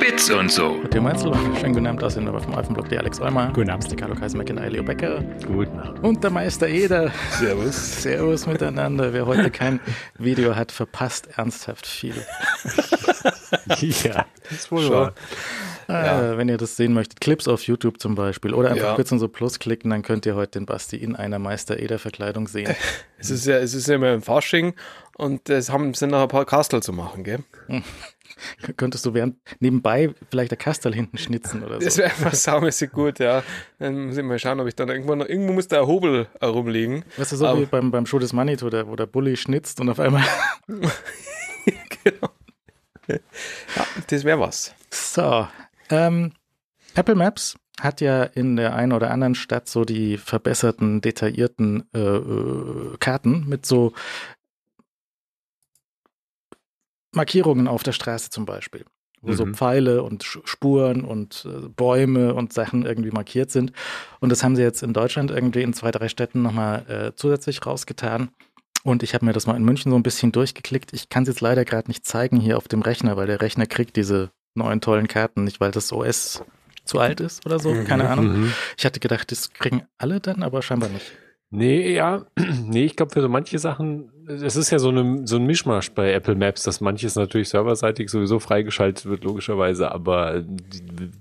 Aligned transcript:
Bits 0.00 0.30
und 0.30 0.50
so. 0.50 0.76
Matthias 0.82 1.02
Meinzel, 1.02 1.32
schönen 1.60 1.74
guten 1.74 1.86
Abend 1.86 2.02
aus 2.02 2.14
der 2.14 2.22
vom 2.40 2.54
Alphenblock, 2.54 2.88
der 2.88 3.00
Alex 3.00 3.20
Eumer. 3.20 3.52
Guten 3.52 3.68
Abend. 3.68 3.90
Der 3.90 3.98
Carlo 3.98 4.14
Kaiser 4.14 4.38
McIntyre, 4.38 4.70
Leo 4.70 4.82
Becker. 4.82 5.22
Guten 5.46 5.78
Abend. 5.78 6.02
Und 6.02 6.24
der 6.24 6.30
Meister 6.30 6.66
Eder. 6.68 7.12
Servus. 7.38 8.02
Servus 8.02 8.46
miteinander. 8.46 9.12
Wer 9.12 9.26
heute 9.26 9.50
kein 9.50 9.78
Video 10.16 10.56
hat, 10.56 10.72
verpasst 10.72 11.28
ernsthaft 11.36 11.86
viel. 11.86 12.14
ja, 13.78 14.24
das 14.48 14.52
ist 14.52 14.72
wohl 14.72 14.88
wahr. 14.90 15.12
Äh, 15.88 16.38
wenn 16.38 16.48
ihr 16.48 16.56
das 16.56 16.76
sehen 16.76 16.94
möchtet, 16.94 17.20
Clips 17.20 17.46
auf 17.46 17.62
YouTube 17.64 18.00
zum 18.00 18.14
Beispiel 18.14 18.54
oder 18.54 18.70
einfach 18.70 18.82
Ja. 18.84 18.94
kurz 18.94 19.12
in 19.12 19.18
so 19.18 19.28
Plus 19.28 19.58
klicken, 19.58 19.90
dann 19.90 20.00
könnt 20.02 20.24
ihr 20.24 20.34
heute 20.34 20.58
den 20.60 20.64
Basti 20.66 20.96
in 20.96 21.14
einer 21.14 21.38
Meister 21.38 21.78
Eder 21.78 21.98
Verkleidung 21.98 22.48
sehen. 22.48 22.74
Es 23.18 23.28
ist 23.28 23.44
ja, 23.44 23.58
es 23.58 23.74
ist 23.74 23.86
ja 23.86 23.96
immer 23.96 24.12
im 24.14 24.22
Fasching 24.22 24.74
und 25.16 25.50
es 25.50 25.70
haben, 25.70 25.92
sind 25.92 26.10
noch 26.10 26.22
ein 26.22 26.28
paar 26.28 26.46
Kastel 26.46 26.82
zu 26.82 26.92
machen, 26.94 27.22
gell? 27.24 27.40
Könntest 28.76 29.04
du 29.06 29.14
während 29.14 29.36
nebenbei 29.60 30.14
vielleicht 30.30 30.50
der 30.50 30.58
Kastel 30.58 30.94
hinten 30.94 31.18
schnitzen 31.18 31.62
oder 31.64 31.78
Das 31.78 31.94
so? 31.94 32.02
wäre 32.02 32.10
einfach 32.10 32.34
saumäßig 32.34 32.90
gut, 32.92 33.18
ja. 33.18 33.42
Dann 33.78 34.06
muss 34.06 34.16
ich 34.16 34.24
mal 34.24 34.38
schauen, 34.38 34.60
ob 34.60 34.66
ich 34.68 34.74
dann 34.76 34.88
irgendwo 34.88 35.14
noch, 35.14 35.26
irgendwo 35.26 35.52
muss 35.52 35.68
der 35.68 35.86
Hobel 35.86 36.28
herumliegen. 36.40 37.04
Weißt 37.16 37.32
du, 37.32 37.36
so 37.36 37.46
Aber- 37.46 37.60
wie 37.60 37.66
beim, 37.66 37.90
beim 37.90 38.06
Show 38.06 38.18
des 38.18 38.32
Manitou, 38.32 38.70
der, 38.70 38.86
wo 38.88 38.96
der 38.96 39.06
Bulli 39.06 39.36
schnitzt 39.36 39.80
und 39.80 39.88
auf 39.88 40.00
einmal. 40.00 40.24
genau. 42.04 42.30
Ja, 43.08 43.86
das 44.06 44.24
wäre 44.24 44.38
was. 44.40 44.74
So. 44.90 45.46
Ähm, 45.90 46.32
Apple 46.94 47.14
Maps 47.16 47.56
hat 47.80 48.00
ja 48.00 48.22
in 48.24 48.56
der 48.56 48.74
einen 48.74 48.92
oder 48.92 49.10
anderen 49.10 49.34
Stadt 49.34 49.68
so 49.68 49.84
die 49.84 50.18
verbesserten, 50.18 51.00
detaillierten 51.00 51.88
äh, 51.94 51.98
äh, 51.98 52.96
Karten 53.00 53.48
mit 53.48 53.64
so 53.66 53.92
Markierungen 57.12 57.68
auf 57.68 57.82
der 57.82 57.92
Straße 57.92 58.30
zum 58.30 58.44
Beispiel. 58.46 58.84
Wo 59.22 59.34
so 59.34 59.44
Mhm. 59.44 59.54
Pfeile 59.54 60.02
und 60.02 60.24
Spuren 60.24 61.04
und 61.04 61.46
äh, 61.46 61.68
Bäume 61.68 62.32
und 62.32 62.54
Sachen 62.54 62.86
irgendwie 62.86 63.10
markiert 63.10 63.50
sind. 63.50 63.72
Und 64.20 64.30
das 64.30 64.42
haben 64.42 64.56
sie 64.56 64.62
jetzt 64.62 64.82
in 64.82 64.94
Deutschland 64.94 65.30
irgendwie 65.30 65.60
in 65.62 65.74
zwei, 65.74 65.90
drei 65.90 66.08
Städten 66.08 66.40
nochmal 66.40 66.86
äh, 66.88 67.12
zusätzlich 67.14 67.64
rausgetan. 67.66 68.30
Und 68.82 69.02
ich 69.02 69.12
habe 69.12 69.26
mir 69.26 69.34
das 69.34 69.46
mal 69.46 69.56
in 69.56 69.62
München 69.62 69.90
so 69.92 69.96
ein 69.96 70.02
bisschen 70.02 70.32
durchgeklickt. 70.32 70.94
Ich 70.94 71.10
kann 71.10 71.24
es 71.24 71.28
jetzt 71.28 71.42
leider 71.42 71.66
gerade 71.66 71.88
nicht 71.88 72.06
zeigen 72.06 72.40
hier 72.40 72.56
auf 72.56 72.66
dem 72.66 72.80
Rechner, 72.80 73.18
weil 73.18 73.26
der 73.26 73.42
Rechner 73.42 73.66
kriegt 73.66 73.96
diese 73.96 74.30
neuen 74.54 74.80
tollen 74.80 75.06
Karten 75.06 75.44
nicht, 75.44 75.60
weil 75.60 75.70
das 75.70 75.92
OS 75.92 76.42
zu 76.86 76.98
alt 76.98 77.20
ist 77.20 77.44
oder 77.44 77.58
so. 77.58 77.74
Keine 77.84 78.08
Ahnung. 78.08 78.40
Mhm. 78.40 78.52
Ich 78.78 78.86
hatte 78.86 79.00
gedacht, 79.00 79.30
das 79.30 79.52
kriegen 79.52 79.82
alle 79.98 80.20
dann, 80.20 80.42
aber 80.42 80.62
scheinbar 80.62 80.88
nicht. 80.88 81.12
Nee, 81.52 81.94
ja, 81.94 82.24
nee, 82.64 82.84
ich 82.84 82.96
glaube 82.96 83.12
für 83.12 83.20
so 83.20 83.28
manche 83.28 83.58
Sachen, 83.58 84.10
es 84.28 84.54
ist 84.54 84.70
ja 84.70 84.78
so, 84.78 84.90
eine, 84.90 85.26
so 85.26 85.36
ein 85.36 85.44
Mischmasch 85.46 85.90
bei 85.90 86.12
Apple 86.12 86.36
Maps, 86.36 86.62
dass 86.62 86.80
manches 86.80 87.16
natürlich 87.16 87.48
serverseitig 87.48 88.08
sowieso 88.08 88.38
freigeschaltet 88.38 89.06
wird, 89.06 89.24
logischerweise, 89.24 89.90
aber 89.90 90.44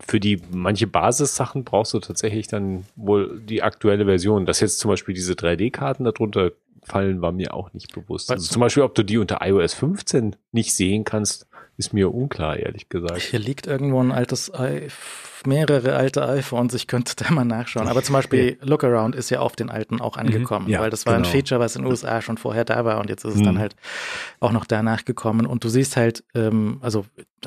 für 0.05 0.19
die 0.19 0.39
manche 0.51 0.85
Basissachen 0.85 1.63
brauchst 1.63 1.95
du 1.95 1.99
tatsächlich 1.99 2.47
dann 2.47 2.85
wohl 2.95 3.41
die 3.41 3.63
aktuelle 3.63 4.05
Version. 4.05 4.45
Dass 4.45 4.59
jetzt 4.59 4.79
zum 4.79 4.89
Beispiel 4.89 5.15
diese 5.15 5.33
3D-Karten 5.33 6.03
darunter 6.03 6.51
fallen, 6.83 7.21
war 7.21 7.31
mir 7.31 7.55
auch 7.55 7.73
nicht 7.73 7.93
bewusst. 7.93 8.31
Also 8.31 8.47
zum 8.51 8.59
Beispiel, 8.59 8.83
ob 8.83 8.93
du 8.93 9.03
die 9.03 9.17
unter 9.17 9.39
iOS 9.41 9.73
15 9.73 10.35
nicht 10.51 10.75
sehen 10.75 11.03
kannst, 11.05 11.47
ist 11.77 11.93
mir 11.93 12.13
unklar, 12.13 12.57
ehrlich 12.57 12.89
gesagt. 12.89 13.21
Hier 13.21 13.39
liegt 13.39 13.65
irgendwo 13.65 14.01
ein 14.01 14.11
altes, 14.11 14.51
I 14.53 14.89
mehrere 15.45 15.95
alte 15.95 16.27
iPhones, 16.27 16.73
ich 16.73 16.87
könnte 16.87 17.13
da 17.23 17.31
mal 17.31 17.45
nachschauen. 17.45 17.87
Aber 17.87 18.03
zum 18.03 18.13
Beispiel 18.13 18.57
Lookaround 18.61 19.15
ist 19.15 19.29
ja 19.29 19.39
auf 19.39 19.55
den 19.55 19.69
alten 19.69 20.01
auch 20.01 20.17
angekommen, 20.17 20.67
Ja, 20.69 20.79
weil 20.81 20.89
das 20.89 21.05
war 21.05 21.13
ein 21.15 21.23
genau. 21.23 21.31
Feature, 21.33 21.59
was 21.59 21.75
in 21.75 21.83
den 21.83 21.91
USA 21.91 22.21
schon 22.21 22.37
vorher 22.37 22.65
da 22.65 22.85
war 22.85 22.99
und 22.99 23.09
jetzt 23.09 23.23
ist 23.25 23.35
es 23.35 23.41
dann 23.41 23.55
Mhm. 23.55 23.59
halt 23.59 23.75
auch 24.39 24.51
noch 24.51 24.65
danach 24.65 25.05
gekommen. 25.05 25.45
Und 25.45 25.63
du 25.63 25.69
siehst 25.69 25.97
halt, 25.97 26.23
ähm, 26.35 26.77
also 26.81 27.05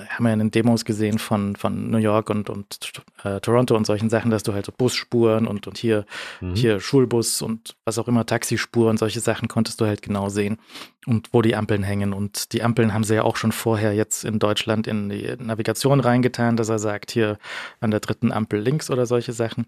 haben 0.08 0.24
wir 0.24 0.30
ja 0.30 0.32
in 0.34 0.38
den 0.38 0.50
Demos 0.50 0.86
gesehen 0.86 1.18
von, 1.18 1.54
von 1.54 1.90
New 1.90 1.98
York 1.98 2.30
und, 2.30 2.48
und 2.48 2.92
äh, 3.24 3.40
Toronto 3.40 3.76
und 3.76 3.86
solchen 3.86 4.08
Sachen, 4.08 4.30
dass 4.30 4.42
du 4.42 4.54
halt 4.54 4.64
so 4.64 4.72
Busspuren 4.76 5.46
und, 5.46 5.66
und 5.66 5.76
hier, 5.76 6.06
Mhm. 6.40 6.54
hier 6.54 6.80
Schulbus 6.80 7.42
und 7.42 7.76
was 7.84 7.98
auch 7.98 8.08
immer, 8.08 8.24
Taxispuren, 8.24 8.96
solche 8.96 9.20
Sachen 9.20 9.48
konntest 9.48 9.80
du 9.80 9.86
halt 9.86 10.00
genau 10.00 10.30
sehen 10.30 10.56
und 11.06 11.28
wo 11.32 11.42
die 11.42 11.54
Ampeln 11.56 11.82
hängen. 11.82 12.14
Und 12.14 12.52
die 12.54 12.62
Ampeln 12.62 12.94
haben 12.94 13.04
sie 13.04 13.14
ja 13.16 13.22
auch 13.22 13.36
schon 13.36 13.52
vorher 13.52 13.92
jetzt 13.92 14.24
in 14.24 14.38
Deutschland 14.38 14.86
in 14.86 15.10
die 15.10 15.34
Navigation 15.38 16.00
reingetan, 16.00 16.56
dass 16.56 16.70
er 16.70 16.78
sagt, 16.78 17.10
hier 17.10 17.36
an 17.82 17.90
der 17.90 18.00
dritten 18.00 18.32
Ampel 18.32 18.60
links 18.60 18.90
oder 18.90 19.06
solche 19.06 19.32
Sachen. 19.32 19.66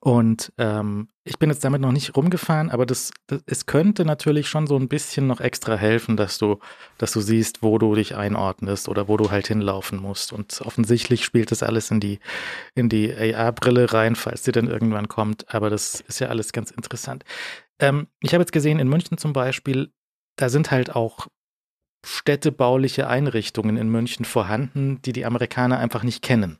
Und 0.00 0.52
ähm, 0.58 1.08
ich 1.24 1.38
bin 1.38 1.50
jetzt 1.50 1.64
damit 1.64 1.80
noch 1.80 1.90
nicht 1.90 2.16
rumgefahren, 2.16 2.70
aber 2.70 2.86
das, 2.86 3.12
das, 3.26 3.42
es 3.46 3.66
könnte 3.66 4.04
natürlich 4.04 4.48
schon 4.48 4.66
so 4.66 4.76
ein 4.76 4.88
bisschen 4.88 5.26
noch 5.26 5.40
extra 5.40 5.74
helfen, 5.74 6.16
dass 6.16 6.38
du, 6.38 6.60
dass 6.98 7.12
du 7.12 7.20
siehst, 7.20 7.62
wo 7.62 7.78
du 7.78 7.94
dich 7.94 8.14
einordnest 8.14 8.88
oder 8.88 9.08
wo 9.08 9.16
du 9.16 9.30
halt 9.30 9.48
hinlaufen 9.48 10.00
musst. 10.00 10.32
Und 10.32 10.60
offensichtlich 10.64 11.24
spielt 11.24 11.50
das 11.50 11.62
alles 11.62 11.90
in 11.90 12.00
die, 12.00 12.20
in 12.74 12.88
die 12.88 13.12
AR-Brille 13.12 13.92
rein, 13.92 14.14
falls 14.14 14.44
sie 14.44 14.52
dann 14.52 14.68
irgendwann 14.68 15.08
kommt. 15.08 15.52
Aber 15.52 15.70
das 15.70 16.00
ist 16.02 16.20
ja 16.20 16.28
alles 16.28 16.52
ganz 16.52 16.70
interessant. 16.70 17.24
Ähm, 17.80 18.06
ich 18.20 18.32
habe 18.32 18.42
jetzt 18.42 18.52
gesehen, 18.52 18.78
in 18.78 18.88
München 18.88 19.18
zum 19.18 19.32
Beispiel, 19.32 19.90
da 20.36 20.48
sind 20.48 20.70
halt 20.70 20.94
auch 20.94 21.26
städtebauliche 22.06 23.08
Einrichtungen 23.08 23.76
in 23.76 23.88
München 23.88 24.24
vorhanden, 24.24 25.02
die 25.02 25.12
die 25.12 25.26
Amerikaner 25.26 25.78
einfach 25.78 26.04
nicht 26.04 26.22
kennen. 26.22 26.58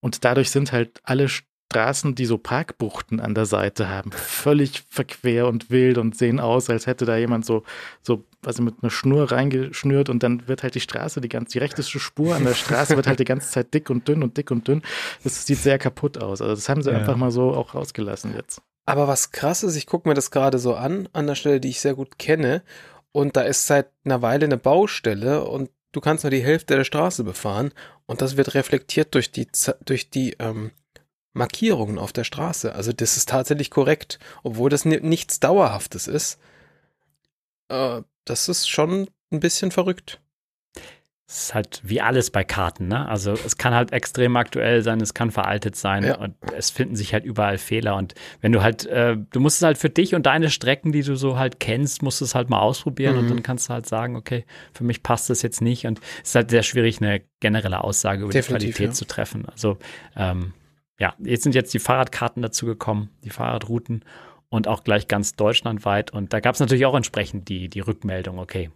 Und 0.00 0.24
dadurch 0.24 0.50
sind 0.50 0.72
halt 0.72 1.00
alle 1.02 1.28
Straßen, 1.28 2.14
die 2.14 2.24
so 2.24 2.38
Parkbuchten 2.38 3.20
an 3.20 3.34
der 3.34 3.44
Seite 3.46 3.88
haben, 3.88 4.10
völlig 4.12 4.84
verquer 4.88 5.46
und 5.48 5.70
wild 5.70 5.98
und 5.98 6.16
sehen 6.16 6.40
aus, 6.40 6.70
als 6.70 6.86
hätte 6.86 7.04
da 7.04 7.16
jemand 7.16 7.44
so, 7.44 7.62
so, 8.00 8.24
was 8.42 8.60
mit 8.60 8.76
einer 8.80 8.90
Schnur 8.90 9.30
reingeschnürt 9.32 10.08
und 10.08 10.22
dann 10.22 10.48
wird 10.48 10.62
halt 10.62 10.74
die 10.76 10.80
Straße, 10.80 11.20
die 11.20 11.28
ganze, 11.28 11.52
die 11.52 11.58
rechteste 11.58 11.98
Spur 11.98 12.34
an 12.34 12.44
der 12.44 12.54
Straße 12.54 12.96
wird 12.96 13.06
halt 13.06 13.18
die 13.20 13.24
ganze 13.24 13.50
Zeit 13.50 13.74
dick 13.74 13.90
und 13.90 14.08
dünn 14.08 14.22
und 14.22 14.36
dick 14.36 14.50
und 14.50 14.66
dünn. 14.66 14.82
Das 15.24 15.44
sieht 15.44 15.58
sehr 15.58 15.78
kaputt 15.78 16.16
aus. 16.22 16.40
Also 16.40 16.54
das 16.54 16.68
haben 16.68 16.82
sie 16.82 16.90
Ja. 16.90 16.98
einfach 16.98 17.16
mal 17.16 17.30
so 17.30 17.52
auch 17.52 17.74
rausgelassen 17.74 18.34
jetzt. 18.34 18.62
Aber 18.86 19.06
was 19.06 19.32
krass 19.32 19.62
ist, 19.62 19.76
ich 19.76 19.86
gucke 19.86 20.08
mir 20.08 20.14
das 20.14 20.30
gerade 20.30 20.58
so 20.58 20.74
an, 20.74 21.08
an 21.12 21.26
der 21.26 21.34
Stelle, 21.34 21.60
die 21.60 21.68
ich 21.68 21.80
sehr 21.80 21.94
gut 21.94 22.18
kenne. 22.18 22.62
Und 23.12 23.36
da 23.36 23.42
ist 23.42 23.66
seit 23.66 23.90
einer 24.04 24.22
Weile 24.22 24.46
eine 24.46 24.56
Baustelle 24.56 25.44
und 25.44 25.68
du 25.92 26.00
kannst 26.00 26.24
nur 26.24 26.30
die 26.30 26.44
Hälfte 26.44 26.76
der 26.76 26.84
Straße 26.84 27.24
befahren. 27.24 27.72
Und 28.06 28.22
das 28.22 28.36
wird 28.36 28.54
reflektiert 28.54 29.14
durch 29.14 29.30
die, 29.30 29.48
durch 29.84 30.10
die 30.10 30.34
ähm, 30.38 30.70
Markierungen 31.32 31.98
auf 31.98 32.12
der 32.12 32.24
Straße. 32.24 32.74
Also 32.74 32.92
das 32.92 33.16
ist 33.16 33.28
tatsächlich 33.28 33.70
korrekt, 33.70 34.18
obwohl 34.42 34.70
das 34.70 34.84
ni 34.84 35.00
nichts 35.00 35.40
Dauerhaftes 35.40 36.06
ist. 36.06 36.38
Äh, 37.68 38.02
das 38.24 38.48
ist 38.48 38.68
schon 38.68 39.08
ein 39.30 39.40
bisschen 39.40 39.70
verrückt. 39.70 40.20
Es 41.30 41.42
ist 41.42 41.54
halt 41.54 41.82
wie 41.84 42.00
alles 42.00 42.30
bei 42.30 42.42
Karten, 42.42 42.88
ne? 42.88 43.06
Also 43.06 43.32
es 43.32 43.58
kann 43.58 43.74
halt 43.74 43.92
extrem 43.92 44.34
aktuell 44.36 44.80
sein, 44.82 44.98
es 45.02 45.12
kann 45.12 45.30
veraltet 45.30 45.76
sein 45.76 46.02
Ja. 46.04 46.16
und 46.16 46.34
es 46.56 46.70
finden 46.70 46.96
sich 46.96 47.12
halt 47.12 47.26
überall 47.26 47.58
Fehler. 47.58 47.96
Und 47.96 48.14
wenn 48.40 48.50
du 48.52 48.62
halt, 48.62 48.86
äh, 48.86 49.14
du 49.30 49.38
musst 49.38 49.58
es 49.58 49.62
halt 49.62 49.76
für 49.76 49.90
dich 49.90 50.14
und 50.14 50.24
deine 50.24 50.48
Strecken, 50.48 50.90
die 50.90 51.02
du 51.02 51.16
so 51.16 51.38
halt 51.38 51.60
kennst, 51.60 52.02
musst 52.02 52.22
du 52.22 52.24
es 52.24 52.34
halt 52.34 52.48
mal 52.48 52.60
ausprobieren 52.60 53.14
Mhm. 53.16 53.20
und 53.20 53.28
dann 53.30 53.42
kannst 53.42 53.68
du 53.68 53.74
halt 53.74 53.84
sagen, 53.84 54.16
okay, 54.16 54.46
für 54.72 54.84
mich 54.84 55.02
passt 55.02 55.28
das 55.28 55.42
jetzt 55.42 55.60
nicht. 55.60 55.86
Und 55.86 56.00
es 56.22 56.30
ist 56.30 56.34
halt 56.34 56.48
sehr 56.50 56.62
schwierig, 56.62 57.02
eine 57.02 57.20
generelle 57.40 57.84
Aussage 57.84 58.22
über 58.22 58.32
Definitiv, 58.32 58.68
die 58.68 58.72
Qualität 58.72 58.86
ja. 58.88 58.94
zu 58.94 59.04
treffen. 59.06 59.44
Also 59.50 59.76
ähm, 60.16 60.54
ja, 60.98 61.14
jetzt 61.18 61.42
sind 61.42 61.54
jetzt 61.54 61.74
die 61.74 61.78
Fahrradkarten 61.78 62.40
dazu 62.40 62.64
gekommen, 62.64 63.10
die 63.22 63.30
Fahrradrouten 63.30 64.02
und 64.48 64.66
auch 64.66 64.82
gleich 64.82 65.08
ganz 65.08 65.36
deutschlandweit. 65.36 66.10
Und 66.10 66.32
da 66.32 66.40
gab 66.40 66.54
es 66.54 66.60
natürlich 66.60 66.86
auch 66.86 66.94
entsprechend 66.96 67.50
die, 67.50 67.68
die 67.68 67.80
Rückmeldung, 67.80 68.38
okay, 68.38 68.70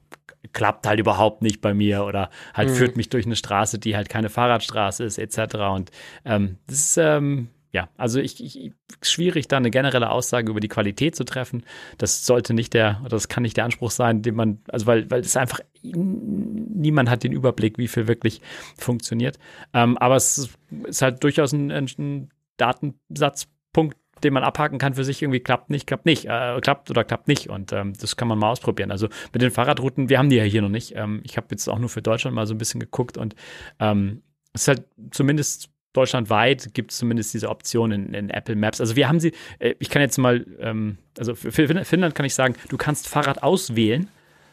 klappt 0.53 0.87
halt 0.87 1.01
überhaupt 1.01 1.43
nicht 1.43 1.61
bei 1.61 1.75
mir 1.75 2.05
oder 2.05 2.31
halt 2.55 2.71
Mhm. 2.71 2.75
führt 2.75 2.97
mich 2.97 3.09
durch 3.09 3.27
eine 3.27 3.37
Straße, 3.37 3.79
die 3.79 3.97
halt 3.97 4.09
keine 4.09 4.29
Fahrradstraße 4.29 5.05
ist, 5.05 5.19
etc. 5.19 5.57
Und 5.73 5.91
ähm, 6.25 6.59
das 6.67 6.79
ist, 6.79 6.97
ähm, 6.99 7.49
ja, 7.73 7.89
also 7.97 8.21
ich, 8.21 8.43
ich 8.45 8.73
schwierig, 9.01 9.49
da 9.49 9.57
eine 9.57 9.71
generelle 9.71 10.11
Aussage 10.11 10.51
über 10.51 10.61
die 10.61 10.69
Qualität 10.69 11.17
zu 11.17 11.25
treffen. 11.25 11.65
Das 11.97 12.27
sollte 12.27 12.53
nicht 12.53 12.75
der, 12.75 13.01
oder 13.01 13.11
das 13.11 13.29
kann 13.29 13.45
nicht 13.45 13.57
der 13.57 13.65
Anspruch 13.65 13.91
sein, 13.91 14.21
den 14.21 14.35
man, 14.35 14.61
also 14.69 14.87
weil, 14.87 15.11
weil 15.11 15.21
es 15.21 15.37
einfach 15.37 15.61
niemand 15.83 17.09
hat 17.09 17.25
den 17.25 17.33
Überblick, 17.33 17.79
wie 17.79 17.89
viel 17.89 18.09
wirklich 18.09 18.43
funktioniert. 18.77 19.39
Ähm, 19.73 19.97
aber 19.99 20.17
es 20.17 20.51
ist, 20.85 21.03
halt 21.03 21.25
durchaus 21.25 21.53
ein, 21.53 21.71
ein 21.71 22.29
Datensatzpunkt, 22.59 23.97
den 24.25 24.33
man 24.33 24.45
abhaken 24.45 24.79
kann 24.79 24.95
für 24.95 25.05
sich, 25.05 25.23
irgendwie 25.23 25.41
klappt 25.41 25.71
nicht, 25.71 25.87
klappt 25.87 26.07
nicht, 26.07 26.27
äh, 26.27 26.61
klappt 26.61 26.91
oder 26.91 27.05
klappt 27.05 27.29
nicht. 27.29 27.49
Und 27.49 27.73
ähm, 27.73 27.93
das 28.01 28.17
kann 28.17 28.29
man 28.29 28.39
mal 28.39 28.51
ausprobieren. 28.51 28.91
Also 28.91 29.09
mit 29.33 29.43
den 29.43 29.51
Fahrradrouten, 29.51 30.09
wir 30.09 30.19
haben 30.19 30.31
die 30.31 30.37
ja 30.37 30.45
hier 30.45 30.63
noch 30.63 30.69
nicht. 30.69 30.95
Ähm, 30.97 31.21
ich 31.25 31.37
habe 31.37 31.49
jetzt 31.51 31.69
auch 31.69 31.79
nur 31.79 31.89
für 31.89 32.03
Deutschland 32.03 32.35
mal 32.35 32.47
so 32.47 32.55
ein 32.55 32.59
bisschen 32.59 32.81
geguckt 32.81 33.17
und 33.19 33.35
ähm, 33.81 34.23
es 34.53 34.63
ist 34.63 34.69
halt 34.69 34.85
zumindest 35.11 35.71
deutschlandweit 35.95 36.73
gibt 36.73 36.91
es 36.91 36.99
zumindest 36.99 37.35
diese 37.35 37.51
Option 37.51 37.93
in, 37.93 38.15
in 38.15 38.31
Apple 38.31 38.57
Maps. 38.57 38.81
Also 38.81 38.97
wir 38.97 39.09
haben 39.09 39.21
sie, 39.21 39.33
äh, 39.59 39.75
ich 39.79 39.91
kann 39.91 40.01
jetzt 40.01 40.17
mal, 40.17 40.47
ähm, 40.59 40.97
also 41.19 41.35
für 41.35 41.53
Fin- 41.53 41.85
Finnland 41.85 42.15
kann 42.15 42.25
ich 42.25 42.35
sagen, 42.35 42.55
du 42.71 42.77
kannst 42.79 43.09
Fahrrad 43.09 43.43
auswählen 43.43 44.09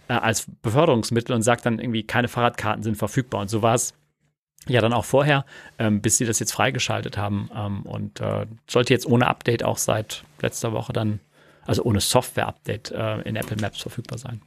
äh, 0.10 0.14
als 0.14 0.48
Beförderungsmittel 0.62 1.34
und 1.34 1.42
sagt 1.42 1.66
dann 1.66 1.80
irgendwie, 1.80 2.04
keine 2.04 2.28
Fahrradkarten 2.28 2.84
sind 2.84 2.98
verfügbar. 2.98 3.42
Und 3.42 3.50
so 3.50 3.62
war 3.62 3.76
es 3.76 3.94
ja 4.68 4.82
dann 4.82 4.94
auch 4.94 5.06
vorher, 5.06 5.46
ähm, 5.78 6.02
bis 6.02 6.18
sie 6.18 6.26
das 6.26 6.40
jetzt 6.40 6.52
freigeschaltet 6.52 7.18
haben. 7.18 7.50
Ähm, 7.56 7.82
und 7.84 8.20
äh, 8.20 8.46
sollte 8.68 8.94
jetzt 8.94 9.06
ohne 9.06 9.28
Update 9.28 9.64
auch 9.64 9.78
seit 9.78 10.24
letzter 10.42 10.74
Woche 10.74 10.94
dann, 10.94 11.20
also 11.66 11.84
ohne 11.84 12.02
Software-Update 12.02 12.92
äh, 12.92 13.22
in 13.22 13.36
Apple 13.36 13.58
Maps 13.58 13.82
verfügbar 13.82 14.18
sein. 14.18 14.42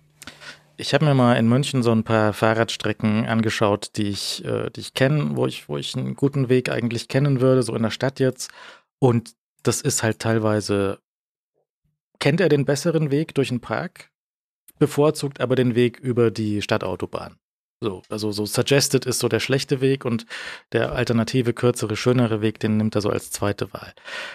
Ich 0.76 0.94
habe 0.94 1.04
mir 1.04 1.14
mal 1.14 1.36
in 1.36 1.48
München 1.48 1.82
so 1.82 1.92
ein 1.92 2.04
paar 2.04 2.32
Fahrradstrecken 2.32 3.26
angeschaut, 3.26 3.92
die 3.96 4.08
ich, 4.08 4.44
äh, 4.44 4.70
ich 4.76 4.94
kenne, 4.94 5.36
wo 5.36 5.46
ich, 5.46 5.68
wo 5.68 5.76
ich 5.76 5.96
einen 5.96 6.14
guten 6.14 6.48
Weg 6.48 6.70
eigentlich 6.70 7.08
kennen 7.08 7.40
würde, 7.40 7.62
so 7.62 7.74
in 7.74 7.82
der 7.82 7.90
Stadt 7.90 8.20
jetzt. 8.20 8.50
Und 8.98 9.34
das 9.62 9.80
ist 9.80 10.02
halt 10.02 10.18
teilweise, 10.18 10.98
kennt 12.18 12.40
er 12.40 12.48
den 12.48 12.64
besseren 12.64 13.10
Weg 13.10 13.34
durch 13.34 13.48
den 13.48 13.60
Park, 13.60 14.10
bevorzugt 14.78 15.40
aber 15.40 15.54
den 15.54 15.74
Weg 15.74 16.00
über 16.00 16.30
die 16.30 16.62
Stadtautobahn. 16.62 17.36
So, 17.82 18.00
also 18.08 18.30
so 18.30 18.46
suggested 18.46 19.06
ist 19.06 19.18
so 19.18 19.28
der 19.28 19.40
schlechte 19.40 19.80
Weg 19.80 20.04
und 20.04 20.24
der 20.70 20.92
alternative, 20.92 21.52
kürzere, 21.52 21.96
schönere 21.96 22.40
Weg, 22.40 22.60
den 22.60 22.76
nimmt 22.76 22.94
er 22.94 23.00
so 23.00 23.10
als 23.10 23.32
zweite 23.32 23.72
Wahl. 23.72 23.92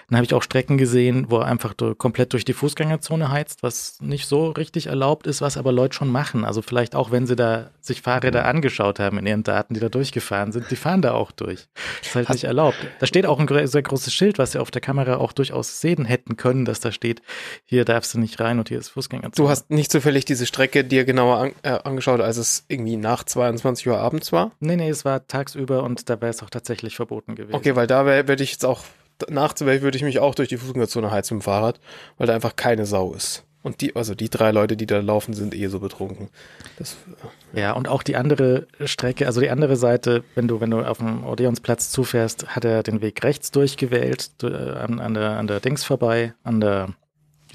Dann 0.10 0.18
habe 0.18 0.26
ich 0.26 0.34
auch 0.34 0.44
Strecken 0.44 0.78
gesehen, 0.78 1.28
wo 1.30 1.38
er 1.38 1.46
einfach 1.46 1.74
durch, 1.74 1.98
komplett 1.98 2.34
durch 2.34 2.44
die 2.44 2.52
Fußgängerzone 2.52 3.32
heizt, 3.32 3.64
was 3.64 4.02
nicht 4.02 4.28
so 4.28 4.50
richtig 4.50 4.88
erlaubt 4.88 5.28
ist, 5.28 5.40
was 5.40 5.56
aber 5.56 5.72
Leute 5.72 5.96
schon 5.96 6.10
machen. 6.10 6.44
Also 6.44 6.62
vielleicht 6.62 6.94
auch, 6.94 7.10
wenn 7.12 7.26
sie 7.26 7.38
da 7.38 7.72
sich 7.80 8.02
Fahrräder 8.02 8.46
angeschaut 8.46 9.00
haben 9.00 9.18
in 9.18 9.26
ihren 9.26 9.44
Daten, 9.44 9.74
die 9.74 9.80
da 9.80 9.88
durchgefahren 9.88 10.52
sind, 10.52 10.70
die 10.70 10.76
fahren 10.76 11.02
da 11.02 11.14
auch 11.14 11.32
durch. 11.32 11.70
Das 12.00 12.10
ist 12.10 12.16
halt 12.16 12.30
nicht 12.30 12.44
erlaubt. 12.44 12.76
Da 13.00 13.08
steht 13.08 13.26
auch 13.26 13.40
ein 13.40 13.68
sehr 13.68 13.82
großes 13.82 14.14
Schild, 14.14 14.40
was 14.40 14.52
sie 14.52 14.60
auf 14.60 14.72
der 14.72 14.82
Kamera 14.82 15.16
auch 15.16 15.32
durchaus 15.32 15.80
sehen 15.80 16.04
hätten 16.04 16.36
können, 16.36 16.66
dass 16.66 16.82
da 16.82 16.92
steht, 16.92 17.22
hier 17.64 17.86
darfst 17.86 18.14
du 18.14 18.20
nicht 18.20 18.42
rein 18.42 18.60
und 18.60 18.68
hier 18.68 18.78
ist 18.78 18.90
Fußgängerzone. 18.90 19.48
Du 19.48 19.50
hast 19.50 19.70
nicht 19.70 19.90
zufällig 19.90 20.26
diese 20.26 20.46
Strecke 20.46 20.84
dir 20.84 21.06
genauer 21.06 21.38
an, 21.38 21.52
äh, 21.64 21.70
angeschaut, 21.70 22.20
als 22.20 22.36
es 22.36 22.66
irgendwie 22.68 22.98
nachts 22.98 23.37
22 23.38 23.88
Uhr 23.88 24.00
abends 24.00 24.32
war? 24.32 24.52
Nee, 24.60 24.76
nee, 24.76 24.90
es 24.90 25.06
war 25.06 25.28
tagsüber 25.28 25.84
und 25.84 26.10
da 26.10 26.20
wäre 26.20 26.32
es 26.32 26.42
auch 26.42 26.50
tatsächlich 26.50 26.96
verboten 26.96 27.36
gewesen. 27.36 27.56
Okay, 27.56 27.76
weil 27.76 27.88
da 27.88 28.06
würde 28.06 28.44
ich 28.44 28.52
jetzt 28.52 28.66
auch, 28.66 28.84
nachts 29.30 29.62
würde 29.62 29.96
ich 29.96 30.04
mich 30.04 30.20
auch 30.20 30.34
durch 30.34 30.50
die 30.50 30.58
Fußgängerzone 30.58 31.12
heizen 31.12 31.38
mit 31.38 31.44
dem 31.44 31.46
Fahrrad, 31.46 31.80
weil 32.18 32.28
da 32.28 32.34
einfach 32.34 32.56
keine 32.56 32.86
Sau 32.86 33.14
ist. 33.14 33.44
Und 33.64 33.82
die, 33.82 33.96
also 33.96 34.16
die 34.16 34.30
drei 34.30 34.52
Leute, 34.52 34.78
die 34.78 34.86
da 34.86 35.00
laufen, 35.00 35.34
sind 35.34 35.54
eh 35.54 35.68
so 35.68 35.80
betrunken. 35.80 36.30
Das, 36.80 36.96
ja, 37.54 37.74
und 37.74 37.88
auch 37.88 38.02
die 38.02 38.16
andere 38.16 38.66
Strecke, 38.86 39.26
also 39.26 39.42
die 39.42 39.50
andere 39.50 39.76
Seite, 39.76 40.24
wenn 40.36 40.48
du, 40.48 40.62
wenn 40.62 40.72
du 40.72 40.80
auf 40.80 41.00
dem 41.00 41.26
Odeonsplatz 41.26 41.92
zufährst, 41.92 42.48
hat 42.48 42.66
er 42.66 42.82
den 42.82 43.02
Weg 43.02 43.24
rechts 43.24 43.52
durchgewählt, 43.52 44.32
äh, 44.42 44.48
an, 44.48 45.00
an, 45.00 45.14
der, 45.16 45.32
an 45.32 45.48
der 45.48 45.60
Dings 45.60 45.84
vorbei, 45.84 46.34
an 46.44 46.62
der 46.62 46.90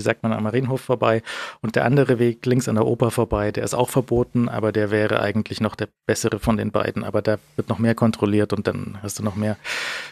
wie 0.03 0.05
sagt 0.05 0.25
man, 0.25 0.33
am 0.33 0.43
Marienhof 0.43 0.81
vorbei. 0.81 1.23
Und 1.61 1.77
der 1.77 1.85
andere 1.85 2.19
Weg 2.19 2.45
links 2.45 2.69
an 2.69 2.75
der 2.75 2.87
Oper 2.87 3.13
vorbei, 3.13 3.53
der 3.53 3.63
ist 3.63 3.75
auch 3.75 3.89
verboten, 3.89 4.49
aber 4.49 4.73
der 4.73 4.91
wäre 4.91 5.21
eigentlich 5.21 5.61
noch 5.61 5.77
der 5.77 5.89
bessere 6.07 6.41
von 6.41 6.57
den 6.57 6.73
beiden. 6.73 7.05
Aber 7.05 7.23
da 7.23 7.39
wird 7.55 7.69
noch 7.69 7.79
mehr 7.79 7.95
kontrolliert 7.95 8.53
und 8.53 8.67
dann 8.67 8.99
hast 9.01 9.21
du 9.21 9.23
noch 9.23 9.37
mehr 9.37 9.57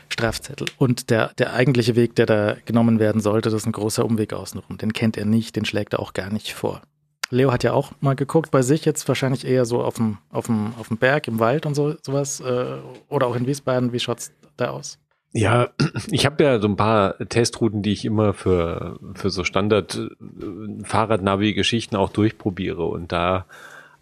Strafzettel. 0.08 0.68
Und 0.78 1.10
der, 1.10 1.32
der 1.38 1.54
eigentliche 1.54 1.96
Weg, 1.96 2.14
der 2.14 2.26
da 2.26 2.56
genommen 2.66 3.00
werden 3.00 3.20
sollte, 3.20 3.50
das 3.50 3.62
ist 3.62 3.66
ein 3.66 3.72
großer 3.72 4.04
Umweg 4.04 4.32
außenrum. 4.32 4.78
Den 4.78 4.92
kennt 4.92 5.16
er 5.16 5.24
nicht, 5.24 5.56
den 5.56 5.64
schlägt 5.64 5.94
er 5.94 6.00
auch 6.00 6.12
gar 6.12 6.30
nicht 6.30 6.54
vor. 6.54 6.82
Leo 7.30 7.52
hat 7.52 7.64
ja 7.64 7.72
auch 7.72 7.92
mal 8.00 8.14
geguckt 8.14 8.52
bei 8.52 8.62
sich, 8.62 8.84
jetzt 8.84 9.06
wahrscheinlich 9.08 9.44
eher 9.44 9.64
so 9.64 9.82
auf 9.82 9.94
dem, 9.94 10.18
auf 10.30 10.46
dem, 10.46 10.72
auf 10.78 10.88
dem 10.88 10.98
Berg, 10.98 11.26
im 11.26 11.40
Wald 11.40 11.66
und 11.66 11.74
so, 11.74 11.94
sowas. 12.02 12.40
Äh, 12.40 12.76
oder 13.08 13.26
auch 13.26 13.34
in 13.34 13.46
Wiesbaden. 13.46 13.92
Wie 13.92 14.00
schaut's 14.00 14.30
da 14.56 14.70
aus? 14.70 14.98
Ja, 15.32 15.70
ich 16.10 16.26
habe 16.26 16.42
ja 16.42 16.58
so 16.60 16.66
ein 16.68 16.76
paar 16.76 17.16
Testrouten, 17.18 17.82
die 17.82 17.92
ich 17.92 18.04
immer 18.04 18.34
für, 18.34 18.98
für 19.14 19.30
so 19.30 19.44
Standard-Fahrradnavi-Geschichten 19.44 21.96
auch 21.96 22.10
durchprobiere. 22.10 22.84
Und 22.84 23.12
da 23.12 23.46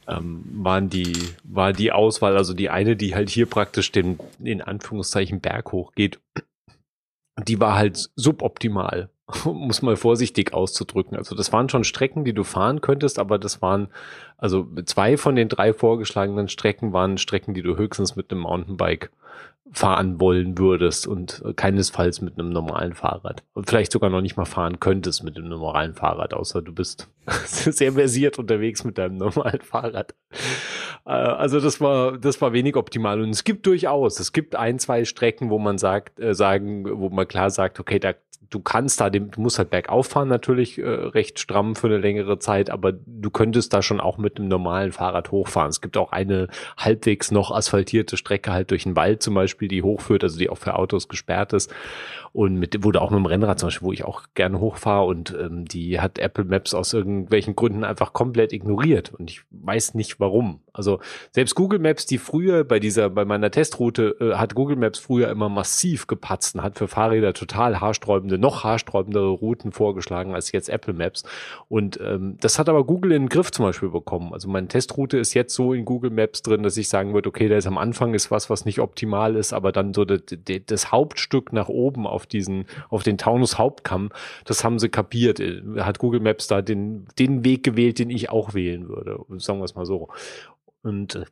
ähm, 0.06 0.44
waren 0.52 0.88
die, 0.88 1.12
war 1.44 1.72
die 1.72 1.92
Auswahl, 1.92 2.36
also 2.36 2.54
die 2.54 2.70
eine, 2.70 2.96
die 2.96 3.14
halt 3.14 3.28
hier 3.28 3.46
praktisch 3.46 3.92
den, 3.92 4.19
in 4.42 4.62
Anführungszeichen, 4.62 5.40
Berg 5.40 5.70
hochgeht, 5.72 6.19
die 7.46 7.60
war 7.60 7.76
halt 7.76 8.10
suboptimal, 8.16 9.10
es 9.69 9.82
mal 9.82 9.96
vorsichtig 9.96 10.54
auszudrücken. 10.54 11.16
Also 11.16 11.36
das 11.36 11.52
waren 11.52 11.69
schon 11.69 11.84
Strecken, 11.84 12.24
die 12.24 12.32
du 12.32 12.42
fahren 12.42 12.81
könntest, 12.81 13.19
aber 13.19 13.38
das 13.38 13.60
waren, 13.60 13.88
also 14.38 14.69
zwei 14.87 15.17
von 15.17 15.37
den 15.37 15.49
drei 15.49 15.73
vorgeschlagenen 15.73 16.49
Strecken 16.49 16.93
waren 16.93 17.19
Strecken, 17.19 17.55
die 17.55 17.62
du 17.62 17.76
höchstens 17.76 18.17
mit 18.17 18.31
einem 18.31 18.43
Mountainbike 18.43 19.11
fahren 19.73 20.19
wollen 20.20 20.56
würdest 20.56 21.06
und 21.06 21.43
keinesfalls 21.56 22.20
mit 22.23 22.38
einem 22.38 22.50
normalen 22.50 22.94
Fahrrad. 22.94 23.43
Und 23.52 23.69
vielleicht 23.69 23.93
sogar 23.93 24.11
noch 24.11 24.23
nicht 24.23 24.37
mal 24.37 24.46
fahren 24.46 24.81
könntest 24.81 25.23
mit 25.25 25.37
einem 25.37 25.49
normalen 25.49 25.94
Fahrrad, 25.94 26.32
außer 26.32 26.62
du 26.62 26.73
bist 26.73 27.08
sehr 27.46 27.93
versiert 27.93 28.38
unterwegs 28.38 28.85
mit 28.85 28.96
deinem 28.96 29.17
normalen 29.17 29.61
Fahrrad. 29.61 30.14
Äh, 31.05 31.11
also 31.11 31.61
das 31.61 31.81
war, 31.81 32.17
das 32.17 32.41
war 32.41 32.52
wenig 32.52 32.76
optimal. 32.76 33.20
Und 33.20 33.31
es 33.31 33.44
gibt 33.44 33.67
durchaus, 33.67 34.20
es 34.20 34.32
gibt 34.32 34.56
ein, 34.56 34.79
zwei 34.79 35.05
Strecken, 35.05 35.50
wo 35.50 35.58
man 35.58 35.76
sagt, 35.76 36.19
äh, 36.20 36.34
sagen, 36.34 36.87
wo 36.99 37.11
man 37.11 37.29
klar 37.29 37.50
sagt, 37.50 37.79
okay, 37.81 37.99
da 37.99 38.14
du 38.50 38.61
kannst 38.61 39.00
da, 39.00 39.11
du 39.11 39.41
musst 39.41 39.58
halt 39.58 39.70
bergauf 39.70 40.06
fahren 40.06 40.29
natürlich 40.29 40.79
äh, 40.79 40.88
recht 40.88 41.38
stramm 41.38 41.76
für 41.76 41.88
eine 41.88 41.99
längere 41.99 42.38
Zeit, 42.38 42.70
aber 42.70 42.93
du 42.93 43.31
könntest 43.31 43.73
da 43.73 43.82
schon 43.82 44.00
auch 44.00 44.19
mit 44.19 44.27
einem 44.36 44.48
normalen 44.48 44.92
Fahrrad 44.92 45.30
hochfahren. 45.30 45.70
Es 45.70 45.80
gibt 45.80 45.96
auch 45.96 46.12
eine 46.12 46.48
halbwegs 46.76 47.30
noch 47.30 47.50
asphaltierte 47.50 48.16
Strecke 48.16 48.52
halt 48.52 48.70
durch 48.70 48.84
den 48.84 48.96
Wald 48.96 49.22
zum 49.22 49.34
Beispiel, 49.34 49.69
die 49.69 49.82
hochführt, 49.82 50.22
also 50.22 50.38
die 50.38 50.50
auch 50.50 50.58
für 50.58 50.75
Autos 50.75 51.08
gesperrt 51.08 51.52
ist 51.52 51.72
und 52.32 52.56
mit, 52.56 52.84
wurde 52.84 53.00
auch 53.00 53.10
mit 53.10 53.19
dem 53.19 53.26
Rennrad 53.26 53.58
zum 53.58 53.69
Beispiel, 53.69 53.86
wo 53.86 53.92
ich 53.92 54.04
auch 54.04 54.25
gerne 54.34 54.60
hochfahre 54.60 55.06
und 55.06 55.34
ähm, 55.38 55.64
die 55.64 56.00
hat 56.00 56.19
Apple 56.19 56.44
Maps 56.44 56.75
aus 56.75 56.92
irgendwelchen 56.92 57.56
Gründen 57.56 57.84
einfach 57.84 58.12
komplett 58.12 58.52
ignoriert 58.52 59.14
und 59.14 59.30
ich 59.30 59.42
weiß 59.50 59.94
nicht 59.94 60.20
warum. 60.20 60.60
Also 60.78 61.00
selbst 61.32 61.56
Google 61.56 61.80
Maps, 61.80 62.06
die 62.06 62.19
früher 62.19 62.62
bei 62.62 62.78
dieser, 62.78 63.10
bei 63.10 63.25
meiner 63.25 63.50
Testroute, 63.50 64.16
äh, 64.20 64.34
hat 64.36 64.54
Google 64.54 64.76
Maps 64.76 65.00
früher 65.00 65.28
immer 65.28 65.48
massiv 65.48 66.06
gepatzt 66.06 66.54
und 66.54 66.62
hat 66.62 66.78
für 66.78 66.86
Fahrräder 66.86 67.34
total 67.34 67.80
haarsträubende, 67.80 68.38
noch 68.38 68.62
haarsträubendere 68.62 69.28
Routen 69.28 69.72
vorgeschlagen 69.72 70.34
als 70.34 70.52
jetzt 70.52 70.69
Apple 70.69 70.94
Maps. 70.94 71.25
Und 71.69 71.98
ähm, 72.00 72.36
das 72.40 72.60
hat 72.60 72.69
aber 72.69 72.84
Google 72.84 73.12
in 73.12 73.25
den 73.25 73.28
Griff 73.28 73.50
zum 73.50 73.64
Beispiel 73.64 73.88
bekommen. 73.88 74.32
Also 74.32 74.48
meine 74.48 74.69
Testroute 74.69 75.19
ist 75.19 75.34
jetzt 75.34 75.52
so 75.52 75.72
in 75.72 75.84
Google 75.84 76.10
Maps 76.10 76.42
drin, 76.42 76.62
dass 76.62 76.76
ich 76.76 76.88
sagen 76.88 77.12
würde, 77.12 77.28
okay, 77.28 77.48
da 77.48 77.56
ist 77.56 77.66
am 77.66 77.76
Anfang 77.76 78.14
ist 78.14 78.31
was, 78.31 78.48
was 78.48 78.64
nicht 78.64 78.78
optimal 78.78 79.34
ist, 79.34 79.52
aber 79.52 79.72
dann 79.72 79.92
so 79.92 80.04
das, 80.04 80.20
das 80.66 80.92
Hauptstück 80.92 81.52
nach 81.52 81.69
oben 81.69 82.06
auf 82.06 82.26
diesen, 82.26 82.66
auf 82.88 83.02
den 83.02 83.19
Taunus 83.19 83.58
Hauptkamm, 83.58 84.10
das 84.44 84.62
haben 84.62 84.78
sie 84.78 84.88
kapiert. 84.88 85.42
Hat 85.78 85.98
Google 85.98 86.20
Maps 86.20 86.46
da 86.46 86.62
den, 86.62 87.08
den 87.19 87.44
Weg 87.44 87.64
gewählt, 87.64 87.98
den 87.98 88.10
ich 88.10 88.31
auch 88.31 88.54
wählen 88.54 88.88
würde. 88.88 89.19
Sagen 89.38 89.58
wir 89.58 89.64
es 89.64 89.74
mal 89.74 89.86
so. 89.86 90.08
Und 90.82 91.14
äh, 91.16 91.25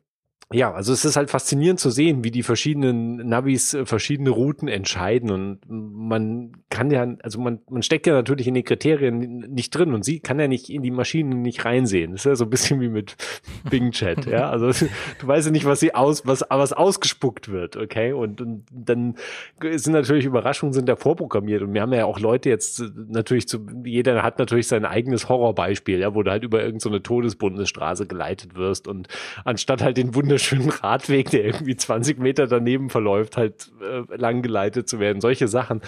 ja, 0.53 0.73
also 0.73 0.93
es 0.93 1.03
ist 1.03 1.17
halt 1.17 1.29
faszinierend 1.29 1.81
zu 1.81 1.89
sehen, 1.89 2.23
wie 2.23 2.31
die 2.31 2.41
verschiedenen 2.41 3.17
Navis 3.27 3.73
äh, 3.73 3.85
verschiedene 3.85 4.29
Routen 4.29 4.69
entscheiden 4.69 5.29
und 5.29 5.59
man 5.67 6.53
kann 6.69 6.89
ja, 6.89 7.05
also 7.21 7.41
man, 7.41 7.59
man 7.69 7.83
steckt 7.83 8.07
ja 8.07 8.13
natürlich 8.13 8.47
in 8.47 8.53
den 8.53 8.63
Kriterien 8.63 9.39
nicht 9.39 9.71
drin 9.71 9.93
und 9.93 10.05
sie 10.05 10.21
kann 10.21 10.39
ja 10.39 10.47
nicht 10.47 10.69
in 10.69 10.83
die 10.83 10.91
Maschinen 10.91 11.41
nicht 11.41 11.65
reinsehen. 11.65 12.11
Das 12.11 12.21
ist 12.21 12.25
ja 12.25 12.35
so 12.35 12.45
ein 12.45 12.49
bisschen 12.49 12.79
wie 12.79 12.87
mit 12.87 13.17
Bing 13.69 13.91
Chat, 13.91 14.25
ja. 14.25 14.49
Also 14.49 14.67
du 15.19 15.27
weißt 15.27 15.47
ja 15.47 15.51
nicht, 15.51 15.65
was 15.65 15.81
sie 15.81 15.93
aus, 15.93 16.25
was, 16.25 16.45
was 16.49 16.71
ausgespuckt 16.71 17.49
wird, 17.51 17.75
okay? 17.75 18.13
Und, 18.13 18.39
und 18.39 18.65
dann 18.71 19.15
sind 19.59 19.91
natürlich 19.91 20.23
Überraschungen 20.23 20.71
sind 20.71 20.87
da 20.87 20.95
vorprogrammiert 20.95 21.61
und 21.61 21.73
wir 21.73 21.81
haben 21.81 21.91
ja 21.91 22.05
auch 22.05 22.19
Leute 22.21 22.47
jetzt 22.47 22.79
äh, 22.79 22.85
natürlich 23.09 23.49
zu, 23.49 23.65
jeder 23.83 24.23
hat 24.23 24.39
natürlich 24.39 24.69
sein 24.69 24.85
eigenes 24.85 25.27
Horrorbeispiel, 25.27 25.99
ja, 25.99 26.15
wo 26.15 26.23
du 26.23 26.31
halt 26.31 26.45
über 26.45 26.63
irgendeine 26.63 26.95
so 26.95 26.99
Todesbundesstraße 26.99 28.07
geleitet 28.07 28.55
wirst 28.55 28.87
und 28.87 29.09
anstatt 29.43 29.83
halt 29.83 29.97
den 29.97 30.15
Wunder 30.15 30.36
wunderschönen 30.37 30.69
Radweg, 30.69 31.31
der 31.31 31.45
irgendwie 31.45 31.75
20 31.75 32.19
Meter 32.19 32.47
daneben 32.47 32.89
verläuft, 32.89 33.37
halt 33.37 33.71
äh, 33.81 34.03
langgeleitet 34.15 34.87
zu 34.87 34.99
werden. 34.99 35.21
Solche 35.21 35.47
Sachen 35.47 35.81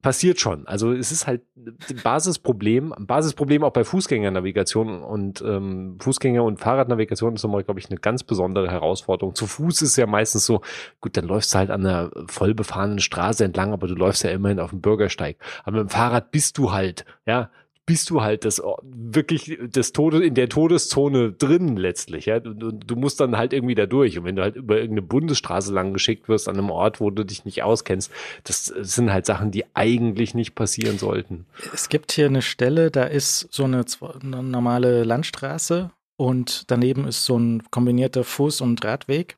passiert 0.00 0.40
schon. 0.40 0.66
Also 0.66 0.92
es 0.92 1.12
ist 1.12 1.28
halt 1.28 1.42
ein 1.54 1.76
Basisproblem, 2.02 2.92
Basisproblem 2.98 3.62
auch 3.62 3.72
bei 3.72 3.84
Fußgängernavigation 3.84 5.00
und 5.00 5.40
ähm, 5.42 5.96
Fußgänger- 6.00 6.40
und 6.40 6.58
Fahrradnavigation 6.58 7.34
ist 7.34 7.44
nochmal, 7.44 7.62
glaube 7.62 7.78
ich, 7.78 7.88
eine 7.88 8.00
ganz 8.00 8.24
besondere 8.24 8.68
Herausforderung. 8.68 9.36
Zu 9.36 9.46
Fuß 9.46 9.82
ist 9.82 9.96
ja 9.96 10.06
meistens 10.06 10.44
so, 10.44 10.60
gut, 11.00 11.16
dann 11.16 11.26
läufst 11.26 11.54
du 11.54 11.58
halt 11.58 11.70
an 11.70 11.86
einer 11.86 12.10
voll 12.26 12.52
befahrenen 12.52 12.98
Straße 12.98 13.44
entlang, 13.44 13.72
aber 13.72 13.86
du 13.86 13.94
läufst 13.94 14.24
ja 14.24 14.30
immerhin 14.30 14.58
auf 14.58 14.70
dem 14.70 14.80
Bürgersteig. 14.80 15.36
Aber 15.62 15.78
mit 15.78 15.90
dem 15.90 15.94
Fahrrad 15.94 16.32
bist 16.32 16.58
du 16.58 16.72
halt, 16.72 17.04
ja, 17.24 17.50
bist 17.84 18.10
du 18.10 18.22
halt 18.22 18.44
das 18.44 18.62
wirklich 18.82 19.58
das 19.70 19.92
Tode 19.92 20.24
in 20.24 20.34
der 20.34 20.48
Todeszone 20.48 21.32
drin 21.32 21.76
letztlich, 21.76 22.26
ja. 22.26 22.38
Du, 22.38 22.72
du 22.72 22.96
musst 22.96 23.20
dann 23.20 23.36
halt 23.36 23.52
irgendwie 23.52 23.74
da 23.74 23.86
durch. 23.86 24.18
Und 24.18 24.24
wenn 24.24 24.36
du 24.36 24.42
halt 24.42 24.56
über 24.56 24.76
irgendeine 24.76 25.02
Bundesstraße 25.02 25.72
lang 25.72 25.92
geschickt 25.92 26.28
wirst 26.28 26.48
an 26.48 26.56
einem 26.56 26.70
Ort, 26.70 27.00
wo 27.00 27.10
du 27.10 27.24
dich 27.24 27.44
nicht 27.44 27.62
auskennst, 27.62 28.10
das 28.44 28.66
sind 28.66 29.12
halt 29.12 29.26
Sachen, 29.26 29.50
die 29.50 29.64
eigentlich 29.74 30.34
nicht 30.34 30.54
passieren 30.54 30.98
sollten. 30.98 31.46
Es 31.74 31.88
gibt 31.88 32.12
hier 32.12 32.26
eine 32.26 32.42
Stelle, 32.42 32.90
da 32.90 33.04
ist 33.04 33.48
so 33.50 33.64
eine, 33.64 33.84
eine 34.22 34.42
normale 34.42 35.02
Landstraße 35.02 35.90
und 36.16 36.70
daneben 36.70 37.06
ist 37.08 37.24
so 37.24 37.36
ein 37.36 37.64
kombinierter 37.70 38.22
Fuß- 38.22 38.62
und 38.62 38.84
Radweg. 38.84 39.36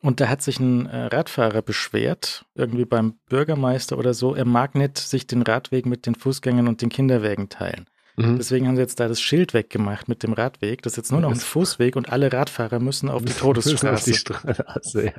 Und 0.00 0.20
da 0.20 0.28
hat 0.28 0.42
sich 0.42 0.60
ein 0.60 0.86
äh, 0.86 1.06
Radfahrer 1.06 1.62
beschwert, 1.62 2.44
irgendwie 2.54 2.84
beim 2.84 3.14
Bürgermeister 3.28 3.98
oder 3.98 4.14
so, 4.14 4.34
er 4.34 4.44
mag 4.44 4.74
nicht 4.74 4.98
sich 4.98 5.26
den 5.26 5.42
Radweg 5.42 5.86
mit 5.86 6.06
den 6.06 6.14
Fußgängern 6.14 6.68
und 6.68 6.82
den 6.82 6.88
Kinderwägen 6.88 7.48
teilen. 7.48 7.86
Mhm. 8.16 8.36
Deswegen 8.36 8.66
haben 8.66 8.76
sie 8.76 8.82
jetzt 8.82 9.00
da 9.00 9.08
das 9.08 9.20
Schild 9.20 9.54
weggemacht 9.54 10.08
mit 10.08 10.22
dem 10.22 10.32
Radweg. 10.32 10.82
Das 10.82 10.94
ist 10.94 10.96
jetzt 10.96 11.12
nur 11.12 11.20
noch 11.20 11.30
ein 11.30 11.36
Fußweg 11.36 11.94
und 11.96 12.10
alle 12.10 12.32
Radfahrer 12.32 12.80
müssen 12.80 13.08
auf 13.08 13.24
die 13.24 13.32
Todesstraße. 13.38 13.90
auf 13.90 14.04
die 14.04 14.14
Straße, 14.14 15.04
ja. 15.06 15.12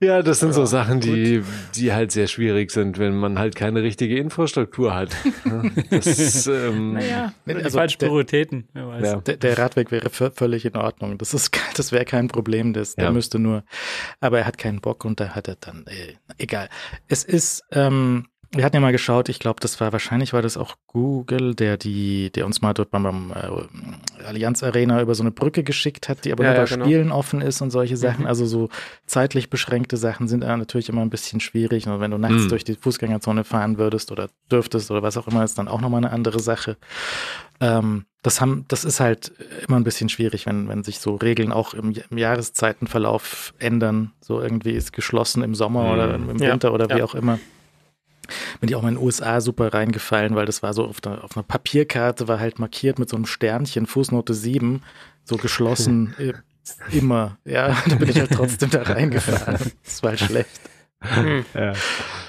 Ja, 0.00 0.22
das 0.22 0.40
sind 0.40 0.50
ja, 0.50 0.54
so 0.54 0.64
Sachen, 0.64 1.00
die, 1.00 1.42
die 1.74 1.92
halt 1.92 2.12
sehr 2.12 2.28
schwierig 2.28 2.70
sind, 2.70 2.98
wenn 2.98 3.16
man 3.16 3.38
halt 3.38 3.56
keine 3.56 3.82
richtige 3.82 4.16
Infrastruktur 4.18 4.94
hat. 4.94 5.10
Das, 5.90 6.46
ähm, 6.46 6.94
naja, 6.94 7.32
also 7.46 7.78
falsche 7.78 7.98
Prioritäten. 7.98 8.68
Ja. 8.74 9.16
Der, 9.20 9.36
der, 9.36 9.58
Radweg 9.58 9.90
wäre 9.90 10.10
völlig 10.10 10.64
in 10.64 10.76
Ordnung. 10.76 11.18
Das 11.18 11.34
ist, 11.34 11.50
das 11.76 11.92
wäre 11.92 12.04
kein 12.04 12.28
Problem. 12.28 12.72
Das, 12.72 12.94
ja. 12.96 13.04
Der 13.04 13.12
müsste 13.12 13.38
nur, 13.38 13.64
aber 14.20 14.40
er 14.40 14.46
hat 14.46 14.58
keinen 14.58 14.80
Bock 14.80 15.04
und 15.04 15.20
da 15.20 15.30
hat 15.30 15.48
er 15.48 15.56
dann, 15.56 15.84
äh, 15.86 16.14
egal. 16.38 16.68
Es 17.08 17.24
ist, 17.24 17.64
ähm, 17.72 18.26
wir 18.50 18.64
hatten 18.64 18.76
ja 18.76 18.80
mal 18.80 18.92
geschaut, 18.92 19.28
ich 19.28 19.38
glaube, 19.38 19.60
das 19.60 19.78
war 19.78 19.92
wahrscheinlich 19.92 20.32
war 20.32 20.40
das 20.40 20.56
auch 20.56 20.76
Google, 20.86 21.54
der 21.54 21.76
die, 21.76 22.30
der 22.30 22.46
uns 22.46 22.62
mal 22.62 22.72
dort 22.72 22.90
beim, 22.90 23.02
beim 23.02 23.32
äh, 23.32 24.24
Allianz 24.24 24.62
Arena 24.62 25.02
über 25.02 25.14
so 25.14 25.22
eine 25.22 25.30
Brücke 25.30 25.62
geschickt 25.62 26.08
hat, 26.08 26.24
die 26.24 26.32
aber 26.32 26.44
ja, 26.44 26.50
nur 26.50 26.56
bei 26.56 26.64
ja, 26.64 26.74
genau. 26.76 26.84
Spielen 26.86 27.12
offen 27.12 27.42
ist 27.42 27.60
und 27.60 27.70
solche 27.70 27.98
Sachen. 27.98 28.22
Mhm. 28.22 28.26
Also 28.26 28.46
so 28.46 28.70
zeitlich 29.06 29.50
beschränkte 29.50 29.98
Sachen 29.98 30.28
sind 30.28 30.40
natürlich 30.40 30.88
immer 30.88 31.02
ein 31.02 31.10
bisschen 31.10 31.40
schwierig. 31.40 31.86
Und 31.86 32.00
wenn 32.00 32.10
du 32.10 32.16
nachts 32.16 32.44
mhm. 32.44 32.48
durch 32.48 32.64
die 32.64 32.74
Fußgängerzone 32.74 33.44
fahren 33.44 33.76
würdest 33.76 34.12
oder 34.12 34.30
dürftest 34.50 34.90
oder 34.90 35.02
was 35.02 35.18
auch 35.18 35.28
immer, 35.28 35.44
ist 35.44 35.58
dann 35.58 35.68
auch 35.68 35.82
nochmal 35.82 36.04
eine 36.04 36.12
andere 36.12 36.40
Sache. 36.40 36.78
Ähm, 37.60 38.06
das 38.22 38.40
haben, 38.40 38.64
das 38.68 38.84
ist 38.84 38.98
halt 38.98 39.32
immer 39.66 39.76
ein 39.76 39.84
bisschen 39.84 40.08
schwierig, 40.08 40.46
wenn, 40.46 40.68
wenn 40.68 40.84
sich 40.84 41.00
so 41.00 41.16
Regeln 41.16 41.52
auch 41.52 41.74
im, 41.74 41.92
im 42.10 42.18
Jahreszeitenverlauf 42.18 43.52
ändern. 43.58 44.12
So 44.22 44.40
irgendwie 44.40 44.72
ist 44.72 44.94
geschlossen 44.94 45.42
im 45.42 45.54
Sommer 45.54 45.84
mhm. 45.84 45.90
oder 45.90 46.14
im 46.14 46.28
Winter 46.40 46.68
ja, 46.68 46.74
oder 46.74 46.88
wie 46.96 47.02
auch 47.02 47.14
immer 47.14 47.38
bin 48.60 48.68
ich 48.68 48.76
auch 48.76 48.82
mal 48.82 48.88
in 48.88 48.96
den 48.96 49.04
USA 49.04 49.40
super 49.40 49.72
reingefallen, 49.72 50.34
weil 50.34 50.46
das 50.46 50.62
war 50.62 50.72
so 50.72 50.84
auf, 50.84 51.00
der, 51.00 51.24
auf 51.24 51.36
einer 51.36 51.44
Papierkarte, 51.44 52.28
war 52.28 52.40
halt 52.40 52.58
markiert 52.58 52.98
mit 52.98 53.08
so 53.08 53.16
einem 53.16 53.26
Sternchen, 53.26 53.86
Fußnote 53.86 54.34
7, 54.34 54.82
so 55.24 55.36
geschlossen 55.36 56.14
äh, 56.18 56.34
immer. 56.96 57.38
Ja, 57.44 57.76
da 57.88 57.96
bin 57.96 58.08
ich 58.08 58.18
halt 58.18 58.32
trotzdem 58.32 58.70
da 58.70 58.82
reingefallen. 58.84 59.72
Das 59.84 60.02
war 60.02 60.10
halt 60.10 60.20
schlecht. 60.20 60.60
Ja. 61.54 61.74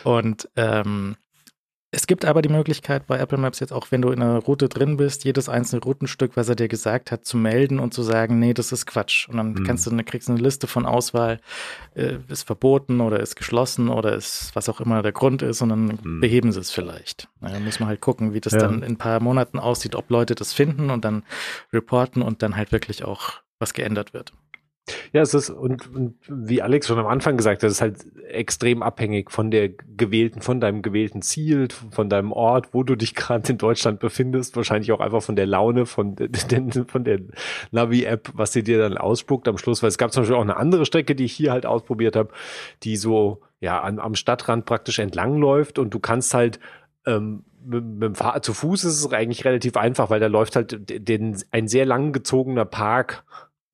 Und 0.04 0.48
ähm, 0.56 1.16
es 1.92 2.06
gibt 2.06 2.24
aber 2.24 2.44
die 2.44 2.50
Möglichkeit 2.50 3.08
bei 3.08 3.18
Apple 3.18 3.40
Maps 3.40 3.60
jetzt 3.60 3.74
auch, 3.74 3.88
wenn 3.90 4.04
du 4.04 4.12
in 4.12 4.22
einer 4.22 4.38
Route 4.38 4.70
drin 4.70 4.98
bist, 4.98 5.24
jedes 5.24 5.50
einzelne 5.50 5.82
Routenstück, 5.82 6.38
was 6.38 6.48
er 6.48 6.56
dir 6.56 6.68
gesagt 6.68 7.12
hat, 7.12 7.26
zu 7.26 7.36
melden 7.36 7.80
und 7.80 7.96
zu 7.96 8.04
sagen, 8.04 8.38
nee, 8.38 8.54
das 8.54 8.72
ist 8.72 8.86
Quatsch. 8.86 9.28
Und 9.28 9.38
dann 9.38 9.54
mhm. 9.54 9.64
kannst 9.64 9.88
du, 9.88 10.04
kriegst 10.04 10.28
du 10.28 10.34
eine 10.34 10.42
Liste 10.42 10.68
von 10.68 10.86
Auswahl, 10.86 11.40
äh, 11.96 12.18
ist 12.28 12.44
verboten 12.44 13.02
oder 13.02 13.20
ist 13.20 13.36
geschlossen 13.36 13.90
oder 13.90 14.14
ist 14.14 14.52
was 14.54 14.70
auch 14.70 14.82
immer 14.82 15.02
der 15.02 15.14
Grund 15.14 15.42
ist 15.42 15.64
und 15.64 15.70
dann 15.70 16.00
mhm. 16.04 16.20
beheben 16.20 16.52
sie 16.52 16.60
es 16.60 16.70
vielleicht. 16.70 17.28
Dann 17.42 17.66
muss 17.66 17.80
man 17.80 17.90
halt 17.90 18.02
gucken, 18.02 18.34
wie 18.36 18.42
das 18.42 18.54
ja. 18.54 18.60
dann 18.60 18.84
in 18.84 18.94
ein 18.94 18.98
paar 18.98 19.20
Monaten 19.20 19.58
aussieht, 19.58 19.96
ob 19.96 20.12
Leute 20.12 20.36
das 20.36 20.54
finden 20.54 20.92
und 20.92 21.04
dann 21.06 21.24
reporten 21.74 22.22
und 22.22 22.44
dann 22.44 22.56
halt 22.56 22.72
wirklich 22.72 23.04
auch 23.04 23.34
was 23.58 23.74
geändert 23.74 24.14
wird. 24.14 24.34
Ja, 25.14 25.22
es 25.22 25.34
ist, 25.34 25.50
und, 25.50 25.94
und 25.94 26.16
wie 26.28 26.62
Alex 26.62 26.88
schon 26.88 27.00
am 27.00 27.08
Anfang 27.08 27.38
gesagt 27.38 27.64
hat, 27.64 27.68
es 27.68 27.76
ist 27.76 27.82
halt 27.82 28.06
extrem 28.28 28.84
abhängig 28.84 29.32
von 29.32 29.52
der 29.52 29.70
gewählten, 29.70 30.42
von 30.42 30.60
deinem 30.60 30.82
gewählten 30.82 31.22
Ziel, 31.22 31.68
von 31.92 32.10
deinem 32.10 32.32
Ort, 32.32 32.74
wo 32.74 32.84
du 32.84 32.96
dich 32.96 33.16
gerade 33.16 33.52
in 33.52 33.58
Deutschland 33.58 34.00
befindest, 34.00 34.56
wahrscheinlich 34.56 34.92
auch 34.92 35.00
einfach 35.00 35.22
von 35.22 35.36
der 35.36 35.46
Laune, 35.46 35.86
von, 35.86 36.16
den, 36.16 36.72
von 36.88 37.04
der 37.04 37.20
Navi-App, 37.72 38.32
was 38.34 38.54
sie 38.54 38.64
dir 38.64 38.80
dann 38.80 38.98
ausspuckt 38.98 39.48
am 39.48 39.58
Schluss, 39.58 39.82
weil 39.84 39.90
es 39.90 39.98
gab 39.98 40.12
zum 40.12 40.24
Beispiel 40.24 40.38
auch 40.38 40.42
eine 40.42 40.58
andere 40.58 40.86
Strecke, 40.86 41.16
die 41.16 41.26
ich 41.26 41.34
hier 41.34 41.52
halt 41.52 41.66
ausprobiert 41.66 42.16
habe, 42.16 42.30
die 42.84 42.96
so, 42.96 43.42
ja, 43.60 43.82
an, 43.82 44.00
am 44.00 44.16
Stadtrand 44.16 44.66
praktisch 44.66 45.00
entlang 45.00 45.38
läuft. 45.38 45.80
Und 45.80 45.94
du 45.94 46.00
kannst 46.00 46.34
halt, 46.34 46.60
ähm, 47.06 47.44
mit, 47.66 47.84
mit 47.84 48.18
zu 48.42 48.54
Fuß 48.54 48.86
ist 48.86 49.06
es 49.06 49.12
eigentlich 49.12 49.44
relativ 49.44 49.76
einfach, 49.76 50.10
weil 50.10 50.20
da 50.20 50.28
läuft 50.28 50.56
halt 50.56 50.90
den, 50.90 51.38
ein 51.52 51.68
sehr 51.68 51.86
lang 51.86 52.14
gezogener 52.14 52.66
Park 52.66 53.26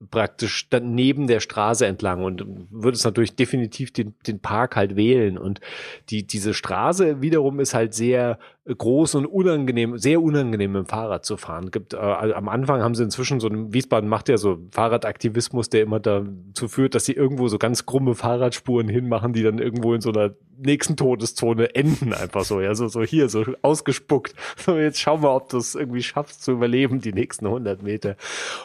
praktisch 0.09 0.69
dann 0.69 0.93
neben 0.93 1.27
der 1.27 1.39
Straße 1.39 1.85
entlang 1.85 2.23
und 2.23 2.45
würde 2.69 2.95
es 2.95 3.05
natürlich 3.05 3.35
definitiv 3.35 3.91
den, 3.93 4.13
den 4.27 4.39
Park 4.39 4.75
halt 4.75 4.95
wählen. 4.95 5.37
Und 5.37 5.61
die, 6.09 6.27
diese 6.27 6.53
Straße 6.53 7.21
wiederum 7.21 7.59
ist 7.59 7.73
halt 7.73 7.93
sehr 7.93 8.37
groß 8.65 9.15
und 9.15 9.25
unangenehm, 9.25 9.97
sehr 9.97 10.21
unangenehm 10.21 10.73
dem 10.73 10.85
Fahrrad 10.85 11.23
zu 11.23 11.37
fahren. 11.37 11.71
Gibt, 11.71 11.93
äh, 11.93 11.97
am 11.97 12.49
Anfang 12.49 12.81
haben 12.81 12.95
sie 12.95 13.03
inzwischen 13.03 13.39
so 13.39 13.47
ein, 13.47 13.73
Wiesbaden 13.73 14.09
macht 14.09 14.27
ja 14.27 14.37
so 14.37 14.57
Fahrradaktivismus, 14.71 15.69
der 15.69 15.83
immer 15.83 15.99
dazu 15.99 16.67
führt, 16.67 16.93
dass 16.95 17.05
sie 17.05 17.13
irgendwo 17.13 17.47
so 17.47 17.57
ganz 17.57 17.85
krumme 17.85 18.15
Fahrradspuren 18.15 18.89
hinmachen, 18.89 19.33
die 19.33 19.43
dann 19.43 19.59
irgendwo 19.59 19.93
in 19.93 20.01
so 20.01 20.11
einer 20.11 20.31
nächsten 20.57 20.95
Todeszone 20.95 21.75
enden 21.75 22.13
einfach 22.13 22.43
so, 22.43 22.61
ja, 22.61 22.75
so, 22.75 22.87
so 22.87 23.03
hier, 23.03 23.29
so 23.29 23.43
ausgespuckt. 23.61 24.33
So, 24.57 24.77
jetzt 24.77 24.99
schauen 24.99 25.21
wir, 25.21 25.31
ob 25.31 25.49
du 25.49 25.57
es 25.57 25.75
irgendwie 25.75 26.01
schaffst 26.01 26.43
zu 26.43 26.51
überleben, 26.51 26.99
die 26.99 27.13
nächsten 27.13 27.45
100 27.45 27.83
Meter. 27.83 28.15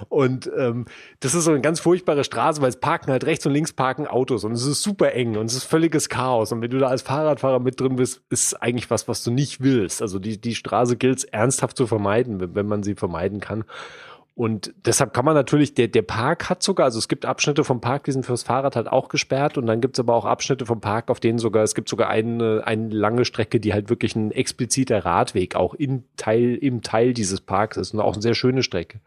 Und 0.08 0.50
ähm, 0.56 0.86
das 1.20 1.34
ist 1.34 1.44
so 1.44 1.50
eine 1.50 1.60
ganz 1.60 1.80
furchtbare 1.80 2.24
Straße, 2.24 2.62
weil 2.62 2.70
es 2.70 2.80
parken 2.80 3.10
halt 3.10 3.24
rechts 3.24 3.44
und 3.46 3.52
links 3.52 3.72
parken 3.72 4.06
Autos 4.06 4.44
und 4.44 4.52
es 4.52 4.64
ist 4.64 4.82
super 4.82 5.12
eng 5.12 5.36
und 5.36 5.46
es 5.46 5.54
ist 5.54 5.64
völliges 5.64 6.08
Chaos. 6.08 6.52
Und 6.52 6.62
wenn 6.62 6.70
du 6.70 6.78
da 6.78 6.88
als 6.88 7.02
Fahrradfahrer 7.02 7.60
mit 7.60 7.80
drin 7.80 7.96
bist, 7.96 8.22
ist 8.30 8.54
eigentlich 8.54 8.90
was, 8.90 9.08
was 9.08 9.22
du 9.24 9.30
nicht 9.30 9.60
willst. 9.60 10.02
Also 10.02 10.18
die, 10.18 10.40
die 10.40 10.54
Straße 10.54 10.96
gilt 10.96 11.18
es 11.18 11.24
ernsthaft 11.24 11.76
zu 11.76 11.86
vermeiden, 11.86 12.54
wenn 12.54 12.66
man 12.66 12.82
sie 12.82 12.94
vermeiden 12.94 13.40
kann. 13.40 13.64
Und 14.34 14.72
deshalb 14.86 15.12
kann 15.12 15.24
man 15.24 15.34
natürlich, 15.34 15.74
der, 15.74 15.88
der 15.88 16.02
Park 16.02 16.48
hat 16.48 16.62
sogar, 16.62 16.86
also 16.86 16.98
es 16.98 17.08
gibt 17.08 17.26
Abschnitte 17.26 17.62
vom 17.64 17.80
Park, 17.80 18.04
die 18.04 18.12
sind 18.12 18.24
fürs 18.24 18.42
Fahrrad 18.42 18.76
halt 18.76 18.88
auch 18.88 19.08
gesperrt 19.08 19.58
und 19.58 19.66
dann 19.66 19.80
gibt 19.80 19.96
es 19.96 20.00
aber 20.00 20.14
auch 20.14 20.24
Abschnitte 20.24 20.64
vom 20.64 20.80
Park, 20.80 21.10
auf 21.10 21.20
denen 21.20 21.38
sogar, 21.38 21.62
es 21.62 21.74
gibt 21.74 21.88
sogar 21.88 22.08
eine, 22.08 22.62
eine 22.64 22.88
lange 22.88 23.24
Strecke, 23.24 23.60
die 23.60 23.74
halt 23.74 23.90
wirklich 23.90 24.16
ein 24.16 24.30
expliziter 24.30 25.04
Radweg 25.04 25.56
auch 25.56 25.74
in 25.74 26.04
Teil, 26.16 26.54
im 26.54 26.80
Teil 26.80 27.12
dieses 27.12 27.40
Parks 27.40 27.76
ist 27.76 27.92
und 27.92 28.00
auch 28.00 28.14
eine 28.14 28.22
sehr 28.22 28.34
schöne 28.34 28.62
Strecke. 28.62 29.00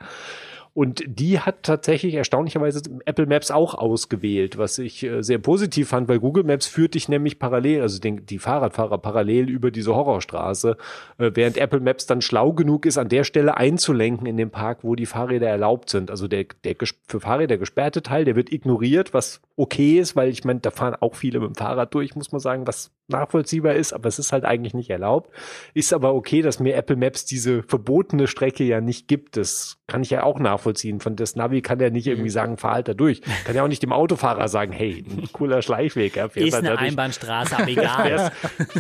Und 0.76 1.04
die 1.06 1.40
hat 1.40 1.62
tatsächlich 1.62 2.16
erstaunlicherweise 2.16 2.82
Apple 3.06 3.28
Maps 3.28 3.52
auch 3.52 3.76
ausgewählt, 3.76 4.58
was 4.58 4.80
ich 4.80 5.04
äh, 5.04 5.22
sehr 5.22 5.38
positiv 5.38 5.90
fand, 5.90 6.08
weil 6.08 6.20
Google 6.20 6.44
Maps 6.44 6.66
führt 6.66 6.96
dich 6.96 7.08
nämlich 7.08 7.38
parallel, 7.38 7.82
also 7.82 8.00
den, 8.00 8.26
die 8.26 8.40
Fahrradfahrer 8.40 8.98
parallel 8.98 9.50
über 9.50 9.70
diese 9.70 9.94
Horrorstraße, 9.94 10.78
äh, 11.20 11.32
während 11.36 11.58
Apple 11.58 11.80
Maps 11.80 12.08
dann 12.08 12.22
schlau 12.22 12.54
genug 12.54 12.88
ist, 12.88 12.98
an 12.98 13.08
der 13.08 13.24
Stelle 13.24 13.56
einzulenken 13.56 14.26
in 14.26 14.36
den 14.36 14.50
Park, 14.50 14.80
wo 14.82 14.96
die 14.96 15.06
Fahrräder 15.06 15.48
erlaubt 15.48 15.92
sind. 15.92 16.10
Also 16.10 16.28
der, 16.28 16.46
der 16.64 16.76
für 17.08 17.20
Fahrräder 17.20 17.60
gesperrte 17.60 18.02
Teil, 18.02 18.26
der 18.26 18.36
wird 18.36 18.52
ignoriert, 18.52 19.14
was 19.14 19.42
okay 19.56 20.00
ist, 20.00 20.16
weil 20.16 20.30
ich 20.30 20.44
meine, 20.44 20.62
da 20.62 20.72
fahren 20.72 20.96
auch 21.00 21.14
viele 21.14 21.40
mit 21.40 21.50
dem 21.50 21.56
Fahrrad 21.56 21.94
durch, 21.94 22.16
muss 22.16 22.32
man 22.32 22.42
sagen, 22.42 22.66
was 22.66 22.90
nachvollziehbar 23.08 23.74
ist, 23.74 23.94
aber 23.94 24.08
es 24.08 24.20
ist 24.20 24.32
halt 24.32 24.46
eigentlich 24.46 24.74
nicht 24.74 24.90
erlaubt. 24.90 25.30
Ist 25.74 25.94
aber 25.94 26.14
okay, 26.14 26.42
dass 26.42 26.60
mir 26.60 26.76
Apple 26.76 26.96
Maps 26.96 27.26
diese 27.26 27.64
verbotene 27.64 28.28
Strecke 28.28 28.64
ja 28.64 28.82
nicht 28.82 29.08
gibt. 29.08 29.38
Das 29.38 29.78
kann 29.88 30.02
ich 30.02 30.10
ja 30.10 30.24
auch 30.24 30.40
nachvollziehen. 30.40 31.00
Von 31.00 31.16
das 31.16 31.36
Navi 31.36 31.62
kann 31.62 31.80
ja 31.80 31.90
nicht 31.90 32.08
irgendwie 32.08 32.30
mhm. 32.30 32.34
sagen, 32.34 32.58
fahr 32.58 32.76
halt 32.76 32.88
da 32.88 32.94
durch. 32.94 33.22
Kann 33.46 33.56
ja 33.56 33.64
auch 33.64 33.68
nicht 33.68 33.84
dem 33.84 33.92
Autofahrer 33.92 34.48
sagen, 34.48 34.72
hey, 34.72 35.04
cooler 35.34 35.62
Schleichweg. 35.62 36.16
Ja, 36.16 36.26
ist 36.26 36.54
halt 36.54 36.66
eine 36.66 36.80
Einbahnstraße, 36.80 37.58
aber 37.58 37.68
egal. 37.68 38.32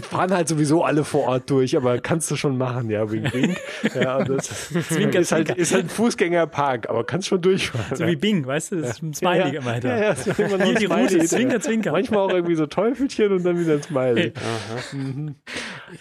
fahren 0.10 0.34
halt 0.34 0.48
sowieso 0.48 0.84
alle 0.84 1.04
vor 1.04 1.28
Ort 1.28 1.50
durch, 1.50 1.76
aber 1.76 2.00
kannst 2.00 2.32
du 2.32 2.36
schon 2.36 2.58
machen, 2.58 2.90
ja, 2.90 3.12
wink, 3.12 3.34
wink. 3.34 3.58
Ja, 3.94 4.24
das 4.24 4.70
Zwinker, 4.90 5.20
ist, 5.20 5.32
halt, 5.32 5.50
ist 5.50 5.74
halt 5.74 5.86
ein 5.86 5.90
Fußgängerpark, 5.90 6.90
aber 6.90 7.04
kannst 7.04 7.28
schon 7.28 7.42
durchfahren. 7.42 7.96
So 7.96 8.08
wie 8.08 8.16
Bing, 8.16 8.46
weißt 8.46 8.72
du, 8.72 8.82
das 8.82 8.92
ist 8.92 9.04
ein 9.04 9.14
Smiley 9.14 9.54
ja, 9.54 9.60
immer 9.60 9.84
ja, 9.84 10.14
ja, 10.14 10.16
Hier 10.16 10.76
die 10.76 10.86
Route, 10.86 11.20
Zwinker, 11.26 11.60
Zwinker. 11.60 11.92
Manchmal 11.92 12.20
auch 12.20 12.32
irgendwie 12.34 12.56
so 12.56 12.66
Teufelchen 12.66 13.32
und 13.32 13.44
dann 13.44 13.60
wieder 13.60 13.74
ein 13.74 13.84
Smiley. 13.84 14.13
Mhm. 14.94 15.36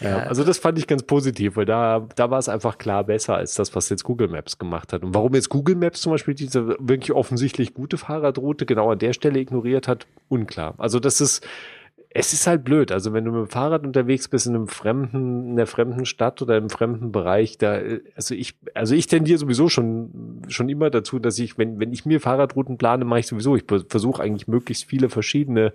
Ja, 0.00 0.18
also 0.24 0.44
das 0.44 0.58
fand 0.58 0.78
ich 0.78 0.86
ganz 0.86 1.02
positiv, 1.02 1.56
weil 1.56 1.64
da, 1.64 2.06
da 2.16 2.30
war 2.30 2.38
es 2.38 2.48
einfach 2.48 2.78
klar 2.78 3.04
besser 3.04 3.36
als 3.36 3.54
das, 3.54 3.74
was 3.74 3.88
jetzt 3.88 4.04
Google 4.04 4.28
Maps 4.28 4.58
gemacht 4.58 4.92
hat. 4.92 5.02
Und 5.02 5.14
warum 5.14 5.34
jetzt 5.34 5.48
Google 5.48 5.76
Maps 5.76 6.00
zum 6.00 6.12
Beispiel 6.12 6.34
diese 6.34 6.76
wirklich 6.78 7.12
offensichtlich 7.12 7.74
gute 7.74 7.98
Fahrradroute 7.98 8.66
genau 8.66 8.90
an 8.90 8.98
der 8.98 9.12
Stelle 9.12 9.38
ignoriert 9.38 9.88
hat, 9.88 10.06
unklar. 10.28 10.74
Also 10.78 10.98
das 10.98 11.20
ist, 11.20 11.46
es 12.14 12.32
ist 12.32 12.46
halt 12.46 12.64
blöd. 12.64 12.92
Also 12.92 13.12
wenn 13.12 13.24
du 13.24 13.32
mit 13.32 13.40
dem 13.40 13.48
Fahrrad 13.48 13.84
unterwegs 13.84 14.28
bist 14.28 14.46
in 14.46 14.54
einem 14.54 14.68
fremden, 14.68 15.46
in 15.46 15.52
einer 15.52 15.66
fremden 15.66 16.04
Stadt 16.04 16.42
oder 16.42 16.56
im 16.56 16.68
fremden 16.68 17.12
Bereich, 17.12 17.58
da, 17.58 17.80
also 18.14 18.34
ich, 18.34 18.56
also 18.74 18.94
ich 18.94 19.06
tendiere 19.06 19.38
sowieso 19.38 19.68
schon, 19.68 20.42
schon 20.48 20.68
immer 20.68 20.90
dazu, 20.90 21.18
dass 21.18 21.38
ich, 21.38 21.56
wenn, 21.56 21.80
wenn 21.80 21.92
ich 21.92 22.04
mir 22.04 22.20
Fahrradrouten 22.20 22.76
plane, 22.76 23.04
mache 23.04 23.20
ich 23.20 23.26
sowieso, 23.26 23.56
ich 23.56 23.64
versuche 23.88 24.22
eigentlich 24.22 24.46
möglichst 24.46 24.84
viele 24.84 25.08
verschiedene 25.08 25.72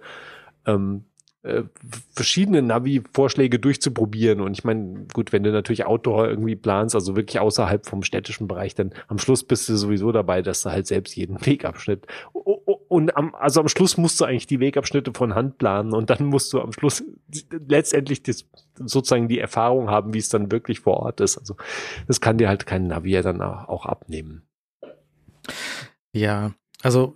ähm, 0.65 1.06
äh, 1.47 1.63
verschiedene 2.11 2.61
Navi-Vorschläge 2.61 3.59
durchzuprobieren. 3.59 4.41
Und 4.41 4.53
ich 4.53 4.63
meine, 4.63 5.05
gut, 5.13 5.31
wenn 5.33 5.43
du 5.43 5.51
natürlich 5.51 5.85
Outdoor 5.85 6.27
irgendwie 6.27 6.55
planst, 6.55 6.95
also 6.95 7.15
wirklich 7.15 7.39
außerhalb 7.39 7.85
vom 7.85 8.03
städtischen 8.03 8.47
Bereich, 8.47 8.75
dann 8.75 8.93
am 9.07 9.17
Schluss 9.17 9.43
bist 9.43 9.69
du 9.69 9.77
sowieso 9.77 10.11
dabei, 10.11 10.41
dass 10.41 10.63
du 10.63 10.71
halt 10.71 10.87
selbst 10.87 11.15
jeden 11.15 11.45
Wegabschnitt 11.45 12.05
und 12.87 13.15
am, 13.17 13.35
also 13.35 13.59
am 13.59 13.67
Schluss 13.67 13.97
musst 13.97 14.19
du 14.19 14.25
eigentlich 14.25 14.47
die 14.47 14.59
Wegabschnitte 14.59 15.11
von 15.13 15.35
Hand 15.35 15.57
planen 15.57 15.93
und 15.93 16.09
dann 16.09 16.25
musst 16.25 16.53
du 16.53 16.61
am 16.61 16.71
Schluss 16.71 17.03
letztendlich 17.49 18.23
das, 18.23 18.45
sozusagen 18.75 19.27
die 19.27 19.39
Erfahrung 19.39 19.89
haben, 19.89 20.13
wie 20.13 20.19
es 20.19 20.29
dann 20.29 20.51
wirklich 20.51 20.79
vor 20.81 20.97
Ort 20.97 21.21
ist. 21.21 21.37
Also 21.37 21.55
das 22.07 22.21
kann 22.21 22.37
dir 22.37 22.47
halt 22.47 22.65
kein 22.65 22.87
Navi 22.87 23.21
dann 23.21 23.41
auch 23.41 23.85
abnehmen. 23.85 24.43
Ja, 26.13 26.53
also 26.81 27.15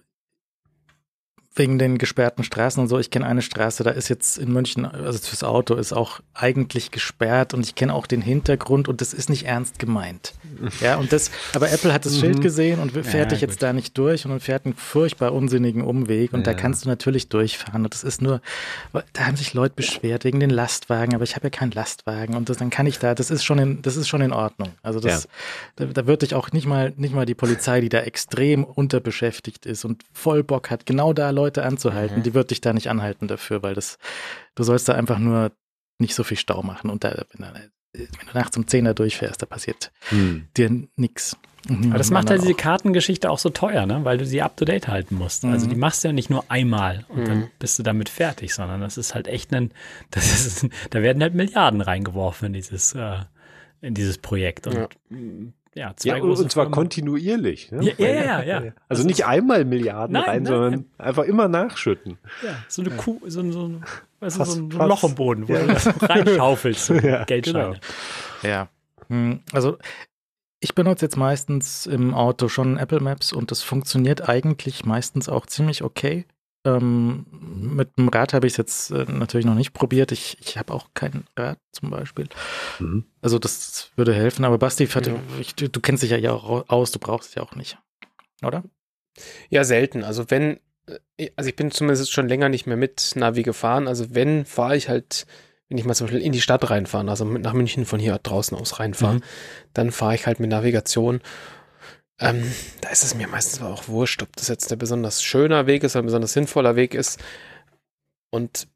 wegen 1.53 1.77
den 1.77 1.97
gesperrten 1.97 2.45
Straßen 2.45 2.81
und 2.81 2.87
so. 2.87 2.97
Ich 2.97 3.11
kenne 3.11 3.25
eine 3.25 3.41
Straße, 3.41 3.83
da 3.83 3.89
ist 3.89 4.07
jetzt 4.07 4.37
in 4.37 4.53
München, 4.53 4.85
also 4.85 5.19
fürs 5.19 5.43
Auto 5.43 5.75
ist 5.75 5.91
auch 5.91 6.21
eigentlich 6.33 6.91
gesperrt 6.91 7.53
und 7.53 7.65
ich 7.65 7.75
kenne 7.75 7.93
auch 7.93 8.07
den 8.07 8.21
Hintergrund 8.21 8.87
und 8.87 9.01
das 9.01 9.13
ist 9.13 9.29
nicht 9.29 9.45
ernst 9.45 9.77
gemeint. 9.77 10.33
Ja, 10.79 10.95
und 10.95 11.11
das, 11.11 11.29
aber 11.53 11.69
Apple 11.69 11.91
hat 11.93 12.05
das 12.05 12.17
Schild 12.17 12.37
Mhm. 12.37 12.41
gesehen 12.41 12.79
und 12.79 12.91
fährt 12.91 13.13
Ja, 13.13 13.25
dich 13.25 13.41
jetzt 13.41 13.55
gut. 13.55 13.63
da 13.63 13.73
nicht 13.73 13.97
durch 13.97 14.25
und 14.25 14.39
fährt 14.39 14.65
einen 14.65 14.75
furchtbar 14.75 15.33
unsinnigen 15.33 15.81
Umweg 15.81 16.31
und 16.31 16.47
da 16.47 16.51
Ja. 16.51 16.57
kannst 16.57 16.85
du 16.85 16.89
natürlich 16.89 17.27
durchfahren 17.27 17.83
und 17.83 17.93
das 17.93 18.05
ist 18.05 18.21
nur, 18.21 18.41
da 19.11 19.25
haben 19.27 19.35
sich 19.35 19.53
Leute 19.53 19.75
beschwert 19.75 20.23
wegen 20.23 20.39
den 20.39 20.51
Lastwagen, 20.51 21.15
aber 21.15 21.25
ich 21.25 21.35
habe 21.35 21.47
ja 21.47 21.49
keinen 21.49 21.71
Lastwagen 21.71 22.35
und 22.35 22.47
das, 22.47 22.57
dann 22.57 22.69
kann 22.69 22.85
ich 22.85 22.97
da, 22.99 23.13
das 23.13 23.29
ist 23.29 23.43
schon 23.43 23.59
in, 23.59 23.81
das 23.81 23.97
ist 23.97 24.07
schon 24.07 24.21
in 24.21 24.31
Ordnung. 24.31 24.71
Also 24.83 25.01
das, 25.01 25.27
da, 25.75 25.83
da 25.85 26.07
wird 26.07 26.21
dich 26.21 26.33
auch 26.33 26.53
nicht 26.53 26.65
mal, 26.65 26.93
nicht 26.95 27.13
mal 27.13 27.25
die 27.25 27.35
Polizei, 27.35 27.81
die 27.81 27.89
da 27.89 27.99
extrem 27.99 28.63
unterbeschäftigt 28.63 29.65
ist 29.65 29.83
und 29.83 30.03
voll 30.13 30.43
Bock 30.43 30.69
hat, 30.69 30.85
genau 30.85 31.11
da 31.11 31.29
Leute 31.31 31.41
anzuhalten, 31.57 32.19
Mhm. 32.19 32.23
die 32.23 32.33
wird 32.33 32.51
dich 32.51 32.61
da 32.61 32.73
nicht 32.73 32.89
anhalten 32.89 33.27
dafür, 33.27 33.61
weil 33.63 33.73
das, 33.75 33.97
du 34.55 34.63
sollst 34.63 34.87
da 34.89 34.93
einfach 34.93 35.19
nur 35.19 35.51
nicht 35.99 36.15
so 36.15 36.23
viel 36.23 36.37
Stau 36.37 36.63
machen 36.63 36.89
und 36.89 37.03
da, 37.03 37.09
wenn, 37.33 37.41
da, 37.45 37.53
wenn 37.93 38.07
du 38.07 38.33
nachts 38.33 38.57
um 38.57 38.67
10 38.67 38.85
da 38.85 38.93
durchfährst, 38.93 39.41
da 39.41 39.45
passiert 39.45 39.91
Hm. 40.09 40.47
dir 40.57 40.87
nix. 40.95 41.37
Und 41.69 41.89
Aber 41.89 41.99
das 41.99 42.09
macht 42.09 42.31
halt 42.31 42.41
diese 42.41 42.55
Kartengeschichte 42.55 43.29
auch 43.29 43.37
so 43.37 43.49
teuer, 43.51 43.85
ne? 43.85 44.03
weil 44.03 44.17
du 44.17 44.25
sie 44.25 44.41
up 44.41 44.57
to 44.57 44.65
date 44.65 44.87
halten 44.87 45.13
musst. 45.13 45.45
Also 45.45 45.67
Mhm. 45.67 45.69
die 45.69 45.75
machst 45.75 46.03
du 46.03 46.07
ja 46.07 46.11
nicht 46.13 46.31
nur 46.31 46.49
einmal 46.49 47.05
und 47.09 47.27
dann 47.27 47.37
Mhm. 47.41 47.47
bist 47.59 47.77
du 47.77 47.83
damit 47.83 48.09
fertig, 48.09 48.53
sondern 48.55 48.81
das 48.81 48.97
ist 48.97 49.13
halt 49.13 49.27
echt 49.27 49.53
ein, 49.53 49.71
das 50.11 50.25
ist, 50.45 50.67
da 50.89 51.01
werden 51.03 51.21
halt 51.21 51.35
Milliarden 51.35 51.81
reingeworfen 51.81 52.47
in 52.47 52.53
dieses, 52.53 52.93
äh, 52.95 53.17
in 53.81 53.93
dieses 53.93 54.17
Projekt. 54.17 54.65
Und 54.65 54.73
Ja. 54.75 54.87
Ja, 55.73 55.93
zwei 55.95 56.09
Ja, 56.09 56.15
und, 56.15 56.21
große 56.21 56.43
und 56.43 56.51
zwar 56.51 56.63
Firmen. 56.65 56.75
kontinuierlich. 56.75 57.71
Ne? 57.71 57.93
Ja, 57.97 58.07
ja, 58.07 58.23
ja, 58.23 58.43
ja. 58.43 58.71
Also 58.89 59.03
Das 59.03 59.05
nicht 59.05 59.25
einmal 59.25 59.63
Milliarden 59.65 60.13
Nein, 60.13 60.23
rein, 60.23 60.43
nein, 60.43 60.45
sondern 60.45 60.85
einfach 60.97 61.23
immer 61.23 61.47
nachschütten. 61.47 62.17
Ja, 62.43 62.55
so 62.67 62.81
eine 62.81 62.91
Kuh, 62.91 63.19
so, 63.27 63.39
ein- 63.39 63.51
so, 63.51 63.67
ein- 63.67 63.85
weißt 64.19 64.39
du, 64.39 64.45
so, 64.45 64.59
ein, 64.61 64.71
fast- 64.71 64.89
Loch 64.89 65.03
im 65.03 65.15
Boden, 65.15 65.47
wo 65.47 65.53
ja. 65.53 65.61
du 65.61 65.67
das 65.67 65.87
reinschaufelst, 66.09 66.85
so 66.85 66.93
Ja, 66.95 67.23
Geldscheine. 67.25 67.79
genau. 68.41 68.53
Ja. 68.53 68.67
Hm, 69.09 69.39
Also 69.53 69.77
ich 70.59 70.75
benutze 70.75 71.05
jetzt 71.05 71.17
meistens 71.17 71.85
im 71.87 72.13
Auto 72.13 72.47
schon 72.47 72.77
Apple 72.77 72.99
Maps 72.99 73.33
und 73.33 73.49
das 73.51 73.63
funktioniert 73.63 74.27
eigentlich 74.29 74.85
meistens 74.85 75.27
auch 75.29 75.45
ziemlich 75.47 75.83
okay. 75.83 76.25
Ähm, 76.63 77.25
mit 77.31 77.97
dem 77.97 78.09
Rad 78.09 78.33
habe 78.33 78.45
ich 78.45 78.53
es 78.53 78.57
jetzt 78.57 78.91
äh, 78.91 79.05
natürlich 79.07 79.45
noch 79.47 79.55
nicht 79.55 79.73
probiert. 79.73 80.11
Ich, 80.11 80.37
ich 80.41 80.57
habe 80.57 80.73
auch 80.73 80.89
kein 80.93 81.23
Rad 81.35 81.57
zum 81.71 81.89
Beispiel. 81.89 82.27
Mhm. 82.79 83.05
Also 83.21 83.39
das 83.39 83.89
würde 83.95 84.13
helfen. 84.13 84.45
Aber 84.45 84.57
Basti, 84.59 84.85
hat- 84.87 85.07
Ja. 85.07 85.15
ich, 85.39 85.55
du, 85.55 85.69
du 85.69 85.79
kennst 85.79 86.03
dich 86.03 86.11
ja 86.11 86.17
hier 86.17 86.33
auch 86.33 86.69
aus, 86.69 86.91
du 86.91 86.99
brauchst 86.99 87.29
es 87.29 87.35
ja 87.35 87.41
auch 87.41 87.55
nicht. 87.55 87.77
Oder? 88.43 88.63
Ja, 89.49 89.63
selten. 89.63 90.03
Also 90.03 90.29
wenn, 90.29 90.59
äh, 91.17 91.31
also 91.35 91.49
ich 91.49 91.55
bin 91.55 91.71
zumindest 91.71 92.11
schon 92.11 92.27
länger 92.27 92.47
nicht 92.49 92.67
mehr 92.67 92.77
mit 92.77 93.13
Navi 93.15 93.41
gefahren. 93.43 93.87
Also 93.87 94.13
wenn, 94.13 94.45
fahre 94.45 94.77
ich 94.77 94.87
halt, 94.87 95.25
wenn 95.67 95.79
ich 95.79 95.85
mal 95.85 95.95
zum 95.95 96.07
Beispiel 96.07 96.21
in 96.21 96.31
die 96.31 96.41
Stadt 96.41 96.69
reinfahren, 96.69 97.09
also 97.09 97.25
mit- 97.25 97.41
nach 97.41 97.53
München 97.53 97.85
von 97.85 97.99
hier 97.99 98.19
draußen 98.21 98.55
aus 98.55 98.79
reinfahren, 98.79 99.17
Mhm. 99.17 99.23
dann 99.73 99.91
fahre 99.91 100.13
ich 100.15 100.27
halt 100.27 100.39
mit 100.39 100.51
Navigation. 100.51 101.21
Ähm, 102.21 102.51
da 102.81 102.89
ist 102.89 103.03
es 103.03 103.15
mir 103.15 103.27
meistens 103.27 103.61
aber 103.61 103.73
auch 103.73 103.87
wurscht, 103.87 104.21
ob 104.21 104.35
das 104.35 104.47
jetzt 104.47 104.71
ein 104.71 104.77
besonders 104.77 105.23
schöner 105.23 105.65
Weg 105.65 105.83
ist, 105.83 105.95
ein 105.95 106.05
besonders 106.05 106.33
sinnvoller 106.33 106.75
Weg 106.75 106.93
ist. 106.93 107.19
Und 108.29 108.67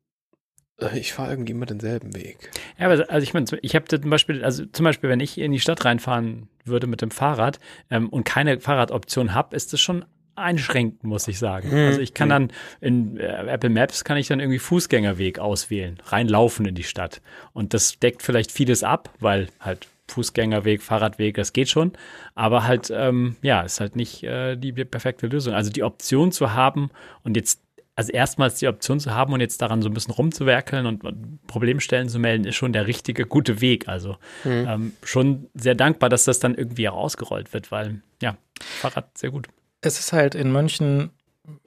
äh, 0.79 0.97
ich 0.97 1.13
fahre 1.13 1.31
irgendwie 1.31 1.51
immer 1.51 1.67
denselben 1.67 2.15
Weg. 2.15 2.49
Ja, 2.77 2.87
aber 2.87 3.09
also 3.09 3.23
ich 3.23 3.33
meine, 3.33 3.45
ich 3.61 3.75
habe 3.75 3.85
zum 3.85 4.09
Beispiel, 4.09 4.43
also 4.43 4.65
zum 4.65 4.83
Beispiel, 4.83 5.09
wenn 5.09 5.19
ich 5.19 5.37
in 5.37 5.51
die 5.51 5.59
Stadt 5.59 5.85
reinfahren 5.85 6.49
würde 6.63 6.87
mit 6.87 7.01
dem 7.01 7.11
Fahrrad 7.11 7.59
ähm, 7.89 8.09
und 8.09 8.23
keine 8.23 8.59
Fahrradoption 8.59 9.33
habe, 9.33 9.55
ist 9.55 9.73
das 9.73 9.79
schon 9.79 10.05
einschränkend, 10.35 11.03
muss 11.03 11.27
ich 11.27 11.39
sagen. 11.39 11.69
Mhm. 11.69 11.87
Also 11.87 12.01
ich 12.01 12.13
kann 12.13 12.29
dann 12.29 12.51
in 12.81 13.17
äh, 13.17 13.47
Apple 13.47 13.69
Maps 13.69 14.03
kann 14.03 14.17
ich 14.17 14.27
dann 14.27 14.39
irgendwie 14.39 14.59
Fußgängerweg 14.59 15.39
auswählen, 15.39 15.97
reinlaufen 16.05 16.65
in 16.65 16.75
die 16.75 16.83
Stadt. 16.83 17.21
Und 17.53 17.73
das 17.73 17.99
deckt 17.99 18.21
vielleicht 18.21 18.51
vieles 18.51 18.83
ab, 18.83 19.13
weil 19.19 19.47
halt 19.59 19.87
Fußgängerweg, 20.07 20.81
Fahrradweg, 20.81 21.35
das 21.35 21.53
geht 21.53 21.69
schon. 21.69 21.93
Aber 22.35 22.65
halt, 22.65 22.91
ähm, 22.95 23.35
ja, 23.41 23.61
ist 23.61 23.79
halt 23.79 23.95
nicht 23.95 24.23
äh, 24.23 24.55
die 24.55 24.71
perfekte 24.71 25.27
Lösung. 25.27 25.53
Also 25.53 25.71
die 25.71 25.83
Option 25.83 26.31
zu 26.31 26.53
haben 26.53 26.89
und 27.23 27.35
jetzt 27.35 27.61
also 27.97 28.11
erstmals 28.11 28.55
die 28.59 28.67
Option 28.67 28.99
zu 28.99 29.11
haben 29.15 29.31
und 29.31 29.39
jetzt 29.39 29.61
daran 29.61 29.81
so 29.81 29.87
ein 29.87 29.93
bisschen 29.93 30.13
rumzuwerkeln 30.13 30.85
und, 30.85 31.47
Problemstellen 31.47 32.09
zu 32.09 32.19
melden, 32.19 32.43
ist 32.43 32.55
schon 32.55 32.73
der 32.73 32.87
richtige, 32.87 33.25
gute 33.25 33.61
Weg. 33.61 33.87
Also 33.87 34.17
Mhm. 34.43 34.65
ähm, 34.67 34.91
schon 35.03 35.47
sehr 35.53 35.75
dankbar, 35.75 36.09
dass 36.09 36.25
das 36.25 36.39
dann 36.39 36.55
irgendwie 36.55 36.89
auch 36.89 36.95
ausgerollt 36.97 37.53
wird, 37.53 37.71
weil 37.71 38.01
ja, 38.21 38.35
Fahrrad 38.61 39.17
sehr 39.17 39.31
gut. 39.31 39.47
Es 39.79 39.97
ist 39.97 40.11
halt 40.11 40.35
in 40.35 40.51
München, 40.51 41.11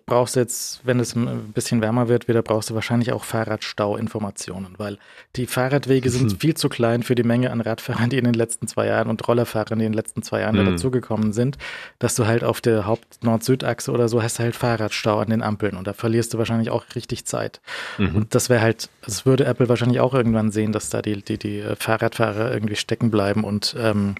brauchst 0.06 0.36
du 0.36 0.40
jetzt, 0.40 0.80
wenn 0.84 1.00
es 1.00 1.14
ein 1.14 1.52
bisschen 1.52 1.80
wärmer 1.82 2.08
wird, 2.08 2.28
wieder 2.28 2.42
brauchst 2.42 2.70
du 2.70 2.74
wahrscheinlich 2.74 3.12
auch 3.12 3.24
Fahrradstauinformationen, 3.24 4.74
weil 4.78 4.98
die 5.36 5.46
Fahrradwege 5.46 6.08
sind 6.10 6.32
Mhm. 6.32 6.38
viel 6.40 6.54
zu 6.56 6.68
klein 6.68 7.02
für 7.02 7.14
die 7.14 7.22
Menge 7.22 7.50
an 7.50 7.60
Radfahrern, 7.60 8.08
die 8.10 8.18
in 8.18 8.24
den 8.24 8.34
letzten 8.34 8.66
zwei 8.68 8.86
Jahren 8.86 9.08
und 9.08 9.26
Rollerfahrern, 9.28 9.78
die 9.78 9.84
in 9.84 9.92
den 9.92 9.96
letzten 9.96 10.22
zwei 10.22 10.40
Jahren 10.40 10.56
Mhm. 10.56 10.66
dazugekommen 10.70 11.32
sind, 11.32 11.58
dass 11.98 12.14
du 12.14 12.26
halt 12.26 12.42
auf 12.42 12.60
der 12.60 12.86
Haupt-Nord-Süd-Achse 12.86 13.92
oder 13.92 14.08
so 14.08 14.22
hast 14.22 14.38
du 14.38 14.44
halt 14.44 14.56
Fahrradstau 14.56 15.18
an 15.18 15.28
den 15.30 15.42
Ampeln 15.42 15.76
und 15.76 15.86
da 15.86 15.92
verlierst 15.92 16.32
du 16.34 16.38
wahrscheinlich 16.38 16.70
auch 16.70 16.84
richtig 16.94 17.26
Zeit. 17.26 17.60
Mhm. 17.98 18.14
Und 18.16 18.34
das 18.34 18.48
wäre 18.48 18.62
halt, 18.62 18.88
das 19.04 19.26
würde 19.26 19.44
Apple 19.44 19.68
wahrscheinlich 19.68 20.00
auch 20.00 20.14
irgendwann 20.14 20.50
sehen, 20.50 20.72
dass 20.72 20.88
da 20.90 21.02
die, 21.02 21.22
die, 21.22 21.38
die 21.38 21.58
äh, 21.60 21.76
Fahrradfahrer 21.76 22.52
irgendwie 22.52 22.76
stecken 22.76 23.10
bleiben 23.10 23.44
und 23.44 23.76
ähm, 23.78 24.14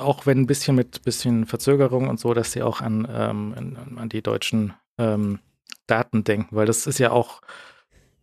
auch 0.00 0.24
wenn 0.26 0.38
ein 0.42 0.46
bisschen 0.46 0.76
mit 0.76 1.02
bisschen 1.02 1.46
Verzögerung 1.46 2.08
und 2.08 2.20
so, 2.20 2.32
dass 2.32 2.52
sie 2.52 2.62
auch 2.62 2.80
an, 2.80 3.08
ähm, 3.10 3.54
an, 3.56 3.98
an 3.98 4.08
die 4.08 4.22
deutschen 4.22 4.72
ähm, 4.98 5.40
Daten 5.88 6.22
denken, 6.24 6.54
weil 6.56 6.66
das 6.66 6.86
ist 6.86 6.98
ja 6.98 7.10
auch 7.10 7.40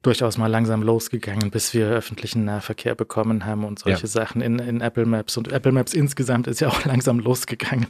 durchaus 0.04 0.38
mal 0.38 0.48
langsam 0.48 0.84
losgegangen, 0.84 1.50
bis 1.50 1.74
wir 1.74 1.88
öffentlichen 1.88 2.46
Nahverkehr 2.46 2.96
bekommen 2.96 3.46
haben 3.46 3.64
und 3.64 3.80
solche 3.80 4.04
Ja. 4.04 4.08
Sachen 4.08 4.42
in, 4.42 4.60
in 4.60 4.82
Apple 4.82 5.06
Maps. 5.06 5.36
Und 5.38 5.52
Apple 5.52 5.72
Maps 5.72 5.94
insgesamt 5.94 6.48
ist 6.48 6.62
ja 6.62 6.68
auch 6.68 6.86
langsam 6.86 7.20
losgegangen. 7.20 7.88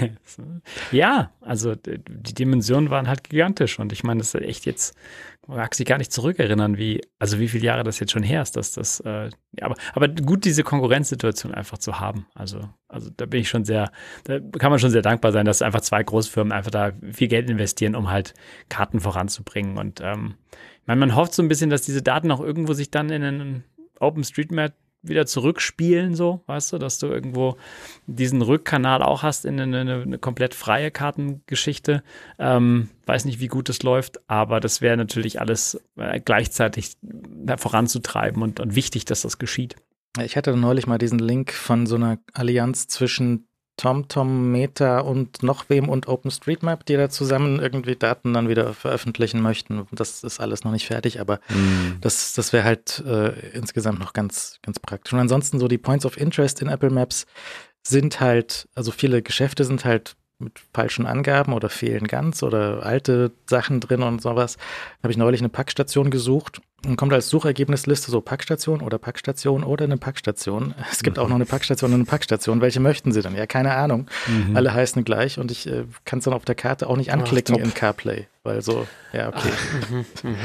ja, 0.92 1.30
also 1.40 1.74
die 1.76 2.34
Dimensionen 2.34 2.90
waren 2.90 3.08
halt 3.08 3.24
gigantisch 3.24 3.78
und 3.78 3.92
ich 3.92 4.02
meine, 4.02 4.18
das 4.18 4.34
ist 4.34 4.42
echt 4.42 4.66
jetzt 4.66 4.96
mag 5.46 5.74
sich 5.74 5.86
gar 5.86 5.98
nicht 5.98 6.12
zurückerinnern, 6.12 6.78
wie, 6.78 7.02
also 7.18 7.38
wie 7.38 7.48
viele 7.48 7.64
Jahre 7.64 7.84
das 7.84 8.00
jetzt 8.00 8.12
schon 8.12 8.22
her 8.22 8.42
ist, 8.42 8.56
dass 8.56 8.72
das, 8.72 9.00
äh, 9.00 9.30
ja, 9.58 9.66
aber, 9.66 9.74
aber 9.92 10.08
gut, 10.08 10.44
diese 10.44 10.62
Konkurrenzsituation 10.62 11.54
einfach 11.54 11.78
zu 11.78 12.00
haben. 12.00 12.26
Also, 12.34 12.68
also 12.88 13.10
da 13.16 13.26
bin 13.26 13.40
ich 13.40 13.48
schon 13.48 13.64
sehr, 13.64 13.90
da 14.24 14.40
kann 14.58 14.70
man 14.70 14.78
schon 14.78 14.90
sehr 14.90 15.02
dankbar 15.02 15.32
sein, 15.32 15.44
dass 15.46 15.62
einfach 15.62 15.82
zwei 15.82 16.02
Großfirmen 16.02 16.52
einfach 16.52 16.70
da 16.70 16.92
viel 17.12 17.28
Geld 17.28 17.50
investieren, 17.50 17.94
um 17.94 18.10
halt 18.10 18.34
Karten 18.68 19.00
voranzubringen. 19.00 19.76
Und 19.78 20.00
ähm, 20.02 20.34
meine, 20.86 21.00
man 21.00 21.16
hofft 21.16 21.34
so 21.34 21.42
ein 21.42 21.48
bisschen, 21.48 21.70
dass 21.70 21.82
diese 21.82 22.02
Daten 22.02 22.30
auch 22.30 22.40
irgendwo 22.40 22.72
sich 22.72 22.90
dann 22.90 23.10
in 23.10 23.22
einen 23.22 23.64
OpenStreetMap 24.00 24.72
wieder 25.06 25.26
zurückspielen, 25.26 26.14
so, 26.14 26.42
weißt 26.46 26.72
du, 26.72 26.78
dass 26.78 26.98
du 26.98 27.06
irgendwo 27.06 27.56
diesen 28.06 28.42
Rückkanal 28.42 29.02
auch 29.02 29.22
hast 29.22 29.44
in 29.44 29.60
eine, 29.60 29.80
eine, 29.80 30.02
eine 30.02 30.18
komplett 30.18 30.54
freie 30.54 30.90
Kartengeschichte. 30.90 32.02
Ähm, 32.38 32.88
weiß 33.06 33.26
nicht, 33.26 33.40
wie 33.40 33.48
gut 33.48 33.68
es 33.68 33.82
läuft, 33.82 34.18
aber 34.28 34.60
das 34.60 34.80
wäre 34.80 34.96
natürlich 34.96 35.40
alles 35.40 35.80
äh, 35.96 36.20
gleichzeitig 36.20 36.96
voranzutreiben 37.56 38.42
und, 38.42 38.60
und 38.60 38.74
wichtig, 38.74 39.04
dass 39.04 39.22
das 39.22 39.38
geschieht. 39.38 39.76
Ich 40.22 40.36
hatte 40.36 40.56
neulich 40.56 40.86
mal 40.86 40.98
diesen 40.98 41.18
Link 41.18 41.52
von 41.52 41.86
so 41.86 41.96
einer 41.96 42.18
Allianz 42.32 42.86
zwischen 42.86 43.46
TomTom, 43.76 44.52
Meta 44.52 45.00
und 45.00 45.42
noch 45.42 45.68
wem 45.68 45.88
und 45.88 46.08
OpenStreetMap, 46.08 46.86
die 46.86 46.96
da 46.96 47.10
zusammen 47.10 47.60
irgendwie 47.60 47.96
Daten 47.96 48.32
dann 48.32 48.48
wieder 48.48 48.72
veröffentlichen 48.72 49.42
möchten. 49.42 49.86
Das 49.92 50.22
ist 50.22 50.40
alles 50.40 50.64
noch 50.64 50.72
nicht 50.72 50.86
fertig, 50.86 51.20
aber 51.20 51.36
mm. 51.48 52.00
das, 52.00 52.34
das 52.34 52.52
wäre 52.52 52.64
halt 52.64 53.02
äh, 53.06 53.50
insgesamt 53.50 53.98
noch 53.98 54.12
ganz, 54.12 54.58
ganz 54.62 54.78
praktisch. 54.78 55.12
Und 55.12 55.20
ansonsten 55.20 55.58
so 55.58 55.68
die 55.68 55.78
Points 55.78 56.06
of 56.06 56.16
Interest 56.16 56.62
in 56.62 56.68
Apple 56.68 56.90
Maps 56.90 57.26
sind 57.82 58.20
halt, 58.20 58.68
also 58.74 58.92
viele 58.92 59.22
Geschäfte 59.22 59.64
sind 59.64 59.84
halt 59.84 60.16
mit 60.44 60.60
falschen 60.72 61.06
Angaben 61.06 61.52
oder 61.52 61.68
fehlen 61.68 62.06
ganz 62.06 62.42
oder 62.42 62.84
alte 62.84 63.32
Sachen 63.46 63.80
drin 63.80 64.02
und 64.02 64.22
sowas. 64.22 64.56
Habe 65.02 65.10
ich 65.10 65.16
neulich 65.16 65.40
eine 65.40 65.48
Packstation 65.48 66.10
gesucht 66.10 66.60
und 66.86 66.96
kommt 66.96 67.12
als 67.12 67.28
Suchergebnisliste 67.28 68.10
so 68.10 68.20
Packstation 68.20 68.80
oder 68.80 68.98
Packstation 68.98 69.64
oder 69.64 69.84
eine 69.84 69.96
Packstation. 69.96 70.74
Es 70.90 71.02
gibt 71.02 71.18
auch 71.18 71.28
noch 71.28 71.36
eine 71.36 71.46
Packstation 71.46 71.90
und 71.90 71.96
eine 71.96 72.04
Packstation. 72.04 72.60
Welche 72.60 72.80
möchten 72.80 73.12
Sie 73.12 73.22
denn? 73.22 73.34
Ja, 73.34 73.46
keine 73.46 73.74
Ahnung. 73.74 74.06
Mhm. 74.26 74.56
Alle 74.56 74.72
heißen 74.72 75.04
gleich 75.04 75.38
und 75.38 75.50
ich 75.50 75.66
äh, 75.66 75.84
kann 76.04 76.18
es 76.18 76.26
dann 76.26 76.34
auf 76.34 76.44
der 76.44 76.54
Karte 76.54 76.88
auch 76.88 76.96
nicht 76.96 77.12
anklicken 77.12 77.56
Ach, 77.58 77.64
in 77.64 77.74
CarPlay, 77.74 78.26
weil 78.42 78.62
so, 78.62 78.86
ja, 79.12 79.28
okay. 79.28 79.50
Ach, 79.52 79.90
mhm, 79.90 80.04
mhm. 80.22 80.36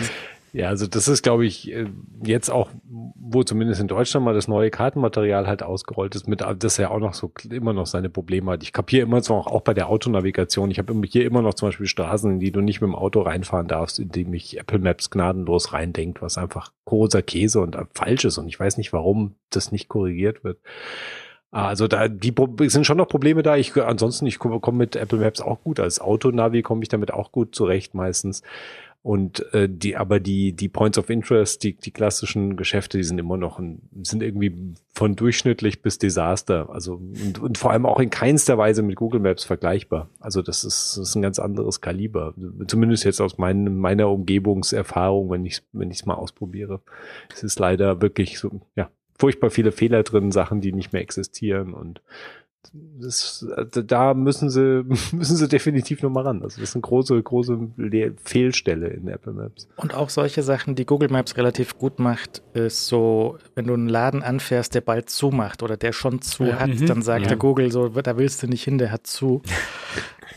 Ja, 0.52 0.70
also 0.70 0.88
das 0.88 1.08
ist, 1.08 1.22
glaube 1.22 1.46
ich, 1.46 1.72
äh, 1.72 1.86
jetzt 2.24 2.50
auch, 2.50 2.70
wo 2.84 3.44
zumindest 3.44 3.82
in 3.82 3.88
Deutschland 3.88 4.26
mal 4.26 4.34
das 4.34 4.48
neue 4.48 4.72
Kartenmaterial 4.72 5.46
halt 5.48 5.62
ausgerollt 5.62 6.16
ist, 6.16 6.28
mit 6.28 6.44
das 6.60 6.78
ja 6.78 6.90
auch 6.90 7.00
noch 7.00 7.14
so 7.14 7.32
immer 7.50 7.74
noch 7.74 7.86
seine 7.86 8.10
Probleme 8.10 8.52
hat. 8.52 8.64
Ich 8.64 8.74
kapiere 8.74 9.04
immer 9.04 9.22
so 9.22 9.36
auch 9.36 9.62
bei 9.62 9.74
der 9.74 9.90
Autonavigation. 9.90 10.72
Ich 10.72 10.80
habe 10.80 10.94
hier 11.06 11.26
immer 11.26 11.42
noch 11.42 11.54
zum 11.54 11.68
Beispiel 11.68 11.86
Straßen, 11.86 12.32
in 12.32 12.40
die 12.40 12.52
du 12.52 12.62
nicht 12.62 12.82
mit 12.82 12.88
dem 12.88 12.96
Auto 12.96 13.22
reinfahren 13.22 13.68
darfst, 13.68 14.00
in 14.00 14.10
die 14.10 14.26
mich 14.26 14.60
Apple 14.60 14.80
Maps 14.80 15.12
gnadenlos 15.12 15.74
reindenkt, 15.74 16.22
was 16.22 16.38
einfach 16.38 16.72
großer 16.86 17.22
Käse 17.22 17.62
und 17.62 17.78
falsch 17.94 18.26
ist. 18.26 18.40
Und 18.40 18.48
ich 18.48 18.60
weiß 18.60 18.78
nicht, 18.78 18.92
warum 18.92 19.36
das 19.52 19.72
nicht 19.72 19.88
korrigiert 19.88 20.44
wird. 20.44 20.58
Also 21.52 21.88
da 21.88 22.08
die 22.08 22.34
sind 22.68 22.86
schon 22.86 22.98
noch 22.98 23.08
Probleme 23.08 23.42
da. 23.42 23.56
Ich 23.56 23.76
ansonsten 23.76 24.28
ich 24.28 24.38
komme 24.38 24.60
komm 24.60 24.78
mit 24.78 24.96
Apple 24.96 25.18
Maps 25.18 25.42
auch 25.42 25.64
gut 25.64 25.80
als 25.80 26.00
Autonavi 26.00 26.62
komme 26.62 26.84
ich 26.84 26.90
damit 26.90 27.12
auch 27.12 27.32
gut 27.32 27.56
zurecht 27.56 27.96
meistens. 27.96 28.44
Und 29.02 29.54
äh, 29.54 29.70
die, 29.70 29.96
aber 29.96 30.20
die, 30.20 30.52
die 30.52 30.68
Points 30.68 30.98
of 30.98 31.10
Interest, 31.10 31.64
die, 31.64 31.74
die 31.74 31.92
klassischen 31.92 32.58
Geschäfte, 32.58 32.98
die 32.98 33.04
sind 33.04 33.18
immer 33.18 33.38
noch 33.38 33.58
ein, 33.58 33.82
sind 34.02 34.22
irgendwie 34.22 34.76
von 34.94 35.16
durchschnittlich 35.16 35.82
bis 35.82 36.00
Desaster. 36.00 36.70
Also 36.70 36.96
und, 36.96 37.40
und 37.40 37.58
vor 37.58 37.72
allem 37.72 37.86
auch 37.86 38.00
in 38.02 38.10
keinster 38.10 38.58
Weise 38.58 38.82
mit 38.82 38.98
Google 38.98 39.22
Maps 39.22 39.46
vergleichbar. 39.46 40.10
Also 40.20 40.42
das 40.42 40.66
ist, 40.66 40.98
das 40.98 41.10
ist 41.10 41.16
ein 41.16 41.22
ganz 41.22 41.40
anderes 41.40 41.80
Kaliber. 41.80 42.34
Zumindest 42.68 43.06
jetzt 43.06 43.22
aus 43.22 43.38
mein, 43.38 43.78
meiner 43.78 44.10
Umgebungserfahrung, 44.10 45.30
wenn 45.30 45.46
ich 45.46 45.62
wenn 45.72 45.92
ich 45.92 46.00
es 46.00 46.06
mal 46.06 46.16
ausprobiere. 46.16 46.82
Es 47.34 47.42
ist 47.44 47.58
leider 47.58 48.02
wirklich 48.02 48.38
so, 48.38 48.62
ja, 48.76 48.90
furchtbar 49.18 49.50
viele 49.50 49.72
Fehler 49.72 50.04
drin, 50.04 50.32
Sachen, 50.32 50.62
die 50.62 50.74
nicht 50.74 50.94
mehr 50.94 51.02
existieren 51.02 51.74
und 51.74 52.02
das, 52.74 53.46
also 53.56 53.82
da 53.82 54.14
müssen 54.14 54.50
sie, 54.50 54.84
müssen 55.12 55.38
sie 55.38 55.48
definitiv 55.48 56.02
nochmal 56.02 56.26
ran. 56.26 56.44
Also 56.44 56.60
das 56.60 56.70
ist 56.70 56.76
eine 56.76 56.82
große, 56.82 57.22
große 57.22 57.58
Fehlstelle 58.24 58.88
in 58.88 59.08
Apple 59.08 59.34
Maps. 59.34 59.68
Und 59.78 59.94
auch 59.94 60.10
solche 60.10 60.44
Sachen, 60.44 60.76
die 60.76 60.86
Google 60.86 61.10
Maps 61.10 61.38
relativ 61.38 61.78
gut 61.78 62.00
macht, 62.00 62.42
ist 62.54 62.88
so, 62.88 63.38
wenn 63.56 63.68
du 63.68 63.74
einen 63.74 63.90
Laden 63.90 64.24
anfährst, 64.24 64.76
der 64.76 64.82
bald 64.82 65.10
zumacht 65.10 65.64
oder 65.64 65.78
der 65.78 65.94
schon 65.94 66.22
zu 66.22 66.46
ja, 66.46 66.60
hat, 66.60 66.70
mhm. 66.70 66.86
dann 66.86 67.02
sagt 67.02 67.24
ja. 67.24 67.28
der 67.30 67.38
Google 67.38 67.72
so, 67.72 67.90
da 67.90 68.18
willst 68.18 68.44
du 68.44 68.48
nicht 68.48 68.64
hin, 68.64 68.78
der 68.78 68.92
hat 68.92 69.08
zu. 69.08 69.42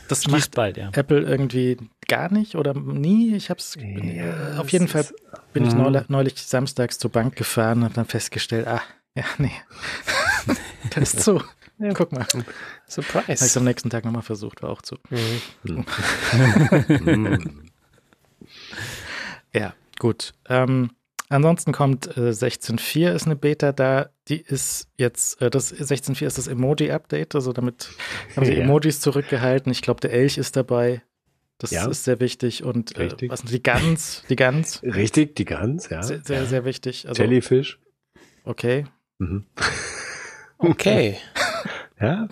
Das 0.08 0.24
Schließt 0.24 0.36
macht 0.36 0.54
bald, 0.56 0.76
ja. 0.76 0.90
Apple 0.92 1.20
irgendwie 1.20 1.78
gar 2.06 2.30
nicht 2.30 2.56
oder 2.56 2.74
nie. 2.74 3.34
Ich 3.34 3.48
hab's 3.48 3.78
ja, 3.78 4.58
auf 4.58 4.68
jeden 4.68 4.88
Fall 4.88 5.06
bin 5.54 5.64
ich 5.64 5.74
neulich, 5.74 6.08
neulich 6.08 6.34
samstags 6.42 6.98
zur 6.98 7.10
Bank 7.10 7.36
gefahren 7.36 7.82
und 7.82 7.96
dann 7.96 8.04
festgestellt, 8.04 8.66
ah, 8.66 8.82
ja, 9.14 9.24
nee. 9.38 9.52
das 10.94 11.14
ist 11.14 11.22
zu. 11.22 11.40
Ja. 11.82 11.92
Guck 11.94 12.12
mal. 12.12 12.24
Surprise. 12.86 13.40
Habe 13.40 13.46
ich 13.46 13.56
am 13.56 13.64
nächsten 13.64 13.90
Tag 13.90 14.04
nochmal 14.04 14.22
versucht, 14.22 14.62
war 14.62 14.70
auch 14.70 14.82
zu. 14.82 14.98
Mhm. 15.10 15.84
ja, 19.52 19.74
gut. 19.98 20.32
Ähm, 20.48 20.92
ansonsten 21.28 21.72
kommt 21.72 22.16
äh, 22.16 22.30
16.4 22.30 23.12
ist 23.12 23.26
eine 23.26 23.34
Beta 23.34 23.72
da. 23.72 24.10
Die 24.28 24.40
ist 24.40 24.90
jetzt, 24.96 25.42
äh, 25.42 25.50
das 25.50 25.74
16.4 25.74 26.24
ist 26.24 26.38
das 26.38 26.46
Emoji-Update, 26.46 27.34
also 27.34 27.52
damit 27.52 27.88
haben 28.36 28.46
sie 28.46 28.52
ja. 28.52 28.62
Emojis 28.62 29.00
zurückgehalten. 29.00 29.72
Ich 29.72 29.82
glaube, 29.82 30.00
der 30.00 30.12
Elch 30.12 30.38
ist 30.38 30.54
dabei. 30.54 31.02
Das 31.58 31.72
ja. 31.72 31.88
ist 31.88 32.04
sehr 32.04 32.20
wichtig. 32.20 32.62
Und 32.62 32.96
äh, 32.96 33.10
was 33.28 33.42
die 33.42 33.60
Gans, 33.62 34.22
die 34.28 34.36
Gans. 34.36 34.80
Richtig, 34.84 35.34
die 35.34 35.44
Gans, 35.46 35.88
ja. 35.88 36.04
Sehr, 36.04 36.20
sehr, 36.24 36.46
sehr 36.46 36.64
wichtig. 36.64 37.08
Also, 37.08 37.20
Jellyfish. 37.20 37.80
Okay. 38.44 38.84
Mhm. 39.18 39.46
Okay. 40.58 41.18
Ja. 42.02 42.28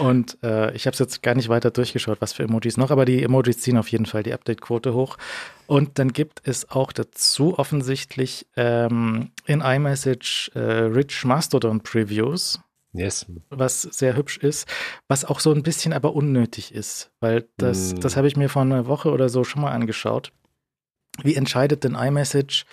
Und 0.00 0.38
äh, 0.44 0.72
ich 0.74 0.86
habe 0.86 0.92
es 0.92 1.00
jetzt 1.00 1.22
gar 1.22 1.34
nicht 1.34 1.48
weiter 1.48 1.70
durchgeschaut, 1.72 2.20
was 2.20 2.32
für 2.32 2.44
Emojis 2.44 2.76
noch, 2.76 2.90
aber 2.90 3.04
die 3.04 3.22
Emojis 3.22 3.58
ziehen 3.58 3.76
auf 3.76 3.88
jeden 3.88 4.06
Fall 4.06 4.22
die 4.22 4.32
Update-Quote 4.32 4.94
hoch. 4.94 5.18
Und 5.66 5.98
dann 5.98 6.12
gibt 6.12 6.42
es 6.44 6.70
auch 6.70 6.92
dazu 6.92 7.58
offensichtlich 7.58 8.46
ähm, 8.56 9.32
in 9.46 9.60
iMessage 9.60 10.52
äh, 10.54 10.60
Rich 10.60 11.24
Mastodon 11.24 11.80
Previews. 11.80 12.60
Yes. 12.92 13.26
Was 13.48 13.82
sehr 13.82 14.16
hübsch 14.16 14.38
ist, 14.38 14.68
was 15.08 15.24
auch 15.24 15.40
so 15.40 15.52
ein 15.52 15.62
bisschen 15.62 15.92
aber 15.92 16.14
unnötig 16.14 16.74
ist, 16.74 17.10
weil 17.20 17.48
das, 17.56 17.94
mm. 17.94 18.00
das 18.00 18.16
habe 18.16 18.28
ich 18.28 18.36
mir 18.36 18.50
vor 18.50 18.62
einer 18.62 18.86
Woche 18.86 19.10
oder 19.10 19.30
so 19.30 19.44
schon 19.44 19.62
mal 19.62 19.72
angeschaut. 19.72 20.30
Wie 21.22 21.34
entscheidet 21.34 21.84
denn 21.84 21.94
iMessage, 21.94 22.66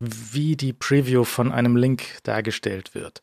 wie 0.00 0.56
die 0.56 0.72
Preview 0.72 1.24
von 1.24 1.52
einem 1.52 1.76
Link 1.76 2.18
dargestellt 2.24 2.94
wird. 2.94 3.22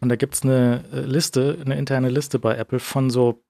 Und 0.00 0.08
da 0.08 0.16
gibt 0.16 0.34
es 0.34 0.42
eine 0.42 0.84
äh, 0.92 1.00
Liste, 1.00 1.58
eine 1.64 1.76
interne 1.76 2.08
Liste 2.08 2.38
bei 2.38 2.56
Apple 2.56 2.78
von 2.78 3.10
so 3.10 3.42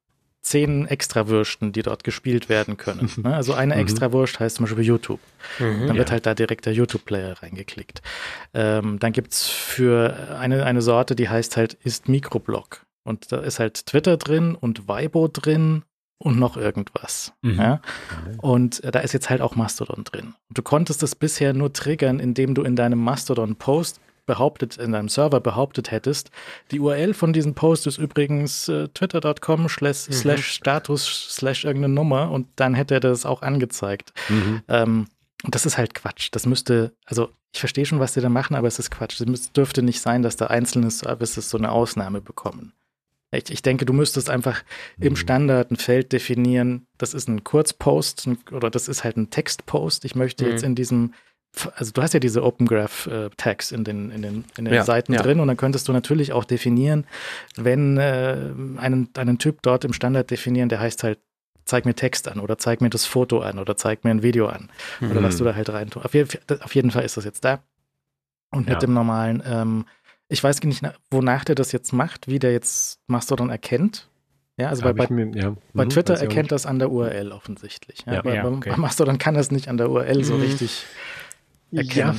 zehn 0.43 0.87
Extrawürsten, 0.87 1.73
die 1.73 1.83
dort 1.83 2.05
gespielt 2.05 2.49
werden 2.49 2.77
können. 2.77 3.11
Ne? 3.17 3.35
Also 3.35 3.53
eine 3.53 3.75
mhm. 3.75 3.81
Extrawurst 3.83 4.41
heißt 4.41 4.57
zum 4.57 4.65
Beispiel 4.65 4.85
YouTube. 4.85 5.21
Mhm, 5.59 5.87
dann 5.87 5.97
wird 5.97 6.09
ja. 6.09 6.13
halt 6.13 6.27
da 6.27 6.35
direkt 6.35 6.67
der 6.67 6.73
YouTube-Player 6.73 7.43
reingeklickt. 7.43 8.01
Ähm, 8.55 8.99
dann 8.99 9.13
gibt 9.13 9.33
es 9.33 9.49
für 9.49 10.39
eine, 10.39 10.65
eine 10.65 10.83
Sorte, 10.83 11.15
die 11.15 11.29
heißt 11.29 11.57
halt 11.57 11.75
ist 11.75 12.09
Mikroblock. 12.09 12.87
Und 13.05 13.33
da 13.33 13.41
ist 13.41 13.59
halt 13.59 13.87
Twitter 13.87 14.17
drin 14.17 14.55
und 14.55 14.89
Weibo 14.89 15.29
drin 15.29 15.83
und 16.23 16.39
noch 16.39 16.57
irgendwas. 16.57 17.33
Mhm. 17.43 17.59
Ja? 17.59 17.81
Und 18.39 18.85
äh, 18.85 18.91
da 18.91 19.01
ist 19.01 19.13
jetzt 19.13 19.31
halt 19.31 19.41
auch 19.41 19.57
Mastodon 19.57 20.05
drin. 20.05 20.35
Du 20.51 20.63
konntest 20.63 21.03
es 21.03 21.15
bisher 21.15 21.55
nur 21.55 21.73
triggern, 21.73 22.21
indem 22.21 22.55
du 22.55 22.63
in 22.63 22.77
deinem 22.77 23.03
Mastodon-Post 23.03 24.01
behauptet, 24.27 24.77
in 24.77 24.93
deinem 24.93 25.09
Server 25.09 25.41
behauptet 25.41 25.91
hättest, 25.91 26.31
die 26.71 26.79
URL 26.79 27.15
von 27.15 27.33
diesem 27.33 27.55
Post 27.55 27.87
ist 27.87 27.99
übrigens 27.99 28.69
äh, 28.69 28.87
twitter.com 28.89 29.69
slash, 29.69 30.09
mhm. 30.09 30.13
slash 30.13 30.53
status 30.53 31.27
slash 31.31 31.65
irgendeine 31.65 31.95
Nummer 31.95 32.31
und 32.31 32.47
dann 32.57 32.75
hätte 32.75 32.95
er 32.95 33.01
das 33.01 33.27
auch 33.27 33.43
angezeigt. 33.43 34.13
Mhm. 34.29 34.63
Ähm, 34.69 35.07
und 35.43 35.55
das 35.55 35.65
ist 35.65 35.79
halt 35.79 35.95
Quatsch. 35.95 36.29
Das 36.33 36.45
müsste, 36.47 36.93
also 37.07 37.31
ich 37.53 37.61
verstehe 37.61 37.87
schon, 37.87 37.99
was 37.99 38.13
die 38.13 38.21
da 38.21 38.29
machen, 38.29 38.55
aber 38.55 38.69
es 38.69 38.79
ist 38.79 38.91
Quatsch. 38.91 39.21
Es 39.21 39.53
dürfte 39.53 39.83
nicht 39.83 40.01
sein, 40.01 40.23
dass 40.23 40.37
da 40.37 40.49
einzelne 40.49 40.91
Services 40.91 41.49
so 41.49 41.57
eine 41.57 41.73
Ausnahme 41.73 42.21
bekommen. 42.21 42.75
Ich, 43.33 43.51
ich 43.51 43.63
denke, 43.63 43.85
du 43.85 43.93
müsstest 43.93 44.29
einfach 44.29 44.63
mhm. 44.97 45.07
im 45.07 45.17
Standard 45.17 45.71
ein 45.71 45.77
Feld 45.77 46.13
definieren. 46.13 46.87
Das 46.99 47.15
ist 47.15 47.29
ein 47.29 47.45
Kurzpost 47.45 48.29
oder 48.51 48.71
das 48.71 48.89
ist 48.89 49.05
halt 49.05 49.17
ein 49.17 49.31
Textpost. 49.31 50.05
Ich 50.05 50.15
möchte 50.15 50.45
mhm. 50.45 50.51
jetzt 50.51 50.65
in 50.65 50.75
diesem, 50.75 51.15
also 51.75 51.93
du 51.93 52.03
hast 52.03 52.15
ja 52.15 52.21
diese 52.21 52.43
Open 52.43 52.67
Graph 52.67 53.07
äh, 53.07 53.31
Tags 53.37 53.73
in 53.73 53.85
den, 53.85 54.11
in 54.11 54.23
den, 54.23 54.45
in 54.57 54.65
den 54.65 54.75
ja, 54.75 54.85
Seiten 54.85 55.13
ja. 55.13 55.23
drin 55.23 55.41
und 55.41 55.49
dann 55.49 55.57
könntest 55.57 55.87
du 55.89 55.93
natürlich 55.93 56.33
auch 56.33 56.45
definieren, 56.45 57.07
wenn 57.57 57.99
äh, 57.99 58.37
einen, 58.77 59.11
einen 59.17 59.39
Typ 59.39 59.63
dort 59.63 59.85
im 59.85 59.93
Standard 59.93 60.31
definieren, 60.31 60.69
der 60.69 60.81
heißt 60.81 61.05
halt 61.05 61.19
zeig 61.65 61.85
mir 61.85 61.95
Text 61.95 62.27
an 62.27 62.41
oder 62.41 62.59
zeig 62.59 62.81
mir 62.81 62.91
das 62.91 63.07
Foto 63.07 63.41
an 63.41 63.59
oder 63.59 63.77
zeig 63.77 64.03
mir 64.03 64.11
ein 64.11 64.23
Video 64.23 64.49
an 64.49 64.71
mhm. 64.99 65.13
oder 65.13 65.23
was 65.23 65.37
du 65.37 65.45
da 65.45 65.55
halt 65.55 65.71
rein 65.71 65.89
tust. 65.89 66.05
Auf, 66.05 66.15
auf, 66.63 66.75
jeden 66.75 66.91
Fall 66.91 67.05
ist 67.05 67.17
das 67.17 67.25
jetzt 67.25 67.45
da. 67.45 67.63
Und 68.53 68.67
mit 68.67 68.75
ja. 68.75 68.79
dem 68.81 68.93
normalen 68.93 69.41
ähm, 69.47 69.85
ich 70.31 70.43
weiß 70.43 70.63
nicht, 70.63 70.83
wonach 71.11 71.45
der 71.45 71.55
das 71.57 71.73
jetzt 71.73 71.93
macht, 71.93 72.29
wie 72.29 72.39
der 72.39 72.53
jetzt 72.53 73.01
Mastodon 73.09 73.51
erkennt. 73.51 74.09
Ja, 74.57 74.69
also 74.69 74.83
bei, 74.83 74.93
bei, 74.93 75.07
mir, 75.11 75.27
ja. 75.37 75.57
bei 75.73 75.85
Mhm, 75.85 75.91
Twitter 75.91 76.15
erkennt 76.15 76.53
das 76.53 76.67
an 76.67 76.79
der 76.79 76.91
URL 76.91 77.33
offensichtlich. 77.33 78.05
Ja, 78.07 78.15
Ja. 78.15 78.23
bei, 78.23 78.45
okay. 78.45 78.71
beim 78.71 78.81
Mastodon 78.81 79.19
kann 79.19 79.35
das 79.35 79.51
nicht 79.51 79.69
an 79.69 79.77
der 79.77 79.91
URL 79.91 80.23
so 80.25 80.35
Mhm. 80.35 80.43
richtig 80.43 80.87
erkennen. 81.73 82.19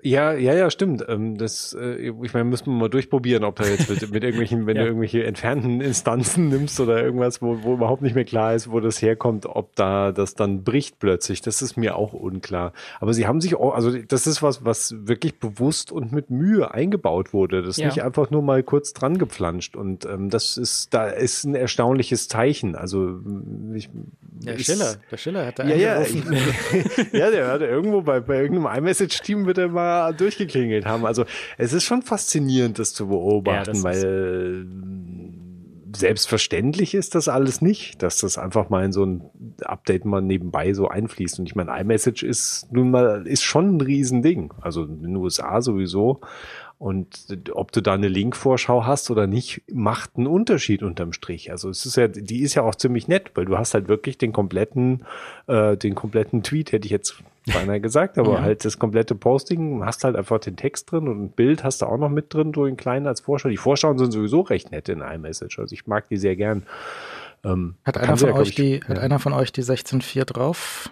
Ja, 0.00 0.32
ja, 0.32 0.54
ja, 0.54 0.70
stimmt. 0.70 1.04
Ähm, 1.08 1.36
das, 1.38 1.76
äh, 1.78 2.12
ich 2.22 2.32
meine, 2.32 2.44
müssen 2.44 2.66
wir 2.66 2.72
mal 2.74 2.88
durchprobieren, 2.88 3.42
ob 3.42 3.56
da 3.56 3.64
jetzt 3.64 3.90
mit, 3.90 4.00
mit 4.12 4.22
irgendwelchen, 4.22 4.64
wenn 4.66 4.76
Ja. 4.78 4.82
du 4.82 4.88
irgendwelche 4.90 5.24
entfernten 5.24 5.80
Instanzen 5.80 6.48
nimmst 6.48 6.78
oder 6.78 7.02
irgendwas, 7.02 7.42
wo, 7.42 7.64
wo 7.64 7.74
überhaupt 7.74 8.02
nicht 8.02 8.14
mehr 8.14 8.24
klar 8.24 8.54
ist, 8.54 8.70
wo 8.70 8.78
das 8.78 9.02
herkommt, 9.02 9.44
ob 9.46 9.74
da 9.74 10.12
das 10.12 10.34
dann 10.36 10.62
bricht 10.62 11.00
plötzlich. 11.00 11.40
Das 11.42 11.62
ist 11.62 11.76
mir 11.76 11.96
auch 11.96 12.12
unklar. 12.12 12.72
Aber 13.00 13.12
sie 13.12 13.26
haben 13.26 13.40
sich 13.40 13.56
auch, 13.56 13.74
also 13.74 13.90
das 13.98 14.28
ist 14.28 14.40
was, 14.40 14.64
was 14.64 14.94
wirklich 15.08 15.40
bewusst 15.40 15.90
und 15.90 16.12
mit 16.12 16.30
Mühe 16.30 16.72
eingebaut 16.72 17.32
wurde. 17.32 17.62
Das 17.62 17.70
ist 17.70 17.78
Ja. 17.78 17.86
nicht 17.88 18.02
einfach 18.04 18.30
nur 18.30 18.42
mal 18.42 18.62
kurz 18.62 18.92
dran 18.92 19.18
gepflanscht. 19.18 19.74
Und 19.74 20.04
ähm, 20.06 20.30
das 20.30 20.56
ist, 20.58 20.94
da 20.94 21.08
ist 21.08 21.42
ein 21.42 21.56
erstaunliches 21.56 22.28
Zeichen. 22.28 22.76
Also 22.76 23.18
ich, 23.74 23.90
Der 24.44 24.54
ich- 24.54 24.64
Schiller, 24.66 24.94
der 25.10 25.16
Schiller 25.16 25.46
hat 25.46 25.58
da 25.58 25.64
ja, 25.64 25.74
ja, 25.74 26.02
ja, 27.12 27.30
der 27.32 27.48
hat 27.48 27.62
irgendwo 27.62 28.02
bei, 28.02 28.20
bei 28.20 28.40
irgendeinem 28.42 28.78
iMessage-Team 28.78 29.46
wird 29.46 29.58
er 29.58 29.66
mal 29.68 29.87
durchgeklingelt 30.16 30.86
haben. 30.86 31.06
Also 31.06 31.24
es 31.56 31.72
ist 31.72 31.84
schon 31.84 32.02
faszinierend, 32.02 32.78
das 32.78 32.94
zu 32.94 33.08
beobachten, 33.08 33.58
Ja, 33.58 33.64
das 33.64 33.82
weil 33.82 34.66
äh, 34.66 35.96
selbstverständlich 35.96 36.94
ist 36.94 37.14
das 37.14 37.28
alles 37.28 37.60
nicht, 37.60 38.02
dass 38.02 38.18
das 38.18 38.38
einfach 38.38 38.68
mal 38.68 38.84
in 38.84 38.92
so 38.92 39.04
ein 39.04 39.22
Update 39.62 40.04
mal 40.04 40.20
nebenbei 40.20 40.72
so 40.74 40.88
einfließt. 40.88 41.38
Und 41.38 41.46
ich 41.46 41.54
meine, 41.54 41.78
iMessage 41.80 42.22
ist 42.22 42.68
nun 42.70 42.90
mal, 42.90 43.26
ist 43.26 43.42
schon 43.42 43.76
ein 43.76 43.80
Riesending. 43.80 44.52
Also 44.60 44.84
in 44.84 45.02
den 45.02 45.16
USA 45.16 45.60
sowieso. 45.60 46.20
Und 46.78 47.26
ob 47.52 47.72
du 47.72 47.80
da 47.80 47.94
eine 47.94 48.06
Linkvorschau 48.06 48.86
hast 48.86 49.10
oder 49.10 49.26
nicht, 49.26 49.62
macht 49.70 50.12
einen 50.16 50.28
Unterschied 50.28 50.84
unterm 50.84 51.12
Strich. 51.12 51.50
Also 51.50 51.70
es 51.70 51.84
ist 51.84 51.96
ja, 51.96 52.06
die 52.06 52.42
ist 52.42 52.54
ja 52.54 52.62
auch 52.62 52.76
ziemlich 52.76 53.08
nett, 53.08 53.32
weil 53.34 53.46
du 53.46 53.58
hast 53.58 53.74
halt 53.74 53.88
wirklich 53.88 54.16
den 54.16 54.32
kompletten, 54.32 55.04
äh, 55.48 55.76
den 55.76 55.96
kompletten 55.96 56.44
Tweet, 56.44 56.70
hätte 56.70 56.86
ich 56.86 56.92
jetzt 56.92 57.16
beinahe 57.52 57.80
gesagt, 57.80 58.18
aber 58.18 58.34
Ja. 58.34 58.42
halt 58.42 58.64
das 58.64 58.78
komplette 58.78 59.14
Posting, 59.14 59.84
hast 59.84 60.04
halt 60.04 60.16
einfach 60.16 60.38
den 60.38 60.56
Text 60.56 60.90
drin 60.90 61.08
und 61.08 61.22
ein 61.22 61.30
Bild 61.30 61.64
hast 61.64 61.82
du 61.82 61.86
auch 61.86 61.98
noch 61.98 62.08
mit 62.08 62.32
drin, 62.32 62.52
so 62.54 62.66
in 62.66 62.76
kleinen 62.76 63.06
als 63.06 63.20
Vorschau. 63.20 63.48
Die 63.48 63.56
Vorschauen 63.56 63.98
sind 63.98 64.12
sowieso 64.12 64.40
recht 64.40 64.70
nett 64.72 64.88
in 64.88 65.00
iMessage. 65.00 65.58
Also 65.58 65.72
ich 65.72 65.86
mag 65.86 66.08
die 66.08 66.16
sehr 66.16 66.36
gern. 66.36 66.64
Ähm, 67.44 67.76
Hat 67.84 67.98
einer 67.98 68.16
von 68.16 68.28
ja, 68.30 68.34
euch 68.34 68.48
ich, 68.50 68.54
die, 68.56 68.80
hat 68.86 68.96
ja. 68.96 69.02
einer 69.02 69.18
von 69.18 69.32
euch 69.32 69.52
die 69.52 69.62
16.4 69.62 70.24
drauf? 70.24 70.90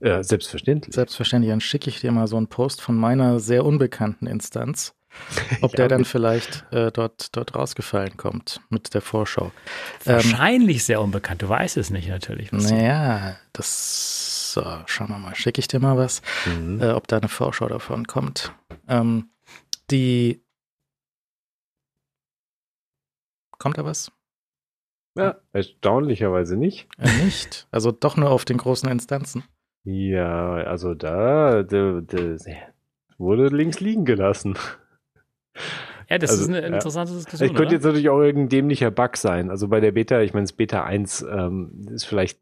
Ja, 0.00 0.22
selbstverständlich. 0.22 0.94
Selbstverständlich, 0.94 1.50
dann 1.50 1.60
schicke 1.60 1.88
ich 1.88 2.00
dir 2.00 2.12
mal 2.12 2.26
so 2.26 2.36
einen 2.36 2.48
Post 2.48 2.82
von 2.82 2.94
meiner 2.96 3.40
sehr 3.40 3.64
unbekannten 3.64 4.26
Instanz, 4.26 4.94
ob 5.62 5.72
Ja, 5.72 5.76
der 5.76 5.88
dann 5.88 6.04
vielleicht 6.04 6.66
äh, 6.72 6.92
dort, 6.92 7.34
dort 7.36 7.54
rausgefallen 7.54 8.16
kommt 8.16 8.60
mit 8.68 8.92
der 8.94 9.00
Vorschau. 9.00 9.52
Ähm, 10.04 10.14
Wahrscheinlich 10.16 10.84
sehr 10.84 11.00
unbekannt. 11.00 11.42
Du 11.42 11.48
weißt 11.48 11.76
es 11.76 11.90
nicht 11.90 12.08
natürlich. 12.08 12.52
naja, 12.52 13.36
das, 13.52 14.23
so, 14.54 14.64
schauen 14.86 15.08
wir 15.08 15.18
mal, 15.18 15.34
schicke 15.34 15.58
ich 15.60 15.68
dir 15.68 15.80
mal 15.80 15.96
was, 15.96 16.22
Mhm. 16.46 16.80
äh, 16.80 16.90
ob 16.92 17.08
da 17.08 17.16
eine 17.18 17.28
Vorschau 17.28 17.68
davon 17.68 18.06
kommt. 18.06 18.52
Ähm, 18.88 19.30
die, 19.90 20.42
kommt 23.58 23.78
da 23.78 23.84
was? 23.84 24.12
Ja, 25.16 25.36
erstaunlicherweise 25.52 26.56
nicht. 26.56 26.88
Äh, 26.98 27.24
nicht. 27.24 27.66
Also 27.70 27.92
doch 27.92 28.16
nur 28.16 28.30
auf 28.30 28.44
den 28.44 28.58
großen 28.58 28.88
Instanzen. 28.88 29.44
Ja, 29.84 30.54
also 30.54 30.94
da, 30.94 31.62
da, 31.62 32.00
da 32.00 32.36
wurde 33.18 33.48
links 33.48 33.80
liegen 33.80 34.04
gelassen. 34.04 34.56
Ja, 36.08 36.18
das 36.18 36.30
Also, 36.30 36.42
ist 36.42 36.48
eine 36.48 36.60
ja. 36.60 36.74
interessante 36.74 37.12
Diskussion. 37.12 37.50
Ich 37.50 37.54
könnte 37.56 37.74
jetzt 37.74 37.84
natürlich 37.84 38.08
auch 38.08 38.20
irgendein 38.20 38.48
dämlicher 38.48 38.90
Bug 38.90 39.16
sein. 39.16 39.50
Also 39.50 39.68
bei 39.68 39.80
der 39.80 39.92
Beta, 39.92 40.20
ich 40.20 40.34
meine, 40.34 40.44
das 40.44 40.52
Beta 40.52 40.84
1 40.84 41.26
ähm, 41.30 41.86
ist 41.90 42.04
vielleicht, 42.04 42.38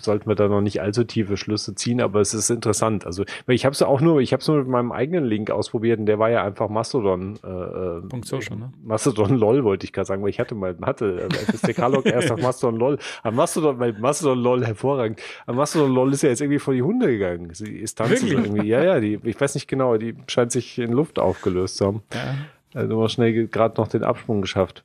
sollten 0.00 0.28
wir 0.28 0.34
da 0.34 0.48
noch 0.48 0.60
nicht 0.60 0.80
allzu 0.80 1.04
tiefe 1.04 1.36
Schlüsse 1.36 1.74
ziehen, 1.74 2.00
aber 2.00 2.20
es 2.20 2.34
ist 2.34 2.50
interessant. 2.50 3.06
Also 3.06 3.24
ich 3.46 3.64
habe 3.64 3.74
es 3.74 3.82
auch 3.82 4.00
nur, 4.00 4.20
ich 4.20 4.32
habe 4.32 4.40
es 4.40 4.48
nur 4.48 4.58
mit 4.58 4.68
meinem 4.68 4.92
eigenen 4.92 5.24
Link 5.24 5.50
ausprobiert 5.50 6.00
und 6.00 6.06
der 6.06 6.18
war 6.18 6.30
ja 6.30 6.42
einfach 6.42 6.68
Mastodon. 6.68 7.38
Äh, 7.44 7.48
äh, 7.48 8.00
Punkt 8.08 8.26
social, 8.26 8.56
ne? 8.56 8.72
Mastodon 8.82 9.36
LOL 9.36 9.64
wollte 9.64 9.84
ich 9.84 9.92
gerade 9.92 10.06
sagen, 10.06 10.22
weil 10.22 10.30
ich 10.30 10.40
hatte 10.40 10.54
mal, 10.54 10.76
hatte 10.82 11.28
äh, 11.30 11.52
FSTK-Log 11.52 12.06
erst 12.06 12.30
auf 12.32 12.40
Mastodon 12.40 12.78
LOL. 12.78 12.98
Am 13.22 13.34
Mastodon, 13.36 13.78
weil 13.78 13.92
Mastodon 13.92 14.38
LOL 14.38 14.64
hervorragend. 14.64 15.20
Am 15.46 15.56
Mastodon 15.56 15.92
LOL 15.92 16.12
ist 16.12 16.22
ja 16.22 16.30
jetzt 16.30 16.40
irgendwie 16.40 16.58
vor 16.58 16.74
die 16.74 16.82
Hunde 16.82 17.06
gegangen. 17.08 17.50
Sie 17.52 17.76
ist 17.76 17.98
Wirklich? 18.00 18.32
irgendwie, 18.32 18.66
ja, 18.66 18.82
ja, 18.82 19.00
die, 19.00 19.20
ich 19.22 19.40
weiß 19.40 19.54
nicht 19.54 19.68
genau, 19.68 19.96
die 19.96 20.14
scheint 20.26 20.50
sich 20.50 20.78
in 20.78 20.92
Luft 20.92 21.18
aufgelöst 21.18 21.76
zu 21.76 21.86
haben. 21.86 22.02
Ja. 22.12 22.34
Also 22.74 22.96
mal 22.98 23.08
schnell 23.08 23.46
gerade 23.48 23.80
noch 23.80 23.88
den 23.88 24.04
Absprung 24.04 24.40
geschafft. 24.40 24.84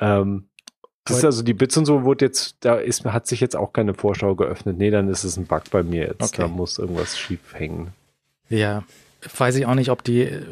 Ähm, 0.00 0.48
das 1.04 1.18
ist 1.18 1.24
also 1.24 1.42
die 1.42 1.52
Bits 1.54 1.76
und 1.76 1.84
so 1.84 2.04
wurde 2.04 2.24
jetzt, 2.24 2.56
da 2.60 2.76
ist, 2.76 3.04
hat 3.04 3.26
sich 3.26 3.40
jetzt 3.40 3.56
auch 3.56 3.72
keine 3.74 3.92
Vorschau 3.94 4.34
geöffnet. 4.34 4.78
Nee, 4.78 4.90
dann 4.90 5.08
ist 5.08 5.24
es 5.24 5.36
ein 5.36 5.46
Bug 5.46 5.64
bei 5.70 5.82
mir 5.82 6.06
jetzt. 6.06 6.22
Okay. 6.22 6.42
Da 6.42 6.48
muss 6.48 6.78
irgendwas 6.78 7.18
schief 7.18 7.40
hängen. 7.52 7.92
Ja, 8.48 8.84
weiß 9.36 9.56
ich 9.56 9.66
auch 9.66 9.74
nicht, 9.74 9.90
ob 9.90 10.02
die, 10.02 10.22
äh, 10.22 10.42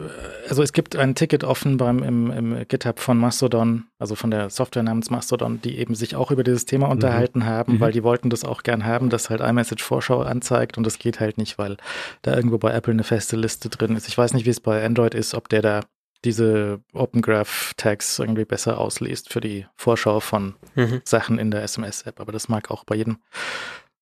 also 0.49 0.63
es 0.63 0.75
gibt 0.75 0.95
ein 0.97 1.15
Ticket 1.15 1.43
offen 1.45 1.79
beim 1.79 2.03
im, 2.03 2.31
im 2.31 2.69
GitHub 2.69 3.01
von 3.01 3.17
Mastodon, 3.19 3.85
also 3.99 4.15
von 4.15 4.31
der 4.31 4.51
Software 4.51 4.83
namens 4.83 5.09
Mastodon, 5.09 5.61
die 5.63 5.79
eben 5.79 5.95
sich 5.95 6.17
auch 6.17 6.31
über 6.31 6.45
dieses 6.45 6.67
Thema 6.67 6.89
unterhalten 6.89 7.47
haben, 7.47 7.75
Mhm. 7.75 7.81
weil 7.81 7.93
die 7.93 8.03
wollten 8.03 8.29
das 8.29 8.45
auch 8.45 8.63
gern 8.63 8.85
haben, 8.85 9.09
dass 9.09 9.31
halt 9.31 9.41
iMessage 9.41 9.83
Vorschau 9.83 10.21
anzeigt 10.21 10.77
und 10.77 10.85
das 10.85 10.99
geht 10.99 11.19
halt 11.21 11.39
nicht, 11.39 11.57
weil 11.59 11.79
da 12.23 12.35
irgendwo 12.37 12.59
bei 12.59 12.73
Apple 12.73 12.93
eine 12.93 13.05
feste 13.05 13.37
Liste 13.37 13.71
drin 13.71 13.97
ist. 13.97 14.07
Ich 14.09 14.19
weiß 14.19 14.35
nicht, 14.35 14.45
wie 14.45 14.51
es 14.51 14.61
bei 14.61 14.85
Android 14.85 15.15
ist, 15.15 15.35
ob 15.35 15.49
der 15.49 15.63
da 15.63 15.81
diese 16.25 16.81
Open 16.93 17.21
Graph 17.23 17.75
Tags 17.77 18.19
irgendwie 18.19 18.45
besser 18.45 18.79
ausliest 18.79 19.33
für 19.33 19.41
die 19.41 19.67
Vorschau 19.77 20.21
von 20.21 20.55
Mhm. 20.75 21.03
Sachen 21.05 21.39
in 21.39 21.51
der 21.51 21.63
SMS-App, 21.63 22.21
aber 22.21 22.33
das 22.33 22.49
mag 22.49 22.71
auch 22.71 22.85
bei 22.85 22.95
jedem 22.97 23.19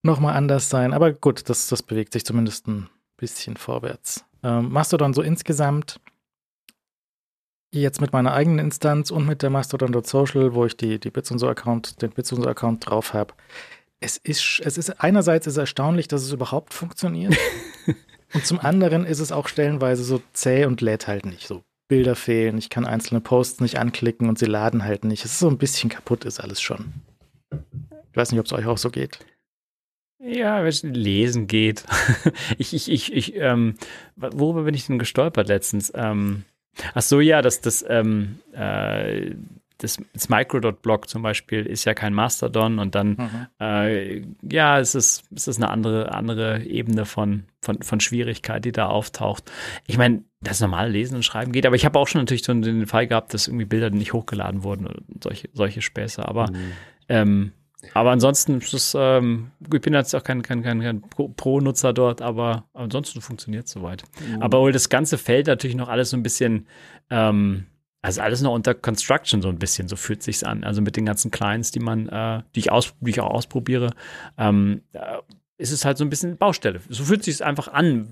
nochmal 0.03 0.37
anders 0.37 0.69
sein. 0.71 0.93
Aber 0.93 1.13
gut, 1.13 1.49
das, 1.49 1.69
das 1.69 1.83
bewegt 1.83 2.13
sich 2.13 2.25
zumindest 2.25 2.69
ein 2.69 2.89
bisschen 3.17 3.57
vorwärts. 3.57 4.25
Ähm, 4.43 4.71
Mastodon 4.71 5.13
so 5.13 5.23
insgesamt, 5.23 6.01
jetzt 7.73 8.01
mit 8.01 8.13
meiner 8.13 8.33
eigenen 8.33 8.59
Instanz 8.59 9.11
und 9.11 9.27
mit 9.27 9.43
der 9.43 9.51
Mastodon.social, 9.51 10.55
wo 10.55 10.65
ich 10.67 10.77
die, 10.77 10.99
die 10.99 11.11
Bits 11.11 11.31
und 11.31 11.39
so 11.39 11.49
Account, 11.49 12.03
den 12.03 12.11
Bits 12.11 12.33
und 12.33 12.43
so 12.43 12.49
Account 12.49 12.89
drauf 12.89 13.15
habe. 13.15 13.35
Es 14.01 14.17
ist, 14.17 14.61
es 14.65 14.79
ist 14.79 15.01
einerseits 15.03 15.47
ist 15.47 15.59
erstaunlich, 15.59 16.09
dass 16.09 16.23
es 16.23 16.33
überhaupt 16.33 16.73
funktioniert. 16.73 17.37
und 18.35 18.47
zum 18.47 18.59
anderen 18.59 19.05
ist 19.05 19.21
es 19.21 19.31
auch 19.31 19.47
stellenweise 19.47 20.03
so 20.03 20.23
zäh 20.33 20.65
und 20.65 20.81
lädt 20.81 21.07
halt 21.07 21.27
nicht. 21.27 21.47
So 21.47 21.63
Bilder 21.91 22.15
fehlen, 22.15 22.57
ich 22.57 22.71
kann 22.71 22.87
einzelne 22.87 23.21
Posts 23.21 23.61
nicht 23.61 23.81
anklicken 23.81 24.29
und 24.29 24.39
sie 24.39 24.47
laden 24.47 24.85
halt 24.85 25.05
nicht. 25.05 25.25
Es 25.25 25.33
ist 25.33 25.41
so 25.41 25.51
ein 25.51 25.59
bisschen 25.59 25.91
kaputt, 25.91 26.25
ist 26.25 26.39
alles 26.39 26.63
schon. 26.63 26.95
Ich 27.51 28.17
weiß 28.17 28.31
nicht, 28.31 28.39
ob 28.39 28.47
es 28.47 28.53
euch 28.53 28.67
auch 28.67 28.79
so 28.79 28.91
geht. 28.91 29.19
Ja, 30.23 30.61
wenn 30.61 30.69
es 30.69 30.85
lesen 30.85 31.49
geht. 31.49 31.85
ich, 32.59 32.75
ich, 32.75 32.89
ich, 32.89 33.13
ich, 33.13 33.35
ähm, 33.35 33.75
worüber 34.15 34.63
bin 34.63 34.75
ich 34.75 34.87
denn 34.87 35.01
gestolpert 35.01 35.49
letztens? 35.49 35.93
Ähm, 35.97 36.45
ach 36.95 37.03
so, 37.03 37.19
ja, 37.19 37.43
das, 37.43 37.61
das, 37.61 37.85
ähm, 37.89 38.39
äh, 38.53 39.33
das, 39.83 39.99
das 40.13 40.29
Micro.blog 40.29 41.09
zum 41.09 41.23
Beispiel 41.23 41.67
ist 41.67 41.85
ja 41.85 41.95
kein 41.95 42.15
Mastodon 42.15 42.79
und 42.79 42.95
dann, 42.95 43.09
Mhm. 43.11 43.47
äh, 43.61 44.23
ja, 44.51 44.79
es 44.79 44.95
ist, 44.95 45.25
es 45.35 45.49
ist 45.49 45.57
eine 45.59 45.69
andere, 45.71 46.13
andere 46.13 46.63
Ebene 46.65 47.05
von, 47.07 47.45
von, 47.61 47.83
von 47.83 48.01
Schwierigkeit, 48.01 48.65
die 48.65 48.73
da 48.73 48.87
auftaucht. 48.87 49.51
Ich 49.87 49.99
meine, 49.99 50.23
das 50.41 50.61
normale 50.61 50.91
Lesen 50.91 51.17
und 51.17 51.25
Schreiben 51.25 51.53
geht, 51.53 51.67
aber 51.67 51.77
ich 51.77 51.85
habe 51.85 51.99
auch 51.99 52.09
schon 52.09 52.21
natürlich 52.23 52.45
so 52.45 52.55
den 52.55 52.87
Fall 52.87 53.07
gehabt, 53.07 53.35
dass 53.35 53.49
irgendwie 53.49 53.67
Bilder 53.67 53.91
nicht 53.91 54.13
hochgeladen 54.13 54.63
wurden 54.63 54.87
oder 54.87 55.01
solche, 55.23 55.49
solche 55.53 55.83
Späße, 55.83 56.27
aber 56.27 56.51
Mhm. 56.51 56.73
ähm, 57.09 57.53
aber 57.95 58.11
ansonsten 58.11 58.59
ist 58.59 58.75
es, 58.75 58.95
ähm, 58.95 59.53
ich 59.73 59.81
bin 59.81 59.95
jetzt 59.95 60.15
auch 60.15 60.23
kein, 60.23 60.43
kein, 60.43 60.63
kein, 60.63 60.83
kein 60.83 61.01
Pro- 61.01 61.29
Pro-Nutzer 61.29 61.95
dort, 61.95 62.21
aber 62.21 62.69
ansonsten 62.75 63.23
funktioniert 63.23 63.69
es 63.69 63.73
soweit. 63.73 64.03
Aber 64.39 64.61
wohl 64.61 64.71
das 64.73 64.91
ganze 64.91 65.17
Feld 65.17 65.47
natürlich 65.47 65.77
noch 65.77 65.89
alles 65.89 66.11
so 66.11 66.17
ein 66.19 66.23
bisschen, 66.23 66.67
ähm, 67.09 67.65
also 68.03 68.23
alles 68.23 68.41
noch 68.41 68.55
unter 68.55 68.75
Construction 68.75 69.43
so 69.43 69.49
ein 69.49 69.59
bisschen, 69.59 69.89
so 69.89 69.97
fühlt 69.97 70.23
sich's 70.23 70.43
an. 70.43 70.65
Also 70.65 70.81
mit 70.81 70.97
den 70.97 71.05
ganzen 71.05 71.31
Clients, 71.31 71.71
die 71.71 71.81
man, 71.81 72.09
äh, 72.09 72.43
die 72.55 72.61
ich 72.61 72.73
aus, 72.73 72.95
die 73.01 73.11
ich 73.11 73.21
auch 73.21 73.31
ausprobiere, 73.31 73.93
ähm, 74.39 74.83
äh, 74.93 75.19
ist 75.61 75.73
es 75.73 75.85
halt 75.85 75.99
so 75.99 76.05
ein 76.05 76.11
bisschen 76.11 76.39
Baustelle. 76.39 76.81
So 76.89 77.05
fühlt 77.05 77.23
sich's 77.23 77.43
einfach 77.43 77.69
an. 77.69 78.09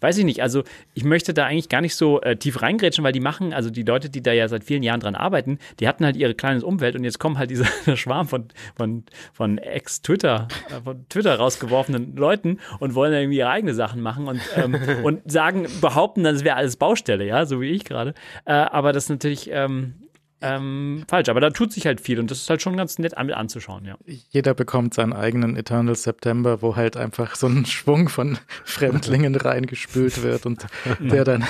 Weiß 0.00 0.16
ich 0.18 0.24
nicht. 0.24 0.42
Also 0.42 0.62
ich 0.94 1.04
möchte 1.04 1.34
da 1.34 1.46
eigentlich 1.46 1.68
gar 1.68 1.80
nicht 1.80 1.96
so 1.96 2.20
äh, 2.20 2.36
tief 2.36 2.62
reingrätschen, 2.62 3.02
weil 3.04 3.12
die 3.12 3.20
machen, 3.20 3.52
also 3.52 3.70
die 3.70 3.82
Leute, 3.82 4.08
die 4.08 4.22
da 4.22 4.32
ja 4.32 4.46
seit 4.48 4.64
vielen 4.64 4.82
Jahren 4.82 5.00
dran 5.00 5.14
arbeiten, 5.14 5.58
die 5.80 5.88
hatten 5.88 6.04
halt 6.04 6.16
ihre 6.16 6.34
kleines 6.34 6.62
Umwelt 6.62 6.94
und 6.96 7.04
jetzt 7.04 7.18
kommen 7.18 7.38
halt 7.38 7.50
dieser 7.50 7.66
Schwarm 7.96 8.28
von, 8.28 8.48
von, 8.76 9.04
von 9.32 9.58
Ex-Twitter, 9.58 10.48
äh, 10.68 10.80
von 10.82 11.08
Twitter 11.08 11.36
rausgeworfenen 11.36 12.16
Leuten 12.16 12.58
und 12.78 12.94
wollen 12.94 13.12
irgendwie 13.12 13.38
ihre 13.38 13.50
eigene 13.50 13.74
Sachen 13.74 14.00
machen 14.00 14.28
und, 14.28 14.40
ähm, 14.56 14.76
und 15.02 15.30
sagen, 15.30 15.66
behaupten, 15.80 16.22
das 16.22 16.44
wäre 16.44 16.56
alles 16.56 16.76
Baustelle, 16.76 17.26
ja, 17.26 17.46
so 17.46 17.60
wie 17.60 17.70
ich 17.70 17.84
gerade. 17.84 18.14
Äh, 18.44 18.52
aber 18.52 18.92
das 18.92 19.04
ist 19.04 19.10
natürlich, 19.10 19.50
ähm, 19.52 19.94
ähm, 20.42 21.04
falsch. 21.08 21.28
Aber 21.28 21.40
da 21.40 21.50
tut 21.50 21.72
sich 21.72 21.86
halt 21.86 22.00
viel 22.00 22.18
und 22.18 22.30
das 22.30 22.38
ist 22.38 22.50
halt 22.50 22.62
schon 22.62 22.76
ganz 22.76 22.98
nett 22.98 23.16
an, 23.16 23.30
anzuschauen, 23.30 23.84
ja. 23.84 23.96
Jeder 24.30 24.54
bekommt 24.54 24.94
seinen 24.94 25.12
eigenen 25.12 25.56
Eternal 25.56 25.94
September, 25.94 26.62
wo 26.62 26.76
halt 26.76 26.96
einfach 26.96 27.34
so 27.34 27.46
ein 27.46 27.66
Schwung 27.66 28.08
von 28.08 28.38
Fremdlingen 28.64 29.34
reingespült 29.34 30.22
wird 30.22 30.46
und 30.46 30.66
der 31.00 31.24
dann, 31.24 31.44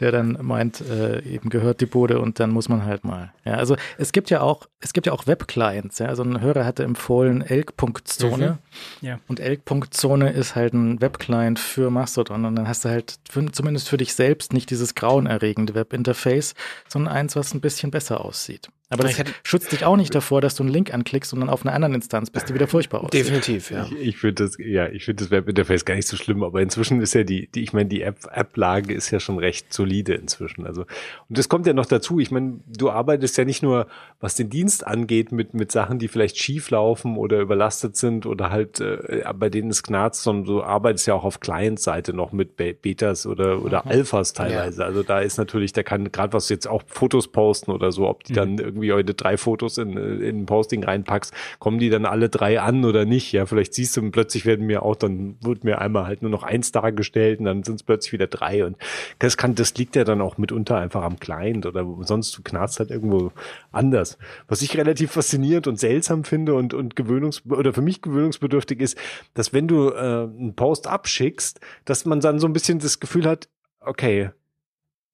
der 0.00 0.12
dann 0.12 0.38
meint, 0.42 0.80
äh, 0.80 1.22
eben 1.22 1.48
gehört 1.50 1.80
die 1.80 1.86
Bude 1.86 2.20
und 2.20 2.40
dann 2.40 2.50
muss 2.50 2.68
man 2.68 2.84
halt 2.84 3.04
mal. 3.04 3.32
Ja, 3.44 3.54
also 3.54 3.76
es 3.96 4.12
gibt 4.12 4.30
ja 4.30 4.40
auch, 4.40 4.66
es 4.80 4.92
gibt 4.92 5.06
ja 5.06 5.12
auch 5.12 5.26
Webclients, 5.26 5.98
ja. 5.98 6.06
Also 6.06 6.22
ein 6.22 6.40
Hörer 6.40 6.64
hatte 6.64 6.84
empfohlen 6.84 7.42
Elk.zone 7.42 8.58
Mhm. 9.00 9.06
Ja. 9.06 9.18
und 9.28 9.40
Elk.zone 9.40 10.30
ist 10.30 10.54
halt 10.54 10.72
ein 10.74 11.00
Webclient 11.00 11.58
für 11.58 11.90
Mastodon 11.90 12.44
und 12.44 12.56
dann 12.56 12.68
hast 12.68 12.84
du 12.84 12.88
halt 12.88 13.18
für, 13.28 13.50
zumindest 13.50 13.88
für 13.88 13.96
dich 13.96 14.14
selbst 14.14 14.52
nicht 14.52 14.70
dieses 14.70 14.94
grauenerregende 14.94 15.74
Webinterface, 15.74 16.54
sondern 16.88 17.12
eins, 17.14 17.36
was 17.36 17.54
ein 17.54 17.60
bisschen 17.60 17.90
besser 17.90 18.17
aussieht. 18.18 18.68
Aber 18.90 19.02
das 19.02 19.12
Ich 19.12 19.18
hatte- 19.20 19.32
schützt 19.44 19.70
dich 19.72 19.84
auch 19.84 19.96
nicht 19.96 20.14
davor, 20.14 20.40
dass 20.40 20.54
du 20.54 20.62
einen 20.62 20.72
Link 20.72 20.94
anklickst 20.94 21.32
und 21.34 21.40
dann 21.40 21.50
auf 21.50 21.64
einer 21.64 21.74
anderen 21.74 21.94
Instanz 21.94 22.30
bist, 22.30 22.48
die 22.48 22.54
wieder 22.54 22.66
furchtbar 22.66 23.00
aussieht. 23.02 23.14
Definitiv, 23.14 23.70
ja. 23.70 23.84
Ich, 23.84 24.08
ich 24.08 24.16
finde 24.18 24.44
das, 24.44 24.56
ja, 24.58 24.88
ich 24.88 25.04
finde 25.04 25.24
das 25.24 25.30
Webinterface 25.30 25.84
gar 25.84 25.94
nicht 25.94 26.08
so 26.08 26.16
schlimm, 26.16 26.42
aber 26.42 26.62
inzwischen 26.62 27.00
ist 27.02 27.14
ja 27.14 27.22
die, 27.22 27.48
die 27.48 27.62
ich 27.62 27.72
meine, 27.74 27.88
die 27.88 28.00
App, 28.02 28.18
App-Lage 28.32 28.94
ist 28.94 29.10
ja 29.10 29.20
schon 29.20 29.38
recht 29.38 29.72
solide 29.74 30.14
inzwischen. 30.14 30.66
Also, 30.66 30.82
und 31.28 31.38
das 31.38 31.48
kommt 31.48 31.66
ja 31.66 31.74
noch 31.74 31.86
dazu. 31.86 32.18
Ich 32.18 32.30
meine, 32.30 32.60
du 32.66 32.90
arbeitest 32.90 33.36
ja 33.36 33.44
nicht 33.44 33.62
nur, 33.62 33.88
was 34.20 34.36
den 34.36 34.48
Dienst 34.48 34.86
angeht, 34.86 35.32
mit, 35.32 35.52
mit 35.54 35.70
Sachen, 35.70 35.98
die 35.98 36.08
vielleicht 36.08 36.38
schief 36.38 36.70
laufen 36.70 37.16
oder 37.18 37.40
überlastet 37.40 37.96
sind 37.96 38.24
oder 38.24 38.50
halt, 38.50 38.80
äh, 38.80 39.22
bei 39.34 39.50
denen 39.50 39.70
es 39.70 39.82
knarzt, 39.82 40.22
sondern 40.22 40.44
du 40.46 40.62
arbeitest 40.62 41.06
ja 41.06 41.14
auch 41.14 41.24
auf 41.24 41.40
Client-Seite 41.40 42.14
noch 42.14 42.32
mit 42.32 42.56
Be 42.56 42.72
Betas 42.72 43.26
oder, 43.26 43.62
oder 43.62 43.86
Alphas 43.86 44.32
teilweise. 44.32 44.84
Also 44.84 45.02
da 45.02 45.20
ist 45.20 45.36
natürlich, 45.36 45.72
da 45.72 45.82
kann 45.82 46.10
gerade 46.10 46.32
was 46.32 46.48
jetzt 46.48 46.66
auch 46.66 46.82
Fotos 46.86 47.28
posten 47.28 47.70
oder 47.70 47.92
so, 47.92 48.08
ob 48.08 48.24
die 48.24 48.32
dann 48.32 48.56
irgendwie 48.78 48.92
heute 48.92 49.14
drei 49.14 49.36
Fotos 49.36 49.78
in, 49.78 49.96
in 49.96 50.42
ein 50.42 50.46
Posting 50.46 50.84
reinpackst, 50.84 51.32
kommen 51.58 51.78
die 51.78 51.90
dann 51.90 52.06
alle 52.06 52.28
drei 52.28 52.60
an 52.60 52.84
oder 52.84 53.04
nicht? 53.04 53.32
Ja, 53.32 53.46
vielleicht 53.46 53.74
siehst 53.74 53.96
du, 53.96 54.10
plötzlich 54.10 54.46
werden 54.46 54.66
mir 54.66 54.82
auch, 54.82 54.96
dann 54.96 55.36
wird 55.42 55.64
mir 55.64 55.80
einmal 55.80 56.06
halt 56.06 56.22
nur 56.22 56.30
noch 56.30 56.42
eins 56.42 56.72
dargestellt 56.72 57.40
und 57.40 57.46
dann 57.46 57.62
sind 57.64 57.76
es 57.76 57.82
plötzlich 57.82 58.12
wieder 58.12 58.26
drei 58.26 58.64
und 58.64 58.76
das 59.18 59.36
kann, 59.36 59.54
das 59.54 59.74
liegt 59.74 59.96
ja 59.96 60.04
dann 60.04 60.20
auch 60.20 60.38
mitunter 60.38 60.76
einfach 60.76 61.02
am 61.02 61.18
Client 61.18 61.66
oder 61.66 61.86
sonst 62.02 62.36
du 62.36 62.42
knarzt 62.42 62.78
halt 62.78 62.90
irgendwo 62.90 63.32
anders. 63.72 64.18
Was 64.46 64.62
ich 64.62 64.76
relativ 64.76 65.12
faszinierend 65.12 65.66
und 65.66 65.78
seltsam 65.78 66.24
finde 66.24 66.54
und, 66.54 66.74
und 66.74 66.96
gewöhnungs, 66.96 67.42
oder 67.46 67.72
für 67.72 67.82
mich 67.82 68.02
gewöhnungsbedürftig 68.02 68.80
ist, 68.80 68.98
dass 69.34 69.52
wenn 69.52 69.68
du 69.68 69.90
äh, 69.90 69.98
einen 69.98 70.54
Post 70.54 70.86
abschickst, 70.86 71.60
dass 71.84 72.04
man 72.04 72.20
dann 72.20 72.38
so 72.38 72.46
ein 72.46 72.52
bisschen 72.52 72.78
das 72.78 73.00
Gefühl 73.00 73.26
hat, 73.26 73.48
okay, 73.80 74.30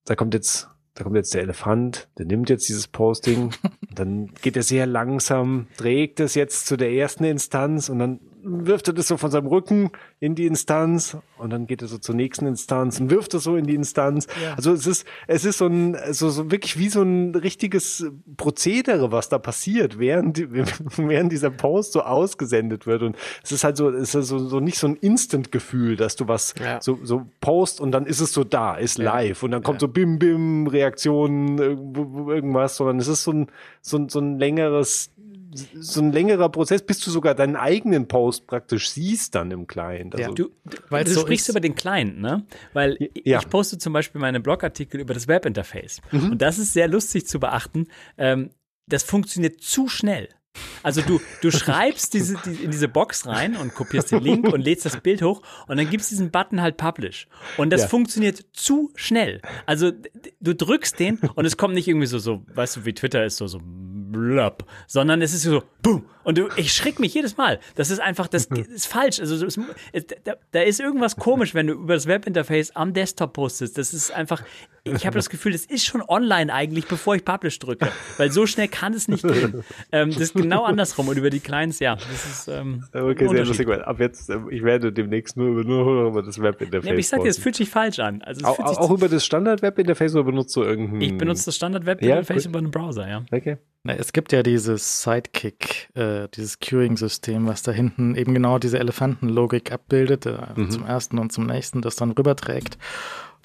da 0.04 0.14
kommt 0.14 0.34
jetzt, 0.34 0.68
da 0.94 1.02
kommt 1.04 1.16
jetzt 1.16 1.34
der 1.34 1.42
Elefant, 1.42 2.08
der 2.18 2.26
nimmt 2.26 2.50
jetzt 2.50 2.68
dieses 2.68 2.88
Posting, 2.88 3.50
dann 3.94 4.30
geht 4.42 4.56
er 4.56 4.62
sehr 4.62 4.86
langsam, 4.86 5.66
trägt 5.76 6.20
es 6.20 6.34
jetzt 6.34 6.66
zu 6.66 6.76
der 6.76 6.92
ersten 6.92 7.24
Instanz 7.24 7.88
und 7.88 7.98
dann 7.98 8.20
wirft 8.44 8.88
er 8.88 8.94
das 8.94 9.08
so 9.08 9.16
von 9.16 9.30
seinem 9.30 9.46
Rücken 9.46 9.90
in 10.20 10.34
die 10.34 10.46
Instanz 10.46 11.16
und 11.38 11.50
dann 11.50 11.66
geht 11.66 11.82
er 11.82 11.88
so 11.88 11.98
zur 11.98 12.14
nächsten 12.14 12.46
Instanz 12.46 13.00
und 13.00 13.10
wirft 13.10 13.34
es 13.34 13.44
so 13.44 13.56
in 13.56 13.66
die 13.66 13.74
Instanz. 13.74 14.26
Also 14.56 14.72
es 14.72 14.86
ist, 14.86 15.06
es 15.26 15.44
ist 15.44 15.58
so 15.58 15.66
ein, 15.66 15.96
so, 16.12 16.30
so 16.30 16.50
wirklich 16.50 16.78
wie 16.78 16.88
so 16.88 17.02
ein 17.02 17.34
richtiges 17.34 18.06
Prozedere, 18.36 19.12
was 19.12 19.28
da 19.28 19.38
passiert, 19.38 19.98
während, 19.98 20.38
während 20.96 21.32
dieser 21.32 21.50
Post 21.50 21.92
so 21.92 22.02
ausgesendet 22.02 22.86
wird. 22.86 23.02
Und 23.02 23.16
es 23.42 23.52
ist 23.52 23.64
halt 23.64 23.76
so, 23.76 23.90
es 23.90 24.14
ist 24.14 24.28
so, 24.28 24.38
so 24.38 24.60
nicht 24.60 24.78
so 24.78 24.86
ein 24.86 24.96
Instant-Gefühl, 24.96 25.96
dass 25.96 26.16
du 26.16 26.28
was 26.28 26.54
Ja. 26.60 26.80
so, 26.80 26.98
so 27.02 27.26
post 27.40 27.80
und 27.80 27.92
dann 27.92 28.06
ist 28.06 28.20
es 28.20 28.32
so 28.32 28.44
da, 28.44 28.76
ist 28.76 28.98
live 28.98 29.42
und 29.42 29.50
dann 29.50 29.62
kommt 29.62 29.80
so 29.80 29.88
Bim 29.88 30.18
Bim 30.18 30.66
Reaktionen 30.66 31.58
irgendwas, 31.58 32.76
sondern 32.76 32.98
es 32.98 33.08
ist 33.08 33.24
so 33.24 33.32
ein 33.32 33.46
so 33.86 33.98
ein, 33.98 34.08
so 34.08 34.18
ein 34.18 34.38
längeres 34.38 35.10
so 35.74 36.00
ein 36.00 36.12
längerer 36.12 36.48
Prozess, 36.48 36.82
bis 36.84 36.98
du 37.00 37.10
sogar 37.10 37.34
deinen 37.34 37.56
eigenen 37.56 38.08
Post 38.08 38.46
praktisch 38.46 38.90
siehst 38.90 39.34
dann 39.34 39.50
im 39.50 39.66
Client. 39.66 40.14
Also, 40.14 40.28
Ja. 40.30 40.34
Du, 40.34 40.50
Weil's 40.90 41.08
du 41.08 41.14
so 41.14 41.20
sprichst 41.20 41.48
ist. 41.48 41.52
über 41.52 41.60
den 41.60 41.74
Client, 41.74 42.20
ne? 42.20 42.44
Weil 42.72 42.96
Ja. 43.24 43.38
ich 43.40 43.48
poste 43.48 43.78
zum 43.78 43.92
Beispiel 43.92 44.20
meine 44.20 44.40
Blogartikel 44.40 45.00
über 45.00 45.14
das 45.14 45.28
Webinterface. 45.28 46.00
Mhm. 46.12 46.32
Und 46.32 46.42
das 46.42 46.58
ist 46.58 46.72
sehr 46.72 46.88
lustig 46.88 47.26
zu 47.26 47.38
beachten. 47.40 47.86
Ähm, 48.18 48.50
das 48.86 49.02
funktioniert 49.02 49.60
zu 49.62 49.88
schnell. 49.88 50.28
Also 50.84 51.00
du, 51.02 51.20
du 51.40 51.50
schreibst 51.50 52.14
diese, 52.14 52.36
die, 52.44 52.62
in 52.62 52.70
diese 52.70 52.86
Box 52.86 53.26
rein 53.26 53.56
und 53.56 53.74
kopierst 53.74 54.12
den 54.12 54.22
Link 54.22 54.46
und 54.52 54.60
lädst 54.60 54.84
das 54.86 55.00
Bild 55.00 55.20
hoch 55.22 55.42
und 55.66 55.78
dann 55.78 55.90
gibst 55.90 56.12
diesen 56.12 56.30
Button 56.30 56.60
halt 56.62 56.76
Publish. 56.76 57.26
Und 57.56 57.70
das 57.70 57.82
Ja. 57.82 57.88
funktioniert 57.88 58.44
zu 58.52 58.92
schnell. 58.94 59.40
Also 59.66 59.90
du 60.40 60.54
drückst 60.54 61.00
den 61.00 61.18
und 61.34 61.44
es 61.44 61.56
kommt 61.56 61.74
nicht 61.74 61.88
irgendwie 61.88 62.06
so, 62.06 62.18
so, 62.20 62.42
weißt 62.54 62.76
du, 62.76 62.84
wie 62.84 62.92
Twitter 62.94 63.24
ist, 63.24 63.38
so, 63.38 63.48
so 63.48 63.58
blub, 64.14 64.64
sondern 64.86 65.20
es 65.20 65.34
ist 65.34 65.42
so, 65.42 65.62
boom. 65.82 66.06
Und 66.22 66.38
du, 66.38 66.48
ich 66.56 66.72
schrick 66.72 66.98
mich 66.98 67.12
jedes 67.12 67.36
Mal. 67.36 67.60
Das 67.74 67.90
ist 67.90 68.00
einfach, 68.00 68.28
das 68.28 68.46
ist 68.46 68.86
falsch. 68.86 69.20
Also 69.20 69.36
so, 69.36 69.46
es, 69.46 69.58
es, 69.92 70.06
da, 70.24 70.34
da 70.52 70.62
ist 70.62 70.80
irgendwas 70.80 71.16
komisch, 71.16 71.54
wenn 71.54 71.66
du 71.66 71.74
über 71.74 71.94
das 71.94 72.06
Webinterface 72.06 72.74
am 72.74 72.94
Desktop 72.94 73.34
postest. 73.34 73.76
Das 73.76 73.92
ist 73.92 74.10
einfach, 74.10 74.42
ich 74.84 75.06
habe 75.06 75.16
das 75.16 75.30
Gefühl, 75.30 75.52
das 75.52 75.64
ist 75.64 75.86
schon 75.86 76.02
online 76.02 76.52
eigentlich, 76.52 76.86
bevor 76.86 77.14
ich 77.16 77.24
Publish 77.24 77.58
drücke. 77.58 77.88
Weil 78.18 78.30
so 78.30 78.46
schnell 78.46 78.68
kann 78.68 78.92
es 78.92 79.08
nicht 79.08 79.22
gehen. 79.22 79.64
Ähm, 79.92 80.10
das 80.10 80.20
ist 80.20 80.34
genau 80.34 80.64
andersrum. 80.64 81.08
Und 81.08 81.16
über 81.16 81.30
die 81.30 81.40
Clients, 81.40 81.78
ja, 81.78 81.96
das 81.96 82.26
ist 82.26 82.48
ähm, 82.48 82.84
okay, 82.92 83.28
sehr 83.28 83.44
lustig, 83.44 83.66
weil 83.66 83.82
ab 83.82 83.98
jetzt, 83.98 84.28
äh, 84.28 84.38
ich 84.50 84.62
werde 84.62 84.92
demnächst 84.92 85.36
nur 85.36 85.48
über, 85.48 85.64
nur 85.64 86.08
über 86.08 86.22
das 86.22 86.40
Webinterface 86.40 86.84
Ja, 86.84 86.92
aber 86.92 86.98
ich 86.98 87.08
sag 87.08 87.22
dir, 87.22 87.28
es 87.28 87.38
fühlt 87.38 87.56
sich 87.56 87.70
falsch 87.70 87.98
an. 87.98 88.22
Also 88.22 88.40
es 88.40 88.44
auch, 88.44 88.56
fühlt 88.56 88.68
sich 88.68 88.78
auch 88.78 88.90
über 88.90 89.08
das 89.08 89.24
Standard-Webinterface 89.24 90.14
oder 90.14 90.24
benutzt 90.24 90.54
du 90.56 90.62
irgendein? 90.62 91.00
ich 91.00 91.16
benutze 91.16 91.46
das 91.46 91.56
Standard 91.56 91.84
Ja, 92.02 92.20
über 92.20 92.58
einen 92.58 92.70
Browser, 92.70 93.08
ja. 93.08 93.24
Okay. 93.30 93.56
Na, 93.84 93.94
es 93.94 94.12
gibt 94.12 94.32
ja 94.32 94.42
dieses 94.42 95.02
Sidekick, 95.02 95.90
äh, 95.94 96.28
dieses 96.34 96.58
Queuing-System, 96.58 97.46
was 97.46 97.62
da 97.62 97.72
hinten 97.72 98.14
eben 98.16 98.34
genau 98.34 98.58
diese 98.58 98.78
Elefantenlogik 98.78 99.72
abbildet, 99.72 100.26
äh, 100.26 100.38
zum 100.68 100.86
ersten 100.86 101.18
und 101.18 101.32
zum 101.32 101.46
nächsten, 101.46 101.82
das 101.82 101.96
dann 101.96 102.12
rüberträgt. 102.12 102.78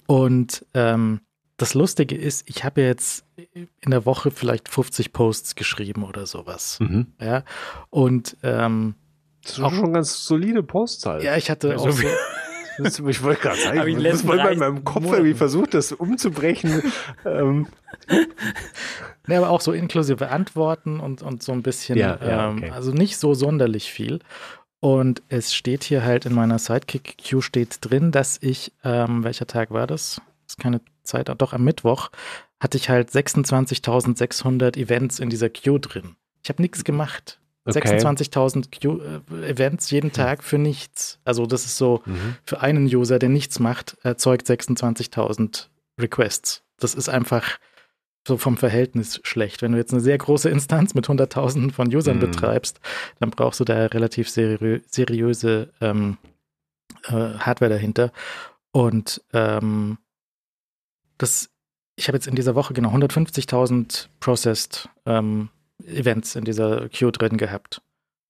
Und 0.08 0.65
ähm, 0.73 1.21
das 1.60 1.74
Lustige 1.76 2.15
ist, 2.15 2.50
ich 2.50 2.63
habe 2.63 2.82
jetzt 2.82 3.24
in 3.54 3.91
der 3.91 4.06
Woche 4.06 4.32
vielleicht 4.32 4.69
50 4.69 5.13
Posts 5.13 5.56
geschrieben 5.56 6.04
oder 6.04 6.26
sowas. 6.26 6.80
Mhm. 6.80 7.08
Ja. 7.22 7.43
Und 7.89 8.38
ähm, 8.43 8.95
Das 9.43 9.52
ist 9.52 9.76
schon 9.76 9.93
ganz 9.93 10.26
solide 10.26 10.63
Postzahl. 10.63 11.24
ja, 11.24 11.38
ich 11.38 11.50
hatte 11.52 11.69
Ja, 11.69 11.76
auch 11.78 11.91
so 11.91 12.04
Das, 12.82 12.98
ich 12.98 13.22
wollte 13.24 13.41
gerade 13.41 13.60
sagen, 13.60 13.88
ich 13.88 13.98
muss 14.12 14.24
mal 14.24 14.54
in 14.54 14.60
meinem 14.60 14.84
Kopf 14.86 15.04
Monaten. 15.04 15.24
irgendwie 15.26 15.38
versucht, 15.38 15.74
das 15.74 15.91
umzubrechen. 15.91 16.82
ähm, 17.26 17.67
Ne, 19.28 19.38
aber 19.38 19.50
auch 19.50 19.62
so 19.62 19.74
inklusive 19.74 20.30
Antworten 20.30 21.00
und, 21.00 21.22
und 21.22 21.43
so 21.43 21.52
ein 21.52 21.62
bisschen, 21.62 21.98
Ja, 21.98 22.17
ja, 22.26 22.50
ähm, 22.50 22.58
okay. 22.58 22.72
also 22.72 22.91
nicht 22.91 23.17
so 23.17 23.34
sonderlich 23.34 23.91
viel. 23.91 24.19
Und 24.80 25.22
es 25.28 25.54
steht 25.54 25.84
hier 25.84 26.04
halt 26.04 26.26
in 26.26 26.34
meiner 26.34 26.58
Sidekick-Queue 26.58 27.41
steht 27.41 27.78
drin, 27.82 28.12
dass 28.12 28.38
ich, 28.41 28.72
ähm, 28.84 29.24
welcher 29.26 29.45
Tag 29.45 29.72
war 29.72 29.86
das? 29.88 30.22
Keine 30.60 30.82
Zeit, 31.04 31.30
doch 31.41 31.54
am 31.54 31.63
Mittwoch 31.63 32.10
hatte 32.60 32.78
ich 32.78 32.89
halt 32.89 33.10
26.600 33.10 34.78
Events 34.78 35.19
in 35.19 35.30
dieser 35.30 35.50
Queue 35.50 35.80
drin. 35.80 36.15
Ich 36.43 36.50
habe 36.50 36.62
nichts 36.62 36.84
gemacht. 36.84 37.39
Okay. 37.65 37.80
26.000 37.80 38.69
Queue- 38.72 39.22
äh, 39.43 39.50
Events 39.50 39.91
jeden 39.91 40.12
Tag 40.12 40.43
für 40.43 40.58
nichts. 40.58 41.19
Also 41.24 41.45
das 41.45 41.65
ist 41.65 41.78
so, 41.78 42.02
mhm. 42.06 42.36
für 42.43 42.62
einen 42.62 42.86
User, 42.86 43.19
der 43.19 43.30
nichts 43.30 43.60
macht, 43.60 43.98
erzeugt 44.04 44.48
26.000 44.48 45.67
Requests. 46.00 46.63
Das 46.80 46.95
ist 46.95 47.10
einfach 47.10 47.60
so 48.28 48.38
vom 48.38 48.58
Verhältnis 48.58 49.19
schlecht. 49.24 49.62
Wenn 49.62 49.74
du 49.74 49.78
jetzt 49.78 49.91
eine 49.91 50.02
sehr 50.02 50.17
große 50.17 50.50
Instanz 50.50 50.93
mit 50.95 51.08
Hunderttausenden 51.08 51.72
von 51.72 51.93
Usern 51.93 52.17
Mhm. 52.17 52.22
betreibst, 52.22 52.80
dann 53.19 53.30
brauchst 53.30 53.60
du 53.60 53.65
da 53.65 53.86
relativ 53.88 54.30
seriö 54.30 54.80
seriöse 54.88 55.72
ähm, 55.82 56.17
äh, 57.08 57.12
Hardware 57.12 57.69
dahinter. 57.69 58.12
Und 58.72 59.22
ähm, 59.34 59.98
das, 61.19 61.51
ich 61.95 62.08
habe 62.08 62.17
jetzt 62.17 62.27
in 62.27 62.34
dieser 62.36 62.55
Woche 62.55 62.73
genau 62.73 62.89
150.000 62.89 64.08
Processed 64.19 64.89
ähm, 65.05 65.49
Events 65.86 66.36
in 66.36 66.43
dieser 66.45 66.89
Queue 66.89 67.12
drin 67.12 67.38
gehabt. 67.38 67.82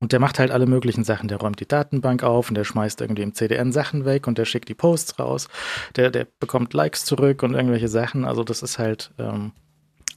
Und 0.01 0.13
der 0.13 0.19
macht 0.19 0.39
halt 0.39 0.51
alle 0.51 0.65
möglichen 0.65 1.03
Sachen. 1.03 1.27
Der 1.27 1.39
räumt 1.39 1.59
die 1.59 1.67
Datenbank 1.67 2.23
auf 2.23 2.49
und 2.49 2.55
der 2.55 2.63
schmeißt 2.63 3.01
irgendwie 3.01 3.21
im 3.23 3.33
CDN 3.33 3.71
Sachen 3.71 4.05
weg 4.05 4.27
und 4.27 4.37
der 4.37 4.45
schickt 4.45 4.69
die 4.69 4.73
Posts 4.75 5.19
raus. 5.19 5.49
Der, 5.95 6.09
der 6.09 6.25
bekommt 6.39 6.73
Likes 6.73 7.03
zurück 7.05 7.43
und 7.43 7.53
irgendwelche 7.53 7.89
Sachen. 7.89 8.23
Also 8.25 8.43
das 8.43 8.61
ist 8.63 8.79
halt, 8.79 9.11
ähm, 9.19 9.51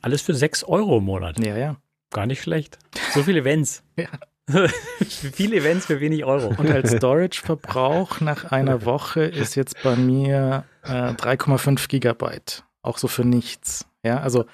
Alles 0.00 0.22
für 0.22 0.34
6 0.34 0.64
Euro 0.64 0.98
im 0.98 1.04
Monat. 1.04 1.38
ja, 1.38 1.56
ja. 1.56 1.76
Gar 2.10 2.26
nicht 2.26 2.42
schlecht. 2.42 2.78
So 3.14 3.22
viele 3.22 3.40
Events. 3.40 3.82
Ja. 3.96 4.08
viele 5.08 5.56
Events 5.56 5.86
für 5.86 6.00
wenig 6.00 6.24
Euro. 6.24 6.48
Und 6.58 6.68
als 6.68 6.90
Storage-Verbrauch 6.90 8.20
nach 8.20 8.50
einer 8.50 8.84
Woche 8.84 9.22
ist 9.22 9.54
jetzt 9.54 9.80
bei 9.82 9.94
mir 9.96 10.64
äh, 10.82 11.12
3,5 11.12 11.88
Gigabyte. 11.88 12.64
Auch 12.82 12.98
so 12.98 13.08
für 13.08 13.24
nichts. 13.24 13.86
Ja, 14.02 14.18
also 14.20 14.44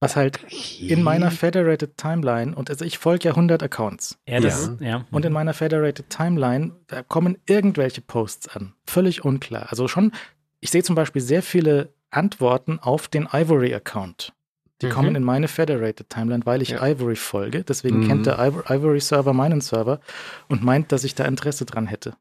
was 0.00 0.14
halt 0.14 0.38
in 0.80 1.02
meiner 1.02 1.30
Federated 1.32 1.96
Timeline, 1.96 2.54
und 2.54 2.70
also 2.70 2.84
ich 2.84 2.98
folge 2.98 3.24
ja 3.24 3.30
100 3.32 3.62
Accounts. 3.64 4.16
Ja, 4.28 4.38
das, 4.38 4.70
ja. 4.78 5.04
Und 5.10 5.24
in 5.24 5.32
meiner 5.32 5.54
Federated 5.54 6.08
Timeline, 6.08 6.72
da 6.86 7.02
kommen 7.02 7.36
irgendwelche 7.46 8.00
Posts 8.00 8.48
an. 8.48 8.74
Völlig 8.86 9.24
unklar. 9.24 9.66
Also 9.70 9.88
schon, 9.88 10.12
ich 10.60 10.70
sehe 10.70 10.84
zum 10.84 10.94
Beispiel 10.94 11.20
sehr 11.22 11.42
viele 11.42 11.92
Antworten 12.10 12.78
auf 12.78 13.08
den 13.08 13.28
Ivory-Account. 13.32 14.32
Die 14.82 14.86
Mhm. 14.86 14.90
kommen 14.90 15.14
in 15.16 15.24
meine 15.24 15.48
Federated 15.48 16.08
Timeline, 16.08 16.46
weil 16.46 16.62
ich 16.62 16.68
Ja. 16.70 16.86
Ivory 16.86 17.16
folge. 17.16 17.64
Deswegen 17.64 18.00
Mhm. 18.04 18.06
kennt 18.08 18.26
der 18.26 18.38
Ivor- 18.38 18.70
Ivory-Server 18.70 19.32
meinen 19.32 19.60
Server 19.60 19.98
und 20.48 20.62
meint, 20.62 20.92
dass 20.92 21.02
ich 21.02 21.16
da 21.16 21.24
Interesse 21.24 21.64
dran 21.64 21.88
hätte. 21.88 22.14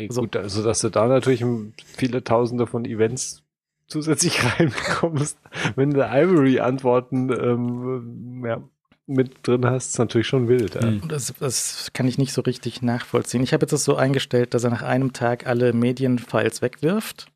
Ey, 0.00 0.08
So. 0.10 0.22
Gut, 0.22 0.36
also 0.36 0.62
dass 0.62 0.80
du 0.80 0.88
da 0.90 1.06
natürlich 1.06 1.44
viele 1.84 2.24
Tausende 2.24 2.66
von 2.66 2.84
Events 2.84 3.42
zusätzlich 3.86 4.42
reinbekommst, 4.58 5.38
wenn 5.76 5.90
du 5.90 6.00
Ivory-Antworten 6.02 7.30
ähm, 7.32 8.44
ja, 8.46 8.62
mit 9.06 9.46
drin 9.46 9.66
hast, 9.66 9.88
ist 9.90 9.98
natürlich 9.98 10.28
schon 10.28 10.46
wild. 10.48 10.76
Ja. 10.76 10.86
Und 10.88 11.10
das, 11.10 11.34
das 11.40 11.90
kann 11.92 12.06
ich 12.06 12.16
nicht 12.16 12.32
so 12.32 12.42
richtig 12.42 12.82
nachvollziehen. 12.82 13.42
Ich 13.42 13.52
habe 13.52 13.64
jetzt 13.64 13.72
das 13.72 13.84
so 13.84 13.96
eingestellt, 13.96 14.54
dass 14.54 14.62
er 14.64 14.70
nach 14.70 14.82
einem 14.82 15.12
Tag 15.12 15.46
alle 15.46 15.72
Medienfiles 15.72 16.62
wegwirft. 16.62 17.26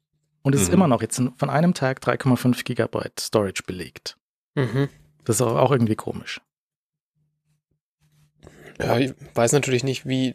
Und 0.42 0.54
es 0.54 0.60
ist 0.62 0.68
Mhm. 0.68 0.74
immer 0.74 0.88
noch 0.88 1.02
jetzt 1.02 1.20
von 1.36 1.50
einem 1.50 1.74
Tag 1.74 2.00
3,5 2.00 2.64
Gigabyte 2.64 3.18
Storage 3.18 3.62
belegt. 3.66 4.16
Mhm. 4.54 4.88
Das 5.24 5.36
ist 5.36 5.42
auch 5.42 5.56
auch 5.56 5.72
irgendwie 5.72 5.96
komisch. 5.96 6.40
Ja, 8.78 8.98
ich 8.98 9.14
weiß 9.34 9.52
natürlich 9.52 9.84
nicht, 9.84 10.06
wie, 10.06 10.34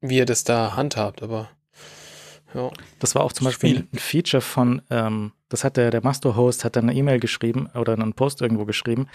wie 0.00 0.16
ihr 0.18 0.26
das 0.26 0.44
da 0.44 0.76
handhabt, 0.76 1.22
aber 1.22 1.48
ja. 2.54 2.70
Das 2.98 3.14
war 3.14 3.22
auch 3.22 3.32
zum 3.32 3.44
Beispiel 3.46 3.70
viel. 3.76 3.88
ein 3.92 3.98
Feature 3.98 4.40
von, 4.40 4.82
ähm, 4.90 5.32
das 5.48 5.64
hat 5.64 5.76
der, 5.76 5.90
der 5.90 6.02
Master-Host 6.02 6.64
hat 6.64 6.76
dann 6.76 6.88
eine 6.88 6.98
E-Mail 6.98 7.20
geschrieben 7.20 7.68
oder 7.74 7.92
einen 7.94 8.12
Post 8.14 8.40
irgendwo 8.42 8.64
geschrieben. 8.64 9.08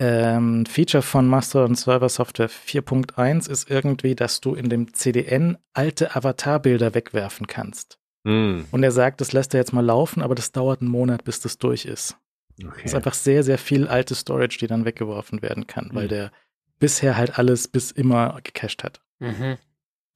Ähm, 0.00 0.66
Feature 0.66 1.02
von 1.02 1.28
Master 1.28 1.64
und 1.64 1.76
Server 1.76 2.08
Software 2.08 2.50
4.1 2.50 3.48
ist 3.48 3.70
irgendwie, 3.70 4.14
dass 4.14 4.40
du 4.40 4.54
in 4.54 4.68
dem 4.68 4.92
CDN 4.92 5.56
alte 5.72 6.16
Avatarbilder 6.16 6.94
wegwerfen 6.94 7.46
kannst. 7.46 7.98
Hm, 8.26 8.64
Und 8.72 8.82
er 8.82 8.90
sagt, 8.90 9.20
das 9.20 9.32
lässt 9.32 9.54
er 9.54 9.60
jetzt 9.60 9.72
mal 9.72 9.84
laufen, 9.84 10.22
aber 10.22 10.34
das 10.34 10.50
dauert 10.52 10.80
einen 10.80 10.90
Monat, 10.90 11.24
bis 11.24 11.40
das 11.40 11.58
durch 11.58 11.84
ist. 11.84 12.16
Das 12.58 12.66
ist 12.68 12.72
okay. 12.86 12.96
einfach 12.96 13.14
sehr, 13.14 13.42
sehr 13.42 13.58
viel 13.58 13.86
alte 13.86 14.14
Storage, 14.14 14.58
die 14.58 14.66
dann 14.66 14.84
weggeworfen 14.84 15.42
werden 15.42 15.66
kann, 15.66 15.90
weil 15.92 16.04
Mhm. 16.04 16.08
der 16.08 16.32
bisher 16.80 17.16
halt 17.16 17.38
alles 17.38 17.68
bis 17.68 17.90
immer 17.92 18.38
gecached 18.42 18.82
hat. 18.82 19.00
Mhm. 19.20 19.58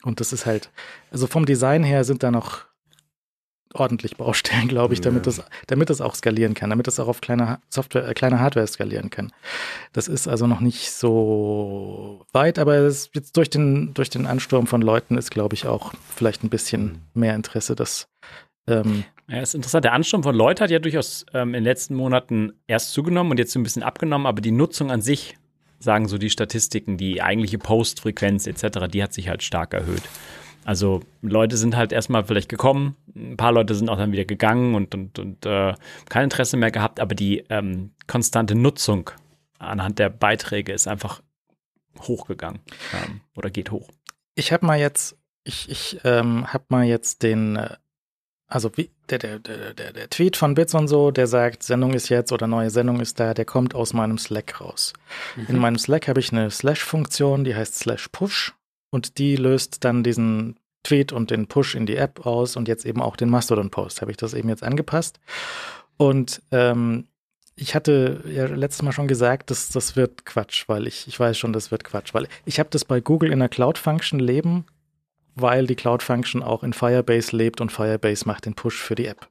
Und 0.02 0.20
das 0.20 0.32
ist 0.32 0.46
halt, 0.46 0.70
also 1.10 1.26
vom 1.26 1.44
Design 1.46 1.82
her 1.84 2.04
sind 2.04 2.22
da 2.22 2.30
noch 2.30 2.66
ordentlich 3.74 4.16
Baustellen, 4.16 4.66
glaube 4.68 4.94
ich, 4.94 5.00
damit 5.02 5.26
Ja. 5.26 5.32
das, 5.32 5.42
damit 5.66 5.90
das 5.90 6.00
auch 6.00 6.14
skalieren 6.14 6.54
kann, 6.54 6.70
damit 6.70 6.86
das 6.86 6.98
auch 6.98 7.08
auf 7.08 7.20
kleiner 7.20 7.60
Software, 7.68 8.08
äh, 8.08 8.14
kleiner 8.14 8.40
Hardware 8.40 8.66
skalieren 8.66 9.10
kann. 9.10 9.30
Das 9.92 10.08
ist 10.08 10.26
also 10.26 10.46
noch 10.46 10.60
nicht 10.60 10.90
so 10.92 12.24
weit, 12.32 12.58
aber 12.58 12.76
es 12.76 13.10
jetzt 13.12 13.36
durch 13.36 13.50
den, 13.50 13.92
durch 13.94 14.08
den 14.08 14.26
Ansturm 14.26 14.66
von 14.66 14.80
Leuten 14.80 15.18
ist, 15.18 15.30
glaube 15.30 15.54
ich, 15.54 15.66
auch 15.66 15.92
vielleicht 16.14 16.44
ein 16.44 16.48
bisschen 16.50 17.02
mehr 17.12 17.34
Interesse, 17.34 17.74
dass 17.76 18.08
ähm, 18.66 19.04
Ja, 19.28 19.40
ist 19.42 19.54
interessant. 19.54 19.84
Der 19.84 19.92
Ansturm 19.92 20.22
von 20.22 20.34
Leuten 20.34 20.60
hat 20.62 20.70
ja 20.70 20.78
durchaus 20.78 21.26
ähm, 21.34 21.48
in 21.48 21.54
den 21.54 21.64
letzten 21.64 21.94
Monaten 21.94 22.54
erst 22.66 22.92
zugenommen 22.92 23.30
und 23.32 23.38
jetzt 23.38 23.52
so 23.52 23.58
ein 23.58 23.64
bisschen 23.64 23.82
abgenommen, 23.82 24.26
aber 24.26 24.40
die 24.40 24.50
Nutzung 24.52 24.90
an 24.90 25.02
sich, 25.02 25.36
sagen 25.78 26.08
so 26.08 26.18
die 26.18 26.30
Statistiken, 26.30 26.96
die 26.96 27.22
eigentliche 27.22 27.58
Postfrequenz 27.58 28.46
etc., 28.46 28.88
die 28.90 29.02
hat 29.02 29.12
sich 29.12 29.28
halt 29.28 29.42
stark 29.42 29.74
erhöht. 29.74 30.02
Also 30.64 31.00
Leute 31.22 31.56
sind 31.56 31.76
halt 31.76 31.92
erstmal 31.92 32.24
vielleicht 32.24 32.48
gekommen, 32.48 32.96
ein 33.14 33.36
paar 33.36 33.52
Leute 33.52 33.74
sind 33.74 33.88
auch 33.88 33.96
dann 33.96 34.12
wieder 34.12 34.24
gegangen 34.24 34.74
und, 34.74 34.94
und, 34.94 35.18
und 35.18 35.46
äh, 35.46 35.74
kein 36.08 36.24
Interesse 36.24 36.56
mehr 36.56 36.70
gehabt, 36.70 37.00
aber 37.00 37.14
die 37.14 37.44
ähm, 37.48 37.92
konstante 38.06 38.54
Nutzung 38.54 39.10
anhand 39.58 39.98
der 39.98 40.10
Beiträge 40.10 40.72
ist 40.72 40.86
einfach 40.86 41.22
hochgegangen 42.00 42.60
ähm, 42.92 43.22
oder 43.34 43.50
geht 43.50 43.70
hoch. 43.70 43.88
Ich 44.34 44.52
habe 44.52 44.66
mal 44.66 44.78
jetzt, 44.78 45.16
ich, 45.42 45.70
ich 45.70 46.00
ähm, 46.04 46.52
habe 46.52 46.64
mal 46.68 46.84
jetzt 46.84 47.22
den, 47.22 47.56
äh, 47.56 47.76
also 48.46 48.70
wie, 48.76 48.90
der, 49.10 49.18
der, 49.18 49.38
der, 49.38 49.92
der, 49.92 50.10
Tweet 50.10 50.36
von 50.36 50.54
Bits 50.54 50.74
und 50.74 50.88
so, 50.88 51.10
der 51.10 51.26
sagt, 51.26 51.62
Sendung 51.62 51.92
ist 51.92 52.08
jetzt 52.08 52.32
oder 52.32 52.46
neue 52.46 52.70
Sendung 52.70 53.00
ist 53.00 53.18
da, 53.18 53.34
der 53.34 53.44
kommt 53.44 53.74
aus 53.74 53.92
meinem 53.92 54.18
Slack 54.18 54.60
raus. 54.60 54.92
In 55.48 55.58
meinem 55.58 55.78
Slack 55.78 56.08
habe 56.08 56.20
ich 56.20 56.32
eine 56.32 56.50
Slash-Funktion, 56.50 57.44
die 57.44 57.54
heißt 57.54 57.76
Slash 57.76 58.08
Push 58.08 58.54
und 58.90 59.18
die 59.18 59.36
löst 59.36 59.84
dann 59.84 60.02
diesen 60.02 60.56
Tweet 60.82 61.12
und 61.12 61.30
den 61.30 61.46
Push 61.46 61.74
in 61.74 61.86
die 61.86 61.96
App 61.96 62.24
aus 62.26 62.56
und 62.56 62.68
jetzt 62.68 62.86
eben 62.86 63.02
auch 63.02 63.16
den 63.16 63.28
Mastodon-Post. 63.30 64.00
Habe 64.00 64.10
ich 64.10 64.16
das 64.16 64.34
eben 64.34 64.48
jetzt 64.48 64.62
angepasst. 64.62 65.18
Und 65.96 66.40
ähm, 66.52 67.08
ich 67.56 67.74
hatte 67.74 68.22
ja 68.26 68.46
letztes 68.46 68.82
Mal 68.82 68.92
schon 68.92 69.08
gesagt, 69.08 69.50
dass 69.50 69.68
das 69.68 69.96
wird 69.96 70.24
Quatsch, 70.24 70.64
weil 70.68 70.86
ich, 70.86 71.08
ich 71.08 71.18
weiß 71.18 71.36
schon, 71.36 71.52
das 71.52 71.70
wird 71.70 71.84
Quatsch, 71.84 72.14
weil 72.14 72.28
ich 72.44 72.58
habe 72.58 72.70
das 72.70 72.84
bei 72.84 73.00
Google 73.00 73.32
in 73.32 73.40
der 73.40 73.48
Cloud-Function 73.48 74.20
leben, 74.20 74.64
weil 75.40 75.66
die 75.66 75.74
Cloud-Function 75.76 76.42
auch 76.42 76.62
in 76.62 76.72
Firebase 76.72 77.36
lebt 77.36 77.60
und 77.60 77.70
Firebase 77.72 78.26
macht 78.26 78.46
den 78.46 78.54
Push 78.54 78.76
für 78.82 78.94
die 78.94 79.06
App. 79.06 79.28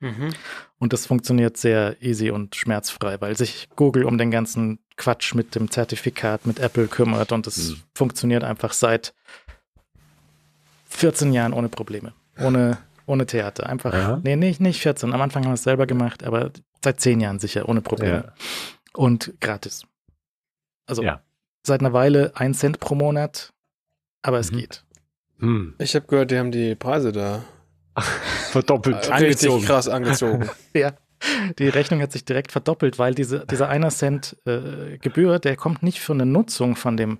Mhm. 0.00 0.30
Und 0.78 0.92
das 0.92 1.06
funktioniert 1.06 1.56
sehr 1.56 1.96
easy 2.02 2.30
und 2.30 2.54
schmerzfrei, 2.56 3.20
weil 3.20 3.36
sich 3.36 3.68
Google 3.76 4.04
um 4.04 4.18
den 4.18 4.30
ganzen 4.30 4.78
Quatsch 4.96 5.34
mit 5.34 5.54
dem 5.54 5.70
Zertifikat 5.70 6.46
mit 6.46 6.58
Apple 6.58 6.88
kümmert 6.88 7.32
und 7.32 7.46
es 7.46 7.70
Mhm. 7.70 7.82
funktioniert 7.94 8.44
einfach 8.44 8.72
seit 8.72 9.14
14 10.86 11.32
Jahren 11.32 11.52
ohne 11.52 11.68
Probleme. 11.68 12.12
Ohne, 12.38 12.78
ohne 13.06 13.26
Theater. 13.26 13.68
Einfach. 13.68 13.92
Ja. 13.92 14.20
Nee, 14.22 14.36
nicht, 14.36 14.60
nicht 14.60 14.80
14. 14.80 15.12
Am 15.12 15.20
Anfang 15.20 15.44
haben 15.44 15.50
wir 15.50 15.54
es 15.54 15.62
selber 15.62 15.86
gemacht, 15.86 16.22
aber 16.24 16.50
seit 16.82 17.00
10 17.00 17.20
Jahren 17.20 17.38
sicher, 17.38 17.68
ohne 17.68 17.80
Probleme. 17.80 18.24
Ja. 18.26 18.34
Und 18.94 19.34
gratis. 19.40 19.84
Also 20.86 21.02
Ja. 21.02 21.22
seit 21.66 21.80
einer 21.80 21.92
Weile 21.92 22.32
ein 22.34 22.54
Cent 22.54 22.78
pro 22.78 22.94
Monat, 22.94 23.52
aber 24.22 24.38
es 24.38 24.52
Mhm. 24.52 24.56
geht. 24.58 24.83
Hm. 25.44 25.74
Ich 25.78 25.94
habe 25.94 26.06
gehört, 26.06 26.30
die 26.30 26.38
haben 26.38 26.50
die 26.50 26.74
Preise 26.74 27.12
da 27.12 27.44
Verdoppelt. 28.50 28.94
äh, 29.08 29.14
richtig 29.14 29.48
Angezogen. 29.50 29.64
krass 29.64 29.88
angezogen. 29.88 30.50
Ja, 30.74 30.92
die 31.58 31.68
Rechnung 31.68 32.00
hat 32.02 32.12
sich 32.12 32.24
direkt 32.24 32.52
verdoppelt, 32.52 32.98
weil 32.98 33.14
diese, 33.14 33.46
dieser 33.46 33.68
einer 33.68 33.90
Cent 33.90 34.36
äh, 34.46 34.98
Gebühr, 34.98 35.38
der 35.38 35.56
kommt 35.56 35.82
nicht 35.82 36.00
von 36.00 36.18
der 36.18 36.26
Nutzung 36.26 36.76
von 36.76 36.96
dem, 36.96 37.18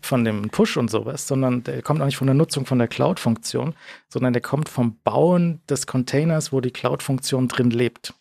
von 0.00 0.24
dem 0.24 0.50
Push 0.50 0.76
und 0.76 0.90
sowas, 0.90 1.28
sondern 1.28 1.62
der 1.62 1.82
kommt 1.82 2.00
auch 2.00 2.06
nicht 2.06 2.16
von 2.16 2.26
der 2.26 2.34
Nutzung 2.34 2.66
von 2.66 2.78
der 2.78 2.88
Cloud-Funktion, 2.88 3.74
sondern 4.08 4.32
der 4.32 4.42
kommt 4.42 4.68
vom 4.68 4.98
Bauen 5.04 5.60
des 5.68 5.86
Containers, 5.86 6.52
wo 6.52 6.60
die 6.60 6.70
Cloud-Funktion 6.72 7.48
drin 7.48 7.70
lebt. 7.70 8.14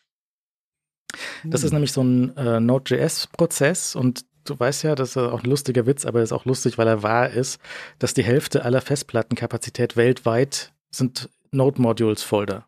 Das 1.44 1.64
ist 1.64 1.72
nämlich 1.74 1.92
so 1.92 2.04
ein 2.04 2.36
äh, 2.38 2.60
Node.js-Prozess 2.60 3.96
und 3.96 4.26
du 4.46 4.60
weißt 4.60 4.84
ja, 4.84 4.96
das 4.96 5.12
ist 5.12 5.18
auch 5.18 5.44
ein 5.44 5.50
lustiger 5.50 5.86
Witz, 5.86 6.06
aber 6.06 6.20
er 6.20 6.24
ist 6.24 6.32
auch 6.34 6.46
lustig, 6.46 6.78
weil 6.78 6.88
er 6.88 7.04
wahr 7.04 7.30
ist, 7.30 7.60
dass 8.00 8.14
die 8.14 8.24
Hälfte 8.24 8.66
aller 8.66 8.82
Festplattenkapazität 8.82 9.96
weltweit 9.98 10.74
sind 10.92 11.30
Node-Modules-Folder. 11.52 12.66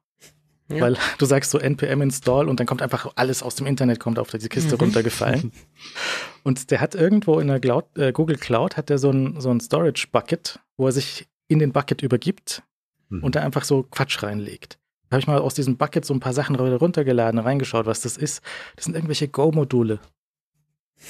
Ja. 0.67 0.82
Weil 0.82 0.97
du 1.19 1.26
sagst 1.26 1.51
so 1.51 1.59
npm 1.59 2.01
install 2.01 2.49
und 2.49 2.59
dann 2.59 2.65
kommt 2.65 2.82
einfach 2.82 3.11
alles 3.15 3.43
aus 3.43 3.53
dem 3.55 3.67
Internet, 3.67 3.99
kommt 3.99 4.17
auf 4.17 4.32
diese 4.32 4.49
Kiste 4.49 4.73
Mhm. 4.76 4.82
runtergefallen. 4.82 5.51
Und 6.43 6.69
der 6.71 6.80
hat 6.82 6.95
irgendwo 6.95 7.39
in 7.39 7.47
der 7.47 7.59
Cloud, 7.59 7.86
äh, 7.97 8.11
Google 8.11 8.38
Cloud 8.38 8.76
hat 8.78 8.89
der 8.89 8.97
so 8.97 9.11
ein, 9.11 9.39
so 9.39 9.49
ein 9.51 9.59
Storage 9.59 10.07
Bucket, 10.11 10.59
wo 10.78 10.88
er 10.88 10.91
sich 10.91 11.28
in 11.47 11.59
den 11.59 11.71
Bucket 11.71 12.01
übergibt 12.01 12.63
Mhm. 13.09 13.23
und 13.23 13.36
da 13.36 13.41
einfach 13.41 13.63
so 13.63 13.84
Quatsch 13.84 14.23
reinlegt. 14.23 14.80
Da 15.09 15.15
habe 15.15 15.19
ich 15.21 15.28
mal 15.28 15.38
aus 15.38 15.53
diesem 15.53 15.78
Bucket 15.78 16.03
so 16.03 16.13
ein 16.15 16.19
paar 16.19 16.34
Sachen 16.34 16.55
runtergeladen, 16.55 17.39
reingeschaut, 17.39 17.86
was 17.86 18.01
das 18.01 18.17
ist. 18.17 18.41
Das 18.76 18.86
sind 18.86 18.95
irgendwelche 18.95 19.28
Go-Module, 19.28 19.99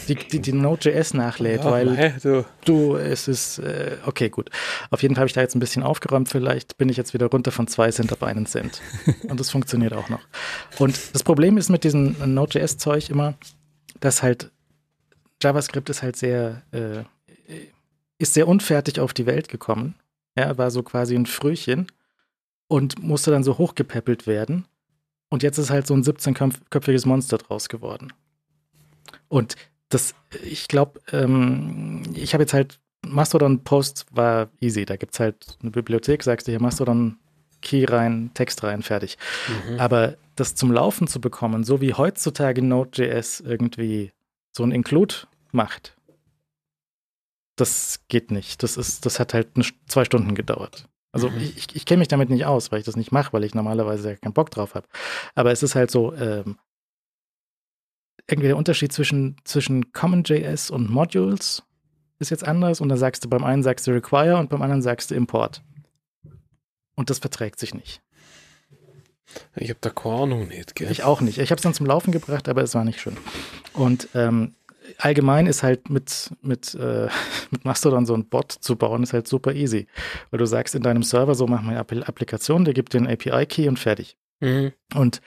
die, 0.08 0.16
die, 0.16 0.40
die 0.40 0.54
Node.js 0.54 1.14
nachlädt, 1.14 1.64
Ja, 1.64 1.72
weil 1.72 1.96
hä, 1.96 2.14
du, 2.22 2.46
Du, 2.66 2.96
es 2.96 3.28
ist, 3.28 3.60
äh, 3.60 3.98
okay, 4.06 4.30
gut. 4.30 4.50
Auf 4.90 5.02
jeden 5.02 5.16
Fall 5.16 5.22
habe 5.22 5.28
ich 5.28 5.34
da 5.34 5.42
jetzt 5.42 5.56
ein 5.56 5.60
bisschen 5.60 5.84
aufgeräumt. 5.84 6.30
Vielleicht 6.30 6.78
bin 6.78 6.90
ich 6.90 6.98
jetzt 6.98 7.14
wieder 7.14 7.28
runter 7.28 7.52
von 7.52 7.68
zwei 7.68 7.92
Cent 7.92 8.12
auf 8.12 8.24
einen 8.24 8.46
Cent. 8.46 8.82
Und 9.28 9.40
das 9.40 9.52
funktioniert 9.52 9.94
auch 9.94 10.10
noch. 10.10 10.22
Und 10.80 11.00
das 11.14 11.24
Problem 11.24 11.58
ist 11.58 11.70
mit 11.70 11.84
diesem 11.84 12.16
Node.js-Zeug 12.34 13.10
immer, 13.10 13.36
dass 14.00 14.22
halt 14.22 14.52
JavaScript 15.42 15.90
ist 15.90 16.02
halt 16.02 16.16
sehr, 16.16 16.64
äh, 16.72 17.04
ist 18.18 18.34
sehr 18.34 18.48
unfertig 18.48 19.00
auf 19.00 19.14
die 19.14 19.26
Welt 19.26 19.50
gekommen. 19.50 19.96
Ja, 20.38 20.58
war 20.58 20.72
so 20.72 20.84
quasi 20.84 21.16
ein 21.16 21.26
Frühchen 21.26 21.88
und 22.68 23.02
musste 23.02 23.32
dann 23.32 23.44
so 23.44 23.58
hochgepäppelt 23.58 24.28
werden. 24.28 24.66
Und 25.30 25.44
jetzt 25.44 25.58
ist 25.58 25.70
halt 25.70 25.88
so 25.88 25.94
ein 25.94 26.04
17-köpfiges 26.04 27.08
Monster 27.08 27.38
draus 27.38 27.70
geworden. 27.70 28.14
Und 29.28 29.56
das, 29.90 30.16
ich 30.44 30.68
glaube, 30.68 31.00
ähm, 31.12 32.04
ich 32.14 32.34
habe 32.34 32.44
jetzt 32.44 32.54
halt 32.54 32.80
Mastodon 33.06 33.64
Post 33.64 34.06
war 34.12 34.50
easy. 34.60 34.86
Da 34.86 34.96
gibt 34.96 35.14
es 35.14 35.20
halt 35.20 35.58
eine 35.62 35.72
Bibliothek, 35.72 36.24
sagst 36.24 36.48
du 36.48 36.52
hier 36.52 36.62
Mastodon 36.62 37.18
Key 37.62 37.86
rein, 37.86 38.32
Text 38.34 38.64
rein, 38.64 38.82
fertig. 38.84 39.18
Mhm. 39.70 39.80
Aber 39.80 40.18
das 40.36 40.56
zum 40.56 40.72
Laufen 40.72 41.08
zu 41.08 41.22
bekommen, 41.22 41.64
so 41.64 41.82
wie 41.82 41.94
heutzutage 41.94 42.62
Node.js 42.62 43.40
irgendwie 43.42 44.12
so 44.52 44.64
ein 44.64 44.72
Include 44.72 45.16
macht, 45.52 45.96
das 47.56 48.02
geht 48.10 48.32
nicht. 48.32 48.64
Das 48.64 48.78
ist, 48.78 49.06
das 49.06 49.20
hat 49.20 49.34
halt 49.34 49.50
eine, 49.56 49.66
zwei 49.88 50.04
Stunden 50.06 50.36
gedauert. 50.36 50.88
Also 51.12 51.30
Mhm. 51.30 51.38
ich, 51.38 51.76
ich 51.76 51.86
kenne 51.86 52.00
mich 52.00 52.10
damit 52.10 52.30
nicht 52.30 52.46
aus, 52.46 52.72
weil 52.72 52.80
ich 52.80 52.86
das 52.86 52.98
nicht 52.98 53.12
mache, 53.12 53.32
weil 53.34 53.44
ich 53.46 53.56
normalerweise 53.56 54.10
ja 54.12 54.16
keinen 54.18 54.34
Bock 54.34 54.52
drauf 54.52 54.76
habe. 54.76 54.88
Aber 55.36 55.52
es 55.52 55.64
ist 55.64 55.76
halt 55.76 55.90
so, 55.90 56.14
ähm, 56.16 56.58
irgendwie 58.28 58.48
der 58.48 58.58
Unterschied 58.58 58.92
zwischen, 58.92 59.38
zwischen 59.44 59.92
CommonJS 59.92 60.72
und 60.72 60.90
Modules 60.90 61.64
ist 62.20 62.32
jetzt 62.32 62.48
anders 62.48 62.82
und 62.82 62.90
dann 62.90 62.98
sagst 62.98 63.24
du 63.24 63.30
beim 63.30 63.44
einen 63.44 63.64
sagst 63.64 63.86
du 63.88 63.92
Require 63.92 64.38
und 64.38 64.50
beim 64.50 64.62
anderen 64.62 64.82
sagst 64.82 65.12
du 65.12 65.16
Import. 65.16 65.62
Und 66.96 67.10
das 67.10 67.20
verträgt 67.20 67.60
sich 67.60 67.74
nicht. 67.74 68.02
Ich 69.56 69.70
habe 69.70 69.80
da 69.82 69.90
keine 69.90 70.16
Ahnung 70.16 70.48
nicht, 70.48 70.76
gell? 70.76 70.90
Ich 70.90 71.04
auch 71.04 71.20
nicht. 71.22 71.40
Ich 71.40 71.52
habe 71.52 71.58
es 71.58 71.64
dann 71.64 71.74
zum 71.74 71.86
Laufen 71.86 72.12
gebracht, 72.12 72.48
aber 72.48 72.64
es 72.64 72.74
war 72.74 72.86
nicht 72.86 73.02
schön. 73.02 73.18
Und 73.74 74.08
ähm, 74.14 74.56
allgemein 74.98 75.46
ist 75.46 75.62
halt 75.62 75.90
mit, 75.90 76.32
mit, 76.42 76.74
äh, 76.76 77.10
mit 77.52 77.66
Mastodon 77.66 78.06
so 78.06 78.14
ein 78.14 78.28
Bot 78.28 78.52
zu 78.52 78.76
bauen, 78.76 79.04
ist 79.04 79.14
halt 79.14 79.28
super 79.28 79.54
easy. 79.54 79.88
Weil 80.32 80.40
du 80.40 80.46
sagst 80.46 80.74
in 80.74 80.84
deinem 80.84 81.04
Server, 81.04 81.36
so 81.36 81.48
mach 81.48 81.62
mal 81.62 81.78
eine 81.78 82.08
Applikation, 82.08 82.66
der 82.66 82.74
gibt 82.74 82.94
den 82.94 83.08
API-Key 83.08 83.68
und 83.68 83.78
fertig. 83.78 84.18
Mhm. 84.40 84.74
Und 84.94 85.22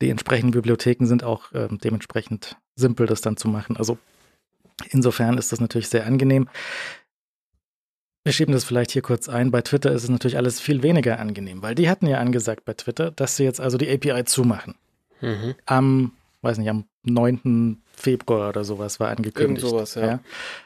die 0.00 0.10
entsprechenden 0.10 0.52
Bibliotheken 0.52 1.06
sind 1.06 1.24
auch 1.24 1.52
ähm, 1.54 1.78
dementsprechend 1.78 2.56
simpel, 2.74 3.06
das 3.06 3.20
dann 3.20 3.36
zu 3.36 3.48
machen. 3.48 3.76
Also 3.76 3.98
insofern 4.90 5.38
ist 5.38 5.52
das 5.52 5.60
natürlich 5.60 5.88
sehr 5.88 6.06
angenehm. 6.06 6.48
Wir 8.22 8.32
schieben 8.32 8.52
das 8.52 8.64
vielleicht 8.64 8.90
hier 8.90 9.02
kurz 9.02 9.28
ein. 9.28 9.50
Bei 9.50 9.62
Twitter 9.62 9.92
ist 9.92 10.04
es 10.04 10.10
natürlich 10.10 10.36
alles 10.36 10.60
viel 10.60 10.82
weniger 10.82 11.18
angenehm, 11.18 11.62
weil 11.62 11.74
die 11.74 11.88
hatten 11.88 12.06
ja 12.06 12.18
angesagt 12.18 12.64
bei 12.64 12.74
Twitter, 12.74 13.10
dass 13.10 13.36
sie 13.36 13.44
jetzt 13.44 13.60
also 13.60 13.78
die 13.78 13.90
API 13.90 14.24
zumachen. 14.24 14.74
Mhm. 15.22 15.54
Am, 15.64 16.12
weiß 16.42 16.58
nicht, 16.58 16.68
am 16.68 16.84
9. 17.04 17.82
Februar 18.00 18.48
oder 18.48 18.64
sowas 18.64 18.98
war 19.00 19.08
angekündigt. 19.08 19.62
Irgend 19.62 19.70
sowas, 19.72 19.94
ja. 19.94 20.20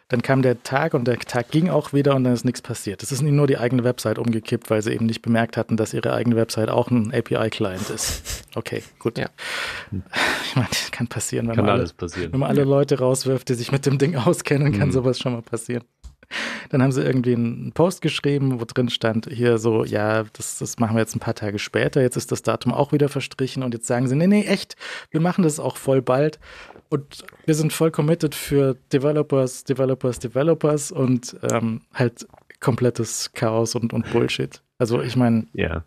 Dann 0.08 0.22
kam 0.22 0.42
der 0.42 0.62
Tag 0.62 0.94
und 0.94 1.06
der 1.06 1.18
Tag 1.18 1.50
ging 1.50 1.68
auch 1.70 1.92
wieder 1.92 2.14
und 2.14 2.24
dann 2.24 2.32
ist 2.34 2.44
nichts 2.44 2.62
passiert. 2.62 3.02
Es 3.02 3.10
ist 3.10 3.20
ihnen 3.22 3.34
nur 3.36 3.46
die 3.46 3.58
eigene 3.58 3.82
Website 3.84 4.18
umgekippt, 4.18 4.70
weil 4.70 4.82
sie 4.82 4.92
eben 4.92 5.06
nicht 5.06 5.22
bemerkt 5.22 5.56
hatten, 5.56 5.76
dass 5.76 5.92
ihre 5.94 6.12
eigene 6.12 6.36
Website 6.36 6.68
auch 6.68 6.90
ein 6.90 7.12
API-Client 7.12 7.90
ist. 7.90 8.22
Okay, 8.56 8.84
gut. 9.00 9.18
Ja. 9.18 9.26
Ich 10.44 10.54
meine, 10.54 10.68
das 10.70 10.92
kann 10.92 11.08
passieren, 11.08 11.48
wenn 11.48 11.56
Kann 11.56 11.64
man 11.64 11.72
alle 11.72 11.80
alles 11.80 11.92
passieren. 11.92 12.32
wenn 12.32 12.38
man 12.38 12.50
alle 12.50 12.62
Leute 12.62 13.00
rauswirft, 13.00 13.48
die 13.48 13.54
sich 13.54 13.72
mit 13.72 13.84
dem 13.84 13.98
Ding 13.98 14.14
auskennen, 14.14 14.72
kann 14.78 14.88
Mhm. 14.90 14.92
sowas 14.92 15.18
schon 15.18 15.32
mal 15.32 15.42
passieren. 15.42 15.82
Dann 16.74 16.82
haben 16.82 16.90
sie 16.90 17.04
irgendwie 17.04 17.36
einen 17.36 17.70
Post 17.70 18.02
geschrieben, 18.02 18.60
wo 18.60 18.64
drin 18.64 18.88
stand, 18.88 19.28
hier 19.30 19.58
so, 19.58 19.84
ja, 19.84 20.24
das, 20.32 20.58
das 20.58 20.80
machen 20.80 20.96
wir 20.96 21.02
jetzt 21.02 21.14
ein 21.14 21.20
paar 21.20 21.36
Tage 21.36 21.60
später, 21.60 22.02
jetzt 22.02 22.16
ist 22.16 22.32
das 22.32 22.42
Datum 22.42 22.72
auch 22.74 22.90
wieder 22.90 23.08
verstrichen 23.08 23.62
und 23.62 23.74
jetzt 23.74 23.86
sagen 23.86 24.08
sie, 24.08 24.16
nee, 24.16 24.26
nee, 24.26 24.42
echt, 24.42 24.74
wir 25.12 25.20
machen 25.20 25.44
das 25.44 25.60
auch 25.60 25.76
voll 25.76 26.02
bald 26.02 26.40
und 26.88 27.24
wir 27.46 27.54
sind 27.54 27.72
voll 27.72 27.92
committed 27.92 28.34
für 28.34 28.76
Developers, 28.92 29.62
Developers, 29.62 30.18
Developers 30.18 30.90
und 30.90 31.36
ähm, 31.48 31.82
halt 31.94 32.26
komplettes 32.58 33.30
Chaos 33.34 33.76
und, 33.76 33.92
und 33.92 34.10
Bullshit. 34.10 34.60
Also 34.78 35.00
ich 35.00 35.14
meine, 35.14 35.46
Ja. 35.52 35.84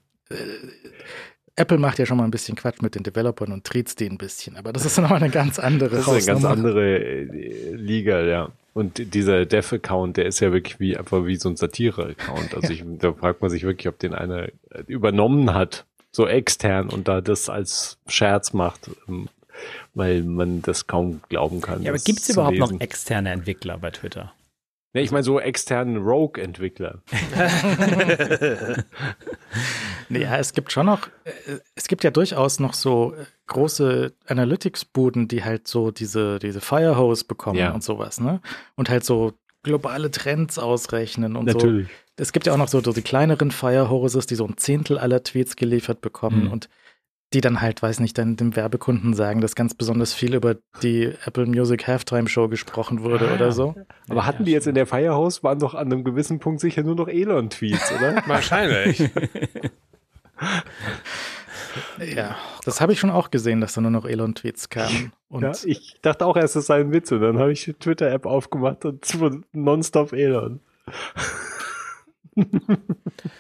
Apple 1.58 1.80
macht 1.80 2.00
ja 2.00 2.06
schon 2.06 2.16
mal 2.16 2.24
ein 2.24 2.32
bisschen 2.32 2.56
Quatsch 2.56 2.82
mit 2.82 2.96
den 2.96 3.04
Developern 3.04 3.52
und 3.52 3.66
triezt 3.66 4.00
die 4.00 4.10
ein 4.10 4.18
bisschen, 4.18 4.56
aber 4.56 4.72
das 4.72 4.86
ist 4.86 4.98
nochmal 4.98 5.22
eine 5.22 5.32
ganz 5.32 5.60
andere 5.60 5.98
Das 5.98 6.08
ist 6.08 6.30
eine 6.30 6.40
ganz 6.40 6.46
andere 6.46 7.00
äh, 7.00 7.74
Liga, 7.74 8.22
ja. 8.22 8.52
Und 8.78 9.16
dieser 9.16 9.48
Dev-Account, 9.48 10.18
der 10.18 10.28
ist 10.28 10.40
ja 10.40 10.54
wirklich 10.54 10.80
wie 10.80 10.96
einfach 10.96 11.26
wie 11.26 11.36
so 11.38 11.50
ein 11.50 11.56
Satire-Account. 11.56 12.54
Also 12.54 12.72
ich, 12.72 12.84
da 13.00 13.12
fragt 13.12 13.42
man 13.42 13.50
sich 13.50 13.64
wirklich, 13.64 13.88
ob 13.88 13.98
den 13.98 14.14
einer 14.14 14.50
übernommen 14.86 15.56
hat, 15.56 15.86
so 16.12 16.28
extern 16.28 16.88
und 16.88 17.08
da 17.08 17.22
das 17.22 17.50
als 17.50 17.98
Scherz 18.06 18.54
macht, 18.54 18.92
ähm, 19.08 19.30
weil 19.96 20.22
man 20.22 20.62
das 20.62 20.86
kaum 20.86 21.22
glauben 21.28 21.60
kann. 21.60 21.82
Ja, 21.82 21.90
aber 21.90 21.98
gibt 21.98 22.20
es 22.20 22.30
überhaupt 22.30 22.60
noch 22.60 22.70
lesen. 22.70 22.80
externe 22.80 23.32
Entwickler 23.32 23.80
bei 23.80 23.90
Twitter? 23.90 24.32
Ja, 24.98 25.04
ich 25.04 25.12
meine 25.12 25.24
so 25.24 25.40
externen 25.40 25.98
Rogue-Entwickler. 25.98 27.02
Nee, 30.10 30.22
Ja, 30.22 30.38
es 30.38 30.54
gibt 30.54 30.72
schon 30.72 30.86
noch, 30.86 31.08
äh, 31.26 31.58
es 31.76 31.88
gibt 31.88 32.04
ja 32.04 32.12
durchaus 32.12 32.60
noch 32.60 32.74
so 32.74 33.14
große 33.48 34.14
Analytics-Buden, 34.28 35.28
die 35.28 35.44
halt 35.44 35.68
so 35.68 35.92
diese, 35.92 36.40
diese 36.40 36.62
Firehose 36.62 37.26
bekommen 37.26 37.60
Ja. 37.60 37.72
und 37.74 37.84
sowas, 37.84 38.20
ne? 38.20 38.42
Und 38.76 38.90
halt 38.90 39.04
so 39.04 39.34
globale 39.64 40.10
Trends 40.12 40.60
ausrechnen 40.60 41.36
und 41.36 41.50
so. 41.50 41.58
Natürlich. 41.58 41.88
Es 42.16 42.32
gibt 42.32 42.48
ja 42.48 42.54
auch 42.54 42.58
noch 42.58 42.70
so, 42.70 42.82
so 42.82 42.94
die 42.94 43.02
kleineren 43.02 43.52
Firehoses, 43.52 44.26
die 44.28 44.36
so 44.36 44.46
ein 44.46 44.58
Zehntel 44.58 44.98
aller 44.98 45.24
Tweets 45.24 45.56
geliefert 45.56 46.02
bekommen 46.02 46.44
Hm. 46.46 46.52
und 46.52 46.70
die 47.34 47.42
dann 47.42 47.60
halt, 47.62 47.82
weiß 47.82 48.00
nicht, 48.00 48.18
dann 48.18 48.38
dem 48.38 48.56
Werbekunden 48.56 49.14
sagen, 49.14 49.42
dass 49.42 49.54
ganz 49.56 49.74
besonders 49.74 50.14
viel 50.14 50.34
über 50.34 50.56
die 50.82 51.12
Apple 51.26 51.46
Music 51.46 51.86
Halftime 51.88 52.30
Show 52.30 52.48
gesprochen 52.48 53.04
wurde 53.04 53.30
Ah. 53.30 53.36
oder 53.36 53.52
so. 53.52 53.76
Aber 54.10 54.26
hatten 54.26 54.46
die 54.46 54.52
jetzt 54.52 54.66
in 54.68 54.76
der 54.76 54.88
Firehouse, 54.88 55.44
waren 55.44 55.60
doch 55.60 55.74
an 55.74 55.92
einem 55.92 56.04
gewissen 56.06 56.40
Punkt 56.40 56.62
sicher 56.62 56.84
nur 56.84 56.96
noch 56.96 57.10
Elon-Tweets, 57.10 57.92
oder? 57.92 58.24
Wahrscheinlich. 58.28 59.10
Ja, 62.00 62.36
das 62.66 62.82
habe 62.82 62.94
ich 62.94 63.00
schon 63.00 63.10
auch 63.12 63.30
gesehen, 63.30 63.62
dass 63.62 63.74
da 63.74 63.82
nur 63.82 63.92
noch 63.92 64.06
Elon-Tweets 64.06 64.70
kamen. 64.70 65.12
Und 65.30 65.44
ja, 65.44 65.52
ich 65.66 65.96
dachte 66.02 66.26
auch 66.26 66.36
erst, 66.38 66.56
es 66.56 66.66
sei 66.68 66.80
ein 66.80 66.92
Witz 66.92 67.12
und 67.12 67.22
dann 67.22 67.38
habe 67.38 67.52
ich 67.52 67.66
die 67.66 67.74
Twitter-App 67.74 68.26
aufgemacht 68.26 68.86
und 68.86 69.06
nonstop 69.54 70.14
Elon. 70.14 70.60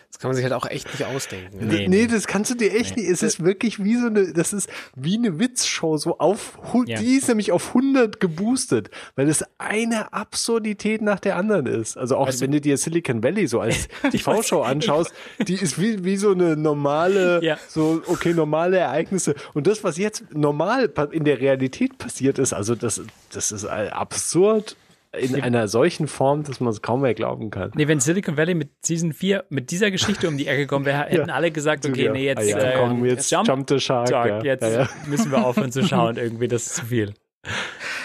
Das 0.10 0.20
kann 0.20 0.30
man 0.30 0.36
sich 0.36 0.44
halt 0.44 0.54
auch 0.54 0.66
echt 0.66 0.88
nicht 0.92 1.04
ausdenken. 1.06 1.58
ne? 1.68 1.74
Nee, 1.74 1.88
Nee, 1.88 2.08
das 2.08 2.26
kannst 2.26 2.50
du 2.50 2.56
dir 2.56 2.74
echt 2.74 2.96
Nee. 2.96 3.04
nicht. 3.04 3.12
Es 3.12 3.22
ist 3.22 3.44
wirklich 3.44 3.84
wie 3.84 3.96
so 3.98 4.08
eine, 4.08 4.34
das 4.34 4.52
ist 4.54 4.68
wie 4.96 5.16
eine 5.18 5.38
Witzshow, 5.38 5.98
so 5.98 6.18
auf, 6.18 6.58
Ja. 6.88 7.00
die 7.00 7.16
ist 7.18 7.28
nämlich 7.28 7.52
auf 7.52 7.74
100 7.76 8.20
geboostet, 8.20 8.90
weil 9.16 9.30
es 9.30 9.44
eine 9.60 10.14
Absurdität 10.14 11.02
nach 11.04 11.20
der 11.20 11.36
anderen 11.36 11.68
ist. 11.68 11.98
Also 11.98 12.18
auch 12.18 12.30
du- 12.32 12.40
wenn 12.42 12.52
du 12.52 12.60
dir 12.62 12.78
Silicon 12.78 13.22
Valley 13.22 13.46
so 13.48 13.60
als 13.60 13.88
TV-Show 14.12 14.62
anschaust, 14.64 15.14
die 15.48 15.56
ist 15.56 15.80
wie, 15.80 16.04
wie 16.04 16.18
so 16.18 16.32
eine 16.32 16.58
normale, 16.58 17.44
Ja. 17.44 17.58
so, 17.68 18.02
okay, 18.08 18.34
normale 18.34 18.78
Ereignisse. 18.78 19.36
Und 19.54 19.68
das, 19.68 19.84
was 19.84 19.98
jetzt 19.98 20.24
normal 20.34 20.92
in 21.12 21.26
der 21.26 21.40
Realität 21.40 21.98
passiert 22.00 22.40
ist, 22.40 22.54
also 22.54 22.74
das, 22.74 23.02
das 23.32 23.52
ist 23.52 23.66
absurd 23.66 24.76
in 25.18 25.42
einer 25.42 25.68
solchen 25.68 26.08
Form, 26.08 26.44
dass 26.44 26.60
man 26.60 26.70
es 26.72 26.82
kaum 26.82 27.02
mehr 27.02 27.14
glauben 27.14 27.50
kann. 27.50 27.72
Nee, 27.76 27.88
wenn 27.88 28.00
Silicon 28.00 28.38
Valley 28.38 28.54
mit 28.56 28.70
Season 28.86 29.14
4 29.14 29.46
mit 29.50 29.72
dieser 29.72 29.92
Geschichte 29.92 30.28
um 30.28 30.38
die 30.38 30.48
Ecke 30.48 30.62
gekommen 30.62 30.86
wäre, 30.86 31.04
hätten 31.10 31.30
alle 31.30 31.52
gesagt, 31.52 31.86
okay, 31.86 32.06
Ja. 32.06 32.12
nee, 32.12 32.26
jetzt, 32.26 32.40
ah, 32.40 32.44
ja, 32.44 32.58
äh, 32.58 32.78
komm, 32.78 33.06
jetzt 33.06 33.32
Jump, 33.32 33.48
jump, 33.48 33.70
the 33.70 33.80
shark. 33.80 34.10
Ja. 34.10 34.44
jetzt 34.44 34.62
ja, 34.64 34.82
ja. 34.82 34.90
müssen 35.08 35.32
wir 35.32 35.46
aufhören 35.46 35.72
zu 35.72 35.84
schauen, 35.84 36.18
irgendwie, 36.18 36.48
das 36.48 36.68
ist 36.68 36.76
zu 36.76 36.86
viel. 36.86 37.14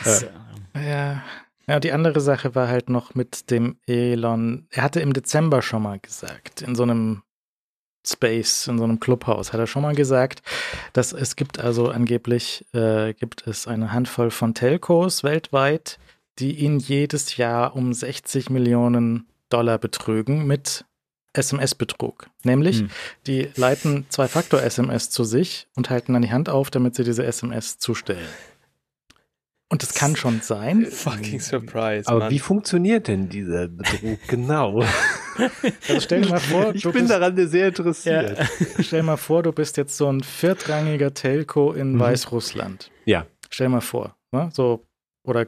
So. 0.05 0.27
Ja. 0.75 1.23
Ja, 1.69 1.79
die 1.79 1.93
andere 1.93 2.21
Sache 2.21 2.55
war 2.55 2.69
halt 2.69 2.91
noch 2.91 3.15
mit 3.15 3.51
dem 3.51 3.77
Elon. 3.87 4.67
Er 4.71 4.83
hatte 4.83 5.01
im 5.01 5.13
Dezember 5.13 5.63
schon 5.63 5.83
mal 5.83 6.01
gesagt, 6.01 6.61
in 6.63 6.75
so 6.75 6.83
einem 6.83 7.23
Space, 8.05 8.67
in 8.67 8.79
so 8.79 8.85
einem 8.85 8.99
Clubhaus, 8.99 9.53
hat 9.53 9.61
er 9.61 9.69
schon 9.69 9.83
mal 9.83 9.95
gesagt, 9.95 10.43
dass 10.93 11.13
es 11.13 11.37
gibt 11.37 11.61
also 11.61 11.89
angeblich, 11.89 12.67
äh, 12.75 13.15
gibt 13.15 13.47
es 13.47 13.69
eine 13.69 13.93
Handvoll 13.93 14.31
von 14.31 14.55
Telcos 14.55 15.23
weltweit, 15.23 15.99
die 16.39 16.57
ihn 16.59 16.79
jedes 16.79 17.37
Jahr 17.37 17.77
um 17.77 17.93
60 17.93 18.51
Millionen 18.51 19.27
Dollar 19.49 19.79
betrügen 19.79 20.47
mit 20.47 20.85
SMS-Betrug. 21.35 22.29
Nämlich, 22.45 22.81
Hm. 22.81 22.91
die 23.27 23.49
leiten 23.57 24.07
Zwei-Faktor-SMS 24.11 25.11
zu 25.11 25.25
sich 25.25 25.67
und 25.77 25.89
halten 25.91 26.13
dann 26.13 26.23
die 26.23 26.31
Hand 26.33 26.49
auf, 26.49 26.71
damit 26.71 26.95
sie 26.95 27.05
diese 27.05 27.25
SMS 27.25 27.79
zustellen. 27.79 28.27
Und 29.71 29.83
das 29.83 29.95
kann 29.95 30.17
schon 30.17 30.43
sein. 30.43 30.85
Fucking 30.91 31.41
Surprise, 31.41 32.07
Aber 32.09 32.21
Mann. 32.21 32.31
wie 32.31 32.39
funktioniert 32.39 33.09
denn 33.09 33.31
dieser 33.31 33.69
Betrug 33.69 34.19
genau? 34.29 34.85
Also 35.89 36.01
stell 36.01 36.21
dir 36.23 36.29
mal 36.29 36.41
vor, 36.41 36.75
ich 36.75 36.83
bin 36.83 36.93
bist, 36.93 37.11
daran 37.11 37.49
sehr 37.49 37.69
interessiert. 37.69 38.39
stell 38.81 39.01
dir 39.01 39.07
mal 39.07 39.17
vor, 39.17 39.43
du 39.43 39.53
bist 39.53 39.79
jetzt 39.79 39.97
so 39.97 40.13
ein 40.13 40.23
viertrangiger 40.23 41.15
Telco 41.15 41.73
in 41.73 41.95
Mhm. 41.95 42.01
Weißrussland. 42.01 42.91
Ja. 43.07 43.27
Stell 43.49 43.69
dir 43.69 43.71
mal 43.71 43.81
vor, 43.81 44.15
ne? 44.33 44.51
so 44.53 44.85
oder 45.27 45.47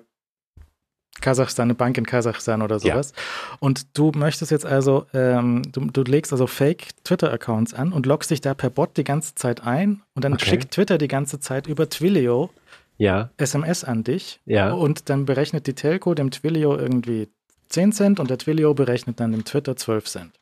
Kasachstan, 1.21 1.65
eine 1.67 1.75
Bank 1.75 1.97
in 1.97 2.07
Kasachstan 2.07 2.61
oder 2.63 2.77
Ja. 2.79 2.95
sowas. 2.95 3.13
Und 3.61 3.97
du 3.97 4.13
möchtest 4.15 4.51
jetzt 4.51 4.67
also, 4.67 5.07
ähm, 5.15 5.63
du, 5.73 5.87
du 5.87 6.03
legst 6.03 6.33
also 6.33 6.47
Fake 6.47 6.89
Twitter-Accounts 7.05 7.73
an 7.75 7.93
und 7.93 8.05
loggst 8.07 8.31
dich 8.31 8.41
da 8.41 8.55
per 8.55 8.71
Bot 8.71 8.97
die 8.97 9.05
ganze 9.05 9.35
Zeit 9.35 9.63
ein 9.65 10.03
und 10.15 10.25
dann 10.25 10.35
Okay. 10.35 10.47
schickt 10.47 10.73
Twitter 10.73 10.99
die 10.99 11.09
ganze 11.09 11.39
Zeit 11.41 11.67
über 11.67 11.89
Twilio 11.89 12.51
Ja, 12.97 13.31
SMS 13.39 13.85
an 13.85 14.05
dich 14.05 14.41
ja. 14.45 14.73
und 14.73 15.09
dann 15.09 15.25
berechnet 15.25 15.67
die 15.67 15.75
Telco 15.75 16.15
dem 16.15 16.31
Twilio 16.31 16.77
irgendwie 16.77 17.29
10 17.69 17.93
Cent 17.93 18.21
und 18.21 18.29
der 18.31 18.39
Twilio 18.39 18.75
berechnet 18.75 19.19
dann 19.21 19.33
dem 19.33 19.45
Twitter 19.45 19.77
12 19.77 20.05
Cent. 20.07 20.33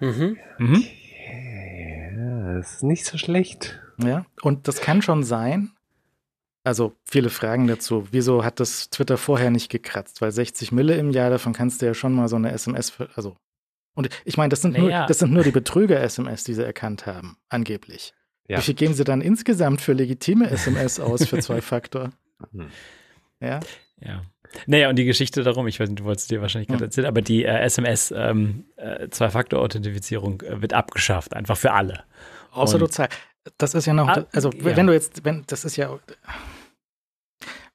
Mhm. 0.00 0.36
Mhm. 0.58 0.84
Ja, 2.16 2.54
das 2.56 2.74
ist 2.74 2.82
nicht 2.82 3.04
so 3.06 3.18
schlecht. 3.18 3.80
Ja, 4.02 4.24
und 4.42 4.68
das 4.68 4.80
kann 4.80 5.02
schon 5.02 5.24
sein. 5.24 5.72
Also 6.68 6.94
viele 7.04 7.30
Fragen 7.30 7.66
dazu. 7.66 8.06
Wieso 8.10 8.44
hat 8.44 8.60
das 8.60 8.90
Twitter 8.90 9.16
vorher 9.16 9.50
nicht 9.50 9.70
gekratzt? 9.70 10.20
Weil 10.20 10.30
60 10.32 10.70
Mille 10.70 10.96
im 10.96 11.10
Jahr, 11.10 11.30
davon 11.30 11.52
kannst 11.54 11.80
du 11.82 11.86
ja 11.86 11.94
schon 11.94 12.12
mal 12.12 12.28
so 12.28 12.36
eine 12.36 12.52
SMS, 12.52 12.90
ver- 12.90 13.08
also 13.16 13.36
und 13.94 14.08
ich 14.24 14.36
meine, 14.36 14.50
das 14.50 14.60
sind 14.62 14.78
nur, 14.78 14.88
Naja. 14.90 15.06
das 15.06 15.18
sind 15.18 15.32
nur 15.32 15.42
die 15.42 15.50
Betrüger-SMS, 15.50 16.44
die 16.44 16.54
sie 16.54 16.64
erkannt 16.64 17.06
haben, 17.06 17.36
angeblich. 17.48 18.12
Ja. 18.46 18.58
Wie 18.58 18.62
viel 18.62 18.74
geben 18.74 18.94
sie 18.94 19.02
dann 19.02 19.20
insgesamt 19.20 19.80
für 19.80 19.92
legitime 19.92 20.48
SMS 20.50 21.00
aus 21.00 21.24
für 21.26 21.38
zwei 21.40 21.60
Faktor? 21.60 22.10
Hm. 22.52 22.68
Ja, 23.40 23.60
Ja. 24.00 24.22
Naja, 24.66 24.88
und 24.88 24.96
die 24.96 25.04
Geschichte 25.04 25.42
darum, 25.42 25.66
ich 25.66 25.78
weiß 25.80 25.88
nicht, 25.88 26.00
du 26.00 26.04
wolltest 26.04 26.30
dir 26.30 26.40
wahrscheinlich 26.40 26.68
gerade 26.68 26.80
Hm. 26.84 26.86
erzählen, 26.88 27.06
aber 27.06 27.22
die 27.22 27.44
äh, 27.44 27.58
SMS 27.60 28.12
ähm, 28.16 28.64
äh, 28.76 29.08
Zwei-Faktor-Authentifizierung 29.08 30.42
äh, 30.42 30.62
wird 30.62 30.72
abgeschafft, 30.74 31.34
einfach 31.34 31.56
für 31.56 31.72
alle. 31.72 32.04
außer 32.52 32.74
Und- 32.74 32.80
du 32.82 32.86
zahlst. 32.88 33.16
Das 33.56 33.72
ist 33.74 33.86
ja 33.86 33.94
noch, 33.94 34.08
Ah, 34.08 34.26
also 34.32 34.50
ja. 34.50 34.76
wenn 34.76 34.86
du 34.86 34.92
jetzt, 34.92 35.24
wenn, 35.24 35.42
das 35.46 35.64
ist 35.64 35.76
ja, 35.76 35.98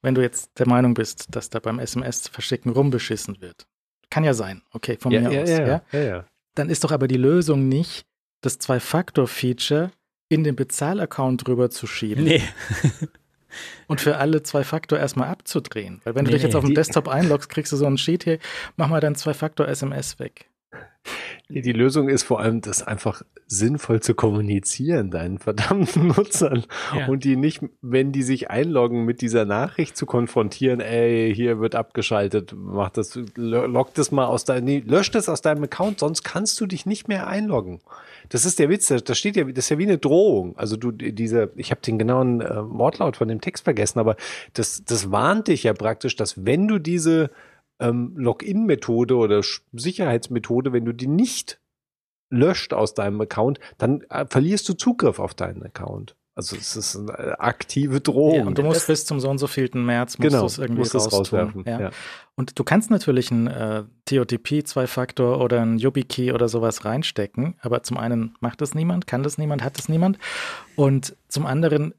wenn 0.04 0.14
du 0.14 0.22
jetzt 0.22 0.50
der 0.58 0.68
Meinung 0.68 0.94
bist, 0.94 1.34
dass 1.34 1.50
da 1.50 1.58
beim 1.58 1.78
SMS-Verschicken 1.78 2.70
rumbeschissen 2.72 3.40
wird. 3.40 3.66
Kann 4.10 4.22
ja 4.24 4.34
sein, 4.34 4.62
okay, 4.72 4.96
von 5.00 5.10
Ja, 5.12 5.20
mir 5.22 5.32
ja, 5.32 5.42
aus. 5.42 5.48
ja, 5.92 6.00
ja? 6.00 6.24
dann 6.54 6.68
ist 6.70 6.84
doch 6.84 6.92
aber 6.92 7.08
die 7.08 7.16
Lösung 7.16 7.68
nicht 7.68 8.04
das 8.42 8.58
Zwei-Faktor-Feature 8.58 9.90
in 10.28 10.44
den 10.44 10.56
Bezahlaccount 10.56 11.46
drüber 11.46 11.70
zu 11.70 11.86
schieben 11.86 12.24
Nee. 12.24 12.42
und 13.88 14.00
für 14.00 14.16
alle 14.18 14.42
Zwei-Faktor 14.42 14.98
erstmal 14.98 15.28
abzudrehen. 15.28 16.00
Weil 16.04 16.14
wenn 16.14 16.24
du 16.24 16.30
Nee, 16.30 16.36
dich 16.36 16.42
jetzt 16.44 16.54
auf 16.56 16.64
dem 16.64 16.74
Desktop 16.74 17.08
einloggst, 17.08 17.48
kriegst 17.48 17.72
du 17.72 17.76
so 17.76 17.86
einen 17.86 17.98
Sheet 17.98 18.24
hier, 18.24 18.38
mach 18.76 18.88
mal 18.88 19.00
dein 19.00 19.14
Zwei-Faktor-SMS 19.14 20.18
weg. 20.18 20.50
Die 21.50 21.72
Lösung 21.72 22.08
ist 22.08 22.22
vor 22.22 22.40
allem, 22.40 22.62
das 22.62 22.82
einfach 22.82 23.20
sinnvoll 23.46 24.00
zu 24.00 24.14
kommunizieren, 24.14 25.10
deinen 25.10 25.38
verdammten 25.38 26.06
Nutzern. 26.16 26.64
Ja. 26.96 27.06
Und 27.08 27.22
die 27.24 27.36
nicht, 27.36 27.60
wenn 27.82 28.12
die 28.12 28.22
sich 28.22 28.50
einloggen, 28.50 29.04
mit 29.04 29.20
dieser 29.20 29.44
Nachricht 29.44 29.94
zu 29.96 30.06
konfrontieren, 30.06 30.80
ey, 30.80 31.32
hier 31.34 31.60
wird 31.60 31.74
abgeschaltet, 31.74 32.54
mach 32.56 32.88
das, 32.88 33.20
lo- 33.36 33.66
log 33.66 33.92
das 33.92 34.10
mal 34.10 34.24
aus 34.24 34.46
deinem, 34.46 34.64
nee, 34.64 34.82
lösch 34.86 35.10
das 35.10 35.28
aus 35.28 35.42
deinem 35.42 35.64
Account, 35.64 35.98
sonst 36.00 36.22
kannst 36.22 36.58
du 36.62 36.66
dich 36.66 36.86
nicht 36.86 37.08
mehr 37.08 37.26
einloggen. 37.26 37.80
Das 38.30 38.46
ist 38.46 38.58
der 38.58 38.70
Witz, 38.70 38.86
das 38.86 39.04
das 39.04 39.18
steht 39.18 39.36
ja, 39.36 39.44
das 39.44 39.66
ist 39.66 39.68
ja 39.68 39.76
wie 39.76 39.82
eine 39.86 39.98
Drohung. 39.98 40.56
Also 40.56 40.78
du, 40.78 40.90
diese, 40.92 41.50
ich 41.56 41.70
habe 41.70 41.82
den 41.82 41.98
genauen 41.98 42.40
äh, 42.40 42.48
Wortlaut 42.70 43.18
von 43.18 43.28
dem 43.28 43.42
Text 43.42 43.64
vergessen, 43.64 43.98
aber 43.98 44.16
das, 44.54 44.82
das 44.86 45.10
warnt 45.10 45.48
dich 45.48 45.64
ja 45.64 45.74
praktisch, 45.74 46.16
dass 46.16 46.46
wenn 46.46 46.66
du 46.66 46.78
diese 46.78 47.30
ähm, 47.80 48.12
Login-Methode 48.16 49.16
oder 49.16 49.42
Sicherheitsmethode, 49.72 50.72
wenn 50.72 50.84
du 50.84 50.92
die 50.92 51.06
nicht 51.06 51.60
löscht 52.30 52.72
aus 52.72 52.94
deinem 52.94 53.20
Account, 53.20 53.60
dann 53.78 54.02
äh, 54.10 54.26
verlierst 54.28 54.68
du 54.68 54.74
Zugriff 54.74 55.18
auf 55.18 55.34
deinen 55.34 55.62
Account. 55.62 56.16
Also 56.36 56.56
es 56.56 56.74
ist 56.74 56.96
eine 56.96 57.12
äh, 57.12 57.32
aktive 57.38 58.00
Drohung. 58.00 58.34
Ja, 58.34 58.44
und 58.46 58.58
du 58.58 58.64
musst 58.64 58.88
bis 58.88 59.06
zum 59.06 59.20
so 59.20 59.30
und 59.30 59.38
so 59.38 59.46
vielten 59.46 59.84
März 59.84 60.18
musst 60.18 60.30
genau, 60.30 60.40
du 60.40 60.46
es 60.46 60.58
irgendwie 60.58 60.80
musst 60.80 60.94
raustun. 60.96 61.18
rauswerfen. 61.18 61.64
Ja. 61.64 61.80
Ja. 61.80 61.90
Und 62.34 62.58
du 62.58 62.64
kannst 62.64 62.90
natürlich 62.90 63.30
einen 63.30 63.46
äh, 63.46 63.84
TOTP, 64.06 64.66
Zwei-Faktor 64.66 65.40
oder 65.40 65.62
einen 65.62 65.78
YubiKey 65.78 66.32
oder 66.32 66.48
sowas 66.48 66.84
reinstecken, 66.84 67.54
aber 67.60 67.84
zum 67.84 67.98
einen 67.98 68.34
macht 68.40 68.60
das 68.60 68.74
niemand, 68.74 69.06
kann 69.06 69.22
das 69.22 69.38
niemand, 69.38 69.62
hat 69.62 69.78
das 69.78 69.88
niemand. 69.88 70.18
Und 70.74 71.16
zum 71.28 71.46
anderen, 71.46 71.94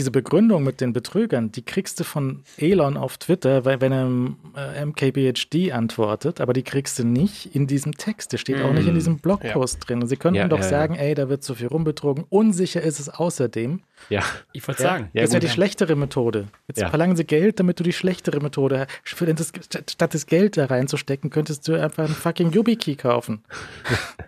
diese 0.00 0.10
Begründung 0.10 0.64
mit 0.64 0.80
den 0.80 0.94
Betrügern, 0.94 1.52
die 1.52 1.60
kriegst 1.62 2.00
du 2.00 2.04
von 2.04 2.42
Elon 2.56 2.96
auf 2.96 3.18
Twitter, 3.18 3.66
weil, 3.66 3.82
wenn 3.82 3.92
er 3.92 4.78
äh, 4.78 4.84
MKBHD 4.86 5.72
antwortet, 5.72 6.40
aber 6.40 6.54
die 6.54 6.62
kriegst 6.62 6.98
du 6.98 7.04
nicht 7.04 7.54
in 7.54 7.66
diesem 7.66 7.92
Text. 7.98 8.32
Der 8.32 8.38
steht 8.38 8.62
auch 8.62 8.72
nicht 8.72 8.86
in 8.86 8.92
Mhm. 8.92 8.94
diesem 8.94 9.18
Blogpost 9.18 9.86
drin. 9.86 10.00
Und 10.00 10.08
sie 10.08 10.16
könnten 10.16 10.38
Ja, 10.38 10.48
doch 10.48 10.56
ja, 10.60 10.64
ja. 10.64 10.70
sagen, 10.70 10.94
ey, 10.94 11.14
da 11.14 11.28
wird 11.28 11.44
so 11.44 11.54
viel 11.54 11.66
rumbetrogen. 11.66 12.24
Unsicher 12.30 12.80
ist 12.80 12.98
es 12.98 13.10
außerdem. 13.10 13.80
ja. 14.08 14.22
Ich 14.52 14.66
wollte 14.66 14.82
Ja, 14.82 14.88
sagen. 14.88 15.10
Ja, 15.12 15.20
das 15.22 15.32
wäre 15.32 15.40
die 15.40 15.48
schlechtere 15.48 15.94
Methode. 15.96 16.48
Jetzt 16.66 16.80
Ja. 16.80 16.88
verlangen 16.88 17.14
sie 17.16 17.24
Geld, 17.24 17.60
damit 17.60 17.78
du 17.78 17.84
die 17.84 17.92
schlechtere 17.92 18.40
Methode 18.40 18.80
hast. 18.80 18.88
Für 19.04 19.26
das, 19.34 19.52
statt 19.90 20.14
das 20.14 20.24
Geld 20.26 20.56
da 20.56 20.64
reinzustecken, 20.64 21.28
könntest 21.28 21.68
du 21.68 21.74
einfach 21.80 22.04
einen 22.06 22.14
fucking 22.14 22.52
YubiKey 22.52 22.96
kaufen. 22.96 23.44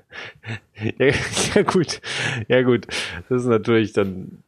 Ja, 0.98 1.06
ja, 1.54 1.62
gut. 1.62 2.00
Ja, 2.48 2.62
gut. 2.62 2.86
Das 3.28 3.42
ist 3.42 3.48
natürlich 3.48 3.92
dann, 3.92 4.42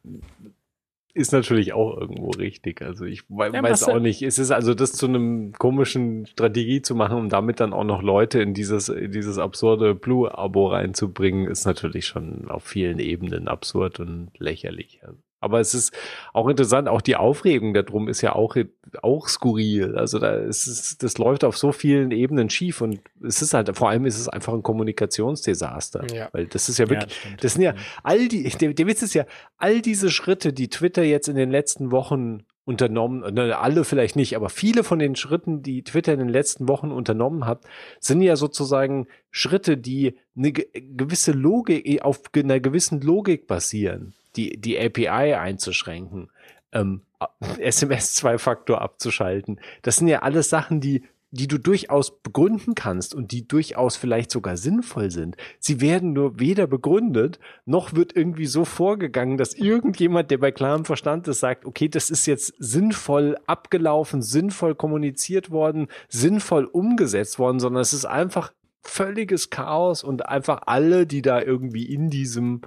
ist 1.15 1.33
natürlich 1.33 1.73
auch 1.73 1.97
irgendwo 1.97 2.31
richtig. 2.31 2.83
Also 2.83 3.05
ich 3.05 3.29
we- 3.31 3.51
Ja, 3.55 3.62
weiß 3.62 3.89
auch 3.89 4.01
nicht. 4.01 4.23
Es 4.23 4.39
ist 4.39 4.51
also 4.51 4.75
das 4.75 4.93
zu 4.93 5.07
einem 5.07 5.53
komischen 5.53 6.27
Strategie 6.27 6.83
zu 6.83 6.95
machen, 6.95 7.17
um 7.17 7.29
damit 7.29 7.61
dann 7.61 7.73
auch 7.73 7.85
noch 7.85 8.03
Leute 8.03 8.43
in 8.43 8.53
dieses, 8.53 8.89
in 8.89 9.12
dieses 9.12 9.39
absurde 9.39 9.95
Blue-Abo 9.95 10.67
reinzubringen, 10.67 11.47
ist 11.47 11.65
natürlich 11.65 12.07
schon 12.07 12.51
auf 12.51 12.65
vielen 12.65 12.99
Ebenen 12.99 13.47
absurd 13.49 14.01
und 14.01 14.31
lächerlich. 14.39 15.01
Aber 15.45 15.61
es 15.61 15.75
ist 15.75 15.93
auch 16.33 16.49
interessant, 16.49 16.89
auch 16.89 17.01
die 17.03 17.17
Aufregung 17.17 17.75
darum 17.75 18.09
ist 18.09 18.21
ja 18.23 18.35
auch, 18.35 18.57
auch 19.03 19.29
skurril. 19.29 19.97
Also 19.97 20.19
da 20.19 20.35
ist 20.35 20.67
es, 20.67 20.99
das 20.99 21.19
läuft 21.19 21.45
auf 21.45 21.57
so 21.57 21.71
vielen 21.71 22.11
Ebenen 22.11 22.51
schief 22.51 22.81
und 22.81 23.01
es 23.23 23.41
ist 23.43 23.55
halt, 23.55 23.77
vor 23.77 23.89
allem 23.91 24.07
ist 24.07 24.19
es 24.19 24.29
einfach 24.29 24.53
ein 24.55 24.63
Kommunikationsdesaster. 24.63 26.07
Ja. 26.13 26.29
Weil 26.33 26.47
das 26.47 26.69
ist 26.69 26.79
ja 26.79 26.85
Ja, 26.87 26.91
wirklich, 26.91 27.09
das 27.09 27.17
stimmt. 27.19 27.45
das 27.45 27.53
sind 27.55 27.63
ja 27.63 27.75
all 28.03 28.29
die, 28.29 28.43
der, 28.49 28.73
der 28.75 28.87
Witz 28.87 29.03
ist 29.03 29.15
ja, 29.15 29.25
all 29.57 29.81
diese 29.81 30.11
Schritte, 30.11 30.53
die 30.53 30.69
Twitter 30.69 31.03
jetzt 31.03 31.29
in 31.29 31.37
den 31.37 31.51
letzten 31.51 31.91
Wochen 31.91 32.45
unternommen, 32.67 33.35
ne, 33.35 33.59
alle 33.59 33.85
vielleicht 33.85 34.17
nicht, 34.17 34.37
aber 34.37 34.49
viele 34.49 34.85
von 34.85 34.99
den 34.99 35.17
Schritten, 35.17 35.63
die 35.63 35.83
Twitter 35.85 36.15
in 36.15 36.19
den 36.19 36.31
letzten 36.31 36.67
Wochen 36.67 36.91
unternommen 36.93 37.45
hat, 37.45 37.63
sind 38.01 38.23
ja 38.23 38.37
sozusagen 38.37 39.07
Schritte, 39.31 39.77
die 39.77 40.15
eine 40.35 40.53
ge- 40.53 40.69
gewisse 40.73 41.33
Logik, 41.33 42.01
auf 42.03 42.23
einer 42.35 42.61
gewissen 42.61 43.03
Logik 43.03 43.47
basieren, 43.47 44.15
die, 44.37 44.61
die 44.61 44.78
API 44.78 45.35
einzuschränken, 45.35 46.30
ähm, 46.72 47.03
SMS-Zwei-Faktor 47.59 48.80
abzuschalten. 48.80 49.61
Das 49.82 49.97
sind 49.97 50.09
ja 50.09 50.20
alles 50.20 50.51
Sachen, 50.51 50.80
die 50.80 51.05
die 51.35 51.49
du 51.49 51.59
durchaus 51.59 52.22
begründen 52.22 52.76
kannst 52.76 53.12
und 53.12 53.32
die 53.32 53.49
durchaus 53.49 53.97
vielleicht 53.97 54.30
sogar 54.30 54.57
sinnvoll 54.57 55.11
sind. 55.11 55.37
Sie 55.59 55.80
werden 55.80 56.12
nur 56.12 56.39
weder 56.39 56.68
begründet, 56.68 57.41
noch 57.66 57.93
wird 57.93 58.14
irgendwie 58.14 58.47
so 58.47 58.64
vorgegangen, 58.64 59.37
dass 59.37 59.53
irgendjemand, 59.53 60.30
der 60.30 60.39
bei 60.39 60.53
klarem 60.53 60.85
Verstand 60.85 61.26
ist, 61.26 61.41
sagt, 61.41 61.64
okay, 61.64 61.89
das 61.89 62.09
ist 62.09 62.26
jetzt 62.26 62.55
sinnvoll 62.61 63.37
abgelaufen, 63.47 64.22
sinnvoll 64.22 64.76
kommuniziert 64.76 65.51
worden, 65.51 65.89
sinnvoll 66.09 66.66
umgesetzt 66.66 67.41
worden, 67.41 67.59
sondern 67.59 67.82
es 67.82 67.93
ist 67.93 68.05
einfach 68.05 68.53
völliges 68.82 69.51
Chaos 69.51 70.05
und 70.05 70.28
einfach 70.28 70.61
alle, 70.66 71.05
die 71.05 71.22
da 71.22 71.43
irgendwie 71.43 71.93
in 71.93 72.11
diesem 72.11 72.61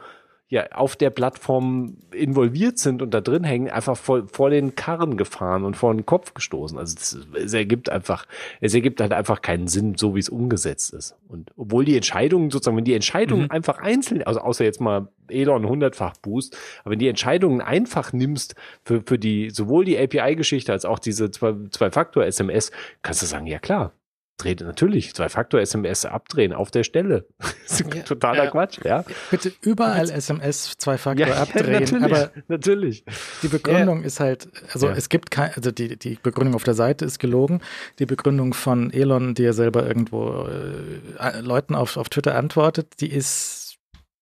ja, 0.50 0.66
auf 0.72 0.96
der 0.96 1.10
Plattform 1.10 1.98
involviert 2.12 2.78
sind 2.78 3.02
und 3.02 3.14
da 3.14 3.20
drin 3.20 3.44
hängen, 3.44 3.70
einfach 3.70 3.98
vor, 3.98 4.28
vor 4.30 4.50
den 4.50 4.76
Karren 4.76 5.18
gefahren 5.18 5.66
und 5.66 5.76
vor 5.76 5.94
den 5.94 6.06
Kopf 6.06 6.34
gestoßen. 6.34 6.78
Also 6.78 6.96
das, 6.96 7.18
es 7.44 7.54
ergibt 7.54 7.90
einfach, 7.90 8.26
es 8.62 8.74
ergibt 8.74 9.02
halt 9.02 9.12
einfach 9.12 9.42
keinen 9.42 9.68
Sinn, 9.68 9.96
so 9.98 10.16
wie 10.16 10.20
es 10.20 10.30
umgesetzt 10.30 10.94
ist. 10.94 11.18
Und 11.28 11.52
obwohl 11.58 11.84
die 11.84 11.98
Entscheidungen 11.98 12.50
sozusagen, 12.50 12.78
wenn 12.78 12.86
die 12.86 12.94
Entscheidungen 12.94 13.44
Mhm. 13.44 13.52
einfach 13.52 13.80
einzeln, 13.80 14.24
also 14.24 14.40
außer 14.40 14.64
jetzt 14.64 14.80
mal 14.80 15.10
Elon 15.28 15.68
hundertfach 15.68 16.16
Boost, 16.22 16.58
aber 16.84 16.92
wenn 16.92 17.00
die 17.00 17.10
Entscheidungen 17.10 17.60
einfach 17.60 18.14
nimmst 18.14 18.56
für, 18.86 19.02
für 19.06 19.20
die, 19.20 19.50
sowohl 19.50 19.84
die 19.84 19.98
API-Geschichte 19.98 20.72
als 20.72 20.86
auch 20.86 21.00
diese 21.00 21.30
Zwei- 21.30 21.56
Zwei-Faktor-SMS, 21.72 22.72
kannst 23.02 23.22
du 23.22 23.26
sagen, 23.26 23.48
ja 23.48 23.60
klar, 23.60 23.92
dreht 24.38 24.62
natürlich 24.62 25.14
Zwei-Faktor-SMS 25.16 26.06
abdrehen 26.06 26.54
auf 26.54 26.72
der 26.72 26.84
Stelle. 26.84 27.28
Das 27.68 27.82
ist 27.82 27.94
Ja, 27.94 28.02
totaler 28.04 28.46
ja. 28.46 28.50
Quatsch, 28.52 28.80
ja. 28.86 29.04
Bitte 29.30 29.52
überall 29.62 30.10
SMS 30.10 30.76
Zwei-Faktor 30.78 31.28
Ja, 31.28 31.42
abdrehen. 31.42 31.72
natürlich, 31.82 32.04
Aber 32.04 32.32
natürlich. 32.48 33.04
die 33.44 33.48
Begründung 33.50 34.04
ist 34.04 34.20
halt, 34.20 34.48
also 34.74 34.88
Ja. 34.88 34.94
es 34.94 35.10
gibt 35.10 35.32
kein, 35.32 35.52
also 35.56 35.72
die, 35.72 35.98
die 35.98 36.18
Begründung 36.22 36.56
auf 36.56 36.64
der 36.64 36.76
Seite 36.76 37.04
ist 37.04 37.20
gelogen. 37.20 37.62
Die 38.00 38.06
Begründung 38.06 38.54
von 38.54 38.92
Elon, 38.94 39.34
die 39.36 39.44
er 39.44 39.54
selber 39.54 39.86
irgendwo 39.86 40.48
äh, 40.48 41.42
Leuten 41.42 41.76
auf, 41.76 41.98
auf 41.98 42.08
Twitter 42.10 42.36
antwortet, 42.36 43.02
die 43.02 43.12
ist, 43.12 43.78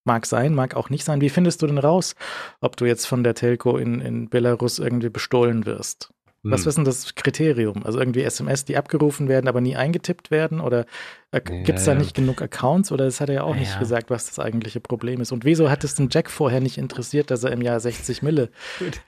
mag 0.06 0.26
sein, 0.26 0.56
mag 0.56 0.76
auch 0.76 0.90
nicht 0.90 1.04
sein. 1.04 1.22
Wie 1.22 1.30
findest 1.30 1.62
du 1.62 1.68
denn 1.68 1.78
raus, 1.78 2.16
ob 2.62 2.78
du 2.78 2.86
jetzt 2.86 3.06
von 3.06 3.24
der 3.24 3.36
Telco 3.36 3.78
in, 3.78 4.02
in 4.02 4.30
Belarus 4.30 4.80
irgendwie 4.80 5.10
bestohlen 5.10 5.66
wirst? 5.68 6.10
Was 6.48 6.62
Hm. 6.62 6.70
ist 6.70 6.76
denn 6.76 6.86
das 6.86 7.16
Kriterium? 7.16 7.84
Also 7.86 7.98
irgendwie 8.00 8.22
SMS, 8.22 8.66
die 8.66 8.78
abgerufen 8.78 9.28
werden, 9.28 9.48
aber 9.48 9.62
nie 9.62 9.76
eingetippt 9.76 10.30
werden? 10.30 10.60
Oder 10.62 10.86
äh, 11.32 11.42
gibt 11.42 11.80
es 11.80 11.86
da 11.86 11.94
ja. 11.94 11.98
nicht 11.98 12.14
genug 12.16 12.40
Accounts? 12.42 12.92
Oder 12.92 13.06
das 13.06 13.20
hat 13.20 13.30
er 13.30 13.36
ja 13.36 13.44
auch 13.44 13.56
nicht 13.56 13.74
Ja. 13.74 13.80
gesagt, 13.80 14.12
was 14.12 14.28
das 14.28 14.38
eigentliche 14.40 14.80
Problem 14.80 15.22
ist. 15.22 15.32
Und 15.32 15.44
wieso 15.44 15.72
hat 15.72 15.84
es 15.84 15.96
den 15.96 16.10
Jack 16.12 16.30
vorher 16.30 16.60
nicht 16.62 16.78
interessiert, 16.78 17.32
dass 17.32 17.44
er 17.44 17.52
im 17.52 17.62
Jahr 17.62 17.80
60 17.80 18.22
Mille 18.22 18.50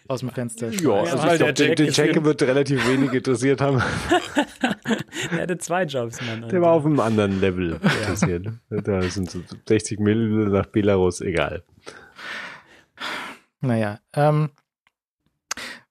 aus 0.08 0.22
dem 0.22 0.30
Fenster 0.32 0.70
Ja, 0.72 0.92
also 0.94 1.18
weil 1.20 1.34
ich 1.34 1.38
glaube, 1.38 1.54
der 1.54 1.54
den, 1.54 1.68
Jack 1.68 1.76
den 1.76 1.92
Jack 2.16 2.24
wird 2.26 2.42
relativ 2.42 2.90
wenig 2.90 3.14
interessiert 3.14 3.62
haben. 3.62 3.82
Er 5.32 5.42
hatte 5.44 5.58
zwei 5.58 5.84
Jobs, 5.84 6.20
Mann. 6.22 6.48
Der 6.50 6.62
war 6.62 6.72
auf 6.74 6.86
einem 6.86 7.00
anderen 7.00 7.40
Level 7.42 7.74
interessiert. 7.82 8.48
Da 8.70 9.02
sind 9.02 9.30
so 9.30 9.40
60 9.68 10.00
Millionen 10.00 10.52
nach 10.52 10.68
Belarus, 10.68 11.22
egal. 11.22 11.64
Naja, 13.62 14.00
ähm, 14.14 14.50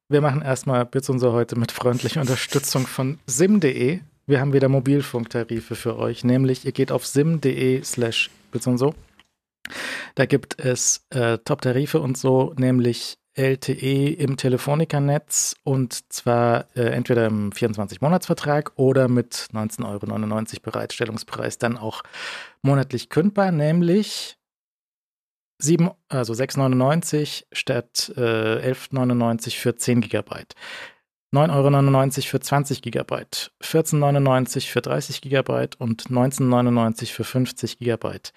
wir 0.08 0.20
machen 0.20 0.42
erstmal 0.42 0.84
Bits 0.86 1.10
und 1.10 1.18
so 1.18 1.32
heute 1.32 1.58
mit 1.58 1.72
freundlicher 1.72 2.20
Unterstützung 2.20 2.86
von 2.86 3.18
sim.de. 3.26 4.00
Wir 4.26 4.40
haben 4.40 4.52
wieder 4.52 4.68
Mobilfunktarife 4.68 5.74
für 5.74 5.96
euch, 5.98 6.24
nämlich 6.24 6.64
ihr 6.64 6.72
geht 6.72 6.92
auf 6.92 7.06
sim.de 7.06 7.82
slash 7.82 8.30
Bits 8.52 8.66
und 8.66 8.78
so. 8.78 8.94
Da 10.14 10.26
gibt 10.26 10.60
es 10.64 11.04
äh, 11.10 11.38
Top-Tarife 11.38 12.00
und 12.00 12.16
so, 12.16 12.54
nämlich 12.56 13.18
LTE 13.34 14.14
im 14.14 14.36
Telefonica-Netz 14.36 15.56
und 15.62 16.12
zwar 16.12 16.66
äh, 16.74 16.84
entweder 16.84 17.26
im 17.26 17.50
24-Monats-Vertrag 17.50 18.72
oder 18.76 19.08
mit 19.08 19.48
19,99 19.52 19.84
Euro 19.84 20.60
Bereitstellungspreis 20.62 21.58
dann 21.58 21.76
auch 21.76 22.02
monatlich 22.62 23.10
kündbar, 23.10 23.52
nämlich 23.52 24.35
7, 25.58 25.90
also 26.08 26.32
6,99 26.32 27.44
statt 27.52 28.12
äh, 28.16 28.70
11,99 28.72 29.58
für 29.58 29.76
10 29.76 30.00
Gigabyte. 30.02 30.54
9,99 31.34 32.16
Euro 32.18 32.22
für 32.30 32.40
20 32.40 32.82
Gigabyte, 32.82 33.52
14,99 33.62 34.70
für 34.70 34.80
30 34.80 35.20
Gigabyte 35.20 35.78
und 35.80 36.04
19,99 36.04 37.12
für 37.12 37.24
50 37.24 37.78
Gigabyte. 37.78 38.32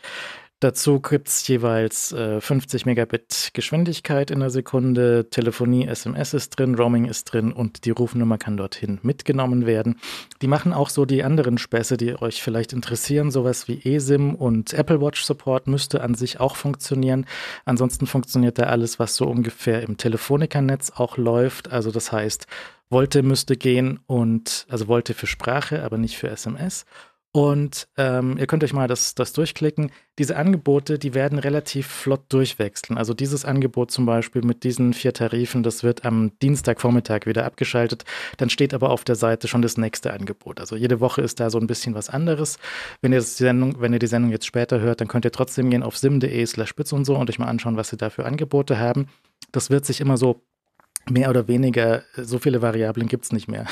Dazu 0.62 1.00
gibt 1.00 1.30
es 1.30 1.48
jeweils 1.48 2.12
äh, 2.12 2.42
50 2.42 2.86
Megabit 2.86 3.52
Geschwindigkeit 3.54 4.30
in 4.30 4.42
der 4.42 4.50
Sekunde, 4.50 5.30
Telefonie, 5.30 5.88
SMS 5.88 6.34
ist 6.34 6.50
drin, 6.50 6.76
Roaming 6.76 7.06
ist 7.06 7.32
drin 7.32 7.54
und 7.54 7.86
die 7.86 7.92
Rufnummer 7.92 8.38
kann 8.38 8.58
dorthin 8.58 9.00
mitgenommen 9.02 9.66
werden. 9.66 10.02
Die 10.42 10.48
machen 10.48 10.74
auch 10.74 10.90
so 10.90 11.06
die 11.06 11.24
anderen 11.24 11.58
Späße, 11.58 11.96
die 11.96 12.22
euch 12.22 12.44
vielleicht 12.44 12.74
interessieren, 12.74 13.32
sowas 13.32 13.70
wie 13.70 13.80
eSIM 13.86 14.36
und 14.36 14.74
Apple 14.74 15.00
Watch 15.00 15.24
Support 15.24 15.68
müsste 15.68 16.02
an 16.02 16.14
sich 16.14 16.42
auch 16.42 16.58
funktionieren. 16.58 17.26
Ansonsten 17.64 18.06
funktioniert 18.06 18.60
da 18.60 18.64
alles, 18.64 19.00
was 19.00 19.16
so 19.16 19.28
ungefähr 19.28 19.82
im 19.84 19.96
Telefonikernetz 19.96 20.92
auch 20.94 21.16
läuft. 21.16 21.72
Also 21.72 21.90
das 21.90 22.12
heißt, 22.12 22.48
Volte 22.90 23.22
müsste 23.22 23.56
gehen 23.56 24.00
und 24.08 24.66
also 24.68 24.88
Volte 24.88 25.14
für 25.14 25.28
Sprache, 25.28 25.84
aber 25.84 25.98
nicht 25.98 26.18
für 26.18 26.30
SMS. 26.30 26.86
Und 27.32 27.88
ähm, 27.96 28.38
ihr 28.40 28.48
könnt 28.48 28.64
euch 28.64 28.74
mal 28.74 28.88
das, 28.88 29.14
das 29.14 29.34
durchklicken. 29.34 29.92
Diese 30.18 30.36
Angebote, 30.36 30.98
die 30.98 31.14
werden 31.14 31.38
relativ 31.38 31.86
flott 31.86 32.24
durchwechseln. 32.30 32.98
Also 32.98 33.14
dieses 33.14 33.46
Angebot 33.46 33.92
zum 33.92 34.08
Beispiel 34.08 34.42
mit 34.44 34.64
diesen 34.64 34.94
vier 34.94 35.14
Tarifen, 35.14 35.62
das 35.62 35.84
wird 35.84 36.06
am 36.06 36.32
Dienstagvormittag 36.40 37.28
wieder 37.28 37.46
abgeschaltet. 37.46 38.04
Dann 38.38 38.50
steht 38.50 38.74
aber 38.74 38.90
auf 38.90 39.04
der 39.04 39.16
Seite 39.16 39.48
schon 39.48 39.62
das 39.62 39.78
nächste 39.78 40.12
Angebot. 40.12 40.60
Also 40.60 40.76
jede 40.76 41.02
Woche 41.02 41.22
ist 41.22 41.40
da 41.40 41.52
so 41.52 41.60
ein 41.60 41.68
bisschen 41.68 41.94
was 41.94 42.10
anderes. 42.10 42.58
Wenn 43.02 43.14
ihr, 43.14 43.20
die 43.20 43.26
Sendung, 43.26 43.80
wenn 43.80 43.94
ihr 43.94 44.00
die 44.00 44.08
Sendung 44.08 44.32
jetzt 44.32 44.48
später 44.48 44.80
hört, 44.80 45.00
dann 45.00 45.08
könnt 45.08 45.26
ihr 45.26 45.32
trotzdem 45.32 45.70
gehen 45.70 45.84
auf 45.84 45.98
sim.de 45.98 46.46
slash 46.48 46.70
spitz 46.70 46.92
und 46.94 47.06
so 47.06 47.16
und 47.16 47.30
euch 47.30 47.38
mal 47.38 47.48
anschauen, 47.48 47.78
was 47.78 47.90
sie 47.90 47.98
da 47.98 48.10
für 48.10 48.26
Angebote 48.26 48.80
haben. 48.80 49.08
Das 49.52 49.70
wird 49.70 49.86
sich 49.86 50.02
immer 50.02 50.18
so 50.18 50.42
mehr 51.08 51.30
oder 51.30 51.48
weniger, 51.48 52.04
so 52.16 52.40
viele 52.40 52.62
Variablen 52.62 53.08
gibt 53.08 53.26
es 53.26 53.32
nicht 53.32 53.48
mehr. 53.48 53.66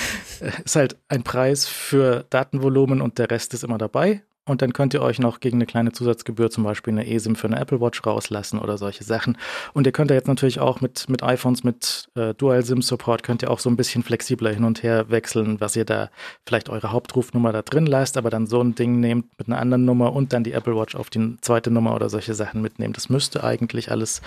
ist 0.64 0.76
halt 0.76 0.96
ein 1.08 1.22
Preis 1.22 1.66
für 1.66 2.24
Datenvolumen 2.30 3.00
und 3.00 3.18
der 3.18 3.30
Rest 3.30 3.54
ist 3.54 3.64
immer 3.64 3.78
dabei. 3.78 4.22
Und 4.44 4.60
dann 4.60 4.72
könnt 4.72 4.92
ihr 4.92 5.02
euch 5.02 5.20
noch 5.20 5.38
gegen 5.38 5.58
eine 5.58 5.66
kleine 5.66 5.92
Zusatzgebühr 5.92 6.50
zum 6.50 6.64
Beispiel 6.64 6.92
eine 6.92 7.08
eSIM 7.08 7.36
für 7.36 7.46
eine 7.46 7.60
Apple 7.60 7.80
Watch 7.80 8.04
rauslassen 8.04 8.58
oder 8.58 8.76
solche 8.76 9.04
Sachen. 9.04 9.38
Und 9.72 9.86
ihr 9.86 9.92
könnt 9.92 10.10
ja 10.10 10.16
jetzt 10.16 10.26
natürlich 10.26 10.58
auch 10.58 10.80
mit, 10.80 11.08
mit 11.08 11.22
iPhones 11.22 11.62
mit 11.62 12.08
äh, 12.16 12.34
Dual-SIM-Support 12.34 13.22
könnt 13.22 13.42
ihr 13.42 13.52
auch 13.52 13.60
so 13.60 13.70
ein 13.70 13.76
bisschen 13.76 14.02
flexibler 14.02 14.50
hin 14.50 14.64
und 14.64 14.82
her 14.82 15.10
wechseln, 15.10 15.60
was 15.60 15.76
ihr 15.76 15.84
da 15.84 16.10
vielleicht 16.44 16.70
eure 16.70 16.90
Hauptrufnummer 16.90 17.52
da 17.52 17.62
drin 17.62 17.86
lasst, 17.86 18.16
aber 18.16 18.30
dann 18.30 18.48
so 18.48 18.60
ein 18.60 18.74
Ding 18.74 18.98
nehmt 18.98 19.26
mit 19.38 19.46
einer 19.46 19.60
anderen 19.60 19.84
Nummer 19.84 20.12
und 20.12 20.32
dann 20.32 20.42
die 20.42 20.52
Apple 20.52 20.76
Watch 20.76 20.96
auf 20.96 21.08
die 21.08 21.36
zweite 21.40 21.70
Nummer 21.70 21.94
oder 21.94 22.08
solche 22.08 22.34
Sachen 22.34 22.62
mitnehmt. 22.62 22.96
Das 22.96 23.08
müsste 23.08 23.44
eigentlich 23.44 23.92
alles 23.92 24.22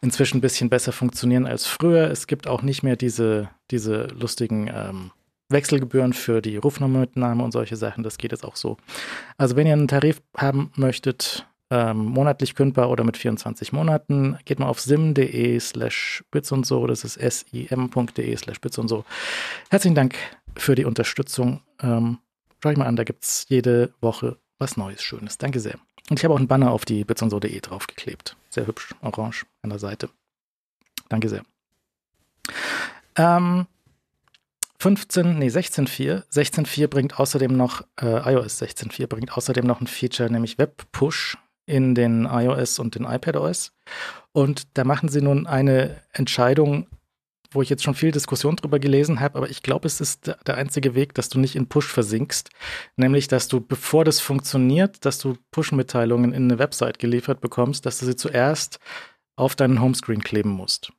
inzwischen 0.00 0.38
ein 0.38 0.40
bisschen 0.40 0.70
besser 0.70 0.90
funktionieren 0.90 1.46
als 1.46 1.68
früher. 1.68 2.10
Es 2.10 2.26
gibt 2.26 2.48
auch 2.48 2.62
nicht 2.62 2.82
mehr 2.82 2.96
diese, 2.96 3.48
diese 3.70 4.08
lustigen 4.08 4.68
ähm, 4.74 5.12
Wechselgebühren 5.52 6.12
für 6.12 6.42
die 6.42 6.56
Rufnummermitnahme 6.56 7.42
und 7.42 7.52
solche 7.52 7.76
Sachen. 7.76 8.02
Das 8.02 8.18
geht 8.18 8.32
jetzt 8.32 8.44
auch 8.44 8.56
so. 8.56 8.76
Also 9.36 9.56
wenn 9.56 9.66
ihr 9.66 9.74
einen 9.74 9.88
Tarif 9.88 10.20
haben 10.36 10.72
möchtet, 10.76 11.46
ähm, 11.70 12.04
monatlich 12.04 12.54
kündbar 12.54 12.90
oder 12.90 13.02
mit 13.02 13.16
24 13.16 13.72
Monaten, 13.72 14.38
geht 14.44 14.58
mal 14.58 14.66
auf 14.66 14.80
sim.de 14.80 15.58
slash 15.58 16.22
bits 16.30 16.52
und 16.52 16.66
so. 16.66 16.86
Das 16.86 17.04
ist 17.04 17.18
sim.de 17.20 18.36
slash 18.36 18.60
bits 18.60 18.78
und 18.78 18.88
so. 18.88 19.04
Herzlichen 19.70 19.94
Dank 19.94 20.14
für 20.56 20.74
die 20.74 20.84
Unterstützung. 20.84 21.62
Ähm, 21.80 22.18
schau 22.62 22.70
ich 22.70 22.76
mal 22.76 22.86
an, 22.86 22.96
da 22.96 23.04
gibt 23.04 23.24
es 23.24 23.46
jede 23.48 23.94
Woche 24.00 24.36
was 24.58 24.76
Neues, 24.76 25.02
Schönes. 25.02 25.38
Danke 25.38 25.60
sehr. 25.60 25.78
Und 26.10 26.18
ich 26.18 26.24
habe 26.24 26.34
auch 26.34 26.38
einen 26.38 26.48
Banner 26.48 26.70
auf 26.70 26.84
die 26.84 27.04
bits 27.04 27.22
und 27.22 27.30
so.de 27.30 27.58
draufgeklebt. 27.60 28.36
Sehr 28.50 28.66
hübsch, 28.66 28.94
orange 29.00 29.46
an 29.62 29.70
der 29.70 29.78
Seite. 29.78 30.10
Danke 31.08 31.28
sehr. 31.28 31.42
Ähm, 33.16 33.66
15, 34.82 35.38
nee, 35.38 35.46
16.4. 35.46 36.24
16.4 36.28 36.88
bringt 36.88 37.20
außerdem 37.20 37.56
noch, 37.56 37.82
äh, 38.00 38.32
iOS 38.32 38.60
16.4 38.60 39.06
bringt 39.06 39.36
außerdem 39.36 39.64
noch 39.64 39.80
ein 39.80 39.86
Feature, 39.86 40.28
nämlich 40.28 40.58
Web 40.58 40.90
Push 40.90 41.38
in 41.66 41.94
den 41.94 42.24
iOS 42.24 42.80
und 42.80 42.96
den 42.96 43.04
iPadOS. 43.04 43.72
Und 44.32 44.76
da 44.76 44.82
machen 44.82 45.08
sie 45.08 45.22
nun 45.22 45.46
eine 45.46 46.02
Entscheidung, 46.12 46.88
wo 47.52 47.62
ich 47.62 47.70
jetzt 47.70 47.84
schon 47.84 47.94
viel 47.94 48.10
Diskussion 48.10 48.56
drüber 48.56 48.80
gelesen 48.80 49.20
habe, 49.20 49.38
aber 49.38 49.50
ich 49.50 49.62
glaube, 49.62 49.86
es 49.86 50.00
ist 50.00 50.34
der 50.48 50.56
einzige 50.56 50.96
Weg, 50.96 51.14
dass 51.14 51.28
du 51.28 51.38
nicht 51.38 51.54
in 51.54 51.68
Push 51.68 51.86
versinkst. 51.86 52.50
Nämlich, 52.96 53.28
dass 53.28 53.46
du, 53.46 53.60
bevor 53.60 54.04
das 54.04 54.18
funktioniert, 54.18 55.04
dass 55.04 55.20
du 55.20 55.36
Push-Mitteilungen 55.52 56.32
in 56.32 56.50
eine 56.50 56.58
Website 56.58 56.98
geliefert 56.98 57.40
bekommst, 57.40 57.86
dass 57.86 58.00
du 58.00 58.06
sie 58.06 58.16
zuerst 58.16 58.80
auf 59.36 59.54
deinen 59.54 59.80
Homescreen 59.80 60.24
kleben 60.24 60.50
musst. 60.50 60.92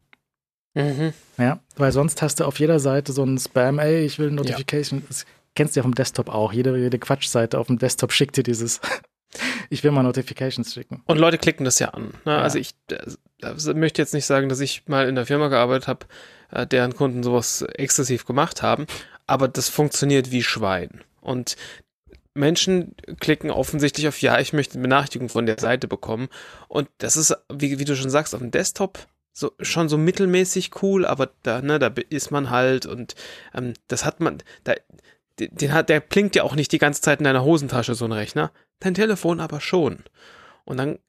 Mhm. 0.73 1.13
Ja, 1.37 1.59
weil 1.75 1.91
sonst 1.91 2.21
hast 2.21 2.39
du 2.39 2.45
auf 2.45 2.59
jeder 2.59 2.79
Seite 2.79 3.13
so 3.13 3.23
ein 3.23 3.37
Spam, 3.37 3.79
ey, 3.79 4.05
ich 4.05 4.19
will 4.19 4.27
eine 4.27 4.37
Notification. 4.37 5.01
Ja. 5.01 5.05
Das 5.07 5.25
kennst 5.55 5.75
du 5.75 5.79
ja 5.79 5.83
vom 5.83 5.95
Desktop 5.95 6.29
auch. 6.29 6.53
Jede, 6.53 6.77
jede 6.77 6.99
Quatschseite 6.99 7.59
auf 7.59 7.67
dem 7.67 7.77
Desktop 7.77 8.11
schickt 8.11 8.37
dir 8.37 8.43
dieses, 8.43 8.81
ich 9.69 9.83
will 9.83 9.91
mal 9.91 10.03
Notifications 10.03 10.73
schicken. 10.73 11.03
Und 11.05 11.17
Leute 11.17 11.37
klicken 11.37 11.65
das 11.65 11.79
ja 11.79 11.89
an. 11.89 12.13
Ne? 12.25 12.31
Ja. 12.33 12.41
Also 12.41 12.57
ich 12.57 12.75
äh, 12.89 13.73
möchte 13.73 14.01
jetzt 14.01 14.13
nicht 14.13 14.25
sagen, 14.25 14.49
dass 14.49 14.59
ich 14.59 14.87
mal 14.87 15.07
in 15.07 15.15
der 15.15 15.25
Firma 15.25 15.47
gearbeitet 15.47 15.87
habe, 15.87 16.05
äh, 16.51 16.65
deren 16.65 16.95
Kunden 16.95 17.23
sowas 17.23 17.61
exzessiv 17.61 18.25
gemacht 18.25 18.61
haben, 18.61 18.87
aber 19.27 19.47
das 19.47 19.69
funktioniert 19.69 20.31
wie 20.31 20.43
Schwein. 20.43 21.01
Und 21.21 21.55
Menschen 22.33 22.95
klicken 23.19 23.51
offensichtlich 23.51 24.07
auf 24.07 24.21
Ja, 24.21 24.39
ich 24.39 24.53
möchte 24.53 24.73
eine 24.73 24.81
Benachrichtigung 24.81 25.29
von 25.29 25.45
der 25.45 25.59
Seite 25.59 25.87
bekommen. 25.87 26.29
Und 26.67 26.89
das 26.97 27.15
ist, 27.15 27.35
wie, 27.51 27.77
wie 27.77 27.85
du 27.85 27.95
schon 27.95 28.09
sagst, 28.09 28.33
auf 28.33 28.41
dem 28.41 28.49
Desktop 28.49 29.07
so 29.33 29.51
schon 29.59 29.89
so 29.89 29.97
mittelmäßig 29.97 30.81
cool, 30.81 31.05
aber 31.05 31.31
da, 31.41 31.61
ne, 31.61 31.79
da 31.79 31.91
ist 32.09 32.31
man 32.31 32.49
halt 32.49 32.85
und 32.85 33.15
ähm, 33.53 33.73
das 33.87 34.05
hat 34.05 34.19
man, 34.19 34.37
da, 34.63 34.75
den 35.39 35.73
hat, 35.73 35.89
der 35.89 35.99
klingt 35.99 36.35
ja 36.35 36.43
auch 36.43 36.55
nicht 36.55 36.71
die 36.71 36.77
ganze 36.77 37.01
Zeit 37.01 37.19
in 37.19 37.25
deiner 37.25 37.43
Hosentasche, 37.43 37.95
so 37.95 38.05
ein 38.05 38.11
Rechner. 38.11 38.51
Dein 38.79 38.93
Telefon 38.93 39.39
aber 39.39 39.59
schon. 39.59 40.03
Und 40.63 40.77
dann, 40.77 40.99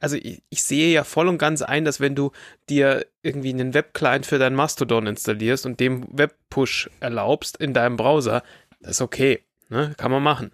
also 0.00 0.16
ich, 0.16 0.42
ich 0.50 0.62
sehe 0.62 0.92
ja 0.92 1.04
voll 1.04 1.28
und 1.28 1.38
ganz 1.38 1.62
ein, 1.62 1.86
dass 1.86 2.00
wenn 2.00 2.14
du 2.14 2.32
dir 2.68 3.06
irgendwie 3.22 3.50
einen 3.50 3.72
Webclient 3.72 4.26
für 4.26 4.38
dein 4.38 4.54
Mastodon 4.54 5.06
installierst 5.06 5.64
und 5.64 5.80
dem 5.80 6.06
Webpush 6.10 6.90
erlaubst 7.00 7.56
in 7.56 7.72
deinem 7.72 7.96
Browser, 7.96 8.42
das 8.80 8.92
ist 8.92 9.00
okay, 9.00 9.42
ne, 9.70 9.94
kann 9.96 10.10
man 10.10 10.22
machen 10.22 10.52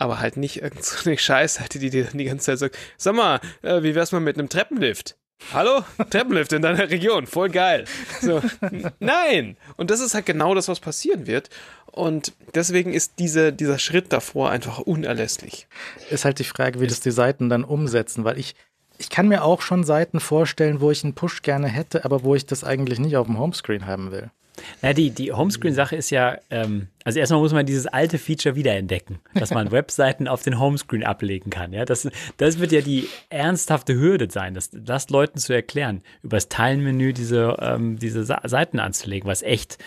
aber 0.00 0.18
halt 0.18 0.38
nicht 0.38 0.62
irgendeine 0.62 1.18
Scheißseite, 1.18 1.78
die 1.78 1.90
dir 1.90 2.04
dann 2.04 2.18
die 2.18 2.24
ganze 2.24 2.46
Zeit 2.46 2.58
sagt, 2.58 2.78
sag 2.96 3.14
mal, 3.14 3.38
äh, 3.62 3.82
wie 3.82 3.94
wär's 3.94 4.12
mal 4.12 4.20
mit 4.20 4.38
einem 4.38 4.48
Treppenlift? 4.48 5.18
Hallo? 5.52 5.82
Treppenlift 6.10 6.52
in 6.52 6.62
deiner 6.62 6.90
Region, 6.90 7.26
voll 7.26 7.48
geil. 7.48 7.84
So, 8.20 8.40
nein! 9.00 9.56
Und 9.76 9.90
das 9.90 10.00
ist 10.00 10.14
halt 10.14 10.26
genau 10.26 10.54
das, 10.54 10.68
was 10.68 10.80
passieren 10.80 11.26
wird. 11.26 11.50
Und 11.90 12.34
deswegen 12.54 12.92
ist 12.92 13.18
diese, 13.18 13.52
dieser 13.52 13.78
Schritt 13.78 14.12
davor 14.12 14.50
einfach 14.50 14.78
unerlässlich. 14.78 15.66
Ist 16.10 16.24
halt 16.24 16.38
die 16.38 16.44
Frage, 16.44 16.80
wie 16.80 16.86
das 16.86 17.00
die 17.00 17.10
Seiten 17.10 17.48
dann 17.48 17.64
umsetzen, 17.64 18.24
weil 18.24 18.38
ich, 18.38 18.54
ich 18.98 19.10
kann 19.10 19.28
mir 19.28 19.42
auch 19.42 19.60
schon 19.60 19.82
Seiten 19.82 20.20
vorstellen, 20.20 20.80
wo 20.80 20.90
ich 20.90 21.02
einen 21.02 21.14
Push 21.14 21.42
gerne 21.42 21.68
hätte, 21.68 22.04
aber 22.04 22.22
wo 22.22 22.34
ich 22.34 22.46
das 22.46 22.62
eigentlich 22.62 23.00
nicht 23.00 23.16
auf 23.16 23.26
dem 23.26 23.38
Homescreen 23.38 23.86
haben 23.86 24.12
will. 24.12 24.30
Na, 24.82 24.92
die, 24.92 25.10
die 25.10 25.32
Homescreen-Sache 25.32 25.96
ist 25.96 26.10
ja, 26.10 26.38
ähm, 26.50 26.88
also 27.04 27.18
erstmal 27.18 27.40
muss 27.40 27.52
man 27.52 27.66
dieses 27.66 27.86
alte 27.86 28.18
Feature 28.18 28.54
wiederentdecken, 28.54 29.18
dass 29.34 29.50
man 29.50 29.70
Webseiten 29.72 30.28
auf 30.28 30.42
den 30.42 30.58
Homescreen 30.58 31.04
ablegen 31.04 31.50
kann. 31.50 31.72
Ja, 31.72 31.84
das, 31.84 32.08
das 32.36 32.58
wird 32.58 32.72
ja 32.72 32.80
die 32.80 33.08
ernsthafte 33.28 33.94
Hürde 33.94 34.30
sein, 34.30 34.54
das, 34.54 34.70
das 34.72 35.10
Leuten 35.10 35.38
zu 35.38 35.52
erklären, 35.52 36.02
über 36.22 36.36
das 36.36 36.48
Teilenmenü 36.48 37.12
diese, 37.12 37.56
ähm, 37.60 37.98
diese 37.98 38.24
Seiten 38.24 38.78
anzulegen, 38.78 39.28
was 39.28 39.42
echt 39.42 39.78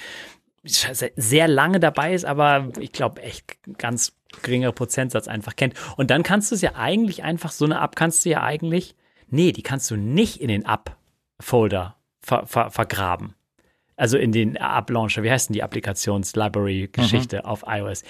sehr 0.63 1.47
lange 1.47 1.79
dabei 1.79 2.13
ist, 2.13 2.23
aber 2.23 2.69
ich 2.79 2.93
glaube 2.93 3.21
echt 3.21 3.57
ganz 3.77 4.13
geringer 4.41 4.71
Prozentsatz 4.71 5.27
einfach 5.27 5.55
kennt. 5.55 5.73
Und 5.97 6.09
dann 6.09 6.23
kannst 6.23 6.51
du 6.51 6.55
es 6.55 6.61
ja 6.61 6.75
eigentlich 6.75 7.23
einfach, 7.23 7.51
so 7.51 7.65
eine 7.65 7.81
App 7.81 7.95
kannst 7.95 8.25
du 8.25 8.29
ja 8.29 8.43
eigentlich, 8.43 8.95
nee, 9.27 9.51
die 9.51 9.61
kannst 9.61 9.91
du 9.91 9.97
nicht 9.97 10.39
in 10.39 10.47
den 10.47 10.65
App-Folder 10.65 11.97
ver, 12.21 12.47
ver, 12.47 12.71
vergraben 12.71 13.35
also 13.95 14.17
in 14.17 14.31
den 14.31 14.55
App-Launcher, 14.55 15.23
wie 15.23 15.31
heißt 15.31 15.49
denn 15.49 15.53
die 15.53 15.63
Applikations-Library-Geschichte 15.63 17.37
mhm. 17.37 17.45
auf 17.45 17.63
iOS? 17.67 18.03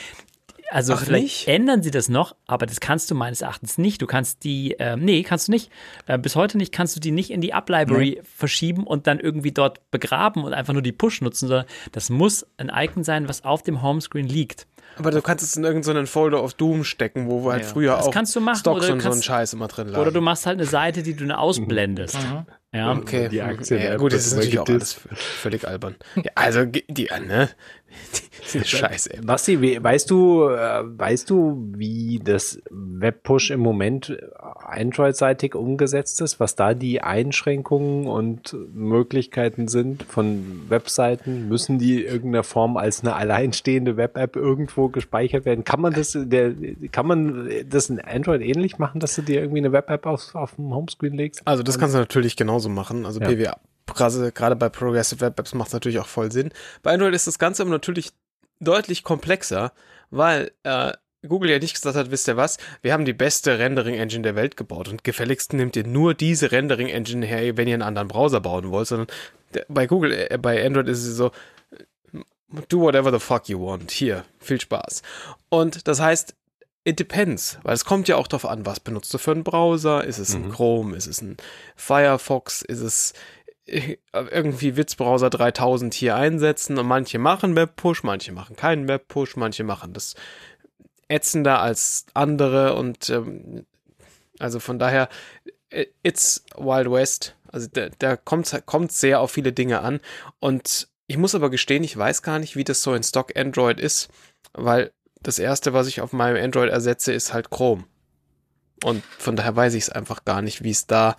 Also 0.73 0.93
Ach, 0.93 1.03
vielleicht 1.03 1.23
nicht? 1.23 1.47
ändern 1.47 1.83
sie 1.83 1.91
das 1.91 2.09
noch, 2.09 2.35
aber 2.47 2.65
das 2.65 2.79
kannst 2.79 3.11
du 3.11 3.15
meines 3.15 3.41
Erachtens 3.41 3.77
nicht. 3.77 4.01
Du 4.01 4.07
kannst 4.07 4.43
die, 4.43 4.71
äh, 4.79 4.95
nee, 4.95 5.21
kannst 5.21 5.47
du 5.47 5.51
nicht. 5.51 5.71
Äh, 6.07 6.17
bis 6.17 6.35
heute 6.35 6.57
nicht 6.57 6.71
kannst 6.71 6.95
du 6.95 6.99
die 6.99 7.11
nicht 7.11 7.29
in 7.29 7.41
die 7.41 7.51
App-Library 7.51 8.17
nee. 8.17 8.21
verschieben 8.23 8.87
und 8.87 9.05
dann 9.05 9.19
irgendwie 9.19 9.51
dort 9.51 9.91
begraben 9.91 10.43
und 10.43 10.53
einfach 10.53 10.73
nur 10.73 10.81
die 10.81 10.91
Push 10.91 11.21
nutzen, 11.21 11.47
sondern 11.47 11.67
das 11.91 12.09
muss 12.09 12.45
ein 12.57 12.71
Icon 12.73 13.03
sein, 13.03 13.29
was 13.29 13.43
auf 13.43 13.61
dem 13.61 13.83
Homescreen 13.83 14.27
liegt. 14.27 14.65
Aber 14.97 15.11
du 15.11 15.21
kannst 15.21 15.43
es 15.43 15.55
in 15.55 15.63
irgendeinen 15.63 16.07
Folder 16.07 16.39
auf 16.39 16.53
Doom 16.53 16.83
stecken, 16.83 17.27
wo 17.27 17.51
halt 17.51 17.63
ja. 17.63 17.67
früher 17.67 17.97
das 17.97 18.07
auch 18.07 18.11
kannst 18.11 18.35
du 18.35 18.41
machen, 18.41 18.59
Stocks 18.59 18.89
und 18.89 19.01
so 19.01 19.11
ein 19.11 19.21
Scheiß 19.21 19.53
immer 19.53 19.67
drin 19.67 19.87
lagen. 19.87 20.01
Oder 20.01 20.11
du 20.11 20.21
machst 20.21 20.45
halt 20.45 20.59
eine 20.59 20.67
Seite, 20.67 21.03
die 21.03 21.15
du 21.15 21.25
ausblendest. 21.35 22.15
Mhm. 22.15 22.45
Ja, 22.73 22.91
okay. 22.91 23.29
Die 23.29 23.41
Aktien 23.41 23.81
ja, 23.81 23.95
gut, 23.97 24.13
das 24.13 24.25
ist 24.25 24.35
natürlich 24.35 24.57
auch 24.59 24.67
alles 24.67 24.99
völlig 25.13 25.67
albern. 25.67 25.95
Ja, 26.15 26.31
also, 26.33 26.65
die, 26.65 27.07
ne? 27.25 27.49
Scheiße. 28.63 29.21
Basti, 29.23 29.83
weißt 29.83 30.09
du, 30.09 30.47
äh, 30.49 30.83
weißt 30.85 31.29
du, 31.29 31.71
wie 31.75 32.19
das 32.23 32.61
Webpush 32.69 33.51
im 33.51 33.59
Moment 33.59 34.17
Android-seitig 34.37 35.55
umgesetzt 35.55 36.21
ist, 36.21 36.39
was 36.39 36.55
da 36.55 36.73
die 36.73 37.01
Einschränkungen 37.01 38.07
und 38.07 38.55
Möglichkeiten 38.73 39.67
sind 39.67 40.03
von 40.03 40.69
Webseiten? 40.69 41.47
Müssen 41.47 41.79
die 41.79 42.03
irgendeiner 42.03 42.43
Form 42.43 42.77
als 42.77 43.01
eine 43.01 43.15
alleinstehende 43.15 43.97
Web-App 43.97 44.35
irgendwo 44.35 44.89
gespeichert 44.89 45.45
werden? 45.45 45.63
Kann 45.63 45.81
man 45.81 45.93
das, 45.93 46.17
der, 46.19 46.53
kann 46.91 47.07
man 47.07 47.49
das 47.69 47.89
in 47.89 47.99
Android 47.99 48.41
ähnlich 48.41 48.77
machen, 48.77 48.99
dass 48.99 49.15
du 49.15 49.21
dir 49.21 49.41
irgendwie 49.41 49.59
eine 49.59 49.71
Web-App 49.71 50.05
auf, 50.05 50.35
auf 50.35 50.55
dem 50.55 50.73
Homescreen 50.73 51.13
legst? 51.13 51.41
Also 51.45 51.63
das 51.63 51.79
kannst 51.79 51.95
du 51.95 51.99
natürlich 51.99 52.35
genauso 52.35 52.69
machen. 52.69 53.05
Also 53.05 53.19
ja. 53.19 53.27
PWA 53.27 53.57
gerade 53.85 54.55
bei 54.55 54.69
Progressive 54.69 55.21
Web 55.21 55.39
Apps 55.39 55.53
macht 55.53 55.67
es 55.67 55.73
natürlich 55.73 55.99
auch 55.99 56.07
voll 56.07 56.31
Sinn. 56.31 56.51
Bei 56.81 56.93
Android 56.93 57.13
ist 57.13 57.27
das 57.27 57.39
Ganze 57.39 57.63
aber 57.63 57.71
natürlich 57.71 58.11
deutlich 58.59 59.03
komplexer, 59.03 59.73
weil 60.09 60.51
äh, 60.63 60.93
Google 61.27 61.51
ja 61.51 61.59
nicht 61.59 61.73
gesagt 61.73 61.95
hat, 61.95 62.11
wisst 62.11 62.27
ihr 62.27 62.37
was, 62.37 62.57
wir 62.81 62.93
haben 62.93 63.05
die 63.05 63.13
beste 63.13 63.57
Rendering-Engine 63.57 64.23
der 64.23 64.35
Welt 64.35 64.57
gebaut 64.57 64.89
und 64.89 65.03
gefälligst 65.03 65.53
nehmt 65.53 65.75
ihr 65.75 65.87
nur 65.87 66.13
diese 66.13 66.51
Rendering-Engine 66.51 67.25
her, 67.25 67.57
wenn 67.57 67.67
ihr 67.67 67.75
einen 67.75 67.83
anderen 67.83 68.09
Browser 68.09 68.41
bauen 68.41 68.71
wollt, 68.71 68.87
sondern 68.87 69.07
bei 69.67 69.87
Google, 69.87 70.11
äh, 70.11 70.37
bei 70.37 70.65
Android 70.65 70.87
ist 70.87 71.05
es 71.05 71.15
so, 71.15 71.31
do 72.67 72.81
whatever 72.81 73.11
the 73.11 73.19
fuck 73.19 73.49
you 73.49 73.59
want. 73.59 73.91
Hier, 73.91 74.25
viel 74.39 74.59
Spaß. 74.59 75.01
Und 75.49 75.87
das 75.87 75.99
heißt, 75.99 76.35
it 76.83 76.99
depends, 76.99 77.57
weil 77.63 77.73
es 77.73 77.85
kommt 77.85 78.07
ja 78.07 78.17
auch 78.17 78.27
darauf 78.27 78.45
an, 78.45 78.65
was 78.65 78.79
benutzt 78.79 79.13
du 79.13 79.17
für 79.17 79.31
einen 79.31 79.43
Browser? 79.43 80.03
Ist 80.03 80.19
es 80.19 80.33
ein 80.33 80.47
mhm. 80.47 80.51
Chrome? 80.51 80.95
Ist 80.95 81.07
es 81.07 81.21
ein 81.21 81.37
Firefox? 81.75 82.61
Ist 82.61 82.81
es 82.81 83.13
irgendwie 83.65 84.75
Witzbrowser 84.75 85.29
3000 85.29 85.93
hier 85.93 86.15
einsetzen 86.15 86.77
und 86.77 86.85
manche 86.85 87.19
machen 87.19 87.55
Webpush, 87.55 88.03
manche 88.03 88.31
machen 88.31 88.55
keinen 88.55 88.87
Webpush, 88.87 89.35
manche 89.37 89.63
machen 89.63 89.93
das 89.93 90.15
ätzender 91.07 91.59
als 91.59 92.05
andere 92.13 92.75
und 92.75 93.09
ähm, 93.09 93.65
also 94.39 94.59
von 94.59 94.79
daher 94.79 95.09
it's 96.03 96.43
Wild 96.57 96.91
West. 96.91 97.35
Also 97.47 97.67
da, 97.71 97.89
da 97.99 98.17
kommt 98.17 98.63
kommt 98.65 98.91
sehr 98.91 99.21
auf 99.21 99.31
viele 99.31 99.53
Dinge 99.53 99.81
an 99.81 99.99
und 100.39 100.87
ich 101.07 101.17
muss 101.17 101.35
aber 101.35 101.49
gestehen, 101.49 101.83
ich 101.83 101.95
weiß 101.95 102.21
gar 102.21 102.39
nicht, 102.39 102.55
wie 102.55 102.63
das 102.63 102.81
so 102.81 102.93
in 102.93 103.03
Stock 103.03 103.37
Android 103.37 103.79
ist, 103.79 104.09
weil 104.53 104.91
das 105.21 105.39
erste, 105.39 105.73
was 105.73 105.87
ich 105.87 106.01
auf 106.01 106.13
meinem 106.13 106.41
Android 106.43 106.69
ersetze, 106.69 107.13
ist 107.13 107.33
halt 107.33 107.49
Chrome. 107.49 107.85
Und 108.83 109.03
von 109.17 109.35
daher 109.35 109.55
weiß 109.55 109.75
ich 109.75 109.83
es 109.83 109.89
einfach 109.89 110.25
gar 110.25 110.41
nicht, 110.41 110.63
wie 110.63 110.71
es 110.71 110.87
da 110.87 111.17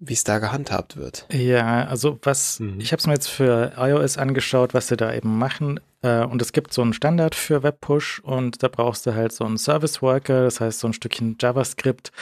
wie 0.00 0.12
es 0.12 0.24
da 0.24 0.38
gehandhabt 0.38 0.96
wird. 0.96 1.26
Ja, 1.32 1.84
also 1.86 2.18
was, 2.22 2.60
mhm. 2.60 2.80
ich 2.80 2.92
habe 2.92 3.00
es 3.00 3.06
mir 3.06 3.14
jetzt 3.14 3.28
für 3.28 3.72
iOS 3.76 4.16
angeschaut, 4.16 4.74
was 4.74 4.88
sie 4.88 4.96
da 4.96 5.12
eben 5.12 5.38
machen. 5.38 5.80
Äh, 6.02 6.24
und 6.24 6.40
es 6.40 6.52
gibt 6.52 6.72
so 6.72 6.82
einen 6.82 6.92
Standard 6.92 7.34
für 7.34 7.62
Webpush 7.62 8.20
und 8.20 8.62
da 8.62 8.68
brauchst 8.68 9.06
du 9.06 9.14
halt 9.14 9.32
so 9.32 9.44
einen 9.44 9.58
Service 9.58 10.00
Worker, 10.02 10.44
das 10.44 10.60
heißt 10.60 10.80
so 10.80 10.88
ein 10.88 10.92
Stückchen 10.92 11.36
JavaScript, 11.40 12.12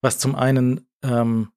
was 0.00 0.18
zum 0.18 0.34
einen 0.34 0.86
ähm, 1.02 1.48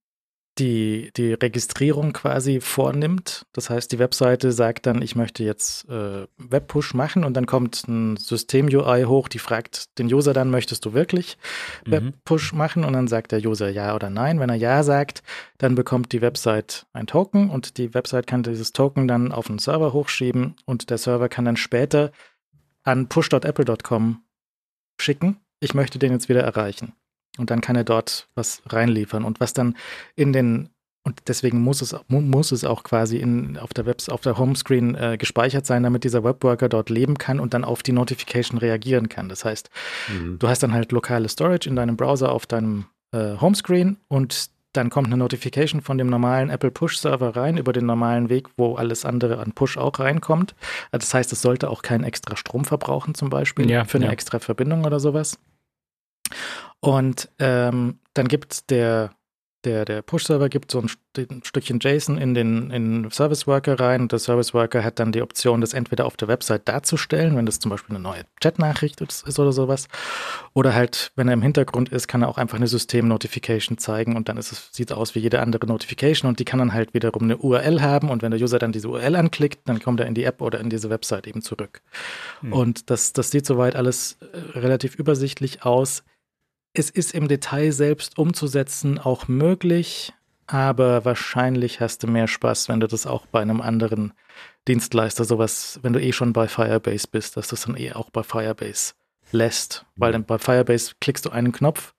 die, 0.57 1.11
die 1.15 1.33
Registrierung 1.33 2.11
quasi 2.11 2.59
vornimmt. 2.59 3.45
Das 3.53 3.69
heißt, 3.69 3.91
die 3.91 3.99
Webseite 3.99 4.51
sagt 4.51 4.85
dann, 4.85 5.01
ich 5.01 5.15
möchte 5.15 5.43
jetzt 5.43 5.87
äh, 5.89 6.27
Webpush 6.37 6.93
machen 6.93 7.23
und 7.23 7.35
dann 7.35 7.45
kommt 7.45 7.87
ein 7.87 8.17
System-UI 8.17 9.03
hoch, 9.03 9.29
die 9.29 9.39
fragt 9.39 9.97
den 9.97 10.13
User 10.13 10.33
dann, 10.33 10.49
möchtest 10.49 10.85
du 10.85 10.93
wirklich 10.93 11.37
mhm. 11.85 11.91
Webpush 11.91 12.53
machen? 12.53 12.83
Und 12.83 12.93
dann 12.93 13.07
sagt 13.07 13.31
der 13.31 13.39
User 13.39 13.69
ja 13.69 13.95
oder 13.95 14.09
nein. 14.09 14.39
Wenn 14.39 14.49
er 14.49 14.55
ja 14.55 14.83
sagt, 14.83 15.23
dann 15.57 15.75
bekommt 15.75 16.11
die 16.11 16.21
Website 16.21 16.85
ein 16.91 17.07
Token 17.07 17.49
und 17.49 17.77
die 17.77 17.93
Website 17.93 18.27
kann 18.27 18.43
dieses 18.43 18.73
Token 18.73 19.07
dann 19.07 19.31
auf 19.31 19.47
den 19.47 19.59
Server 19.59 19.93
hochschieben 19.93 20.55
und 20.65 20.89
der 20.89 20.97
Server 20.97 21.29
kann 21.29 21.45
dann 21.45 21.57
später 21.57 22.11
an 22.83 23.07
push.apple.com 23.07 24.23
schicken. 24.99 25.39
Ich 25.59 25.73
möchte 25.73 25.99
den 25.99 26.11
jetzt 26.11 26.27
wieder 26.27 26.41
erreichen. 26.41 26.93
Und 27.37 27.49
dann 27.49 27.61
kann 27.61 27.75
er 27.75 27.83
dort 27.83 28.27
was 28.35 28.61
reinliefern. 28.67 29.23
Und 29.23 29.39
was 29.39 29.53
dann 29.53 29.75
in 30.15 30.33
den, 30.33 30.69
und 31.03 31.19
deswegen 31.27 31.61
muss 31.61 31.81
es, 31.81 31.95
muss 32.07 32.51
es 32.51 32.65
auch 32.65 32.83
quasi 32.83 33.17
in, 33.17 33.57
auf 33.57 33.73
der 33.73 33.85
Webs, 33.85 34.09
auf 34.09 34.21
der 34.21 34.37
Homescreen 34.37 34.95
äh, 34.95 35.17
gespeichert 35.17 35.65
sein, 35.65 35.83
damit 35.83 36.03
dieser 36.03 36.23
Webworker 36.23 36.69
dort 36.69 36.89
leben 36.89 37.17
kann 37.17 37.39
und 37.39 37.53
dann 37.53 37.63
auf 37.63 37.83
die 37.83 37.93
Notification 37.93 38.57
reagieren 38.57 39.09
kann. 39.09 39.29
Das 39.29 39.45
heißt, 39.45 39.69
mhm. 40.09 40.39
du 40.39 40.47
hast 40.47 40.61
dann 40.61 40.73
halt 40.73 40.91
lokale 40.91 41.29
Storage 41.29 41.69
in 41.69 41.75
deinem 41.75 41.95
Browser 41.95 42.31
auf 42.31 42.45
deinem 42.45 42.85
äh, 43.13 43.37
Homescreen 43.39 43.97
und 44.07 44.51
dann 44.73 44.89
kommt 44.89 45.07
eine 45.07 45.17
Notification 45.17 45.81
von 45.81 45.97
dem 45.97 46.07
normalen 46.07 46.49
Apple 46.49 46.71
Push 46.71 46.97
Server 46.97 47.35
rein 47.35 47.57
über 47.57 47.73
den 47.73 47.85
normalen 47.85 48.29
Weg, 48.29 48.47
wo 48.55 48.75
alles 48.75 49.03
andere 49.05 49.39
an 49.39 49.51
Push 49.51 49.77
auch 49.77 49.99
reinkommt. 49.99 50.55
Das 50.91 51.13
heißt, 51.13 51.31
es 51.33 51.41
sollte 51.41 51.69
auch 51.69 51.81
keinen 51.81 52.03
extra 52.03 52.37
Strom 52.37 52.63
verbrauchen, 52.63 53.13
zum 53.13 53.29
Beispiel, 53.29 53.69
ja, 53.69 53.83
für 53.83 53.97
eine 53.97 54.05
ja. 54.05 54.11
extra 54.11 54.39
Verbindung 54.39 54.85
oder 54.85 54.99
sowas. 54.99 55.37
Und 56.81 57.29
ähm, 57.39 57.99
dann 58.15 58.27
gibt 58.27 58.69
der, 58.71 59.11
der, 59.63 59.85
der 59.85 60.01
Push-Server 60.01 60.49
gibt 60.49 60.71
so 60.71 60.79
ein, 60.81 60.89
ein, 61.15 61.43
Stückchen 61.43 61.79
JSON 61.79 62.17
in 62.17 62.33
den, 62.33 62.71
in 62.71 63.11
Service 63.11 63.45
Worker 63.45 63.79
rein. 63.79 64.01
Und 64.01 64.11
der 64.11 64.17
Service 64.17 64.55
Worker 64.55 64.83
hat 64.83 64.97
dann 64.97 65.11
die 65.11 65.21
Option, 65.21 65.61
das 65.61 65.73
entweder 65.73 66.07
auf 66.07 66.17
der 66.17 66.27
Website 66.27 66.67
darzustellen, 66.67 67.37
wenn 67.37 67.45
das 67.45 67.59
zum 67.59 67.69
Beispiel 67.69 67.95
eine 67.95 68.03
neue 68.03 68.23
Chat-Nachricht 68.41 68.99
ist 69.01 69.37
oder 69.37 69.51
sowas. 69.53 69.89
Oder 70.53 70.73
halt, 70.73 71.11
wenn 71.15 71.27
er 71.27 71.35
im 71.35 71.43
Hintergrund 71.43 71.89
ist, 71.89 72.07
kann 72.07 72.23
er 72.23 72.29
auch 72.29 72.39
einfach 72.39 72.57
eine 72.57 72.67
System-Notification 72.67 73.77
zeigen 73.77 74.15
und 74.15 74.27
dann 74.27 74.37
ist 74.37 74.51
es, 74.51 74.69
sieht 74.71 74.89
es 74.89 74.97
aus 74.97 75.13
wie 75.13 75.19
jede 75.19 75.39
andere 75.39 75.67
Notification 75.67 76.27
und 76.27 76.39
die 76.39 76.45
kann 76.45 76.57
dann 76.57 76.73
halt 76.73 76.95
wiederum 76.95 77.23
eine 77.23 77.37
URL 77.37 77.81
haben 77.81 78.09
und 78.09 78.23
wenn 78.23 78.31
der 78.31 78.41
User 78.41 78.57
dann 78.57 78.71
diese 78.71 78.89
URL 78.89 79.15
anklickt, 79.15 79.69
dann 79.69 79.79
kommt 79.79 79.99
er 79.99 80.07
in 80.07 80.15
die 80.15 80.23
App 80.23 80.41
oder 80.41 80.59
in 80.59 80.71
diese 80.71 80.89
Website 80.89 81.27
eben 81.27 81.43
zurück. 81.43 81.81
Hm. 82.39 82.53
Und 82.53 82.89
das, 82.89 83.13
das 83.13 83.29
sieht 83.29 83.45
soweit 83.45 83.75
alles 83.75 84.17
äh, 84.21 84.57
relativ 84.57 84.95
übersichtlich 84.95 85.63
aus 85.63 86.03
es 86.73 86.89
ist 86.89 87.13
im 87.13 87.27
Detail 87.27 87.71
selbst 87.71 88.17
umzusetzen 88.17 88.97
auch 88.97 89.27
möglich, 89.27 90.13
aber 90.47 91.05
wahrscheinlich 91.05 91.79
hast 91.79 92.03
du 92.03 92.07
mehr 92.07 92.27
Spaß, 92.27 92.69
wenn 92.69 92.79
du 92.79 92.87
das 92.87 93.07
auch 93.07 93.25
bei 93.25 93.41
einem 93.41 93.61
anderen 93.61 94.13
Dienstleister 94.67 95.23
sowas, 95.23 95.79
wenn 95.81 95.93
du 95.93 96.01
eh 96.01 96.11
schon 96.11 96.33
bei 96.33 96.47
Firebase 96.47 97.07
bist, 97.09 97.37
dass 97.37 97.47
du 97.47 97.55
es 97.55 97.63
dann 97.63 97.77
eh 97.77 97.93
auch 97.93 98.09
bei 98.09 98.23
Firebase 98.23 98.93
lässt. 99.31 99.85
Weil 99.95 100.11
dann 100.11 100.25
bei 100.25 100.37
Firebase 100.37 100.93
klickst 100.99 101.25
du 101.25 101.29
einen 101.29 101.51
Knopf 101.51 101.93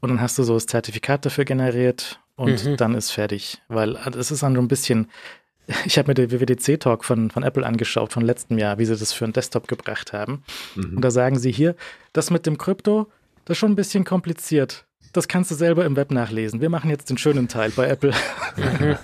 und 0.00 0.10
dann 0.10 0.20
hast 0.20 0.38
du 0.38 0.42
so 0.42 0.54
das 0.54 0.66
Zertifikat 0.66 1.24
dafür 1.24 1.44
generiert 1.44 2.20
und 2.36 2.64
mhm. 2.64 2.76
dann 2.76 2.94
ist 2.94 3.10
fertig. 3.10 3.62
Weil 3.68 3.96
äh, 3.96 4.10
es 4.18 4.30
ist 4.30 4.42
dann 4.42 4.54
so 4.54 4.60
ein 4.60 4.68
bisschen, 4.68 5.10
ich 5.86 5.98
habe 5.98 6.08
mir 6.08 6.14
den 6.14 6.30
WWDC-Talk 6.30 7.04
von, 7.04 7.30
von 7.30 7.42
Apple 7.42 7.64
angeschaut 7.64 8.12
von 8.12 8.22
letztem 8.22 8.58
Jahr, 8.58 8.78
wie 8.78 8.84
sie 8.84 8.96
das 8.96 9.12
für 9.12 9.24
einen 9.24 9.32
Desktop 9.32 9.66
gebracht 9.66 10.12
haben. 10.12 10.42
Mhm. 10.74 10.96
Und 10.96 11.02
da 11.02 11.10
sagen 11.10 11.38
sie 11.38 11.52
hier, 11.52 11.74
das 12.12 12.30
mit 12.30 12.46
dem 12.46 12.58
Krypto, 12.58 13.08
das 13.44 13.56
ist 13.56 13.58
schon 13.58 13.72
ein 13.72 13.76
bisschen 13.76 14.04
kompliziert. 14.04 14.86
Das 15.12 15.28
kannst 15.28 15.50
du 15.50 15.54
selber 15.54 15.84
im 15.84 15.96
Web 15.96 16.10
nachlesen. 16.10 16.60
Wir 16.60 16.70
machen 16.70 16.90
jetzt 16.90 17.08
den 17.08 17.18
schönen 17.18 17.48
Teil 17.48 17.70
bei 17.70 17.86
Apple 17.86 18.12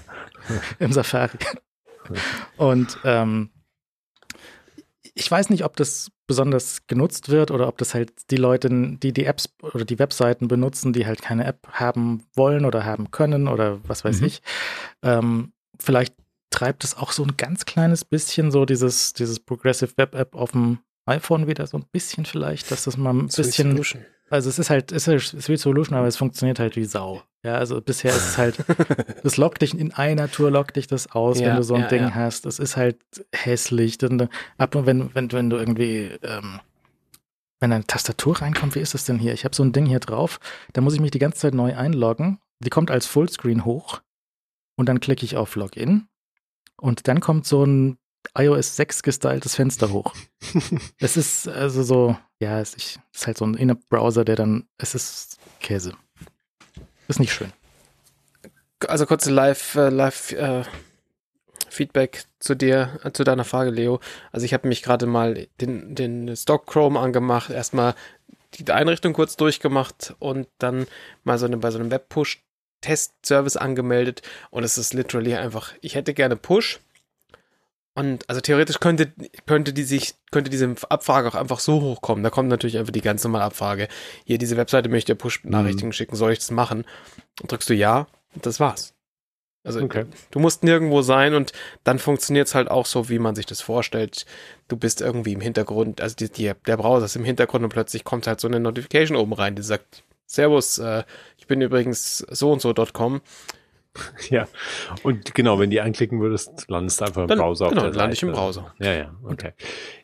im 0.78 0.92
Safari. 0.92 1.38
Und 2.56 2.98
ähm, 3.04 3.50
ich 5.14 5.30
weiß 5.30 5.50
nicht, 5.50 5.64
ob 5.64 5.76
das 5.76 6.10
besonders 6.26 6.86
genutzt 6.86 7.28
wird 7.28 7.50
oder 7.50 7.68
ob 7.68 7.78
das 7.78 7.94
halt 7.94 8.30
die 8.30 8.36
Leute, 8.36 8.68
die 8.70 9.12
die 9.12 9.24
Apps 9.24 9.50
oder 9.62 9.84
die 9.84 9.98
Webseiten 9.98 10.48
benutzen, 10.48 10.92
die 10.92 11.06
halt 11.06 11.22
keine 11.22 11.44
App 11.44 11.68
haben 11.72 12.24
wollen 12.34 12.64
oder 12.64 12.84
haben 12.84 13.10
können 13.10 13.48
oder 13.48 13.80
was 13.86 14.04
weiß 14.04 14.20
mhm. 14.20 14.26
ich. 14.26 14.42
Ähm, 15.02 15.52
vielleicht 15.78 16.14
treibt 16.50 16.84
es 16.84 16.96
auch 16.96 17.12
so 17.12 17.22
ein 17.24 17.36
ganz 17.36 17.64
kleines 17.64 18.04
bisschen 18.04 18.50
so 18.50 18.64
dieses, 18.64 19.12
dieses 19.12 19.40
Progressive 19.40 19.92
Web 19.96 20.14
App 20.14 20.34
auf 20.34 20.52
dem 20.52 20.78
iPhone 21.06 21.46
wieder 21.46 21.66
so 21.66 21.78
ein 21.78 21.84
bisschen 21.90 22.24
vielleicht, 22.24 22.70
dass 22.70 22.84
das 22.84 22.96
mal 22.96 23.12
ein 23.12 23.26
bisschen 23.26 23.82
also 24.30 24.48
es 24.48 24.58
ist 24.58 24.70
halt, 24.70 24.92
es 24.92 25.08
ist 25.08 25.42
Sweet 25.42 25.58
Solution, 25.58 25.98
aber 25.98 26.06
es 26.06 26.16
funktioniert 26.16 26.60
halt 26.60 26.76
wie 26.76 26.84
Sau. 26.84 27.22
Ja, 27.42 27.56
also 27.56 27.80
bisher 27.80 28.10
ist 28.10 28.28
es 28.28 28.38
halt, 28.38 28.56
das 29.24 29.36
lockt 29.36 29.62
dich 29.62 29.76
in 29.76 29.92
einer 29.92 30.30
Tour, 30.30 30.50
lockt 30.50 30.76
dich 30.76 30.86
das 30.86 31.10
aus, 31.10 31.40
ja, 31.40 31.48
wenn 31.48 31.56
du 31.56 31.62
so 31.64 31.74
ein 31.74 31.82
ja, 31.82 31.88
Ding 31.88 32.02
ja. 32.02 32.14
hast. 32.14 32.46
Es 32.46 32.58
ist 32.58 32.76
halt 32.76 32.98
hässlich. 33.34 33.98
Dann, 33.98 34.28
ab 34.56 34.74
und 34.74 34.86
wenn, 34.86 35.14
wenn, 35.14 35.32
wenn 35.32 35.50
du 35.50 35.56
irgendwie, 35.56 36.12
ähm, 36.22 36.60
wenn 37.58 37.72
eine 37.72 37.86
Tastatur 37.86 38.40
reinkommt, 38.40 38.76
wie 38.76 38.80
ist 38.80 38.94
das 38.94 39.04
denn 39.04 39.18
hier? 39.18 39.34
Ich 39.34 39.44
habe 39.44 39.54
so 39.54 39.64
ein 39.64 39.72
Ding 39.72 39.86
hier 39.86 40.00
drauf, 40.00 40.38
da 40.72 40.80
muss 40.80 40.94
ich 40.94 41.00
mich 41.00 41.10
die 41.10 41.18
ganze 41.18 41.40
Zeit 41.40 41.54
neu 41.54 41.76
einloggen. 41.76 42.38
Die 42.60 42.70
kommt 42.70 42.90
als 42.90 43.06
Fullscreen 43.06 43.64
hoch 43.64 44.00
und 44.76 44.88
dann 44.88 45.00
klicke 45.00 45.24
ich 45.24 45.36
auf 45.36 45.56
Login 45.56 46.06
und 46.76 47.08
dann 47.08 47.20
kommt 47.20 47.46
so 47.46 47.64
ein 47.64 47.98
iOS 48.36 48.76
6 48.76 49.02
gestyltes 49.02 49.56
Fenster 49.56 49.90
hoch. 49.90 50.14
es 50.98 51.16
ist 51.16 51.48
also 51.48 51.82
so, 51.82 52.16
ja, 52.40 52.60
es 52.60 52.74
ist 52.74 52.98
halt 53.26 53.38
so 53.38 53.46
ein 53.46 53.54
In-App-Browser, 53.54 54.24
der 54.24 54.36
dann, 54.36 54.66
es 54.78 54.94
ist 54.94 55.38
Käse. 55.60 55.92
Ist 57.06 57.20
nicht 57.20 57.32
schön. 57.32 57.52
Also 58.88 59.04
kurze 59.04 59.30
Live, 59.30 59.74
äh, 59.74 59.90
Live 59.90 60.32
äh, 60.32 60.62
Feedback 61.68 62.24
zu 62.38 62.54
dir, 62.54 62.98
äh, 63.04 63.12
zu 63.12 63.24
deiner 63.24 63.44
Frage, 63.44 63.70
Leo. 63.70 64.00
Also 64.32 64.46
ich 64.46 64.54
habe 64.54 64.68
mich 64.68 64.82
gerade 64.82 65.06
mal 65.06 65.48
den, 65.60 65.94
den 65.94 66.34
Stock 66.34 66.66
Chrome 66.66 66.98
angemacht, 66.98 67.50
erstmal 67.50 67.94
die 68.54 68.70
Einrichtung 68.72 69.12
kurz 69.12 69.36
durchgemacht 69.36 70.14
und 70.18 70.48
dann 70.58 70.86
mal 71.24 71.38
so 71.38 71.46
eine, 71.46 71.58
bei 71.58 71.70
so 71.70 71.78
einem 71.78 71.90
Web-Push 71.90 72.42
Test-Service 72.80 73.58
angemeldet 73.58 74.22
und 74.50 74.64
es 74.64 74.78
ist 74.78 74.94
literally 74.94 75.34
einfach, 75.34 75.74
ich 75.82 75.94
hätte 75.94 76.14
gerne 76.14 76.36
Push, 76.36 76.80
Und 78.00 78.26
also 78.30 78.40
theoretisch 78.40 78.80
könnte, 78.80 79.12
könnte 79.44 79.74
die 79.74 79.82
sich, 79.82 80.14
könnte 80.30 80.48
diese 80.48 80.74
Abfrage 80.88 81.28
auch 81.28 81.34
einfach 81.34 81.60
so 81.60 81.82
hochkommen. 81.82 82.24
Da 82.24 82.30
kommt 82.30 82.48
natürlich 82.48 82.78
einfach 82.78 82.92
die 82.92 83.02
ganz 83.02 83.22
normale 83.24 83.44
Abfrage. 83.44 83.88
Hier, 84.24 84.38
diese 84.38 84.56
Webseite 84.56 84.88
möchte 84.88 85.14
Push-Nachrichtigen 85.14 85.90
mhm. 85.90 85.92
schicken, 85.92 86.16
soll 86.16 86.32
ich 86.32 86.38
das 86.38 86.50
machen? 86.50 86.86
Und 87.42 87.52
drückst 87.52 87.68
du 87.68 87.74
ja, 87.74 88.06
und 88.34 88.46
das 88.46 88.58
war's. 88.58 88.94
Also 89.64 89.82
okay. 89.82 90.06
du 90.30 90.38
musst 90.38 90.64
nirgendwo 90.64 91.02
sein 91.02 91.34
und 91.34 91.52
dann 91.84 91.98
funktioniert 91.98 92.46
es 92.48 92.54
halt 92.54 92.70
auch 92.70 92.86
so, 92.86 93.10
wie 93.10 93.18
man 93.18 93.34
sich 93.34 93.44
das 93.44 93.60
vorstellt. 93.60 94.24
Du 94.68 94.78
bist 94.78 95.02
irgendwie 95.02 95.34
im 95.34 95.42
Hintergrund, 95.42 96.00
also 96.00 96.16
die, 96.16 96.30
die, 96.30 96.52
der 96.66 96.76
Browser 96.78 97.04
ist 97.04 97.16
im 97.16 97.24
Hintergrund 97.24 97.64
und 97.64 97.70
plötzlich 97.70 98.04
kommt 98.04 98.26
halt 98.26 98.40
so 98.40 98.48
eine 98.48 98.60
Notification 98.60 99.18
oben 99.18 99.34
rein, 99.34 99.56
die 99.56 99.62
sagt, 99.62 100.04
Servus, 100.24 100.78
äh, 100.78 101.04
ich 101.36 101.46
bin 101.46 101.60
übrigens 101.60 102.18
so 102.30 102.50
und 102.50 102.62
so.com. 102.62 103.20
Ja, 104.30 104.46
und 105.02 105.34
genau, 105.34 105.58
wenn 105.58 105.70
die 105.70 105.80
anklicken 105.80 106.20
würdest, 106.20 106.66
landest 106.68 107.00
du 107.00 107.06
einfach 107.06 107.22
im 107.22 107.28
dann, 107.28 107.38
Browser. 107.38 107.68
Genau, 107.70 107.82
dann 107.82 107.94
lande 107.94 108.14
ich 108.14 108.22
im 108.22 108.32
Browser. 108.32 108.72
Ja, 108.78 108.92
ja, 108.92 109.14
okay. 109.24 109.52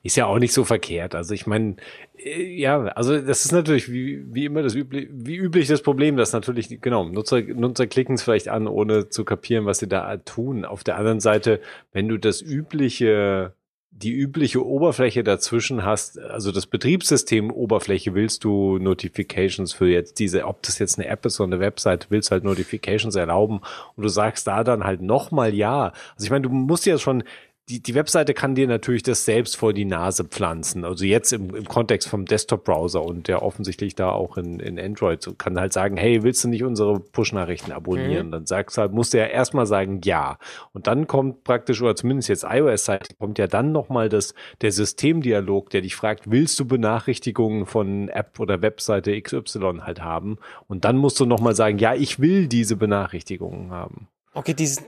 Ist 0.03 0.17
ja 0.17 0.27
auch 0.27 0.39
nicht 0.39 0.53
so 0.53 0.65
verkehrt. 0.65 1.15
Also 1.15 1.35
ich 1.35 1.47
meine, 1.47 1.77
äh, 2.17 2.43
ja, 2.43 2.83
also 2.87 3.21
das 3.21 3.45
ist 3.45 3.53
natürlich 3.53 3.91
wie, 3.91 4.25
wie 4.33 4.47
immer 4.47 4.63
das 4.63 4.75
üblich, 4.75 5.09
wie 5.13 5.37
üblich 5.37 5.69
das 5.69 5.83
Problem, 5.83 6.17
dass 6.17 6.33
natürlich, 6.33 6.81
genau, 6.81 7.05
Nutzer, 7.05 7.41
Nutzer 7.41 7.87
klicken 7.87 8.17
es 8.17 8.23
vielleicht 8.23 8.49
an, 8.49 8.67
ohne 8.67 9.09
zu 9.09 9.25
kapieren, 9.25 9.67
was 9.67 9.79
sie 9.79 9.89
da 9.89 10.17
tun. 10.19 10.65
Auf 10.65 10.83
der 10.83 10.97
anderen 10.97 11.21
Seite, 11.21 11.61
wenn 11.93 12.09
du 12.09 12.19
das 12.19 12.43
übliche 12.43 13.55
die 14.03 14.13
übliche 14.13 14.65
Oberfläche 14.65 15.25
dazwischen 15.25 15.85
hast, 15.85 16.19
also 16.19 16.53
das 16.53 16.67
Betriebssystem 16.67 17.51
Oberfläche 17.51 18.15
willst 18.15 18.45
du 18.45 18.79
Notifications 18.79 19.73
für 19.73 19.89
jetzt 19.89 20.19
diese, 20.19 20.45
ob 20.45 20.63
das 20.63 20.79
jetzt 20.79 20.99
eine 20.99 21.09
App 21.09 21.25
ist 21.25 21.41
oder 21.41 21.55
eine 21.55 21.61
Website, 21.61 22.11
willst 22.11 22.31
halt 22.31 22.45
Notifications 22.45 23.15
erlauben 23.15 23.61
und 23.97 24.03
du 24.03 24.09
sagst 24.09 24.47
da 24.47 24.65
dann 24.65 24.85
halt 24.85 25.01
nochmal 25.01 25.55
ja. 25.55 25.93
Also 26.15 26.25
ich 26.25 26.31
meine, 26.31 26.43
du 26.43 26.51
musst 26.51 26.85
ja 26.85 26.99
schon 26.99 27.25
die, 27.69 27.83
die 27.83 27.97
Webseite 27.97 28.33
kann 28.33 28.55
dir 28.55 28.69
natürlich 28.69 29.03
das 29.03 29.25
selbst 29.25 29.57
vor 29.57 29.73
die 29.73 29.85
Nase 29.85 30.25
pflanzen. 30.25 30.85
Also 30.85 31.05
jetzt 31.05 31.33
im, 31.33 31.53
im 31.53 31.65
Kontext 31.67 32.09
vom 32.09 32.25
Desktop-Browser 32.25 33.03
und 33.03 33.27
der 33.27 33.43
offensichtlich 33.43 33.97
da 33.97 34.11
auch 34.11 34.37
in, 34.37 34.61
in 34.61 34.79
Android 34.79 35.21
so 35.21 35.35
kann 35.35 35.59
halt 35.59 35.73
sagen, 35.73 35.97
hey, 35.97 36.23
willst 36.23 36.45
du 36.45 36.49
nicht 36.49 36.63
unsere 36.63 37.01
Push-Nachrichten 37.01 37.73
abonnieren? 37.73 38.29
Mhm. 38.29 38.33
Dann 38.33 38.47
sagst 38.47 38.77
du 38.77 38.83
halt, 38.83 38.93
musst 38.93 39.15
du 39.15 39.19
ja 39.19 39.27
erstmal 39.27 39.67
sagen, 39.67 40.01
ja. 40.05 40.39
Und 40.75 40.87
dann 40.87 41.09
kommt 41.09 41.43
praktisch, 41.43 41.83
oder 41.83 41.97
zumindest 41.97 42.29
jetzt 42.29 42.45
iOS-Seite, 42.49 43.17
kommt 43.19 43.37
ja 43.39 43.49
dann 43.49 43.73
nochmal 43.73 44.09
das, 44.09 44.35
der 44.61 44.71
Systemdialog, 44.71 45.71
der 45.71 45.81
dich 45.81 45.97
fragt, 45.97 46.31
willst 46.31 46.61
du 46.61 46.67
Benachrichtigungen 46.67 47.67
von 47.67 48.09
App 48.11 48.39
oder 48.39 48.63
Webseite 48.63 49.21
XY 49.21 49.81
halt 49.81 50.03
haben? 50.03 50.39
Und 50.69 50.85
dann 50.85 50.97
musst 50.97 51.19
du 51.19 51.27
nochmal 51.27 51.57
sagen, 51.57 51.79
ja, 51.79 51.95
ich 51.95 52.21
will 52.21 52.47
diese 52.47 52.77
Benachrichtigungen 52.77 53.73
haben. 53.73 54.07
Okay, 54.35 54.55
diese, 54.55 54.83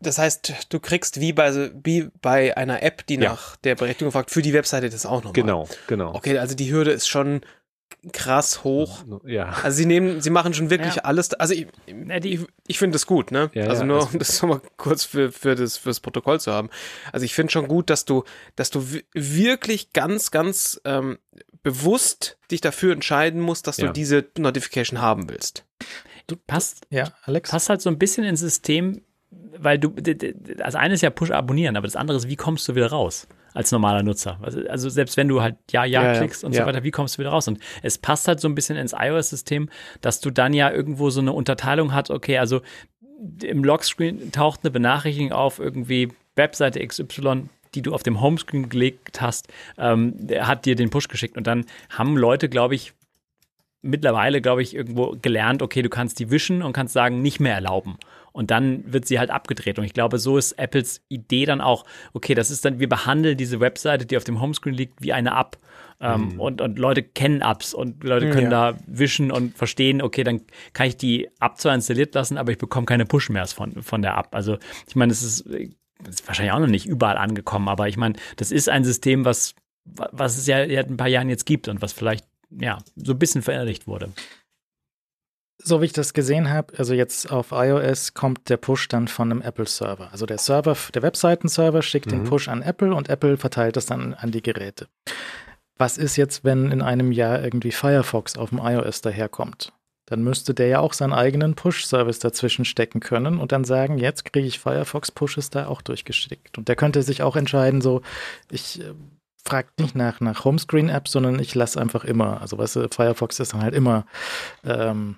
das 0.00 0.18
heißt, 0.18 0.66
du 0.68 0.80
kriegst 0.80 1.20
wie 1.20 1.32
bei, 1.32 1.70
wie 1.82 2.08
bei 2.22 2.56
einer 2.56 2.82
App, 2.82 3.06
die 3.06 3.14
ja. 3.14 3.30
nach 3.30 3.56
der 3.56 3.74
Berechtigung 3.74 4.12
fragt, 4.12 4.30
für 4.30 4.42
die 4.42 4.52
Webseite 4.52 4.88
das 4.88 5.06
auch 5.06 5.18
nochmal. 5.18 5.32
Genau, 5.32 5.68
genau. 5.86 6.14
Okay, 6.14 6.38
also 6.38 6.54
die 6.54 6.72
Hürde 6.72 6.90
ist 6.90 7.08
schon 7.08 7.42
krass 8.12 8.64
hoch. 8.64 9.04
Ja. 9.26 9.50
Also 9.62 9.76
sie 9.76 9.86
nehmen, 9.86 10.20
sie 10.22 10.30
machen 10.30 10.54
schon 10.54 10.70
wirklich 10.70 10.96
ja. 10.96 11.02
alles. 11.02 11.34
Also 11.34 11.54
ich, 11.54 11.66
ich, 11.86 12.40
ich 12.66 12.78
finde 12.78 12.94
das 12.94 13.06
gut, 13.06 13.30
ne? 13.30 13.50
Ja, 13.52 13.66
also 13.66 13.84
nur, 13.84 14.08
um 14.10 14.18
das 14.18 14.40
nochmal 14.40 14.62
kurz 14.76 15.04
für, 15.04 15.30
für 15.32 15.54
das, 15.54 15.76
fürs 15.76 16.00
Protokoll 16.00 16.40
zu 16.40 16.52
haben. 16.52 16.70
Also 17.12 17.24
ich 17.24 17.34
finde 17.34 17.52
schon 17.52 17.68
gut, 17.68 17.90
dass 17.90 18.04
du, 18.04 18.24
dass 18.56 18.70
du 18.70 18.86
wirklich 19.12 19.92
ganz, 19.92 20.30
ganz 20.30 20.80
ähm, 20.84 21.18
bewusst 21.62 22.38
dich 22.50 22.62
dafür 22.62 22.92
entscheiden 22.94 23.40
musst, 23.40 23.66
dass 23.66 23.76
du 23.76 23.92
diese 23.92 24.24
Notification 24.38 25.00
haben 25.00 25.28
willst. 25.28 25.66
Du 26.26 26.36
passt, 26.36 26.86
ja, 26.90 27.12
Alex. 27.24 27.50
Passt 27.50 27.68
halt 27.68 27.82
so 27.82 27.90
ein 27.90 27.98
bisschen 27.98 28.24
ins 28.24 28.40
System 28.40 29.02
weil 29.30 29.78
du, 29.78 29.90
das 29.90 30.74
eine 30.74 30.94
ist 30.94 31.02
ja 31.02 31.10
Push 31.10 31.30
abonnieren, 31.30 31.76
aber 31.76 31.86
das 31.86 31.96
andere 31.96 32.16
ist, 32.16 32.28
wie 32.28 32.36
kommst 32.36 32.68
du 32.68 32.74
wieder 32.74 32.88
raus 32.88 33.28
als 33.54 33.70
normaler 33.72 34.02
Nutzer? 34.02 34.38
Also, 34.42 34.88
selbst 34.88 35.16
wenn 35.16 35.28
du 35.28 35.40
halt 35.42 35.56
ja, 35.70 35.84
ja, 35.84 36.02
ja 36.02 36.18
klickst 36.18 36.44
und 36.44 36.52
ja. 36.52 36.62
so 36.62 36.66
weiter, 36.66 36.82
wie 36.82 36.90
kommst 36.90 37.16
du 37.16 37.20
wieder 37.20 37.30
raus? 37.30 37.46
Und 37.48 37.58
es 37.82 37.98
passt 37.98 38.26
halt 38.28 38.40
so 38.40 38.48
ein 38.48 38.54
bisschen 38.54 38.76
ins 38.76 38.94
iOS-System, 38.96 39.68
dass 40.00 40.20
du 40.20 40.30
dann 40.30 40.52
ja 40.52 40.70
irgendwo 40.70 41.10
so 41.10 41.20
eine 41.20 41.32
Unterteilung 41.32 41.92
hast, 41.92 42.10
okay, 42.10 42.38
also 42.38 42.60
im 43.42 43.64
Lockscreen 43.64 44.32
taucht 44.32 44.60
eine 44.62 44.70
Benachrichtigung 44.70 45.32
auf, 45.32 45.58
irgendwie 45.58 46.08
Webseite 46.36 46.84
XY, 46.84 47.48
die 47.74 47.82
du 47.82 47.92
auf 47.92 48.02
dem 48.02 48.20
Homescreen 48.20 48.68
gelegt 48.68 49.20
hast, 49.20 49.48
ähm, 49.78 50.14
hat 50.40 50.64
dir 50.64 50.74
den 50.74 50.90
Push 50.90 51.08
geschickt. 51.08 51.36
Und 51.36 51.46
dann 51.46 51.66
haben 51.90 52.16
Leute, 52.16 52.48
glaube 52.48 52.74
ich, 52.74 52.94
mittlerweile, 53.82 54.40
glaube 54.40 54.62
ich, 54.62 54.74
irgendwo 54.74 55.16
gelernt, 55.20 55.62
okay, 55.62 55.82
du 55.82 55.88
kannst 55.88 56.18
die 56.18 56.30
wischen 56.30 56.62
und 56.62 56.72
kannst 56.72 56.94
sagen, 56.94 57.22
nicht 57.22 57.40
mehr 57.40 57.54
erlauben. 57.54 57.96
Und 58.32 58.50
dann 58.50 58.92
wird 58.92 59.06
sie 59.06 59.18
halt 59.18 59.30
abgedreht. 59.30 59.78
Und 59.78 59.84
ich 59.84 59.92
glaube, 59.92 60.18
so 60.18 60.38
ist 60.38 60.52
Apples 60.52 61.02
Idee 61.08 61.46
dann 61.46 61.60
auch, 61.60 61.84
okay, 62.12 62.34
das 62.34 62.50
ist 62.50 62.64
dann, 62.64 62.78
wir 62.78 62.88
behandeln 62.88 63.36
diese 63.36 63.60
Webseite, 63.60 64.06
die 64.06 64.16
auf 64.16 64.24
dem 64.24 64.40
Homescreen 64.40 64.74
liegt, 64.74 65.02
wie 65.02 65.12
eine 65.12 65.38
App. 65.38 65.58
Ähm, 66.02 66.32
mhm. 66.32 66.40
und, 66.40 66.60
und 66.62 66.78
Leute 66.78 67.02
kennen 67.02 67.42
Apps 67.42 67.74
und 67.74 68.02
Leute 68.04 68.30
können 68.30 68.50
ja. 68.50 68.72
da 68.72 68.78
wischen 68.86 69.30
und 69.30 69.58
verstehen, 69.58 70.00
okay, 70.00 70.24
dann 70.24 70.40
kann 70.72 70.86
ich 70.86 70.96
die 70.96 71.28
App 71.40 71.58
zwar 71.58 71.74
installiert 71.74 72.14
lassen, 72.14 72.38
aber 72.38 72.52
ich 72.52 72.56
bekomme 72.56 72.86
keine 72.86 73.04
Push 73.04 73.28
mehr 73.28 73.46
von, 73.46 73.82
von 73.82 74.00
der 74.00 74.16
App. 74.16 74.34
Also 74.34 74.56
ich 74.88 74.96
meine, 74.96 75.12
es 75.12 75.22
ist, 75.22 75.40
ist 75.40 76.26
wahrscheinlich 76.26 76.52
auch 76.52 76.58
noch 76.58 76.68
nicht 76.68 76.86
überall 76.86 77.18
angekommen, 77.18 77.68
aber 77.68 77.86
ich 77.86 77.98
meine, 77.98 78.14
das 78.36 78.50
ist 78.50 78.70
ein 78.70 78.82
System, 78.82 79.26
was, 79.26 79.54
was 79.84 80.38
es 80.38 80.46
ja 80.46 80.66
seit 80.66 80.88
ein 80.88 80.96
paar 80.96 81.08
Jahren 81.08 81.28
jetzt 81.28 81.44
gibt 81.44 81.68
und 81.68 81.82
was 81.82 81.92
vielleicht 81.92 82.24
ja 82.48 82.78
so 82.96 83.12
ein 83.12 83.18
bisschen 83.18 83.42
verinnerlicht 83.42 83.86
wurde 83.86 84.08
so 85.62 85.80
wie 85.80 85.86
ich 85.86 85.92
das 85.92 86.14
gesehen 86.14 86.50
habe, 86.50 86.78
also 86.78 86.94
jetzt 86.94 87.30
auf 87.30 87.52
iOS 87.52 88.14
kommt 88.14 88.48
der 88.48 88.56
Push 88.56 88.88
dann 88.88 89.08
von 89.08 89.30
einem 89.30 89.42
Apple-Server. 89.42 90.10
Also 90.12 90.26
der 90.26 90.38
Server, 90.38 90.76
der 90.94 91.02
Webseiten-Server 91.02 91.82
schickt 91.82 92.06
mhm. 92.06 92.10
den 92.10 92.24
Push 92.24 92.48
an 92.48 92.62
Apple 92.62 92.94
und 92.94 93.08
Apple 93.08 93.36
verteilt 93.36 93.76
das 93.76 93.86
dann 93.86 94.14
an 94.14 94.30
die 94.30 94.42
Geräte. 94.42 94.88
Was 95.78 95.96
ist 95.96 96.16
jetzt, 96.16 96.44
wenn 96.44 96.70
in 96.70 96.82
einem 96.82 97.12
Jahr 97.12 97.42
irgendwie 97.42 97.72
Firefox 97.72 98.36
auf 98.36 98.50
dem 98.50 98.58
iOS 98.58 99.00
daherkommt? 99.00 99.72
Dann 100.06 100.22
müsste 100.22 100.54
der 100.54 100.66
ja 100.66 100.80
auch 100.80 100.92
seinen 100.92 101.12
eigenen 101.12 101.54
Push-Service 101.54 102.18
dazwischen 102.18 102.64
stecken 102.64 103.00
können 103.00 103.38
und 103.38 103.52
dann 103.52 103.64
sagen, 103.64 103.96
jetzt 103.96 104.24
kriege 104.24 104.46
ich 104.46 104.58
Firefox-Pushes 104.58 105.50
da 105.50 105.68
auch 105.68 105.82
durchgeschickt. 105.82 106.58
Und 106.58 106.68
der 106.68 106.76
könnte 106.76 107.02
sich 107.02 107.22
auch 107.22 107.36
entscheiden, 107.36 107.80
so, 107.80 108.02
ich 108.50 108.80
äh, 108.80 108.92
frage 109.44 109.68
nicht 109.78 109.94
nach, 109.94 110.20
nach 110.20 110.44
Homescreen-Apps, 110.44 111.12
sondern 111.12 111.38
ich 111.38 111.54
lasse 111.54 111.80
einfach 111.80 112.04
immer. 112.04 112.40
Also 112.40 112.58
weißt 112.58 112.76
du, 112.76 112.88
Firefox 112.90 113.38
ist 113.38 113.54
dann 113.54 113.62
halt 113.62 113.74
immer 113.74 114.04
ähm, 114.64 115.16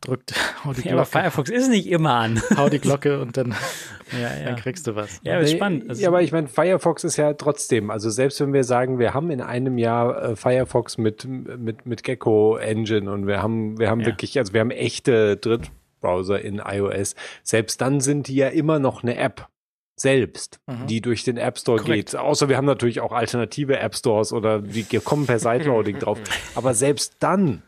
drückt, 0.00 0.34
hau 0.64 0.72
die 0.72 0.82
Glocke. 0.82 0.88
Ja, 0.88 0.94
aber 0.94 1.04
Firefox 1.06 1.50
ist 1.50 1.68
nicht 1.68 1.88
immer 1.88 2.14
an. 2.14 2.42
Hau 2.56 2.68
die 2.68 2.78
Glocke 2.78 3.20
und 3.20 3.36
dann, 3.36 3.54
ja, 4.12 4.36
ja. 4.36 4.44
dann 4.44 4.56
kriegst 4.56 4.86
du 4.86 4.94
was. 4.94 5.20
Ja, 5.22 5.38
ist 5.38 5.52
spannend. 5.52 5.88
Also, 5.88 6.02
ja, 6.02 6.08
aber 6.08 6.22
ich 6.22 6.32
meine, 6.32 6.48
Firefox 6.48 7.04
ist 7.04 7.16
ja 7.16 7.34
trotzdem, 7.34 7.90
also 7.90 8.10
selbst 8.10 8.40
wenn 8.40 8.52
wir 8.52 8.64
sagen, 8.64 8.98
wir 8.98 9.14
haben 9.14 9.30
in 9.30 9.40
einem 9.40 9.78
Jahr 9.78 10.22
äh, 10.22 10.36
Firefox 10.36 10.98
mit, 10.98 11.24
mit, 11.24 11.86
mit 11.86 12.02
Gecko 12.02 12.56
Engine 12.56 13.10
und 13.10 13.26
wir 13.26 13.42
haben, 13.42 13.78
wir 13.78 13.90
haben 13.90 14.00
ja. 14.00 14.06
wirklich, 14.06 14.38
also 14.38 14.52
wir 14.52 14.60
haben 14.60 14.70
echte 14.70 15.36
Drittbrowser 15.36 16.40
in 16.40 16.60
iOS, 16.64 17.14
selbst 17.42 17.80
dann 17.80 18.00
sind 18.00 18.28
die 18.28 18.36
ja 18.36 18.48
immer 18.48 18.78
noch 18.78 19.02
eine 19.02 19.16
App 19.16 19.48
selbst, 19.96 20.60
mhm. 20.66 20.86
die 20.86 21.00
durch 21.00 21.24
den 21.24 21.38
App 21.38 21.58
Store 21.58 21.78
Korrekt. 21.78 22.10
geht. 22.10 22.20
Außer 22.20 22.48
wir 22.48 22.56
haben 22.56 22.66
natürlich 22.66 23.00
auch 23.00 23.12
alternative 23.12 23.78
App 23.78 23.94
Stores 23.94 24.32
oder 24.32 24.60
die 24.60 24.84
kommen 25.00 25.26
per 25.26 25.38
Side-Loading 25.38 25.98
drauf. 25.98 26.18
Aber 26.54 26.74
selbst 26.74 27.16
dann 27.20 27.62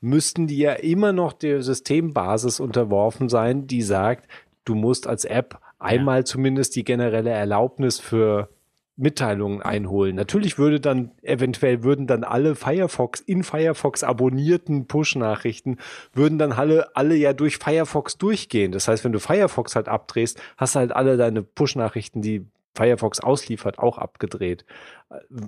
müssten 0.00 0.46
die 0.46 0.58
ja 0.58 0.72
immer 0.72 1.12
noch 1.12 1.32
der 1.32 1.62
Systembasis 1.62 2.60
unterworfen 2.60 3.28
sein, 3.28 3.66
die 3.66 3.82
sagt, 3.82 4.28
du 4.64 4.74
musst 4.74 5.06
als 5.06 5.24
App 5.24 5.58
einmal 5.78 6.18
ja. 6.18 6.24
zumindest 6.24 6.76
die 6.76 6.84
generelle 6.84 7.30
Erlaubnis 7.30 7.98
für 7.98 8.48
Mitteilungen 8.96 9.60
einholen. 9.60 10.16
Natürlich 10.16 10.56
würde 10.56 10.80
dann, 10.80 11.10
eventuell 11.22 11.82
würden 11.82 12.06
dann 12.06 12.24
alle 12.24 12.54
Firefox, 12.54 13.20
in 13.20 13.42
Firefox 13.42 14.02
abonnierten 14.02 14.86
Push-Nachrichten, 14.86 15.76
würden 16.14 16.38
dann 16.38 16.52
alle, 16.52 16.96
alle 16.96 17.14
ja 17.14 17.34
durch 17.34 17.58
Firefox 17.58 18.16
durchgehen. 18.16 18.72
Das 18.72 18.88
heißt, 18.88 19.04
wenn 19.04 19.12
du 19.12 19.20
Firefox 19.20 19.76
halt 19.76 19.88
abdrehst, 19.88 20.40
hast 20.56 20.74
du 20.74 20.78
halt 20.78 20.92
alle 20.96 21.18
deine 21.18 21.42
Push-Nachrichten, 21.42 22.22
die 22.22 22.46
Firefox 22.74 23.20
ausliefert, 23.20 23.78
auch 23.78 23.98
abgedreht. 23.98 24.64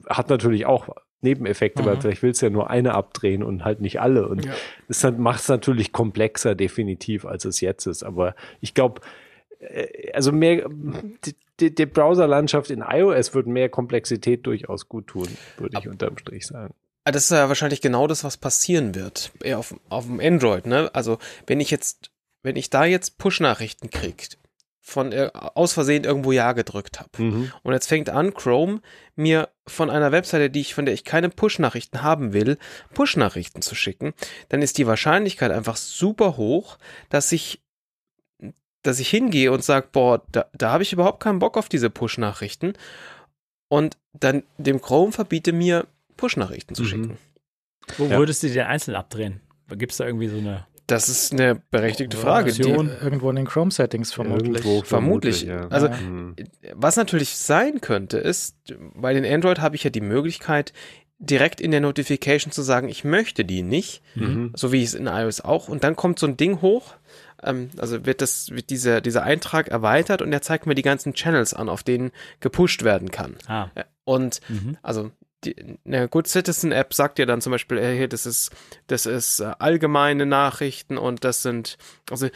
Hat 0.08 0.28
natürlich 0.28 0.66
auch 0.66 0.90
Nebeneffekte, 1.20 1.82
mhm. 1.82 1.86
weil 1.86 2.00
vielleicht 2.00 2.22
willst 2.22 2.42
du 2.42 2.46
ja 2.46 2.50
nur 2.50 2.70
eine 2.70 2.94
abdrehen 2.94 3.42
und 3.42 3.64
halt 3.64 3.80
nicht 3.80 4.00
alle. 4.00 4.28
Und 4.28 4.44
ja. 4.44 4.52
das 4.86 5.02
macht 5.16 5.40
es 5.40 5.48
natürlich 5.48 5.92
komplexer 5.92 6.54
definitiv, 6.54 7.24
als 7.24 7.44
es 7.44 7.60
jetzt 7.60 7.86
ist. 7.86 8.02
Aber 8.02 8.34
ich 8.60 8.74
glaube, 8.74 9.00
äh, 9.58 10.12
also 10.12 10.32
mehr, 10.32 10.68
die, 11.60 11.74
die 11.74 11.86
Browserlandschaft 11.86 12.70
in 12.70 12.84
iOS 12.88 13.34
wird 13.34 13.46
mehr 13.46 13.68
Komplexität 13.68 14.46
durchaus 14.46 14.88
gut 14.88 15.08
tun, 15.08 15.28
würde 15.56 15.78
ich 15.78 15.88
unterm 15.88 16.16
Strich 16.18 16.46
sagen. 16.46 16.74
Ah, 17.04 17.10
das 17.10 17.24
ist 17.24 17.30
ja 17.30 17.48
wahrscheinlich 17.48 17.80
genau 17.80 18.06
das, 18.06 18.22
was 18.22 18.36
passieren 18.36 18.94
wird. 18.94 19.32
Eher 19.42 19.58
auf, 19.58 19.74
auf 19.88 20.06
dem 20.06 20.20
Android, 20.20 20.66
ne? 20.66 20.90
Also, 20.92 21.18
wenn 21.46 21.58
ich 21.58 21.70
jetzt, 21.70 22.10
wenn 22.42 22.56
ich 22.56 22.70
da 22.70 22.84
jetzt 22.84 23.18
Push-Nachrichten 23.18 23.90
kriege, 23.90 24.24
von 24.88 25.12
äh, 25.12 25.30
aus 25.34 25.74
Versehen 25.74 26.04
irgendwo 26.04 26.32
Ja 26.32 26.52
gedrückt 26.52 26.98
habe. 26.98 27.10
Mhm. 27.22 27.52
Und 27.62 27.72
jetzt 27.74 27.88
fängt 27.88 28.08
an, 28.08 28.32
Chrome 28.32 28.80
mir 29.16 29.50
von 29.66 29.90
einer 29.90 30.12
Webseite, 30.12 30.48
die 30.48 30.60
ich, 30.62 30.74
von 30.74 30.86
der 30.86 30.94
ich 30.94 31.04
keine 31.04 31.28
Push-Nachrichten 31.28 32.02
haben 32.02 32.32
will, 32.32 32.56
Push-Nachrichten 32.94 33.60
zu 33.60 33.74
schicken, 33.74 34.14
dann 34.48 34.62
ist 34.62 34.78
die 34.78 34.86
Wahrscheinlichkeit 34.86 35.50
einfach 35.50 35.76
super 35.76 36.36
hoch, 36.38 36.78
dass 37.10 37.30
ich 37.32 37.60
dass 38.82 39.00
ich 39.00 39.10
hingehe 39.10 39.50
und 39.52 39.62
sage, 39.64 39.88
boah, 39.92 40.22
da, 40.30 40.46
da 40.52 40.70
habe 40.70 40.84
ich 40.84 40.92
überhaupt 40.92 41.20
keinen 41.20 41.40
Bock 41.40 41.58
auf 41.58 41.68
diese 41.68 41.90
Push-Nachrichten 41.90 42.72
und 43.68 43.98
dann 44.12 44.44
dem 44.56 44.80
Chrome 44.80 45.12
verbiete 45.12 45.52
mir 45.52 45.86
Push-Nachrichten 46.16 46.74
zu 46.74 46.84
Mhm. 46.84 46.86
schicken. 46.86 47.18
Wo 47.98 48.06
Ja. 48.06 48.18
würdest 48.18 48.42
du 48.42 48.46
die 48.46 48.54
denn 48.54 48.66
einzeln 48.66 48.94
abdrehen? 48.94 49.40
Gibt 49.68 49.92
es 49.92 49.98
da 49.98 50.06
irgendwie 50.06 50.28
so 50.28 50.38
eine. 50.38 50.66
Das 50.88 51.08
ist 51.08 51.32
eine 51.32 51.54
berechtigte 51.70 52.16
Frage. 52.16 52.50
Die. 52.52 52.62
Irgendwo 52.62 53.30
in 53.30 53.36
den 53.36 53.46
Chrome-Settings 53.46 54.12
vermutlich. 54.12 54.64
Irgendwo 54.64 54.82
Vermutlich. 54.82 55.42
ja. 55.42 55.68
Also, 55.68 55.86
Ja. 55.86 55.96
Mhm. 55.98 56.34
was 56.74 56.96
natürlich 56.96 57.36
sein 57.36 57.80
könnte, 57.80 58.18
ist, 58.18 58.56
bei 58.94 59.12
den 59.14 59.24
Android 59.24 59.60
habe 59.60 59.76
ich 59.76 59.84
ja 59.84 59.90
die 59.90 60.00
Möglichkeit, 60.00 60.72
direkt 61.20 61.60
in 61.60 61.72
der 61.72 61.80
Notification 61.80 62.52
zu 62.52 62.62
sagen, 62.62 62.88
ich 62.88 63.04
möchte 63.04 63.44
die 63.44 63.62
nicht, 63.62 64.02
Mhm. 64.14 64.52
so 64.56 64.72
wie 64.72 64.78
ich 64.78 64.88
es 64.88 64.94
in 64.94 65.06
iOS 65.08 65.40
auch. 65.42 65.68
Und 65.68 65.84
dann 65.84 65.94
kommt 65.94 66.18
so 66.18 66.26
ein 66.26 66.36
Ding 66.36 66.62
hoch, 66.62 66.94
ähm, 67.42 67.68
also 67.76 68.06
wird 68.06 68.22
das, 68.22 68.50
wird 68.50 68.70
dieser, 68.70 69.00
dieser 69.00 69.24
Eintrag 69.24 69.68
erweitert 69.68 70.22
und 70.22 70.32
er 70.32 70.42
zeigt 70.42 70.66
mir 70.66 70.74
die 70.74 70.82
ganzen 70.82 71.12
Channels 71.14 71.52
an, 71.54 71.68
auf 71.68 71.82
denen 71.82 72.12
gepusht 72.40 72.82
werden 72.82 73.10
kann. 73.10 73.34
Ah. 73.46 73.68
Und 74.04 74.40
Mhm. 74.48 74.78
also 74.82 75.10
die, 75.44 75.78
eine 75.84 76.08
Good 76.08 76.26
Citizen 76.26 76.72
App 76.72 76.92
sagt 76.92 77.18
dir 77.18 77.26
dann 77.26 77.40
zum 77.40 77.52
Beispiel, 77.52 77.78
hier, 77.94 78.08
das 78.08 78.26
ist, 78.26 78.50
das 78.88 79.06
ist 79.06 79.40
äh, 79.40 79.52
allgemeine 79.58 80.26
Nachrichten 80.26 80.98
und 80.98 81.24
das 81.24 81.42
sind, 81.42 81.78
also 82.10 82.28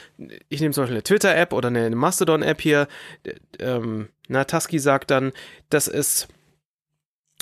ich 0.48 0.60
nehme 0.60 0.72
zum 0.72 0.82
Beispiel 0.82 0.96
eine 0.96 1.02
Twitter 1.02 1.34
App 1.34 1.52
oder 1.52 1.68
eine 1.68 1.90
Mastodon 1.96 2.42
App 2.42 2.60
hier, 2.60 2.86
ähm, 3.58 4.08
na, 4.28 4.44
Tusky 4.44 4.78
sagt 4.78 5.10
dann, 5.10 5.32
das 5.68 5.88
ist, 5.88 6.28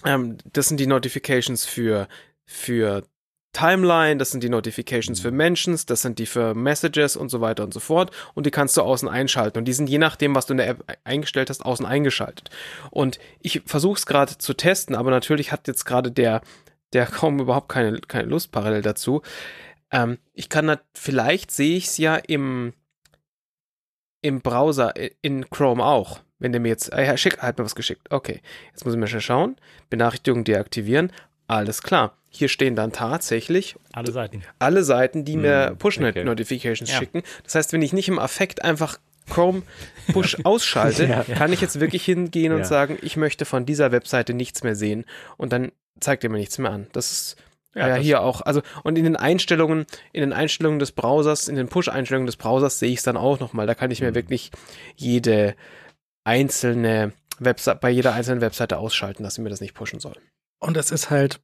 ähm, 0.05 0.39
das 0.53 0.69
sind 0.69 0.81
die 0.81 0.87
Notifications 0.87 1.67
für, 1.67 2.09
für 2.47 3.05
Timeline, 3.53 4.19
das 4.19 4.31
sind 4.31 4.43
die 4.45 4.49
Notifications 4.49 5.21
für 5.21 5.33
Mentions, 5.33 5.85
das 5.87 6.03
sind 6.03 6.19
die 6.19 6.27
für 6.27 6.55
Messages 6.55 7.17
und 7.17 7.31
so 7.31 7.41
weiter 7.41 7.65
und 7.65 7.75
so 7.75 7.81
fort. 7.81 8.11
Und 8.35 8.47
die 8.47 8.51
kannst 8.51 8.77
du 8.77 8.83
außen 8.83 9.09
einschalten. 9.09 9.59
Und 9.59 9.65
die 9.65 9.73
sind 9.73 9.89
je 9.89 9.99
nachdem, 9.99 10.35
was 10.35 10.47
du 10.47 10.53
in 10.53 10.59
der 10.59 10.69
App 10.69 10.85
eingestellt 11.05 11.51
hast, 11.51 11.65
außen 11.65 11.85
eingeschaltet. 11.85 12.51
Und 12.91 13.19
ich 13.41 13.63
versuche 13.67 13.99
es 13.99 14.07
gerade 14.07 14.39
zu 14.39 14.55
testen, 14.55 14.95
aber 14.95 15.11
natürlich 15.11 15.51
hat 15.51 15.67
jetzt 15.67 15.85
gerade 15.85 16.13
der, 16.13 16.43
der 16.93 17.07
kaum 17.07 17.41
überhaupt 17.41 17.69
keine, 17.69 18.01
keine 18.01 18.29
Lust 18.29 18.53
parallel 18.53 18.83
dazu. 18.83 19.23
Ähm, 19.91 20.19
ich 20.33 20.49
kann 20.49 20.79
vielleicht 20.95 21.51
sehe 21.51 21.77
ich 21.77 21.87
es 21.87 21.99
ja 21.99 22.17
im, 22.17 22.73
im 24.23 24.41
Browser, 24.43 24.95
i- 24.97 25.17
in 25.23 25.51
Chrome 25.51 25.85
auch. 25.85 26.21
Wenn 26.39 26.53
der 26.53 26.61
mir 26.61 26.69
jetzt, 26.69 26.93
ah 26.93 27.03
ja, 27.03 27.17
schick, 27.17 27.39
hat 27.39 27.59
mir 27.59 27.65
was 27.65 27.75
geschickt. 27.75 28.11
Okay, 28.11 28.41
jetzt 28.71 28.85
muss 28.85 28.95
ich 28.95 29.01
mal 29.01 29.09
schnell 29.09 29.21
schauen. 29.21 29.57
Benachrichtigungen 29.91 30.45
deaktivieren. 30.45 31.13
Alles 31.49 31.83
klar. 31.83 32.17
Hier 32.33 32.49
stehen 32.49 32.77
dann 32.77 32.93
tatsächlich 32.93 33.75
Alle 33.93 34.13
Seiten. 34.13 34.43
alle 34.61 34.85
Seiten, 34.85 35.25
die 35.25 35.37
mir 35.37 35.71
Hm, 35.71 35.79
Push-Notifications 35.79 36.91
Ja. 36.91 36.99
schicken. 36.99 37.23
Das 37.45 37.57
heißt, 37.57 37.73
wenn 37.73 37.83
ich 37.83 37.93
nicht 37.93 38.09
im 38.09 38.19
Affekt 38.19 38.63
einfach 38.65 38.99
Chrome 39.29 39.63
Push 40.13 40.39
ausschalte, 40.45 41.05
Ja. 41.07 41.23
kann 41.25 41.53
ich 41.53 41.61
jetzt 41.61 41.79
wirklich 41.81 42.05
hingehen 42.05 42.53
und 42.53 42.61
Ja. 42.61 42.65
sagen, 42.65 42.99
ich 43.03 43.17
möchte 43.17 43.45
von 43.45 43.67
dieser 43.67 43.93
Webseite 43.93 44.33
nichts 44.35 44.63
mehr 44.63 44.75
sehen 44.77 45.05
und 45.37 45.53
dann 45.53 45.73
zeigt 46.01 46.25
er 46.25 46.31
mir 46.31 46.39
nichts 46.39 46.57
mehr 46.59 46.71
an. 46.71 46.87
Das 46.93 47.11
ist 47.13 47.37
ja, 47.75 47.89
das- 47.89 47.99
hier 48.01 48.23
auch, 48.23 48.41
also 48.43 48.63
und 48.85 48.97
in 48.99 49.05
den 49.05 49.17
Einstellungen, 49.17 49.87
in 50.13 50.21
den 50.23 50.33
Einstellungen 50.33 50.79
des 50.81 50.93
Browsers, 50.93 51.47
in 51.49 51.57
den 51.57 51.69
Push-Einstellungen 51.69 52.27
des 52.27 52.37
Browsers 52.37 52.79
sehe 52.79 52.91
ich 52.91 52.99
es 52.99 53.03
dann 53.05 53.17
auch 53.17 53.39
nochmal. 53.41 53.67
Da 53.67 53.75
kann 53.75 53.91
ich 53.93 54.01
mir 54.01 54.11
Mhm. 54.11 54.15
wirklich 54.17 54.51
jede 54.97 55.55
einzelne 56.25 57.13
Webseite, 57.39 57.79
bei 57.81 57.91
jeder 57.91 58.13
einzelnen 58.15 58.41
Webseite 58.41 58.79
ausschalten, 58.79 59.23
dass 59.23 59.35
sie 59.35 59.43
mir 59.43 59.51
das 59.51 59.61
nicht 59.61 59.75
pushen 59.75 60.01
soll. 60.01 60.17
Und 60.61 60.77
es 60.77 60.91
ist 60.91 61.11
halt 61.11 61.41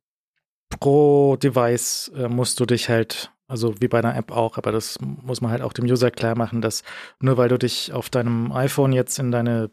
pro 0.68 1.36
Device 1.36 2.10
äh, 2.16 2.28
musst 2.28 2.60
du 2.60 2.66
dich 2.66 2.88
halt, 2.88 3.32
also 3.48 3.74
wie 3.80 3.88
bei 3.88 3.98
einer 3.98 4.16
App 4.16 4.32
auch, 4.32 4.58
aber 4.58 4.72
das 4.72 4.98
muss 5.00 5.40
man 5.40 5.50
halt 5.50 5.62
auch 5.62 5.72
dem 5.72 5.84
User 5.86 6.10
klar 6.10 6.36
machen, 6.36 6.60
dass 6.60 6.82
nur 7.20 7.36
weil 7.36 7.48
du 7.48 7.58
dich 7.58 7.92
auf 7.92 8.10
deinem 8.10 8.52
iPhone 8.52 8.92
jetzt 8.92 9.18
in 9.18 9.30
deine 9.30 9.70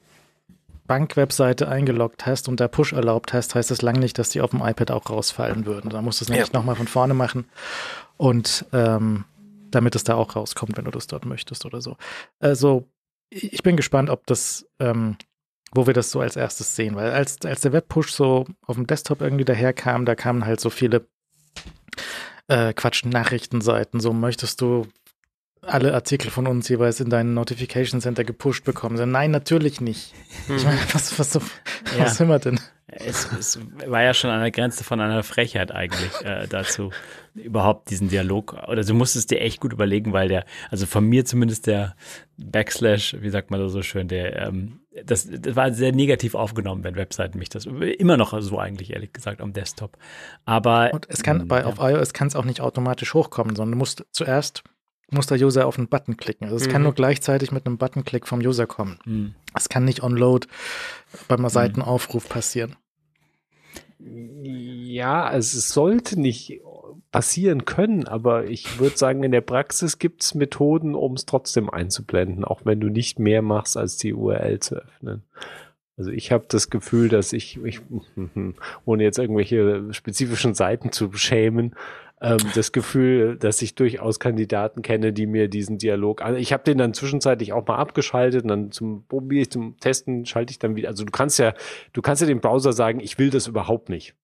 Bank-Webseite 0.86 1.68
eingeloggt 1.70 2.26
hast 2.26 2.50
und 2.50 2.60
da 2.60 2.68
Push 2.68 2.94
erlaubt 2.94 3.34
hast, 3.34 3.56
heißt 3.56 3.72
das 3.72 3.82
lange 3.82 4.00
nicht, 4.00 4.20
dass 4.20 4.30
die 4.30 4.42
auf 4.42 4.52
dem 4.52 4.62
iPad 4.62 4.92
auch 4.92 5.10
rausfallen 5.10 5.66
würden. 5.66 5.90
Da 5.90 6.02
musst 6.02 6.20
du 6.22 6.26
es 6.26 6.30
nämlich 6.30 6.50
Ja. 6.52 6.60
nochmal 6.60 6.76
von 6.76 6.88
vorne 6.88 7.14
machen 7.14 7.46
und 8.18 8.66
ähm, 8.74 9.24
damit 9.72 9.96
es 9.96 10.04
da 10.04 10.16
auch 10.16 10.36
rauskommt, 10.36 10.78
wenn 10.78 10.86
du 10.86 10.92
das 10.92 11.08
dort 11.08 11.26
möchtest 11.26 11.66
oder 11.66 11.82
so. 11.82 11.96
Also 12.40 12.86
ich 13.30 13.54
ich 13.54 13.64
bin 13.64 13.78
gespannt, 13.78 14.10
ob 14.10 14.28
das 14.28 14.68
ähm, 14.80 15.16
wo 15.74 15.88
wir 15.88 15.94
das 15.94 16.12
so 16.12 16.20
als 16.20 16.36
erstes 16.36 16.76
sehen. 16.76 16.96
Weil 16.96 17.12
als, 17.12 17.38
als 17.46 17.62
der 17.62 17.74
Webpush 17.74 18.12
so 18.12 18.46
auf 18.66 18.76
dem 18.76 18.88
Desktop 18.88 19.22
irgendwie 19.22 19.46
daherkam, 19.46 20.06
da 20.06 20.16
kamen 20.16 20.46
halt 20.46 20.60
so 20.60 20.70
viele 20.70 21.08
äh, 22.48 22.74
Quatsch, 22.74 23.06
Nachrichtenseiten. 23.06 24.00
So 24.00 24.14
möchtest 24.14 24.62
du 24.62 24.88
alle 25.62 25.94
Artikel 25.94 26.30
von 26.30 26.46
uns 26.46 26.68
jeweils 26.68 27.00
in 27.00 27.10
deinen 27.10 27.34
Notification 27.34 28.02
Center 28.02 28.24
gepusht 28.26 28.66
bekommen. 28.66 28.98
So, 28.98 29.06
nein, 29.06 29.32
natürlich 29.32 29.80
nicht. 29.80 30.14
Ich 30.54 30.66
meine, 30.66 30.80
was, 30.92 31.18
was, 31.18 31.32
so, 31.32 31.40
Ja. 31.98 32.06
was 32.06 32.20
will 32.20 32.28
man 32.28 32.42
denn? 32.42 32.60
Es, 32.88 33.28
es 33.40 33.60
war 33.88 34.04
ja 34.04 34.14
schon 34.14 34.30
an 34.30 34.42
der 34.42 34.52
Grenze 34.52 34.84
von 34.84 35.00
einer 35.00 35.24
Frechheit 35.24 35.72
eigentlich 35.72 36.12
äh, 36.24 36.48
dazu, 36.48 36.92
überhaupt 37.34 37.90
diesen 37.90 38.10
Dialog. 38.10 38.54
Oder 38.68 38.84
du 38.84 38.94
musstest 38.94 39.32
dir 39.32 39.40
echt 39.40 39.62
gut 39.62 39.74
überlegen, 39.74 40.14
weil 40.14 40.28
der, 40.28 40.46
also 40.70 40.86
von 40.86 41.06
mir 41.06 41.26
zumindest 41.26 41.66
der 41.66 41.96
Backslash, 42.38 43.16
wie 43.22 43.30
sagt 43.30 43.50
man 43.50 43.62
da 43.62 43.70
so 43.70 43.82
schön, 43.82 44.10
der, 44.10 44.48
ähm, 44.48 44.82
das, 45.06 45.28
das 45.30 45.56
war 45.56 45.72
sehr 45.74 45.92
negativ 45.92 46.36
aufgenommen, 46.36 46.84
wenn 46.84 46.96
Webseiten 46.96 47.40
mich 47.40 47.50
das, 47.50 47.66
immer 47.66 48.18
noch 48.18 48.40
so 48.42 48.60
eigentlich, 48.60 48.94
ehrlich 48.94 49.14
gesagt, 49.14 49.42
am 49.42 49.54
Desktop. 49.54 49.98
Aber 50.46 50.92
Und 50.94 51.08
es 51.10 51.24
kann 51.24 51.48
bei 51.48 51.62
ja. 51.62 51.66
auf 51.66 51.76
iOS 51.80 52.14
kann 52.14 52.28
es 52.28 52.36
auch 52.36 52.46
nicht 52.46 52.62
automatisch 52.62 53.14
hochkommen, 53.14 53.56
sondern 53.56 53.74
du 53.74 53.78
musst 53.80 54.06
zuerst 54.12 54.64
muss 55.12 55.28
der 55.28 55.38
User 55.38 55.68
auf 55.68 55.78
einen 55.78 55.90
Button 55.90 56.18
klicken. 56.18 56.46
Also 56.46 56.56
es 56.56 56.70
kann 56.70 56.82
Mhm. 56.82 56.86
nur 56.86 56.94
gleichzeitig 56.96 57.52
mit 57.52 57.66
einem 57.68 57.78
Buttonklick 57.78 58.28
vom 58.28 58.40
User 58.40 58.66
kommen. 58.66 58.98
hm, 59.04 59.36
Es 59.54 59.70
kann 59.70 59.86
nicht 59.86 60.02
on 60.02 60.16
Load 60.18 60.48
beim 61.28 61.48
Seitenaufruf 61.50 62.28
passieren. 62.30 62.76
Ja, 64.00 65.32
es 65.34 65.52
sollte 65.70 66.20
nicht 66.20 66.60
passieren 67.14 67.64
können, 67.64 68.08
aber 68.08 68.46
ich 68.46 68.80
würde 68.80 68.98
sagen, 68.98 69.24
in 69.24 69.32
der 69.32 69.42
Praxis 69.42 70.00
gibt 70.00 70.24
es 70.24 70.34
Methoden, 70.34 70.96
um 70.96 71.14
es 71.14 71.28
trotzdem 71.28 71.70
einzublenden, 71.70 72.44
auch 72.44 72.66
wenn 72.66 72.82
du 72.82 72.90
nicht 72.90 73.20
mehr 73.20 73.44
machst, 73.44 73.78
als 73.78 73.98
die 73.98 74.14
URL 74.14 74.60
zu 74.60 74.78
öffnen. 74.78 75.22
Also 75.96 76.10
ich 76.10 76.32
habe 76.32 76.46
das 76.48 76.72
Gefühl, 76.72 77.10
dass 77.10 77.32
ich, 77.32 77.64
ich, 77.64 77.82
ohne 78.86 79.04
jetzt 79.04 79.20
irgendwelche 79.20 79.94
spezifischen 79.94 80.56
Seiten 80.56 80.92
zu 80.92 81.14
schämen, 81.14 81.76
ähm, 82.20 82.40
das 82.56 82.72
Gefühl, 82.72 83.38
dass 83.38 83.62
ich 83.62 83.76
durchaus 83.76 84.20
Kandidaten 84.20 84.82
kenne, 84.82 85.14
die 85.14 85.28
mir 85.28 85.50
diesen 85.50 85.78
Dialog 85.78 86.24
an. 86.24 86.36
Ich 86.36 86.52
habe 86.52 86.64
den 86.64 86.80
dann 86.80 86.96
zwischenzeitlich 86.96 87.54
auch 87.54 87.68
mal 87.68 87.78
abgeschaltet 87.78 88.42
und 88.42 88.48
dann 88.48 88.72
zum 88.72 89.06
probiere 89.06 89.44
ich 89.44 89.52
zum 89.52 89.78
Testen 89.80 90.26
schalte 90.26 90.50
ich 90.50 90.58
dann 90.58 90.76
wieder. 90.76 90.90
Also 90.90 91.06
du 91.06 91.12
kannst 91.12 91.38
ja, 91.38 91.54
du 91.94 92.02
kannst 92.02 92.24
ja 92.24 92.28
dem 92.28 92.42
Browser 92.42 92.74
sagen, 92.74 93.00
ich 93.02 93.20
will 93.20 93.30
das 93.30 93.46
überhaupt 93.46 93.90
nicht 93.90 94.16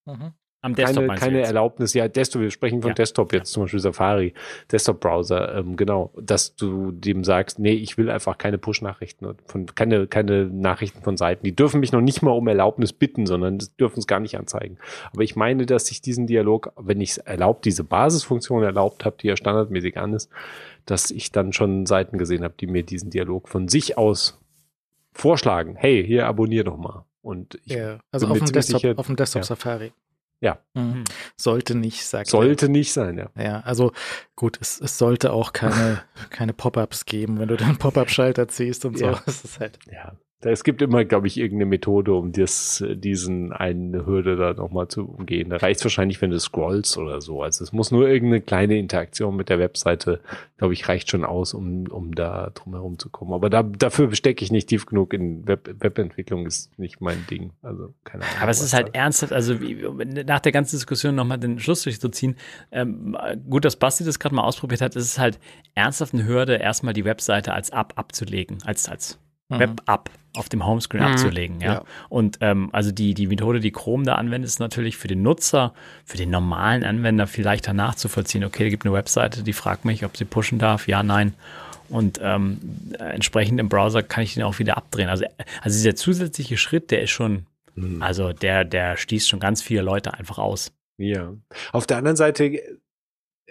am 0.62 0.76
Desktop 0.76 1.08
keine, 1.08 1.20
keine? 1.20 1.42
Erlaubnis, 1.42 1.94
ja, 1.94 2.08
Desktop, 2.08 2.42
wir 2.42 2.52
sprechen 2.52 2.82
von 2.82 2.90
Ja. 2.90 2.96
Desktop 2.96 3.32
jetzt, 3.34 3.52
zum 3.52 3.64
Beispiel 3.64 3.80
Safari, 3.80 4.34
Desktop-Browser, 4.72 5.56
ähm, 5.58 5.76
genau, 5.78 6.12
dass 6.22 6.56
du 6.56 6.92
dem 6.92 7.24
sagst, 7.24 7.60
nee, 7.60 7.72
ich 7.74 7.98
will 7.98 8.10
einfach 8.10 8.38
keine 8.38 8.58
Push-Nachrichten 8.58 9.28
von, 9.46 9.66
keine, 9.68 10.08
keine 10.08 10.46
Nachrichten 10.46 11.02
von 11.02 11.16
Seiten. 11.18 11.46
Die 11.46 11.56
dürfen 11.56 11.80
mich 11.80 11.92
noch 11.94 12.02
nicht 12.02 12.22
mal 12.22 12.32
um 12.32 12.48
Erlaubnis 12.48 12.92
bitten, 12.92 13.26
sondern 13.26 13.60
dürfen 13.80 14.00
es 14.00 14.08
gar 14.08 14.20
nicht 14.20 14.38
anzeigen. 14.38 14.78
Aber 15.14 15.24
ich 15.24 15.36
meine, 15.36 15.66
dass 15.66 15.90
ich 15.92 16.02
diesen 16.02 16.28
Dialog, 16.28 16.74
wenn 16.78 17.00
ich 17.00 17.12
es 17.12 17.18
erlaubt, 17.20 17.64
diese 17.66 17.84
Basisfunktion 17.84 18.64
erlaubt 18.64 19.06
habe, 19.06 19.16
die 19.22 19.28
ja 19.28 19.38
standardmäßig 19.38 19.98
an 19.98 20.14
ist, 20.14 20.30
dass 20.86 21.10
ich 21.12 21.32
dann 21.32 21.54
schon 21.54 21.86
Seiten 21.86 22.18
gesehen 22.18 22.44
habe, 22.44 22.56
die 22.60 22.68
mir 22.68 22.84
diesen 22.84 23.10
Dialog 23.12 23.48
von 23.48 23.68
sich 23.70 23.98
aus 23.98 24.40
vorschlagen. 25.14 25.76
Hey, 25.78 26.04
hier 26.06 26.28
abonnier 26.28 26.64
doch 26.64 26.78
mal. 26.78 27.06
Und 27.22 27.56
ich 27.66 27.74
Ja, 27.74 28.00
also 28.12 28.28
bin 28.28 28.34
auf 28.34 28.40
dem 28.48 28.54
Desktop, 28.54 28.82
sicher- 28.82 28.94
auf 28.98 29.08
dem 29.08 29.16
Desktop 29.16 29.42
ja. 29.42 29.46
Safari. 29.46 29.92
Ja. 30.42 30.60
Mhm. 30.74 31.04
Sollte 31.38 31.76
nicht, 31.76 32.06
sagt 32.06 32.28
er. 32.28 32.32
sollte 32.32 32.70
nicht 32.70 32.94
sein, 32.94 33.18
ja. 33.18 33.30
Ja, 33.38 33.60
also 33.62 33.92
gut, 34.36 34.58
es, 34.62 34.80
es 34.80 34.98
sollte 34.98 35.34
auch 35.34 35.52
keine, 35.54 36.02
keine 36.30 36.54
Pop-ups 36.54 37.06
geben, 37.06 37.40
wenn 37.40 37.50
du 37.50 37.58
den 37.58 37.78
Pop-up-Schalter 37.78 38.48
ziehst 38.48 38.86
und 38.86 38.98
so. 38.98 39.06
Ja. 39.06 39.22
Das 39.26 39.44
ist 39.44 39.60
halt. 39.60 39.80
Ja, 39.92 40.14
es 40.42 40.64
gibt 40.64 40.82
immer, 40.82 41.04
glaube 41.04 41.28
ich, 41.28 41.38
irgendeine 41.38 41.70
Methode, 41.70 42.14
um 42.14 42.32
das, 42.32 42.80
äh, 42.80 42.96
diesen 42.96 43.52
eine 43.52 44.06
Hürde 44.06 44.38
da 44.38 44.54
nochmal 44.54 44.88
zu 44.88 45.06
umgehen. 45.06 45.50
Da 45.50 45.58
reicht 45.58 45.84
wahrscheinlich, 45.84 46.22
wenn 46.22 46.30
du 46.30 46.40
scrollst 46.40 46.98
oder 46.98 47.20
so. 47.20 47.44
Also 47.44 47.64
es 47.64 47.74
muss 47.74 47.92
nur 47.92 48.08
irgendeine 48.08 48.42
kleine 48.42 48.78
Interaktion 48.78 49.36
mit 49.36 49.50
der 49.50 49.60
Webseite, 49.60 50.22
glaube 50.58 50.74
ich, 50.74 50.88
reicht 50.88 51.12
schon 51.12 51.26
aus, 51.26 51.54
um, 51.54 51.88
um 51.88 52.16
da 52.16 52.52
drum 52.54 52.74
herum 52.74 52.98
zu 52.98 53.10
kommen. 53.10 53.34
Aber 53.34 53.50
da, 53.50 53.64
dafür 53.64 54.16
stecke 54.16 54.44
ich 54.44 54.52
nicht 54.52 54.70
tief 54.70 54.86
genug 54.86 55.14
in 55.14 55.46
Web, 55.46 55.76
Webentwicklung, 55.80 56.46
ist 56.46 56.78
nicht 56.80 57.02
mein 57.02 57.26
Ding. 57.30 57.52
Also 57.62 57.94
keine 58.06 58.24
Ahnung. 58.24 58.38
Aber 58.42 58.52
es 58.52 58.62
ist 58.62 58.74
halt 58.74 58.90
da- 58.90 59.00
ernsthaft, 59.00 59.34
also 59.34 59.60
wie, 59.60 59.76
nach 60.24 60.40
der 60.40 60.54
ganzen 60.54 60.78
Diskussion 60.78 61.16
nochmal 61.16 61.38
den 61.38 61.60
Schluss 61.60 61.84
durchzuziehen. 61.84 62.38
Ähm, 62.72 63.18
gut, 63.50 63.66
dass 63.66 63.76
Basti 63.76 64.06
das 64.06 64.20
gerade 64.20 64.36
mal 64.36 64.44
ausprobiert 64.44 64.80
hat. 64.80 64.96
Es 64.96 65.04
ist 65.04 65.20
halt 65.20 65.38
ernsthaft 65.76 66.14
eine 66.14 66.26
Hürde, 66.26 66.56
erstmal 66.56 66.94
die 66.94 67.04
Webseite 67.04 67.52
als 67.54 67.72
App 67.72 67.94
abzulegen, 67.98 68.60
als, 68.64 68.88
als 68.88 69.20
Mhm. 69.50 69.60
Web-App 69.60 70.10
auf 70.38 70.48
dem 70.48 70.66
Homescreen 70.66 71.04
Mhm. 71.04 71.10
abzulegen. 71.10 71.60
Ja. 71.60 71.74
Ja. 71.74 71.84
Und 72.08 72.38
ähm, 72.42 72.70
also 72.72 72.92
die, 72.92 73.14
die 73.14 73.28
Methode, 73.28 73.60
die 73.60 73.72
Chrome 73.72 74.04
da 74.04 74.16
anwendet, 74.16 74.48
ist 74.48 74.60
natürlich 74.60 74.96
für 74.98 75.08
den 75.08 75.24
Nutzer, 75.24 75.74
für 76.06 76.18
den 76.18 76.30
normalen 76.30 76.84
Anwender 76.84 77.28
viel 77.28 77.44
leichter 77.44 77.74
nachzuvollziehen. 77.74 78.44
Okay, 78.44 78.64
da 78.64 78.70
gibt 78.70 78.86
eine 78.86 78.94
Webseite, 78.94 79.44
die 79.44 79.54
fragt 79.54 79.86
mich, 79.86 80.06
ob 80.06 80.16
sie 80.16 80.26
pushen 80.26 80.60
darf. 80.60 80.88
Ja, 80.88 81.04
nein. 81.04 81.34
Und 81.90 82.20
ähm, 82.22 82.60
entsprechend 83.00 83.60
im 83.60 83.68
Browser 83.68 84.04
kann 84.04 84.24
ich 84.24 84.36
den 84.36 84.44
auch 84.44 84.60
wieder 84.60 84.78
abdrehen. 84.78 85.10
Also, 85.10 85.26
also 85.62 85.76
dieser 85.76 85.96
zusätzliche 85.96 86.56
Schritt, 86.58 86.92
der 86.92 87.02
ist 87.02 87.10
schon, 87.10 87.48
mhm. 87.74 88.04
also 88.04 88.32
der, 88.32 88.64
der 88.64 88.96
stieß 88.98 89.28
schon 89.28 89.40
ganz 89.40 89.64
viele 89.64 89.82
Leute 89.82 90.14
einfach 90.14 90.38
aus. 90.38 90.72
Ja. 91.00 91.34
Auf 91.72 91.88
der 91.88 91.98
anderen 91.98 92.18
Seite 92.18 92.62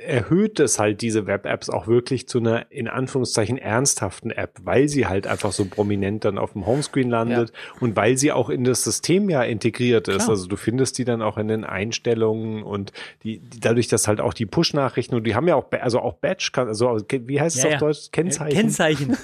erhöht 0.07 0.61
es 0.61 0.79
halt 0.79 1.03
diese 1.03 1.27
Web-Apps 1.27 1.71
auch 1.71 1.89
wirklich 1.89 2.29
zu 2.29 2.39
einer 2.39 2.71
in 2.71 2.89
Anführungszeichen 2.89 3.59
ernsthaften 3.59 4.31
App, 4.31 4.59
weil 4.63 4.89
sie 4.89 5.07
halt 5.07 5.27
einfach 5.27 5.53
so 5.53 5.65
prominent 5.65 6.25
dann 6.25 6.39
auf 6.39 6.53
dem 6.53 6.67
Homescreen 6.67 7.11
landet 7.11 7.51
ja. 7.51 7.81
und 7.81 7.97
weil 7.97 8.17
sie 8.17 8.31
auch 8.31 8.49
in 8.49 8.65
das 8.65 8.85
System 8.85 9.29
ja 9.29 9.43
integriert 9.43 10.09
ist. 10.09 10.17
Klar. 10.17 10.31
Also 10.31 10.47
du 10.47 10.57
findest 10.57 10.99
die 10.99 11.05
dann 11.05 11.21
auch 11.21 11.37
in 11.37 11.49
den 11.49 11.65
Einstellungen 11.65 12.63
und 12.63 12.93
die, 13.25 13.41
die 13.41 13.61
dadurch, 13.61 13.89
dass 13.89 14.07
halt 14.07 14.21
auch 14.21 14.35
die 14.35 14.47
Push-Nachrichten 14.47 15.17
und 15.17 15.25
die 15.25 15.35
haben 15.35 15.49
ja 15.49 15.57
auch, 15.57 15.67
also 15.73 16.01
auch 16.01 16.15
Batch, 16.15 16.53
also 16.55 16.99
wie 17.11 17.41
heißt 17.41 17.57
es 17.57 17.63
ja, 17.63 17.69
auf 17.69 17.73
ja. 17.73 17.79
Deutsch? 17.79 18.11
Kennzeichen. 18.13 18.57
Kennzeichen. 18.57 19.17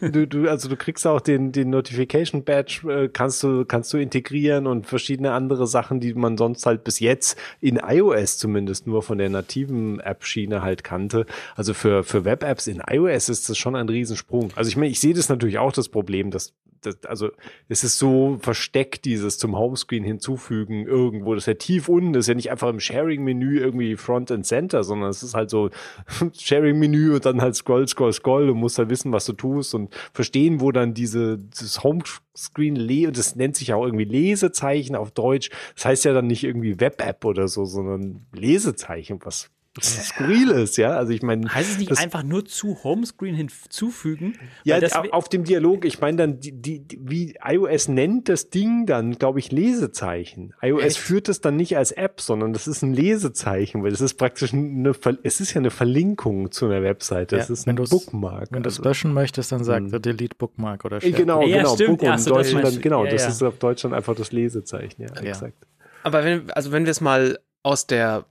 du, 0.12 0.26
du, 0.26 0.48
also 0.48 0.68
du 0.68 0.76
kriegst 0.76 1.06
auch 1.06 1.20
den, 1.20 1.52
den 1.52 1.70
Notification 1.70 2.44
Badge, 2.44 2.82
äh, 2.88 3.08
kannst 3.08 3.42
du, 3.42 3.64
kannst 3.64 3.92
du 3.92 3.98
integrieren 3.98 4.66
und 4.66 4.86
verschiedene 4.86 5.32
andere 5.32 5.66
Sachen, 5.66 6.00
die 6.00 6.14
man 6.14 6.36
sonst 6.38 6.64
halt 6.66 6.84
bis 6.84 7.00
jetzt 7.00 7.36
in 7.60 7.76
iOS 7.76 8.38
zumindest 8.38 8.86
nur 8.86 9.02
von 9.02 9.18
der 9.18 9.28
nativen 9.28 9.98
App 10.00 10.19
Web-Schiene 10.20 10.62
halt 10.62 10.84
kannte. 10.84 11.26
Also 11.56 11.74
für, 11.74 12.04
für 12.04 12.24
Web-Apps 12.24 12.66
in 12.66 12.82
iOS 12.88 13.28
ist 13.28 13.48
das 13.48 13.56
schon 13.56 13.74
ein 13.74 13.88
Riesensprung. 13.88 14.52
Also 14.54 14.68
ich 14.68 14.76
meine, 14.76 14.90
ich 14.90 15.00
sehe 15.00 15.14
das 15.14 15.28
natürlich 15.28 15.58
auch 15.58 15.72
das 15.72 15.88
Problem, 15.88 16.30
dass 16.30 16.54
das, 16.82 17.04
also 17.04 17.30
es 17.68 17.84
ist 17.84 17.98
so 17.98 18.38
versteckt, 18.40 19.04
dieses 19.04 19.36
zum 19.38 19.56
Homescreen 19.56 20.04
hinzufügen 20.04 20.86
irgendwo. 20.86 21.34
Das 21.34 21.42
ist 21.42 21.46
ja 21.46 21.54
tief 21.54 21.88
unten, 21.88 22.14
das 22.14 22.24
ist 22.24 22.28
ja 22.28 22.34
nicht 22.34 22.50
einfach 22.50 22.70
im 22.70 22.80
Sharing-Menü 22.80 23.58
irgendwie 23.58 23.96
Front 23.96 24.30
and 24.30 24.46
Center, 24.46 24.82
sondern 24.82 25.10
es 25.10 25.22
ist 25.22 25.34
halt 25.34 25.50
so 25.50 25.68
Sharing-Menü 26.32 27.14
und 27.14 27.26
dann 27.26 27.42
halt 27.42 27.54
Scroll, 27.54 27.86
Scroll, 27.86 28.12
Scroll. 28.12 28.46
Du 28.46 28.54
musst 28.54 28.78
halt 28.78 28.88
wissen, 28.88 29.12
was 29.12 29.26
du 29.26 29.34
tust 29.34 29.74
und 29.74 29.94
verstehen, 30.12 30.60
wo 30.60 30.72
dann 30.72 30.94
diese, 30.94 31.38
das 31.38 31.84
Homescreen, 31.84 32.80
und 33.06 33.18
das 33.18 33.36
nennt 33.36 33.56
sich 33.56 33.74
auch 33.74 33.84
irgendwie 33.84 34.04
Lesezeichen 34.04 34.96
auf 34.96 35.10
Deutsch. 35.10 35.50
Das 35.74 35.84
heißt 35.84 36.04
ja 36.06 36.14
dann 36.14 36.28
nicht 36.28 36.44
irgendwie 36.44 36.80
Web-App 36.80 37.26
oder 37.26 37.46
so, 37.46 37.66
sondern 37.66 38.26
Lesezeichen, 38.32 39.18
was 39.22 39.50
skurril 39.80 40.50
ist, 40.50 40.76
ja. 40.78 40.96
Also 40.96 41.12
ich 41.12 41.22
meine. 41.22 41.52
Heißt 41.52 41.70
es 41.70 41.78
nicht 41.78 41.96
einfach 41.96 42.24
nur 42.24 42.44
zu 42.44 42.82
Homescreen 42.82 43.34
hinzufügen? 43.34 44.36
Ja, 44.64 44.78
auf 45.12 45.28
dem 45.28 45.44
Dialog, 45.44 45.84
ich 45.84 46.00
meine 46.00 46.16
dann, 46.16 46.40
die, 46.40 46.52
die, 46.52 46.86
wie 47.00 47.34
iOS 47.44 47.88
nennt 47.88 48.28
das 48.28 48.50
Ding 48.50 48.86
dann, 48.86 49.12
glaube 49.12 49.38
ich, 49.38 49.52
Lesezeichen. 49.52 50.54
iOS 50.60 50.82
Echt? 50.82 50.98
führt 50.98 51.28
es 51.28 51.40
dann 51.40 51.56
nicht 51.56 51.76
als 51.76 51.92
App, 51.92 52.20
sondern 52.20 52.52
das 52.52 52.66
ist 52.66 52.82
ein 52.82 52.92
Lesezeichen, 52.92 53.84
weil 53.84 53.90
das 53.90 54.00
ist 54.00 54.14
praktisch 54.14 54.52
eine, 54.52 54.92
es 55.22 55.40
ist 55.40 55.54
ja 55.54 55.60
eine 55.60 55.70
Verlinkung 55.70 56.50
zu 56.50 56.66
einer 56.66 56.82
Webseite. 56.82 57.36
Das 57.36 57.48
ja, 57.48 57.52
ist 57.52 57.68
ein 57.68 57.76
Bookmark. 57.76 58.48
Wenn 58.50 58.64
du 58.64 58.68
es 58.68 58.78
also. 58.78 58.88
löschen 58.88 59.12
möchtest, 59.12 59.52
dann 59.52 59.62
sagt 59.62 59.86
hm. 59.86 59.92
er 59.92 60.00
Delete 60.00 60.36
Bookmark 60.36 60.84
oder 60.84 61.00
Share. 61.00 61.12
Genau, 61.12 61.42
ja, 61.42 61.58
genau. 61.58 61.74
Stimmt. 61.74 62.02
Ja, 62.02 62.18
so, 62.18 62.30
Deutschland 62.34 62.64
dann, 62.64 62.80
genau, 62.80 63.04
ja, 63.04 63.12
das 63.12 63.28
ist 63.28 63.42
auf 63.42 63.58
Deutschland 63.58 63.94
einfach 63.94 64.16
das 64.16 64.32
Lesezeichen, 64.32 65.02
ja, 65.02 65.14
exakt. 65.22 65.54
Aber 66.02 66.24
wenn, 66.24 66.50
also 66.50 66.72
wenn 66.72 66.86
wir 66.86 66.90
es 66.90 67.00
mal 67.00 67.38
aus 67.62 67.86
der 67.86 68.24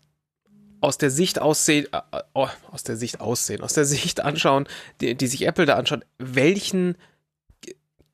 aus 0.81 0.97
der 0.97 1.09
Sicht 1.09 1.39
aussehen, 1.39 1.87
äh, 1.91 2.21
oh, 2.33 2.47
aus 2.71 2.83
der 2.83 2.97
Sicht 2.97 3.21
aussehen, 3.21 3.61
aus 3.61 3.73
der 3.73 3.85
Sicht 3.85 4.21
anschauen, 4.21 4.67
die, 5.01 5.15
die 5.15 5.27
sich 5.27 5.45
Apple 5.45 5.65
da 5.65 5.75
anschaut, 5.75 6.05
welchen 6.17 6.95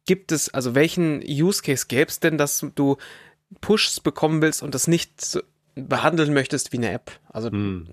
gibt 0.05 0.31
es, 0.31 0.53
also 0.53 0.75
welchen 0.75 1.23
Use 1.23 1.63
Case 1.63 1.85
gäbe 1.87 2.09
es 2.09 2.19
denn, 2.19 2.37
dass 2.37 2.65
du 2.75 2.97
Pushs 3.61 3.99
bekommen 3.99 4.41
willst 4.41 4.61
und 4.61 4.75
das 4.75 4.87
nicht 4.87 5.39
behandeln 5.75 6.33
möchtest 6.33 6.71
wie 6.71 6.77
eine 6.77 6.91
App. 6.91 7.11
Also, 7.29 7.51
hm. 7.51 7.87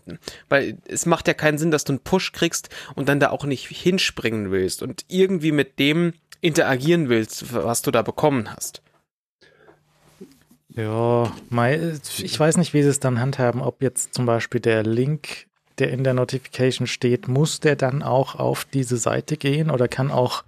weil 0.49 0.78
es 0.86 1.07
macht 1.07 1.27
ja 1.27 1.35
keinen 1.35 1.59
Sinn, 1.59 1.70
dass 1.70 1.85
du 1.85 1.93
einen 1.93 2.01
Push 2.01 2.32
kriegst 2.32 2.69
und 2.94 3.09
dann 3.09 3.20
da 3.20 3.31
auch 3.31 3.44
nicht 3.44 3.66
hinspringen 3.66 4.51
willst 4.51 4.82
und 4.82 5.05
irgendwie 5.09 5.53
mit 5.53 5.78
dem 5.78 6.15
interagieren 6.40 7.09
willst, 7.09 7.55
was 7.55 7.82
du 7.82 7.90
da 7.90 8.03
bekommen 8.03 8.53
hast. 8.55 8.82
Ja, 10.74 11.32
ich 12.19 12.39
weiß 12.39 12.57
nicht, 12.57 12.73
wie 12.73 12.82
sie 12.82 12.89
es 12.89 13.01
dann 13.01 13.20
handhaben, 13.20 13.61
ob 13.61 13.82
jetzt 13.82 14.15
zum 14.15 14.27
Beispiel 14.27 14.61
der 14.61 14.82
Link, 14.82 15.47
der 15.78 15.90
in 15.90 16.05
der 16.05 16.15
Notification 16.15 16.86
steht, 16.86 17.28
muss 17.28 17.61
der 17.61 17.77
dann 17.77 18.03
auch 18.03 18.36
auf 18.36 18.65
diese 18.65 18.97
Seite 18.97 19.36
gehen 19.36 19.70
oder 19.70 19.89
kann 19.89 20.11
auch, 20.11 20.44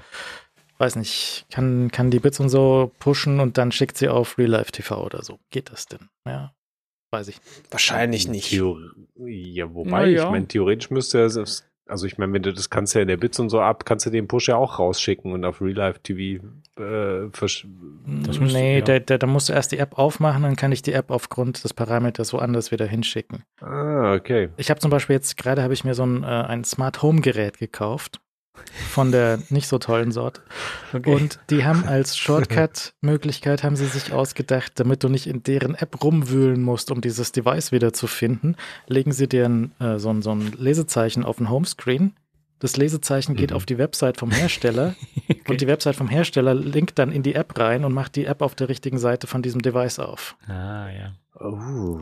weiß 0.79 0.97
nicht, 0.97 1.47
kann, 1.51 1.91
kann 1.91 2.11
die 2.11 2.21
Bits 2.21 2.41
und 2.41 2.49
so 2.49 2.91
pushen 2.99 3.41
und 3.41 3.59
dann 3.59 3.73
schickt 3.73 3.99
sie 3.99 4.09
auf 4.09 4.39
Real 4.39 4.51
Life 4.51 4.73
TV 4.73 5.05
oder 5.05 5.23
so. 5.23 5.39
Geht 5.51 5.71
das 5.71 5.87
denn? 5.87 6.09
Ja, 6.27 6.55
weiß 7.11 7.29
ich. 7.29 7.41
Wahrscheinlich 7.71 8.29
nicht. 8.29 8.49
Theor 8.49 8.79
ja, 9.17 9.73
wobei, 9.75 10.09
ja. 10.09 10.25
ich 10.25 10.31
meine, 10.31 10.49
theoretisch 10.49 10.91
müsste 10.91 11.21
es 11.21 11.65
also 11.86 12.06
ich 12.06 12.19
meine, 12.19 12.32
wenn 12.32 12.43
du 12.43 12.52
das 12.52 12.70
kannst 12.70 12.94
ja 12.94 13.02
in 13.02 13.09
der 13.09 13.16
Bits 13.16 13.39
und 13.39 13.51
so 13.51 13.61
ab, 13.61 13.85
kannst 13.85 14.06
du 14.06 14.11
den 14.11 14.27
Push 14.27 14.48
ja 14.48 14.56
auch 14.56 14.78
rausschicken 14.78 15.32
und 15.32 15.44
auf 15.44 15.61
Real 15.61 15.74
Life 15.74 16.01
TV 16.02 16.44
äh, 16.78 17.28
versch 17.32 17.66
das 18.06 18.39
Nee, 18.40 18.78
ja. 18.78 18.85
da, 18.85 18.98
da, 18.98 19.19
da 19.19 19.27
musst 19.27 19.48
du 19.48 19.52
erst 19.52 19.73
die 19.73 19.78
App 19.78 19.98
aufmachen, 19.98 20.43
dann 20.43 20.56
kann 20.56 20.73
ich 20.73 20.82
die 20.82 20.93
App 20.93 21.11
aufgrund 21.11 21.62
des 21.62 21.74
Parameters 21.74 22.32
woanders 22.32 22.70
wieder 22.70 22.86
hinschicken. 22.86 23.44
Ah, 23.61 24.15
okay. 24.15 24.48
Ich 24.56 24.70
habe 24.70 24.81
zum 24.81 24.90
Beispiel 24.90 25.15
jetzt 25.15 25.36
gerade 25.36 25.62
habe 25.62 25.74
ich 25.74 25.85
mir 25.85 25.94
so 25.94 26.05
ein, 26.05 26.24
äh, 26.24 26.27
ein 26.27 26.65
Smart 26.65 27.02
Home 27.02 27.20
Gerät 27.20 27.59
gekauft 27.59 28.20
von 28.90 29.12
der 29.12 29.40
nicht 29.48 29.68
so 29.68 29.78
tollen 29.78 30.12
Sorte. 30.12 30.40
Okay. 30.93 31.12
Und 31.12 31.40
die 31.51 31.64
haben 31.64 31.85
als 31.85 32.16
Shortcut-Möglichkeit 32.16 33.62
haben 33.62 33.76
sie 33.76 33.86
sich 33.86 34.12
ausgedacht, 34.12 34.72
damit 34.76 35.02
du 35.02 35.09
nicht 35.09 35.26
in 35.26 35.43
deren 35.43 35.74
App 35.74 36.02
rumwühlen 36.02 36.62
musst, 36.62 36.90
um 36.90 37.01
dieses 37.01 37.32
Device 37.32 37.72
wieder 37.72 37.93
zu 37.93 38.06
finden, 38.06 38.56
legen 38.86 39.12
sie 39.12 39.28
dir 39.28 39.47
ein, 39.47 39.72
äh, 39.81 39.98
so, 39.98 40.10
ein, 40.10 40.22
so 40.22 40.32
ein 40.32 40.52
Lesezeichen 40.59 41.24
auf 41.24 41.36
den 41.36 41.51
Homescreen. 41.51 42.14
Das 42.60 42.76
Lesezeichen 42.76 43.35
geht 43.35 43.51
mhm. 43.51 43.56
auf 43.56 43.66
die 43.66 43.78
Website 43.78 44.16
vom 44.18 44.31
Hersteller 44.31 44.94
okay. 45.28 45.40
und 45.48 45.60
die 45.60 45.66
Website 45.66 45.97
vom 45.97 46.09
Hersteller 46.09 46.55
linkt 46.55 46.98
dann 46.98 47.12
in 47.12 47.22
die 47.22 47.35
App 47.35 47.59
rein 47.59 47.85
und 47.85 47.93
macht 47.93 48.16
die 48.16 48.24
App 48.26 48.43
auf 48.43 48.55
der 48.55 48.68
richtigen 48.68 48.98
Seite 48.98 49.26
von 49.26 49.43
diesem 49.43 49.60
Device 49.60 49.98
auf. 49.98 50.36
Ah, 50.47 50.89
ja. 50.89 51.12
Oh. 51.40 52.01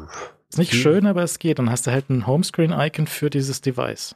Ist 0.50 0.58
nicht 0.58 0.74
schön, 0.74 1.06
aber 1.06 1.22
es 1.22 1.38
geht. 1.38 1.58
Dann 1.58 1.70
hast 1.70 1.86
du 1.86 1.90
halt 1.90 2.10
ein 2.10 2.26
Homescreen-Icon 2.26 3.06
für 3.06 3.30
dieses 3.30 3.62
Device. 3.62 4.14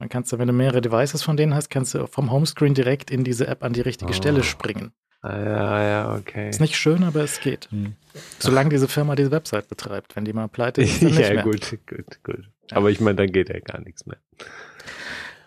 Dann 0.00 0.08
kannst 0.08 0.32
du, 0.32 0.38
wenn 0.38 0.46
du 0.46 0.54
mehrere 0.54 0.80
Devices 0.80 1.22
von 1.22 1.36
denen 1.36 1.54
hast, 1.54 1.68
kannst 1.68 1.92
du 1.92 2.06
vom 2.06 2.32
Homescreen 2.32 2.72
direkt 2.72 3.10
in 3.10 3.22
diese 3.22 3.46
App 3.46 3.62
an 3.62 3.74
die 3.74 3.82
richtige 3.82 4.10
oh. 4.10 4.14
Stelle 4.14 4.42
springen. 4.42 4.92
Ah, 5.20 5.38
ja, 5.38 5.82
ja, 5.82 6.14
okay. 6.16 6.48
Ist 6.48 6.62
nicht 6.62 6.74
schön, 6.76 7.04
aber 7.04 7.20
es 7.20 7.40
geht. 7.40 7.70
Hm. 7.70 7.94
Solange 8.38 8.70
diese 8.70 8.88
Firma 8.88 9.14
diese 9.14 9.30
Website 9.30 9.68
betreibt. 9.68 10.16
Wenn 10.16 10.24
die 10.24 10.32
mal 10.32 10.48
pleite 10.48 10.80
ist, 10.82 11.02
dann 11.02 11.10
nicht 11.10 11.20
ja, 11.20 11.34
mehr. 11.34 11.42
gut, 11.42 11.78
gut, 11.86 12.24
gut. 12.24 12.48
Aber 12.70 12.90
ich 12.90 13.00
meine, 13.00 13.16
dann 13.16 13.30
geht 13.30 13.50
ja 13.50 13.60
gar 13.60 13.78
nichts 13.82 14.06
mehr. 14.06 14.16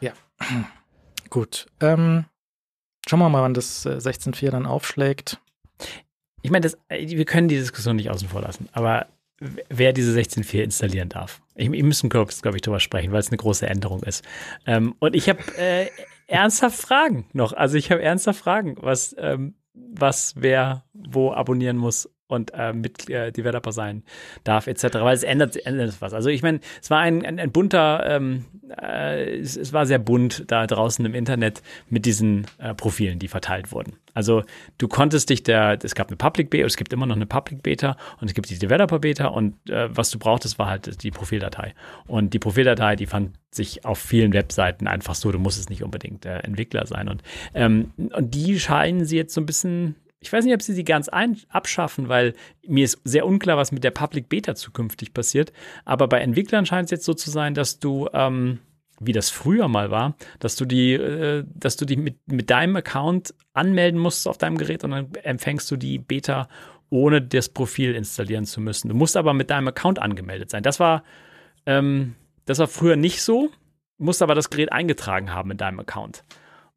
Ja. 0.02 0.14
Gut. 1.32 1.66
Ähm, 1.80 2.26
schauen 3.08 3.20
wir 3.20 3.30
mal, 3.30 3.42
wann 3.42 3.56
das 3.56 3.88
16.4 3.88 4.46
äh, 4.46 4.52
dann 4.52 4.68
aufschlägt. 4.68 5.40
Ich 6.44 6.52
meine, 6.52 6.72
wir 6.90 7.26
können 7.26 7.48
die 7.48 7.56
Diskussion 7.56 7.96
nicht 7.96 8.12
außen 8.12 8.30
vor 8.30 8.42
lassen, 8.42 8.70
aber 8.72 9.08
wer 9.70 9.94
diese 9.94 10.18
16.4 10.18 10.64
installieren 10.64 11.10
darf. 11.10 11.42
Ich, 11.56 11.70
ich 11.70 11.84
müssen, 11.84 12.10
glaube 12.10 12.32
ich, 12.32 12.62
drüber 12.62 12.80
sprechen, 12.80 13.12
weil 13.12 13.20
es 13.20 13.30
eine 13.30 13.38
große 13.38 13.68
Änderung 13.68 14.04
ist. 14.04 14.24
Ähm, 14.66 14.96
und 15.00 15.16
ich 15.16 15.30
habe 15.30 15.40
äh, 15.58 15.88
ernsthaft 16.28 16.80
Fragen 16.80 17.26
noch. 17.34 17.54
Also 17.54 17.78
ich 17.78 17.92
habe 17.92 18.02
ernsthaft 18.02 18.40
Fragen, 18.40 18.76
was, 18.80 19.16
ähm, 19.18 19.56
was 19.74 20.36
wer 20.38 20.86
wo 20.94 21.32
abonnieren 21.32 21.78
muss 21.78 22.10
und 22.34 22.52
äh, 22.54 22.74
mit 22.74 23.10
äh, 23.10 23.32
Developer 23.32 23.72
sein 23.72 24.04
darf, 24.44 24.68
etc. 24.68 24.84
Weil 24.94 25.16
es 25.16 25.24
ändert, 25.24 25.56
ändert 25.66 25.96
was. 26.00 26.14
Also 26.14 26.30
ich 26.30 26.42
meine, 26.42 26.60
es 26.82 26.90
war 26.90 27.00
ein, 27.00 27.26
ein, 27.26 27.40
ein 27.40 27.52
bunter, 27.52 28.06
ähm, 28.08 28.46
äh, 28.82 29.40
es, 29.40 29.56
es, 29.56 29.74
war 29.74 29.86
sehr 29.86 30.00
bunt 30.00 30.46
da 30.48 30.68
draußen 30.68 31.06
im 31.06 31.16
Internet 31.16 31.62
mit 31.90 32.06
diesen 32.06 32.46
äh, 32.58 32.74
Profilen, 32.74 33.20
die 33.20 33.28
verteilt 33.28 33.72
wurden. 33.72 33.98
Also 34.14 34.44
du 34.78 34.88
konntest 34.88 35.30
dich 35.30 35.44
der, 35.44 35.80
es 35.82 35.96
gab 35.96 36.08
eine 36.08 36.18
Public 36.18 36.50
Beta, 36.50 36.66
es 36.66 36.78
gibt 36.78 36.94
immer 36.94 37.06
noch 37.06 37.16
eine 37.16 37.26
Public 37.26 37.64
Beta 37.64 37.98
und 38.20 38.28
es 38.28 38.34
gibt 38.34 38.50
die 38.50 38.60
Developer 38.60 39.00
Beta 39.00 39.28
und 39.28 39.56
äh, 39.70 39.96
was 39.96 40.10
du 40.12 40.20
brauchtest, 40.20 40.60
war 40.60 40.68
halt 40.68 41.04
die 41.04 41.12
Profildatei. 41.12 41.74
Und 42.08 42.34
die 42.34 42.40
Profildatei, 42.40 42.96
die 42.96 43.08
fand 43.08 43.32
sich 43.52 43.86
auf 43.86 44.00
vielen 44.00 44.34
Webseiten 44.34 44.88
einfach 44.88 45.16
so, 45.16 45.32
du 45.32 45.40
musstest 45.40 45.70
nicht 45.70 45.84
unbedingt 45.84 46.26
äh, 46.26 46.40
Entwickler 46.40 46.86
sein. 46.86 47.08
Und, 47.10 47.24
ähm, 47.54 47.92
und 47.98 48.34
die 48.34 48.60
scheinen 48.60 49.06
sie 49.06 49.18
jetzt 49.18 49.34
so 49.34 49.42
ein 49.42 49.46
bisschen 49.46 49.96
ich 50.24 50.32
weiß 50.32 50.46
nicht, 50.46 50.54
ob 50.54 50.62
sie 50.62 50.74
sie 50.74 50.86
ganz 50.86 51.10
abschaffen, 51.10 52.08
weil 52.08 52.34
mir 52.66 52.86
ist 52.86 53.02
sehr 53.04 53.26
unklar, 53.26 53.58
was 53.58 53.74
mit 53.74 53.84
der 53.84 53.92
Public 53.92 54.30
Beta 54.30 54.56
zukünftig 54.56 55.14
passiert. 55.14 55.52
Aber 55.84 56.08
bei 56.08 56.20
Entwicklern 56.20 56.66
scheint 56.66 56.86
es 56.86 56.92
jetzt 56.92 57.06
so 57.06 57.14
zu 57.14 57.30
sein, 57.30 57.54
dass 57.54 57.80
du, 57.80 58.08
ähm, 58.14 58.60
wie 59.02 59.12
das 59.12 59.30
früher 59.30 59.68
mal 59.68 59.92
war, 59.92 60.16
dass 60.40 60.56
du 60.56 60.64
die, 60.64 60.94
äh, 60.94 61.44
dass 61.54 61.76
du 61.76 61.86
die 61.86 61.98
mit, 61.98 62.16
mit 62.26 62.50
deinem 62.50 62.78
Account 62.78 63.34
anmelden 63.52 64.00
musst 64.00 64.26
auf 64.28 64.38
deinem 64.38 64.58
Gerät 64.58 64.86
und 64.86 64.92
dann 64.92 65.14
empfängst 65.24 65.70
du 65.70 65.76
die 65.76 66.00
Beta, 66.00 66.48
ohne 66.90 67.22
das 67.22 67.50
Profil 67.50 67.94
installieren 67.94 68.46
zu 68.46 68.62
müssen. 68.62 68.88
Du 68.88 68.96
musst 68.96 69.18
aber 69.18 69.34
mit 69.34 69.50
deinem 69.50 69.68
Account 69.68 70.00
angemeldet 70.00 70.50
sein. 70.52 70.64
Das 70.64 70.80
war, 70.80 71.04
ähm, 71.66 72.16
das 72.46 72.60
war 72.60 72.68
früher 72.68 72.96
nicht 72.96 73.22
so, 73.22 73.50
musst 73.98 74.22
aber 74.22 74.36
das 74.36 74.50
Gerät 74.50 74.72
eingetragen 74.72 75.34
haben 75.34 75.52
in 75.52 75.58
deinem 75.58 75.82
Account. 75.82 76.24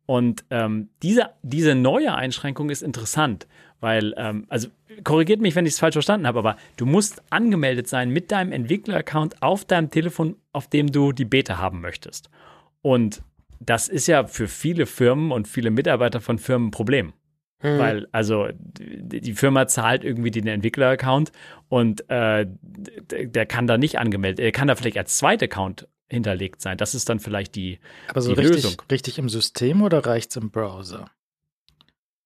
Und 0.07 0.45
ähm, 0.51 0.89
diese, 1.03 1.31
diese 1.43 1.75
neue 1.75 2.15
Einschränkung 2.15 2.71
ist 2.71 2.83
interessant, 2.83 3.49
weil, 3.81 4.15
ähm, 4.17 4.47
also 4.49 4.69
korrigiert 5.03 5.41
mich, 5.41 5.57
wenn 5.57 5.67
ich 5.67 5.75
es 5.75 5.81
falsch 5.81 5.95
verstanden 5.95 6.27
habe, 6.27 6.39
aber 6.39 6.57
du 6.77 6.87
musst 6.87 7.23
angemeldet 7.31 7.89
sein 7.89 8.11
mit 8.11 8.31
deinem 8.31 8.53
Entwickler-Account 8.53 9.43
auf 9.43 9.65
deinem 9.65 9.91
Telefon, 9.91 10.37
auf 10.53 10.69
dem 10.69 10.93
du 10.93 11.13
die 11.13 11.25
Beta 11.25 11.59
haben 11.59 11.81
möchtest. 11.81 12.31
Und 12.83 13.23
das 13.59 13.89
ist 13.89 14.07
ja 14.07 14.27
für 14.27 14.47
viele 14.47 14.87
Firmen 14.87 15.33
und 15.33 15.49
viele 15.49 15.71
Mitarbeiter 15.71 16.21
von 16.21 16.39
Firmen 16.39 16.69
ein 16.69 16.73
Problem. 16.73 17.13
Hm. 17.61 17.79
Weil, 17.79 18.07
also, 18.13 18.49
die 18.53 19.33
Firma 19.33 19.67
zahlt 19.67 20.05
irgendwie 20.05 20.31
den 20.31 20.47
Entwickler-Account 20.47 21.33
und 21.69 22.09
äh, 22.11 22.47
der 22.47 23.47
kann 23.47 23.67
da 23.67 23.79
nicht 23.79 23.99
angemeldet, 23.99 24.41
er 24.41 24.53
kann 24.53 24.69
da 24.69 24.77
vielleicht 24.77 24.99
als 24.99 25.17
Zweit-Account 25.17 25.89
hinterlegt 26.09 26.61
sein. 26.61 26.79
Das 26.79 26.95
ist 26.95 27.09
dann 27.09 27.21
vielleicht 27.21 27.55
die, 27.55 27.79
Aber 28.09 28.21
so 28.23 28.35
die 28.35 28.41
richtig, 28.41 28.65
Lösung. 28.65 28.83
richtig 28.91 29.19
im 29.19 29.29
System 29.29 29.83
oder 29.83 30.05
reicht's 30.07 30.37
im 30.37 30.51
Browser? 30.51 31.11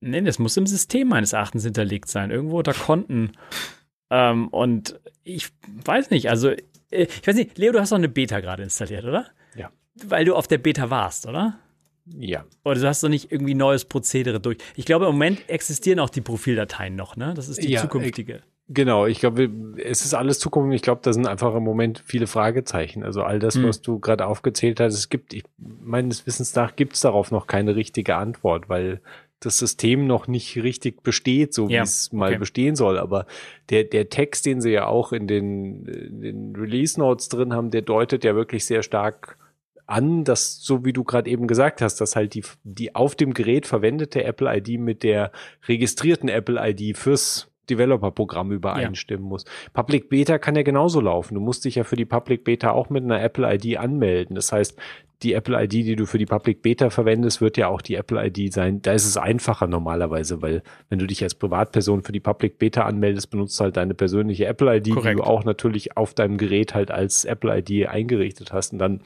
Nee, 0.01 0.23
das 0.23 0.39
muss 0.39 0.57
im 0.57 0.67
System 0.67 1.09
meines 1.09 1.33
Erachtens 1.33 1.65
hinterlegt 1.65 2.09
sein, 2.09 2.31
irgendwo 2.31 2.59
unter 2.59 2.75
Konten. 2.75 3.33
ähm, 4.11 4.49
und 4.49 4.99
ich 5.25 5.49
weiß 5.85 6.11
nicht, 6.11 6.31
also, 6.31 6.51
äh, 6.51 6.59
ich 6.91 7.27
weiß 7.27 7.37
nicht, 7.37 7.59
Leo, 7.59 7.73
du 7.73 7.81
hast 7.81 7.93
doch 7.93 7.97
eine 7.99 8.09
Beta 8.09 8.41
gerade 8.41 8.63
installiert, 8.63 9.05
oder? 9.05 9.27
Ja. 9.55 9.71
Weil 9.95 10.25
du 10.25 10.35
auf 10.35 10.49
der 10.49 10.59
Beta 10.59 10.91
warst, 10.91 11.27
oder? 11.27 11.59
Ja. 12.07 12.45
Oder 12.65 12.81
du 12.81 12.89
hast 12.89 13.03
doch 13.03 13.09
nicht 13.09 13.31
irgendwie 13.31 13.55
neues 13.55 13.85
Prozedere 13.85 14.41
durch. 14.41 14.59
Ich 14.75 14.85
glaube, 14.85 15.05
im 15.07 15.13
Moment 15.13 15.49
existieren 15.49 16.01
auch 16.01 16.11
die 16.11 16.23
Profildateien 16.23 16.97
noch, 16.97 17.17
ne? 17.17 17.35
Das 17.35 17.49
ist 17.49 17.63
die 17.63 17.71
Ja, 17.71 17.83
zukünftige. 17.83 18.43
Genau, 18.73 19.07
ich 19.07 19.19
glaube, 19.19 19.51
es 19.85 20.05
ist 20.05 20.15
alles 20.15 20.39
Zukunft. 20.39 20.73
Ich 20.77 20.83
glaube, 20.83 21.01
da 21.03 21.13
sind 21.13 21.27
einfach 21.27 21.57
im 21.57 21.65
Moment 21.65 22.05
viele 22.07 22.29
Fragezeichen. 22.29 23.03
Also 23.03 23.25
all 23.25 23.41
das, 23.41 23.57
Hm. 23.57 23.65
was 23.65 23.83
du 23.83 23.99
gerade 23.99 24.27
aufgezählt 24.27 24.79
hast, 24.79 24.95
es 24.95 25.09
gibt, 25.09 25.35
ich, 25.35 25.43
meines 25.59 26.25
Wissens 26.25 26.55
nach, 26.55 26.77
gibt 26.77 26.95
es 26.95 27.01
darauf 27.01 27.33
noch 27.33 27.49
keine 27.49 27.75
richtige 27.75 28.15
Antwort, 28.15 28.69
weil 28.69 29.01
das 29.41 29.59
System 29.59 30.07
noch 30.07 30.29
nicht 30.29 30.57
richtig 30.63 31.03
besteht, 31.03 31.53
so 31.53 31.69
wie 31.69 31.73
Ja, 31.75 31.83
es 31.83 32.13
mal 32.13 32.29
okay. 32.31 32.39
bestehen 32.39 32.77
soll. 32.77 32.97
Aber 32.99 33.27
der, 33.71 33.83
der 33.85 34.09
Text, 34.09 34.47
den 34.47 34.61
sie 34.61 34.71
ja 34.71 34.87
auch 34.87 35.13
in 35.13 35.27
den, 35.27 35.87
in 35.87 36.21
den 36.21 36.57
Release 36.57 37.01
Notes 37.01 37.29
drin 37.29 37.53
haben, 37.53 37.73
der 37.73 37.83
deutet 37.83 38.23
ja 38.23 38.37
wirklich 38.37 38.67
sehr 38.67 38.85
stark 38.85 39.37
an, 39.87 40.23
dass, 40.23 40.63
so 40.63 40.85
wie 40.85 40.93
du 40.93 41.03
gerade 41.03 41.29
eben 41.29 41.49
gesagt 41.49 41.83
hast, 41.83 42.01
dass 42.01 42.15
halt 42.15 42.35
die, 42.35 42.45
die 42.63 42.95
auf 42.95 43.17
dem 43.17 43.35
Gerät 43.35 43.67
verwendete 43.67 44.23
Apple 44.23 44.57
ID 44.59 44.79
mit 44.79 45.03
der 45.03 45.33
registrierten 45.67 46.29
Apple 46.29 46.61
ID 46.63 46.97
fürs 46.97 47.50
Developer-Programm 47.69 48.53
übereinstimmen 48.53 49.27
muss. 49.27 49.45
Public 49.73 50.09
Beta 50.09 50.39
kann 50.39 50.57
ja 50.57 50.63
genauso 50.63 51.01
laufen. 51.01 51.35
Du 51.35 51.41
musst 51.41 51.65
dich 51.65 51.77
ja 51.77 51.85
für 51.85 51.97
die 51.97 52.05
Public 52.05 52.45
Beta 52.45 52.71
auch 52.73 52.91
mit 52.91 53.05
einer 53.05 53.23
Apple 53.23 53.55
ID 53.55 53.77
anmelden. 53.77 54.35
Das 54.35 54.53
heißt, 54.53 54.79
die 55.23 55.35
Apple 55.35 55.63
ID, 55.63 55.73
die 55.73 55.97
du 55.97 56.07
für 56.07 56.19
die 56.19 56.27
Public 56.27 56.63
Beta 56.63 56.89
verwendest, 56.89 57.41
wird 57.41 57.59
ja 57.59 57.69
auch 57.69 57.83
die 57.83 57.95
Apple 57.95 58.25
ID 58.27 58.53
sein. 58.53 58.81
Da 58.81 58.93
ist 58.93 59.05
es 59.05 59.17
einfacher 59.17 59.67
normalerweise, 59.67 60.41
weil 60.41 60.63
wenn 60.89 60.99
du 60.99 61.07
dich 61.07 61.23
als 61.23 61.35
Privatperson 61.35 62.03
für 62.03 62.13
die 62.13 62.21
Public 62.21 62.59
Beta 62.59 62.85
anmeldest, 62.85 63.31
benutzt 63.31 63.61
du 63.61 63.65
halt 63.65 63.77
deine 63.77 63.95
persönliche 63.95 64.47
Apple 64.47 64.77
ID, 64.77 64.87
die 64.87 64.91
Korrekt. 64.93 65.19
du 65.19 65.23
auch 65.23 65.45
natürlich 65.45 65.97
auf 65.97 66.15
deinem 66.15 66.39
Gerät 66.39 66.75
halt 66.75 66.91
als 66.91 67.25
Apple 67.27 67.59
ID 67.59 67.89
eingerichtet 67.89 68.53
hast. 68.53 68.73
Und 68.73 68.79
dann 68.79 69.01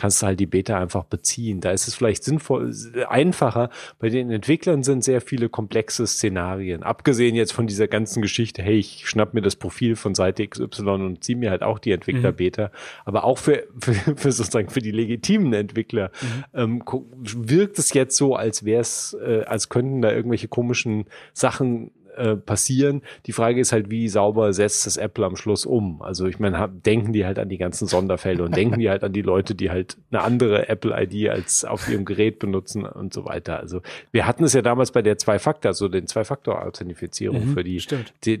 kannst 0.00 0.22
du 0.22 0.26
halt 0.26 0.40
die 0.40 0.46
Beta 0.46 0.80
einfach 0.80 1.04
beziehen. 1.04 1.60
Da 1.60 1.72
ist 1.72 1.86
es 1.86 1.94
vielleicht 1.94 2.24
sinnvoll, 2.24 2.72
einfacher. 3.06 3.68
Bei 3.98 4.08
den 4.08 4.30
Entwicklern 4.30 4.82
sind 4.82 5.04
sehr 5.04 5.20
viele 5.20 5.50
komplexe 5.50 6.06
Szenarien. 6.06 6.82
Abgesehen 6.82 7.34
jetzt 7.34 7.52
von 7.52 7.66
dieser 7.66 7.86
ganzen 7.86 8.22
Geschichte, 8.22 8.62
hey, 8.62 8.78
ich 8.78 9.06
schnapp 9.06 9.34
mir 9.34 9.42
das 9.42 9.56
Profil 9.56 9.96
von 9.96 10.14
Seite 10.14 10.48
XY 10.48 10.88
und 10.88 11.22
ziehe 11.22 11.36
mir 11.36 11.50
halt 11.50 11.62
auch 11.62 11.78
die 11.78 11.92
Entwickler-Beta. 11.92 12.70
Aber 13.04 13.24
auch 13.24 13.36
für, 13.36 13.64
für, 13.78 13.92
für 14.16 14.32
sozusagen 14.32 14.70
für 14.70 14.80
die 14.80 14.90
legitimen 14.90 15.52
Entwickler 15.52 16.10
ähm, 16.54 16.78
gu- 16.80 17.04
wirkt 17.12 17.78
es 17.78 17.92
jetzt 17.92 18.16
so, 18.16 18.34
als 18.34 18.64
wäre 18.64 18.80
es, 18.80 19.14
äh, 19.22 19.42
als 19.44 19.68
könnten 19.68 20.00
da 20.00 20.10
irgendwelche 20.10 20.48
komischen 20.48 21.04
Sachen 21.34 21.90
äh, 22.16 22.36
passieren. 22.36 23.02
Die 23.26 23.32
Frage 23.32 23.60
ist 23.60 23.72
halt, 23.72 23.90
wie 23.90 24.08
sauber 24.08 24.52
setzt 24.52 24.86
das 24.86 24.96
Apple 24.96 25.24
am 25.26 25.36
Schluss 25.36 25.66
um? 25.66 26.02
Also 26.02 26.26
ich 26.26 26.38
meine, 26.38 26.68
denken 26.84 27.12
die 27.12 27.24
halt 27.24 27.38
an 27.38 27.48
die 27.48 27.58
ganzen 27.58 27.86
Sonderfälle 27.88 28.42
und 28.44 28.56
denken 28.56 28.78
die 28.78 28.88
halt 28.90 29.04
an 29.04 29.12
die 29.12 29.22
Leute, 29.22 29.54
die 29.54 29.70
halt 29.70 29.96
eine 30.10 30.22
andere 30.22 30.68
Apple-ID 30.68 31.28
als 31.30 31.64
auf 31.64 31.88
ihrem 31.88 32.04
Gerät 32.04 32.38
benutzen 32.38 32.84
und 32.84 33.12
so 33.14 33.24
weiter. 33.24 33.58
Also 33.60 33.80
wir 34.12 34.26
hatten 34.26 34.44
es 34.44 34.52
ja 34.52 34.62
damals 34.62 34.90
bei 34.92 35.02
der 35.02 35.18
Zwei-Faktor, 35.18 35.70
also 35.70 35.88
den 35.88 36.06
Zwei-Faktor-Authentifizierung 36.06 37.46
Mhm, 37.46 37.54
für 37.54 37.64
die 37.64 37.80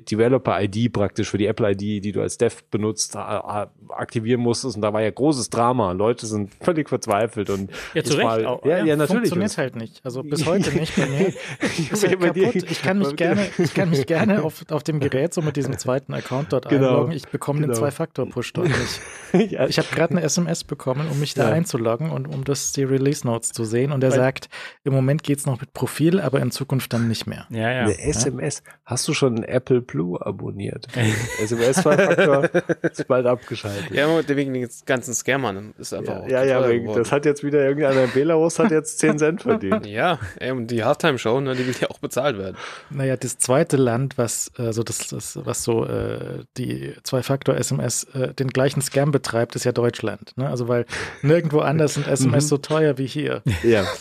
Developer-ID 0.04 0.92
praktisch, 0.92 1.30
für 1.30 1.38
die 1.38 1.46
Apple-ID, 1.46 1.80
die 2.04 2.12
du 2.12 2.20
als 2.20 2.38
Dev 2.38 2.56
benutzt, 2.70 3.16
aktivieren 3.16 4.40
musstest. 4.40 4.76
Und 4.76 4.82
da 4.82 4.92
war 4.92 5.02
ja 5.02 5.10
großes 5.10 5.50
Drama. 5.50 5.92
Leute 5.92 6.26
sind 6.26 6.52
völlig 6.60 6.88
verzweifelt 6.88 7.50
und 7.50 7.70
Ja, 7.94 8.02
zu 8.04 8.14
Recht 8.14 8.24
war- 8.26 8.46
auch, 8.50 8.64
ja, 8.64 8.78
ja. 8.78 8.84
ja, 8.84 8.96
natürlich. 8.96 9.30
Funktioniert 9.30 9.58
halt 9.58 9.76
nicht. 9.76 10.00
Also 10.04 10.22
bis 10.22 10.46
heute 10.46 10.72
nicht 10.76 10.94
bei 10.96 11.06
mir. 11.06 11.28
Ist 11.92 12.06
halt 12.06 12.20
kaputt. 12.20 12.54
Ich 12.70 12.82
kann 12.82 12.98
mich 12.98 13.16
gerne, 13.16 13.46
ich 13.60 13.74
kann 13.74 13.90
mich 13.90 14.06
gerne 14.06 14.42
auf, 14.44 14.64
auf 14.70 14.82
dem 14.82 15.00
Gerät 15.00 15.34
so 15.34 15.42
mit 15.42 15.56
diesem 15.56 15.78
zweiten 15.78 16.12
Account 16.14 16.52
dort 16.52 16.68
Genau. 16.68 16.88
einloggen. 16.88 17.12
Ich 17.12 17.28
bekomme 17.28 17.60
den 17.60 17.68
Genau. 17.68 17.78
Zwei-Faktor-Push 17.78 18.52
dort 18.54 18.68
nicht. 18.68 19.00
ja, 19.52 19.66
Ich 19.66 19.78
habe 19.78 19.88
gerade 19.94 20.12
eine 20.16 20.22
SMS 20.22 20.64
bekommen, 20.64 21.08
um 21.10 21.20
mich 21.20 21.34
da 21.34 21.48
Ja. 21.48 21.54
einzuloggen 21.54 22.10
und 22.10 22.26
um 22.26 22.44
das 22.44 22.72
die 22.72 22.84
Release 22.84 23.26
Notes 23.26 23.50
zu 23.52 23.64
sehen. 23.64 23.92
Und 23.92 24.02
er 24.02 24.10
sagt, 24.10 24.48
im 24.84 24.92
Moment 24.92 25.22
geht's 25.22 25.46
noch 25.46 25.60
mit 25.60 25.72
Profil, 25.72 26.20
aber 26.20 26.40
in 26.40 26.50
Zukunft 26.50 26.92
dann 26.92 27.08
nicht 27.08 27.26
mehr. 27.26 27.46
Ja, 27.50 27.70
ja. 27.70 27.82
Eine 27.84 27.98
SMS. 27.98 28.62
Hast 28.84 29.06
du 29.08 29.14
schon 29.14 29.44
Apple 29.44 29.80
Blue 29.80 30.24
abonniert? 30.24 30.86
SMS-Faktor 31.40 32.48
ist 32.82 33.06
bald 33.08 33.26
abgeschaltet. 33.26 33.90
Ja, 33.90 34.08
wegen 34.28 34.52
den 34.54 34.68
ganzen 34.86 35.14
Scammern 35.14 35.74
ist 35.78 35.92
einfach 35.92 36.14
ja, 36.14 36.20
auch 36.20 36.28
ja, 36.28 36.44
ja 36.44 36.94
das 36.94 37.12
hat 37.12 37.24
jetzt 37.24 37.44
wieder 37.44 37.64
irgendeiner 37.64 38.04
in 38.04 38.10
Belarus 38.12 38.58
hat 38.58 38.70
jetzt 38.70 38.98
10 38.98 39.18
Cent 39.18 39.42
verdient. 39.42 39.86
Ja, 39.86 40.18
ey, 40.38 40.50
und 40.52 40.68
die 40.68 40.84
Halftime-Show, 40.84 41.40
ne, 41.40 41.54
die 41.54 41.66
will 41.66 41.74
ja 41.80 41.90
auch 41.90 41.98
bezahlt 41.98 42.38
werden. 42.38 42.56
Naja, 42.90 43.16
das 43.16 43.38
zweite 43.50 43.76
Land, 43.76 44.16
was 44.16 44.52
äh, 44.58 44.72
so 44.72 44.84
das, 44.84 45.08
das 45.08 45.44
was 45.44 45.64
so 45.64 45.84
äh, 45.84 46.44
die 46.56 46.94
Zwei-Faktor-SMS 47.02 48.04
äh, 48.14 48.32
den 48.32 48.46
gleichen 48.46 48.80
Scam 48.80 49.10
betreibt, 49.10 49.56
ist 49.56 49.64
ja 49.64 49.72
Deutschland. 49.72 50.36
Ne? 50.36 50.48
Also 50.48 50.68
weil 50.68 50.86
nirgendwo 51.22 51.58
anders 51.58 51.94
sind 51.94 52.06
SMS 52.06 52.46
so 52.46 52.58
teuer 52.58 52.96
wie 52.98 53.06
hier. 53.06 53.42
Ja. 53.64 53.84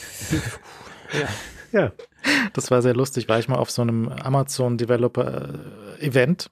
Ja. 1.11 1.27
Ja. 1.71 1.91
Das 2.53 2.69
war 2.69 2.83
sehr 2.83 2.93
lustig. 2.93 3.27
War 3.27 3.39
ich 3.39 3.47
mal 3.47 3.55
auf 3.55 3.71
so 3.71 3.81
einem 3.81 4.09
Amazon-Developer-Event 4.09 6.51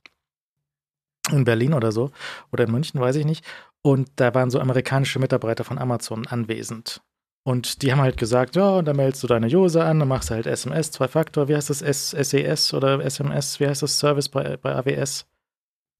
in 1.30 1.44
Berlin 1.44 1.76
oder 1.76 1.92
so 1.92 2.10
oder 2.52 2.64
in 2.64 2.72
München, 2.72 3.00
weiß 3.00 3.18
ich 3.18 3.26
nicht. 3.26 3.46
Und 3.84 4.10
da 4.16 4.34
waren 4.34 4.50
so 4.50 4.60
amerikanische 4.60 5.20
Mitarbeiter 5.20 5.64
von 5.64 5.78
Amazon 5.78 6.26
anwesend. 6.26 7.04
Und 7.48 7.82
die 7.82 7.94
haben 7.94 8.02
halt 8.02 8.18
gesagt, 8.18 8.58
ja, 8.58 8.72
und 8.72 8.84
dann 8.90 8.98
meldest 8.98 9.24
du 9.24 9.28
deine 9.28 9.48
User 9.48 9.86
an, 9.86 10.00
dann 10.00 10.10
machst 10.10 10.30
du 10.30 10.34
halt 10.34 10.48
SMS, 10.48 10.92
Zwei-Faktor, 10.92 11.48
wie 11.48 11.56
heißt 11.56 11.70
das, 11.70 11.82
S 11.82 12.10
SES 12.12 12.74
oder 12.74 13.00
SMS, 13.00 13.62
wie 13.62 13.68
heißt 13.70 13.82
das 13.84 13.98
Service 13.98 14.28
bei, 14.28 14.58
bei 14.58 14.76
AWS? 14.76 15.26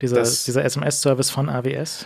Dieser, 0.02 0.18
Das- 0.18 0.44
dieser 0.44 0.66
SMS-Service 0.66 1.30
von 1.30 1.48
AWS? 1.48 2.06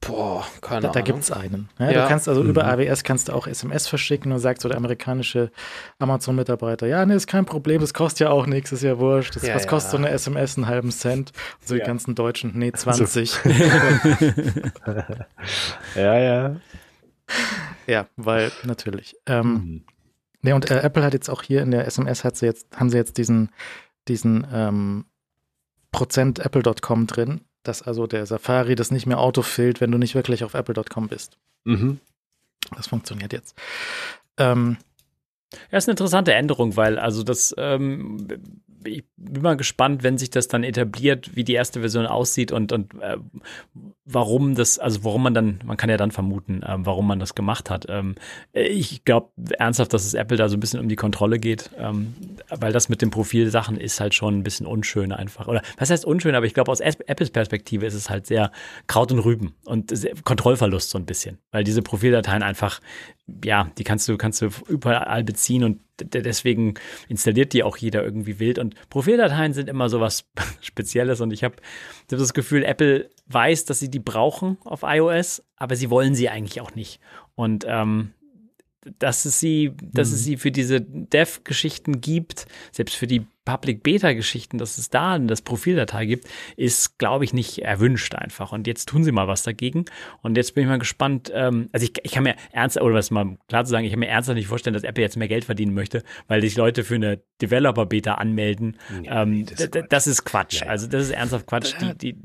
Boah, 0.00 0.46
keine 0.62 0.80
Da, 0.80 0.88
da 0.88 0.92
Ahnung. 0.94 1.04
gibt 1.04 1.18
es 1.18 1.30
einen. 1.30 1.68
Ja, 1.78 1.90
Ja. 1.90 2.02
Du 2.04 2.08
kannst 2.08 2.26
also 2.26 2.42
über 2.42 2.62
Mhm. 2.64 2.70
AWS 2.70 3.04
kannst 3.04 3.28
du 3.28 3.34
auch 3.34 3.46
SMS 3.46 3.86
verschicken 3.86 4.32
und 4.32 4.38
sagt 4.38 4.62
so 4.62 4.68
der 4.70 4.78
amerikanische 4.78 5.50
Amazon-Mitarbeiter, 5.98 6.86
ja, 6.86 7.04
nee, 7.04 7.16
ist 7.16 7.26
kein 7.26 7.44
Problem, 7.44 7.82
das 7.82 7.92
kostet 7.92 8.20
ja 8.20 8.30
auch 8.30 8.46
nichts, 8.46 8.72
ist 8.72 8.82
ja 8.82 8.98
wurscht. 8.98 9.36
Das, 9.36 9.46
Ja, 9.46 9.56
was 9.56 9.66
kostet 9.66 9.90
so 9.90 9.98
eine 9.98 10.08
SMS? 10.08 10.56
Einen 10.56 10.68
halben 10.68 10.90
Cent. 10.90 11.32
Und 11.60 11.68
so 11.68 11.74
die 11.74 11.80
ganzen 11.82 12.14
Deutschen, 12.14 12.52
nee, 12.58 12.72
20. 12.72 13.40
Ja, 15.94 16.18
ja. 16.18 16.56
Ja, 17.86 18.08
weil 18.16 18.52
natürlich. 18.64 19.16
Ähm, 19.26 19.52
Mhm. 19.52 19.84
Nee, 20.42 20.52
und 20.54 20.70
äh, 20.70 20.80
Apple 20.80 21.02
hat 21.04 21.12
jetzt 21.12 21.28
auch 21.28 21.42
hier 21.42 21.60
in 21.60 21.70
der 21.70 21.86
SMS 21.86 22.24
hat 22.24 22.34
sie 22.34 22.46
jetzt, 22.46 22.66
haben 22.74 22.88
sie 22.88 22.96
jetzt 22.96 23.18
diesen, 23.18 23.50
diesen 24.08 24.46
ähm, 24.50 25.04
Prozent 25.92 26.38
Apple.com 26.38 27.06
drin, 27.06 27.42
dass 27.62 27.82
also 27.82 28.06
der 28.06 28.24
Safari 28.24 28.74
das 28.74 28.90
nicht 28.90 29.04
mehr 29.04 29.18
autofillt, 29.18 29.82
wenn 29.82 29.90
du 29.92 29.98
nicht 29.98 30.14
wirklich 30.14 30.42
auf 30.42 30.54
Apple.com 30.54 31.08
bist. 31.08 31.36
Mhm. 31.64 32.00
Das 32.74 32.86
funktioniert 32.86 33.34
jetzt. 33.34 33.54
Ähm, 34.38 34.78
Ja, 35.70 35.76
ist 35.78 35.88
eine 35.88 35.92
interessante 35.92 36.32
Änderung, 36.32 36.76
weil 36.76 36.98
also 36.98 37.22
das, 37.22 37.54
ähm, 37.58 38.26
ich 38.84 39.04
bin 39.16 39.42
mal 39.42 39.56
gespannt, 39.56 40.02
wenn 40.02 40.18
sich 40.18 40.30
das 40.30 40.48
dann 40.48 40.64
etabliert, 40.64 41.36
wie 41.36 41.44
die 41.44 41.54
erste 41.54 41.80
Version 41.80 42.06
aussieht 42.06 42.52
und, 42.52 42.72
und 42.72 42.94
äh, 43.00 43.16
warum 44.04 44.54
das, 44.54 44.78
also 44.78 45.04
warum 45.04 45.22
man 45.22 45.34
dann, 45.34 45.60
man 45.64 45.76
kann 45.76 45.90
ja 45.90 45.96
dann 45.96 46.10
vermuten, 46.10 46.62
ähm, 46.66 46.86
warum 46.86 47.06
man 47.06 47.18
das 47.18 47.34
gemacht 47.34 47.70
hat. 47.70 47.86
Ähm, 47.88 48.14
ich 48.52 49.04
glaube 49.04 49.30
ernsthaft, 49.58 49.92
dass 49.92 50.04
es 50.04 50.14
Apple 50.14 50.36
da 50.36 50.48
so 50.48 50.56
ein 50.56 50.60
bisschen 50.60 50.80
um 50.80 50.88
die 50.88 50.96
Kontrolle 50.96 51.38
geht, 51.38 51.70
ähm, 51.78 52.14
weil 52.48 52.72
das 52.72 52.88
mit 52.88 53.02
den 53.02 53.10
Profilsachen 53.10 53.76
ist 53.76 54.00
halt 54.00 54.14
schon 54.14 54.38
ein 54.38 54.42
bisschen 54.42 54.66
unschön 54.66 55.12
einfach. 55.12 55.48
Oder 55.48 55.62
was 55.76 55.90
heißt 55.90 56.04
unschön, 56.04 56.34
aber 56.34 56.46
ich 56.46 56.54
glaube, 56.54 56.72
aus 56.72 56.80
Apples 56.80 57.30
Perspektive 57.30 57.86
ist 57.86 57.94
es 57.94 58.10
halt 58.10 58.26
sehr 58.26 58.50
Kraut 58.86 59.12
und 59.12 59.20
Rüben 59.20 59.54
und 59.64 59.92
Kontrollverlust 60.24 60.90
so 60.90 60.98
ein 60.98 61.06
bisschen, 61.06 61.38
weil 61.50 61.64
diese 61.64 61.82
Profildateien 61.82 62.42
einfach, 62.42 62.80
ja, 63.44 63.70
die 63.78 63.84
kannst 63.84 64.08
du, 64.08 64.16
kannst 64.16 64.42
du 64.42 64.48
überall 64.68 65.24
beziehen 65.24 65.64
und 65.64 65.80
deswegen 66.00 66.74
installiert 67.08 67.52
die 67.52 67.62
auch 67.62 67.76
jeder 67.76 68.02
irgendwie 68.02 68.38
wild. 68.38 68.58
Und 68.58 68.74
Profildateien 68.88 69.52
sind 69.52 69.68
immer 69.68 69.88
so 69.88 70.00
was 70.00 70.24
Spezielles 70.60 71.20
und 71.20 71.32
ich 71.32 71.44
habe 71.44 71.56
hab 72.10 72.18
das 72.18 72.34
Gefühl, 72.34 72.64
Apple 72.64 73.10
weiß, 73.26 73.64
dass 73.64 73.78
sie 73.78 73.90
die 73.90 73.98
brauchen 73.98 74.58
auf 74.64 74.82
iOS, 74.82 75.42
aber 75.56 75.76
sie 75.76 75.90
wollen 75.90 76.14
sie 76.14 76.28
eigentlich 76.28 76.60
auch 76.60 76.74
nicht. 76.74 77.00
Und 77.34 77.64
ähm, 77.68 78.12
dass 78.98 79.24
es 79.24 79.40
sie, 79.40 79.72
dass 79.82 80.10
es 80.10 80.24
sie 80.24 80.36
für 80.36 80.50
diese 80.50 80.80
Dev-Geschichten 80.80 82.00
gibt, 82.00 82.46
selbst 82.72 82.96
für 82.96 83.06
die 83.06 83.26
Public 83.50 83.82
Beta 83.82 84.12
Geschichten, 84.12 84.58
dass 84.58 84.78
es 84.78 84.90
da 84.90 85.18
das 85.18 85.42
Profildatei 85.42 86.06
gibt, 86.06 86.28
ist, 86.56 86.98
glaube 86.98 87.24
ich, 87.24 87.32
nicht 87.32 87.62
erwünscht 87.62 88.14
einfach. 88.14 88.52
Und 88.52 88.66
jetzt 88.66 88.88
tun 88.88 89.02
sie 89.02 89.10
mal 89.10 89.26
was 89.26 89.42
dagegen. 89.42 89.86
Und 90.22 90.36
jetzt 90.36 90.54
bin 90.54 90.62
ich 90.62 90.68
mal 90.68 90.78
gespannt. 90.78 91.32
Ähm, 91.34 91.68
also 91.72 91.84
ich, 91.84 91.92
ich 92.02 92.12
kann 92.12 92.22
mir 92.22 92.36
ernst, 92.52 92.80
oder 92.80 92.94
was 92.94 93.10
mal 93.10 93.38
klar 93.48 93.64
zu 93.64 93.72
sagen, 93.72 93.84
ich 93.84 93.90
kann 93.90 93.98
mir 93.98 94.08
ernsthaft 94.08 94.36
nicht 94.36 94.46
vorstellen, 94.46 94.74
dass 94.74 94.84
Apple 94.84 95.02
jetzt 95.02 95.16
mehr 95.16 95.26
Geld 95.26 95.44
verdienen 95.44 95.74
möchte, 95.74 96.04
weil 96.28 96.40
sich 96.42 96.56
Leute 96.56 96.84
für 96.84 96.94
eine 96.94 97.20
Developer 97.42 97.86
Beta 97.86 98.14
anmelden. 98.14 98.76
Ja, 99.02 99.22
ähm, 99.22 99.30
nee, 99.30 99.44
das, 99.44 99.60
ist 99.60 99.78
das, 99.88 100.06
ist 100.06 100.24
Quatsch. 100.24 100.60
Ja, 100.60 100.66
ja. 100.66 100.70
Also 100.70 100.86
das 100.86 101.04
ist 101.04 101.10
ernsthaft 101.10 101.46
Quatsch. 101.46 101.74
Die, 101.80 102.12
die, 102.12 102.18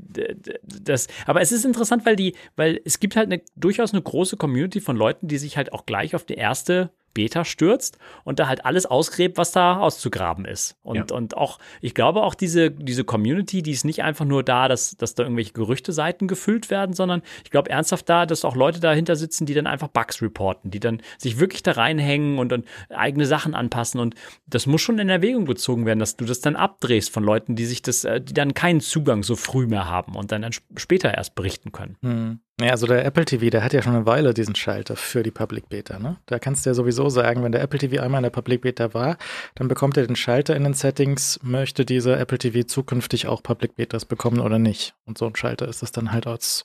das, 0.82 1.08
aber 1.26 1.40
es 1.40 1.50
ist 1.50 1.64
interessant, 1.64 2.06
weil 2.06 2.14
die, 2.14 2.34
weil 2.54 2.80
es 2.84 3.00
gibt 3.00 3.16
halt 3.16 3.32
eine, 3.32 3.42
durchaus 3.56 3.92
eine 3.92 4.02
große 4.02 4.36
Community 4.36 4.80
von 4.80 4.96
Leuten, 4.96 5.26
die 5.26 5.38
sich 5.38 5.56
halt 5.56 5.72
auch 5.72 5.86
gleich 5.86 6.14
auf 6.14 6.24
die 6.24 6.34
erste 6.34 6.90
Beta 7.16 7.46
stürzt 7.46 7.98
und 8.24 8.38
da 8.38 8.46
halt 8.46 8.66
alles 8.66 8.84
ausgräbt, 8.84 9.38
was 9.38 9.50
da 9.50 9.78
auszugraben 9.78 10.44
ist. 10.44 10.76
Und, 10.82 11.10
ja. 11.10 11.16
und 11.16 11.34
auch, 11.34 11.58
ich 11.80 11.94
glaube 11.94 12.22
auch 12.22 12.34
diese, 12.34 12.70
diese 12.70 13.04
Community, 13.04 13.62
die 13.62 13.70
ist 13.70 13.86
nicht 13.86 14.02
einfach 14.02 14.26
nur 14.26 14.42
da, 14.42 14.68
dass, 14.68 14.98
dass 14.98 15.14
da 15.14 15.22
irgendwelche 15.22 15.54
Gerüchteseiten 15.54 16.28
gefüllt 16.28 16.68
werden, 16.68 16.94
sondern 16.94 17.22
ich 17.42 17.50
glaube 17.50 17.70
ernsthaft 17.70 18.06
da, 18.10 18.26
dass 18.26 18.44
auch 18.44 18.54
Leute 18.54 18.80
dahinter 18.80 19.16
sitzen, 19.16 19.46
die 19.46 19.54
dann 19.54 19.66
einfach 19.66 19.88
Bugs 19.88 20.20
reporten, 20.20 20.70
die 20.70 20.78
dann 20.78 21.00
sich 21.16 21.40
wirklich 21.40 21.62
da 21.62 21.72
reinhängen 21.72 22.38
und, 22.38 22.52
und 22.52 22.66
eigene 22.90 23.24
Sachen 23.24 23.54
anpassen. 23.54 23.98
Und 23.98 24.14
das 24.46 24.66
muss 24.66 24.82
schon 24.82 24.98
in 24.98 25.08
Erwägung 25.08 25.46
gezogen 25.46 25.86
werden, 25.86 26.00
dass 26.00 26.16
du 26.16 26.26
das 26.26 26.40
dann 26.42 26.54
abdrehst 26.54 27.10
von 27.10 27.24
Leuten, 27.24 27.56
die 27.56 27.64
sich 27.64 27.80
das, 27.80 28.04
äh, 28.04 28.20
die 28.20 28.34
dann 28.34 28.52
keinen 28.52 28.82
Zugang 28.82 29.22
so 29.22 29.36
früh 29.36 29.66
mehr 29.66 29.88
haben 29.88 30.16
und 30.16 30.32
dann, 30.32 30.42
dann 30.42 30.52
später 30.76 31.14
erst 31.14 31.34
berichten 31.34 31.72
können. 31.72 31.96
Hm. 32.02 32.40
Ja, 32.58 32.70
also 32.70 32.86
der 32.86 33.04
Apple 33.04 33.26
TV, 33.26 33.50
der 33.50 33.62
hat 33.62 33.74
ja 33.74 33.82
schon 33.82 33.94
eine 33.94 34.06
Weile 34.06 34.32
diesen 34.32 34.54
Schalter 34.54 34.96
für 34.96 35.22
die 35.22 35.30
Public 35.30 35.68
Beta. 35.68 35.98
Ne? 35.98 36.16
Da 36.24 36.38
kannst 36.38 36.64
du 36.64 36.70
ja 36.70 36.74
sowieso 36.74 37.10
sagen, 37.10 37.42
wenn 37.42 37.52
der 37.52 37.60
Apple 37.60 37.78
TV 37.78 38.02
einmal 38.02 38.20
in 38.20 38.22
der 38.22 38.30
Public 38.30 38.62
Beta 38.62 38.94
war, 38.94 39.18
dann 39.56 39.68
bekommt 39.68 39.98
er 39.98 40.06
den 40.06 40.16
Schalter 40.16 40.56
in 40.56 40.64
den 40.64 40.72
Settings, 40.72 41.38
möchte 41.42 41.84
dieser 41.84 42.18
Apple 42.18 42.38
TV 42.38 42.66
zukünftig 42.66 43.26
auch 43.26 43.42
Public 43.42 43.76
Betas 43.76 44.06
bekommen 44.06 44.40
oder 44.40 44.58
nicht. 44.58 44.94
Und 45.04 45.18
so 45.18 45.26
ein 45.26 45.36
Schalter 45.36 45.68
ist 45.68 45.82
das 45.82 45.92
dann 45.92 46.12
halt 46.12 46.26
als 46.26 46.64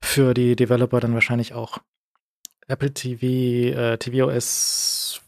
für 0.00 0.32
die 0.32 0.56
Developer 0.56 0.98
dann 0.98 1.12
wahrscheinlich 1.12 1.52
auch. 1.52 1.76
Apple 2.66 2.94
TV, 2.94 3.26
äh, 3.78 3.98
tvOS 3.98 5.20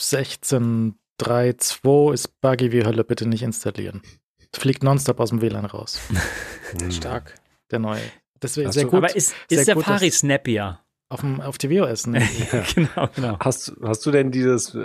16.3.2 0.00 2.12
ist 2.12 2.40
buggy 2.40 2.70
wie 2.70 2.84
Hölle, 2.84 3.02
bitte 3.02 3.28
nicht 3.28 3.42
installieren. 3.42 4.00
Fliegt 4.54 4.84
nonstop 4.84 5.18
aus 5.18 5.30
dem 5.30 5.42
WLAN 5.42 5.64
raus. 5.64 5.98
Stark. 6.90 7.34
Der 7.72 7.80
neue. 7.80 8.00
Deswegen 8.44 8.72
sehr 8.72 8.84
gut. 8.84 8.94
Aber 8.94 9.16
ist, 9.16 9.34
ist 9.48 9.64
Safari 9.64 10.10
snappier? 10.10 10.80
Auf, 11.08 11.20
dem, 11.20 11.40
auf 11.40 11.56
tvOS, 11.58 12.06
ne? 12.06 12.22
ja. 12.52 12.62
genau, 12.74 13.08
genau. 13.14 13.38
Hast, 13.40 13.72
hast 13.82 14.04
du 14.04 14.10
denn 14.10 14.30
dieses 14.30 14.76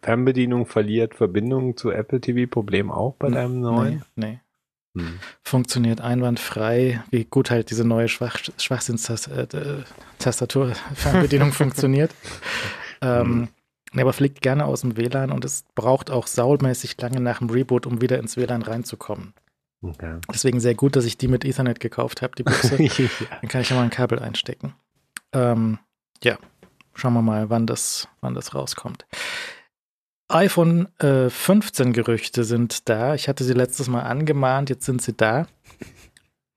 Fernbedienung 0.00 0.64
verliert 0.66 1.14
Verbindung 1.14 1.76
zu 1.76 1.90
Apple 1.90 2.18
TV 2.20 2.50
Problem 2.50 2.90
auch 2.90 3.16
bei 3.16 3.28
deinem 3.28 3.60
neuen? 3.60 4.02
Nee. 4.16 4.40
nee. 4.94 4.94
Hm. 4.94 5.18
Funktioniert 5.42 6.00
einwandfrei, 6.00 7.04
wie 7.10 7.24
gut 7.24 7.50
halt 7.50 7.70
diese 7.70 7.84
neue 7.84 8.08
Schwach 8.08 8.38
Schwachsinnstastatur-Fernbedienung 8.58 11.48
äh, 11.48 11.52
funktioniert. 11.52 12.14
Ähm, 13.00 13.48
hm. 13.92 14.00
aber 14.00 14.12
fliegt 14.12 14.42
gerne 14.42 14.66
aus 14.66 14.82
dem 14.82 14.96
WLAN 14.96 15.32
und 15.32 15.44
es 15.44 15.64
braucht 15.74 16.10
auch 16.10 16.26
saumäßig 16.26 17.00
lange 17.00 17.20
nach 17.20 17.38
dem 17.38 17.50
Reboot, 17.50 17.86
um 17.86 18.00
wieder 18.00 18.18
ins 18.18 18.36
WLAN 18.36 18.62
reinzukommen. 18.62 19.34
Okay. 19.82 20.18
Deswegen 20.32 20.60
sehr 20.60 20.74
gut, 20.74 20.96
dass 20.96 21.04
ich 21.04 21.18
die 21.18 21.28
mit 21.28 21.44
Ethernet 21.44 21.80
gekauft 21.80 22.22
habe, 22.22 22.34
die 22.36 22.44
Buchse. 22.44 22.80
ja. 22.82 23.08
Dann 23.40 23.48
kann 23.48 23.60
ich 23.60 23.70
ja 23.70 23.76
mal 23.76 23.82
ein 23.82 23.90
Kabel 23.90 24.20
einstecken. 24.20 24.74
Ähm, 25.32 25.78
ja, 26.22 26.38
schauen 26.94 27.14
wir 27.14 27.22
mal, 27.22 27.50
wann 27.50 27.66
das, 27.66 28.08
wann 28.20 28.34
das 28.34 28.54
rauskommt. 28.54 29.06
iPhone 30.28 30.88
äh, 31.00 31.28
15 31.28 31.92
Gerüchte 31.92 32.44
sind 32.44 32.88
da. 32.88 33.14
Ich 33.14 33.28
hatte 33.28 33.44
sie 33.44 33.54
letztes 33.54 33.88
Mal 33.88 34.02
angemahnt, 34.02 34.70
jetzt 34.70 34.86
sind 34.86 35.02
sie 35.02 35.14
da. 35.14 35.46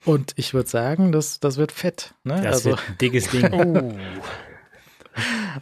Und 0.06 0.34
ich 0.36 0.54
würde 0.54 0.70
sagen, 0.70 1.12
das, 1.12 1.40
das 1.40 1.58
wird 1.58 1.72
fett. 1.72 2.14
Ne? 2.24 2.36
Das 2.36 2.58
also, 2.58 2.70
wird 2.72 2.84
ein 2.88 2.98
dickes 3.00 3.30
Ding. 3.30 3.52
oh 3.52 3.98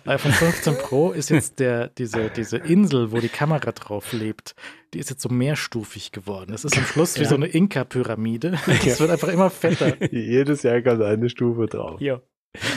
iPhone 0.05 0.31
15 0.31 0.77
Pro 0.77 1.11
ist 1.11 1.29
jetzt 1.29 1.59
der, 1.59 1.89
diese, 1.89 2.29
diese 2.29 2.57
Insel, 2.57 3.11
wo 3.11 3.19
die 3.19 3.29
Kamera 3.29 3.71
drauf 3.71 4.11
lebt, 4.13 4.55
die 4.93 4.99
ist 4.99 5.09
jetzt 5.09 5.21
so 5.21 5.29
mehrstufig 5.29 6.11
geworden. 6.11 6.51
Das 6.51 6.65
ist 6.65 6.77
am 6.77 6.85
Schluss 6.85 7.19
wie 7.19 7.25
so 7.25 7.35
eine 7.35 7.47
Inka-Pyramide. 7.47 8.57
Es 8.85 8.99
wird 8.99 9.11
einfach 9.11 9.29
immer 9.29 9.49
fetter. 9.49 10.11
Jedes 10.11 10.63
Jahr 10.63 10.81
kommt 10.81 11.01
eine 11.01 11.29
Stufe 11.29 11.67
drauf. 11.67 12.01
Ja. 12.01 12.21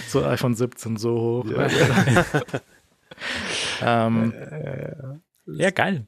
So 0.09 0.25
iPhone 0.25 0.55
17 0.55 0.97
so 0.97 1.45
hoch. 1.45 1.47
Ja, 1.51 1.69
ähm, 4.07 4.33
ja 5.47 5.71
geil. 5.71 6.07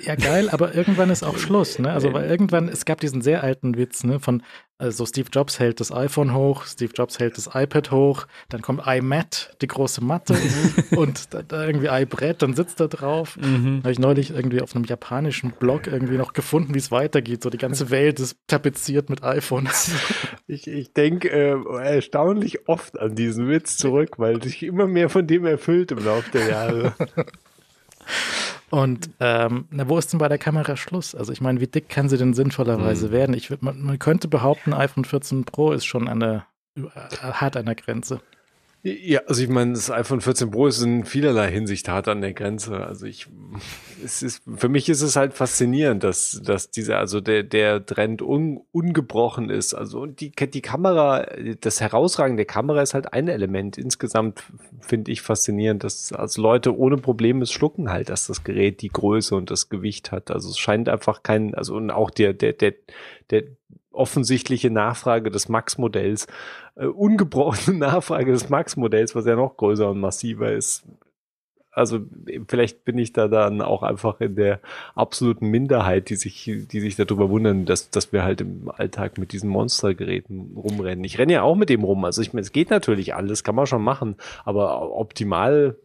Ja, 0.00 0.14
geil, 0.14 0.50
aber 0.50 0.74
irgendwann 0.74 1.10
ist 1.10 1.22
auch 1.22 1.38
Schluss, 1.38 1.78
ne? 1.78 1.92
Also, 1.92 2.12
weil 2.12 2.28
irgendwann, 2.28 2.68
es 2.68 2.84
gab 2.84 3.00
diesen 3.00 3.22
sehr 3.22 3.42
alten 3.42 3.76
Witz, 3.76 4.04
ne? 4.04 4.20
Von, 4.20 4.42
also 4.76 5.06
Steve 5.06 5.28
Jobs 5.32 5.60
hält 5.60 5.80
das 5.80 5.92
iPhone 5.92 6.34
hoch, 6.34 6.64
Steve 6.64 6.92
Jobs 6.94 7.18
hält 7.20 7.38
das 7.38 7.50
iPad 7.54 7.90
hoch, 7.90 8.26
dann 8.48 8.60
kommt 8.60 8.82
iMac, 8.86 9.56
die 9.62 9.68
große 9.68 10.02
Matte 10.02 10.36
und 10.96 11.32
da, 11.32 11.42
da, 11.42 11.64
irgendwie 11.64 11.86
iBrett, 11.86 12.42
dann 12.42 12.54
sitzt 12.54 12.80
er 12.80 12.88
drauf. 12.88 13.36
Mhm. 13.36 13.78
Habe 13.78 13.92
ich 13.92 13.98
neulich 13.98 14.30
irgendwie 14.30 14.60
auf 14.60 14.74
einem 14.74 14.84
japanischen 14.84 15.52
Blog 15.52 15.86
irgendwie 15.86 16.16
noch 16.16 16.32
gefunden, 16.32 16.74
wie 16.74 16.78
es 16.78 16.90
weitergeht. 16.90 17.42
So 17.42 17.50
die 17.50 17.58
ganze 17.58 17.90
Welt 17.90 18.18
ist 18.18 18.36
tapeziert 18.46 19.10
mit 19.10 19.22
iPhones. 19.22 19.92
Ich, 20.46 20.66
ich 20.66 20.92
denke 20.92 21.30
äh, 21.30 21.56
erstaunlich 21.82 22.68
oft 22.68 22.98
an 22.98 23.14
diesen 23.14 23.48
Witz 23.48 23.78
zurück, 23.78 24.18
weil 24.18 24.42
sich 24.42 24.62
immer 24.62 24.86
mehr 24.86 25.08
von 25.08 25.26
dem 25.26 25.46
erfüllt 25.46 25.90
im 25.90 26.04
Laufe 26.04 26.30
der 26.32 26.48
Jahre. 26.48 26.94
Und 28.74 29.10
ähm, 29.20 29.66
na, 29.70 29.88
wo 29.88 29.96
ist 29.98 30.12
denn 30.12 30.18
bei 30.18 30.26
der 30.26 30.38
Kamera 30.38 30.76
Schluss? 30.76 31.14
Also 31.14 31.30
ich 31.30 31.40
meine, 31.40 31.60
wie 31.60 31.68
dick 31.68 31.88
kann 31.88 32.08
sie 32.08 32.18
denn 32.18 32.34
sinnvollerweise 32.34 33.06
mhm. 33.06 33.12
werden? 33.12 33.36
Ich, 33.36 33.48
man, 33.60 33.80
man 33.80 34.00
könnte 34.00 34.26
behaupten, 34.26 34.72
iPhone 34.72 35.04
14 35.04 35.44
Pro 35.44 35.70
ist 35.70 35.84
schon 35.84 36.08
an 36.08 36.18
der, 36.18 36.46
äh, 36.76 36.82
hart 37.20 37.56
an 37.56 37.66
der 37.66 37.76
Grenze. 37.76 38.20
Ja, 38.86 39.20
also 39.26 39.42
ich 39.42 39.48
meine, 39.48 39.72
das 39.72 39.90
iPhone 39.90 40.20
14 40.20 40.50
Pro 40.50 40.66
ist 40.66 40.82
in 40.82 41.06
vielerlei 41.06 41.50
Hinsicht 41.50 41.88
hart 41.88 42.06
an 42.06 42.20
der 42.20 42.34
Grenze. 42.34 42.86
Also 42.86 43.06
ich, 43.06 43.28
es 44.04 44.22
ist, 44.22 44.42
für 44.56 44.68
mich 44.68 44.90
ist 44.90 45.00
es 45.00 45.16
halt 45.16 45.32
faszinierend, 45.32 46.04
dass, 46.04 46.42
dass 46.44 46.70
dieser, 46.70 46.98
also 46.98 47.22
der, 47.22 47.44
der 47.44 47.86
Trend 47.86 48.20
un, 48.20 48.60
ungebrochen 48.72 49.48
ist. 49.48 49.72
Also 49.72 50.04
die, 50.04 50.32
die 50.32 50.60
Kamera, 50.60 51.26
das 51.62 51.80
Herausragen 51.80 52.36
der 52.36 52.44
Kamera 52.44 52.82
ist 52.82 52.92
halt 52.92 53.14
ein 53.14 53.28
Element. 53.28 53.78
Insgesamt 53.78 54.42
finde 54.80 55.12
ich 55.12 55.22
faszinierend, 55.22 55.82
dass 55.82 56.12
also 56.12 56.42
Leute 56.42 56.76
ohne 56.76 56.98
Probleme 56.98 57.46
schlucken 57.46 57.88
halt, 57.88 58.10
dass 58.10 58.26
das 58.26 58.44
Gerät 58.44 58.82
die 58.82 58.90
Größe 58.90 59.34
und 59.34 59.50
das 59.50 59.70
Gewicht 59.70 60.12
hat. 60.12 60.30
Also 60.30 60.50
es 60.50 60.58
scheint 60.58 60.90
einfach 60.90 61.22
kein, 61.22 61.54
also 61.54 61.74
und 61.74 61.90
auch 61.90 62.10
der, 62.10 62.34
der, 62.34 62.52
der, 62.52 62.74
der 63.30 63.44
offensichtliche 63.94 64.70
Nachfrage 64.70 65.30
des 65.30 65.48
Max-Modells, 65.48 66.26
äh, 66.76 66.86
ungebrochene 66.86 67.78
Nachfrage 67.78 68.32
des 68.32 68.48
Max-Modells, 68.48 69.14
was 69.14 69.26
ja 69.26 69.36
noch 69.36 69.56
größer 69.56 69.90
und 69.90 70.00
massiver 70.00 70.52
ist. 70.52 70.84
Also 71.74 72.00
vielleicht 72.46 72.84
bin 72.84 72.98
ich 72.98 73.12
da 73.12 73.26
dann 73.26 73.60
auch 73.60 73.82
einfach 73.82 74.20
in 74.20 74.36
der 74.36 74.60
absoluten 74.94 75.48
Minderheit, 75.48 76.08
die 76.08 76.14
sich, 76.14 76.44
die 76.44 76.80
sich 76.80 76.94
darüber 76.94 77.30
wundern, 77.30 77.64
dass, 77.64 77.90
dass 77.90 78.12
wir 78.12 78.22
halt 78.22 78.40
im 78.40 78.70
Alltag 78.70 79.18
mit 79.18 79.32
diesen 79.32 79.50
Monstergeräten 79.50 80.56
rumrennen. 80.56 81.04
Ich 81.04 81.18
renne 81.18 81.32
ja 81.32 81.42
auch 81.42 81.56
mit 81.56 81.70
dem 81.70 81.82
rum. 81.82 82.04
Also 82.04 82.22
ich 82.22 82.32
meine, 82.32 82.42
es 82.42 82.52
geht 82.52 82.70
natürlich 82.70 83.14
alles, 83.16 83.42
kann 83.42 83.56
man 83.56 83.66
schon 83.66 83.82
machen, 83.82 84.14
aber 84.44 84.92
optimal 84.92 85.76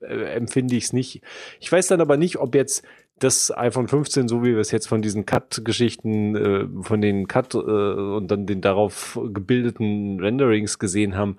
äh, 0.00 0.34
empfinde 0.34 0.76
ich 0.76 0.84
es 0.84 0.92
nicht. 0.92 1.22
Ich 1.60 1.72
weiß 1.72 1.86
dann 1.86 2.02
aber 2.02 2.18
nicht, 2.18 2.36
ob 2.36 2.54
jetzt 2.54 2.84
das 3.18 3.56
iPhone 3.56 3.88
15, 3.88 4.28
so 4.28 4.42
wie 4.42 4.52
wir 4.52 4.58
es 4.58 4.70
jetzt 4.70 4.88
von 4.88 5.02
diesen 5.02 5.26
Cut-Geschichten, 5.26 6.36
äh, 6.36 6.66
von 6.82 7.00
den 7.00 7.28
Cut 7.28 7.54
äh, 7.54 7.58
und 7.58 8.28
dann 8.28 8.46
den 8.46 8.60
darauf 8.60 9.18
gebildeten 9.32 10.20
Renderings 10.20 10.78
gesehen 10.78 11.16
haben, 11.16 11.36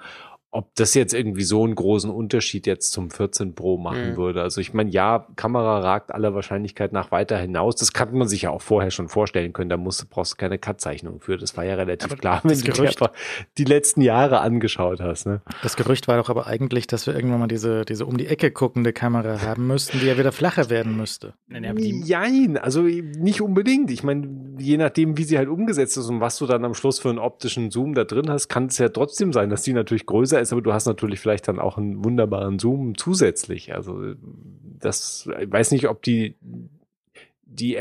ob 0.52 0.74
das 0.76 0.96
jetzt 0.96 1.14
irgendwie 1.14 1.44
so 1.44 1.64
einen 1.64 1.76
großen 1.76 2.10
Unterschied 2.10 2.66
jetzt 2.66 2.92
zum 2.92 3.12
14 3.12 3.54
Pro 3.54 3.78
machen 3.78 4.12
mhm. 4.12 4.18
würde. 4.18 4.42
Also 4.42 4.62
ich 4.62 4.74
meine, 4.74 4.90
ja, 4.90 5.28
Kamera 5.36 5.80
ragt 5.80 6.12
aller 6.12 6.34
Wahrscheinlichkeit 6.34 6.92
nach 6.92 7.12
weiter 7.12 7.38
hinaus. 7.38 7.76
Das 7.76 7.94
kann 7.94 8.18
man 8.18 8.28
sich 8.28 8.44
ja 8.44 8.50
auch 8.50 8.62
vorher 8.62 8.90
schon 8.90 9.10
vorstellen 9.10 9.54
können. 9.54 9.70
Da 9.70 9.78
musst, 9.78 10.02
du 10.02 10.06
brauchst 10.10 10.34
du 10.34 10.38
keine 10.38 10.58
Cut-Zeichnung 10.58 11.20
für. 11.20 11.38
Das 11.38 11.56
war 11.56 11.66
ja 11.66 11.76
relativ 11.76 12.12
aber 12.12 12.20
klar, 12.20 12.42
wenn 12.44 12.60
du 12.60 12.72
dir 12.72 12.88
einfach 12.88 13.12
die 13.60 13.64
letzten 13.64 14.02
Jahre 14.02 14.40
angeschaut 14.40 15.02
hast. 15.02 15.28
Ne? 15.28 15.42
Das 15.62 15.76
Gerücht 15.76 16.08
war 16.08 16.18
doch 16.18 16.30
aber 16.30 16.48
eigentlich, 16.48 16.88
dass 16.88 17.06
wir 17.06 17.14
irgendwann 17.14 17.42
mal 17.42 17.48
diese, 17.48 17.86
diese 17.86 18.08
um 18.08 18.18
die 18.18 18.26
Ecke 18.26 18.50
guckende 18.50 18.92
Kamera 18.92 19.42
haben 19.44 19.68
müssten, 19.68 20.00
die 20.00 20.08
ja 20.08 20.18
wieder 20.18 20.32
flacher 20.32 20.72
werden 20.72 20.98
müsste. 20.98 21.36
Nein, 21.48 22.58
also 22.58 22.82
nicht 22.82 23.42
unbedingt. 23.42 23.92
Ich 23.92 24.04
meine, 24.04 24.56
je 24.58 24.78
nachdem, 24.78 25.16
wie 25.18 25.26
sie 25.26 25.38
halt 25.38 25.48
umgesetzt 25.48 25.96
ist 25.98 26.10
und 26.10 26.22
was 26.22 26.40
du 26.40 26.48
dann 26.48 26.66
am 26.66 26.74
Schluss 26.74 26.98
für 26.98 27.10
einen 27.10 27.20
optischen 27.20 27.70
Zoom 27.70 27.94
da 27.94 28.04
drin 28.04 28.32
hast, 28.32 28.50
kann 28.50 28.66
es 28.66 28.80
ja 28.80 28.90
trotzdem 28.90 29.32
sein, 29.32 29.52
dass 29.52 29.62
die 29.62 29.74
natürlich 29.74 30.08
größer 30.08 30.39
ist, 30.40 30.52
aber 30.52 30.62
du 30.62 30.74
hast 30.74 30.86
natürlich 30.86 31.20
vielleicht 31.20 31.48
dann 31.48 31.60
auch 31.60 31.78
einen 31.78 32.04
wunderbaren 32.04 32.60
Zoom 32.60 32.98
zusätzlich. 32.98 33.74
Also 33.74 34.16
das, 34.80 35.30
ich 35.40 35.52
weiß 35.52 35.72
nicht, 35.72 35.88
ob 35.88 36.02
die, 36.04 36.36
die, 37.44 37.78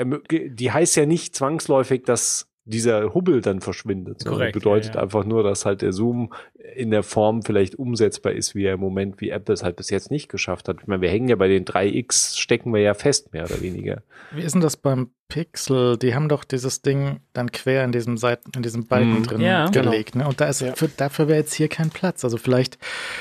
die 0.51 0.73
heißt 0.73 0.97
ja 0.97 1.07
nicht 1.07 1.35
zwangsläufig, 1.35 2.03
dass 2.05 2.48
dieser 2.69 3.15
Hubbel 3.15 3.41
dann 3.41 3.61
verschwindet. 3.61 4.25
Korrekt, 4.25 4.53
bedeutet 4.55 4.95
ja, 4.95 4.95
ja. 4.97 5.03
einfach 5.03 5.25
nur, 5.25 5.43
dass 5.43 5.65
halt 5.65 5.83
der 5.83 5.93
Zoom 5.93 6.33
in 6.77 6.91
der 6.91 7.03
Form 7.03 7.43
vielleicht 7.43 7.77
umsetzbar 7.77 8.33
ist, 8.33 8.55
wie 8.55 8.65
er 8.65 8.75
im 8.75 8.81
Moment, 8.81 9.21
wie 9.21 9.31
Apple 9.31 9.55
es 9.55 9.63
halt 9.63 9.77
bis 9.77 9.91
jetzt 9.91 10.11
nicht 10.11 10.29
geschafft 10.29 10.69
hat. 10.69 10.77
Ich 10.81 10.87
meine, 10.87 11.01
wir 11.03 11.09
hängen 11.09 11.29
ja 11.29 11.37
bei 11.37 11.49
den 11.49 11.65
3X, 11.65 12.37
stecken 12.39 12.73
wir 12.75 12.81
ja 12.81 12.95
fest, 12.95 13.33
mehr 13.33 13.45
oder 13.45 13.61
weniger. 13.63 14.03
Wie 14.33 14.43
ist 14.43 14.53
denn 14.55 14.61
das 14.61 14.77
beim 14.77 15.11
Pixel? 15.29 15.97
Die 15.97 16.15
haben 16.15 16.29
doch 16.29 16.45
dieses 16.45 16.83
Ding 16.83 17.21
dann 17.33 17.51
quer 17.53 17.85
in 17.85 17.93
diesem 17.93 18.17
Seiten, 18.19 18.51
in 18.55 18.63
diesem 18.63 18.87
Balken 18.87 19.19
Mhm. 19.21 19.23
drin 19.25 19.41
Ja. 19.41 19.67
gelegt, 19.71 20.15
ne? 20.15 20.29
Und 20.29 20.41
da 20.41 20.47
ist 20.49 20.61
Ja. 20.61 20.75
für, 20.75 20.89
dafür 20.89 21.29
wäre 21.29 21.39
jetzt 21.39 21.55
hier 21.55 21.69
kein 21.69 21.91
Platz. 21.91 22.23
Also 22.25 22.37
vielleicht 22.37 22.79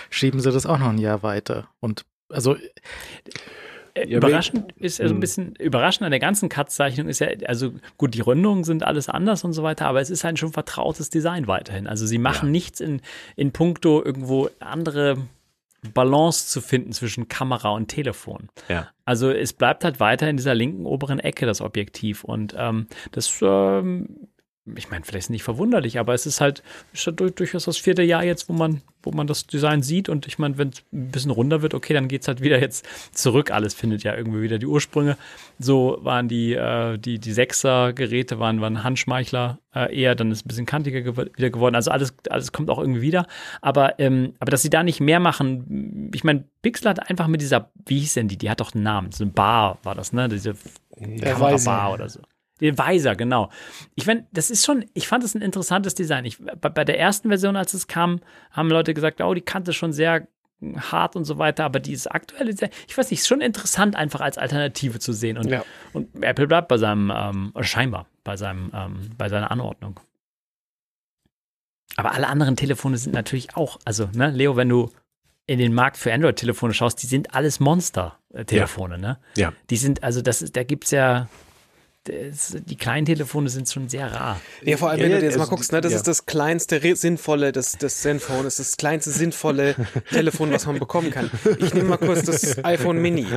schieben 0.10 0.40
sie 0.42 0.52
das 0.52 0.66
auch 0.66 0.78
noch 0.80 0.90
ein 0.90 0.98
Jahr 0.98 1.24
weiter. 1.24 1.70
Und 1.80 2.06
also 2.30 2.58
Ja, 4.06 4.18
überraschend 4.18 4.72
ist 4.78 5.00
also 5.02 5.14
ein 5.14 5.18
Hm. 5.18 5.20
bisschen 5.22 5.56
überraschend 5.56 6.04
an 6.06 6.12
der 6.12 6.20
ganzen 6.20 6.50
Katz-Zeichnung 6.50 7.08
ist 7.08 7.20
ja, 7.20 7.28
also 7.46 7.72
gut, 7.98 8.14
die 8.14 8.22
Rundungen 8.22 8.64
sind 8.64 8.84
alles 8.84 9.10
anders 9.10 9.44
und 9.44 9.54
so 9.54 9.64
weiter, 9.64 9.88
aber 9.88 10.02
es 10.02 10.10
ist 10.10 10.24
halt 10.24 10.38
schon 10.40 10.52
vertrautes 10.54 11.10
Design 11.10 11.48
weiterhin. 11.48 11.88
Also 11.88 12.06
sie 12.06 12.18
machen 12.18 12.48
Ja. 12.48 12.52
nichts 12.52 12.80
in, 12.80 13.02
in 13.36 13.52
puncto 13.52 14.04
irgendwo 14.04 14.50
andere 14.60 15.18
Balance 15.94 16.48
zu 16.48 16.60
finden 16.60 16.92
zwischen 16.92 17.28
Kamera 17.28 17.70
und 17.70 17.88
Telefon. 17.88 18.50
Ja. 18.68 18.90
Also 19.06 19.30
es 19.30 19.54
bleibt 19.54 19.84
halt 19.84 20.00
weiter 20.00 20.28
in 20.30 20.38
dieser 20.38 20.56
linken 20.56 20.86
oberen 20.86 21.20
Ecke 21.20 21.46
das 21.46 21.62
Objektiv 21.62 22.24
und 22.24 22.56
ähm, 22.58 22.88
das, 23.12 23.40
ähm, 23.42 24.28
ich 24.76 24.90
meine, 24.90 25.06
vielleicht 25.06 25.26
ist 25.26 25.30
nicht 25.30 25.44
verwunderlich, 25.44 26.00
aber 26.00 26.14
es 26.14 26.26
ist 26.26 26.42
halt, 26.42 26.64
ist 26.94 27.10
durch- 27.16 27.34
durchaus 27.36 27.66
das 27.66 27.78
vierte 27.78 28.04
Jahr 28.04 28.24
jetzt, 28.24 28.50
wo 28.50 28.54
man, 28.54 28.82
wo 29.04 29.12
man 29.12 29.28
das 29.28 29.48
Design 29.48 29.82
sieht 29.84 30.10
und 30.10 30.28
ich 30.28 30.38
meine, 30.40 30.58
wenn 30.58 30.70
es 30.70 30.84
ein 30.92 31.12
bisschen 31.12 31.32
runder 31.32 31.62
wird, 31.62 31.74
okay, 31.74 31.94
dann 31.94 32.08
geht 32.08 32.24
es 32.24 32.28
halt 32.28 32.42
wieder 32.42 32.60
jetzt 32.60 32.86
zurück. 33.14 33.52
Alles 33.52 33.74
findet 33.74 34.04
ja 34.04 34.16
irgendwie 34.16 34.42
wieder 34.42 34.60
die 34.60 34.66
Ursprünge. 34.66 35.18
So 35.60 36.00
waren 36.02 36.28
die, 36.28 36.54
äh, 36.54 36.98
die, 36.98 37.20
die 37.20 37.32
Sechser-Geräte 37.32 38.40
waren, 38.40 38.60
waren 38.60 38.84
Handschmeichler 38.84 39.60
äh, 39.74 39.96
eher, 39.98 40.16
dann 40.16 40.32
ist 40.32 40.40
es 40.40 40.46
ein 40.46 40.48
bisschen 40.50 40.66
kantiger 40.66 41.02
gew 41.02 41.16
wieder 41.18 41.50
geworden. 41.50 41.76
Also 41.76 41.92
alles, 41.92 42.14
alles 42.30 42.52
kommt 42.52 42.70
auch 42.70 42.80
irgendwie 42.80 43.02
wieder. 43.02 43.28
Aber, 43.62 44.00
ähm, 44.00 44.34
aber 44.40 44.52
dass 44.52 44.62
sie 44.62 44.70
da 44.70 44.84
nicht 44.84 45.00
mehr 45.00 45.20
machen, 45.20 46.12
ich 46.14 46.24
meine, 46.24 46.44
Pixel 46.62 46.90
hat 46.90 47.10
einfach 47.10 47.28
mit 47.28 47.42
dieser, 47.42 47.72
wie 47.86 48.00
hieß 48.00 48.16
denn 48.16 48.28
die? 48.28 48.38
Die 48.38 48.50
hat 48.50 48.60
doch 48.60 48.74
einen 48.74 48.84
Namen. 48.84 49.12
So 49.12 49.24
eine 49.24 49.32
Bar 49.32 49.78
war 49.84 49.96
das, 49.96 50.12
ne? 50.12 50.28
Diese 50.28 50.56
Kamerabar 51.22 51.94
oder 51.94 52.10
so. 52.10 52.20
Den 52.62 52.78
Weiser, 52.78 53.16
genau. 53.16 53.50
Ich 53.96 54.06
meine, 54.08 54.26
das 54.32 54.50
ist 54.50 54.66
schon, 54.66 54.86
ich 54.94 55.08
fand 55.08 55.24
das 55.24 55.36
ein 55.36 55.42
interessantes 55.42 55.94
Design. 55.96 56.26
Ich, 56.26 56.40
bei, 56.40 56.70
bei 56.70 56.84
der 56.84 57.00
ersten 57.00 57.30
Version, 57.30 57.56
als 57.56 57.74
es 57.74 57.88
kam, 57.88 58.20
haben 58.52 58.70
Leute 58.70 58.94
gesagt, 58.94 59.22
oh, 59.22 59.34
die 59.34 59.42
Kante 59.42 59.72
ist 59.72 59.78
schon 59.78 59.94
sehr 59.94 60.28
hart 60.78 61.16
und 61.16 61.24
so 61.26 61.38
weiter, 61.38 61.66
aber 61.66 61.80
dieses 61.80 62.08
aktuelle 62.08 62.50
Design, 62.52 62.72
ich 62.88 62.98
weiß 62.98 63.12
nicht, 63.12 63.20
ist 63.20 63.28
schon 63.28 63.42
interessant, 63.42 63.96
einfach 63.96 64.22
als 64.22 64.40
Alternative 64.40 64.98
zu 64.98 65.14
sehen. 65.14 65.38
Und, 65.38 65.48
Ja. 65.50 65.64
und 65.94 66.24
Apple 66.24 66.48
bleibt 66.48 66.68
bei 66.68 66.78
seinem, 66.80 67.12
ähm, 67.16 67.54
scheinbar 67.62 68.08
bei 68.24 68.38
seinem, 68.38 68.72
ähm, 68.74 69.10
bei 69.18 69.30
seiner 69.30 69.52
Anordnung. 69.52 70.00
Aber 71.96 72.14
alle 72.14 72.28
anderen 72.28 72.56
Telefone 72.56 72.98
sind 72.98 73.14
natürlich 73.14 73.56
auch, 73.56 73.80
also, 73.86 74.10
ne, 74.14 74.30
Leo, 74.32 74.56
wenn 74.56 74.70
du 74.70 74.90
in 75.46 75.60
den 75.60 75.74
Markt 75.74 75.98
für 75.98 76.12
Android-Telefone 76.12 76.74
schaust, 76.74 77.02
die 77.02 77.08
sind 77.08 77.34
alles 77.34 77.60
Monster-Telefone, 77.60 78.98
ne? 78.98 79.18
Ja. 79.38 79.54
Die 79.70 79.78
sind, 79.78 80.04
also 80.04 80.22
das 80.22 80.42
ist, 80.42 80.56
da 80.58 80.64
gibt's 80.64 80.92
ja, 80.92 81.30
das, 82.08 82.58
die 82.66 82.76
kleinen 82.76 83.06
Telefone 83.06 83.50
sind 83.50 83.70
schon 83.70 83.90
sehr 83.90 84.12
rar. 84.12 84.42
Ja, 84.64 84.78
vor 84.78 84.90
allem, 84.90 85.00
Ja, 85.00 85.06
wenn 85.06 85.12
ja, 85.12 85.18
du 85.18 85.22
dir 85.22 85.28
jetzt 85.28 85.38
mal 85.38 85.44
also 85.44 85.56
guckst, 85.56 85.72
ne, 85.72 85.82
das 85.82 85.92
ja. 85.92 85.98
ist 85.98 86.08
das 86.08 86.26
kleinste 86.26 86.96
sinnvolle, 86.96 87.52
das, 87.52 87.78
das 87.78 88.02
Zenfone, 88.02 88.44
das 88.44 88.60
ist 88.60 88.72
das 88.74 88.78
kleinste 88.78 89.12
sinnvolle 89.12 89.76
Telefon, 90.12 90.52
was 90.52 90.66
man 90.66 90.80
bekommen 90.80 91.12
kann. 91.12 91.30
Ich 91.60 91.74
nehme 91.74 91.90
mal 91.90 91.98
kurz 91.98 92.24
das 92.24 92.64
iPhone 92.64 93.02
Mini. 93.02 93.28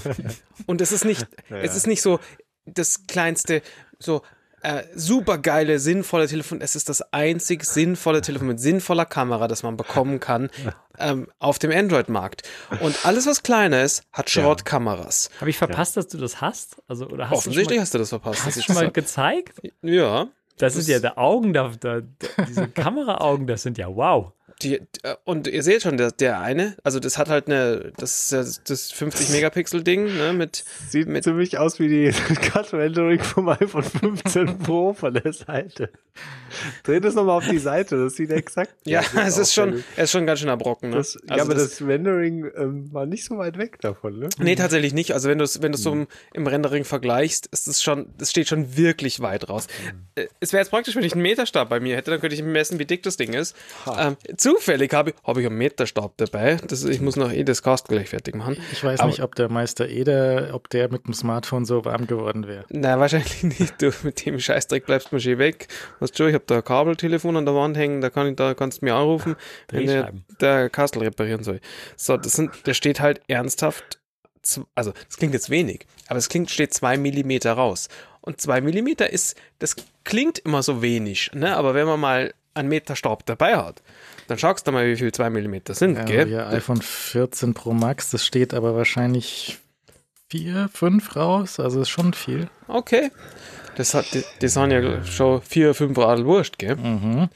Und 0.66 0.80
es 0.80 0.92
ist 0.92 1.04
nicht, 1.04 1.26
es 1.50 1.76
ist 1.76 1.86
nicht 1.86 2.02
so 2.02 2.20
das 2.64 3.06
kleinste, 3.06 3.62
so 3.98 4.22
äh, 4.62 4.82
super 4.94 5.38
geile, 5.38 5.78
sinnvolle 5.78 6.26
Telefon. 6.26 6.60
Es 6.60 6.74
ist 6.76 6.88
das 6.88 7.12
einzig 7.12 7.64
sinnvolle 7.64 8.20
Telefon 8.22 8.48
mit 8.48 8.60
sinnvoller 8.60 9.04
Kamera, 9.06 9.48
das 9.48 9.62
man 9.62 9.76
bekommen 9.76 10.20
kann 10.20 10.50
ähm, 10.98 11.28
auf 11.38 11.58
dem 11.58 11.70
Android-Markt. 11.70 12.42
Und 12.80 13.04
alles, 13.06 13.26
was 13.26 13.42
kleiner 13.42 13.82
ist, 13.82 14.02
hat 14.12 14.30
Schrottkameras. 14.30 15.30
Habe 15.40 15.50
ich 15.50 15.58
verpasst, 15.58 15.96
dass 15.96 16.08
du 16.08 16.18
das 16.18 16.40
hast? 16.40 16.82
Also, 16.88 17.06
oder 17.08 17.30
hast 17.30 17.38
Offensichtlich 17.38 17.68
du 17.68 17.74
schon 17.74 17.80
hast 17.82 17.94
du 17.94 17.98
das 17.98 18.08
verpasst. 18.10 18.40
mal, 18.40 18.46
hast 18.46 18.56
du 18.56 18.62
schon 18.62 18.74
mal 18.74 18.84
das 18.86 18.92
gezeigt? 18.94 19.60
ja. 19.82 20.28
Das, 20.60 20.74
Das- 20.74 20.86
sind 20.86 20.92
ja 21.02 21.10
die 21.10 21.16
Augen, 21.16 21.52
da, 21.52 21.70
da, 21.78 22.00
diese 22.48 22.66
Kameraaugen, 22.68 23.46
das 23.46 23.62
sind 23.62 23.78
ja 23.78 23.86
wow. 23.94 24.32
Die, 24.62 24.74
äh, 24.76 25.14
und 25.24 25.46
ihr 25.46 25.62
seht 25.62 25.82
schon, 25.82 25.96
der, 25.98 26.10
der 26.10 26.40
eine, 26.40 26.76
also 26.82 26.98
das 26.98 27.16
hat 27.16 27.28
halt 27.28 27.46
eine, 27.46 27.92
das, 27.96 28.32
ist 28.32 28.68
das 28.68 28.90
50 28.90 29.30
Megapixel 29.30 29.84
Ding, 29.84 30.16
ne, 30.16 30.32
mit, 30.32 30.64
Sieht 30.88 31.06
Mit- 31.06 31.22
ziemlich 31.24 31.58
aus 31.58 31.78
wie 31.78 31.88
die 31.88 32.10
Cut-Rendering 32.34 33.20
vom 33.20 33.48
iPhone 33.48 33.84
15 33.84 34.58
Pro 34.58 34.94
von 34.94 35.14
der 35.14 35.32
Seite. 35.32 35.90
Dreh 36.82 36.98
das 36.98 37.14
nochmal 37.14 37.36
auf 37.36 37.46
die 37.48 37.58
Seite, 37.58 37.96
das 38.02 38.16
sieht 38.16 38.30
exakt. 38.32 38.74
ja, 38.84 39.02
es 39.24 39.38
ist 39.38 39.54
schon, 39.54 39.84
es 39.96 40.04
ist 40.04 40.10
schon 40.10 40.26
ganz 40.26 40.40
schön 40.40 40.48
erbrocken, 40.48 40.90
ne? 40.90 40.96
Das, 40.96 41.14
ja, 41.14 41.20
Also 41.36 41.44
aber 41.44 41.54
das, 41.54 41.80
Rendering 41.80 42.50
ähm, 42.56 42.92
war 42.92 43.06
nicht 43.06 43.24
so 43.24 43.38
weit 43.38 43.58
weg 43.58 43.80
davon, 43.80 44.18
ne? 44.18 44.28
Nee, 44.38 44.56
tatsächlich 44.56 44.92
nicht. 44.94 45.12
Also 45.12 45.28
wenn 45.28 45.38
du 45.38 45.44
es 45.44 45.62
wenn 45.62 45.70
du's 45.72 45.82
so 45.82 45.92
Hm. 45.92 46.00
im, 46.00 46.42
im 46.42 46.46
Rendering 46.48 46.84
vergleichst, 46.84 47.46
ist 47.52 47.68
es 47.68 47.82
schon, 47.82 48.12
es 48.20 48.30
steht 48.30 48.48
schon 48.48 48.76
wirklich 48.76 49.20
weit 49.20 49.48
raus. 49.48 49.68
Hm. 49.88 50.00
Äh, 50.16 50.26
Es 50.40 50.52
wäre 50.52 50.60
jetzt 50.62 50.70
praktisch, 50.70 50.96
wenn 50.96 51.04
ich 51.04 51.12
einen 51.12 51.22
Meterstab 51.22 51.68
bei 51.68 51.78
mir 51.78 51.94
hätte, 51.96 52.10
dann 52.10 52.20
könnte 52.20 52.34
ich 52.34 52.42
messen, 52.42 52.78
wie 52.80 52.86
dick 52.86 53.04
das 53.04 53.16
Ding 53.16 53.34
ist. 53.34 53.54
Ähm, 53.96 54.16
zufällig 54.52 54.92
habe 54.94 55.10
ich, 55.10 55.16
habe 55.24 55.40
ich 55.40 55.46
einen 55.46 55.58
Meterstab 55.58 56.12
dabei. 56.16 56.56
Das, 56.66 56.84
ich 56.84 57.00
muss 57.00 57.16
noch 57.16 57.32
eh 57.32 57.44
das 57.44 57.62
Cast 57.62 57.88
gleich 57.88 58.08
fertig 58.08 58.34
machen. 58.34 58.56
ich 58.72 58.82
weiß 58.82 59.00
Aber- 59.00 59.08
nicht, 59.08 59.22
ob 59.22 59.34
der 59.34 59.48
Meister 59.48 59.88
Eder, 59.88 60.50
ob 60.52 60.68
der 60.70 60.90
mit 60.90 61.06
dem 61.06 61.14
Smartphone 61.14 61.64
so 61.64 61.84
warm 61.84 62.06
geworden 62.06 62.46
wäre. 62.46 62.64
Na, 62.70 62.98
wahrscheinlich 62.98 63.42
nicht. 63.58 63.80
Du, 63.80 63.90
mit 64.02 64.24
dem 64.24 64.38
Scheißdreck 64.40 64.86
bleibst 64.86 65.10
du 65.10 65.16
mir 65.16 65.20
schön 65.20 65.38
weg. 65.38 65.68
Weißt 66.00 66.18
du, 66.18 66.26
ich 66.26 66.34
habe 66.34 66.44
da 66.46 66.56
ein 66.56 66.64
Kabeltelefon 66.64 67.36
an 67.36 67.44
der 67.44 67.54
Wand 67.54 67.76
hängen, 67.76 68.00
da 68.00 68.10
kann 68.10 68.26
ich, 68.28 68.36
da 68.36 68.54
kannst 68.54 68.80
du 68.82 68.86
mir 68.86 68.94
anrufen, 68.94 69.36
wenn 69.70 69.86
der, 69.86 70.12
der 70.40 70.70
Kastel 70.70 71.02
reparieren 71.02 71.42
soll. 71.44 71.60
So, 71.96 72.16
das 72.16 72.32
sind, 72.32 72.50
der 72.66 72.74
steht 72.74 73.00
halt 73.00 73.20
ernsthaft, 73.28 73.98
also, 74.74 74.92
das 75.06 75.16
klingt 75.18 75.34
jetzt 75.34 75.50
wenig, 75.50 75.86
aber 76.06 76.18
es 76.18 76.28
klingt, 76.28 76.50
steht 76.50 76.72
zwei 76.72 76.96
Millimeter 76.96 77.52
raus. 77.52 77.88
Und 78.22 78.40
zwei 78.40 78.60
Millimeter 78.60 79.12
ist, 79.12 79.36
das 79.58 79.76
klingt 80.04 80.38
immer 80.38 80.62
so 80.62 80.80
wenig, 80.80 81.30
ne, 81.34 81.56
aber 81.56 81.74
wenn 81.74 81.86
man 81.86 82.00
mal 82.00 82.34
einen 82.58 82.68
Meter 82.68 82.96
Staub 82.96 83.24
dabei 83.26 83.56
hat, 83.56 83.82
dann 84.26 84.38
schaust 84.38 84.66
du 84.66 84.72
mal, 84.72 84.86
wie 84.86 84.96
viel 84.96 85.12
zwei 85.12 85.30
Millimeter 85.30 85.74
sind, 85.74 85.96
Ja, 85.96 86.04
gell? 86.04 86.28
Ihr 86.28 86.46
iPhone 86.48 86.82
14 86.82 87.54
Pro 87.54 87.72
Max, 87.72 88.10
das 88.10 88.26
steht 88.26 88.52
aber 88.52 88.74
wahrscheinlich 88.76 89.58
vier, 90.28 90.68
fünf 90.72 91.16
raus, 91.16 91.58
also 91.58 91.80
ist 91.80 91.88
schon 91.88 92.12
viel. 92.12 92.48
Okay. 92.66 93.10
Das 93.76 93.94
hat, 93.94 94.12
die, 94.12 94.24
die 94.42 94.48
sind 94.48 94.70
ja 94.70 95.04
schon 95.04 95.40
vier, 95.40 95.72
fünf 95.74 95.96
Radl 95.96 96.26
Wurst, 96.26 96.58
gell? 96.58 96.76
Mhm. 96.76 97.28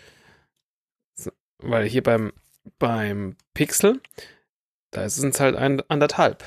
Weil 1.59 1.86
hier 1.86 2.03
beim, 2.03 2.32
beim 2.78 3.36
Pixel, 3.55 4.01
da 4.90 5.09
sind 5.09 5.35
es 5.35 5.40
halt 5.40 5.57
ein, 5.57 5.82
anderthalb. 5.89 6.44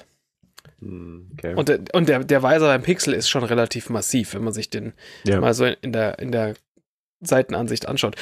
Hm, 0.79 1.31
Okay. 1.37 1.53
Und, 1.55 1.67
der, 1.69 1.79
und 1.93 2.07
der, 2.07 2.23
der 2.23 2.43
Weiser 2.43 2.67
beim 2.67 2.81
Pixel 2.83 3.13
ist 3.13 3.29
schon 3.29 3.43
relativ 3.43 3.89
massiv, 3.89 4.33
wenn 4.33 4.43
man 4.43 4.53
sich 4.53 4.69
den 4.69 4.93
ja. 5.25 5.39
mal 5.41 5.53
so 5.53 5.65
in 5.65 5.91
der, 5.91 6.19
in 6.19 6.31
der 6.31 6.55
Seitenansicht 7.25 7.87
anschaut. 7.87 8.15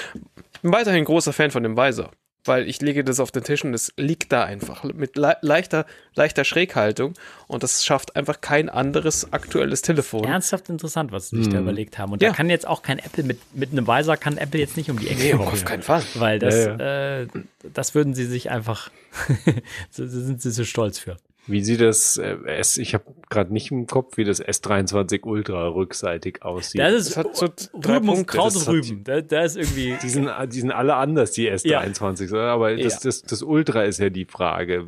Bin 0.61 0.71
weiterhin 0.71 1.05
großer 1.05 1.33
Fan 1.33 1.51
von 1.51 1.63
dem 1.63 1.75
Weiser, 1.77 2.11
weil 2.45 2.67
ich 2.67 2.81
lege 2.81 3.03
das 3.03 3.19
auf 3.19 3.31
den 3.31 3.43
Tisch 3.43 3.63
und 3.63 3.73
es 3.73 3.93
liegt 3.97 4.31
da 4.31 4.43
einfach 4.45 4.83
mit 4.83 5.15
le 5.17 5.37
leichter, 5.41 5.85
leichter 6.15 6.43
Schräghaltung 6.43 7.13
und 7.47 7.63
das 7.63 7.85
schafft 7.85 8.15
einfach 8.15 8.41
kein 8.41 8.69
anderes 8.69 9.31
aktuelles 9.33 9.81
Telefon. 9.81 10.23
Ernsthaft 10.25 10.69
interessant, 10.69 11.11
was 11.11 11.29
sie 11.29 11.37
sich 11.37 11.49
da 11.49 11.57
Hm. 11.57 11.63
überlegt 11.63 11.97
haben. 11.97 12.11
Und 12.13 12.21
Ja. 12.21 12.29
da 12.29 12.35
kann 12.35 12.49
jetzt 12.49 12.67
auch 12.67 12.81
kein 12.81 12.99
Apple 12.99 13.23
mit, 13.23 13.39
mit 13.55 13.71
einem 13.71 13.87
Weiser 13.87 14.17
kann 14.17 14.37
Apple 14.37 14.59
jetzt 14.59 14.77
nicht 14.77 14.89
um 14.89 14.99
die 14.99 15.07
Ecke 15.09 15.21
Nee, 15.21 15.31
kommen. 15.31 15.47
auf 15.47 15.65
keinen 15.65 15.83
Fall. 15.83 16.03
Weil 16.15 16.39
das, 16.39 16.55
Ja, 16.65 17.21
Äh, 17.21 17.27
das 17.73 17.95
würden 17.95 18.13
sie 18.13 18.25
sich 18.25 18.49
einfach, 18.51 18.89
so 19.89 20.05
sind 20.07 20.41
sie 20.41 20.51
so 20.51 20.63
stolz 20.65 20.99
für. 20.99 21.17
Wie 21.45 21.61
sieht 21.61 21.81
das 21.81 22.17
äh, 22.17 22.37
S, 22.45 22.77
ich 22.77 22.93
habe 22.93 23.03
gerade 23.29 23.51
nicht 23.51 23.69
im 23.71 23.85
Kopf, 23.85 24.15
wie 24.15 24.23
das 24.23 24.41
S23 24.41 25.23
Ultra 25.23 25.67
rückseitig 25.67 26.41
aussieht. 26.41 26.79
Das 26.79 26.93
ist 26.93 27.09
Das 27.09 27.17
hat 27.17 27.35
so 27.35 27.49
drei 27.77 27.97
Rüben 27.97 28.09
und 28.09 28.27
Krautrüben. 28.27 29.03
Da, 29.03 29.19
da 29.19 29.43
ist 29.43 29.57
irgendwie. 29.57 29.97
die, 30.01 30.09
sind, 30.09 30.29
die 30.47 30.59
sind 30.61 30.71
alle 30.71 30.95
anders, 30.95 31.31
die 31.31 31.51
S23, 31.51 32.31
oder? 32.31 32.51
aber 32.51 32.75
das, 32.77 32.93
Ja. 32.93 32.99
das, 33.03 33.23
das 33.23 33.43
Ultra 33.43 33.83
ist 33.83 33.99
ja 33.99 34.09
die 34.09 34.25
Frage. 34.25 34.85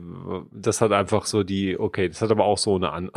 Das 0.52 0.80
hat 0.80 0.94
einfach 0.94 1.26
so 1.26 1.44
die, 1.44 1.78
okay, 1.78 2.08
das 2.08 2.22
hat 2.22 2.32
aber 2.32 2.46
auch 2.46 2.58
so 2.58 2.76
eine 2.76 2.92
an. 2.92 3.12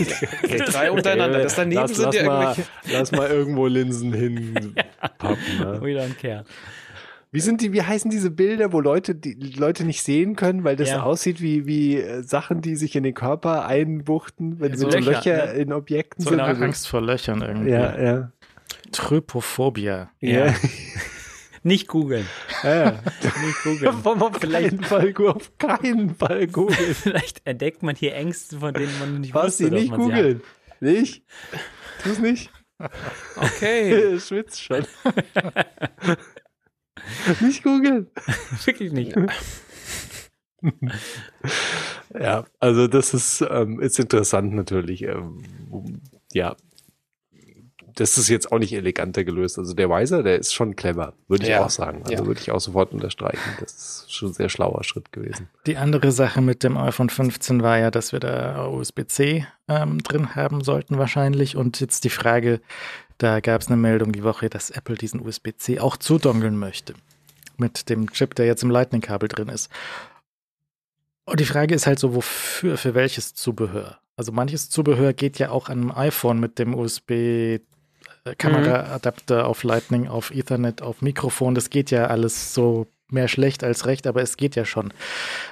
Drei 0.66 0.90
untereinander. 0.90 1.42
Das 1.42 1.56
daneben 1.56 1.80
lass, 1.80 1.94
sind 1.94 2.04
lass 2.04 2.16
ja 2.16 2.24
mal, 2.24 2.42
irgendwelche. 2.42 2.70
Lass 2.92 3.12
mal 3.12 3.30
irgendwo 3.30 3.66
Linsen 3.66 4.12
hin 4.12 4.74
pappen. 5.18 5.58
Ne? 5.58 5.80
We 5.80 5.98
don't 5.98 6.14
care. 6.20 6.44
Wie 7.34 7.40
sind 7.40 7.60
die, 7.62 7.72
wie 7.72 7.82
heißen 7.82 8.12
diese 8.12 8.30
Bilder, 8.30 8.72
wo 8.72 8.78
Leute 8.80 9.12
die 9.16 9.34
Leute 9.34 9.84
nicht 9.84 10.04
sehen 10.04 10.36
können, 10.36 10.62
weil 10.62 10.76
das 10.76 10.90
Ja. 10.90 11.02
aussieht 11.02 11.40
wie, 11.42 11.66
wie 11.66 11.96
äh, 11.96 12.22
Sachen, 12.22 12.60
die 12.60 12.76
sich 12.76 12.94
in 12.94 13.02
den 13.02 13.12
Körper 13.14 13.66
einbuchten, 13.66 14.60
wenn 14.60 14.76
So 14.76 14.88
so, 14.88 14.96
Löcher, 14.98 15.10
Löcher, 15.10 15.46
ne? 15.46 15.52
in 15.54 15.72
Objekten 15.72 16.22
So 16.22 16.30
sind. 16.30 16.38
eine 16.38 16.50
Also- 16.50 16.62
Angst 16.62 16.86
vor 16.86 17.00
Löchern 17.02 17.42
irgendwie. 17.42 17.70
ja, 17.72 18.00
ja. 18.00 18.32
Trypophobia. 18.92 20.10
Ja. 20.20 20.46
Ja. 20.46 20.54
Nicht 21.64 21.88
googeln. 21.88 22.26
ja. 22.62 23.00
Nicht 23.44 23.62
googeln. 23.64 23.88
Auf, 24.06 24.38
keinen 24.40 24.82
Fall, 24.84 25.12
auf 25.26 25.58
keinen 25.58 26.14
Fall 26.14 26.46
googeln. 26.46 26.94
Vielleicht 26.94 27.40
entdeckt 27.46 27.82
man 27.82 27.96
hier 27.96 28.14
Ängste, 28.14 28.58
von 28.60 28.72
denen 28.74 28.96
man 29.00 29.20
nicht 29.22 29.34
Was, 29.34 29.46
wusste, 29.46 29.64
die 29.64 29.70
dass 29.70 29.80
nicht 29.80 29.90
man 29.90 30.00
sie 30.06 30.12
hat. 30.12 30.20
googeln? 30.20 30.42
Nicht? 30.80 31.22
Tu's 32.02 32.18
nicht? 32.20 32.50
Okay. 33.36 34.18
Schwitzt 34.20 34.62
schon. 34.62 34.84
nicht 37.40 37.62
googeln. 37.62 38.08
Wirklich 38.64 38.92
nicht. 38.92 39.14
Ja, 42.18 42.44
also 42.60 42.86
das 42.86 43.12
ist, 43.12 43.44
ähm, 43.48 43.80
ist 43.80 43.98
interessant 43.98 44.54
natürlich. 44.54 45.02
Ähm, 45.02 45.42
ja, 46.32 46.56
das 47.96 48.18
ist 48.18 48.28
jetzt 48.28 48.50
auch 48.50 48.58
nicht 48.58 48.72
eleganter 48.72 49.24
gelöst. 49.24 49.58
Also 49.58 49.74
der 49.74 49.88
Weiser, 49.88 50.22
der 50.22 50.38
ist 50.38 50.52
schon 50.52 50.74
clever, 50.74 51.14
würde 51.28 51.44
ich 51.44 51.50
Ja, 51.50 51.64
auch 51.64 51.70
sagen. 51.70 52.02
Also 52.02 52.24
ja. 52.24 52.26
würde 52.26 52.40
ich 52.40 52.50
auch 52.50 52.60
sofort 52.60 52.92
unterstreichen. 52.92 53.38
Das 53.60 53.72
ist 53.72 54.12
schon 54.12 54.30
ein 54.30 54.34
sehr 54.34 54.48
schlauer 54.48 54.82
Schritt 54.84 55.12
gewesen. 55.12 55.48
Die 55.66 55.76
andere 55.76 56.10
Sache 56.10 56.40
mit 56.40 56.64
dem 56.64 56.76
iPhone 56.76 57.10
15 57.10 57.62
war 57.62 57.78
ja, 57.78 57.90
dass 57.90 58.12
wir 58.12 58.20
da 58.20 58.66
USB-C 58.66 59.46
ähm, 59.68 60.02
drin 60.02 60.34
haben 60.34 60.62
sollten 60.62 60.98
wahrscheinlich. 60.98 61.56
Und 61.56 61.80
jetzt 61.80 62.04
die 62.04 62.10
Frage, 62.10 62.60
da 63.18 63.40
gab 63.40 63.60
es 63.60 63.68
eine 63.68 63.76
Meldung 63.76 64.12
die 64.12 64.24
Woche, 64.24 64.50
dass 64.50 64.70
Apple 64.70 64.96
diesen 64.96 65.20
USB-C 65.20 65.80
auch 65.80 65.96
zudongeln 65.96 66.58
möchte. 66.58 66.94
Mit 67.56 67.88
dem 67.88 68.10
Chip, 68.10 68.34
der 68.34 68.46
jetzt 68.46 68.62
im 68.62 68.70
Lightning-Kabel 68.70 69.28
drin 69.28 69.48
ist. 69.48 69.70
Und 71.24 71.40
die 71.40 71.44
Frage 71.44 71.74
ist 71.74 71.86
halt 71.86 71.98
so, 71.98 72.14
wofür, 72.14 72.76
für 72.76 72.94
welches 72.94 73.34
Zubehör? 73.34 73.98
Also 74.16 74.32
manches 74.32 74.70
Zubehör 74.70 75.12
geht 75.12 75.38
ja 75.38 75.50
auch 75.50 75.68
an 75.68 75.80
einem 75.80 75.92
iPhone 75.92 76.40
mit 76.40 76.58
dem 76.58 76.74
USB 76.74 77.60
Kameraadapter 78.38 79.46
auf 79.46 79.62
Lightning, 79.64 80.08
auf 80.08 80.30
Ethernet, 80.30 80.82
auf 80.82 81.02
Mikrofon. 81.02 81.54
Das 81.54 81.70
geht 81.70 81.90
ja 81.90 82.06
alles 82.06 82.54
so 82.54 82.86
mehr 83.14 83.28
schlecht 83.28 83.64
als 83.64 83.86
recht, 83.86 84.06
aber 84.06 84.20
es 84.20 84.36
geht 84.36 84.56
ja 84.56 84.64
schon. 84.66 84.92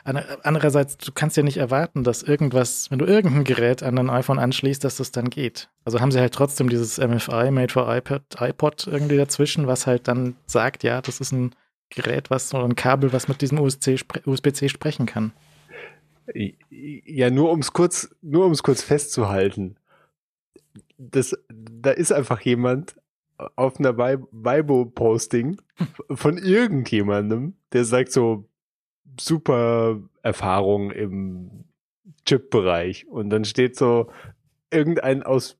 Ander- 0.05 0.27
Andererseits, 0.43 0.99
du 0.99 1.13
kannst 1.13 1.37
ja 1.39 1.43
nicht 1.43 1.57
erwarten, 1.57 2.05
dass 2.05 2.23
irgendwas, 2.23 2.91
wenn 2.91 2.99
du 2.99 3.07
irgendein 3.07 3.45
Gerät 3.45 3.83
an 3.83 3.97
ein 3.99 4.11
iPhone 4.11 4.39
anschließt, 4.39 4.85
dass 4.85 4.97
das 4.97 5.11
dann 5.13 5.31
geht. 5.31 5.71
Also 5.85 6.01
haben 6.01 6.13
sie 6.13 6.21
halt 6.21 6.35
trotzdem 6.35 6.69
dieses 6.69 6.99
MFI, 6.99 7.51
Made 7.51 7.73
for 7.73 7.95
iPad, 7.97 8.23
iPod 8.41 8.87
irgendwie 8.87 9.17
dazwischen, 9.17 9.67
was 9.67 9.87
halt 9.87 10.07
dann 10.09 10.37
sagt, 10.47 10.83
ja, 10.83 11.01
das 11.01 11.21
ist 11.21 11.33
ein 11.33 11.55
Gerät, 11.89 12.31
was 12.31 12.53
oder 12.53 12.65
ein 12.65 12.75
Kabel, 12.77 13.13
was 13.13 13.29
mit 13.29 13.41
diesem 13.41 13.59
USB-C 13.59 13.99
spre 13.99 14.21
USB-C 14.27 14.69
sprechen 14.69 15.07
kann. 15.07 15.33
Ja, 16.71 17.31
nur 17.31 17.51
ums 17.51 17.73
kurz, 17.73 18.15
nur 18.23 18.45
ums 18.45 18.63
kurz 18.63 18.83
festzuhalten. 18.83 19.77
Das, 20.97 21.37
da 21.51 21.91
ist 21.91 22.13
einfach 22.13 22.41
jemand 22.41 22.95
auf 23.57 23.79
einer 23.79 23.97
Wei- 23.99 24.19
Weibo-Posting 24.31 25.57
von 26.11 26.39
irgendjemandem, 26.39 27.55
der 27.73 27.85
sagt 27.85 28.13
so, 28.13 28.49
super 29.19 30.01
Erfahrung 30.23 30.91
im 30.91 31.65
Chip-Bereich. 32.25 33.07
Und 33.09 33.31
dann 33.31 33.45
steht 33.45 33.77
so 33.77 34.11
irgendein 34.71 35.23
aus 35.23 35.59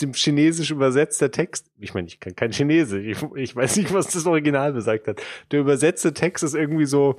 dem 0.00 0.12
Chinesisch 0.14 0.70
übersetzter 0.70 1.30
Text. 1.30 1.70
Ich 1.78 1.92
meine, 1.94 2.06
ich 2.08 2.20
kann 2.20 2.34
kein 2.34 2.52
Chinesisch. 2.52 3.04
Ich, 3.06 3.22
ich 3.36 3.56
weiß 3.56 3.76
nicht, 3.76 3.92
was 3.92 4.08
das 4.08 4.26
Original 4.26 4.72
besagt 4.72 5.08
hat. 5.08 5.20
Der 5.50 5.60
übersetzte 5.60 6.14
Text 6.14 6.42
ist 6.44 6.54
irgendwie 6.54 6.86
so, 6.86 7.16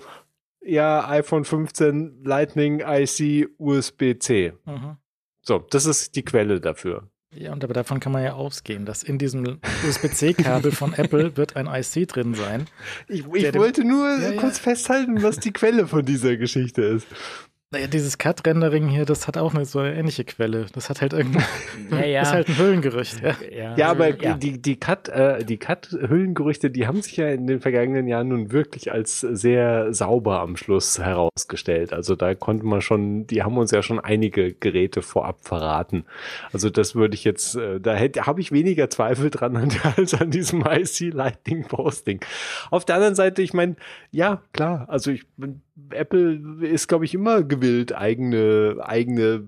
ja, 0.64 1.08
iPhone 1.10 1.44
15, 1.44 2.24
Lightning, 2.24 2.82
IC, 2.86 3.50
USB-C. 3.58 4.54
So, 5.44 5.60
das 5.70 5.86
ist 5.86 6.16
die 6.16 6.24
Quelle 6.24 6.60
dafür. 6.62 7.10
Ja, 7.34 7.54
und 7.54 7.64
aber 7.64 7.74
davon 7.74 8.00
kann 8.02 8.12
man 8.12 8.24
ja 8.24 8.34
ausgehen, 8.34 8.86
dass 8.86 9.04
in 9.04 9.18
diesem 9.18 9.60
USB-C-Kabel 9.88 10.74
von 10.74 10.94
Apple 10.94 11.38
wird 11.38 11.56
ein 11.56 11.68
IC 11.68 12.08
drin 12.10 12.34
sein. 12.34 12.68
Ich, 13.08 13.26
ich 13.34 13.54
wollte 13.54 13.86
nur 13.86 14.18
Ja, 14.20 14.32
ja. 14.32 14.40
kurz 14.40 14.60
festhalten, 14.60 15.24
was 15.24 15.38
die 15.38 15.54
Quelle 15.54 15.88
von 15.88 16.06
dieser 16.06 16.36
Geschichte 16.36 16.82
ist. 16.82 17.08
Naja, 17.74 17.88
dieses 17.88 18.18
Cut-Rendering 18.18 18.90
hier, 18.90 19.06
das 19.06 19.30
hat 19.30 19.38
auch 19.38 19.54
eine 19.56 19.64
so 19.64 19.80
eine 19.80 19.96
ähnliche 19.96 20.26
Quelle. 20.26 20.66
Das 20.74 20.90
hat 20.90 21.00
halt 21.00 21.14
irgendwie, 21.14 21.40
Ja, 21.92 22.04
ja. 22.06 22.22
ist 22.24 22.34
halt 22.34 22.50
ein 22.50 22.58
Hüllengerücht. 22.58 23.22
Ja. 23.22 23.36
ja, 23.50 23.78
Ja, 23.78 23.92
aber 23.92 24.22
ja. 24.22 24.34
die, 24.34 24.62
die 24.62 24.76
Cut, 24.78 25.08
äh, 25.08 25.46
die 25.46 25.56
Cut-Hüllengerüchte, 25.58 26.70
die 26.70 26.86
haben 26.86 27.02
sich 27.02 27.16
ja 27.16 27.30
in 27.30 27.48
den 27.48 27.62
vergangenen 27.62 28.10
Jahren 28.10 28.28
nun 28.28 28.52
wirklich 28.52 28.92
als 28.92 29.22
sehr 29.22 29.94
sauber 29.94 30.42
am 30.42 30.58
Schluss 30.58 31.00
herausgestellt. 31.00 31.94
Also 31.94 32.18
da 32.18 32.36
konnte 32.36 32.66
man 32.66 32.82
schon, 32.82 33.26
die 33.28 33.42
haben 33.42 33.58
uns 33.58 33.72
ja 33.72 33.82
schon 33.82 34.02
einige 34.02 34.52
Geräte 34.54 35.02
vorab 35.02 35.38
verraten. 35.46 36.04
Also 36.52 36.70
das 36.70 36.94
würde 36.96 37.16
ich 37.16 37.24
jetzt, 37.24 37.56
äh, 37.56 37.80
da 37.80 37.94
hätte, 37.96 38.26
habe 38.26 38.42
ich 38.42 38.52
weniger 38.52 38.90
Zweifel 38.90 39.30
dran 39.30 39.56
an- 39.56 39.72
als 39.96 40.14
an 40.14 40.30
diesem 40.30 40.66
IC 40.70 41.12
Lightning 41.14 41.64
Posting. 41.70 42.20
Auf 42.70 42.84
der 42.84 42.96
anderen 42.96 43.16
Seite, 43.16 43.42
ich 43.42 43.54
meine, 43.54 43.78
ja, 44.12 44.42
klar, 44.52 44.88
also 44.90 45.12
ich, 45.12 45.26
Apple 45.90 46.68
ist, 46.68 46.88
glaube 46.88 47.06
ich, 47.06 47.14
immer 47.14 47.44
gewillt, 47.44 47.94
eigene, 47.94 48.78
eigene 48.82 49.48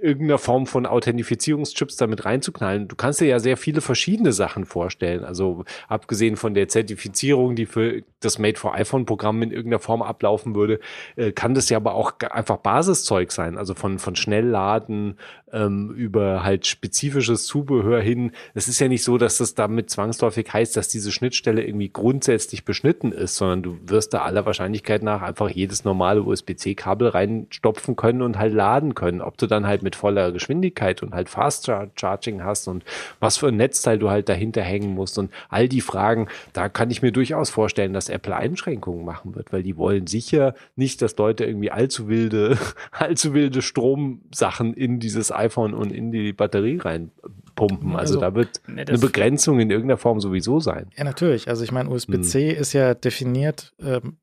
irgendeiner 0.00 0.38
Form 0.38 0.66
von 0.66 0.86
Authentifizierungschips 0.86 1.96
damit 1.96 2.24
reinzuknallen. 2.24 2.88
Du 2.88 2.96
kannst 2.96 3.20
dir 3.20 3.26
ja 3.26 3.38
sehr 3.38 3.56
viele 3.56 3.80
verschiedene 3.80 4.32
Sachen 4.32 4.64
vorstellen. 4.64 5.24
Also 5.24 5.64
abgesehen 5.88 6.36
von 6.36 6.54
der 6.54 6.68
Zertifizierung, 6.68 7.56
die 7.56 7.66
für 7.66 8.02
das 8.20 8.38
Made 8.38 8.58
for 8.58 8.74
iPhone 8.74 9.06
Programm 9.06 9.42
in 9.42 9.50
irgendeiner 9.50 9.80
Form 9.80 10.02
ablaufen 10.02 10.54
würde, 10.54 10.80
äh, 11.16 11.32
kann 11.32 11.54
das 11.54 11.68
ja 11.68 11.76
aber 11.76 11.94
auch 11.94 12.12
einfach 12.30 12.58
Basiszeug 12.58 13.32
sein. 13.32 13.58
Also 13.58 13.74
von, 13.74 13.98
von 13.98 14.16
Schnellladen 14.16 15.16
ähm, 15.52 15.90
über 15.90 16.42
halt 16.44 16.66
spezifisches 16.66 17.46
Zubehör 17.46 18.00
hin. 18.00 18.32
Es 18.54 18.68
ist 18.68 18.80
ja 18.80 18.88
nicht 18.88 19.04
so, 19.04 19.18
dass 19.18 19.38
das 19.38 19.54
damit 19.54 19.90
zwangsläufig 19.90 20.52
heißt, 20.52 20.76
dass 20.76 20.88
diese 20.88 21.12
Schnittstelle 21.12 21.64
irgendwie 21.64 21.88
grundsätzlich 21.88 22.64
beschnitten 22.64 23.12
ist, 23.12 23.36
sondern 23.36 23.62
du 23.62 23.78
wirst 23.84 24.14
da 24.14 24.22
aller 24.22 24.44
Wahrscheinlichkeit 24.44 25.02
nach 25.02 25.22
einfach 25.22 25.48
jedes 25.48 25.84
normale 25.84 26.22
USB-C-Kabel 26.22 27.08
reinstopfen 27.08 27.96
können 27.96 28.22
und 28.22 28.38
halt 28.38 28.52
laden 28.52 28.94
können. 28.94 29.20
Ob 29.20 29.38
du 29.38 29.46
dann 29.46 29.66
halt 29.66 29.82
mit 29.82 29.95
voller 29.96 30.30
Geschwindigkeit 30.32 31.02
und 31.02 31.14
halt 31.14 31.28
Fast 31.28 31.66
Char- 31.66 31.88
Charging 31.96 32.44
hast 32.44 32.68
und 32.68 32.84
was 33.20 33.36
für 33.36 33.48
ein 33.48 33.56
Netzteil 33.56 33.98
du 33.98 34.10
halt 34.10 34.28
dahinter 34.28 34.62
hängen 34.62 34.94
musst 34.94 35.18
und 35.18 35.30
all 35.48 35.68
die 35.68 35.80
Fragen, 35.80 36.28
da 36.52 36.68
kann 36.68 36.90
ich 36.90 37.02
mir 37.02 37.10
durchaus 37.12 37.50
vorstellen, 37.50 37.92
dass 37.92 38.08
Apple 38.08 38.36
Einschränkungen 38.36 39.04
machen 39.04 39.34
wird, 39.34 39.52
weil 39.52 39.62
die 39.62 39.76
wollen 39.76 40.06
sicher 40.06 40.54
nicht, 40.76 41.02
dass 41.02 41.16
Leute 41.16 41.44
irgendwie 41.44 41.70
allzu 41.70 42.08
wilde, 42.08 42.58
allzu 42.92 43.34
wilde 43.34 43.62
Stromsachen 43.62 44.74
in 44.74 45.00
dieses 45.00 45.32
iPhone 45.32 45.74
und 45.74 45.90
in 45.92 46.12
die 46.12 46.32
Batterie 46.32 46.78
reinpumpen. 46.78 47.96
Also, 47.96 48.14
Also, 48.16 48.20
da 48.20 48.34
wird 48.34 48.60
ne, 48.68 48.84
eine 48.86 48.98
Begrenzung 48.98 49.58
in 49.60 49.70
irgendeiner 49.70 49.98
Form 49.98 50.20
sowieso 50.20 50.60
sein. 50.60 50.86
Ja, 50.96 51.04
natürlich. 51.04 51.48
Also 51.48 51.64
ich 51.64 51.72
meine, 51.72 51.90
USB-C 51.90 52.52
Hm. 52.52 52.60
ist 52.60 52.72
ja 52.72 52.94
definiert, 52.94 53.74
ähm, 53.80 54.18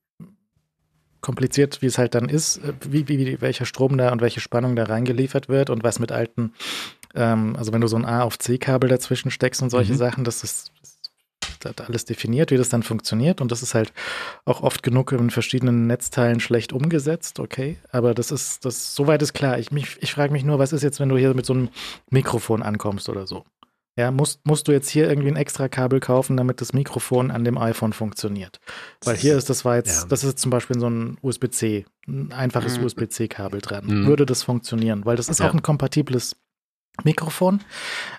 kompliziert, 1.23 1.81
wie 1.81 1.87
es 1.87 1.97
halt 1.97 2.13
dann 2.13 2.29
ist, 2.29 2.57
äh, 2.57 2.73
wie, 2.87 3.07
wie, 3.07 3.17
wie 3.17 3.41
welcher 3.41 3.65
Strom 3.65 3.97
da 3.97 4.11
und 4.11 4.21
welche 4.21 4.41
Spannung 4.41 4.75
da 4.75 4.83
reingeliefert 4.83 5.49
wird 5.49 5.71
und 5.71 5.83
was 5.83 5.97
mit 5.97 6.11
alten, 6.11 6.53
ähm, 7.15 7.55
also 7.57 7.73
wenn 7.73 7.81
du 7.81 7.87
so 7.87 7.95
ein 7.95 8.05
A 8.05 8.21
auf 8.21 8.37
C-Kabel 8.37 8.89
dazwischen 8.89 9.31
steckst 9.31 9.63
und 9.63 9.71
solche 9.71 9.93
Mhm. 9.93 9.97
Sachen, 9.97 10.23
das 10.23 10.43
ist 10.43 10.71
das 11.59 11.79
hat 11.79 11.87
alles 11.87 12.03
definiert, 12.03 12.51
wie 12.51 12.57
das 12.57 12.67
dann 12.67 12.83
funktioniert 12.83 13.39
und 13.39 13.51
das 13.51 13.63
ist 13.63 13.73
halt 13.73 13.93
auch 14.43 14.61
oft 14.63 14.83
genug 14.83 15.13
in 15.13 15.29
verschiedenen 15.29 15.87
Netzteilen 15.87 16.41
schlecht 16.41 16.73
umgesetzt, 16.73 17.39
okay, 17.39 17.77
aber 17.91 18.13
das 18.13 18.31
ist, 18.31 18.65
das, 18.65 18.93
soweit 18.95 19.21
ist 19.21 19.33
klar. 19.33 19.57
Ich, 19.59 19.71
mich, 19.71 19.95
ich 20.01 20.11
frage 20.13 20.33
mich 20.33 20.43
nur, 20.43 20.59
was 20.59 20.73
ist 20.73 20.83
jetzt, 20.83 20.99
wenn 20.99 21.07
du 21.07 21.17
hier 21.17 21.33
mit 21.33 21.45
so 21.45 21.53
einem 21.53 21.69
Mikrofon 22.09 22.63
ankommst 22.63 23.07
oder 23.07 23.25
so? 23.27 23.45
Ja, 23.95 24.09
musst, 24.09 24.43
musst 24.45 24.67
du 24.67 24.71
jetzt 24.71 24.89
hier 24.89 25.07
irgendwie 25.07 25.27
ein 25.29 25.35
extra 25.35 25.67
Kabel 25.69 25.99
kaufen, 25.99 26.35
damit 26.35 26.61
das 26.61 26.73
Mikrofon 26.73 27.29
an 27.29 27.43
dem 27.43 27.59
iPhone 27.59 27.93
funktioniert. 27.93 28.59
Weil 29.05 29.15
hier 29.17 29.37
ist 29.37 29.49
das 29.51 29.65
war 29.65 29.75
jetzt, 29.75 30.01
Ja. 30.03 30.07
das 30.07 30.23
ist 30.23 30.39
zum 30.39 30.49
Beispiel 30.49 30.79
so 30.79 30.89
ein 30.89 31.17
USB-C, 31.21 31.85
ein 32.07 32.31
einfaches 32.31 32.79
Mhm. 32.79 32.85
USB-C-Kabel 32.85 33.61
dran. 33.61 33.85
Mhm. 33.85 34.05
Würde 34.07 34.25
das 34.25 34.41
funktionieren? 34.41 35.05
Weil 35.05 35.15
das 35.15 35.29
ist 35.29 35.39
Ja. 35.39 35.47
auch 35.49 35.53
ein 35.53 35.61
kompatibles 35.61 36.35
Mikrofon. 37.03 37.61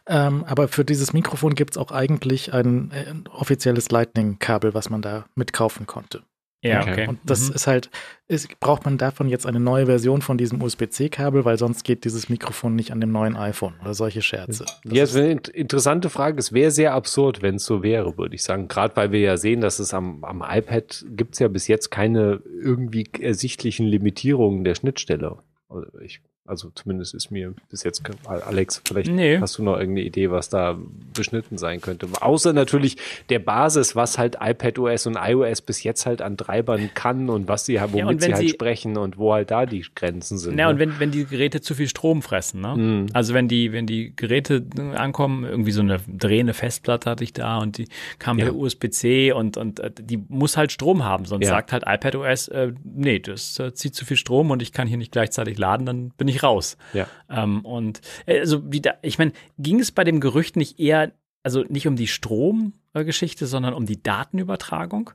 Ähm, 0.06 0.44
aber 0.44 0.68
für 0.68 0.84
dieses 0.84 1.12
Mikrofon 1.12 1.54
gibt 1.56 1.74
es 1.74 1.78
auch 1.78 1.90
eigentlich 1.90 2.52
ein, 2.54 2.90
äh, 2.92 3.10
ein 3.10 3.26
offizielles 3.28 3.90
Lightning-Kabel, 3.90 4.74
was 4.74 4.90
man 4.90 5.02
da 5.02 5.26
mitkaufen 5.34 5.86
konnte. 5.86 6.22
Ja, 6.64 6.80
Okay. 6.80 6.92
okay. 6.92 7.06
Und 7.08 7.18
das 7.24 7.48
Mhm. 7.50 7.54
ist 7.56 7.66
halt, 7.66 7.90
ist, 8.26 8.58
braucht 8.58 8.84
man 8.86 8.96
davon 8.96 9.28
jetzt 9.28 9.46
eine 9.46 9.60
neue 9.60 9.84
Version 9.86 10.22
von 10.22 10.38
diesem 10.38 10.62
USB-C-Kabel, 10.62 11.44
weil 11.44 11.58
sonst 11.58 11.84
geht 11.84 12.04
dieses 12.04 12.28
Mikrofon 12.30 12.74
nicht 12.74 12.90
an 12.90 13.00
dem 13.00 13.12
neuen 13.12 13.36
iPhone 13.36 13.74
oder 13.82 13.92
solche 13.92 14.22
Scherze. 14.22 14.64
Das 14.64 14.80
Ja, 14.96 15.04
ist- 15.04 15.14
eine 15.14 15.30
int- 15.30 15.48
interessante 15.48 16.08
Frage. 16.08 16.38
Es 16.38 16.52
wäre 16.52 16.70
sehr 16.70 16.94
absurd, 16.94 17.42
wenn 17.42 17.56
es 17.56 17.66
so 17.66 17.82
wäre, 17.82 18.16
würde 18.16 18.34
ich 18.34 18.42
sagen. 18.42 18.66
Gerade 18.68 18.96
weil 18.96 19.12
wir 19.12 19.20
ja 19.20 19.36
sehen, 19.36 19.60
dass 19.60 19.78
es 19.78 19.92
am, 19.92 20.24
am 20.24 20.42
iPad 20.46 21.04
gibt 21.10 21.34
es 21.34 21.38
ja 21.40 21.48
bis 21.48 21.68
jetzt 21.68 21.90
keine 21.90 22.40
irgendwie 22.62 23.06
ersichtlichen 23.20 23.86
Limitierungen 23.86 24.64
der 24.64 24.74
Schnittstelle. 24.74 25.36
Also, 25.68 25.86
ich, 26.00 26.22
also 26.46 26.70
zumindest 26.74 27.14
ist 27.14 27.30
mir 27.30 27.54
bis 27.70 27.84
jetzt, 27.84 28.02
Alex, 28.26 28.82
vielleicht 28.86 29.10
Nee. 29.10 29.38
hast 29.38 29.56
du 29.58 29.62
noch 29.62 29.78
irgendeine 29.78 30.06
Idee, 30.06 30.30
was 30.30 30.48
da 30.50 30.76
beschnitten 31.14 31.56
sein 31.56 31.80
könnte. 31.80 32.06
Außer 32.20 32.52
natürlich 32.52 32.96
der 33.30 33.38
Basis, 33.38 33.96
was 33.96 34.18
halt 34.18 34.36
iPadOS 34.40 35.06
und 35.06 35.16
iOS 35.18 35.62
bis 35.62 35.82
jetzt 35.82 36.04
halt 36.04 36.20
an 36.20 36.36
Treibern 36.36 36.90
kann 36.94 37.30
und 37.30 37.48
was 37.48 37.64
sie, 37.64 37.80
womit 37.80 38.04
und 38.06 38.22
sie 38.22 38.32
halt 38.34 38.42
sie- 38.42 38.48
sprechen 38.50 38.98
und 38.98 39.16
wo 39.16 39.32
halt 39.32 39.50
da 39.50 39.64
die 39.64 39.84
Grenzen 39.94 40.36
sind. 40.36 40.58
Ja, 40.58 40.66
ne? 40.66 40.72
und 40.74 40.78
wenn, 40.78 41.00
wenn 41.00 41.10
die 41.10 41.24
Geräte 41.24 41.62
zu 41.62 41.74
viel 41.74 41.88
Strom 41.88 42.20
fressen, 42.20 42.60
ne? 42.60 42.74
Mhm. 42.76 43.06
Also 43.14 43.32
wenn 43.32 43.48
die, 43.48 43.72
wenn 43.72 43.86
die 43.86 44.12
Geräte 44.14 44.64
ankommen, 44.96 45.44
irgendwie 45.44 45.70
so 45.72 45.80
eine 45.80 45.98
drehende 46.06 46.52
Festplatte 46.52 47.08
hatte 47.08 47.24
ich 47.24 47.32
da 47.32 47.58
und 47.58 47.78
die 47.78 47.88
kam 48.18 48.38
Ja. 48.38 48.44
per 48.46 48.54
USB-C 48.56 49.32
und, 49.32 49.56
und 49.56 49.80
äh, 49.80 49.90
die 49.98 50.18
muss 50.28 50.56
halt 50.58 50.72
Strom 50.72 51.04
haben, 51.04 51.24
sonst 51.24 51.44
Ja. 51.46 51.50
sagt 51.52 51.72
halt 51.72 51.84
iPadOS, 51.86 52.48
äh, 52.48 52.72
nee, 52.84 53.18
das 53.18 53.58
äh, 53.58 53.72
zieht 53.72 53.94
zu 53.94 54.04
viel 54.04 54.18
Strom 54.18 54.50
und 54.50 54.60
ich 54.60 54.72
kann 54.72 54.86
hier 54.86 54.98
nicht 54.98 55.10
gleichzeitig 55.12 55.56
laden, 55.58 55.86
dann 55.86 56.10
bin 56.18 56.28
ich 56.28 56.33
nicht 56.34 56.42
raus. 56.42 56.76
Ja. 56.92 57.06
Ähm, 57.30 57.64
und 57.64 58.00
äh, 58.26 58.40
also, 58.40 58.62
da- 58.80 58.94
ich 59.02 59.18
meine, 59.18 59.32
ging 59.58 59.80
es 59.80 59.90
bei 59.92 60.04
dem 60.04 60.20
Gerücht 60.20 60.56
nicht 60.56 60.78
eher, 60.78 61.12
also 61.42 61.62
nicht 61.68 61.86
um 61.86 61.96
die 61.96 62.06
Stromgeschichte, 62.08 63.46
sondern 63.46 63.74
um 63.74 63.86
die 63.86 64.02
Datenübertragung? 64.02 65.10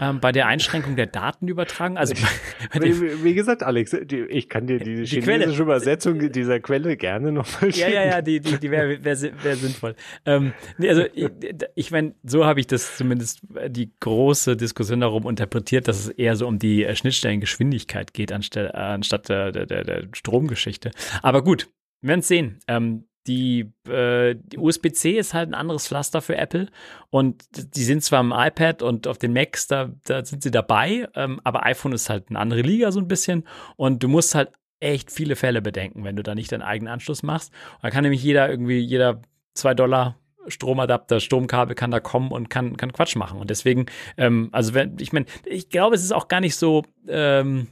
Ähm, 0.00 0.20
bei 0.20 0.32
der 0.32 0.46
Einschränkung 0.46 0.96
der 0.96 1.06
Datenübertragung, 1.06 1.96
also 1.98 2.14
Wie, 2.72 3.24
wie 3.24 3.34
gesagt, 3.34 3.62
Alex, 3.62 3.94
die, 4.04 4.20
ich 4.22 4.48
kann 4.48 4.66
dir 4.66 4.78
die, 4.78 4.84
Die 4.96 5.04
chinesische 5.04 5.20
Quelle. 5.22 5.56
Übersetzung 5.62 6.32
dieser 6.32 6.60
Quelle 6.60 6.96
gerne 6.96 7.32
nochmal 7.32 7.70
Ja, 7.70 7.72
schicken. 7.72 7.92
ja, 7.92 8.04
ja, 8.06 8.22
die, 8.22 8.40
die, 8.40 8.58
die 8.58 8.70
wäre 8.70 9.04
wär, 9.04 9.20
wär 9.44 9.56
sinnvoll. 9.56 9.94
Ähm, 10.24 10.52
nee, 10.78 10.88
also 10.88 11.04
ich, 11.14 11.28
ich 11.74 11.90
meine, 11.90 12.14
so 12.24 12.44
habe 12.46 12.60
ich 12.60 12.66
das 12.66 12.96
zumindest 12.96 13.40
äh, 13.54 13.70
die 13.70 13.90
große 14.00 14.56
Diskussion 14.56 15.00
darum 15.00 15.28
interpretiert, 15.28 15.88
dass 15.88 15.98
es 15.98 16.08
eher 16.08 16.36
so 16.36 16.46
um 16.46 16.58
die 16.58 16.84
äh, 16.84 16.94
Schnittstellengeschwindigkeit 16.96 18.14
geht, 18.14 18.32
anstelle, 18.32 18.70
äh, 18.74 18.76
anstatt 18.76 19.28
der, 19.28 19.52
der, 19.52 19.66
der, 19.66 19.84
der 19.84 20.08
Stromgeschichte. 20.12 20.90
Aber 21.22 21.42
gut, 21.44 21.68
wir 22.00 22.08
werden 22.08 22.20
es 22.20 22.28
sehen. 22.28 22.58
Ähm, 22.68 23.04
die, 23.26 23.72
äh, 23.88 24.34
die 24.36 24.58
USB-C 24.58 25.18
ist 25.18 25.34
halt 25.34 25.50
ein 25.50 25.54
anderes 25.54 25.86
Pflaster 25.86 26.22
für 26.22 26.36
Apple 26.36 26.68
und 27.10 27.44
die 27.76 27.84
sind 27.84 28.02
zwar 28.02 28.20
im 28.20 28.32
iPad 28.34 28.82
und 28.82 29.06
auf 29.06 29.18
den 29.18 29.32
Macs, 29.32 29.66
da, 29.66 29.90
da 30.04 30.24
sind 30.24 30.42
sie 30.42 30.50
dabei, 30.50 31.08
ähm, 31.14 31.40
aber 31.44 31.64
iPhone 31.66 31.92
ist 31.92 32.08
halt 32.08 32.30
eine 32.30 32.38
andere 32.38 32.62
Liga 32.62 32.92
so 32.92 33.00
ein 33.00 33.08
bisschen 33.08 33.44
und 33.76 34.02
du 34.02 34.08
musst 34.08 34.34
halt 34.34 34.50
echt 34.80 35.10
viele 35.10 35.36
Fälle 35.36 35.62
bedenken, 35.62 36.04
wenn 36.04 36.16
du 36.16 36.22
da 36.22 36.34
nicht 36.34 36.50
deinen 36.50 36.62
eigenen 36.62 36.92
Anschluss 36.92 37.22
machst. 37.22 37.52
Und 37.74 37.84
da 37.84 37.90
kann 37.90 38.02
nämlich 38.02 38.22
jeder 38.22 38.48
irgendwie, 38.48 38.78
jeder 38.78 39.20
2 39.54 39.74
Dollar 39.74 40.16
Stromadapter, 40.48 41.20
Stromkabel 41.20 41.74
kann 41.74 41.90
da 41.90 42.00
kommen 42.00 42.32
und 42.32 42.48
kann, 42.48 42.78
kann 42.78 42.92
Quatsch 42.92 43.14
machen. 43.14 43.38
Und 43.38 43.50
deswegen, 43.50 43.86
ähm, 44.16 44.48
also 44.52 44.74
wenn, 44.74 44.96
ich 44.98 45.12
meine, 45.12 45.26
ich 45.44 45.68
glaube, 45.68 45.94
es 45.94 46.02
ist 46.02 46.12
auch 46.12 46.28
gar 46.28 46.40
nicht 46.40 46.56
so 46.56 46.82
ähm, 47.08 47.68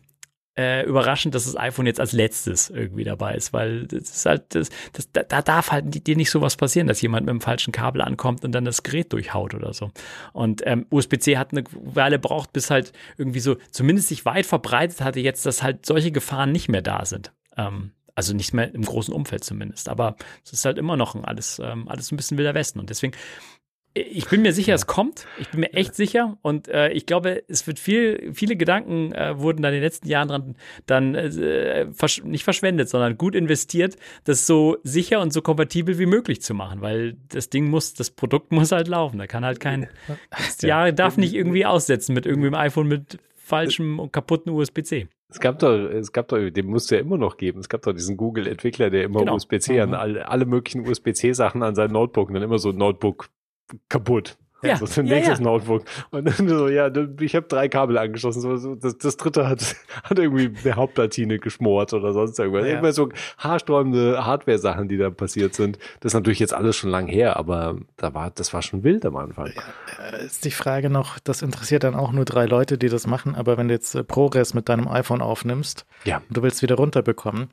äh, 0.58 0.84
überraschend, 0.84 1.36
dass 1.36 1.44
das 1.44 1.56
iPhone 1.56 1.86
jetzt 1.86 2.00
als 2.00 2.10
letztes 2.10 2.68
irgendwie 2.68 3.04
dabei 3.04 3.34
ist, 3.34 3.52
weil 3.52 3.86
das 3.86 4.10
ist 4.10 4.26
halt, 4.26 4.56
das, 4.56 4.70
das, 4.92 5.12
da, 5.12 5.22
da 5.22 5.40
darf 5.40 5.70
halt 5.70 6.06
dir 6.06 6.16
nicht 6.16 6.30
sowas 6.30 6.56
passieren, 6.56 6.88
dass 6.88 7.00
jemand 7.00 7.26
mit 7.26 7.32
dem 7.32 7.40
falschen 7.40 7.70
Kabel 7.70 8.02
ankommt 8.02 8.44
und 8.44 8.50
dann 8.52 8.64
das 8.64 8.82
Gerät 8.82 9.12
durchhaut 9.12 9.54
oder 9.54 9.72
so. 9.72 9.92
Und 10.32 10.62
ähm, 10.66 10.86
USB-C 10.90 11.38
hat 11.38 11.52
eine 11.52 11.62
Weile 11.72 12.18
braucht, 12.18 12.52
bis 12.52 12.70
halt 12.70 12.92
irgendwie 13.16 13.38
so, 13.38 13.56
zumindest 13.70 14.08
sich 14.08 14.24
weit 14.24 14.46
verbreitet 14.46 15.00
hatte 15.00 15.20
jetzt, 15.20 15.46
dass 15.46 15.62
halt 15.62 15.86
solche 15.86 16.10
Gefahren 16.10 16.50
nicht 16.50 16.68
mehr 16.68 16.82
da 16.82 17.04
sind. 17.04 17.32
Ähm, 17.56 17.92
also 18.16 18.34
nicht 18.34 18.52
mehr 18.52 18.74
im 18.74 18.82
großen 18.82 19.14
Umfeld 19.14 19.44
zumindest. 19.44 19.88
Aber 19.88 20.16
es 20.44 20.52
ist 20.52 20.64
halt 20.64 20.76
immer 20.76 20.96
noch 20.96 21.14
ein 21.14 21.24
alles, 21.24 21.60
ähm, 21.62 21.88
alles 21.88 22.10
ein 22.10 22.16
bisschen 22.16 22.36
wilder 22.36 22.54
Westen. 22.54 22.80
Und 22.80 22.90
deswegen, 22.90 23.14
ich 23.94 24.28
bin 24.28 24.42
mir 24.42 24.52
sicher, 24.52 24.74
es 24.74 24.86
kommt. 24.86 25.26
Ich 25.40 25.48
bin 25.48 25.60
mir 25.60 25.72
echt 25.72 25.94
sicher. 25.94 26.38
Und 26.42 26.68
äh, 26.68 26.90
ich 26.90 27.04
glaube, 27.06 27.42
es 27.48 27.66
wird 27.66 27.78
viel, 27.78 28.30
viele 28.32 28.54
Gedanken 28.56 29.12
äh, 29.12 29.38
wurden 29.38 29.62
da 29.62 29.68
in 29.68 29.74
den 29.74 29.82
letzten 29.82 30.08
Jahren 30.08 30.28
dran 30.28 30.56
dann 30.86 31.14
äh, 31.14 31.86
versch 31.92 32.22
nicht 32.22 32.44
verschwendet, 32.44 32.88
sondern 32.88 33.18
gut 33.18 33.34
investiert, 33.34 33.96
das 34.24 34.46
so 34.46 34.76
sicher 34.84 35.20
und 35.20 35.32
so 35.32 35.42
kompatibel 35.42 35.98
wie 35.98 36.06
möglich 36.06 36.40
zu 36.42 36.54
machen. 36.54 36.80
Weil 36.80 37.16
das 37.30 37.50
Ding 37.50 37.68
muss, 37.70 37.94
das 37.94 38.10
Produkt 38.10 38.52
muss 38.52 38.70
halt 38.72 38.88
laufen. 38.88 39.18
Da 39.18 39.26
kann 39.26 39.44
halt 39.44 39.58
kein 39.60 39.88
Jahre 40.62 40.92
darf 40.94 41.16
nicht 41.16 41.34
irgendwie 41.34 41.66
aussetzen 41.66 42.14
mit 42.14 42.26
irgendwie 42.26 42.48
einem 42.48 42.54
iPhone 42.56 42.88
mit 42.88 43.18
falschem 43.36 43.98
und 43.98 44.12
kaputten 44.12 44.52
USB-C. 44.52 45.08
Es 45.30 45.40
gab 45.40 45.58
doch, 45.58 45.74
es 45.74 46.12
gab 46.12 46.28
doch, 46.28 46.38
den 46.50 46.66
musst 46.66 46.90
du 46.90 46.94
ja 46.94 47.00
immer 47.02 47.18
noch 47.18 47.36
geben. 47.36 47.60
Es 47.60 47.68
gab 47.68 47.82
doch 47.82 47.92
diesen 47.92 48.16
Google-Entwickler, 48.16 48.88
der 48.90 49.04
immer 49.04 49.20
Genau. 49.20 49.34
USB-C 49.34 49.78
an 49.80 49.90
Mhm. 49.90 49.94
alle, 49.94 50.28
alle 50.28 50.46
möglichen 50.46 50.86
USB-C-Sachen 50.88 51.62
an 51.62 51.74
sein 51.74 51.90
Notebook 51.90 52.28
und 52.28 52.34
dann 52.34 52.42
immer 52.42 52.58
so 52.58 52.72
Notebook 52.72 53.28
kaputt. 53.88 54.36
Ja, 54.60 54.76
So 54.76 54.86
das 54.86 54.96
ja, 54.96 55.04
nächstes 55.04 55.38
ja. 55.38 55.44
Notebook. 55.44 55.84
Und 56.10 56.24
dann 56.26 56.48
so, 56.48 56.66
ja, 56.68 56.90
ich 57.20 57.36
habe 57.36 57.46
drei 57.46 57.68
Kabel 57.68 57.96
angeschlossen. 57.96 58.40
So, 58.40 58.56
so, 58.56 58.74
das, 58.74 58.98
das 58.98 59.16
dritte 59.16 59.48
hat, 59.48 59.76
hat 60.02 60.18
irgendwie 60.18 60.50
eine 60.64 60.74
Hauptplatine 60.74 61.38
geschmort 61.38 61.92
oder 61.94 62.12
sonst 62.12 62.36
irgendwas. 62.40 62.62
Ja. 62.64 62.70
Irgendwas 62.70 62.96
so 62.96 63.08
haarsträubende 63.38 64.26
Hardware-Sachen, 64.26 64.88
die 64.88 64.96
da 64.96 65.10
passiert 65.10 65.54
sind. 65.54 65.78
Das 66.00 66.10
ist 66.10 66.14
natürlich 66.14 66.40
jetzt 66.40 66.54
alles 66.54 66.74
schon 66.76 66.90
lang 66.90 67.06
her, 67.06 67.36
aber 67.36 67.76
da 67.96 68.14
war, 68.14 68.32
das 68.32 68.52
war 68.52 68.62
schon 68.62 68.82
wild 68.82 69.06
am 69.06 69.16
Anfang. 69.16 69.52
Äh, 70.12 70.24
Ist 70.26 70.44
die 70.44 70.50
Frage 70.50 70.90
noch, 70.90 71.20
das 71.20 71.42
interessiert 71.42 71.84
dann 71.84 71.94
auch 71.94 72.10
nur 72.10 72.24
drei 72.24 72.46
Leute, 72.46 72.78
die 72.78 72.88
das 72.88 73.06
machen, 73.06 73.36
aber 73.36 73.58
wenn 73.58 73.68
du 73.68 73.74
jetzt 73.74 73.94
äh, 73.94 74.02
ProRes 74.02 74.54
mit 74.54 74.68
deinem 74.68 74.88
iPhone 74.88 75.22
aufnimmst 75.22 75.86
Ja. 76.04 76.20
und 76.28 76.36
du 76.36 76.42
willst 76.42 76.62
wieder 76.62 76.74
runterbekommen, 76.74 77.50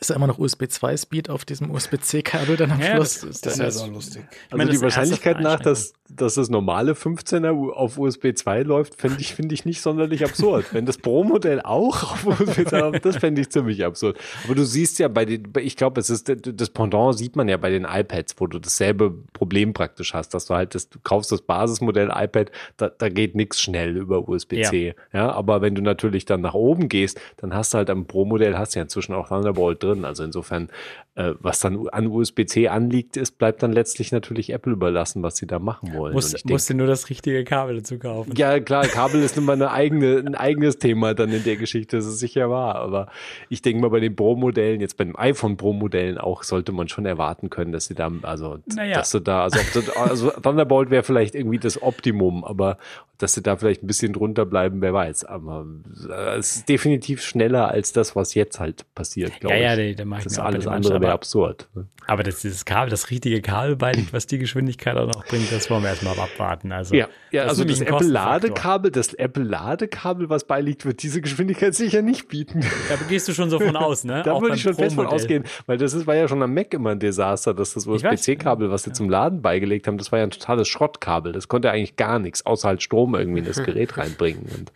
ist 0.00 0.10
da 0.10 0.14
immer 0.14 0.26
noch 0.26 0.38
USB 0.38 0.64
2 0.68 0.96
Speed 0.96 1.30
auf 1.30 1.44
diesem 1.44 1.70
USB-C-Kabel 1.70 2.56
dann 2.56 2.72
am 2.72 2.80
Ja, 2.80 2.96
Schluss? 2.96 3.20
das 3.20 3.24
ist- 3.30 3.46
Das 3.46 3.58
ist- 3.58 3.78
so 3.78 3.86
lustig. 3.86 4.24
Also 4.50 4.56
meine, 4.56 4.70
die 4.70 4.80
Wahrscheinlichkeit 4.80 5.40
nach, 5.40 5.60
dass, 5.60 5.92
dass 6.10 6.34
das 6.34 6.48
normale 6.50 6.94
15er 6.94 7.52
U- 7.54 7.70
auf 7.72 7.96
USB 7.98 8.32
2 8.34 8.62
läuft, 8.62 8.94
finde 9.00 9.20
ich, 9.20 9.34
finde 9.34 9.54
ich 9.54 9.64
nicht 9.64 9.80
sonderlich 9.80 10.24
absurd. 10.24 10.66
Wenn 10.72 10.86
das 10.86 10.98
Pro-Modell 10.98 11.60
auch 11.62 12.02
auf 12.02 12.26
USB 12.26 12.64
2 12.68 12.78
läuft, 12.80 13.04
das 13.04 13.16
fände 13.18 13.40
ich 13.40 13.50
ziemlich 13.50 13.84
absurd. 13.84 14.18
Aber 14.44 14.54
du 14.54 14.64
siehst 14.64 14.98
ja 14.98 15.08
bei 15.08 15.24
den, 15.24 15.52
ich 15.60 15.76
glaube, 15.76 16.00
es 16.00 16.10
ist, 16.10 16.32
das 16.44 16.70
Pendant 16.70 17.16
sieht 17.16 17.36
man 17.36 17.48
ja 17.48 17.56
bei 17.56 17.70
den 17.70 17.84
iPads, 17.84 18.34
wo 18.38 18.46
du 18.48 18.58
dasselbe 18.58 19.14
Problem 19.32 19.72
praktisch 19.72 20.14
hast, 20.14 20.34
dass 20.34 20.46
du 20.46 20.54
halt, 20.54 20.74
das, 20.74 20.88
du 20.88 20.98
kaufst 21.02 21.30
das 21.32 21.42
Basismodell 21.42 22.10
iPad, 22.12 22.50
da, 22.76 22.88
da 22.88 23.08
geht 23.08 23.34
nichts 23.34 23.60
schnell 23.60 23.96
über 23.96 24.28
USB-C. 24.28 24.94
Ja. 25.12 25.30
aber 25.32 25.60
wenn 25.62 25.74
du 25.74 25.82
natürlich 25.82 26.24
dann 26.24 26.40
nach 26.40 26.54
oben 26.54 26.88
gehst, 26.88 27.20
dann 27.36 27.54
hast 27.54 27.72
du 27.72 27.78
halt 27.78 27.88
am 27.90 28.06
Pro-Modell 28.06 28.56
hast 28.58 28.74
du 28.74 28.78
ja 28.80 28.82
inzwischen 28.82 29.14
auch 29.14 29.28
Thunderbolt 29.28 29.75
drin. 29.76 30.04
Also 30.04 30.24
insofern, 30.24 30.68
äh, 31.14 31.32
was 31.40 31.60
dann 31.60 31.88
an 31.88 32.06
USB-C 32.06 32.68
anliegt, 32.68 33.16
ist, 33.16 33.38
bleibt 33.38 33.62
dann 33.62 33.72
letztlich 33.72 34.12
natürlich 34.12 34.50
Apple 34.50 34.72
überlassen, 34.72 35.22
was 35.22 35.36
sie 35.36 35.46
da 35.46 35.58
machen 35.58 35.94
wollen. 35.94 36.14
Muss, 36.14 36.34
ich 36.34 36.44
musst 36.44 36.70
du 36.70 36.74
nur 36.74 36.86
das 36.86 37.08
richtige 37.10 37.44
Kabel 37.44 37.76
dazu 37.76 37.98
kaufen. 37.98 38.32
ja, 38.36 38.58
klar, 38.60 38.86
Kabel 38.86 39.22
ist 39.22 39.36
immer 39.36 39.52
eine 39.52 39.70
eigene, 39.70 40.18
ein 40.18 40.34
eigenes 40.34 40.78
Thema 40.78 41.14
dann 41.14 41.30
in 41.32 41.44
der 41.44 41.56
Geschichte, 41.56 41.96
das 41.96 42.06
ist 42.06 42.18
sicher 42.18 42.50
wahr. 42.50 42.76
Aber 42.76 43.08
ich 43.48 43.62
denke 43.62 43.80
mal, 43.82 43.90
bei 43.90 44.00
den 44.00 44.16
Pro-Modellen, 44.16 44.80
jetzt 44.80 44.96
bei 44.96 45.04
den 45.04 45.16
iPhone 45.16 45.56
Pro-Modellen 45.56 46.18
auch, 46.18 46.42
sollte 46.42 46.72
man 46.72 46.88
schon 46.88 47.06
erwarten 47.06 47.50
können, 47.50 47.72
dass 47.72 47.86
sie 47.86 47.94
da, 47.94 48.10
also, 48.22 48.58
Naja. 48.66 48.96
dass 48.96 49.10
du 49.10 49.20
da, 49.20 49.42
also, 49.44 49.58
also 49.94 50.30
Thunderbolt 50.30 50.90
wäre 50.90 51.02
vielleicht 51.02 51.34
irgendwie 51.34 51.58
das 51.58 51.82
Optimum, 51.82 52.44
aber 52.44 52.78
dass 53.18 53.32
sie 53.32 53.42
da 53.42 53.56
vielleicht 53.56 53.82
ein 53.82 53.86
bisschen 53.86 54.12
drunter 54.12 54.44
bleiben, 54.44 54.80
wer 54.80 54.92
weiß. 54.92 55.24
Aber 55.24 55.66
äh, 56.08 56.36
es 56.36 56.56
ist 56.56 56.68
definitiv 56.68 57.22
schneller 57.22 57.68
als 57.68 57.92
das, 57.92 58.14
was 58.14 58.34
jetzt 58.34 58.60
halt 58.60 58.84
passiert, 58.94 59.40
glaube 59.40 59.56
Ja, 59.56 59.65
ja, 59.66 59.76
ich. 59.76 59.96
da- 59.96 60.02
da 60.02 60.08
mach 60.08 60.18
ich 60.18 60.24
das 60.24 60.38
auch 60.38 60.44
alles 60.44 60.66
andere 60.66 60.94
wäre 60.94 61.04
aber- 61.06 61.12
absurd. 61.14 61.68
ne? 61.74 61.86
Aber 62.08 62.22
das, 62.22 62.40
dieses 62.40 62.64
Kabel, 62.64 62.88
das 62.88 63.10
richtige 63.10 63.42
Kabel 63.42 63.74
beiliegt, 63.74 64.12
was 64.12 64.26
die 64.28 64.38
Geschwindigkeit 64.38 64.96
auch 64.96 65.08
noch 65.12 65.24
bringt, 65.26 65.50
das 65.50 65.68
wollen 65.70 65.82
wir 65.82 65.88
erstmal 65.90 66.16
abwarten. 66.18 66.70
Also, 66.70 66.94
Ja, 66.94 67.08
ja 67.32 67.44
das 67.46 67.58
ist 67.58 67.60
also 67.60 67.64
das. 67.64 67.80
Apple-Ladekabel, 67.80 68.90
das 68.92 69.12
Apple-Ladekabel, 69.14 70.28
was 70.28 70.44
beiliegt, 70.44 70.84
wird 70.84 71.02
diese 71.02 71.20
Geschwindigkeit 71.20 71.74
sicher 71.74 72.02
nicht 72.02 72.28
bieten. 72.28 72.60
Da 72.88 72.94
gehst 73.08 73.26
du 73.28 73.32
schon 73.32 73.50
so 73.50 73.58
von 73.58 73.74
aus, 73.76 74.04
ne? 74.04 74.22
Da 74.24 74.32
Auch 74.32 74.42
würde 74.42 74.54
ich 74.54 74.62
schon 74.62 74.74
fest 74.74 74.94
von 74.94 75.06
ausgehen, 75.06 75.44
weil 75.66 75.78
das 75.78 75.94
ist, 75.94 76.06
war 76.06 76.14
ja 76.14 76.28
schon 76.28 76.42
am 76.42 76.54
Mac 76.54 76.72
immer 76.74 76.90
ein 76.90 77.00
Desaster, 77.00 77.54
dass 77.54 77.74
das. 77.74 77.86
USB-C-Kabel, 77.86 78.70
was 78.70 78.84
sie 78.84 78.92
zum 78.92 79.10
Laden 79.10 79.42
beigelegt 79.42 79.86
haben, 79.88 79.98
das 79.98 80.12
war 80.12 80.18
ja 80.20 80.24
ein 80.24 80.30
totales 80.30 80.68
Schrottkabel. 80.68 81.32
Das 81.32 81.48
konnte 81.48 81.70
eigentlich 81.70 81.96
gar 81.96 82.18
nichts, 82.18 82.44
außer 82.46 82.68
halt 82.68 82.82
Strom 82.82 83.14
irgendwie 83.14 83.40
in 83.40 83.44
das 83.46 83.62
Gerät 83.64 83.96
reinbringen. 83.98 84.46
Und 84.56 84.72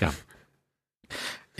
ja, 0.00 0.12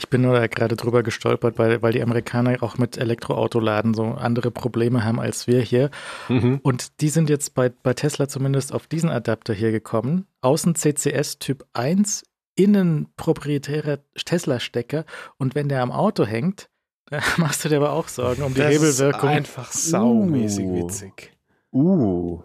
Ich 0.02 0.08
bin 0.08 0.22
nur 0.22 0.34
da 0.34 0.48
gerade 0.48 0.74
drüber 0.74 1.04
gestolpert, 1.04 1.58
weil, 1.58 1.80
weil 1.80 1.92
die 1.92 2.02
Amerikaner 2.02 2.60
auch 2.62 2.76
mit 2.76 2.98
Elektroautoladen 2.98 3.94
so 3.94 4.02
andere 4.04 4.50
Probleme 4.50 5.04
haben 5.04 5.20
als 5.20 5.46
wir 5.46 5.60
hier. 5.60 5.90
mhm. 6.28 6.58
Und 6.64 7.00
die 7.00 7.08
sind 7.08 7.30
jetzt 7.30 7.54
bei, 7.54 7.68
bei 7.68 7.94
Tesla 7.94 8.26
zumindest 8.26 8.74
auf 8.74 8.88
diesen 8.88 9.10
Adapter 9.10 9.54
hier 9.54 9.70
gekommen. 9.70 10.26
Außen 10.40 10.74
CCS 10.74 11.38
Typ 11.38 11.64
1, 11.74 12.24
innen 12.56 13.06
proprietärer 13.16 13.98
Tesla-Stecker. 14.16 15.04
Und 15.38 15.54
wenn 15.54 15.68
der 15.68 15.82
am 15.82 15.92
Auto 15.92 16.24
hängt, 16.24 16.68
machst 17.36 17.64
du 17.64 17.68
dir 17.68 17.76
aber 17.76 17.92
auch 17.92 18.08
Sorgen 18.08 18.42
um 18.42 18.54
die 18.54 18.60
das 18.60 18.72
Hebelwirkung. 18.74 19.30
Ist 19.30 19.36
einfach 19.36 19.70
saumäßig 19.70 20.64
Uh. 20.64 20.76
witzig. 20.82 21.32
uh, 21.72 22.42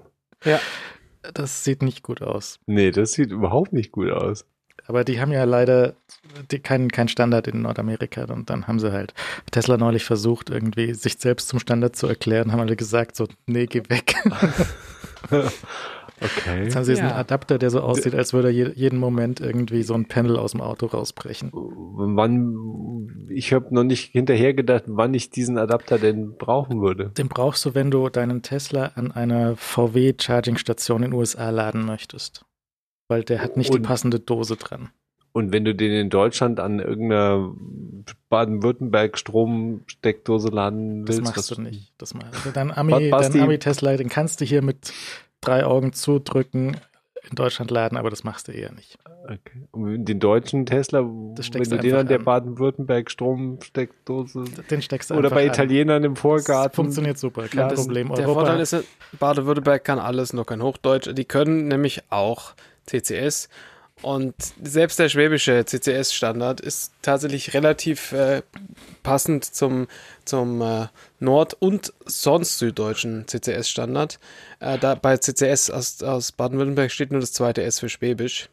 Das 1.33 1.63
sieht 1.63 1.81
nicht 1.81 2.03
gut 2.03 2.21
aus. 2.21 2.59
nee, 2.67 2.91
das 2.91 3.13
sieht 3.13 3.31
überhaupt 3.31 3.73
nicht 3.73 3.91
gut 3.91 4.11
aus. 4.11 4.45
Aber 4.85 5.03
die 5.03 5.19
haben 5.19 5.31
ja 5.31 5.43
leider 5.43 5.95
die, 6.51 6.59
keinen 6.59 6.89
kein 6.89 7.07
Standard 7.07 7.47
in 7.47 7.61
Nordamerika. 7.61 8.25
Und 8.25 8.49
dann 8.49 8.67
haben 8.67 8.79
sie 8.79 8.91
halt 8.91 9.13
Tesla 9.51 9.77
neulich 9.77 10.05
versucht, 10.05 10.49
irgendwie 10.49 10.93
sich 10.93 11.17
selbst 11.17 11.49
zum 11.49 11.59
Standard 11.59 11.95
zu 11.95 12.07
erklären, 12.07 12.51
haben 12.51 12.59
alle 12.59 12.75
gesagt, 12.75 13.15
so, 13.15 13.27
nee, 13.45 13.65
geh 13.65 13.83
weg. 13.89 14.15
Okay. 16.19 16.63
Jetzt 16.63 16.75
haben 16.75 16.83
sie 16.83 16.93
diesen 16.93 17.09
Ja. 17.09 17.15
Adapter, 17.15 17.59
der 17.59 17.69
so 17.69 17.81
aussieht, 17.81 18.15
als 18.15 18.33
würde 18.33 18.49
je, 18.49 18.71
jeden 18.73 18.97
Moment 18.97 19.39
irgendwie 19.39 19.83
so 19.83 19.93
ein 19.93 20.07
Panel 20.07 20.37
aus 20.37 20.53
dem 20.53 20.61
Auto 20.61 20.87
rausbrechen. 20.87 21.51
Wann, 21.53 23.27
ich 23.29 23.53
habe 23.53 23.73
noch 23.73 23.83
nicht 23.83 24.11
hinterher 24.13 24.55
gedacht, 24.55 24.85
wann 24.87 25.13
ich 25.13 25.29
diesen 25.29 25.59
Adapter 25.59 25.99
denn 25.99 26.35
brauchen 26.37 26.81
würde. 26.81 27.11
Den 27.17 27.27
brauchst 27.27 27.63
du, 27.65 27.75
wenn 27.75 27.91
du 27.91 28.09
deinen 28.09 28.41
Tesla 28.41 28.93
an 28.95 29.11
einer 29.11 29.55
VW-Charging-Station 29.57 31.03
in 31.03 31.11
den 31.11 31.19
USA 31.19 31.51
laden 31.51 31.85
möchtest. 31.85 32.46
Weil 33.07 33.23
der 33.23 33.41
hat 33.41 33.57
nicht 33.57 33.71
die 33.73 33.77
Und- 33.77 33.83
passende 33.83 34.19
Dose 34.19 34.55
dran. 34.57 34.89
Und 35.33 35.51
wenn 35.51 35.65
du 35.65 35.75
den 35.75 35.91
in 35.91 36.09
Deutschland 36.09 36.59
an 36.59 36.79
irgendeiner 36.79 37.51
Baden-Württemberg-Stromsteckdose 38.29 40.49
laden 40.49 41.05
Das 41.05 41.17
willst, 41.17 41.35
machst 41.35 41.51
was- 41.51 41.57
du 41.57 41.61
nicht. 41.61 41.93
Das 41.97 42.13
mal. 42.15 42.25
Also 42.33 42.49
dein 42.51 42.71
Ami, 42.75 43.09
dein 43.11 43.39
Ami-Tesla, 43.41 43.97
den 43.97 44.09
kannst 44.09 44.41
du 44.41 44.45
hier 44.45 44.61
mit 44.63 44.91
drei 45.41 45.63
Augen 45.65 45.93
zudrücken 45.93 46.77
in 47.29 47.35
Deutschland 47.35 47.69
laden, 47.71 47.97
aber 47.97 48.09
das 48.09 48.23
machst 48.23 48.47
du 48.47 48.51
eher 48.53 48.71
nicht. 48.71 48.97
Okay. 49.25 49.67
Und 49.71 50.05
den 50.05 50.19
deutschen 50.19 50.65
Tesla, 50.65 51.01
Das 51.35 51.53
wenn 51.53 51.63
du 51.69 51.77
den 51.77 51.95
an 51.95 52.07
der 52.07 52.17
an. 52.19 52.25
Baden-Württemberg-Stromsteckdose 52.25 54.45
Den 54.71 54.81
steckst 54.81 55.09
du 55.11 55.15
oder 55.15 55.29
bei 55.29 55.43
an. 55.43 55.49
Italienern 55.49 56.03
im 56.05 56.13
Das 56.15 56.21
Vorgarten. 56.21 56.73
funktioniert 56.75 57.17
super, 57.19 57.43
kein 57.47 57.59
Ja, 57.59 57.67
das, 57.67 57.81
Problem. 57.81 58.07
Der 58.15 58.25
Europa, 58.25 58.39
Vorteil 58.41 58.59
ist, 58.61 58.71
ja, 58.73 58.79
Baden-Württemberg 59.19 59.83
kann 59.83 59.99
alles, 59.99 60.33
nur 60.33 60.45
kein 60.45 60.63
Hochdeutsch. 60.63 61.09
Die 61.13 61.25
können 61.25 61.67
nämlich 61.67 62.01
auch 62.09 62.53
CCS. 62.87 63.49
Und 64.03 64.35
selbst 64.61 64.99
der 64.99 65.09
schwäbische 65.09 65.65
CCS-Standard 65.65 66.61
ist 66.61 66.91
tatsächlich 67.01 67.55
relativ 67.55 68.11
äh, 68.11 68.43
passend 69.01 69.43
zum, 69.43 69.87
zum 70.23 70.61
äh, 70.61 70.87
nord- 71.19 71.55
und 71.59 71.93
sonst 72.05 72.59
süddeutschen 72.59 73.27
CCS-Standard. 73.27 74.19
Äh, 74.59 74.77
da 74.77 74.93
bei 74.93 75.17
CCS 75.17 75.71
aus, 75.71 76.03
aus 76.03 76.31
Baden-Württemberg 76.31 76.91
steht 76.91 77.11
nur 77.11 77.21
das 77.21 77.33
zweite 77.33 77.63
S 77.63 77.79
für 77.79 77.89
Schwäbisch. 77.89 78.49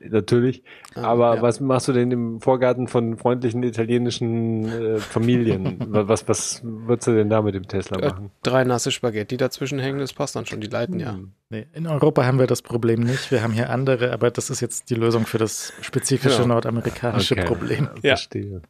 Natürlich. 0.00 0.62
Ah, 0.94 1.02
Aber 1.02 1.36
ja. 1.36 1.42
was 1.42 1.60
machst 1.60 1.88
du 1.88 1.92
denn 1.92 2.10
im 2.10 2.40
Vorgarten 2.40 2.88
von 2.88 3.18
freundlichen 3.18 3.62
italienischen 3.62 4.64
äh, 4.96 4.98
Familien? 4.98 5.76
Wa- 5.92 6.08
was, 6.08 6.26
was 6.28 6.60
würdest 6.64 7.08
du 7.08 7.14
denn 7.14 7.28
da 7.28 7.42
mit 7.42 7.54
dem 7.54 7.68
Tesla 7.68 7.98
Äh, 7.98 8.08
machen? 8.08 8.30
Drei 8.42 8.64
nasse 8.64 8.90
Spaghetti 8.90 9.36
dazwischen 9.36 9.78
hängen, 9.78 9.98
das 9.98 10.14
passt 10.14 10.34
dann 10.34 10.46
schon. 10.46 10.60
Die 10.62 10.66
leiten 10.68 10.98
ja. 10.98 11.12
Hm. 11.12 11.32
nee, 11.50 11.66
in 11.74 11.86
Europa 11.86 12.24
haben 12.24 12.38
wir 12.38 12.46
das 12.46 12.62
Problem 12.62 13.00
nicht. 13.00 13.30
Wir 13.30 13.42
haben 13.42 13.52
hier 13.52 13.68
andere, 13.68 14.12
aber 14.12 14.30
das 14.30 14.48
ist 14.48 14.60
jetzt 14.60 14.88
die 14.88 14.94
Lösung 14.94 15.26
für 15.26 15.38
das 15.38 15.72
spezifische 15.82 16.36
Genau. 16.42 16.54
nordamerikanische 16.54 17.34
Okay, 17.34 17.44
Problem. 17.44 17.88
Ja. 18.02 18.16
Verstehe. 18.16 18.62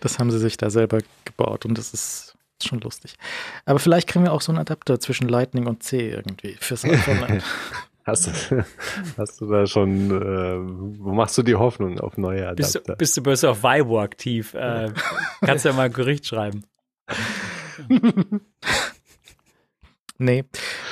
Das 0.00 0.18
haben 0.18 0.30
sie 0.32 0.38
sich 0.38 0.56
da 0.56 0.70
selber 0.70 0.98
gebaut 1.24 1.66
und 1.66 1.78
das 1.78 1.94
ist 1.94 2.34
schon 2.60 2.80
lustig. 2.80 3.14
Aber 3.64 3.78
vielleicht 3.78 4.08
kriegen 4.08 4.24
wir 4.24 4.32
auch 4.32 4.40
so 4.40 4.50
einen 4.50 4.58
Adapter 4.58 4.98
zwischen 4.98 5.28
Lightning 5.28 5.68
und 5.68 5.84
C 5.84 6.10
irgendwie 6.10 6.56
fürs 6.58 6.84
iPhone. 6.84 7.40
Hast 8.08 8.26
du, 8.26 8.64
hast 9.18 9.40
du 9.40 9.46
da 9.46 9.66
schon, 9.66 10.10
äh, 10.10 10.56
wo 10.98 11.12
machst 11.12 11.36
du 11.36 11.42
die 11.42 11.56
Hoffnung 11.56 12.00
auf 12.00 12.16
neue 12.16 12.48
Adapter? 12.48 12.96
bist 12.96 13.16
du 13.18 13.22
bist 13.22 13.42
du 13.42 13.48
auf 13.48 13.62
Vibo 13.62 14.00
aktiv? 14.00 14.54
Äh, 14.54 14.90
kannst 15.42 15.66
ja 15.66 15.74
mal 15.74 15.86
ein 15.86 15.92
Gericht 15.92 16.26
schreiben. 16.26 16.64
Nee, 20.20 20.44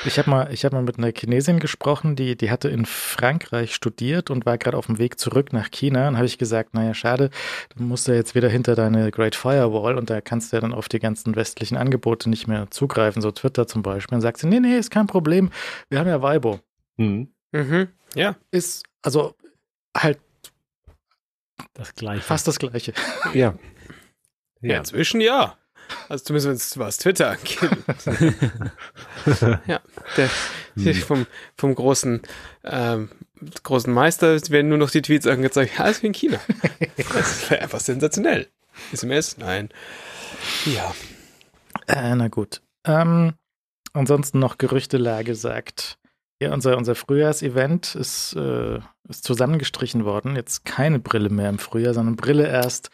ich 0.05 0.20
habe 0.20 0.30
mal, 0.30 0.52
ich 0.52 0.64
hab 0.64 0.72
mal 0.72 0.84
mit 0.84 0.98
einer 0.98 1.10
Chinesin 1.10 1.59
gesprochen, 1.59 2.14
die, 2.14 2.36
die 2.36 2.48
hatte 2.48 2.68
in 2.68 2.86
Frankreich 2.86 3.74
studiert 3.74 4.30
und 4.30 4.47
war 4.47 4.56
gerade 4.56 4.76
auf 4.76 4.86
dem 4.86 5.01
Weg 5.01 5.18
zurück 5.18 5.52
nach 5.52 5.72
China. 5.72 6.06
Und 6.06 6.14
habe 6.14 6.26
ich 6.26 6.38
gesagt, 6.38 6.74
naja, 6.74 6.94
schade, 6.94 7.30
du 7.76 7.82
musst 7.82 8.06
ja 8.06 8.14
jetzt 8.14 8.36
wieder 8.36 8.48
hinter 8.48 8.76
deine 8.76 9.10
Great 9.10 9.34
Firewall 9.34 9.98
und 9.98 10.10
da 10.10 10.20
kannst 10.20 10.52
du 10.52 10.59
ja 10.59 10.60
dann 10.60 10.72
auf 10.72 10.88
die 10.88 11.01
ganzen 11.01 11.34
westlichen 11.34 11.76
Angebote 11.76 12.30
nicht 12.30 12.47
mehr 12.47 12.70
zugreifen, 12.70 13.20
so 13.20 13.32
Twitter 13.32 13.66
zum 13.66 13.82
Beispiel. 13.82 14.14
Und 14.14 14.20
sagt 14.20 14.38
sie, 14.38 14.47
nee, 14.47 14.60
nee, 14.60 14.78
ist 14.78 14.93
kein 14.93 15.09
Problem, 15.09 15.51
wir 15.88 15.98
haben 15.98 16.06
ja 16.06 16.22
Weibo. 16.22 16.60
Hm. 16.98 17.32
Mhm. 17.52 17.89
Ja. 18.14 18.36
Ist, 18.51 18.85
also 19.02 19.35
halt 19.97 20.18
Das 21.74 21.94
gleiche. 21.94 22.23
fast 22.23 22.48
das 22.48 22.59
Gleiche. 22.59 22.93
Ja. 23.35 23.55
Ja, 24.60 24.78
inzwischen 24.78 25.20
ja. 25.20 25.56
Also 26.09 26.24
zumindest 26.24 26.78
was 26.78 26.98
Twitter 26.98 27.31
angeht. 27.31 27.60
ja, 29.66 29.81
der, 30.16 30.31
der 30.74 30.94
vom, 30.97 31.27
vom 31.56 31.74
großen, 31.74 32.23
ähm, 32.64 33.10
großen 33.62 33.93
Meister 33.93 34.35
werden 34.51 34.68
nur 34.68 34.78
noch 34.78 34.90
die 34.90 35.02
Tweets 35.02 35.27
angezeigt. 35.28 35.78
Alles 35.78 36.02
wie 36.02 36.09
in 36.09 36.14
China. 36.14 36.40
Das 36.97 37.48
wäre 37.51 37.62
einfach 37.62 37.81
sensationell. 37.81 38.48
SMS? 38.93 39.39
Nein. 39.39 39.68
Ja. 40.64 40.93
Äh, 41.86 42.16
na 42.16 42.27
gut. 42.28 42.62
Ähm, 42.85 43.35
ansonsten 43.93 44.40
noch 44.40 44.59
Gerüchtelage 44.59 45.36
sagt, 45.36 45.98
ja, 46.41 46.53
unser, 46.53 46.77
unser 46.77 46.95
Frühjahrsevent 46.95 47.95
ist, 47.95 48.35
äh, 48.37 48.79
ist 49.09 49.25
zusammengestrichen 49.25 50.05
worden. 50.05 50.37
Jetzt 50.37 50.65
keine 50.65 50.99
Brille 50.99 51.31
mehr 51.31 51.49
im 51.49 51.59
Frühjahr, 51.59 51.95
sondern 51.95 52.17
Brille 52.17 52.47
erst 52.49 52.91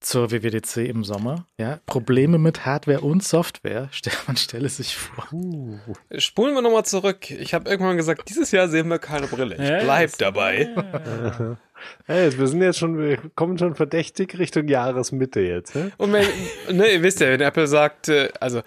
zur 0.00 0.32
WWDC 0.32 0.78
im 0.88 1.04
Sommer. 1.04 1.46
Ja, 1.58 1.78
Probleme 1.86 2.36
mit 2.38 2.66
Hardware 2.66 3.02
und 3.02 3.22
Software. 3.22 3.88
Stell- 3.92 4.12
Man 4.26 4.36
stelle 4.36 4.68
sich 4.68 4.96
vor. 4.96 5.28
Uh, 5.32 5.78
Spulen 6.18 6.54
wir 6.54 6.62
nochmal 6.62 6.84
zurück. 6.84 7.30
Ich 7.30 7.54
habe 7.54 7.70
irgendwann 7.70 7.96
gesagt, 7.96 8.28
dieses 8.28 8.50
Jahr 8.50 8.68
sehen 8.68 8.88
wir 8.88 8.98
keine 8.98 9.28
Brille. 9.28 9.54
Ich 9.54 9.68
Ja, 9.68 9.78
bleib 9.82 10.16
dabei. 10.18 11.56
Hey, 12.04 12.38
wir 12.38 12.46
sind 12.46 12.62
jetzt 12.62 12.78
schon, 12.78 12.96
wir 12.96 13.16
kommen 13.34 13.58
schon 13.58 13.74
verdächtig 13.74 14.38
Richtung 14.38 14.68
Jahresmitte 14.68 15.40
jetzt. 15.40 15.74
Hä? 15.74 15.90
Und 15.96 16.12
wenn, 16.12 16.26
ne, 16.70 16.86
ihr 16.92 17.02
wisst 17.02 17.18
ja, 17.18 17.26
wenn 17.28 17.40
Apple 17.40 17.66
sagt, 17.66 18.08
äh, 18.08 18.28
also, 18.38 18.62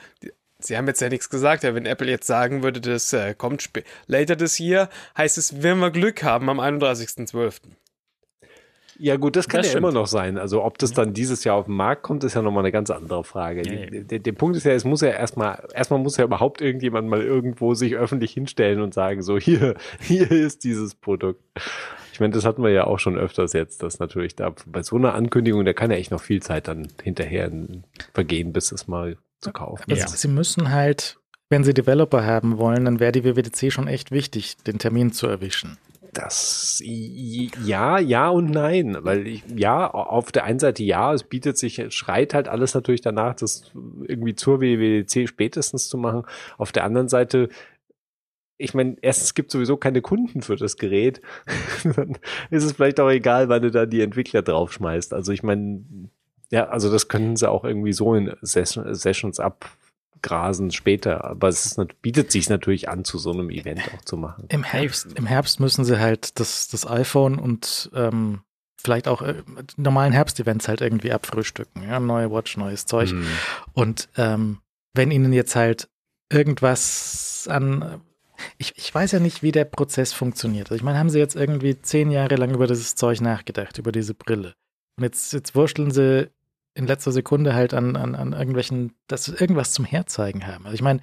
sie 0.66 0.78
haben 0.78 0.88
jetzt 0.88 1.02
ja 1.02 1.10
nichts 1.10 1.30
gesagt, 1.30 1.64
ja, 1.64 1.76
wenn 1.76 1.86
Apple 1.86 2.10
jetzt 2.10 2.28
sagen 2.28 2.64
würde, 2.64 2.82
das 2.82 3.14
äh, 3.14 3.34
kommt 3.36 3.70
later 4.08 4.38
this 4.38 4.60
year, 4.60 4.90
heißt 5.18 5.38
es, 5.38 5.64
wenn 5.64 5.80
wir 5.80 5.92
Glück 5.92 6.24
haben 6.24 6.50
am 6.50 6.60
31.12. 6.60 7.62
Ja 8.98 9.18
gut, 9.18 9.36
das 9.36 9.50
kann 9.50 9.60
Das 9.60 9.68
ja 9.68 9.72
stimmt. 9.72 9.84
immer 9.84 9.92
noch 9.92 10.08
sein. 10.08 10.38
Also 10.38 10.64
ob 10.64 10.78
das 10.78 10.94
dann 10.94 11.14
dieses 11.14 11.44
Jahr 11.44 11.58
auf 11.58 11.66
den 11.66 11.76
Markt 11.76 12.04
kommt, 12.04 12.24
ist 12.24 12.36
ja 12.36 12.42
nochmal 12.42 12.64
eine 12.64 12.72
ganz 12.72 12.90
andere 12.90 13.24
Frage. 13.24 13.62
Ja, 13.62 14.02
der, 14.04 14.20
der 14.20 14.32
Punkt 14.32 14.56
ist 14.56 14.66
ja, 14.66 14.72
es 14.72 14.86
muss 14.86 15.02
ja 15.02 15.10
erstmal, 15.10 15.68
erstmal 15.74 16.00
muss 16.00 16.18
ja 16.18 16.24
überhaupt 16.24 16.62
irgendjemand 16.62 17.10
mal 17.10 17.22
irgendwo 17.22 17.74
sich 17.74 17.96
öffentlich 17.96 18.32
hinstellen 18.32 18.82
und 18.82 18.94
sagen, 18.94 19.22
so 19.22 19.38
hier, 19.38 19.76
hier 20.00 20.32
ist 20.32 20.64
dieses 20.64 20.96
Produkt. 20.96 21.42
Ich 22.14 22.22
meine, 22.22 22.34
das 22.34 22.46
hatten 22.46 22.64
wir 22.64 22.70
ja 22.70 22.86
auch 22.86 23.00
schon 23.00 23.18
öfters 23.18 23.52
jetzt, 23.52 23.84
dass 23.84 24.00
natürlich 24.00 24.38
da 24.38 24.54
bei 24.66 24.82
so 24.82 24.96
einer 24.96 25.14
Ankündigung, 25.14 25.66
da 25.66 25.74
kann 25.74 25.92
ja 25.92 25.98
echt 25.98 26.12
noch 26.12 26.22
viel 26.22 26.42
Zeit 26.42 26.70
dann 26.70 26.88
hinterher 27.04 27.52
vergehen, 28.14 28.54
bis 28.54 28.72
es 28.72 28.88
mal 28.88 29.18
zu 29.40 29.52
kaufen 29.52 29.84
Aber 29.84 29.98
Ja. 29.98 30.08
sie, 30.08 30.28
müssen 30.28 30.72
halt, 30.72 31.20
wenn 31.50 31.64
sie 31.64 31.74
Developer 31.74 32.26
haben 32.26 32.58
wollen, 32.58 32.86
dann 32.86 33.00
wäre 33.00 33.12
die 33.12 33.24
WWDC 33.24 33.72
schon 33.72 33.88
echt 33.88 34.12
wichtig, 34.12 34.58
den 34.66 34.80
Termin 34.80 35.12
zu 35.12 35.28
erwischen. 35.28 35.78
Das 36.16 36.82
ja, 36.82 38.00
ja 38.00 38.30
und 38.30 38.50
nein, 38.50 38.98
weil 39.02 39.28
ich, 39.28 39.44
ja, 39.54 39.86
auf 39.92 40.32
der 40.32 40.46
einen 40.46 40.60
Seite 40.60 40.82
ja, 40.82 41.14
es 41.14 41.24
bietet 41.24 41.58
sich, 41.58 41.78
es 41.78 41.94
schreit 41.94 42.34
halt 42.34 42.48
alles 42.48 42.74
natürlich 42.74 43.02
danach, 43.02 43.36
das 43.36 43.72
irgendwie 44.08 44.34
zur 44.34 44.62
WWDC 44.62 45.28
spätestens 45.28 45.90
zu 45.90 45.98
machen. 45.98 46.24
Auf 46.58 46.72
der 46.72 46.86
anderen 46.86 47.10
Seite, 47.10 47.50
ich 48.58 48.74
meine, 48.74 48.96
erstens 49.02 49.34
gibt 49.34 49.52
sowieso 49.52 49.76
keine 49.76 50.02
Kunden 50.02 50.42
für 50.42 50.56
das 50.56 50.78
Gerät. 50.78 51.20
Dann 51.84 52.18
ist 52.50 52.64
es 52.64 52.72
vielleicht 52.72 53.02
auch 53.02 53.10
egal, 53.10 53.50
wann 53.50 53.64
du 53.64 53.70
da 53.72 53.86
die 53.86 54.00
Entwickler 54.02 54.42
draufschmeißt. 54.42 55.14
Also 55.14 55.34
ich 55.34 55.44
meine, 55.44 55.84
ja, 56.56 56.70
also 56.70 56.90
das 56.90 57.10
können 57.10 57.36
sie 57.36 57.50
auch 57.50 57.66
irgendwie 57.66 57.92
so 57.92 58.16
in 58.16 58.34
Session, 58.42 58.96
Sessions 58.96 59.42
abgrasen 59.42 60.72
später. 60.72 61.26
Aber 61.26 61.50
es 61.50 61.66
ist, 61.66 62.02
bietet 62.02 62.32
sich 62.32 62.50
natürlich 62.50 62.88
an, 62.88 63.04
zu 63.04 63.18
so 63.18 63.34
einem 63.34 63.50
Event 63.50 63.82
auch 63.94 64.06
zu 64.06 64.16
machen. 64.16 64.46
Im 64.48 64.64
Herbst, 64.64 65.12
im 65.16 65.26
Herbst 65.26 65.60
müssen 65.60 65.84
sie 65.84 66.00
halt 66.00 66.40
das, 66.40 66.70
das 66.70 66.88
iPhone 66.88 67.40
und 67.40 67.92
ähm, 67.94 68.40
vielleicht 68.82 69.10
auch 69.10 69.22
äh, 69.22 69.44
normalen 69.76 70.14
Herbstevents 70.14 70.70
halt 70.70 70.80
irgendwie 70.80 71.12
abfrühstücken. 71.12 71.84
Ja, 71.84 72.00
neue 72.00 72.32
Watch, 72.32 72.56
neues 72.56 72.86
Zeug. 72.86 73.10
Hm. 73.10 73.28
Und 73.74 74.08
ähm, 74.16 74.60
wenn 74.94 75.12
ihnen 75.12 75.34
jetzt 75.34 75.58
halt 75.58 75.90
irgendwas 76.32 77.50
an. 77.52 78.02
Ich, 78.58 78.74
ich 78.78 78.96
weiß 78.96 79.12
ja 79.12 79.20
nicht, 79.20 79.44
wie 79.44 79.52
der 79.52 79.66
Prozess 79.66 80.14
funktioniert. 80.14 80.68
Also 80.68 80.76
ich 80.76 80.84
meine, 80.84 81.00
haben 81.00 81.10
sie 81.10 81.20
jetzt 81.20 81.36
irgendwie 81.36 81.82
zehn 81.82 82.12
Jahre 82.12 82.36
lang 82.36 82.54
über 82.54 82.68
dieses 82.68 82.96
Zeug 82.96 83.20
nachgedacht, 83.20 83.78
über 83.78 83.92
diese 83.92 84.14
Brille. 84.14 84.56
Und 84.98 85.04
jetzt, 85.04 85.34
jetzt 85.34 85.56
wurschteln 85.56 85.92
sie 85.92 86.30
in 86.76 86.88
letzter 86.88 87.12
Sekunde 87.14 87.56
halt 87.56 87.74
an, 87.74 87.96
an, 87.96 88.16
an 88.16 88.34
irgendwelchen, 88.34 88.92
dass 89.08 89.24
sie 89.26 89.34
irgendwas 89.34 89.72
zum 89.72 89.86
Herzeigen 89.86 90.46
haben. 90.46 90.66
Also 90.66 90.76
ich 90.76 90.82
meine, 90.82 91.00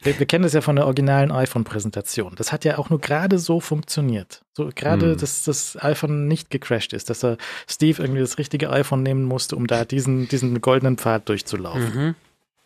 wir, 0.00 0.18
wir 0.18 0.26
kennen 0.26 0.44
das 0.44 0.52
ja 0.52 0.60
von 0.60 0.76
der 0.76 0.86
originalen 0.86 1.32
iPhone-Präsentation. 1.32 2.34
Das 2.36 2.52
hat 2.52 2.64
ja 2.64 2.78
auch 2.78 2.90
nur 2.90 3.00
gerade 3.00 3.38
so 3.38 3.58
funktioniert. 3.60 4.42
So 4.54 4.70
gerade, 4.74 5.10
Hm. 5.12 5.18
dass 5.18 5.42
das 5.44 5.76
iPhone 5.82 6.28
nicht 6.28 6.50
gecrashed 6.50 6.92
ist, 6.92 7.10
dass 7.10 7.24
er 7.24 7.36
Steve 7.68 8.00
irgendwie 8.00 8.20
das 8.20 8.38
richtige 8.38 8.70
iPhone 8.70 9.02
nehmen 9.02 9.24
musste, 9.24 9.56
um 9.56 9.66
da 9.66 9.84
diesen, 9.84 10.28
diesen 10.28 10.60
goldenen 10.60 10.96
Pfad 10.96 11.28
durchzulaufen. 11.28 11.94
Mhm. 11.94 12.14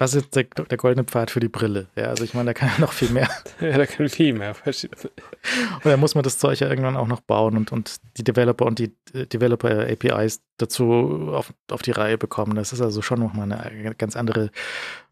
Was 0.01 0.14
ist 0.14 0.35
der, 0.35 0.44
der 0.44 0.78
goldene 0.78 1.05
Pfad 1.05 1.31
für 1.31 1.40
die 1.40 1.51
Brille? 1.51 1.89
Ja, 1.94 2.05
also 2.05 2.24
ich 2.24 2.32
meine, 2.32 2.47
da 2.47 2.55
kann 2.55 2.70
ja 2.70 2.81
noch 2.81 2.94
viel 2.94 3.10
mehr. 3.10 3.28
Ja, 3.60 3.77
da 3.77 3.85
kann 3.85 4.09
viel 4.09 4.32
mehr. 4.32 4.56
Und 4.64 5.85
da 5.85 5.97
muss 5.98 6.14
man 6.14 6.24
das 6.24 6.39
Zeug 6.39 6.59
ja 6.59 6.70
irgendwann 6.70 6.97
auch 6.97 7.06
noch 7.06 7.20
bauen 7.20 7.59
und, 7.59 7.70
und 7.70 7.97
die 8.16 8.24
Developer 8.24 8.64
und 8.64 8.78
die 8.78 8.97
äh, 9.12 9.27
Developer-APIs 9.27 10.40
dazu 10.56 11.28
auf, 11.35 11.52
auf 11.70 11.82
die 11.82 11.90
Reihe 11.90 12.16
bekommen. 12.16 12.55
Das 12.55 12.72
ist 12.72 12.81
also 12.81 13.02
schon 13.02 13.20
nochmal 13.20 13.52
eine 13.52 13.94
ganz 13.94 14.16
andere 14.16 14.51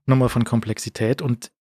Nummer 0.07 0.31
von 0.31 0.45
Komplexität. 0.45 1.21
Und 1.21 1.53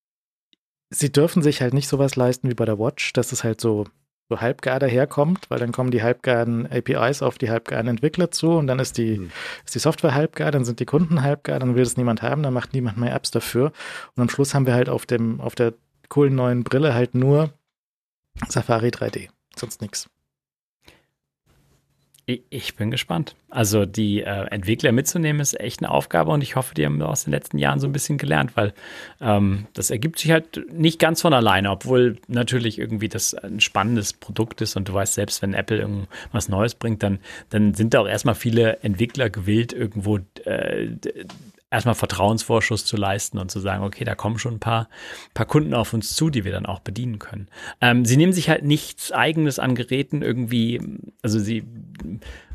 sie 0.89 1.11
dürfen 1.11 1.43
sich 1.43 1.61
halt 1.61 1.73
nicht 1.73 1.89
sowas 1.89 2.15
leisten 2.15 2.49
wie 2.49 2.55
bei 2.55 2.63
der 2.63 2.79
Watch, 2.79 3.11
dass 3.11 3.33
es 3.33 3.43
halt 3.43 3.59
so, 3.59 3.87
so 4.29 4.41
halbgar 4.41 4.79
daherkommt, 4.79 5.49
weil 5.49 5.59
dann 5.59 5.71
kommen 5.71 5.91
die 5.91 6.03
halbgaren 6.03 6.67
APIs 6.69 7.21
auf 7.21 7.37
die 7.37 7.49
halbgaren 7.49 7.87
Entwickler 7.87 8.29
zu 8.31 8.51
und 8.51 8.67
dann 8.67 8.79
ist 8.79 8.97
die, 8.97 9.17
Hm. 9.17 9.31
ist 9.65 9.75
die 9.75 9.79
Software 9.79 10.13
halbgar, 10.13 10.51
dann 10.51 10.65
sind 10.65 10.79
die 10.79 10.85
Kunden 10.85 11.21
halbgar, 11.21 11.59
dann 11.59 11.75
will 11.75 11.83
es 11.83 11.97
niemand 11.97 12.21
haben, 12.21 12.43
dann 12.43 12.53
macht 12.53 12.73
niemand 12.73 12.97
mehr 12.97 13.13
Apps 13.15 13.31
dafür. 13.31 13.71
Und 14.15 14.21
am 14.21 14.29
Schluss 14.29 14.53
haben 14.53 14.65
wir 14.65 14.73
halt 14.73 14.89
auf 14.89 15.05
dem, 15.05 15.39
auf 15.39 15.55
der 15.55 15.73
coolen 16.09 16.35
neuen 16.35 16.63
Brille 16.63 16.93
halt 16.93 17.15
nur 17.15 17.53
Safari 18.49 18.89
3D, 18.89 19.29
sonst 19.55 19.81
nichts. 19.81 20.09
Ich 22.29 22.75
bin 22.75 22.91
gespannt. 22.91 23.37
Also 23.49 23.85
die 23.85 24.21
äh, 24.21 24.47
Entwickler 24.47 24.91
mitzunehmen 24.91 25.39
ist 25.39 25.57
echt 25.57 25.79
eine 25.79 25.89
Aufgabe 25.89 26.31
und 26.31 26.41
ich 26.41 26.57
hoffe, 26.57 26.75
die 26.75 26.85
haben 26.85 27.01
aus 27.01 27.23
den 27.23 27.31
letzten 27.31 27.57
Jahren 27.57 27.79
so 27.79 27.87
ein 27.87 27.93
bisschen 27.93 28.17
gelernt, 28.17 28.57
weil 28.57 28.73
ähm, 29.21 29.67
das 29.71 29.91
ergibt 29.91 30.19
sich 30.19 30.31
halt 30.31 30.61
nicht 30.69 30.99
ganz 30.99 31.21
von 31.21 31.33
alleine, 31.33 31.71
obwohl 31.71 32.17
natürlich 32.27 32.79
irgendwie 32.79 33.07
das 33.07 33.33
ein 33.33 33.61
spannendes 33.61 34.11
Produkt 34.11 34.59
ist 34.59 34.75
und 34.75 34.89
du 34.89 34.93
weißt 34.93 35.13
selbst, 35.13 35.41
wenn 35.41 35.53
Apple 35.53 35.77
irgendwas 35.77 36.49
Neues 36.49 36.75
bringt, 36.75 37.01
dann, 37.01 37.19
dann 37.49 37.73
sind 37.73 37.93
da 37.93 38.01
auch 38.01 38.09
erstmal 38.09 38.35
viele 38.35 38.83
Entwickler 38.83 39.29
gewillt, 39.29 39.71
irgendwo 39.71 40.17
äh, 40.43 40.89
erstmal 41.69 41.95
Vertrauensvorschuss 41.95 42.85
zu 42.85 42.98
leisten 42.98 43.38
und 43.38 43.52
zu 43.52 43.60
sagen, 43.60 43.84
okay, 43.84 44.06
da 44.06 44.15
kommen 44.15 44.39
schon 44.39 44.56
ein 44.56 44.60
paar, 44.60 44.89
paar 45.34 45.45
Kunden 45.45 45.73
auf 45.73 45.94
uns 45.94 46.15
zu, 46.15 46.30
die 46.30 46.45
wir 46.45 46.52
dann 46.52 46.65
auch 46.65 46.80
bedienen 46.80 47.19
können. 47.19 47.49
Ähm, 47.81 48.06
sie 48.06 48.18
nehmen 48.18 48.34
sich 48.34 48.49
halt 48.49 48.64
nichts 48.64 49.11
eigenes 49.11 49.60
an 49.60 49.76
Geräten 49.76 50.22
irgendwie, 50.22 50.81
also 51.22 51.39
sie 51.39 51.64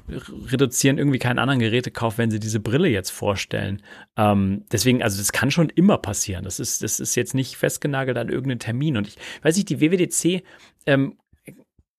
reduzieren 0.09 0.99
irgendwie 0.99 1.19
keinen 1.19 1.39
anderen 1.39 1.61
Gerätekauf, 1.61 2.19
wenn 2.19 2.31
sie 2.31 2.41
diese 2.41 2.61
Brille 2.61 2.89
jetzt 2.89 3.11
vorstellen. 3.11 3.83
Ähm, 4.17 4.65
deswegen, 4.73 5.03
also 5.03 5.19
das 5.19 5.33
kann 5.33 5.51
schon 5.51 5.69
immer 5.71 5.99
passieren. 5.99 6.45
Das 6.45 6.61
ist, 6.61 6.83
das 6.83 7.01
ist 7.01 7.15
jetzt 7.15 7.35
nicht 7.35 7.57
festgenagelt 7.57 8.17
an 8.19 8.29
irgendeinen 8.29 8.61
Termin. 8.61 8.97
Und 8.97 9.09
ich 9.09 9.17
weiß 9.43 9.57
nicht, 9.57 9.69
die 9.69 9.81
WWDC, 9.81 10.43
ähm, 10.87 11.19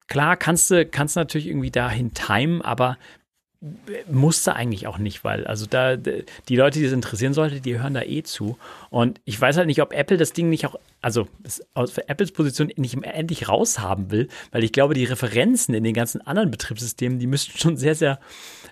klar 0.07 0.35
kannst 0.35 0.69
du, 0.69 0.85
kannst 0.85 1.15
du 1.15 1.21
natürlich 1.21 1.47
irgendwie 1.47 1.71
dahin 1.71 2.13
timen, 2.13 2.61
aber 2.61 2.97
musste 4.11 4.55
eigentlich 4.55 4.87
auch 4.87 4.97
nicht, 4.97 5.23
weil 5.23 5.47
also 5.47 5.65
da 5.65 5.95
die 5.95 6.55
Leute, 6.55 6.79
die 6.79 6.85
es 6.85 6.91
interessieren 6.91 7.33
sollte, 7.33 7.61
die 7.61 7.79
hören 7.79 7.93
da 7.93 8.01
eh 8.01 8.23
zu. 8.23 8.57
Und 8.89 9.21
ich 9.23 9.39
weiß 9.39 9.57
halt 9.57 9.67
nicht, 9.67 9.81
ob 9.81 9.93
Apple 9.93 10.17
das 10.17 10.33
Ding 10.33 10.49
nicht 10.49 10.65
auch, 10.65 10.75
also 11.01 11.27
aus 11.73 11.97
Apples 11.97 12.31
Position 12.31 12.71
nicht 12.75 12.97
endlich 13.03 13.47
raushaben 13.47 14.11
will, 14.11 14.27
weil 14.51 14.63
ich 14.63 14.73
glaube, 14.73 14.93
die 14.93 15.05
Referenzen 15.05 15.73
in 15.73 15.83
den 15.83 15.93
ganzen 15.93 16.21
anderen 16.21 16.51
Betriebssystemen, 16.51 17.19
die 17.19 17.27
müssten 17.27 17.57
schon 17.57 17.77
sehr, 17.77 17.95
sehr 17.95 18.19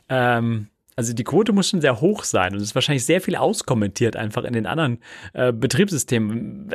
ähm, 0.10 0.68
also 0.96 1.14
die 1.14 1.24
Quote 1.24 1.54
muss 1.54 1.70
schon 1.70 1.82
sehr 1.82 2.02
hoch 2.02 2.24
sein 2.24 2.54
und 2.54 2.58
es 2.58 2.64
ist 2.64 2.76
wahrscheinlich 2.76 3.06
sehr 3.06 3.22
viel 3.22 3.36
auskommentiert 3.36 4.16
einfach 4.16 4.44
in 4.44 4.54
den 4.54 4.66
anderen 4.66 5.00
äh, 5.34 5.54
Betriebssystemen. 5.54 6.70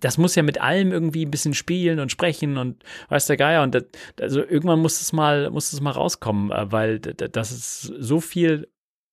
Das 0.00 0.18
muss 0.18 0.34
ja 0.34 0.42
mit 0.42 0.60
allem 0.60 0.92
irgendwie 0.92 1.24
ein 1.24 1.30
bisschen 1.30 1.54
spielen 1.54 2.00
und 2.00 2.10
sprechen 2.10 2.58
und 2.58 2.82
weiß 3.08 3.26
der 3.26 3.36
Geier 3.36 3.62
und 3.62 3.74
das, 3.74 3.84
also 4.20 4.40
irgendwann 4.40 4.80
muss 4.80 5.00
es 5.00 5.12
mal 5.12 5.50
muss 5.50 5.72
es 5.72 5.80
mal 5.80 5.92
rauskommen, 5.92 6.50
äh, 6.50 6.72
weil 6.72 6.98
das 6.98 7.52
ist 7.52 7.82
so 7.82 8.20
viel 8.20 8.68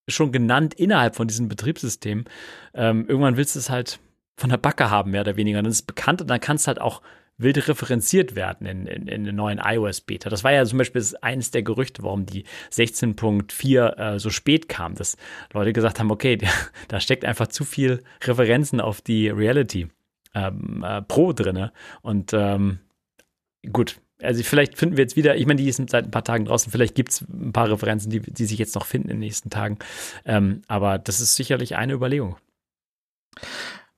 schon 0.09 0.31
genannt 0.31 0.73
innerhalb 0.73 1.15
von 1.15 1.27
diesem 1.27 1.49
Betriebssystem. 1.49 2.25
Ähm, 2.73 3.05
irgendwann 3.07 3.37
willst 3.37 3.55
du 3.55 3.59
es 3.59 3.69
halt 3.69 3.99
von 4.37 4.49
der 4.49 4.57
Backe 4.57 4.89
haben, 4.89 5.11
mehr 5.11 5.21
oder 5.21 5.35
weniger. 5.35 5.57
dann 5.61 5.71
ist 5.71 5.75
es 5.75 5.81
bekannt 5.81 6.21
und 6.21 6.29
dann 6.29 6.39
kannst 6.39 6.65
du 6.65 6.69
halt 6.69 6.81
auch 6.81 7.01
wild 7.37 7.67
referenziert 7.67 8.35
werden 8.35 8.65
in, 8.65 8.87
in, 8.87 9.07
in 9.07 9.23
der 9.23 9.33
neuen 9.33 9.59
iOS-Beta. 9.63 10.29
Das 10.29 10.43
war 10.43 10.53
ja 10.53 10.65
zum 10.65 10.79
Beispiel 10.79 11.03
eines 11.21 11.51
der 11.51 11.61
Gerüchte, 11.61 12.03
warum 12.03 12.25
die 12.25 12.45
16.4 12.71 14.15
äh, 14.15 14.19
so 14.19 14.29
spät 14.29 14.69
kam, 14.69 14.95
dass 14.95 15.17
Leute 15.53 15.73
gesagt 15.73 15.99
haben, 15.99 16.11
okay, 16.11 16.39
da 16.87 16.99
steckt 16.99 17.25
einfach 17.25 17.47
zu 17.47 17.63
viel 17.63 18.03
Referenzen 18.23 18.81
auf 18.81 19.01
die 19.01 19.29
Reality 19.29 19.89
ähm, 20.37 20.83
äh, 20.85 21.01
Pro 21.01 21.33
drinne 21.33 21.71
und 22.01 22.33
ähm, 22.33 22.79
gut, 23.71 23.99
also 24.21 24.43
vielleicht 24.43 24.77
finden 24.77 24.97
wir 24.97 25.03
jetzt 25.03 25.15
wieder, 25.15 25.35
ich 25.35 25.45
meine, 25.45 25.61
die 25.61 25.71
sind 25.71 25.89
seit 25.89 26.05
ein 26.05 26.11
paar 26.11 26.23
Tagen 26.23 26.45
draußen, 26.45 26.71
vielleicht 26.71 26.95
gibt 26.95 27.11
es 27.11 27.21
ein 27.21 27.53
paar 27.53 27.69
Referenzen, 27.69 28.09
die, 28.09 28.19
die 28.19 28.45
sich 28.45 28.57
jetzt 28.57 28.75
noch 28.75 28.85
finden 28.85 29.09
in 29.09 29.17
den 29.17 29.21
nächsten 29.27 29.49
Tagen. 29.49 29.77
Ähm, 30.25 30.61
aber 30.67 30.97
das 30.97 31.21
ist 31.21 31.35
sicherlich 31.35 31.75
eine 31.75 31.93
Überlegung. 31.93 32.37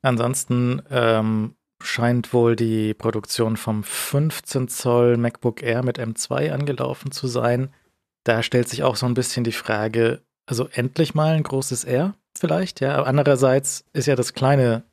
Ansonsten 0.02 0.82
ähm, 0.90 1.56
scheint 1.82 2.34
wohl 2.34 2.56
die 2.56 2.94
Produktion 2.94 3.56
vom 3.56 3.84
15 3.84 4.68
Zoll 4.68 5.18
MacBook 5.18 5.64
Air 5.64 5.84
mit 5.84 6.00
M2 6.00 6.52
angelaufen 6.52 7.12
zu 7.12 7.28
sein. 7.28 7.74
Da 8.26 8.44
stellt 8.44 8.68
sich 8.68 8.84
auch 8.84 8.98
so 8.98 9.06
ein 9.06 9.14
bisschen 9.14 9.46
die 9.46 9.54
Frage, 9.54 10.22
also 10.46 10.68
endlich 10.68 11.16
mal 11.16 11.36
ein 11.36 11.44
großes 11.44 11.86
R 11.86 12.16
vielleicht, 12.38 12.82
ja. 12.82 13.02
andererseits 13.04 13.86
ist 13.94 14.08
ja 14.08 14.16
das 14.16 14.34
kleine 14.34 14.84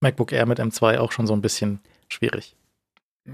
MacBook 0.00 0.32
Air 0.32 0.46
mit 0.46 0.60
M2 0.60 0.98
auch 0.98 1.12
schon 1.12 1.26
so 1.26 1.34
ein 1.34 1.42
bisschen 1.42 1.80
schwierig. 2.08 2.56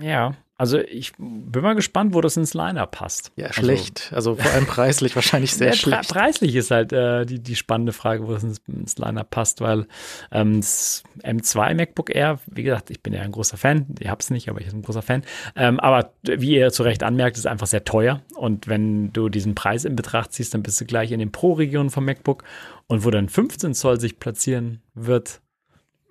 Ja, 0.01 0.35
also 0.63 0.79
ich 0.79 1.13
bin 1.19 1.63
mal 1.63 1.75
gespannt, 1.75 2.15
wo 2.15 2.21
das 2.21 2.37
ins 2.37 2.55
Liner 2.55 2.87
passt. 2.87 3.33
Ja, 3.35 3.49
also 3.49 3.63
schlecht. 3.63 4.13
Also, 4.15 4.31
also 4.31 4.43
vor 4.43 4.53
allem 4.53 4.67
preislich 4.67 5.17
wahrscheinlich 5.17 5.53
sehr 5.55 5.67
ja, 5.71 5.75
schlecht. 5.75 6.09
Preislich 6.09 6.55
ist 6.55 6.71
halt 6.71 6.93
äh, 6.93 7.27
die, 7.27 7.41
die 7.41 7.57
spannende 7.57 7.93
Frage, 7.93 8.29
wo 8.29 8.33
es 8.33 8.45
ins, 8.45 8.63
ins 8.69 8.97
Liner 8.97 9.25
passt, 9.25 9.61
weil 9.61 9.87
ähm, 10.31 10.61
das 10.61 11.03
M2 11.25 11.75
MacBook 11.75 12.15
Air, 12.15 12.39
wie 12.47 12.63
gesagt, 12.63 12.91
ich 12.91 13.03
bin 13.03 13.13
ja 13.13 13.23
ein 13.23 13.33
großer 13.33 13.57
Fan. 13.57 13.87
Ich 13.99 14.09
hab's 14.09 14.31
nicht, 14.31 14.49
aber 14.49 14.61
ich 14.61 14.69
bin 14.69 14.79
ein 14.79 14.83
großer 14.83 15.03
Fan. 15.03 15.25
Ähm, 15.57 15.81
aber 15.81 16.13
wie 16.23 16.55
ihr 16.55 16.71
zu 16.71 16.85
Recht 16.85 17.03
anmerkt, 17.03 17.37
ist 17.37 17.49
einfach 17.49 17.67
sehr 17.67 17.85
teuer. 17.85 18.23
Und 18.37 18.69
wenn 18.69 19.13
du 19.13 19.29
diesen 19.29 19.57
Preis 19.57 19.85
in 19.85 19.97
Betracht 19.97 20.33
ziehst, 20.33 20.55
dann 20.55 20.63
bist 20.63 20.81
du 20.81 20.85
gleich 20.85 21.11
in 21.11 21.19
den 21.19 21.33
Pro-Regionen 21.33 21.91
vom 21.91 22.05
MacBook. 22.05 22.45
Und 22.87 23.05
wo 23.05 23.11
dann 23.11 23.29
15 23.29 23.75
Zoll 23.75 23.99
sich 23.99 24.21
platzieren 24.21 24.81
wird, 24.95 25.41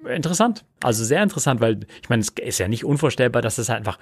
interessant. 0.07 0.65
Also 0.81 1.03
sehr 1.03 1.23
interessant, 1.23 1.61
weil 1.61 1.79
ich 2.01 2.09
meine, 2.09 2.21
es 2.21 2.29
ist 2.29 2.59
ja 2.59 2.67
nicht 2.67 2.85
unvorstellbar, 2.85 3.41
dass 3.41 3.57
es 3.57 3.69
halt 3.69 3.79
einfach 3.79 3.99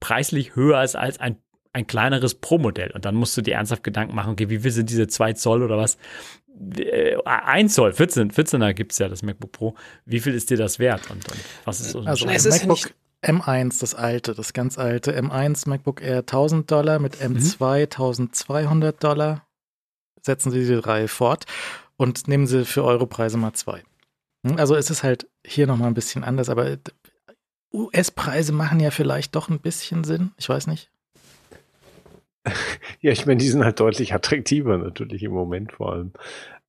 preislich 0.00 0.56
höher 0.56 0.82
ist 0.82 0.96
als 0.96 1.20
ein, 1.20 1.36
ein 1.72 1.86
kleineres 1.86 2.34
Pro-Modell. 2.34 2.90
Und 2.92 3.04
dann 3.04 3.14
musst 3.14 3.36
du 3.36 3.42
dir 3.42 3.54
ernsthaft 3.54 3.84
Gedanken 3.84 4.14
machen, 4.14 4.32
okay, 4.32 4.48
wie 4.50 4.58
viel 4.58 4.70
sind 4.70 4.90
diese 4.90 5.06
2 5.06 5.34
Zoll 5.34 5.62
oder 5.62 5.76
was? 5.76 5.98
1 7.24 7.72
äh, 7.72 7.74
Zoll, 7.74 7.92
14, 7.92 8.32
14er 8.32 8.74
gibt 8.74 8.92
es 8.92 8.98
ja 8.98 9.08
das 9.08 9.22
MacBook 9.22 9.52
Pro. 9.52 9.74
Wie 10.04 10.20
viel 10.20 10.34
ist 10.34 10.50
dir 10.50 10.56
das 10.56 10.78
wert? 10.78 11.10
Und, 11.10 11.26
und 11.30 11.40
was 11.64 11.80
ist 11.80 11.90
so? 11.92 12.00
Also 12.00 12.26
ein 12.26 12.40
MacBook 12.42 12.92
M1, 13.22 13.80
das 13.80 13.94
alte, 13.94 14.34
das 14.34 14.52
ganz 14.52 14.78
alte 14.78 15.18
M1 15.18 15.68
MacBook 15.68 16.02
Air 16.02 16.20
1000 16.20 16.70
Dollar 16.70 16.98
mit 16.98 17.16
M2 17.16 17.56
mhm. 17.58 17.82
1200 17.82 19.02
Dollar. 19.02 19.46
Setzen 20.22 20.50
Sie 20.50 20.60
diese 20.60 20.86
Reihe 20.86 21.08
fort 21.08 21.46
und 21.96 22.28
nehmen 22.28 22.46
Sie 22.46 22.64
für 22.64 22.84
Europreise 22.84 23.38
mal 23.38 23.54
zwei. 23.54 23.82
Hm, 24.46 24.56
also 24.58 24.74
es 24.76 24.90
ist 24.90 25.02
halt 25.02 25.28
hier 25.44 25.66
nochmal 25.66 25.88
ein 25.88 25.94
bisschen 25.94 26.24
anders, 26.24 26.48
aber 26.48 26.78
US-Preise 27.72 28.52
machen 28.52 28.80
ja 28.80 28.90
vielleicht 28.90 29.34
doch 29.36 29.48
ein 29.48 29.60
bisschen 29.60 30.04
Sinn. 30.04 30.32
Ich 30.36 30.48
weiß 30.48 30.66
nicht. 30.66 30.90
Ja, 33.02 33.12
ich 33.12 33.24
meine, 33.24 33.38
die 33.38 33.48
sind 33.48 33.64
halt 33.64 33.80
deutlich 33.80 34.12
attraktiver 34.12 34.76
natürlich 34.76 35.22
im 35.22 35.32
Moment 35.32 35.72
vor 35.72 35.92
allem 35.92 36.12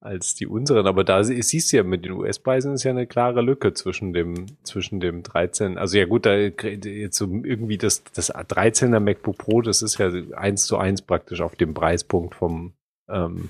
als 0.01 0.33
die 0.33 0.47
unseren. 0.47 0.87
Aber 0.87 1.03
da 1.03 1.23
siehst 1.23 1.71
du 1.71 1.77
ja 1.77 1.83
mit 1.83 2.03
den 2.03 2.13
US-Preisen 2.13 2.73
ist 2.73 2.83
ja 2.83 2.91
eine 2.91 3.07
klare 3.07 3.41
Lücke 3.41 3.73
zwischen 3.73 4.13
dem, 4.13 4.47
zwischen 4.63 4.99
dem 4.99 5.23
13. 5.23 5.77
Also 5.77 5.97
ja 5.97 6.05
gut, 6.05 6.25
da 6.25 6.35
jetzt 6.35 7.17
so 7.17 7.25
irgendwie 7.25 7.77
das, 7.77 8.03
das 8.13 8.33
13er 8.33 8.99
MacBook 8.99 9.37
Pro, 9.37 9.61
das 9.61 9.81
ist 9.81 9.99
ja 9.99 10.11
eins 10.35 10.65
zu 10.65 10.77
eins 10.77 11.01
praktisch 11.01 11.41
auf 11.41 11.55
dem 11.55 11.73
Preispunkt 11.73 12.35
vom, 12.35 12.73
ähm, 13.07 13.49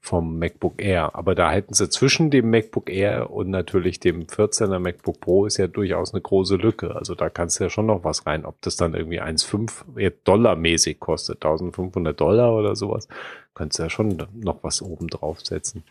vom 0.00 0.38
MacBook 0.38 0.80
Air. 0.80 1.14
Aber 1.14 1.34
da 1.34 1.50
hätten 1.50 1.74
sie 1.74 1.88
zwischen 1.90 2.30
dem 2.30 2.50
MacBook 2.50 2.90
Air 2.90 3.30
und 3.30 3.50
natürlich 3.50 4.00
dem 4.00 4.26
14er 4.26 4.78
MacBook 4.78 5.20
Pro 5.20 5.46
ist 5.46 5.58
ja 5.58 5.66
durchaus 5.66 6.14
eine 6.14 6.22
große 6.22 6.56
Lücke. 6.56 6.94
Also 6.94 7.14
da 7.14 7.28
kannst 7.28 7.58
du 7.58 7.64
ja 7.64 7.70
schon 7.70 7.86
noch 7.86 8.04
was 8.04 8.26
rein. 8.26 8.44
Ob 8.44 8.60
das 8.62 8.76
dann 8.76 8.94
irgendwie 8.94 9.20
1,5 9.20 10.12
Dollar 10.24 10.56
mäßig 10.56 11.00
kostet, 11.00 11.36
1500 11.44 12.18
Dollar 12.18 12.54
oder 12.54 12.76
sowas, 12.76 13.08
kannst 13.54 13.78
du 13.78 13.82
ja 13.82 13.90
schon 13.90 14.26
noch 14.34 14.62
was 14.62 14.82
oben 14.82 15.08
draufsetzen. 15.08 15.84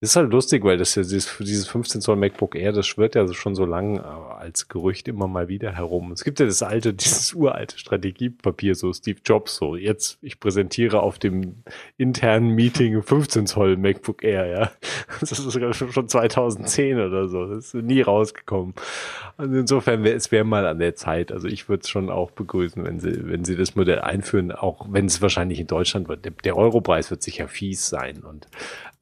Das 0.00 0.10
ist 0.10 0.16
halt 0.16 0.30
lustig, 0.30 0.62
weil 0.62 0.76
das 0.76 0.94
ja 0.94 1.02
dieses, 1.02 1.38
dieses 1.38 1.68
15 1.68 2.02
Zoll 2.02 2.16
MacBook 2.16 2.54
Air, 2.54 2.72
das 2.72 2.86
schwirrt 2.86 3.14
ja 3.14 3.32
schon 3.32 3.54
so 3.54 3.64
lang 3.64 3.96
äh, 3.96 4.02
als 4.02 4.68
Gerücht 4.68 5.08
immer 5.08 5.26
mal 5.26 5.48
wieder 5.48 5.72
herum. 5.72 6.12
Es 6.12 6.22
gibt 6.22 6.38
ja 6.38 6.44
das 6.44 6.62
alte, 6.62 6.92
dieses 6.94 7.32
uralte 7.32 7.78
Strategiepapier, 7.78 8.74
so 8.74 8.92
Steve 8.92 9.20
Jobs, 9.24 9.56
so 9.56 9.74
jetzt, 9.74 10.18
ich 10.20 10.38
präsentiere 10.38 11.00
auf 11.00 11.18
dem 11.18 11.62
internen 11.96 12.50
Meeting 12.50 13.02
15 13.02 13.46
Zoll 13.46 13.78
MacBook 13.78 14.22
Air, 14.22 14.46
ja. 14.46 14.70
Das 15.20 15.32
ist 15.32 15.58
schon 15.94 16.08
2010 16.08 17.00
oder 17.00 17.28
so. 17.28 17.46
Das 17.46 17.72
ist 17.72 17.74
nie 17.74 18.02
rausgekommen. 18.02 18.74
Also 19.38 19.54
insofern 19.54 20.04
wäre 20.04 20.16
es 20.16 20.30
wäre 20.30 20.44
mal 20.44 20.66
an 20.66 20.78
der 20.78 20.94
Zeit. 20.94 21.32
Also 21.32 21.48
ich 21.48 21.70
würde 21.70 21.82
es 21.84 21.88
schon 21.88 22.10
auch 22.10 22.32
begrüßen, 22.32 22.84
wenn 22.84 23.00
sie, 23.00 23.26
wenn 23.28 23.46
sie 23.46 23.56
das 23.56 23.76
Modell 23.76 24.00
einführen, 24.00 24.52
auch 24.52 24.86
wenn 24.90 25.06
es 25.06 25.22
wahrscheinlich 25.22 25.58
in 25.58 25.66
Deutschland 25.66 26.08
wird. 26.08 26.26
Der, 26.26 26.32
der 26.32 26.56
Europreis 26.56 27.10
wird 27.10 27.22
sicher 27.22 27.48
fies 27.48 27.88
sein 27.88 28.18
und 28.18 28.46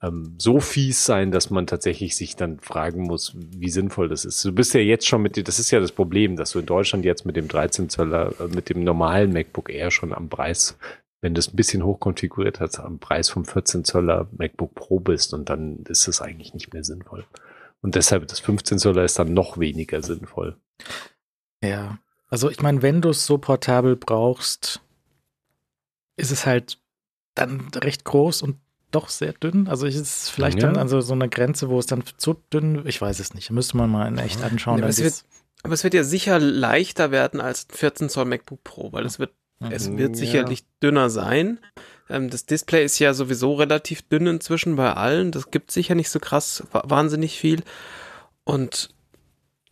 ähm, 0.04 0.34
so 0.38 0.60
fies 0.60 1.04
sein, 1.04 1.30
dass 1.30 1.50
man 1.50 1.66
tatsächlich 1.66 2.16
sich 2.16 2.36
dann 2.36 2.58
fragen 2.60 3.02
muss, 3.02 3.34
wie 3.36 3.70
sinnvoll 3.70 4.08
das 4.08 4.24
ist. 4.24 4.44
Du 4.44 4.52
bist 4.52 4.74
ja 4.74 4.80
jetzt 4.80 5.06
schon 5.06 5.22
mit 5.22 5.36
dir, 5.36 5.44
das 5.44 5.58
ist 5.58 5.70
ja 5.70 5.80
das 5.80 5.92
Problem, 5.92 6.36
dass 6.36 6.52
du 6.52 6.58
in 6.58 6.66
Deutschland 6.66 7.04
jetzt 7.04 7.24
mit 7.24 7.36
dem 7.36 7.48
13 7.48 7.88
Zöller, 7.88 8.34
äh, 8.40 8.48
mit 8.48 8.68
dem 8.68 8.84
normalen 8.84 9.32
MacBook 9.32 9.70
Air 9.70 9.90
schon 9.90 10.12
am 10.12 10.28
Preis, 10.28 10.76
wenn 11.20 11.34
du 11.34 11.38
es 11.38 11.52
ein 11.52 11.56
bisschen 11.56 11.84
hoch 11.84 12.00
konfiguriert 12.00 12.60
hast, 12.60 12.78
am 12.78 12.98
Preis 12.98 13.28
vom 13.28 13.44
14 13.44 13.84
Zöller 13.84 14.28
MacBook 14.36 14.74
Pro 14.74 15.00
bist 15.00 15.32
und 15.32 15.48
dann 15.48 15.78
ist 15.88 16.06
es 16.06 16.20
eigentlich 16.20 16.52
nicht 16.54 16.72
mehr 16.72 16.84
sinnvoll. 16.84 17.24
Und 17.80 17.94
deshalb 17.94 18.26
das 18.28 18.40
15 18.40 18.78
Zöller 18.78 19.04
ist 19.04 19.18
dann 19.18 19.34
noch 19.34 19.58
weniger 19.58 20.02
sinnvoll. 20.02 20.56
Ja, 21.62 21.98
also 22.28 22.50
ich 22.50 22.60
meine, 22.60 22.82
wenn 22.82 23.00
du 23.00 23.10
es 23.10 23.26
so 23.26 23.38
portabel 23.38 23.96
brauchst, 23.96 24.80
ist 26.16 26.30
es 26.30 26.46
halt 26.46 26.78
dann 27.34 27.68
recht 27.74 28.04
groß 28.04 28.42
und 28.42 28.58
doch 28.94 29.08
sehr 29.08 29.32
dünn. 29.32 29.68
Also 29.68 29.86
ist 29.86 29.96
es 29.96 30.28
vielleicht 30.28 30.60
ja. 30.60 30.66
dann 30.68 30.76
also 30.76 31.00
so 31.00 31.12
eine 31.14 31.28
Grenze, 31.28 31.68
wo 31.68 31.78
es 31.78 31.86
dann 31.86 32.04
zu 32.16 32.34
dünn, 32.52 32.82
ich 32.86 33.00
weiß 33.00 33.18
es 33.20 33.34
nicht. 33.34 33.50
Müsste 33.50 33.76
man 33.76 33.90
mal 33.90 34.06
in 34.06 34.18
echt 34.18 34.42
anschauen. 34.42 34.78
Ja, 34.78 34.84
aber, 34.84 34.90
es 34.90 35.02
wird, 35.02 35.14
aber, 35.62 35.74
es 35.74 35.84
wird, 35.84 35.94
ja 35.94 36.04
sicher 36.04 36.38
leichter 36.38 37.10
werden 37.10 37.40
als 37.40 37.66
14 37.70 38.08
Zoll 38.08 38.24
MacBook 38.26 38.62
Pro, 38.64 38.92
weil 38.92 39.04
es 39.06 39.18
wird 39.18 39.32
Es 39.70 39.88
Mhm, 39.88 39.98
wird 39.98 40.10
ja. 40.10 40.16
sicherlich 40.16 40.64
dünner 40.82 41.08
sein. 41.10 41.58
Ähm, 42.10 42.28
das 42.28 42.44
Display 42.44 42.84
ist 42.84 42.98
ja 42.98 43.14
sowieso 43.14 43.54
relativ 43.54 44.02
dünn 44.02 44.26
inzwischen 44.26 44.76
bei 44.76 44.92
allen. 44.92 45.30
Das 45.32 45.50
gibt 45.50 45.70
sicher 45.70 45.94
nicht 45.94 46.10
so 46.10 46.18
krass 46.18 46.64
wa- 46.72 46.82
wahnsinnig 46.86 47.38
viel. 47.38 47.62
Und 48.44 48.90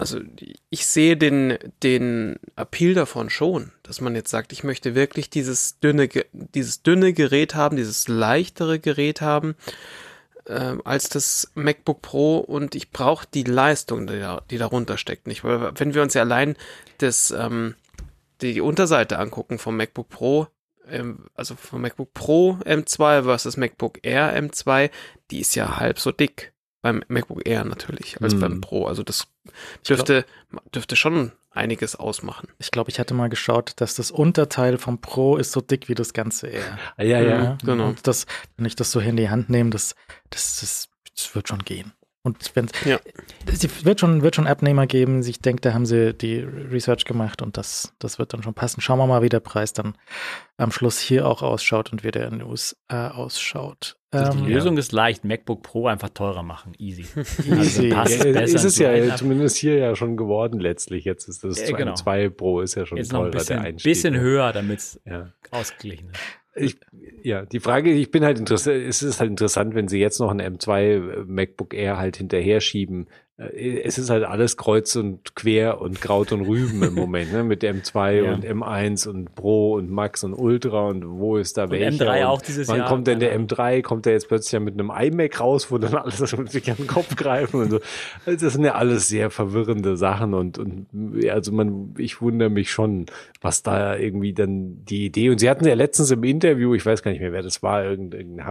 also 0.03 0.21
ich 0.69 0.87
sehe 0.87 1.17
den, 1.17 1.59
den 1.85 2.41
Appeal 2.57 2.95
davon 2.95 3.31
schon, 3.31 3.71
dass 3.85 4.01
man 4.01 4.17
jetzt 4.17 4.31
sagt, 4.31 4.53
ich 4.53 4.65
möchte 4.65 4.97
wirklich 4.97 5.31
dieses 5.31 5.79
dünne, 5.79 6.09
dieses 6.33 6.83
dünne 6.83 7.13
Gerät 7.13 7.55
haben, 7.55 7.77
dieses 7.77 8.09
leichtere 8.09 8.81
Gerät 8.81 9.21
haben 9.21 9.55
ähm, 10.49 10.83
als 10.85 11.09
das 11.09 11.53
MacBook 11.55 12.03
Pro 12.03 12.39
und 12.39 12.75
ich 12.75 12.91
brauche 12.91 13.27
die 13.33 13.45
Leistung, 13.45 14.07
die, 14.07 14.19
da, 14.19 14.43
die 14.51 14.59
darunter 14.59 14.99
steckt 14.99 15.27
nicht. 15.27 15.45
Weil 15.45 15.73
wenn 15.77 15.95
wir 15.95 16.03
uns 16.03 16.15
ja 16.15 16.23
allein 16.23 16.57
das, 16.99 17.31
ähm, 17.31 17.77
die, 18.41 18.55
die 18.55 18.61
Unterseite 18.61 19.19
angucken 19.19 19.59
vom 19.59 19.77
MacBook 19.77 20.09
Pro, 20.09 20.49
ähm, 20.89 21.27
also 21.35 21.55
vom 21.55 21.83
MacBook 21.83 22.13
Pro 22.13 22.59
M2 22.65 23.23
versus 23.23 23.57
MacBook 23.57 24.01
Air 24.03 24.37
M2, 24.37 24.91
die 25.31 25.41
ist 25.41 25.55
ja 25.55 25.77
halb 25.79 26.01
so 26.01 26.11
dick. 26.11 26.53
Beim 26.83 27.03
MacBook 27.09 27.47
Air 27.47 27.65
natürlich, 27.65 28.21
als 28.21 28.33
Hm. 28.35 28.41
beim 28.41 28.61
Pro. 28.61 28.87
Also 28.87 29.03
das 29.03 29.29
dürfte, 29.89 30.27
dürfte 30.75 30.97
schon 30.97 31.33
einiges 31.53 31.97
ausmachen. 31.97 32.49
Ich 32.59 32.71
glaube, 32.71 32.91
ich 32.91 32.99
hatte 32.99 33.15
mal 33.15 33.29
geschaut, 33.29 33.75
dass 33.77 33.95
das 33.95 34.11
Unterteil 34.11 34.79
vom 34.79 35.01
Pro 35.01 35.37
ist 35.37 35.53
so 35.53 35.61
dick 35.61 35.89
wie 35.89 35.95
das 35.95 36.13
ganze 36.13 36.51
R. 36.51 36.79
Ah, 36.97 37.03
ja, 37.03 37.21
ja. 37.21 37.59
genau. 37.65 37.89
Und 37.89 38.07
das, 38.07 38.27
wenn 38.57 38.67
ich 38.67 38.75
das 38.75 38.91
so 38.91 39.01
in 39.01 39.17
die 39.17 39.31
Hand 39.31 39.49
nehme, 39.49 39.71
das, 39.71 39.95
das, 40.31 40.61
das, 40.61 40.89
das 41.17 41.35
wird 41.35 41.49
schon 41.49 41.61
gehen. 41.61 41.93
Und 42.25 42.39
wenn 42.55 42.69
Ja. 42.85 43.01
es 43.47 43.85
wird 43.85 43.99
schon, 43.99 44.23
wird 44.23 44.37
schon 44.37 44.47
Abnehmer 44.47 44.87
geben. 44.87 45.23
Ich 45.27 45.41
denke, 45.41 45.61
da 45.61 45.75
haben 45.75 45.87
sie 45.87 46.15
die 46.15 46.39
Research 46.39 47.05
gemacht 47.05 47.43
und 47.43 47.57
das, 47.57 47.95
das 47.99 48.21
wird 48.21 48.33
dann 48.33 48.45
schon 48.45 48.55
passen. 48.55 48.81
Schauen 48.81 48.99
wir 48.99 49.09
mal, 49.09 49.23
wie 49.23 49.29
der 49.29 49.41
Preis 49.41 49.73
dann 49.73 49.97
am 50.57 50.71
Schluss 50.71 51.01
hier 51.01 51.27
auch 51.27 51.43
ausschaut 51.43 51.91
und 51.93 52.05
wie 52.05 52.13
der 52.13 52.29
in 52.29 52.39
den 52.39 52.43
USA 52.49 53.09
ausschaut. 53.11 53.97
Also 54.13 54.33
die 54.35 54.39
Ähm, 54.45 54.47
Lösung 54.53 54.77
ist 54.77 54.93
leicht, 54.93 55.25
MacBook 55.25 55.63
Pro 55.63 55.89
einfach 55.89 56.11
teurer 56.11 56.43
machen. 56.45 56.75
Easy. 56.79 57.07
Easy. 57.51 57.89
passt 57.89 58.23
Ja, 58.23 58.41
ist 58.43 58.63
es 58.63 58.79
ja 58.79 58.93
Line-Up. 58.93 59.19
zumindest 59.19 59.57
hier 59.57 59.77
ja 59.79 59.97
schon 59.97 60.17
geworden 60.17 60.61
letztlich. 60.61 61.05
Jetzt 61.05 61.29
ist 61.29 61.43
das 61.43 61.59
Ja, 61.69 61.77
genau. 61.77 61.95
2 61.95 62.29
Pro 62.29 62.61
ist 62.61 62.77
ja 62.77 62.87
schon 62.87 62.99
Jetzt 62.99 63.11
noch 63.13 63.21
teurer, 63.21 63.31
ein 63.33 63.39
bisschen, 63.39 63.57
der 63.57 63.65
Einstieg. 63.67 63.91
bisschen 63.91 64.15
höher, 64.21 64.53
damit 64.53 64.79
es 64.79 65.01
Ja. 65.07 65.33
ausgeglichen 65.51 66.11
ist. 66.11 66.21
Ich, 66.55 66.77
ja, 67.23 67.47
die 67.47 67.61
Frage, 67.61 67.93
ich 67.93 68.11
bin 68.11 68.25
halt 68.25 68.39
interessant, 68.39 68.77
es 68.77 69.03
ist 69.03 69.21
halt 69.21 69.31
interessant, 69.31 69.75
wenn 69.75 69.89
sie 69.89 69.99
jetzt 69.99 70.19
noch 70.21 70.31
ein 70.31 70.41
M2 70.41 71.25
MacBook 71.25 71.73
Air 71.73 71.97
halt 71.97 72.17
hinterher 72.19 72.61
schieben. 72.61 73.09
Äh, 73.39 73.81
Es 73.83 73.99
ist 73.99 74.11
halt 74.11 74.25
alles 74.25 74.57
kreuz 74.57 74.95
und 74.97 75.35
quer 75.35 75.81
und 75.81 76.01
Kraut 76.01 76.33
und 76.33 76.43
Rüben 76.43 76.83
im 76.83 76.95
Moment, 76.95 77.33
ne? 77.33 77.43
Mit 77.45 77.63
M2 77.65 78.11
Ja. 78.25 78.35
und 78.35 78.45
M1 78.45 79.09
und 79.09 79.35
Pro 79.35 79.75
und 79.75 79.91
Max 79.91 80.23
und 80.25 80.35
Ultra 80.35 80.89
und 80.89 81.09
wo 81.19 81.37
ist 81.39 81.57
da 81.57 81.65
Und 81.65 81.71
welcher? 81.71 82.05
M3 82.05 82.19
und 82.21 82.25
auch 82.27 82.43
dieses 82.43 82.69
wann 82.69 82.79
Jahr. 82.79 82.89
kommt 82.89 83.07
denn 83.07 83.21
der 83.21 83.31
Keine 83.31 83.41
Ahnung. 83.41 83.49
M3? 83.49 83.83
Kommt 83.83 84.07
der 84.07 84.13
jetzt 84.13 84.29
plötzlich 84.29 84.53
ja 84.53 84.61
mit 84.61 84.75
einem 84.75 84.91
iMac 84.95 85.41
raus, 85.41 85.71
wo 85.71 85.79
dann 85.79 85.95
alles 85.95 86.19
sich 86.19 86.71
an 86.71 86.77
den 86.77 86.87
Kopf 86.87 87.17
greifen 87.17 87.61
und 87.61 87.71
so. 87.71 87.81
Also 88.27 88.45
Das 88.45 88.53
sind 88.53 88.65
ja 88.65 88.75
alles 88.75 89.09
sehr 89.09 89.31
verwirrende 89.31 89.97
Sachen 89.97 90.35
und, 90.35 90.59
und 90.59 90.87
also 91.31 91.53
man, 91.53 91.95
ich 91.99 92.21
wundere 92.21 92.51
mich 92.51 92.71
schon, 92.71 93.07
was 93.41 93.63
da 93.63 93.97
irgendwie 93.97 94.35
dann 94.35 94.85
die 94.85 95.07
Idee 95.07 95.31
und 95.31 95.39
sie 95.39 95.49
hatten 95.49 95.67
ja 95.67 95.75
letztens 95.75 96.11
im 96.11 96.23
Interview, 96.25 96.75
ich 96.75 96.85
weiß 96.85 97.03
gar 97.03 97.11
nicht 97.11 97.21
mehr, 97.21 97.33
wer 97.33 97.43
das 97.43 97.63
war, 97.63 97.85
irgendein 97.85 98.45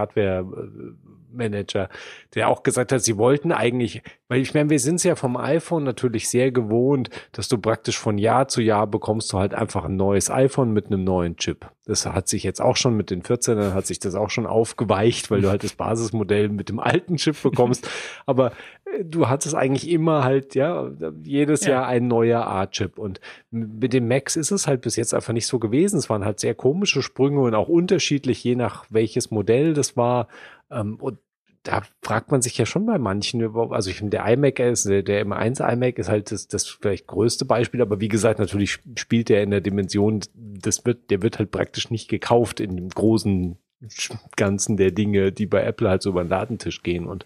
Hardware-Manager, 1.32 1.90
der 2.34 2.50
auch 2.50 2.64
gesagt 2.64 2.92
hat, 2.92 3.02
sie 3.02 3.18
wollten 3.18 3.52
eigentlich, 3.52 4.02
weil 4.28 4.42
ich 4.42 4.54
meine, 4.54 4.70
wir 4.70 4.80
sind 4.80 4.96
es 4.96 5.04
ja 5.04 5.16
vom 5.16 5.38
iPhone 5.38 5.84
natürlich 5.84 6.30
sehr 6.30 6.52
gewohnt, 6.52 7.10
dass 7.32 7.48
du 7.48 7.58
praktisch 7.58 7.98
von 7.98 8.18
Jahr 8.18 8.48
zu 8.48 8.62
Jahr 8.62 8.88
bekommst 8.88 9.32
du 9.34 9.40
halt 9.40 9.54
einfach 9.54 9.86
ein 9.86 9.96
neues 9.96 10.30
iPhone 10.30 10.72
mit 10.72 10.88
einem 10.88 11.04
neuen 11.04 11.38
Chip. 11.38 11.70
Das 11.86 12.06
hat 12.06 12.28
sich 12.28 12.44
jetzt 12.44 12.62
auch 12.62 12.76
schon 12.76 12.96
mit 12.96 13.10
den 13.10 13.24
14ern 13.24 13.74
hat 13.74 13.88
sich 13.88 14.00
das 14.00 14.16
auch 14.16 14.30
schon 14.30 14.46
aufgeweicht, 14.46 15.32
weil 15.32 15.42
du 15.42 15.50
halt 15.50 15.64
das 15.64 15.74
Basismodell 15.74 16.50
mit 16.50 16.70
dem 16.70 16.80
alten 16.80 17.18
Chip 17.18 17.42
bekommst. 17.42 17.90
Aber 18.26 18.52
du 19.04 19.30
hattest 19.30 19.56
eigentlich 19.56 19.90
immer 19.90 20.24
halt, 20.24 20.56
ja, 20.56 20.92
jedes 21.24 21.66
Ja. 21.66 21.72
Jahr 21.72 21.88
ein 21.88 22.08
neuer 22.08 22.46
A-Chip. 22.48 22.98
Und 22.98 23.20
mit 23.50 23.94
den 23.94 24.08
Macs 24.08 24.36
ist 24.36 24.52
es 24.52 24.68
halt 24.68 24.82
bis 24.82 24.96
jetzt 24.96 25.14
einfach 25.14 25.34
nicht 25.34 25.48
so 25.48 25.60
gewesen. 25.60 25.98
Es 25.98 26.10
waren 26.10 26.26
halt 26.26 26.40
sehr 26.40 26.56
komische 26.56 27.02
Sprünge 27.02 27.42
und 27.42 27.56
auch 27.56 27.68
unterschiedlich, 27.70 28.44
je 28.44 28.56
nach 28.56 28.86
welches 28.90 29.32
Modell 29.32 29.74
das 29.74 29.98
war. 29.98 30.28
Ähm, 30.70 30.96
Und 31.00 31.18
da 31.64 31.84
fragt 32.02 32.32
man 32.32 32.42
sich 32.42 32.58
ja 32.58 32.66
schon 32.66 32.86
bei 32.86 32.98
manchen 32.98 33.44
also 33.56 33.90
ich 33.90 33.98
finde, 33.98 34.18
der 34.18 34.26
iMac 34.26 34.60
ist, 34.60 34.86
der, 34.86 35.04
der 35.04 35.26
M1 35.26 35.62
iMac 35.62 36.00
ist 36.00 36.10
halt 36.10 36.32
das, 36.32 36.48
das 36.48 36.68
vielleicht 36.68 37.06
größte 37.08 37.46
Beispiel, 37.46 37.82
aber 37.82 38.00
wie 38.00 38.08
gesagt, 38.08 38.40
natürlich 38.40 38.80
spielt 38.96 39.30
der 39.30 39.44
in 39.44 39.52
der 39.52 39.62
Dimension, 39.62 40.22
das 40.34 40.86
wird, 40.86 41.12
der 41.12 41.22
wird 41.22 41.38
halt 41.38 41.52
praktisch 41.52 41.92
nicht 41.92 42.10
gekauft 42.10 42.60
in 42.60 42.78
dem 42.78 42.90
großen 42.90 43.58
Ganzen 44.36 44.78
der 44.78 44.92
Dinge, 44.92 45.32
die 45.32 45.46
bei 45.46 45.64
Apple 45.64 45.90
halt 45.90 46.02
so 46.02 46.12
über 46.12 46.24
den 46.24 46.30
Ladentisch 46.30 46.84
gehen 46.84 47.08
und 47.08 47.26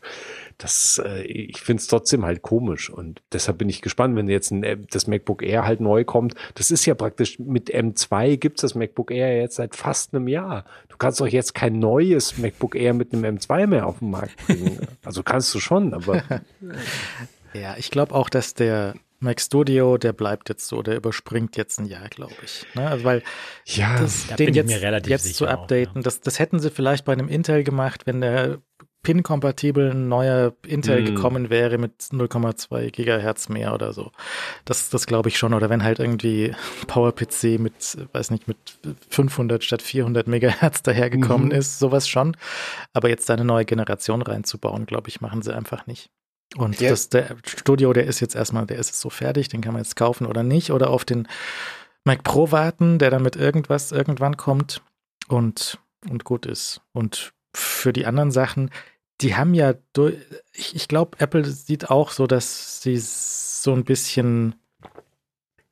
das, 0.57 1.02
äh, 1.03 1.23
ich 1.23 1.60
finde 1.60 1.82
es 1.82 1.88
trotzdem 1.88 2.26
halt 2.26 2.41
komisch 2.41 2.90
und 2.90 3.22
deshalb 3.32 3.57
bin 3.57 3.69
ich 3.69 3.82
gespannt, 3.82 4.15
wenn 4.15 4.27
jetzt 4.27 4.52
ein, 4.52 4.88
das 4.90 5.07
MacBook 5.07 5.44
Air 5.44 5.65
halt 5.65 5.82
neu 5.82 6.03
kommt. 6.06 6.36
Das 6.56 6.72
ist 6.72 6.86
ja 6.86 6.95
praktisch 6.95 7.40
mit 7.40 7.73
M2 7.73 8.38
gibt's 8.38 8.61
das 8.61 8.76
MacBook 8.76 9.11
Air 9.11 9.38
jetzt 9.38 9.56
seit 9.56 9.76
fast 9.76 10.14
einem 10.14 10.27
Jahr. 10.27 10.65
Du 10.90 10.98
kannst 10.98 11.19
doch 11.19 11.27
jetzt 11.27 11.53
kein 11.53 11.80
neues 11.80 12.38
MacBook 12.38 12.76
Air 12.76 12.94
mit 12.94 13.14
einem 13.14 13.38
M2 13.38 13.68
mehr 13.68 13.88
auf 13.88 13.99
den 13.99 14.11
Markt 14.11 14.38
bringen. 14.45 14.80
Also 15.06 15.22
kannst 15.22 15.53
du 15.53 15.60
schon, 15.60 15.94
aber 15.94 16.23
Ja, 17.53 17.76
ich 17.77 17.90
glaube 17.91 18.14
auch, 18.14 18.30
dass 18.30 18.53
der 18.53 18.95
Mac 19.19 19.40
Studio, 19.40 19.98
der 19.98 20.14
bleibt 20.14 20.49
jetzt 20.49 20.68
so, 20.68 20.82
der 20.82 20.98
überspringt 20.98 21.56
jetzt 21.56 21.80
ein 21.80 21.86
Jahr, 21.86 22.10
glaube 22.10 22.36
ich. 22.44 22.65
Ne? 22.76 22.88
Also, 22.88 23.06
weil 23.06 23.23
ja, 23.65 23.98
das, 23.98 24.27
da 24.27 24.36
den 24.36 24.48
bin 24.48 24.53
ich 24.53 24.57
jetzt, 24.57 24.68
mir 24.68 24.82
relativ 24.82 25.10
jetzt 25.10 25.36
zu 25.36 25.48
auch, 25.48 25.52
updaten, 25.52 26.03
das, 26.03 26.19
das 26.22 26.40
hätten 26.40 26.60
sie 26.60 26.69
vielleicht 26.69 27.06
bei 27.06 27.14
einem 27.14 27.30
Intel 27.30 27.64
gemacht, 27.64 28.06
wenn 28.06 28.22
der 28.22 28.60
PIN-kompatibel 29.06 29.91
ein 29.91 30.10
neuer 30.10 30.53
Intel 30.68 31.02
Mm. 31.02 31.06
gekommen 31.06 31.49
wäre 31.49 31.77
mit 31.77 31.94
0,2 32.11 32.90
Gigahertz 32.91 33.48
mehr 33.49 33.73
oder 33.73 33.94
so. 33.94 34.11
Das, 34.65 34.90
das 34.90 35.06
glaube 35.07 35.30
ich 35.30 35.38
schon. 35.38 35.53
Oder 35.53 35.69
wenn 35.69 35.84
halt 35.84 35.99
irgendwie 35.99 36.53
PowerPC 36.88 37.60
mit, 37.60 37.98
weiß 38.11 38.32
nicht, 38.32 38.48
mit 38.48 38.57
500 39.10 39.64
statt 39.64 39.82
400 39.82 40.27
Megahertz 40.27 40.82
dahergekommen 40.84 41.48
Mhm. 41.48 41.52
ist, 41.53 41.80
sowas 41.80 42.07
schon. 42.07 42.36
Aber 42.94 43.07
jetzt 43.10 43.30
da 43.30 43.36
eine 43.36 43.45
neue 43.45 43.65
Generation 43.65 44.22
reinzubauen, 44.22 44.86
glaube 44.86 45.07
ich, 45.10 45.22
machen 45.22 45.41
sie 45.41 45.56
einfach 45.56 45.88
nicht. 45.88 46.10
Und 46.57 46.80
Ja. 46.82 46.90
das, 46.90 47.10
der 47.10 47.36
Studio, 47.45 47.94
der 47.94 48.06
ist 48.06 48.19
jetzt 48.19 48.36
erstmal, 48.36 48.65
der 48.65 48.77
ist 48.80 48.88
jetzt 48.90 49.02
so 49.02 49.10
fertig, 49.10 49.48
den 49.49 49.61
kann 49.61 49.73
man 49.73 49.82
jetzt 49.84 49.95
kaufen 49.95 50.26
oder 50.26 50.44
nicht. 50.44 50.72
Oder 50.72 50.90
auf 50.90 51.06
den 51.06 51.27
Mac 52.03 52.23
Pro 52.23 52.52
warten, 52.52 52.98
der 52.99 53.10
dann 53.11 53.23
mit 53.23 53.36
irgendwas 53.36 53.91
irgendwann 53.91 54.38
kommt 54.38 54.82
und, 55.27 55.80
und 56.10 56.23
gut 56.23 56.45
ist. 56.45 56.82
Und 56.94 57.34
für 57.56 57.94
die 57.94 58.06
anderen 58.06 58.32
Sachen, 58.32 58.69
die 59.22 59.36
haben 59.36 59.54
ja, 59.54 59.74
durch, 59.94 60.16
ich, 60.54 60.76
ich 60.76 60.88
glaube, 60.88 61.18
Apple 61.20 61.46
sieht 61.46 61.90
auch 61.90 62.12
so, 62.12 62.28
dass 62.28 62.82
sie 62.82 62.98
so 62.98 63.74
ein 63.74 63.86
bisschen, 63.86 64.56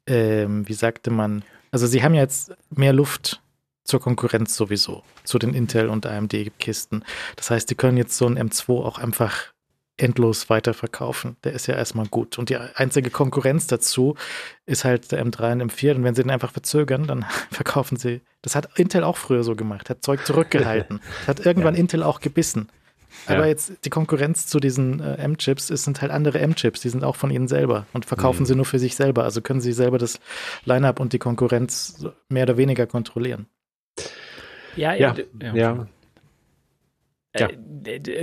ähm, 0.07 0.67
wie 0.67 0.73
sagte 0.73 1.11
man, 1.11 1.43
also 1.71 1.87
sie 1.87 2.03
haben 2.03 2.13
ja 2.13 2.21
jetzt 2.21 2.53
mehr 2.69 2.93
Luft 2.93 3.41
zur 3.83 3.99
Konkurrenz 3.99 4.55
sowieso, 4.55 5.03
zu 5.23 5.39
den 5.39 5.53
Intel- 5.53 5.89
und 5.89 6.05
AMD-Kisten. 6.05 7.03
Das 7.35 7.49
heißt, 7.49 7.69
die 7.69 7.75
können 7.75 7.97
jetzt 7.97 8.17
so 8.17 8.25
ein 8.25 8.37
M2 8.37 8.83
auch 8.83 8.97
einfach 8.97 9.53
endlos 9.97 10.49
weiterverkaufen. 10.49 11.37
Der 11.43 11.53
ist 11.53 11.67
ja 11.67 11.75
erstmal 11.75 12.07
gut. 12.07 12.39
Und 12.39 12.49
die 12.49 12.57
einzige 12.57 13.09
Konkurrenz 13.09 13.67
dazu 13.67 14.15
ist 14.65 14.85
halt 14.85 15.11
der 15.11 15.23
M3 15.23 15.61
und 15.61 15.71
M4. 15.71 15.95
Und 15.95 16.03
wenn 16.03 16.15
sie 16.15 16.23
den 16.23 16.31
einfach 16.31 16.51
verzögern, 16.51 17.05
dann 17.05 17.25
verkaufen 17.51 17.97
sie. 17.97 18.21
Das 18.41 18.55
hat 18.55 18.79
Intel 18.79 19.03
auch 19.03 19.17
früher 19.17 19.43
so 19.43 19.55
gemacht, 19.55 19.89
hat 19.89 20.03
Zeug 20.03 20.25
zurückgehalten. 20.25 20.99
Das 21.19 21.27
hat 21.27 21.45
irgendwann 21.45 21.75
Ja. 21.75 21.81
Intel 21.81 22.03
auch 22.03 22.21
gebissen. 22.21 22.69
Aber 23.27 23.41
Ja. 23.41 23.45
jetzt 23.47 23.73
die 23.85 23.89
Konkurrenz 23.89 24.47
zu 24.47 24.59
diesen 24.59 24.99
äh, 24.99 25.15
M-Chips 25.15 25.69
es 25.69 25.83
sind 25.83 26.01
halt 26.01 26.11
andere 26.11 26.39
M-Chips, 26.39 26.81
die 26.81 26.89
sind 26.89 27.03
auch 27.03 27.15
von 27.15 27.31
ihnen 27.31 27.47
selber 27.47 27.85
und 27.93 28.05
verkaufen 28.05 28.41
Mhm. 28.43 28.45
sie 28.47 28.55
nur 28.55 28.65
für 28.65 28.79
sich 28.79 28.95
selber. 28.95 29.23
Also 29.23 29.41
können 29.41 29.61
sie 29.61 29.73
selber 29.73 29.97
das 29.97 30.19
Line-up 30.65 30.99
und 30.99 31.13
die 31.13 31.19
Konkurrenz 31.19 32.05
mehr 32.29 32.43
oder 32.43 32.57
weniger 32.57 32.85
kontrollieren. 32.87 33.47
Ja, 34.75 34.93
ja, 34.93 35.11
d- 35.13 35.27
ja. 35.53 35.87
Ja. 37.37 37.47
Äh, 37.49 37.59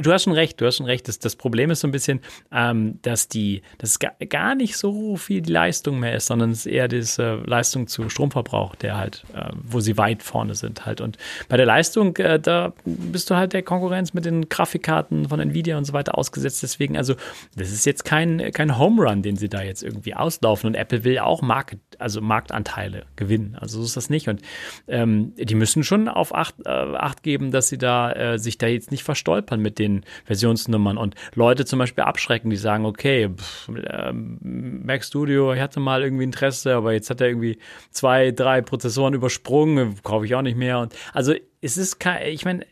Du 0.00 0.10
hast 0.10 0.24
schon 0.24 0.32
recht, 0.32 0.58
du 0.60 0.66
hast 0.66 0.78
schon 0.78 0.86
recht. 0.86 1.06
Das, 1.06 1.18
das 1.18 1.36
Problem 1.36 1.70
ist 1.70 1.80
so 1.80 1.88
ein 1.88 1.90
bisschen, 1.90 2.20
ähm, 2.50 2.98
dass 3.02 3.28
die, 3.28 3.60
dass 3.76 3.98
gar 3.98 4.54
nicht 4.54 4.76
so 4.76 5.16
viel 5.16 5.42
die 5.42 5.52
Leistung 5.52 6.00
mehr 6.00 6.14
ist, 6.14 6.26
sondern 6.26 6.50
es 6.50 6.60
ist 6.60 6.72
eher 6.72 6.88
diese 6.88 7.42
Leistung 7.44 7.86
zu 7.88 8.08
Stromverbrauch, 8.08 8.74
der 8.74 8.96
halt, 8.96 9.24
äh, 9.34 9.50
wo 9.62 9.80
sie 9.80 9.98
weit 9.98 10.22
vorne 10.22 10.54
sind 10.54 10.86
halt. 10.86 11.02
Und 11.02 11.18
bei 11.48 11.58
der 11.58 11.66
Leistung, 11.66 12.16
äh, 12.16 12.40
da 12.40 12.72
bist 12.84 13.28
du 13.28 13.36
halt 13.36 13.52
der 13.52 13.62
Konkurrenz 13.62 14.14
mit 14.14 14.24
den 14.24 14.48
Grafikkarten 14.48 15.28
von 15.28 15.40
Nvidia 15.40 15.76
und 15.76 15.84
so 15.84 15.92
weiter 15.92 16.16
ausgesetzt. 16.16 16.62
Deswegen, 16.62 16.96
also, 16.96 17.14
das 17.54 17.70
ist 17.70 17.84
jetzt 17.84 18.04
kein, 18.04 18.52
kein 18.52 18.78
Home 18.78 19.02
Run, 19.02 19.22
den 19.22 19.36
sie 19.36 19.50
da 19.50 19.62
jetzt 19.62 19.82
irgendwie 19.82 20.14
auslaufen. 20.14 20.68
Und 20.68 20.74
Apple 20.74 21.04
will 21.04 21.18
auch 21.18 21.42
Market, 21.42 21.80
also 21.98 22.22
Marktanteile 22.22 23.04
gewinnen. 23.16 23.56
Also 23.60 23.80
so 23.80 23.84
ist 23.84 23.96
das 23.96 24.08
nicht. 24.08 24.28
Und 24.28 24.40
ähm, 24.88 25.34
die 25.36 25.54
müssen 25.54 25.84
schon 25.84 26.08
auf 26.08 26.34
Acht, 26.34 26.54
äh, 26.64 26.70
Acht 26.70 27.22
geben, 27.22 27.50
dass 27.50 27.68
sie 27.68 27.78
da 27.78 28.12
äh, 28.12 28.38
sich 28.38 28.56
da 28.56 28.66
jetzt 28.66 28.90
nicht 28.90 28.99
nicht 29.00 29.04
verstolpern 29.04 29.60
mit 29.60 29.78
den 29.78 30.04
Versionsnummern 30.24 30.96
und 30.96 31.14
Leute 31.34 31.64
zum 31.64 31.78
Beispiel 31.78 32.04
abschrecken, 32.04 32.50
die 32.50 32.56
sagen, 32.56 32.84
okay, 32.84 33.30
pff, 33.34 33.68
äh, 33.68 34.12
Mac 34.12 35.04
Studio, 35.04 35.52
ich 35.54 35.60
hatte 35.60 35.80
mal 35.80 36.02
irgendwie 36.02 36.24
Interesse, 36.24 36.74
aber 36.74 36.92
jetzt 36.92 37.10
hat 37.10 37.20
er 37.20 37.28
irgendwie 37.28 37.58
zwei, 37.90 38.30
drei 38.30 38.60
Prozessoren 38.62 39.14
übersprungen, 39.14 39.96
kaufe 40.02 40.26
ich 40.26 40.34
auch 40.34 40.42
nicht 40.42 40.56
mehr. 40.56 40.78
Und 40.78 40.94
also 41.12 41.34
es 41.60 41.76
ist 41.76 41.98
kein, 41.98 42.26
ich 42.28 42.44
meine, 42.44 42.66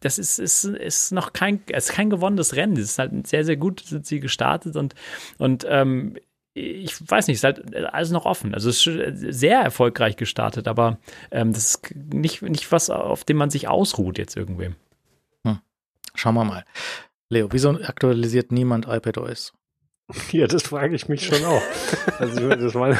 das 0.00 0.18
ist, 0.18 0.38
ist, 0.38 0.64
ist 0.64 1.12
noch 1.12 1.32
kein, 1.32 1.62
ist 1.68 1.92
kein 1.92 2.10
gewonnenes 2.10 2.56
Rennen. 2.56 2.76
Es 2.76 2.90
ist 2.90 2.98
halt 2.98 3.26
sehr, 3.26 3.44
sehr 3.44 3.56
gut 3.56 3.80
sind 3.80 4.06
sie 4.06 4.20
gestartet 4.20 4.76
und, 4.76 4.94
und 5.38 5.64
ähm, 5.68 6.16
ich 6.54 6.94
weiß 7.08 7.28
nicht, 7.28 7.36
es 7.36 7.40
ist 7.40 7.44
halt 7.44 7.94
alles 7.94 8.10
noch 8.10 8.26
offen. 8.26 8.52
Also 8.52 8.68
es 8.68 8.86
ist 8.86 9.38
sehr 9.38 9.60
erfolgreich 9.60 10.16
gestartet, 10.16 10.68
aber 10.68 10.98
ähm, 11.30 11.52
das 11.52 11.76
ist 11.76 11.94
nicht, 11.94 12.42
nicht 12.42 12.70
was, 12.72 12.90
auf 12.90 13.24
dem 13.24 13.38
man 13.38 13.48
sich 13.48 13.68
ausruht 13.68 14.18
jetzt 14.18 14.36
irgendwie. 14.36 14.74
Schauen 16.14 16.34
wir 16.34 16.44
mal. 16.44 16.64
Leo, 17.28 17.48
wieso 17.50 17.70
aktualisiert 17.70 18.52
niemand 18.52 18.86
iPadOS? 18.88 19.52
Ja, 20.32 20.46
das 20.46 20.64
frage 20.64 20.94
ich 20.94 21.08
mich 21.08 21.24
schon 21.24 21.42
auch. 21.44 21.62
also 22.18 22.48
das 22.50 22.74
waren, 22.74 22.98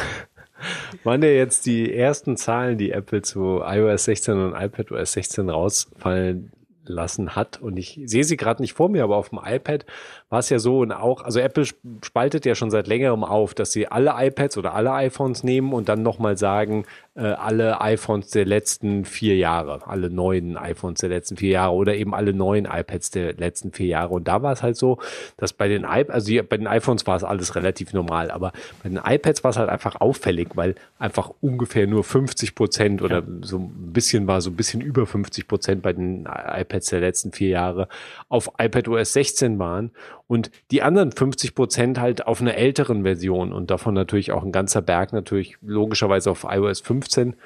waren 1.05 1.23
ja 1.23 1.29
jetzt 1.29 1.67
die 1.67 1.93
ersten 1.93 2.37
Zahlen, 2.37 2.79
die 2.79 2.93
Apple 2.93 3.21
zu 3.21 3.61
iOS 3.63 4.05
16 4.05 4.35
und 4.35 4.55
iPadOS 4.55 5.13
16 5.13 5.51
rausfallen 5.51 6.53
lassen 6.85 7.37
hat. 7.37 7.61
Und 7.61 7.77
ich 7.77 8.01
sehe 8.07 8.25
sie 8.25 8.37
gerade 8.37 8.63
nicht 8.63 8.73
vor 8.73 8.89
mir, 8.89 9.05
aber 9.05 9.17
auf 9.17 9.31
dem 9.31 9.41
iPad 9.45 9.85
war 10.29 10.39
es 10.39 10.49
ja 10.49 10.59
so 10.59 10.81
und 10.81 10.93
auch, 10.93 11.23
also 11.23 11.41
Apple 11.41 11.67
spaltet 12.03 12.47
ja 12.47 12.55
schon 12.55 12.71
seit 12.71 12.87
längerem 12.87 13.25
auf, 13.25 13.55
dass 13.55 13.73
sie 13.73 13.87
alle 13.89 14.15
iPads 14.17 14.57
oder 14.57 14.75
alle 14.75 14.93
iPhones 14.93 15.45
nehmen 15.45 15.73
und 15.73 15.89
dann 15.89 16.03
nochmal 16.03 16.37
sagen, 16.37 16.85
äh, 17.15 17.25
alle 17.25 17.81
iPhones 17.83 18.31
der 18.31 18.47
letzten 18.47 19.05
vier 19.05 19.37
Jahre, 19.37 19.87
alle 19.87 20.09
neuen 20.09 20.57
iPhones 20.57 21.01
der 21.01 21.11
letzten 21.11 21.37
vier 21.37 21.51
Jahre 21.51 21.75
oder 21.75 21.95
eben 21.95 22.15
alle 22.15 22.33
neuen 22.33 22.65
iPads 22.65 23.11
der 23.11 23.35
letzten 23.35 23.73
vier 23.73 23.87
Jahre. 23.87 24.15
Und 24.15 24.29
da 24.29 24.43
war 24.43 24.53
es 24.53 24.63
halt 24.63 24.77
so, 24.77 24.99
dass 25.37 25.53
bei 25.53 25.69
den 25.69 25.85
iPads, 25.85 26.11
also 26.11 26.33
bei 26.49 26.57
den 26.57 26.67
iPhones 26.67 27.07
war 27.07 27.17
es 27.17 27.25
alles 27.25 27.55
relativ 27.55 27.93
normal, 27.93 28.31
aber 28.31 28.53
bei 28.83 28.89
den 28.89 28.99
iPads 29.05 29.45
war 29.45 29.51
es 29.51 29.59
halt 29.59 29.69
einfach 29.69 30.01
auffällig, 30.01 30.49
weil 30.55 30.75
einfach 30.99 31.31
ungefähr 31.43 31.87
nur 31.87 32.05
50 32.05 32.55
Prozent 32.55 33.03
oder 33.03 33.19
ja. 33.19 33.27
so 33.43 33.59
ein 33.59 33.93
bisschen 33.93 34.27
war 34.27 34.41
so 34.41 34.49
ein 34.49 34.57
bisschen 34.57 34.81
über 34.81 35.07
50 35.07 35.47
Prozent 35.47 35.83
bei 35.83 35.93
den 35.93 36.27
iPads 36.27 36.72
der 36.81 37.01
letzten 37.01 37.33
vier 37.33 37.49
Jahre 37.49 37.89
auf 38.29 38.51
iPadOS 38.59 39.13
16 39.13 39.59
waren 39.59 39.93
und 40.27 40.51
die 40.71 40.83
anderen 40.83 41.13
50 41.13 41.55
Prozent 41.55 42.01
halt 42.01 42.27
auf 42.27 42.41
einer 42.41 42.57
älteren 42.57 43.03
Version 43.03 43.53
und 43.53 43.71
davon 43.71 43.95
natürlich 43.95 44.33
auch 44.33 44.43
ein 44.43 44.53
ganzer 44.53 44.83
Berg 44.83 45.13
natürlich 45.13 45.57
logischerweise 45.61 46.31
auf 46.31 46.47
iOS 46.49 46.81
15 46.81 47.37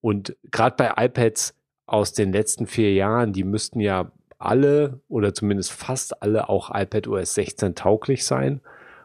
und 0.00 0.36
gerade 0.50 0.76
bei 0.76 1.04
iPads 1.04 1.54
aus 1.86 2.12
den 2.12 2.32
letzten 2.32 2.66
vier 2.66 2.92
Jahren, 2.92 3.32
die 3.32 3.44
müssten 3.44 3.80
ja 3.80 4.12
alle 4.38 5.00
oder 5.08 5.34
zumindest 5.34 5.72
fast 5.72 6.22
alle 6.22 6.48
auch 6.48 6.70
iPadOS 6.74 7.34
16 7.34 7.74
tauglich 7.74 8.24
sein. 8.24 8.60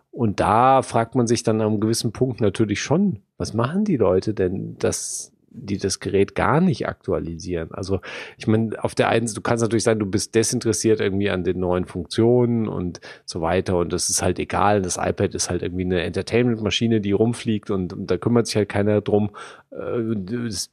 Und 0.09 0.39
da 0.39 0.81
fragt 0.81 1.13
man 1.13 1.27
sich 1.27 1.43
dann 1.43 1.61
an 1.61 1.67
einem 1.67 1.79
gewissen 1.79 2.11
Punkt 2.11 2.41
natürlich 2.41 2.81
schon, 2.81 3.21
was 3.37 3.53
machen 3.53 3.85
die 3.85 3.97
Leute 3.97 4.33
denn, 4.33 4.77
dass 4.79 5.31
die 5.57 5.77
das 5.77 5.99
Gerät 5.99 6.35
gar 6.35 6.61
nicht 6.61 6.88
aktualisieren. 6.88 7.69
Also 7.71 7.99
ich 8.38 8.47
meine, 8.47 8.84
auf 8.84 8.95
der 8.95 9.09
einen, 9.09 9.31
du 9.34 9.41
kannst 9.41 9.61
natürlich 9.61 9.84
sagen, 9.84 9.99
du 9.99 10.05
bist 10.05 10.35
desinteressiert 10.35 10.99
irgendwie 10.99 11.29
an 11.29 11.43
den 11.43 11.59
neuen 11.59 11.85
Funktionen 11.85 12.67
und 12.67 13.01
so 13.25 13.41
weiter 13.41 13.77
und 13.77 13.91
das 13.91 14.09
ist 14.09 14.21
halt 14.21 14.39
egal. 14.39 14.81
Das 14.81 14.97
iPad 14.97 15.34
ist 15.35 15.49
halt 15.49 15.63
irgendwie 15.63 15.85
eine 15.85 16.03
Entertainment-Maschine, 16.03 17.01
die 17.01 17.11
rumfliegt 17.11 17.71
und, 17.71 17.93
und, 17.93 18.11
da 18.11 18.17
kümmert 18.17 18.47
sich 18.47 18.55
halt 18.55 18.69
keiner 18.69 19.01
drum. 19.01 19.31
Äh, 19.71 20.15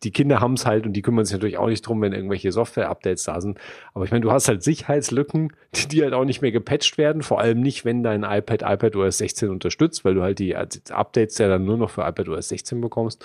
die 0.02 0.10
Kinder 0.10 0.40
haben 0.40 0.54
es 0.54 0.66
halt 0.66 0.86
und 0.86 0.92
die 0.92 1.02
kümmern 1.02 1.24
sich 1.24 1.34
natürlich 1.34 1.58
auch 1.58 1.68
nicht 1.68 1.82
drum, 1.82 2.00
wenn 2.02 2.12
irgendwelche 2.12 2.52
Software-Updates 2.52 3.24
da 3.24 3.40
sind. 3.40 3.58
Aber 3.94 4.04
ich 4.04 4.10
meine, 4.10 4.22
du 4.22 4.32
hast 4.32 4.48
halt 4.48 4.62
Sicherheitslücken, 4.62 5.52
die, 5.74 5.88
die 5.88 6.02
halt 6.02 6.12
auch 6.12 6.24
nicht 6.24 6.42
mehr 6.42 6.52
gepatcht 6.52 6.98
werden, 6.98 7.22
vor 7.22 7.40
allem 7.40 7.60
nicht, 7.60 7.84
wenn 7.84 8.02
dein 8.02 8.22
iPad 8.22 8.62
iPadOS 8.62 9.18
16 9.18 9.50
unterstützt, 9.50 10.04
weil 10.04 10.14
du 10.14 10.22
halt 10.22 10.38
die 10.38 10.54
Updates 10.56 11.38
ja 11.38 11.48
dann 11.48 11.64
nur 11.64 11.76
noch 11.76 11.90
für 11.90 12.02
iPadOS 12.02 12.48
16 12.48 12.80
bekommst 12.80 13.24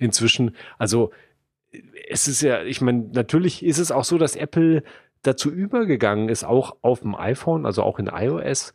inzwischen. 0.00 0.56
Also 0.78 1.12
es 2.08 2.26
ist 2.26 2.42
ja, 2.42 2.62
ich 2.62 2.80
meine, 2.80 3.08
natürlich 3.12 3.64
ist 3.64 3.78
es 3.78 3.92
auch 3.92 4.04
so, 4.04 4.18
dass 4.18 4.36
Apple 4.36 4.82
dazu 5.22 5.50
übergegangen 5.50 6.28
ist, 6.28 6.44
auch 6.44 6.76
auf 6.82 7.00
dem 7.00 7.14
iPhone, 7.14 7.66
also 7.66 7.82
auch 7.82 7.98
in 7.98 8.08
iOS, 8.08 8.72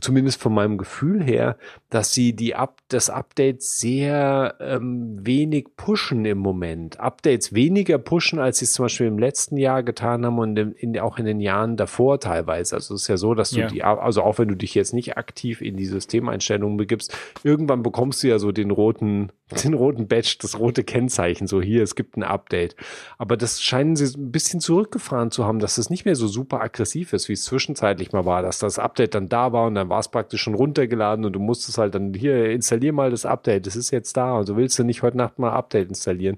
zumindest 0.00 0.40
von 0.40 0.54
meinem 0.54 0.78
Gefühl 0.78 1.22
her, 1.22 1.58
dass 1.90 2.14
sie 2.14 2.34
die 2.34 2.54
Up 2.54 2.80
das 2.88 3.10
Update 3.10 3.62
sehr 3.62 4.54
ähm, 4.58 5.18
wenig 5.20 5.76
pushen 5.76 6.24
im 6.24 6.38
Moment. 6.38 6.98
Updates 6.98 7.52
weniger 7.52 7.98
pushen, 7.98 8.38
als 8.38 8.58
sie 8.58 8.64
es 8.64 8.72
zum 8.72 8.86
Beispiel 8.86 9.06
im 9.06 9.18
letzten 9.18 9.58
Jahr 9.58 9.82
getan 9.82 10.24
haben 10.24 10.38
und 10.38 10.58
in, 10.58 10.72
in, 10.72 10.98
auch 10.98 11.18
in 11.18 11.26
den 11.26 11.40
Jahren 11.40 11.76
davor 11.76 12.20
teilweise. 12.20 12.76
Also 12.76 12.94
es 12.94 13.02
ist 13.02 13.08
ja 13.08 13.18
so, 13.18 13.34
dass 13.34 13.50
du 13.50 13.60
ja. 13.60 13.66
die, 13.66 13.82
also 13.82 14.22
auch 14.22 14.38
wenn 14.38 14.48
du 14.48 14.54
dich 14.54 14.74
jetzt 14.74 14.94
nicht 14.94 15.18
aktiv 15.18 15.60
in 15.60 15.76
die 15.76 15.86
Systemeinstellungen 15.86 16.78
begibst, 16.78 17.14
irgendwann 17.42 17.82
bekommst 17.82 18.22
du 18.22 18.28
ja 18.28 18.38
so 18.38 18.50
den 18.50 18.70
roten, 18.70 19.30
den 19.64 19.74
roten 19.74 20.08
Badge, 20.08 20.36
das 20.40 20.58
rote 20.58 20.84
Kennzeichen, 20.84 21.46
so 21.46 21.60
hier, 21.60 21.82
es 21.82 21.96
gibt 21.96 22.16
ein 22.16 22.22
Update. 22.22 22.76
Aber 23.18 23.36
das 23.36 23.62
scheinen 23.62 23.94
sie 23.94 24.18
ein 24.18 24.32
bisschen 24.32 24.60
zurückgefahren 24.60 25.30
zu 25.30 25.44
haben, 25.44 25.58
dass 25.58 25.76
es 25.76 25.90
nicht 25.90 26.06
mehr 26.06 26.16
so 26.16 26.28
super 26.28 26.62
aggressiv 26.62 27.12
ist, 27.12 27.28
wie 27.28 27.34
es 27.34 27.44
zwischenzeitlich 27.44 28.12
mal 28.12 28.24
war, 28.24 28.40
dass 28.40 28.58
das 28.58 28.78
Update 28.78 29.14
dann 29.14 29.28
da 29.34 29.52
war 29.52 29.66
und 29.66 29.74
dann 29.74 29.88
war 29.88 29.98
es 29.98 30.08
praktisch 30.08 30.40
schon 30.40 30.54
runtergeladen 30.54 31.24
und 31.24 31.32
du 31.32 31.40
musstest 31.40 31.76
halt 31.76 31.96
dann 31.96 32.14
hier 32.14 32.50
installier 32.50 32.92
mal 32.92 33.10
das 33.10 33.26
Update, 33.26 33.66
das 33.66 33.74
ist 33.74 33.90
jetzt 33.90 34.16
da 34.16 34.38
und 34.38 34.46
so 34.46 34.56
willst 34.56 34.78
du 34.78 34.84
nicht 34.84 35.02
heute 35.02 35.16
Nacht 35.16 35.40
mal 35.40 35.50
Update 35.50 35.88
installieren. 35.88 36.36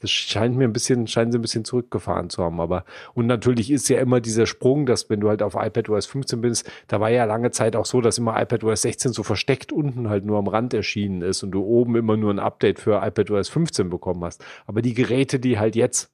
Das 0.00 0.10
scheint 0.10 0.56
mir 0.56 0.64
ein 0.64 0.72
bisschen, 0.72 1.06
scheinen 1.06 1.30
sie 1.30 1.38
ein 1.38 1.42
bisschen 1.42 1.66
zurückgefahren 1.66 2.30
zu 2.30 2.42
haben, 2.42 2.58
aber 2.58 2.86
und 3.12 3.26
natürlich 3.26 3.70
ist 3.70 3.90
ja 3.90 4.00
immer 4.00 4.22
dieser 4.22 4.46
Sprung, 4.46 4.86
dass 4.86 5.10
wenn 5.10 5.20
du 5.20 5.28
halt 5.28 5.42
auf 5.42 5.56
iPadOS 5.56 6.06
15 6.06 6.40
bist, 6.40 6.70
da 6.86 7.00
war 7.00 7.10
ja 7.10 7.26
lange 7.26 7.50
Zeit 7.50 7.76
auch 7.76 7.84
so, 7.84 8.00
dass 8.00 8.16
immer 8.16 8.40
iPadOS 8.40 8.80
16 8.82 9.12
so 9.12 9.22
versteckt 9.22 9.70
unten 9.70 10.08
halt 10.08 10.24
nur 10.24 10.38
am 10.38 10.48
Rand 10.48 10.72
erschienen 10.72 11.20
ist 11.20 11.42
und 11.42 11.50
du 11.50 11.62
oben 11.62 11.96
immer 11.96 12.16
nur 12.16 12.32
ein 12.32 12.38
Update 12.38 12.78
für 12.78 13.06
iPadOS 13.06 13.50
15 13.50 13.90
bekommen 13.90 14.24
hast. 14.24 14.42
Aber 14.66 14.80
die 14.80 14.94
Geräte, 14.94 15.38
die 15.38 15.58
halt 15.58 15.76
jetzt 15.76 16.10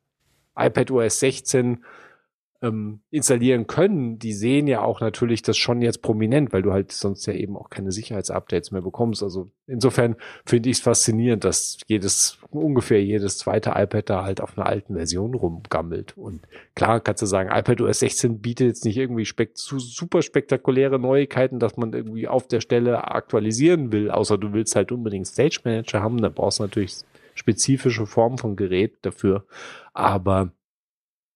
iPadOS 0.56 1.20
16 1.20 1.84
ähm, 2.64 3.00
installieren 3.10 3.66
können, 3.66 4.18
die 4.18 4.32
sehen 4.32 4.66
ja 4.66 4.82
auch 4.82 5.00
natürlich 5.00 5.42
das 5.42 5.56
schon 5.56 5.82
jetzt 5.82 6.00
prominent, 6.00 6.52
weil 6.52 6.62
du 6.62 6.72
halt 6.72 6.92
sonst 6.92 7.26
ja 7.26 7.34
eben 7.34 7.56
auch 7.56 7.68
keine 7.68 7.92
Sicherheitsupdates 7.92 8.70
mehr 8.70 8.80
bekommst. 8.80 9.22
Also 9.22 9.50
insofern 9.66 10.16
finde 10.46 10.70
ich 10.70 10.78
es 10.78 10.82
faszinierend, 10.82 11.44
dass 11.44 11.78
jedes, 11.86 12.38
ungefähr 12.50 13.04
jedes 13.04 13.38
zweite 13.38 13.72
iPad 13.76 14.08
da 14.08 14.24
halt 14.24 14.40
auf 14.40 14.56
einer 14.56 14.66
alten 14.66 14.94
Version 14.94 15.34
rumgammelt. 15.34 16.16
Und 16.16 16.40
klar 16.74 17.00
kannst 17.00 17.22
du 17.22 17.26
sagen, 17.26 17.50
iPad 17.50 17.82
OS 17.82 17.98
16 17.98 18.40
bietet 18.40 18.68
jetzt 18.68 18.84
nicht 18.84 18.96
irgendwie 18.96 19.26
spek 19.26 19.50
super 19.54 20.22
spektakuläre 20.22 20.98
Neuigkeiten, 20.98 21.58
dass 21.58 21.76
man 21.76 21.92
irgendwie 21.92 22.28
auf 22.28 22.48
der 22.48 22.60
Stelle 22.60 23.10
aktualisieren 23.10 23.92
will, 23.92 24.10
außer 24.10 24.38
du 24.38 24.52
willst 24.54 24.74
halt 24.74 24.90
unbedingt 24.90 25.26
Stage 25.26 25.60
Manager 25.64 26.02
haben, 26.02 26.22
da 26.22 26.30
brauchst 26.30 26.58
du 26.58 26.62
natürlich 26.62 26.96
spezifische 27.34 28.06
Formen 28.06 28.38
von 28.38 28.56
Gerät 28.56 28.94
dafür. 29.02 29.44
Aber 29.92 30.52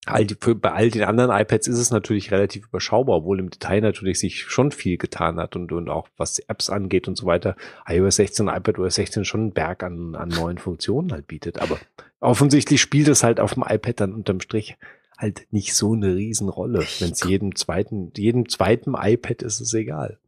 all 0.08 0.24
die, 0.24 0.36
für, 0.38 0.54
bei 0.54 0.72
all 0.72 0.90
den 0.90 1.04
anderen 1.04 1.30
iPads 1.30 1.68
ist 1.68 1.78
es 1.78 1.90
natürlich 1.90 2.30
relativ 2.30 2.66
überschaubar, 2.66 3.18
obwohl 3.18 3.40
im 3.40 3.50
Detail 3.50 3.80
natürlich 3.80 4.18
sich 4.18 4.42
schon 4.42 4.72
viel 4.72 4.98
getan 4.98 5.38
hat 5.38 5.56
und, 5.56 5.72
und 5.72 5.88
auch 5.88 6.08
was 6.16 6.38
Apps 6.40 6.70
angeht 6.70 7.08
und 7.08 7.16
so 7.16 7.26
weiter. 7.26 7.56
iOS 7.86 8.16
16 8.16 8.48
und 8.48 8.54
iPadOS 8.54 8.94
16 8.96 9.24
schon 9.24 9.40
einen 9.40 9.52
Berg 9.52 9.82
an, 9.82 10.14
an 10.14 10.28
neuen 10.28 10.58
Funktionen 10.58 11.12
halt 11.12 11.26
bietet. 11.26 11.60
Aber 11.60 11.78
offensichtlich 12.20 12.80
spielt 12.80 13.08
es 13.08 13.22
halt 13.22 13.40
auf 13.40 13.54
dem 13.54 13.64
iPad 13.66 14.00
dann 14.00 14.12
unterm 14.12 14.40
Strich 14.40 14.76
halt 15.16 15.46
nicht 15.50 15.74
so 15.74 15.94
eine 15.94 16.14
Riesenrolle. 16.14 16.86
Wenn 17.00 17.10
es 17.10 17.24
jedem 17.24 17.56
zweiten, 17.56 18.12
jedem 18.16 18.48
zweiten 18.48 18.94
iPad 18.94 19.42
ist 19.42 19.60
es 19.60 19.74
egal 19.74 20.18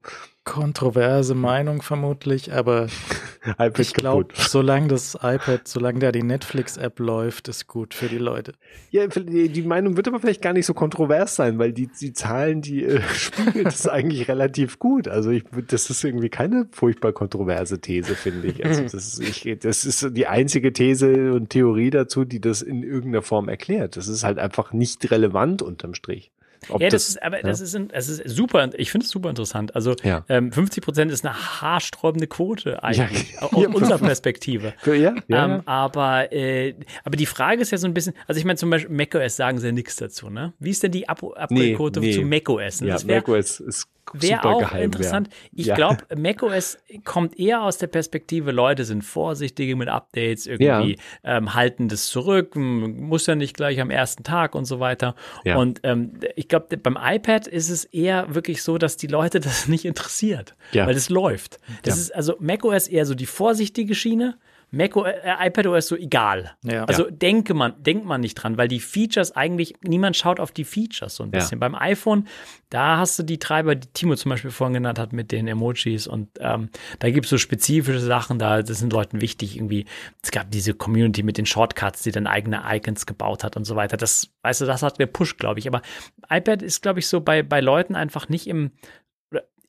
kontroverse 0.44 1.34
Meinung 1.34 1.82
vermutlich, 1.82 2.52
aber 2.52 2.88
ich 3.78 3.92
glaube, 3.92 4.28
solange 4.34 4.88
das 4.88 5.14
iPad, 5.14 5.68
solange 5.68 5.98
da 5.98 6.12
die 6.12 6.22
Netflix-App 6.22 6.98
läuft, 6.98 7.48
ist 7.48 7.66
gut 7.66 7.94
für 7.94 8.06
die 8.06 8.18
Leute. 8.18 8.54
Ja, 8.90 9.06
die 9.06 9.62
Meinung 9.62 9.96
wird 9.96 10.08
aber 10.08 10.18
vielleicht 10.18 10.40
gar 10.40 10.52
nicht 10.52 10.66
so 10.66 10.72
kontrovers 10.72 11.36
sein, 11.36 11.58
weil 11.58 11.72
die, 11.72 11.88
die 11.88 12.12
Zahlen, 12.12 12.62
die 12.62 12.84
äh, 12.84 13.00
spiegeln 13.14 13.64
das 13.64 13.86
eigentlich 13.86 14.28
relativ 14.28 14.78
gut. 14.78 15.08
Also 15.08 15.30
ich, 15.30 15.44
das 15.68 15.90
ist 15.90 16.04
irgendwie 16.04 16.30
keine 16.30 16.66
furchtbar 16.72 17.12
kontroverse 17.12 17.80
These, 17.80 18.14
finde 18.14 18.48
ich. 18.48 18.64
Also 18.64 18.82
das 18.82 18.94
ist, 18.94 19.20
ich, 19.20 19.58
das 19.60 19.84
ist 19.84 20.16
die 20.16 20.26
einzige 20.26 20.72
These 20.72 21.32
und 21.32 21.50
Theorie 21.50 21.90
dazu, 21.90 22.24
die 22.24 22.40
das 22.40 22.62
in 22.62 22.82
irgendeiner 22.82 23.22
Form 23.22 23.48
erklärt. 23.48 23.96
Das 23.96 24.08
ist 24.08 24.24
halt 24.24 24.38
einfach 24.38 24.72
nicht 24.72 25.10
relevant 25.10 25.60
unterm 25.60 25.94
Strich. 25.94 26.32
Ob 26.68 26.80
ja, 26.80 26.88
das, 26.88 27.04
das, 27.04 27.08
ist, 27.10 27.22
aber 27.22 27.38
ja. 27.38 27.42
das, 27.42 27.60
ist, 27.60 27.78
das 27.88 28.08
ist 28.08 28.28
super, 28.28 28.70
ich 28.74 28.90
finde 28.90 29.04
es 29.04 29.10
super 29.10 29.30
interessant. 29.30 29.74
Also 29.74 29.94
ja. 30.02 30.24
ähm, 30.28 30.52
50 30.52 30.84
Prozent 30.84 31.12
ist 31.12 31.24
eine 31.24 31.34
haarsträubende 31.34 32.26
Quote 32.26 32.82
eigentlich, 32.82 33.32
ja. 33.40 33.42
aus 33.42 33.66
unserer 33.66 33.98
Perspektive. 33.98 34.74
Ja, 34.86 35.14
ähm, 35.28 35.62
aber, 35.64 36.32
äh, 36.32 36.74
aber 37.04 37.16
die 37.16 37.26
Frage 37.26 37.62
ist 37.62 37.70
ja 37.70 37.78
so 37.78 37.86
ein 37.86 37.94
bisschen, 37.94 38.14
also 38.26 38.38
ich 38.38 38.44
meine 38.44 38.56
zum 38.56 38.70
Beispiel 38.70 38.94
macOS 38.94 39.36
sagen 39.36 39.58
sie 39.58 39.66
ja 39.66 39.72
nichts 39.72 39.96
dazu, 39.96 40.28
ne? 40.28 40.52
Wie 40.58 40.70
ist 40.70 40.82
denn 40.82 40.92
die 40.92 41.08
Upgrade-Quote 41.08 42.00
nee, 42.00 42.06
nee. 42.08 42.12
zu 42.12 42.22
macOS? 42.22 42.80
Ne? 42.82 42.88
Ja, 42.88 42.98
macOS 43.06 43.60
ist 43.60 43.88
Wäre 44.12 44.44
auch 44.44 44.60
geheim, 44.60 44.82
interessant. 44.84 45.28
Ja. 45.28 45.34
Ich 45.52 45.66
ja. 45.66 45.74
glaube, 45.74 45.98
macOS 46.16 46.78
kommt 47.04 47.38
eher 47.38 47.62
aus 47.62 47.78
der 47.78 47.86
Perspektive, 47.86 48.50
Leute 48.52 48.84
sind 48.84 49.02
vorsichtiger 49.02 49.76
mit 49.76 49.88
Updates, 49.88 50.46
irgendwie 50.46 50.96
ja. 51.24 51.36
ähm, 51.38 51.54
halten 51.54 51.88
das 51.88 52.06
zurück, 52.08 52.56
muss 52.56 53.26
ja 53.26 53.34
nicht 53.34 53.56
gleich 53.56 53.80
am 53.80 53.90
ersten 53.90 54.22
Tag 54.24 54.54
und 54.54 54.64
so 54.64 54.80
weiter. 54.80 55.14
Und 55.44 55.80
ähm, 55.82 56.20
ich 56.36 56.48
glaube, 56.48 56.76
beim 56.76 56.98
iPad 57.00 57.46
ist 57.46 57.68
es 57.70 57.84
eher 57.84 58.34
wirklich 58.34 58.62
so, 58.62 58.78
dass 58.78 58.96
die 58.96 59.06
Leute 59.06 59.40
das 59.40 59.68
nicht 59.68 59.84
interessiert, 59.84 60.54
Ja. 60.72 60.86
weil 60.86 60.96
es 60.96 61.08
läuft. 61.08 61.58
Das 61.82 61.96
Ja. 61.96 62.02
ist 62.02 62.14
also 62.14 62.36
macOS 62.40 62.88
eher 62.88 63.06
so 63.06 63.14
die 63.14 63.26
vorsichtige 63.26 63.94
Schiene. 63.94 64.36
Mac 64.70 64.94
äh, 64.96 65.46
iPadOS 65.48 65.88
so 65.88 65.96
egal. 65.96 66.52
Ja. 66.62 66.84
Also 66.84 67.10
denke 67.10 67.54
man, 67.54 67.82
denkt 67.82 68.04
man 68.06 68.20
nicht 68.20 68.34
dran, 68.34 68.56
weil 68.56 68.68
die 68.68 68.80
Features 68.80 69.32
eigentlich, 69.34 69.74
niemand 69.82 70.16
schaut 70.16 70.38
auf 70.40 70.52
die 70.52 70.64
Features 70.64 71.16
so 71.16 71.24
ein 71.24 71.30
Ja. 71.32 71.38
bisschen. 71.40 71.58
Beim 71.58 71.74
iPhone, 71.74 72.26
da 72.68 72.98
hast 72.98 73.18
du 73.18 73.22
die 73.24 73.38
Treiber, 73.38 73.74
die 73.74 73.88
Timo 73.88 74.14
zum 74.14 74.30
Beispiel 74.30 74.50
vorhin 74.50 74.74
genannt 74.74 74.98
hat 74.98 75.12
mit 75.12 75.32
den 75.32 75.48
Emojis 75.48 76.06
und 76.06 76.28
ähm, 76.40 76.70
da 77.00 77.10
gibt 77.10 77.26
es 77.26 77.30
so 77.30 77.38
spezifische 77.38 78.00
Sachen, 78.00 78.38
da 78.38 78.62
das 78.62 78.78
sind 78.78 78.92
Leuten 78.92 79.20
wichtig 79.20 79.56
irgendwie. 79.56 79.86
Es 80.22 80.30
gab 80.30 80.50
diese 80.50 80.74
Community 80.74 81.22
mit 81.22 81.36
den 81.38 81.46
Shortcuts, 81.46 82.02
die 82.02 82.12
dann 82.12 82.26
eigene 82.26 82.62
Icons 82.68 83.06
gebaut 83.06 83.42
hat 83.44 83.56
und 83.56 83.64
so 83.64 83.74
weiter. 83.76 83.96
Das, 83.96 84.30
weißt 84.42 84.60
du, 84.60 84.66
das 84.66 84.82
hat 84.82 84.98
gepusht, 84.98 85.38
glaube 85.38 85.58
ich. 85.58 85.66
Aber 85.66 85.82
iPad 86.28 86.62
ist, 86.62 86.82
glaube 86.82 87.00
ich, 87.00 87.08
so 87.08 87.20
bei, 87.20 87.42
bei 87.42 87.60
Leuten 87.60 87.96
einfach 87.96 88.28
nicht 88.28 88.46
im, 88.46 88.70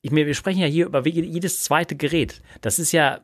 ich 0.00 0.10
mir, 0.10 0.26
wir 0.26 0.34
sprechen 0.34 0.60
ja 0.60 0.66
hier 0.66 0.86
über 0.86 1.06
jedes 1.06 1.62
zweite 1.62 1.96
Gerät. 1.96 2.42
Das 2.60 2.78
ist 2.78 2.92
ja 2.92 3.20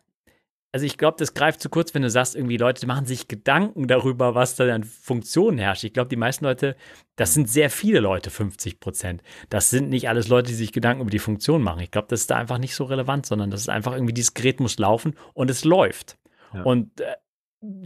also 0.70 0.85
ich 0.85 0.99
glaube, 0.99 1.16
das 1.19 1.32
greift 1.32 1.62
zu 1.62 1.70
kurz, 1.70 1.95
wenn 1.95 2.03
du 2.03 2.11
sagst, 2.11 2.36
irgendwie 2.36 2.59
Leute 2.59 2.86
machen 2.86 3.07
sich 3.07 3.27
Gedanken 3.27 3.89
darüber, 3.89 4.35
was 4.35 4.55
da 4.55 4.73
an 4.74 4.85
Funktionen 4.85 5.59
herrscht. 5.59 5.85
Ich 5.85 5.95
glaube, 5.95 6.11
die 6.11 6.16
meisten 6.16 6.45
Leute, 6.45 6.77
das 7.16 7.32
sind 7.32 7.49
sehr 7.49 7.70
viele 7.70 8.01
Leute, 8.01 8.31
50 8.31 8.78
Prozent. 8.78 9.23
Das 9.49 9.70
sind 9.70 9.89
nicht 9.89 10.09
alles 10.09 10.28
Leute, 10.28 10.49
die 10.49 10.57
sich 10.57 10.73
Gedanken 10.73 11.01
über 11.01 11.11
die 11.11 11.19
Funktion 11.19 11.62
machen. 11.62 11.81
Ich 11.81 11.90
glaube, 11.90 12.09
das 12.11 12.20
ist 12.20 12.31
da 12.31 12.36
einfach 12.36 12.59
nicht 12.59 12.74
so 12.74 12.85
relevant, 12.85 13.24
sondern 13.24 13.51
das 13.51 13.62
ist 13.62 13.70
einfach 13.70 13.95
irgendwie, 13.95 14.12
dieses 14.12 14.35
Gerät 14.35 14.61
muss 14.61 14.78
laufen 14.78 15.15
und 15.32 15.51
es 15.51 15.65
läuft. 15.65 16.19
Ja. 16.53 16.62
Und 16.62 17.01
äh, 17.01 17.15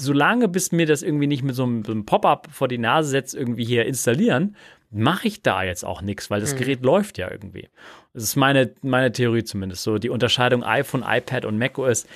solange 0.00 0.48
bis 0.48 0.72
mir 0.72 0.86
das 0.86 1.02
irgendwie 1.02 1.28
nicht 1.28 1.44
mit 1.44 1.54
so 1.54 1.62
einem, 1.62 1.84
so 1.84 1.92
einem 1.92 2.04
Pop-up 2.04 2.48
vor 2.50 2.66
die 2.66 2.78
Nase 2.78 3.10
setzt, 3.10 3.34
irgendwie 3.34 3.64
hier 3.64 3.86
installieren, 3.86 4.56
mache 4.92 5.26
ich 5.28 5.42
da 5.42 5.62
jetzt 5.62 5.84
auch 5.84 6.02
nichts, 6.02 6.30
weil 6.30 6.40
das 6.40 6.54
Mhm. 6.54 6.58
Gerät 6.58 6.82
läuft 6.82 7.18
ja 7.18 7.30
irgendwie. 7.30 7.68
Das 8.14 8.22
ist 8.24 8.36
meine, 8.36 8.72
meine 8.82 9.10
Theorie 9.10 9.42
zumindest. 9.44 9.82
So 9.82 9.98
die 9.98 10.10
Unterscheidung 10.10 10.62
iPhone, 10.64 11.02
iPad 11.06 11.44
und 11.46 11.58
macOS 11.58 12.06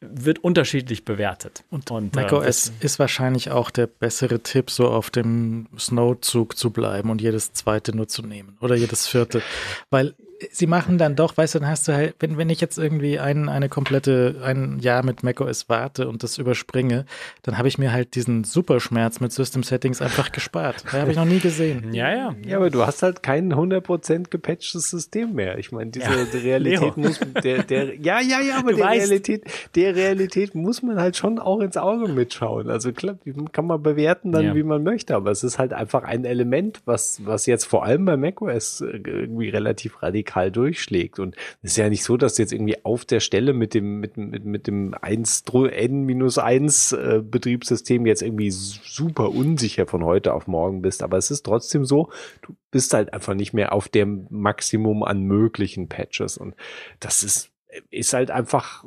wird 0.00 0.38
unterschiedlich 0.40 1.04
bewertet. 1.04 1.64
Und, 1.70 1.90
Und, 1.90 2.16
äh, 2.16 2.20
macOS 2.20 2.44
das- 2.66 2.72
ist 2.80 2.98
wahrscheinlich 2.98 3.50
auch 3.50 3.70
der 3.70 3.86
bessere 3.86 4.40
Tipp, 4.40 4.70
so 4.70 4.88
auf 4.88 5.10
dem 5.10 5.66
Snow-Zug 5.78 6.56
zu 6.56 6.70
bleiben 6.70 7.10
und 7.10 7.20
jedes 7.22 7.52
zweite 7.54 7.96
nur 7.96 8.08
zu 8.08 8.22
nehmen 8.22 8.58
oder 8.60 8.74
jedes 8.76 9.06
vierte. 9.08 9.42
Weil 9.90 10.14
sie 10.52 10.66
machen 10.68 10.98
dann 10.98 11.16
doch, 11.16 11.36
weißt 11.36 11.56
du, 11.56 11.58
dann 11.58 11.68
hast 11.68 11.88
du 11.88 11.92
halt, 11.92 12.14
wenn, 12.20 12.38
wenn 12.38 12.48
ich 12.48 12.60
jetzt 12.60 12.78
irgendwie 12.78 13.18
ein, 13.18 13.48
eine 13.48 13.68
komplette, 13.68 14.36
ein 14.44 14.78
Jahr 14.78 15.04
mit 15.04 15.22
macOS 15.24 15.68
warte 15.68 16.08
und 16.08 16.22
das 16.22 16.38
überspringe, 16.38 17.06
dann 17.42 17.58
habe 17.58 17.66
ich 17.66 17.76
mir 17.78 17.92
halt 17.92 18.14
diesen 18.14 18.44
Superschmerz 18.44 19.18
mit 19.18 19.32
System 19.32 19.62
Settings 19.64 20.00
einfach 20.00 20.30
gespart. 20.32 20.84
Da 20.92 21.00
habe 21.00 21.10
ich 21.10 21.16
noch 21.16 21.24
nie 21.24 21.40
gesehen. 21.40 21.92
Ja, 21.92 22.12
ja. 22.14 22.34
Ja, 22.46 22.56
aber 22.58 22.70
du 22.70 22.86
hast 22.86 23.02
halt 23.02 23.22
kein 23.22 23.52
100% 23.52 24.30
gepatchtes 24.30 24.90
System 24.90 25.32
mehr. 25.34 25.58
Ich 25.58 25.72
meine, 25.72 25.90
diese 25.90 26.06
Ja. 26.06 26.26
Realität 26.40 26.96
Leo. 26.96 27.08
muss, 27.08 27.20
der, 27.42 27.64
der, 27.64 27.96
ja, 27.96 28.20
ja, 28.20 28.40
ja, 28.40 28.58
aber 28.58 28.70
Du 28.70 28.76
der 28.76 28.86
weißt- 28.86 28.98
Realität, 29.00 29.44
der 29.74 29.96
Realität 29.96 30.54
muss 30.54 30.82
man 30.82 31.00
halt 31.00 31.16
schon 31.16 31.38
auch 31.40 31.60
ins 31.60 31.76
Auge 31.76 32.08
mitschauen. 32.12 32.70
Also 32.70 32.92
klar, 32.92 33.16
kann 33.52 33.66
man 33.66 33.82
bewerten 33.82 34.30
dann, 34.32 34.44
Ja. 34.44 34.54
wie 34.54 34.62
man 34.62 34.82
möchte, 34.84 35.14
aber 35.16 35.30
es 35.32 35.42
ist 35.42 35.58
halt 35.58 35.72
einfach 35.72 36.04
ein 36.04 36.24
Element, 36.24 36.80
was, 36.84 37.20
was 37.24 37.46
jetzt 37.46 37.64
vor 37.64 37.84
allem 37.84 38.04
bei 38.04 38.16
macOS 38.16 38.80
äh, 38.82 38.98
irgendwie 39.04 39.48
relativ 39.48 40.00
radikal 40.02 40.27
durchschlägt. 40.50 41.18
Und 41.18 41.36
es 41.62 41.72
ist 41.72 41.76
ja 41.76 41.88
nicht 41.88 42.04
so, 42.04 42.16
dass 42.16 42.38
jetzt 42.38 42.52
irgendwie 42.52 42.84
auf 42.84 43.04
der 43.04 43.20
Stelle 43.20 43.52
mit 43.52 43.74
dem, 43.74 44.00
mit, 44.00 44.16
mit, 44.16 44.44
mit 44.44 44.66
dem 44.66 44.94
1, 45.00 45.44
N-1 45.52 46.96
äh, 46.96 47.22
Betriebssystem 47.22 48.06
jetzt 48.06 48.22
irgendwie 48.22 48.50
super 48.50 49.30
unsicher 49.30 49.86
von 49.86 50.04
heute 50.04 50.34
auf 50.34 50.46
morgen 50.46 50.82
bist. 50.82 51.02
Aber 51.02 51.16
es 51.16 51.30
ist 51.30 51.44
trotzdem 51.44 51.84
so, 51.84 52.10
du 52.42 52.54
bist 52.70 52.94
halt 52.94 53.12
einfach 53.12 53.34
nicht 53.34 53.52
mehr 53.52 53.72
auf 53.72 53.88
dem 53.88 54.26
Maximum 54.30 55.02
an 55.02 55.22
möglichen 55.22 55.88
Patches. 55.88 56.38
Und 56.38 56.54
das 57.00 57.22
ist, 57.22 57.50
ist 57.90 58.12
halt 58.12 58.30
einfach, 58.30 58.84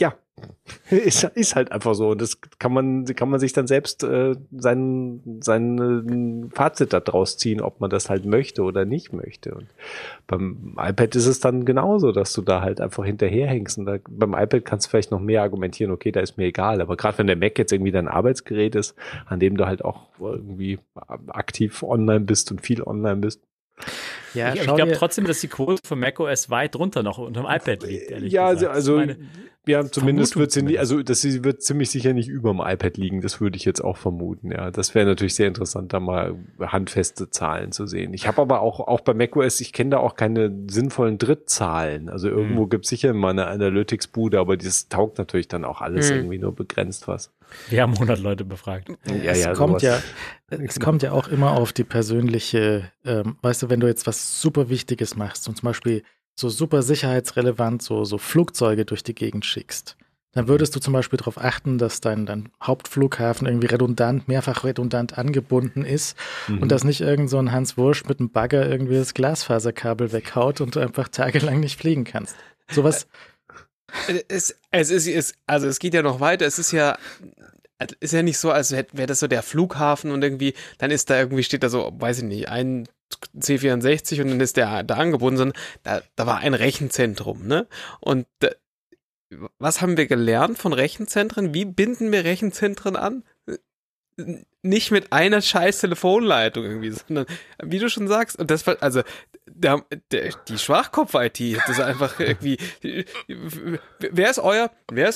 ja, 0.00 0.14
ist, 0.90 1.24
ist 1.24 1.54
halt 1.54 1.70
einfach 1.72 1.94
so. 1.94 2.10
Und 2.10 2.20
das 2.20 2.40
kann 2.58 2.72
man, 2.72 3.04
kann 3.04 3.28
man 3.28 3.38
sich 3.40 3.52
dann 3.52 3.66
selbst 3.66 4.02
äh, 4.02 4.34
sein, 4.56 5.20
sein 5.40 6.48
äh, 6.50 6.54
Fazit 6.54 6.92
daraus 6.92 7.36
ziehen, 7.38 7.60
ob 7.60 7.80
man 7.80 7.90
das 7.90 8.10
halt 8.10 8.24
möchte 8.24 8.62
oder 8.62 8.84
nicht 8.84 9.12
möchte. 9.12 9.54
Und 9.54 9.66
beim 10.26 10.76
iPad 10.78 11.14
ist 11.14 11.26
es 11.26 11.40
dann 11.40 11.64
genauso, 11.64 12.12
dass 12.12 12.32
du 12.32 12.42
da 12.42 12.62
halt 12.62 12.80
einfach 12.80 13.04
hinterherhängst. 13.04 13.78
Und 13.78 13.86
da, 13.86 13.98
beim 14.08 14.34
iPad 14.34 14.64
kannst 14.64 14.86
du 14.86 14.90
vielleicht 14.90 15.10
noch 15.10 15.20
mehr 15.20 15.42
argumentieren, 15.42 15.92
okay, 15.92 16.10
da 16.12 16.20
ist 16.20 16.36
mir 16.36 16.46
egal. 16.46 16.80
Aber 16.80 16.96
gerade 16.96 17.18
wenn 17.18 17.26
der 17.26 17.36
Mac 17.36 17.58
jetzt 17.58 17.72
irgendwie 17.72 17.92
dein 17.92 18.08
Arbeitsgerät 18.08 18.74
ist, 18.74 18.96
an 19.26 19.40
dem 19.40 19.56
du 19.56 19.66
halt 19.66 19.84
auch 19.84 20.08
irgendwie 20.18 20.78
aktiv 21.28 21.82
online 21.82 22.20
bist 22.20 22.50
und 22.50 22.60
viel 22.60 22.82
online 22.82 23.16
bist, 23.16 23.40
Ja, 24.34 24.52
ich 24.54 24.60
ich 24.62 24.74
glaube 24.74 24.92
trotzdem, 24.92 25.26
dass 25.26 25.40
die 25.40 25.48
Quote 25.48 25.80
für 25.86 25.96
macOS 25.96 26.50
weit 26.50 26.74
drunter 26.74 27.02
noch 27.02 27.18
unter 27.18 27.42
dem 27.42 27.46
iPad 27.46 27.82
liegt. 27.84 28.10
Ehrlich 28.10 28.32
ja, 28.32 28.52
gesagt. 28.52 28.74
also, 28.74 28.96
Das 28.96 29.06
ist 29.06 29.12
also 29.14 29.22
meine- 29.22 29.28
ja, 29.66 29.84
zumindest 29.90 30.32
Vermutung 30.34 30.40
wird 30.40 30.52
sie 30.52 30.62
nicht, 30.62 30.78
also 30.78 31.02
das 31.02 31.20
sie 31.22 31.42
wird 31.44 31.62
ziemlich 31.62 31.90
sicher 31.90 32.12
nicht 32.12 32.28
über 32.28 32.50
dem 32.50 32.60
iPad 32.60 32.96
liegen, 32.96 33.20
das 33.22 33.40
würde 33.40 33.56
ich 33.56 33.64
jetzt 33.64 33.82
auch 33.82 33.96
vermuten, 33.96 34.50
ja. 34.50 34.70
Das 34.70 34.94
wäre 34.94 35.06
natürlich 35.06 35.34
sehr 35.34 35.48
interessant, 35.48 35.92
da 35.92 36.00
mal 36.00 36.36
handfeste 36.60 37.30
Zahlen 37.30 37.72
zu 37.72 37.86
sehen. 37.86 38.12
Ich 38.14 38.26
habe 38.26 38.42
aber 38.42 38.60
auch, 38.60 38.80
auch 38.80 39.00
bei 39.00 39.14
macOS, 39.14 39.60
ich 39.60 39.72
kenne 39.72 39.90
da 39.90 39.98
auch 39.98 40.16
keine 40.16 40.52
sinnvollen 40.68 41.18
Drittzahlen. 41.18 42.08
Also 42.08 42.28
irgendwo 42.28 42.64
Mhm. 42.64 42.68
gibt's 42.70 42.88
sicher 42.88 43.12
mal 43.14 43.30
eine 43.30 43.46
Analytics-Bude, 43.46 44.38
aber 44.38 44.56
das 44.56 44.88
taugt 44.88 45.18
natürlich 45.18 45.48
dann 45.48 45.64
auch 45.64 45.80
alles 45.80 46.10
Mhm. 46.10 46.16
irgendwie 46.16 46.38
nur 46.38 46.54
begrenzt 46.54 47.08
was. 47.08 47.32
Wir 47.68 47.82
haben 47.82 47.94
100 47.94 48.18
Leute 48.20 48.44
befragt. 48.44 48.88
Ja, 49.06 49.32
es 49.32 49.42
ja, 49.42 49.52
kommt 49.54 49.80
sowas. 49.80 50.02
ja, 50.50 50.58
es 50.58 50.80
kommt 50.80 51.02
ja 51.02 51.12
auch 51.12 51.28
immer 51.28 51.52
auf 51.52 51.72
die 51.72 51.84
persönliche, 51.84 52.90
ähm, 53.04 53.36
weißt 53.42 53.62
du, 53.62 53.70
wenn 53.70 53.80
du 53.80 53.86
jetzt 53.86 54.06
was 54.06 54.40
super 54.40 54.68
Wichtiges 54.68 55.16
machst 55.16 55.48
und 55.48 55.56
zum 55.56 55.66
Beispiel 55.66 56.02
so 56.36 56.48
super 56.48 56.82
sicherheitsrelevant 56.82 57.82
so, 57.82 58.04
so 58.04 58.18
Flugzeuge 58.18 58.84
durch 58.84 59.02
die 59.02 59.14
Gegend 59.14 59.44
schickst, 59.44 59.96
dann 60.32 60.48
würdest 60.48 60.74
du 60.74 60.80
zum 60.80 60.92
Beispiel 60.92 61.16
darauf 61.16 61.38
achten, 61.38 61.78
dass 61.78 62.00
dein, 62.00 62.26
dein 62.26 62.48
Hauptflughafen 62.60 63.46
irgendwie 63.46 63.68
redundant, 63.68 64.26
mehrfach 64.26 64.64
redundant 64.64 65.16
angebunden 65.16 65.84
ist 65.84 66.16
Mhm. 66.48 66.58
und 66.62 66.72
dass 66.72 66.82
nicht 66.82 67.00
irgend 67.00 67.30
so 67.30 67.38
ein 67.38 67.52
Hans 67.52 67.76
Wursch 67.78 68.04
mit 68.06 68.18
einem 68.18 68.30
Bagger 68.30 68.68
irgendwie 68.68 68.96
das 68.96 69.14
Glasfaserkabel 69.14 70.12
weghaut 70.12 70.60
und 70.60 70.74
du 70.74 70.80
einfach 70.80 71.06
tagelang 71.08 71.60
nicht 71.60 71.78
fliegen 71.78 72.02
kannst. 72.04 72.34
Sowas, 72.68 73.06
Es, 74.28 74.56
es 74.72 74.90
ist, 74.90 75.06
es, 75.06 75.34
also 75.46 75.68
es 75.68 75.78
geht 75.78 75.94
ja 75.94 76.02
noch 76.02 76.18
weiter. 76.18 76.46
Es 76.46 76.58
ist 76.58 76.72
ja, 76.72 76.98
es 77.78 77.92
ist 78.00 78.12
ja 78.12 78.22
nicht 78.22 78.38
so, 78.38 78.50
als 78.50 78.72
wäre 78.72 78.86
wär 78.92 79.06
das 79.06 79.20
so 79.20 79.28
der 79.28 79.42
Flughafen 79.42 80.10
und 80.10 80.22
irgendwie, 80.24 80.54
dann 80.78 80.90
ist 80.90 81.10
da 81.10 81.18
irgendwie, 81.18 81.44
steht 81.44 81.62
da 81.62 81.68
so, 81.68 81.92
weiß 81.96 82.18
ich 82.18 82.24
nicht, 82.24 82.48
ein 82.48 82.88
C64 83.36 84.22
und 84.22 84.28
dann 84.30 84.40
ist 84.40 84.56
der 84.56 84.82
da 84.82 84.94
angebunden, 84.94 85.38
sondern 85.38 85.58
da, 85.82 86.02
da 86.16 86.26
war 86.26 86.38
ein 86.38 86.54
Rechenzentrum, 86.54 87.46
ne? 87.46 87.66
Und 88.00 88.26
was 89.58 89.80
haben 89.80 89.96
wir 89.96 90.06
gelernt 90.06 90.58
von 90.58 90.72
Rechenzentren? 90.72 91.54
Wie 91.54 91.64
binden 91.64 92.12
wir 92.12 92.24
Rechenzentren 92.24 92.96
an? 92.96 93.24
Nicht 94.62 94.90
mit 94.90 95.12
einer 95.12 95.42
scheiß 95.42 95.80
Telefonleitung 95.80 96.64
irgendwie, 96.64 96.90
sondern 96.90 97.26
wie 97.62 97.78
du 97.78 97.88
schon 97.88 98.06
sagst, 98.06 98.38
und 98.38 98.50
das 98.50 98.66
war, 98.66 98.76
also 98.80 99.02
der, 99.46 99.84
der, 100.10 100.30
die 100.48 100.58
Schwachkopf-IT, 100.58 101.56
das 101.58 101.68
ist 101.68 101.80
einfach 101.80 102.18
irgendwie. 102.18 102.56
Wer 104.00 104.30
ist 104.30 104.38
euer, 104.38 104.70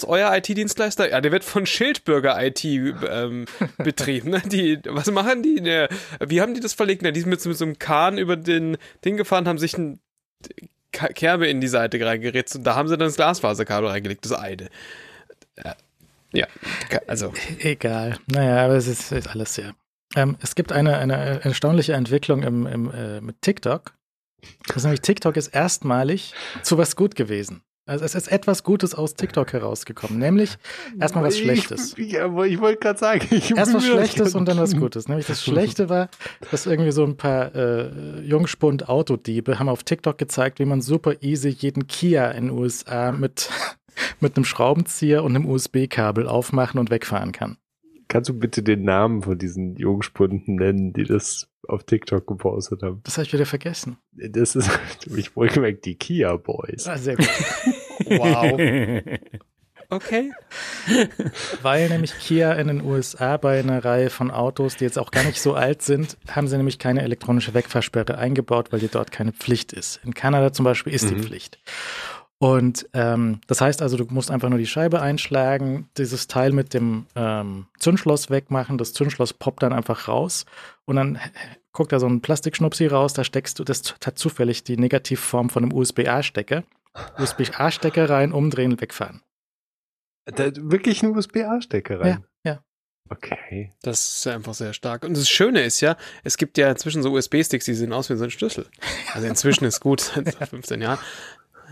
euer 0.06 0.36
IT-Dienstleister? 0.36 1.10
Ja, 1.10 1.20
der 1.20 1.32
wird 1.32 1.44
von 1.44 1.66
Schildbürger 1.66 2.36
IT 2.44 2.62
ähm, 2.64 3.46
betrieben. 3.78 4.30
Ne? 4.30 4.42
Die, 4.44 4.78
was 4.86 5.10
machen 5.10 5.42
die? 5.42 5.60
Ne, 5.60 5.88
wie 6.20 6.40
haben 6.40 6.54
die 6.54 6.60
das 6.60 6.74
verlegt? 6.74 7.02
Ne, 7.02 7.12
die 7.12 7.20
sind 7.20 7.30
mit, 7.30 7.40
so- 7.40 7.48
mit 7.48 7.58
so 7.58 7.64
einem 7.64 7.78
Kahn 7.78 8.18
über 8.18 8.36
den 8.36 8.76
Ding 9.04 9.16
gefahren, 9.16 9.48
haben 9.48 9.58
sich 9.58 9.76
ein 9.78 9.98
Kerbe 10.92 11.46
in 11.46 11.60
die 11.60 11.68
Seite 11.68 12.04
reingeritzt 12.04 12.56
und 12.56 12.64
da 12.64 12.74
haben 12.74 12.88
sie 12.88 12.96
dann 12.96 13.08
das 13.08 13.16
Glasfaserkabel 13.16 13.88
reingelegt, 13.90 14.24
das 14.24 14.32
eine. 14.32 14.68
Ja, 16.32 16.46
also. 17.06 17.32
Egal. 17.60 18.18
Naja, 18.26 18.64
aber 18.66 18.74
es 18.74 18.86
ist, 18.86 19.12
ist 19.12 19.28
alles 19.28 19.54
sehr. 19.54 19.74
Ähm, 20.14 20.36
es 20.40 20.54
gibt 20.54 20.72
eine, 20.72 20.98
eine 20.98 21.42
erstaunliche 21.42 21.94
Entwicklung 21.94 22.42
im, 22.42 22.66
im, 22.66 22.90
äh, 22.92 23.20
mit 23.20 23.40
TikTok. 23.42 23.94
Das 24.66 24.78
ist 24.78 24.84
nämlich 24.84 25.00
TikTok 25.00 25.36
ist 25.36 25.48
erstmalig 25.48 26.34
zu 26.62 26.78
was 26.78 26.96
gut 26.96 27.14
gewesen. 27.14 27.62
Also 27.88 28.04
es 28.04 28.14
ist 28.14 28.30
etwas 28.30 28.64
Gutes 28.64 28.94
aus 28.94 29.14
TikTok 29.14 29.54
herausgekommen, 29.54 30.18
nämlich 30.18 30.58
erstmal 31.00 31.24
was 31.24 31.38
Schlechtes. 31.38 31.94
Ich, 31.98 32.12
ich, 32.12 32.20
ich 32.20 32.60
wollte 32.60 32.78
gerade 32.80 32.98
sagen, 32.98 33.26
ich 33.30 33.56
Erst 33.56 33.72
was 33.72 33.86
Schlechtes 33.86 34.34
und 34.34 34.46
dann 34.46 34.58
was. 34.58 34.76
Gutes. 34.76 35.08
Nämlich 35.08 35.26
das 35.26 35.42
Schlechte 35.42 35.88
war, 35.88 36.10
dass 36.50 36.66
irgendwie 36.66 36.92
so 36.92 37.02
ein 37.02 37.16
paar 37.16 37.54
äh, 37.54 38.20
Jungspund 38.20 38.90
Autodiebe 38.90 39.58
haben 39.58 39.70
auf 39.70 39.84
TikTok 39.84 40.18
gezeigt, 40.18 40.58
wie 40.58 40.66
man 40.66 40.82
super 40.82 41.22
easy 41.22 41.48
jeden 41.48 41.86
Kia 41.86 42.30
in 42.30 42.48
den 42.48 42.58
USA 42.58 43.10
mit, 43.10 43.48
mit 44.20 44.36
einem 44.36 44.44
Schraubenzieher 44.44 45.24
und 45.24 45.34
einem 45.34 45.46
USB-Kabel 45.46 46.28
aufmachen 46.28 46.78
und 46.78 46.90
wegfahren 46.90 47.32
kann. 47.32 47.56
Kannst 48.08 48.28
du 48.28 48.34
bitte 48.34 48.62
den 48.62 48.82
Namen 48.82 49.22
von 49.22 49.38
diesen 49.38 49.76
Jungspunden 49.76 50.56
nennen, 50.56 50.92
die 50.92 51.04
das 51.04 51.48
auf 51.66 51.84
TikTok 51.84 52.26
gepostet 52.26 52.82
haben? 52.82 53.00
Das 53.04 53.16
habe 53.16 53.26
ich 53.26 53.32
wieder 53.32 53.46
vergessen. 53.46 53.98
Das 54.12 54.54
ist, 54.56 54.70
ich 55.16 55.34
wohlgemerkt, 55.36 55.84
die 55.84 55.96
Kia 55.96 56.36
Boys. 56.36 56.86
Ah, 56.86 56.98
sehr 56.98 57.16
gut. 57.16 57.28
Wow. 58.06 58.56
Okay. 59.90 60.32
Weil 61.62 61.88
nämlich 61.88 62.12
Kia 62.18 62.52
in 62.52 62.68
den 62.68 62.82
USA 62.84 63.36
bei 63.38 63.58
einer 63.58 63.84
Reihe 63.84 64.10
von 64.10 64.30
Autos, 64.30 64.76
die 64.76 64.84
jetzt 64.84 64.98
auch 64.98 65.10
gar 65.10 65.24
nicht 65.24 65.40
so 65.40 65.54
alt 65.54 65.82
sind, 65.82 66.16
haben 66.30 66.46
sie 66.46 66.56
nämlich 66.56 66.78
keine 66.78 67.02
elektronische 67.02 67.54
Wegfahrsperre 67.54 68.18
eingebaut, 68.18 68.70
weil 68.70 68.80
die 68.80 68.88
dort 68.88 69.10
keine 69.10 69.32
Pflicht 69.32 69.72
ist. 69.72 70.00
In 70.04 70.14
Kanada 70.14 70.52
zum 70.52 70.64
Beispiel 70.64 70.94
ist 70.94 71.10
Mhm. 71.10 71.16
die 71.16 71.22
Pflicht. 71.22 71.58
Und 72.40 72.88
ähm, 72.92 73.40
das 73.48 73.60
heißt 73.60 73.82
also, 73.82 73.96
du 73.96 74.06
musst 74.10 74.30
einfach 74.30 74.48
nur 74.48 74.60
die 74.60 74.66
Scheibe 74.66 75.02
einschlagen, 75.02 75.88
dieses 75.96 76.28
Teil 76.28 76.52
mit 76.52 76.72
dem 76.72 77.06
ähm, 77.16 77.66
Zündschloss 77.80 78.30
wegmachen, 78.30 78.78
das 78.78 78.92
Zündschloss 78.92 79.32
poppt 79.32 79.64
dann 79.64 79.72
einfach 79.72 80.06
raus 80.06 80.46
und 80.84 80.96
dann 80.96 81.18
guckt 81.72 81.92
da 81.92 81.98
so 81.98 82.06
ein 82.06 82.20
Plastikschnupsi 82.20 82.86
raus, 82.86 83.12
da 83.12 83.24
steckst 83.24 83.58
du, 83.58 83.64
das 83.64 83.94
hat 84.04 84.18
zufällig 84.18 84.62
die 84.62 84.76
Negativform 84.76 85.50
von 85.50 85.64
einem 85.64 85.72
USB-A-Stecker. 85.72 86.62
USB-A-Stecker 87.18 88.08
rein, 88.08 88.32
umdrehen, 88.32 88.80
wegfahren. 88.80 89.22
Da, 90.24 90.50
wirklich 90.54 91.02
ein 91.02 91.16
USB-A-Stecker 91.16 92.00
rein. 92.00 92.24
Ja, 92.44 92.52
ja. 92.52 92.64
Okay. 93.08 93.72
Das 93.82 94.18
ist 94.18 94.26
einfach 94.26 94.54
sehr 94.54 94.74
stark. 94.74 95.04
Und 95.04 95.16
das 95.16 95.28
Schöne 95.28 95.62
ist 95.62 95.80
ja, 95.80 95.96
es 96.24 96.36
gibt 96.36 96.58
ja 96.58 96.70
inzwischen 96.70 97.02
so 97.02 97.12
USB-Sticks, 97.12 97.64
die 97.64 97.74
sehen 97.74 97.92
aus 97.92 98.10
wie 98.10 98.16
so 98.16 98.24
ein 98.24 98.30
Schlüssel. 98.30 98.66
Also 99.14 99.26
inzwischen 99.26 99.64
ist 99.64 99.80
gut, 99.80 100.00
seit 100.14 100.48
15 100.48 100.82
Jahren. 100.82 100.98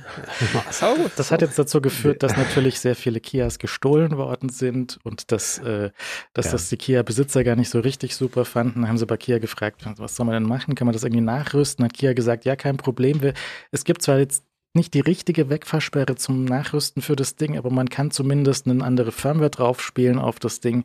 Das 1.16 1.30
hat 1.30 1.42
jetzt 1.42 1.58
dazu 1.58 1.80
geführt, 1.80 2.22
dass 2.22 2.36
natürlich 2.36 2.80
sehr 2.80 2.94
viele 2.94 3.20
Kias 3.20 3.58
gestohlen 3.58 4.16
worden 4.16 4.48
sind 4.48 4.98
und 5.04 5.32
dass, 5.32 5.58
äh, 5.58 5.90
dass 6.34 6.46
Ja. 6.46 6.52
das 6.52 6.68
die 6.68 6.76
Kia-Besitzer 6.76 7.44
gar 7.44 7.56
nicht 7.56 7.70
so 7.70 7.80
richtig 7.80 8.16
super 8.16 8.44
fanden. 8.44 8.80
Dann 8.82 8.88
haben 8.88 8.98
sie 8.98 9.06
bei 9.06 9.16
Kia 9.16 9.38
gefragt, 9.38 9.84
was 9.96 10.16
soll 10.16 10.26
man 10.26 10.34
denn 10.34 10.48
machen? 10.48 10.74
Kann 10.74 10.86
man 10.86 10.92
das 10.92 11.04
irgendwie 11.04 11.22
nachrüsten? 11.24 11.84
Hat 11.84 11.94
Kia 11.94 12.12
gesagt, 12.12 12.44
ja, 12.44 12.56
kein 12.56 12.76
Problem. 12.76 13.22
Wir, 13.22 13.34
es 13.70 13.84
gibt 13.84 14.02
zwar 14.02 14.18
jetzt 14.18 14.44
nicht 14.74 14.92
die 14.92 15.00
richtige 15.00 15.48
Wegfahrsperre 15.48 16.16
zum 16.16 16.44
Nachrüsten 16.44 17.00
für 17.02 17.16
das 17.16 17.34
Ding, 17.36 17.56
aber 17.56 17.70
man 17.70 17.88
kann 17.88 18.10
zumindest 18.10 18.68
eine 18.68 18.84
andere 18.84 19.10
Firmware 19.10 19.48
draufspielen 19.50 20.18
auf 20.18 20.38
das 20.38 20.60
Ding, 20.60 20.84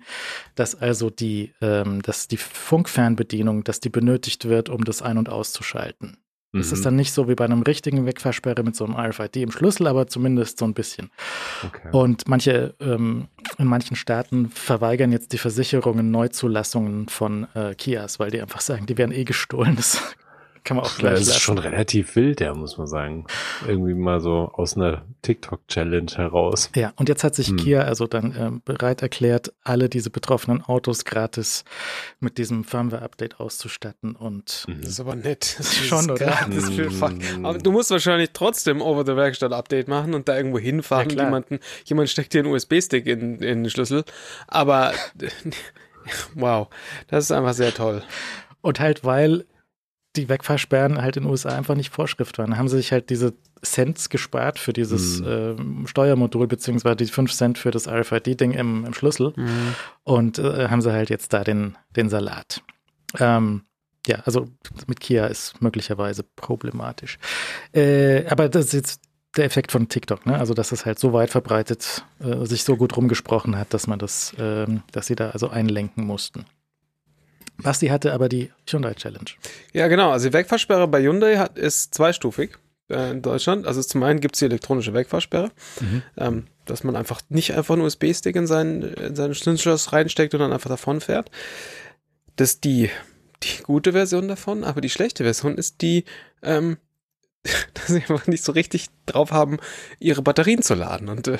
dass 0.55 0.75
also 0.75 1.09
die, 1.09 1.51
ähm, 1.61 2.01
dass 2.01 2.27
die 2.29 2.37
Funkfernbedienung, 2.37 3.63
dass 3.65 3.81
die 3.81 3.89
benötigt 3.89 4.47
wird, 4.47 4.69
um 4.69 4.85
das 4.85 5.01
ein- 5.01 5.17
und 5.17 5.27
auszuschalten. 5.27 6.17
Das 6.53 6.67
Mhm. 6.67 6.73
ist 6.73 6.85
dann 6.85 6.95
nicht 6.97 7.13
so 7.13 7.29
wie 7.29 7.35
bei 7.35 7.45
einem 7.45 7.61
richtigen 7.61 8.05
Wegfahrsperre 8.05 8.61
mit 8.63 8.75
so 8.75 8.83
einem 8.83 8.95
RFID 8.95 9.37
im 9.37 9.51
Schlüssel, 9.51 9.87
aber 9.87 10.07
zumindest 10.07 10.57
so 10.57 10.65
ein 10.65 10.73
bisschen. 10.73 11.09
okay. 11.65 11.87
Und 11.91 12.27
manche, 12.27 12.73
ähm, 12.81 13.27
in 13.57 13.67
manchen 13.67 13.95
Staaten 13.95 14.49
verweigern 14.49 15.11
jetzt 15.13 15.31
die 15.31 15.37
Versicherungen 15.37 16.11
Neuzulassungen 16.11 17.07
von 17.07 17.47
äh, 17.55 17.73
Kias, 17.75 18.19
weil 18.19 18.31
die 18.31 18.41
einfach 18.41 18.61
sagen, 18.61 18.85
die 18.85 18.97
werden 18.97 19.13
eh 19.13 19.23
gestohlen. 19.23 19.75
Das 19.77 20.01
kann 20.63 20.77
man 20.77 20.85
auch 20.85 20.97
gleich 20.97 21.13
das 21.13 21.21
ist 21.21 21.27
lassen. 21.29 21.39
schon 21.39 21.57
relativ 21.57 22.15
wild, 22.15 22.39
ja, 22.41 22.53
muss 22.53 22.77
man 22.77 22.87
sagen. 22.87 23.25
Irgendwie 23.67 23.93
mal 23.93 24.19
so 24.19 24.51
aus 24.53 24.75
einer 24.77 25.03
TikTok-Challenge 25.23 26.11
heraus. 26.15 26.69
Ja, 26.75 26.93
und 26.97 27.09
jetzt 27.09 27.23
hat 27.23 27.35
sich 27.35 27.47
Hm. 27.49 27.57
Kia 27.57 27.81
also 27.81 28.07
dann 28.07 28.35
ähm, 28.37 28.61
bereit 28.63 29.01
erklärt, 29.01 29.53
alle 29.63 29.89
diese 29.89 30.09
betroffenen 30.09 30.61
Autos 30.61 31.05
gratis 31.05 31.63
mit 32.19 32.37
diesem 32.37 32.63
Firmware-Update 32.63 33.39
auszustatten. 33.39 34.15
Und 34.15 34.65
Mhm. 34.67 34.81
Das 34.81 34.91
ist 34.91 34.99
aber 34.99 35.15
nett. 35.15 35.55
Das 35.57 35.67
ist 35.71 35.85
Schon, 35.85 36.05
oder? 36.11 36.25
gratis 36.25 36.69
für 36.69 36.91
Fuck. 36.91 37.13
Mm. 37.37 37.45
Aber 37.45 37.57
du 37.57 37.71
musst 37.71 37.89
wahrscheinlich 37.91 38.29
trotzdem 38.33 38.81
Over-the-Werkstatt-Update 38.81 39.87
machen 39.87 40.13
und 40.13 40.27
da 40.27 40.35
irgendwo 40.37 40.59
hinfahren. 40.59 41.09
Ja, 41.11 41.23
jemanden, 41.25 41.59
jemand 41.85 42.09
steckt 42.09 42.33
dir 42.33 42.39
einen 42.43 42.51
USB-Stick 42.53 43.05
in, 43.07 43.35
in 43.39 43.63
den 43.63 43.69
Schlüssel. 43.69 44.03
Aber 44.47 44.93
wow, 46.35 46.67
das 47.07 47.25
ist 47.25 47.31
einfach 47.31 47.53
sehr 47.53 47.73
toll. 47.73 48.03
Und 48.61 48.79
halt, 48.79 49.03
weil 49.03 49.45
die 50.15 50.27
Wegfahrsperren 50.29 51.01
halt 51.01 51.17
in 51.17 51.23
den 51.23 51.29
USA 51.31 51.49
einfach 51.49 51.75
nicht 51.75 51.89
Vorschrift 51.93 52.37
waren, 52.37 52.57
haben 52.57 52.67
sie 52.67 52.77
sich 52.77 52.91
halt 52.91 53.09
diese 53.09 53.33
Cents 53.63 54.09
gespart 54.09 54.59
für 54.59 54.73
dieses 54.73 55.21
Mhm. 55.21 55.27
ähm, 55.27 55.87
Steuermodul, 55.87 56.47
beziehungsweise 56.47 56.95
die 56.97 57.05
5 57.05 57.31
Cent 57.31 57.57
für 57.57 57.71
das 57.71 57.87
RFID-Ding 57.87 58.51
im, 58.51 58.85
im 58.85 58.93
Schlüssel. 58.93 59.33
Und 60.03 60.39
äh, 60.39 60.67
haben 60.67 60.81
sie 60.81 60.91
halt 60.91 61.09
jetzt 61.09 61.31
da 61.33 61.43
den, 61.43 61.77
den 61.95 62.09
Salat. 62.09 62.61
Ähm, 63.19 63.63
ja, 64.07 64.17
also 64.25 64.47
mit 64.87 64.99
Kia 64.99 65.27
ist 65.27 65.61
möglicherweise 65.61 66.23
problematisch. 66.35 67.19
Äh, 67.73 68.25
aber 68.27 68.49
das 68.49 68.65
ist 68.67 68.73
jetzt 68.73 69.01
der 69.37 69.45
Effekt 69.45 69.71
von 69.71 69.87
TikTok, 69.87 70.25
ne? 70.25 70.37
Also 70.37 70.53
dass 70.53 70.71
es 70.73 70.85
halt 70.85 70.99
so 70.99 71.13
weit 71.13 71.29
verbreitet, 71.29 72.03
äh, 72.19 72.45
sich 72.45 72.63
so 72.65 72.75
gut 72.75 72.97
rumgesprochen 72.97 73.57
hat, 73.57 73.73
dass 73.73 73.87
man 73.87 73.99
das, 73.99 74.35
ähm, 74.39 74.81
dass 74.91 75.07
sie 75.07 75.15
da 75.15 75.29
also 75.29 75.49
einlenken 75.49 76.05
mussten. 76.05 76.45
Basti 77.63 77.87
hatte 77.87 78.13
aber 78.13 78.29
die 78.29 78.51
Hyundai 78.69 78.93
Challenge. 78.93 79.29
Ja, 79.73 79.87
genau. 79.87 80.11
Also 80.11 80.29
die 80.29 80.33
Wegfahrsperre 80.33 80.87
bei 80.87 81.01
Hyundai 81.01 81.37
hat, 81.37 81.57
ist 81.57 81.93
zweistufig 81.95 82.51
äh, 82.89 83.11
in 83.11 83.21
Deutschland. 83.21 83.65
Also 83.67 83.81
zum 83.81 84.03
einen 84.03 84.19
gibt 84.19 84.35
es 84.35 84.39
die 84.39 84.45
elektronische 84.45 84.93
Wegfahrsperre, 84.93 85.51
Mhm. 85.79 86.03
ähm, 86.17 86.47
dass 86.65 86.83
man 86.83 86.95
einfach 86.95 87.21
nicht 87.29 87.53
einfach 87.55 87.73
einen 87.75 87.83
USB-Stick 87.83 88.35
in 88.35 88.47
seinen, 88.47 88.83
in 88.83 89.15
seinen 89.15 89.33
Schlüsselschloss 89.35 89.93
reinsteckt 89.93 90.33
und 90.33 90.39
dann 90.39 90.53
einfach 90.53 90.69
davon 90.69 91.01
fährt. 91.01 91.29
Das 92.35 92.51
ist 92.51 92.63
die, 92.63 92.89
die 93.43 93.63
gute 93.63 93.91
Version 93.93 94.27
davon, 94.27 94.63
aber 94.63 94.81
die 94.81 94.89
schlechte 94.89 95.23
Version 95.23 95.57
ist 95.57 95.81
die, 95.81 96.05
ähm, 96.43 96.77
dass 97.73 97.87
sie 97.87 97.95
einfach 97.95 98.27
nicht 98.27 98.43
so 98.43 98.51
richtig 98.51 98.87
drauf 99.07 99.31
haben, 99.31 99.57
ihre 99.99 100.21
Batterien 100.21 100.61
zu 100.61 100.75
laden. 100.75 101.09
Und 101.09 101.27
äh, 101.27 101.39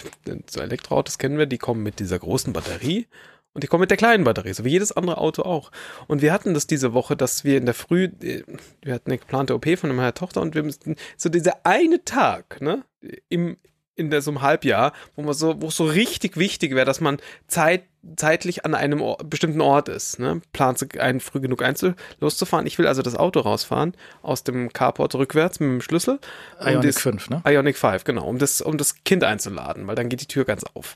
so 0.49 0.59
Elektroautos 0.61 1.17
kennen 1.19 1.37
wir, 1.37 1.45
die 1.45 1.59
kommen 1.59 1.83
mit 1.83 1.99
dieser 1.99 2.17
großen 2.19 2.53
Batterie 2.53 3.07
und 3.53 3.63
die 3.63 3.67
kommen 3.67 3.81
mit 3.81 3.89
der 3.91 3.97
kleinen 3.97 4.23
Batterie, 4.23 4.53
so 4.53 4.63
wie 4.63 4.69
jedes 4.69 4.91
andere 4.91 5.17
Auto 5.17 5.41
auch. 5.43 5.71
Und 6.07 6.21
wir 6.21 6.31
hatten 6.31 6.53
das 6.53 6.67
diese 6.67 6.93
Woche, 6.93 7.15
dass 7.17 7.43
wir 7.43 7.57
in 7.57 7.65
der 7.65 7.75
Früh, 7.75 8.05
äh, 8.21 8.43
wir 8.81 8.93
hatten 8.93 9.09
eine 9.11 9.17
geplante 9.17 9.53
OP 9.53 9.77
von 9.77 9.93
meiner 9.95 10.13
Tochter 10.13 10.41
und 10.41 10.55
wir 10.55 10.63
müssten 10.63 10.95
so 11.17 11.29
dieser 11.29 11.65
eine 11.65 12.03
Tag, 12.05 12.61
ne, 12.61 12.83
im, 13.29 13.57
in 13.95 14.09
der, 14.09 14.21
so 14.21 14.31
einem 14.31 14.41
Halbjahr, 14.41 14.93
wo 15.15 15.21
man 15.21 15.33
so, 15.33 15.61
wo 15.61 15.67
es 15.67 15.75
so 15.75 15.85
richtig 15.85 16.37
wichtig 16.37 16.73
wäre, 16.73 16.85
dass 16.85 17.01
man 17.01 17.17
Zeit, 17.47 17.83
zeitlich 18.15 18.65
an 18.65 18.73
einem 18.73 19.01
Or 19.01 19.17
bestimmten 19.17 19.61
Ort 19.61 19.89
ist, 19.89 20.17
ne, 20.17 20.41
plant 20.53 20.97
einen 20.97 21.19
früh 21.19 21.41
genug 21.41 21.61
einzu 21.61 21.93
loszufahren. 22.19 22.65
Ich 22.65 22.79
will 22.79 22.87
also 22.87 23.01
das 23.01 23.15
Auto 23.15 23.41
rausfahren, 23.41 23.93
aus 24.21 24.43
dem 24.43 24.71
Carport 24.71 25.13
rückwärts 25.15 25.59
mit 25.59 25.67
dem 25.69 25.81
Schlüssel. 25.81 26.19
um 26.61 26.67
Ionic 26.67 26.83
das- 26.93 27.01
5, 27.01 27.29
ne? 27.29 27.43
Ionic 27.45 27.77
5, 27.77 28.05
genau, 28.05 28.25
um 28.27 28.37
das, 28.39 28.61
um 28.61 28.77
das 28.77 29.03
Kind 29.03 29.23
einzuladen, 29.25 29.85
weil 29.87 29.95
dann 29.95 30.07
geht 30.09 30.21
die 30.21 30.27
Tür 30.27 30.45
ganz 30.45 30.63
auf. 30.73 30.95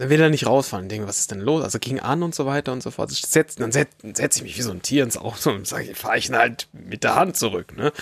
Dann 0.00 0.08
will 0.08 0.18
er 0.18 0.30
nicht 0.30 0.46
rausfahren. 0.46 0.86
Ich 0.86 0.88
denke, 0.88 1.06
was 1.06 1.18
ist 1.18 1.30
denn 1.30 1.40
los? 1.40 1.62
Also 1.62 1.78
ging 1.78 2.00
an 2.00 2.22
und 2.22 2.34
so 2.34 2.46
weiter 2.46 2.72
und 2.72 2.82
so 2.82 2.90
fort. 2.90 3.10
Setz, 3.10 3.56
dann 3.56 3.70
setze 3.70 4.14
setz 4.14 4.38
ich 4.38 4.42
mich 4.42 4.56
wie 4.56 4.62
so 4.62 4.70
ein 4.70 4.80
Tier 4.80 5.04
ins 5.04 5.18
Auto 5.18 5.50
und 5.50 5.66
sage, 5.66 5.94
fahre 5.94 6.16
ich 6.16 6.30
ihn 6.30 6.36
halt 6.36 6.68
mit 6.72 7.04
der 7.04 7.16
Hand 7.16 7.36
zurück. 7.36 7.76
Ne? 7.76 7.92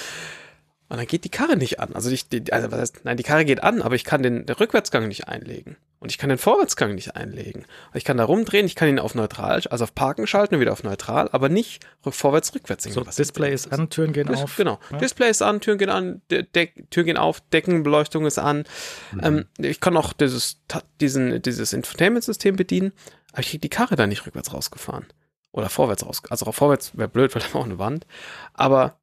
Und 0.89 0.97
dann 0.97 1.07
geht 1.09 1.25
die 1.25 1.29
Karre 1.29 1.57
nicht 1.57 1.81
an. 1.81 1.97
Also, 1.97 2.09
ich, 2.11 2.29
die, 2.29 2.53
also 2.53 2.71
was 2.71 2.79
heißt, 2.79 3.01
nein, 3.03 3.17
die 3.17 3.25
Karre 3.25 3.45
geht 3.45 3.65
an, 3.65 3.83
aber 3.83 3.97
ich 3.97 4.05
kann 4.05 4.23
den, 4.23 4.47
den 4.47 4.55
Rückwärtsgang 4.55 5.09
nicht 5.09 5.27
einlegen. 5.27 5.77
Und 6.01 6.13
ich 6.13 6.19
kann 6.19 6.29
den 6.29 6.39
Vorwärtsgang 6.39 6.95
nicht 6.95 7.17
einlegen. 7.17 7.65
Ich 7.93 8.05
kann 8.05 8.17
da 8.17 8.25
rumdrehen, 8.25 8.67
ich 8.67 8.77
kann 8.77 8.89
ihn 8.89 9.01
auf 9.01 9.17
neutral, 9.17 9.61
also 9.69 9.85
auf 9.85 9.95
Parken 9.95 10.27
schalten 10.29 10.55
und 10.55 10.61
wieder 10.61 10.73
auf 10.73 10.85
neutral, 10.85 11.29
aber 11.33 11.49
nicht 11.49 11.85
vorwärts, 12.03 12.55
rückwärts. 12.55 12.85
So, 12.85 13.03
Display 13.03 13.53
ist 13.53 13.73
an, 13.73 13.91
Türen 13.91 14.13
gehen 14.13 14.29
Dis- 14.29 14.43
auf. 14.43 14.57
Genau. 14.57 14.79
Ja. 14.91 14.99
Display 14.99 15.29
ist 15.31 15.43
an, 15.43 15.61
Türen 15.61 15.79
gehen 15.79 15.91
an, 15.91 16.23
De 16.31 16.45
Türen 16.91 17.07
gehen 17.07 17.17
auf, 17.17 17.41
Deckenbeleuchtung 17.53 18.27
ist 18.27 18.39
an. 18.39 18.65
Mhm. 19.13 19.21
Ähm, 19.23 19.45
ich 19.59 19.81
kann 19.81 19.97
auch 19.97 20.13
dieses, 20.13 20.61
diesen, 21.01 21.43
dieses 21.43 21.73
Infotainment-System 21.73 22.55
bedienen, 22.55 22.93
aber 23.33 23.41
ich 23.41 23.51
kriege 23.51 23.63
die 23.63 23.69
Karre 23.69 23.97
da 23.97 24.07
nicht 24.07 24.25
rückwärts 24.25 24.53
rausgefahren. 24.55 25.07
Oder 25.51 25.69
vorwärts 25.69 26.07
raus. 26.07 26.23
Also 26.31 26.47
auch 26.47 26.55
vorwärts 26.55 26.97
wäre 26.97 27.09
blöd, 27.09 27.35
weil 27.35 27.43
da 27.43 27.53
war 27.55 27.63
auch 27.63 27.65
eine 27.65 27.79
Wand. 27.79 28.07
Aber 28.55 29.01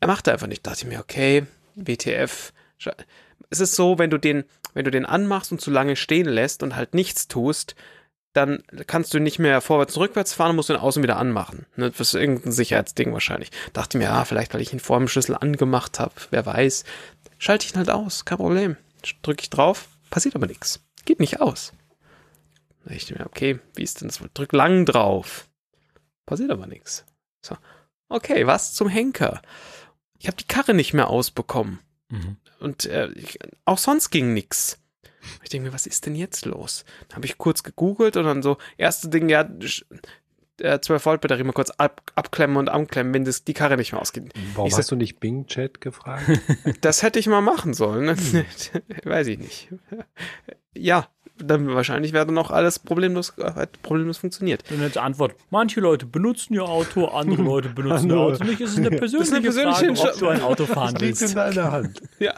er 0.00 0.08
macht 0.08 0.28
einfach 0.28 0.46
nicht. 0.46 0.66
Da 0.66 0.70
dachte 0.72 0.84
ich 0.84 0.88
mir, 0.92 1.00
okay, 1.00 1.46
WTF. 1.76 2.52
Es 3.50 3.60
ist 3.60 3.74
so, 3.76 3.98
wenn 3.98 4.10
du 4.10 4.18
den, 4.18 4.44
wenn 4.78 4.84
du 4.84 4.92
den 4.92 5.06
anmachst 5.06 5.50
und 5.50 5.60
zu 5.60 5.72
lange 5.72 5.96
stehen 5.96 6.28
lässt 6.28 6.62
und 6.62 6.76
halt 6.76 6.94
nichts 6.94 7.26
tust, 7.26 7.74
dann 8.32 8.62
kannst 8.86 9.12
du 9.12 9.18
nicht 9.18 9.40
mehr 9.40 9.60
vorwärts 9.60 9.96
und 9.96 10.02
rückwärts 10.02 10.34
fahren, 10.34 10.54
musst 10.54 10.70
ihn 10.70 10.76
außen 10.76 11.02
wieder 11.02 11.16
anmachen. 11.16 11.66
Ne, 11.74 11.90
das 11.90 11.98
ist 11.98 12.14
irgendein 12.14 12.52
Sicherheitsding 12.52 13.12
wahrscheinlich. 13.12 13.50
Dachte 13.72 13.98
mir, 13.98 14.04
ja, 14.04 14.24
vielleicht, 14.24 14.54
weil 14.54 14.60
ich 14.60 14.72
ihn 14.72 14.78
vor 14.78 14.96
dem 14.96 15.08
Schlüssel 15.08 15.34
angemacht 15.34 15.98
habe, 15.98 16.14
wer 16.30 16.46
weiß. 16.46 16.84
Schalte 17.38 17.66
ich 17.66 17.72
ihn 17.72 17.78
halt 17.78 17.90
aus, 17.90 18.24
kein 18.24 18.38
Problem. 18.38 18.76
Drücke 19.22 19.42
ich 19.42 19.50
drauf, 19.50 19.88
passiert 20.10 20.36
aber 20.36 20.46
nichts. 20.46 20.80
Geht 21.06 21.18
nicht 21.18 21.40
aus. 21.40 21.72
Da 22.84 22.94
dachte 22.94 23.02
ich 23.02 23.18
mir, 23.18 23.26
okay, 23.26 23.58
wie 23.74 23.82
ist 23.82 24.00
denn 24.00 24.06
das? 24.06 24.20
Drück 24.32 24.52
lang 24.52 24.86
drauf. 24.86 25.48
Passiert 26.24 26.52
aber 26.52 26.68
nichts. 26.68 27.04
So. 27.44 27.56
Okay, 28.08 28.46
was 28.46 28.74
zum 28.74 28.88
Henker? 28.88 29.42
Ich 30.20 30.28
habe 30.28 30.36
die 30.36 30.46
Karre 30.46 30.72
nicht 30.72 30.94
mehr 30.94 31.08
ausbekommen. 31.08 31.80
Mhm. 32.10 32.36
Und 32.60 32.84
äh, 32.86 33.08
ich, 33.12 33.38
auch 33.64 33.78
sonst 33.78 34.10
ging 34.10 34.34
nix. 34.34 34.78
Ich 35.42 35.50
denke 35.50 35.68
mir, 35.68 35.74
was 35.74 35.86
ist 35.86 36.06
denn 36.06 36.14
jetzt 36.14 36.44
los? 36.46 36.84
Dann 37.08 37.16
habe 37.16 37.26
ich 37.26 37.38
kurz 37.38 37.62
gegoogelt 37.62 38.16
und 38.16 38.24
dann 38.24 38.42
so, 38.42 38.56
erste 38.76 39.08
Ding, 39.08 39.28
ja, 39.28 39.42
sch- 39.42 39.84
äh, 40.60 40.80
12 40.80 41.04
Volt 41.06 41.20
Batterie 41.20 41.44
mal 41.44 41.52
kurz 41.52 41.70
ab, 41.70 42.02
abklemmen 42.14 42.56
und 42.56 42.68
anklemmen, 42.68 43.12
wenn 43.14 43.24
das, 43.24 43.44
die 43.44 43.54
Karre 43.54 43.76
nicht 43.76 43.92
mehr 43.92 44.00
ausgeht. 44.00 44.32
Warum 44.54 44.68
Ich 44.68 44.76
hast 44.76 44.90
du 44.90 44.96
nicht 44.96 45.20
Bing 45.20 45.46
Chat 45.46 45.80
gefragt? 45.80 46.24
Das 46.80 47.02
hätte 47.02 47.18
ich 47.18 47.26
mal 47.26 47.40
machen 47.42 47.74
sollen. 47.74 48.06
ne? 48.06 48.16
Weiß 49.04 49.26
ich 49.28 49.38
nicht. 49.38 49.68
Ja, 50.74 51.08
dann 51.44 51.74
wahrscheinlich 51.74 52.12
wäre 52.12 52.26
dann 52.26 52.38
auch 52.38 52.50
alles 52.50 52.78
problemlos, 52.78 53.34
äh, 53.38 53.66
problemlos 53.82 54.18
funktioniert. 54.18 54.64
Dann 54.70 54.80
jetzt 54.82 54.98
Antwort, 54.98 55.34
manche 55.50 55.80
Leute 55.80 56.06
benutzen 56.06 56.54
ihr 56.54 56.64
Auto, 56.64 57.06
andere 57.06 57.42
Leute 57.42 57.68
benutzen 57.70 58.10
ihr. 58.10 58.16
Auto 58.16 58.44
nicht. 58.44 58.60
Es 58.60 58.70
ist 58.72 58.78
eine 58.78 58.90
persönliche, 58.90 59.40
persönliche 59.40 59.62
Frage, 59.62 59.90
ob 59.90 59.98
Entscheidung. 60.06 60.18
du 60.20 60.28
ein 60.28 60.42
Auto 60.42 60.66
fahren 60.66 60.94
liegt 60.96 61.20
in 61.20 61.20
willst. 61.20 61.36
deiner 61.36 61.72
Hand. 61.72 62.02
Ja. 62.18 62.34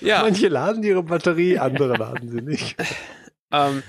Ja, 0.00 0.22
Manche 0.22 0.46
laden 0.48 0.82
ihre 0.84 1.02
Batterie, 1.02 1.58
andere 1.58 1.96
laden 1.96 2.28
sie 2.30 2.40
nicht. 2.40 2.76
ähm, 3.52 3.82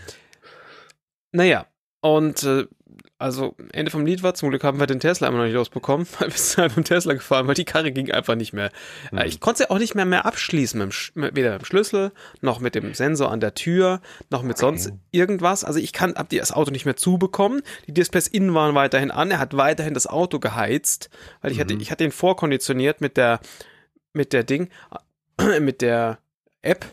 naja, 1.31 1.67
und 2.01 2.41
äh, 2.43 2.65
also 3.19 3.53
Ende 3.73 3.91
vom 3.91 4.05
Lied 4.05 4.23
war, 4.23 4.33
zum 4.33 4.49
Glück 4.49 4.63
haben 4.63 4.79
wir 4.79 4.87
den 4.87 5.01
Tesla 5.01 5.27
immer 5.27 5.39
noch 5.39 5.43
nicht 5.43 5.53
losbekommen, 5.53 6.07
weil 6.19 6.29
wir 6.29 6.37
sind 6.37 6.57
halt 6.57 6.77
mit 6.77 6.87
dem 6.87 6.89
Tesla 6.89 7.13
gefahren, 7.13 7.47
weil 7.47 7.53
die 7.53 7.65
Karre 7.65 7.91
ging 7.91 8.09
einfach 8.11 8.35
nicht 8.35 8.53
mehr. 8.53 8.71
Äh, 9.11 9.27
ich 9.27 9.41
konnte 9.41 9.59
sie 9.59 9.69
auch 9.69 9.77
nicht 9.77 9.93
mehr 9.93 10.05
mehr 10.05 10.25
abschließen, 10.25 10.79
mit 10.79 10.93
dem, 10.93 11.21
mit, 11.21 11.35
weder 11.35 11.51
mit 11.51 11.61
dem 11.61 11.65
Schlüssel, 11.65 12.11
noch 12.41 12.61
mit 12.61 12.75
dem 12.75 12.93
Sensor 12.93 13.29
an 13.29 13.41
der 13.41 13.53
Tür, 13.53 14.01
noch 14.29 14.41
mit 14.41 14.57
sonst 14.57 14.93
irgendwas. 15.11 15.65
Also 15.65 15.79
ich 15.79 15.91
kann, 15.91 16.15
hab 16.15 16.29
die 16.29 16.37
das 16.37 16.53
Auto 16.53 16.71
nicht 16.71 16.85
mehr 16.85 16.95
zubekommen. 16.95 17.61
Die 17.87 17.93
Displays 17.93 18.27
innen 18.27 18.53
waren 18.53 18.73
weiterhin 18.73 19.11
an. 19.11 19.31
Er 19.31 19.39
hat 19.39 19.55
weiterhin 19.55 19.93
das 19.93 20.07
Auto 20.07 20.39
geheizt, 20.39 21.09
weil 21.41 21.51
ich 21.51 21.59
hatte, 21.59 21.73
ich 21.73 21.91
hatte 21.91 22.05
ihn 22.05 22.11
vorkonditioniert 22.11 23.01
mit 23.01 23.17
der, 23.17 23.41
mit 24.13 24.31
der 24.31 24.45
Ding, 24.45 24.69
mit 25.59 25.81
der 25.81 26.19
App. 26.61 26.85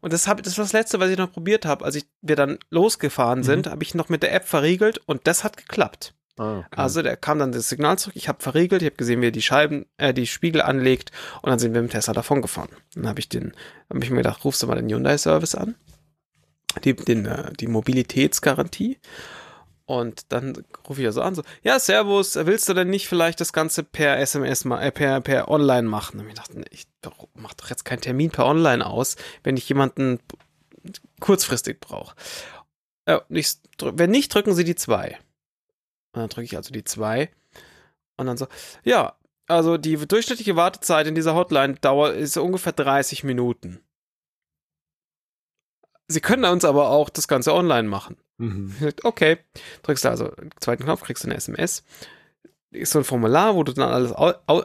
Und 0.00 0.12
das, 0.12 0.28
hab, 0.28 0.42
das 0.42 0.56
war 0.58 0.64
das 0.64 0.72
Letzte, 0.72 1.00
was 1.00 1.10
ich 1.10 1.18
noch 1.18 1.32
probiert 1.32 1.64
habe. 1.66 1.84
Als 1.84 1.94
ich, 1.94 2.06
wir 2.22 2.36
dann 2.36 2.58
losgefahren 2.70 3.42
sind, 3.42 3.66
habe 3.66 3.82
ich 3.82 3.94
noch 3.94 4.08
mit 4.08 4.22
der 4.22 4.32
App 4.34 4.46
verriegelt 4.46 4.98
und 5.06 5.26
das 5.26 5.44
hat 5.44 5.56
geklappt. 5.56 6.14
Ah, 6.38 6.58
okay. 6.58 6.68
Also 6.70 7.02
der 7.02 7.16
kam 7.16 7.38
dann 7.38 7.52
das 7.52 7.68
Signal 7.70 7.98
zurück, 7.98 8.14
ich 8.14 8.28
habe 8.28 8.42
verriegelt, 8.42 8.82
ich 8.82 8.86
habe 8.86 8.96
gesehen, 8.96 9.22
wie 9.22 9.28
er 9.28 9.32
die 9.32 9.42
Scheiben, 9.42 9.86
äh, 9.96 10.12
die 10.12 10.26
Spiegel 10.26 10.60
anlegt 10.60 11.10
und 11.40 11.48
dann 11.48 11.58
sind 11.58 11.72
wir 11.72 11.80
mit 11.80 11.90
dem 11.90 11.94
Tesla 11.94 12.12
davon 12.12 12.42
gefahren. 12.42 12.68
Dann 12.94 13.08
habe 13.08 13.20
ich 13.20 13.28
den, 13.28 13.54
habe 13.88 14.04
ich 14.04 14.10
mir 14.10 14.18
gedacht, 14.18 14.44
rufst 14.44 14.62
du 14.62 14.66
mal 14.66 14.74
den 14.74 14.90
Hyundai-Service 14.90 15.54
an, 15.54 15.76
die, 16.84 16.94
den, 16.94 17.24
äh, 17.24 17.52
die 17.54 17.68
Mobilitätsgarantie. 17.68 18.98
Und 19.86 20.32
dann 20.32 20.64
rufe 20.88 21.00
ich 21.00 21.04
ja 21.04 21.12
so 21.12 21.22
an, 21.22 21.36
so, 21.36 21.42
ja, 21.62 21.78
Servus, 21.78 22.34
willst 22.34 22.68
du 22.68 22.74
denn 22.74 22.90
nicht 22.90 23.06
vielleicht 23.06 23.40
das 23.40 23.52
Ganze 23.52 23.84
per 23.84 24.18
SMS, 24.18 24.64
äh, 24.64 24.90
per, 24.90 25.20
per 25.20 25.48
Online 25.48 25.88
machen? 25.88 26.18
Und 26.18 26.28
ich 26.28 26.34
dachte, 26.34 26.64
ich 26.70 26.86
mach 27.34 27.54
doch 27.54 27.70
jetzt 27.70 27.84
keinen 27.84 28.00
Termin 28.00 28.30
per 28.30 28.46
Online 28.46 28.84
aus, 28.84 29.14
wenn 29.44 29.56
ich 29.56 29.68
jemanden 29.68 30.18
kurzfristig 31.20 31.80
brauche. 31.80 32.16
Äh, 33.04 33.20
wenn 33.28 34.10
nicht, 34.10 34.34
drücken 34.34 34.54
Sie 34.54 34.64
die 34.64 34.74
zwei. 34.74 35.18
Und 36.12 36.20
dann 36.20 36.28
drücke 36.30 36.46
ich 36.46 36.56
also 36.56 36.72
die 36.72 36.84
zwei. 36.84 37.30
Und 38.16 38.26
dann 38.26 38.36
so, 38.36 38.48
ja, 38.82 39.16
also 39.46 39.76
die 39.76 39.96
durchschnittliche 39.96 40.56
Wartezeit 40.56 41.06
in 41.06 41.14
dieser 41.14 41.34
Hotline 41.36 41.74
dauert 41.74 42.16
ist 42.16 42.36
ungefähr 42.36 42.72
30 42.72 43.22
Minuten. 43.22 43.80
Sie 46.08 46.20
können 46.20 46.44
uns 46.44 46.64
aber 46.64 46.90
auch 46.90 47.08
das 47.08 47.28
Ganze 47.28 47.54
online 47.54 47.88
machen. 47.88 48.16
Mhm. 48.38 48.74
Okay, 49.02 49.38
drückst 49.82 50.04
du 50.04 50.08
also 50.10 50.28
den 50.28 50.50
zweiten 50.60 50.84
Knopf, 50.84 51.02
kriegst 51.02 51.24
du 51.24 51.28
eine 51.28 51.36
SMS. 51.36 51.82
Ist 52.70 52.92
so 52.92 52.98
ein 52.98 53.04
Formular, 53.04 53.54
wo 53.54 53.62
du 53.62 53.72
dann 53.72 53.88
alles 53.90 54.12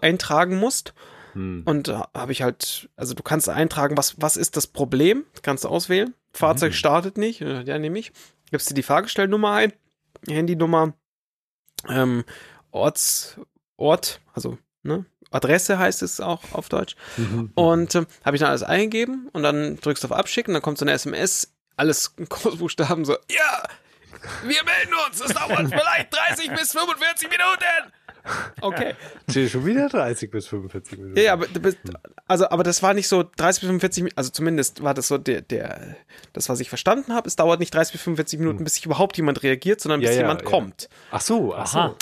eintragen 0.01 0.57
musst. 0.57 0.93
Hm. 1.33 1.61
Und 1.65 1.87
da 1.87 2.09
habe 2.13 2.33
ich 2.33 2.41
halt, 2.41 2.89
also 2.97 3.13
du 3.13 3.23
kannst 3.23 3.47
eintragen, 3.47 3.95
was, 3.97 4.19
was 4.19 4.35
ist 4.35 4.57
das 4.57 4.67
Problem? 4.67 5.23
Kannst 5.43 5.63
du 5.63 5.69
auswählen. 5.69 6.13
Fahrzeug 6.33 6.71
Mhm. 6.71 6.75
startet 6.75 7.17
nicht. 7.17 7.39
Ja, 7.41 7.79
nehme 7.79 7.99
ich. 7.99 8.11
Gibst 8.51 8.69
dir 8.69 8.73
die 8.73 8.83
Fahrgestellnummer 8.83 9.53
ein, 9.53 9.73
Handynummer, 10.27 10.93
ähm, 11.87 12.25
Orts, 12.71 13.39
Ort, 13.77 14.19
also 14.33 14.57
ne, 14.83 15.05
Adresse 15.31 15.79
heißt 15.79 16.01
es 16.03 16.19
auch 16.19 16.43
auf 16.51 16.67
Deutsch. 16.67 16.95
Mhm. 17.15 17.51
Und 17.55 17.95
ähm, 17.95 18.07
habe 18.25 18.35
ich 18.35 18.41
dann 18.41 18.49
alles 18.49 18.63
eingegeben 18.63 19.29
und 19.31 19.43
dann 19.43 19.77
drückst 19.77 20.03
du 20.03 20.07
auf 20.09 20.13
Abschicken, 20.13 20.53
dann 20.53 20.61
kommt 20.61 20.77
so 20.77 20.83
eine 20.85 20.91
SMS, 20.91 21.53
alles 21.81 22.13
in 22.17 22.29
Großbuchstaben 22.29 23.05
so, 23.05 23.13
ja, 23.29 23.63
wir 24.43 24.63
melden 24.63 24.93
uns, 25.07 25.19
es 25.19 25.33
dauert 25.33 25.67
vielleicht 25.67 26.13
30 26.13 26.51
bis 26.51 26.71
45 26.73 27.29
Minuten. 27.29 27.91
Okay. 28.61 28.93
Schon 29.49 29.65
wieder 29.65 29.89
30 29.89 30.29
bis 30.29 30.45
45 30.45 30.99
Minuten. 30.99 31.19
Ja, 31.19 31.33
aber, 31.33 31.47
also, 32.27 32.47
aber 32.51 32.61
das 32.61 32.83
war 32.83 32.93
nicht 32.93 33.07
so 33.07 33.23
30 33.23 33.61
bis 33.61 33.67
45 33.67 34.03
Minuten, 34.03 34.17
also 34.17 34.29
zumindest 34.29 34.83
war 34.83 34.93
das 34.93 35.07
so 35.07 35.17
der, 35.17 35.41
der, 35.41 35.95
das, 36.33 36.47
was 36.47 36.59
ich 36.59 36.69
verstanden 36.69 37.15
habe. 37.15 37.27
Es 37.27 37.35
dauert 37.35 37.59
nicht 37.59 37.73
30 37.73 37.93
bis 37.93 38.01
45 38.03 38.37
Minuten, 38.37 38.63
bis 38.63 38.75
sich 38.75 38.85
überhaupt 38.85 39.17
jemand 39.17 39.41
reagiert, 39.41 39.81
sondern 39.81 40.01
bis 40.01 40.09
Ja, 40.11 40.15
ja, 40.17 40.21
jemand 40.21 40.43
ja. 40.43 40.47
kommt. 40.47 40.87
Ach 41.09 41.21
so, 41.21 41.55
Aha. 41.55 41.95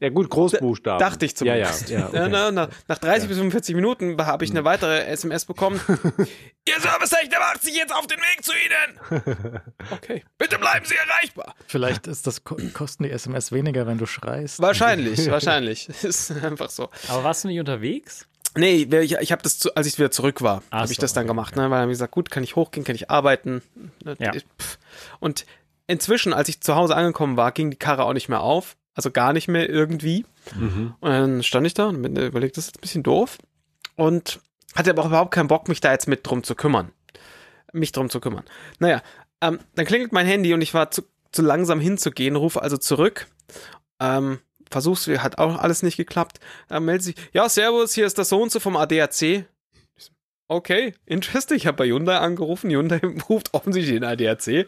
Ja 0.00 0.08
gut, 0.08 0.28
Großbuchstaben. 0.30 0.98
Dachte 0.98 1.24
ich 1.24 1.38
Ja, 1.40 1.54
ja, 1.54 1.70
zumindest. 1.72 1.90
ja. 1.90 1.98
Ja, 2.00 2.06
Okay. 2.08 2.28
na, 2.30 2.50
na, 2.50 2.68
nach 2.88 2.98
30 2.98 3.28
bis 3.28 3.36
45 3.38 3.74
Minuten 3.76 4.16
habe 4.26 4.44
ich 4.44 4.50
eine 4.50 4.64
weitere 4.64 5.04
SMS 5.06 5.44
bekommen. 5.44 5.80
Ihr 6.68 6.80
Servicetechniker 6.80 7.38
macht 7.38 7.62
sich 7.62 7.76
jetzt 7.76 7.94
auf 7.94 8.06
den 8.06 8.18
Weg 8.18 8.44
zu 8.44 8.52
Ihnen. 8.52 9.60
Okay. 9.90 10.24
Bitte 10.36 10.58
bleiben 10.58 10.84
Sie 10.84 10.94
erreichbar. 10.96 11.54
Vielleicht 11.66 12.06
ist 12.08 12.26
das, 12.26 12.44
ko- 12.44 12.56
kosten 12.74 13.04
die 13.04 13.10
SMS 13.10 13.52
weniger, 13.52 13.86
wenn 13.86 13.98
du 13.98 14.06
schreist. 14.06 14.60
Wahrscheinlich, 14.60 15.30
wahrscheinlich. 15.30 15.88
Ist 16.02 16.30
einfach 16.42 16.70
so. 16.70 16.90
Aber 17.08 17.24
warst 17.24 17.44
du 17.44 17.48
nicht 17.48 17.60
unterwegs? 17.60 18.26
Nee, 18.56 18.82
ich, 18.90 19.12
ich 19.12 19.32
habe 19.32 19.42
das, 19.42 19.58
zu, 19.58 19.74
als 19.76 19.86
ich 19.86 19.98
wieder 19.98 20.10
zurück 20.10 20.42
war, 20.42 20.62
habe 20.72 20.90
ich 20.90 20.96
so, 20.96 21.02
das 21.02 21.12
dann 21.12 21.22
okay. 21.24 21.28
gemacht, 21.28 21.54
ne? 21.56 21.62
weil 21.62 21.70
dann 21.70 21.80
hab 21.82 21.88
ich 21.88 21.92
gesagt, 21.94 22.12
gut, 22.12 22.30
kann 22.30 22.42
ich 22.42 22.56
hochgehen, 22.56 22.84
kann 22.84 22.96
ich 22.96 23.10
arbeiten. 23.10 23.62
Ne, 24.04 24.16
Ja. 24.18 24.34
ich-. 24.34 24.44
Und 25.20 25.46
inzwischen, 25.86 26.32
als 26.32 26.48
ich 26.48 26.60
zu 26.60 26.74
Hause 26.74 26.96
angekommen 26.96 27.36
war, 27.36 27.52
ging 27.52 27.70
die 27.70 27.76
Karre 27.76 28.04
auch 28.04 28.12
nicht 28.14 28.28
mehr 28.28 28.40
auf, 28.40 28.76
also 28.98 29.12
gar 29.12 29.32
nicht 29.32 29.46
mehr 29.46 29.70
irgendwie. 29.70 30.26
Mhm. 30.56 30.94
Und 30.98 31.10
dann 31.10 31.42
stand 31.44 31.64
ich 31.68 31.72
da 31.72 31.86
und 31.86 32.02
bin 32.02 32.16
überlegt, 32.16 32.56
das 32.56 32.64
ist 32.64 32.70
jetzt 32.70 32.78
ein 32.78 32.80
bisschen 32.80 33.02
doof 33.04 33.38
und 33.94 34.40
hatte 34.74 34.90
aber 34.90 35.02
auch 35.02 35.06
überhaupt 35.06 35.30
keinen 35.32 35.46
Bock, 35.46 35.68
mich 35.68 35.80
da 35.80 35.92
jetzt 35.92 36.08
mit 36.08 36.26
drum 36.26 36.42
zu 36.42 36.56
kümmern. 36.56 36.90
Mich 37.72 37.92
drum 37.92 38.10
zu 38.10 38.18
kümmern. 38.18 38.42
Naja, 38.80 39.00
ähm, 39.40 39.60
dann 39.76 39.86
klingelt 39.86 40.10
mein 40.10 40.26
Handy 40.26 40.52
und 40.52 40.62
ich 40.62 40.74
war 40.74 40.90
zu, 40.90 41.02
zu 41.30 41.42
langsam 41.42 41.78
hinzugehen, 41.78 42.34
rufe 42.34 42.60
also 42.60 42.76
zurück. 42.76 43.28
Ähm, 44.00 44.40
versuch's, 44.68 45.06
hat 45.06 45.38
auch 45.38 45.60
alles 45.60 45.84
nicht 45.84 45.96
geklappt. 45.96 46.40
Dann 46.66 46.84
meldet 46.84 47.04
sich, 47.04 47.14
ja, 47.32 47.48
servus, 47.48 47.94
hier 47.94 48.04
ist 48.04 48.18
das 48.18 48.30
so 48.30 48.42
und 48.42 48.50
so 48.50 48.58
vom 48.58 48.76
ADAC. 48.76 49.44
Okay, 50.48 50.94
interesting. 51.06 51.56
Ich 51.56 51.68
habe 51.68 51.76
bei 51.76 51.86
Hyundai 51.86 52.18
angerufen. 52.18 52.68
Hyundai 52.68 53.00
ruft 53.28 53.54
offensichtlich 53.54 53.94
den 53.94 54.04
ADAC. 54.04 54.66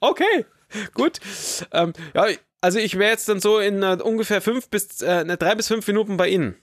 Okay, 0.00 0.44
gut. 0.92 1.20
Ähm, 1.72 1.94
ja, 2.12 2.26
also 2.62 2.78
ich 2.78 2.98
wäre 2.98 3.10
jetzt 3.10 3.28
dann 3.28 3.40
so 3.40 3.58
in 3.58 3.82
äh, 3.82 3.98
ungefähr 4.02 4.40
fünf 4.40 4.68
bis 4.70 5.02
äh, 5.02 5.36
drei 5.36 5.54
bis 5.54 5.68
fünf 5.68 5.86
Minuten 5.86 6.16
bei 6.16 6.28
Ihnen. 6.28 6.54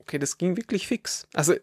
Okay, 0.00 0.18
das 0.18 0.38
ging 0.38 0.56
wirklich 0.56 0.86
fix. 0.86 1.26
Also 1.34 1.54
äh, 1.54 1.60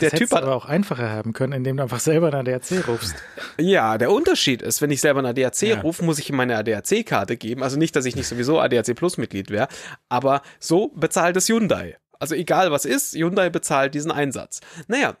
der 0.00 0.10
das 0.10 0.18
Typ 0.18 0.30
hat 0.32 0.42
aber 0.42 0.54
auch 0.54 0.66
einfacher 0.66 1.08
haben 1.08 1.32
können, 1.32 1.52
indem 1.52 1.76
du 1.76 1.82
einfach 1.84 2.00
selber 2.00 2.30
nach 2.30 2.40
ADAC 2.40 2.86
rufst. 2.86 3.14
Ja, 3.58 3.98
der 3.98 4.10
Unterschied 4.12 4.62
ist, 4.62 4.80
wenn 4.82 4.90
ich 4.90 5.00
selber 5.00 5.20
eine 5.20 5.28
ADAC 5.30 5.62
Ja. 5.62 5.80
rufe, 5.80 6.04
muss 6.04 6.18
ich 6.18 6.30
ihm 6.30 6.36
meine 6.36 6.56
ADAC-Karte 6.56 7.36
geben. 7.36 7.62
Also 7.62 7.78
nicht, 7.78 7.94
dass 7.96 8.04
ich 8.04 8.16
nicht 8.16 8.26
sowieso 8.28 8.60
ADAC 8.60 8.94
Plus 8.94 9.16
Mitglied 9.18 9.50
wäre, 9.50 9.68
aber 10.08 10.42
so 10.58 10.88
bezahlt 10.88 11.36
es 11.36 11.48
Hyundai. 11.48 11.96
Also 12.18 12.34
egal 12.34 12.70
was 12.70 12.84
ist, 12.84 13.14
Hyundai 13.14 13.50
bezahlt 13.50 13.94
diesen 13.94 14.10
Einsatz. 14.10 14.60
Naja, 14.88 15.16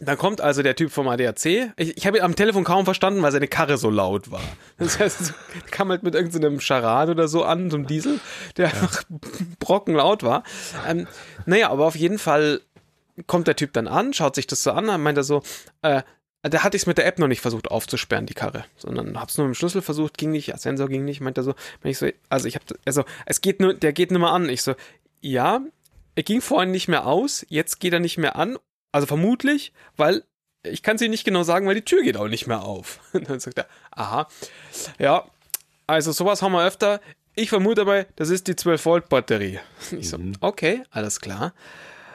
dann 0.00 0.16
kommt 0.18 0.40
also 0.40 0.62
der 0.62 0.76
Typ 0.76 0.90
vom 0.90 1.08
ADAC. 1.08 1.46
Ich, 1.76 1.96
ich 1.96 2.06
habe 2.06 2.18
ihn 2.18 2.22
am 2.24 2.34
Telefon 2.36 2.64
kaum 2.64 2.84
verstanden, 2.84 3.22
weil 3.22 3.32
seine 3.32 3.48
Karre 3.48 3.78
so 3.78 3.90
laut 3.90 4.30
war. 4.30 4.40
Das 4.78 4.98
heißt, 4.98 5.26
so- 5.26 5.32
kam 5.70 5.90
halt 5.90 6.02
mit 6.02 6.14
irgendeinem 6.14 6.60
Charan 6.60 7.10
oder 7.10 7.28
so 7.28 7.44
an, 7.44 7.70
so 7.70 7.76
einem 7.76 7.86
Diesel, 7.86 8.20
der 8.56 8.66
einfach 8.66 9.02
brockenlaut 9.58 10.22
war. 10.22 10.42
Ähm, 10.86 11.06
naja, 11.46 11.70
aber 11.70 11.86
auf 11.86 11.96
jeden 11.96 12.18
Fall 12.18 12.60
kommt 13.26 13.46
der 13.48 13.56
Typ 13.56 13.72
dann 13.72 13.88
an, 13.88 14.12
schaut 14.12 14.34
sich 14.34 14.46
das 14.46 14.62
so 14.62 14.70
an, 14.72 14.86
dann 14.86 15.02
meint 15.02 15.18
er 15.18 15.24
so, 15.24 15.42
äh, 15.82 16.02
da 16.42 16.62
hatte 16.62 16.76
ich 16.76 16.84
es 16.84 16.86
mit 16.86 16.98
der 16.98 17.06
App 17.06 17.18
noch 17.18 17.26
nicht 17.26 17.40
versucht 17.40 17.68
aufzusperren, 17.68 18.26
die 18.26 18.34
Karre, 18.34 18.64
sondern 18.76 19.18
hab's 19.20 19.36
nur 19.38 19.48
mit 19.48 19.54
dem 19.54 19.58
Schlüssel 19.58 19.82
versucht, 19.82 20.16
ging 20.16 20.30
nicht, 20.30 20.56
Sensor 20.58 20.88
ging 20.88 21.04
nicht, 21.04 21.20
meint 21.20 21.36
er 21.36 21.42
so, 21.42 21.54
ich 21.82 21.98
so, 21.98 22.08
also 22.28 22.46
ich 22.46 22.54
hab, 22.54 22.62
also 22.84 23.04
es 23.26 23.40
geht 23.40 23.58
nur, 23.60 23.74
der 23.74 23.92
geht 23.92 24.12
nur 24.12 24.20
mal 24.20 24.30
an. 24.32 24.48
Ich 24.48 24.62
so, 24.62 24.74
ja, 25.20 25.60
er 26.14 26.22
ging 26.22 26.40
vorhin 26.40 26.70
nicht 26.70 26.86
mehr 26.86 27.06
aus, 27.06 27.44
jetzt 27.48 27.80
geht 27.80 27.92
er 27.92 27.98
nicht 28.00 28.18
mehr 28.18 28.36
an, 28.36 28.56
also 28.98 29.06
vermutlich, 29.06 29.72
weil 29.96 30.24
ich 30.64 30.82
kann 30.82 30.98
sie 30.98 31.08
nicht 31.08 31.24
genau 31.24 31.44
sagen, 31.44 31.68
weil 31.68 31.76
die 31.76 31.84
Tür 31.84 32.02
geht 32.02 32.16
auch 32.16 32.26
nicht 32.26 32.48
mehr 32.48 32.62
auf. 32.62 32.98
Und 33.12 33.30
dann 33.30 33.38
sagt 33.38 33.58
er, 33.58 33.68
aha, 33.92 34.26
ja, 34.98 35.24
also 35.86 36.10
sowas 36.10 36.42
haben 36.42 36.50
wir 36.50 36.66
öfter. 36.66 37.00
Ich 37.36 37.48
vermute 37.48 37.82
aber, 37.82 38.06
das 38.16 38.28
ist 38.28 38.48
die 38.48 38.56
12 38.56 38.84
Volt 38.84 39.08
Batterie. 39.08 39.60
Ich 39.92 40.08
so, 40.08 40.18
okay, 40.40 40.82
alles 40.90 41.20
klar. 41.20 41.54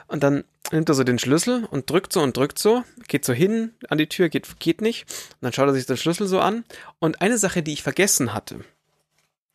Und 0.07 0.23
dann 0.23 0.43
nimmt 0.73 0.89
er 0.89 0.95
so 0.95 1.05
den 1.05 1.19
Schlüssel 1.19 1.64
und 1.72 1.89
drückt 1.89 2.11
so 2.11 2.22
und 2.22 2.35
drückt 2.35 2.60
so, 2.60 2.84
geht 3.07 3.23
so 3.23 3.31
hin 3.31 3.72
an 3.88 3.97
die 3.97 4.10
Tür, 4.10 4.27
geht, 4.27 4.60
geht 4.60 4.81
nicht. 4.81 5.10
Und 5.10 5.38
dann 5.43 5.53
schaut 5.53 5.68
er 5.68 5.73
sich 5.73 5.85
den 5.85 5.95
Schlüssel 5.95 6.27
so 6.27 6.41
an. 6.41 6.65
Und 6.99 7.22
eine 7.22 7.38
Sache, 7.38 7.64
die 7.64 7.72
ich 7.72 7.81
vergessen 7.81 8.34
hatte, 8.34 8.60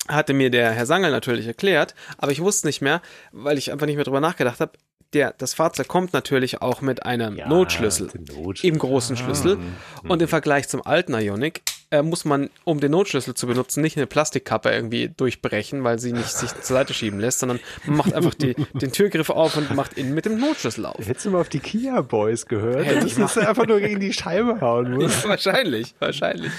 hatte 0.08 0.32
mir 0.32 0.48
der 0.48 0.72
Herr 0.72 0.86
Sangel 0.86 1.10
natürlich 1.10 1.46
erklärt, 1.46 1.94
aber 2.16 2.32
ich 2.32 2.40
wusste 2.40 2.66
nicht 2.66 2.80
mehr, 2.80 3.02
weil 3.32 3.58
ich 3.58 3.70
einfach 3.70 3.84
nicht 3.84 3.96
mehr 3.96 4.06
drüber 4.06 4.22
nachgedacht 4.22 4.60
habe. 4.60 4.72
Der, 5.14 5.32
das 5.38 5.54
Fahrzeug 5.54 5.88
kommt 5.88 6.12
natürlich 6.12 6.60
auch 6.60 6.82
mit 6.82 7.04
einem 7.06 7.36
Ja, 7.36 7.48
Notschlüssel 7.48 8.10
Notschlüssel. 8.34 8.68
im 8.70 8.78
großen 8.78 9.16
Schlüssel. 9.16 9.58
Und 10.06 10.20
im 10.20 10.28
Vergleich 10.28 10.68
zum 10.68 10.86
alten 10.86 11.14
Ionic 11.14 11.62
äh, 11.90 12.02
muss 12.02 12.26
man, 12.26 12.50
um 12.64 12.80
den 12.80 12.90
Notschlüssel 12.90 13.32
zu 13.32 13.46
benutzen, 13.46 13.80
nicht 13.80 13.96
eine 13.96 14.06
Plastikkappe 14.06 14.70
irgendwie 14.70 15.08
durchbrechen, 15.08 15.82
weil 15.82 15.98
sie 15.98 16.12
nicht 16.12 16.28
sich 16.28 16.52
zur 16.52 16.76
Seite 16.76 16.92
schieben 16.92 17.18
lässt, 17.20 17.38
sondern 17.38 17.58
man 17.86 17.96
macht 17.96 18.12
einfach 18.12 18.34
die, 18.34 18.54
den 18.74 18.92
Türgriff 18.92 19.30
auf 19.30 19.56
und 19.56 19.74
macht 19.74 19.94
innen 19.96 20.12
mit 20.14 20.26
dem 20.26 20.38
Notschlüssel 20.38 20.84
auf. 20.84 20.98
Hättest 21.06 21.24
du 21.24 21.30
mal 21.30 21.40
auf 21.40 21.48
die 21.48 21.60
Kia 21.60 22.02
Boys 22.02 22.44
gehört? 22.44 22.84
Hätte 22.84 22.96
das 22.96 23.12
ich 23.12 23.18
ist 23.18 23.38
einfach 23.38 23.66
nur 23.66 23.80
gegen 23.80 24.00
die 24.00 24.12
Scheibe 24.12 24.60
hauen 24.60 24.92
muss. 24.92 25.24
wahrscheinlich, 25.28 25.94
wahrscheinlich. 26.00 26.52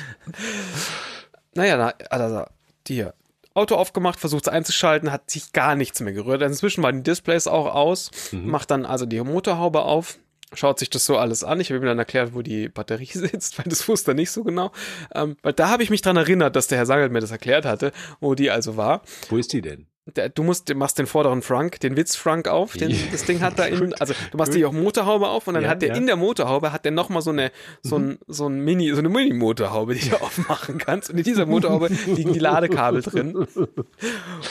Naja, 1.54 1.78
na, 1.78 1.94
also, 2.10 2.46
die 2.88 2.96
hier. 2.96 3.14
Auto 3.54 3.76
aufgemacht, 3.76 4.20
versucht 4.20 4.48
es 4.48 4.54
einzuschalten, 4.54 5.12
hat 5.12 5.30
sich 5.30 5.52
gar 5.54 5.76
nichts 5.76 6.00
mehr 6.02 6.14
gerührt. 6.14 6.42
Inzwischen 6.42 6.84
waren 6.84 6.98
die 6.98 7.04
Displays 7.04 7.48
auch 7.48 7.74
aus, 7.74 8.12
macht 8.32 8.72
dann 8.72 8.86
also 8.86 9.06
die 9.06 9.22
Motorhaube 9.22 9.82
auf 9.82 10.20
schaut 10.54 10.80
sich 10.80 10.90
das 10.90 11.06
so 11.06 11.18
alles 11.18 11.44
an. 11.44 11.60
Ich 11.60 11.70
habe 11.70 11.80
ihm 11.80 11.86
dann 11.86 12.00
erklärt, 12.00 12.34
wo 12.34 12.42
die 12.42 12.70
Batterie 12.70 13.06
sitzt, 13.14 13.58
weil 13.58 13.66
das 13.68 13.88
wusste 13.88 14.12
er 14.12 14.16
nicht 14.16 14.32
so 14.32 14.44
genau. 14.44 14.72
Ähm, 15.14 15.38
weil 15.42 15.54
da 15.54 15.70
habe 15.70 15.84
ich 15.84 15.90
mich 15.90 16.02
dran 16.02 16.18
erinnert, 16.18 16.56
dass 16.56 16.68
der 16.68 16.78
Herr 16.78 16.86
Sangelt 16.86 17.12
mir 17.12 17.20
das 17.22 17.32
erklärt 17.32 17.66
hatte, 17.66 17.92
wo 18.20 18.36
die 18.36 18.50
also 18.50 18.78
war. 18.78 19.02
Wo 19.30 19.38
ist 19.38 19.54
die 19.54 19.62
denn? 19.62 19.89
Du 20.36 20.44
musst, 20.44 20.70
du 20.70 20.76
machst 20.76 20.98
den 21.00 21.08
vorderen 21.08 21.42
Frank, 21.42 21.80
den 21.80 21.96
Witz-Frank 21.98 22.48
auf, 22.48 22.74
den, 22.74 22.96
das 23.12 23.26
Ding 23.26 23.42
hat 23.42 23.58
da 23.60 23.66
in, 23.66 23.94
also 24.00 24.14
du 24.32 24.38
machst 24.38 24.54
die 24.54 24.66
auch 24.66 24.72
Motorhaube 24.72 25.28
auf 25.28 25.48
und 25.48 25.54
dann 25.56 25.64
Ja, 25.64 25.70
hat 25.70 25.82
der 25.82 25.90
ja. 25.90 25.96
Mhm. 25.96 26.02
in 26.02 26.08
der 26.08 26.16
Motorhaube 26.16 26.72
hat 26.72 26.86
der 26.86 26.92
nochmal 26.92 27.22
so 27.22 27.30
eine, 27.32 27.52
so 27.82 27.98
ein, 27.98 28.18
so 28.28 28.48
ein 28.48 28.60
Mini, 28.64 28.92
so 28.92 29.00
eine 29.00 29.10
Mini-Motorhaube, 29.10 29.96
die 29.96 30.10
du 30.10 30.22
aufmachen 30.22 30.78
kannst. 30.78 31.10
Und 31.10 31.18
in 31.18 31.24
dieser 31.24 31.46
Motorhaube 31.46 31.90
liegen 32.08 32.34
die 32.34 32.40
Ladekabel 32.40 33.02
drin. 33.02 33.48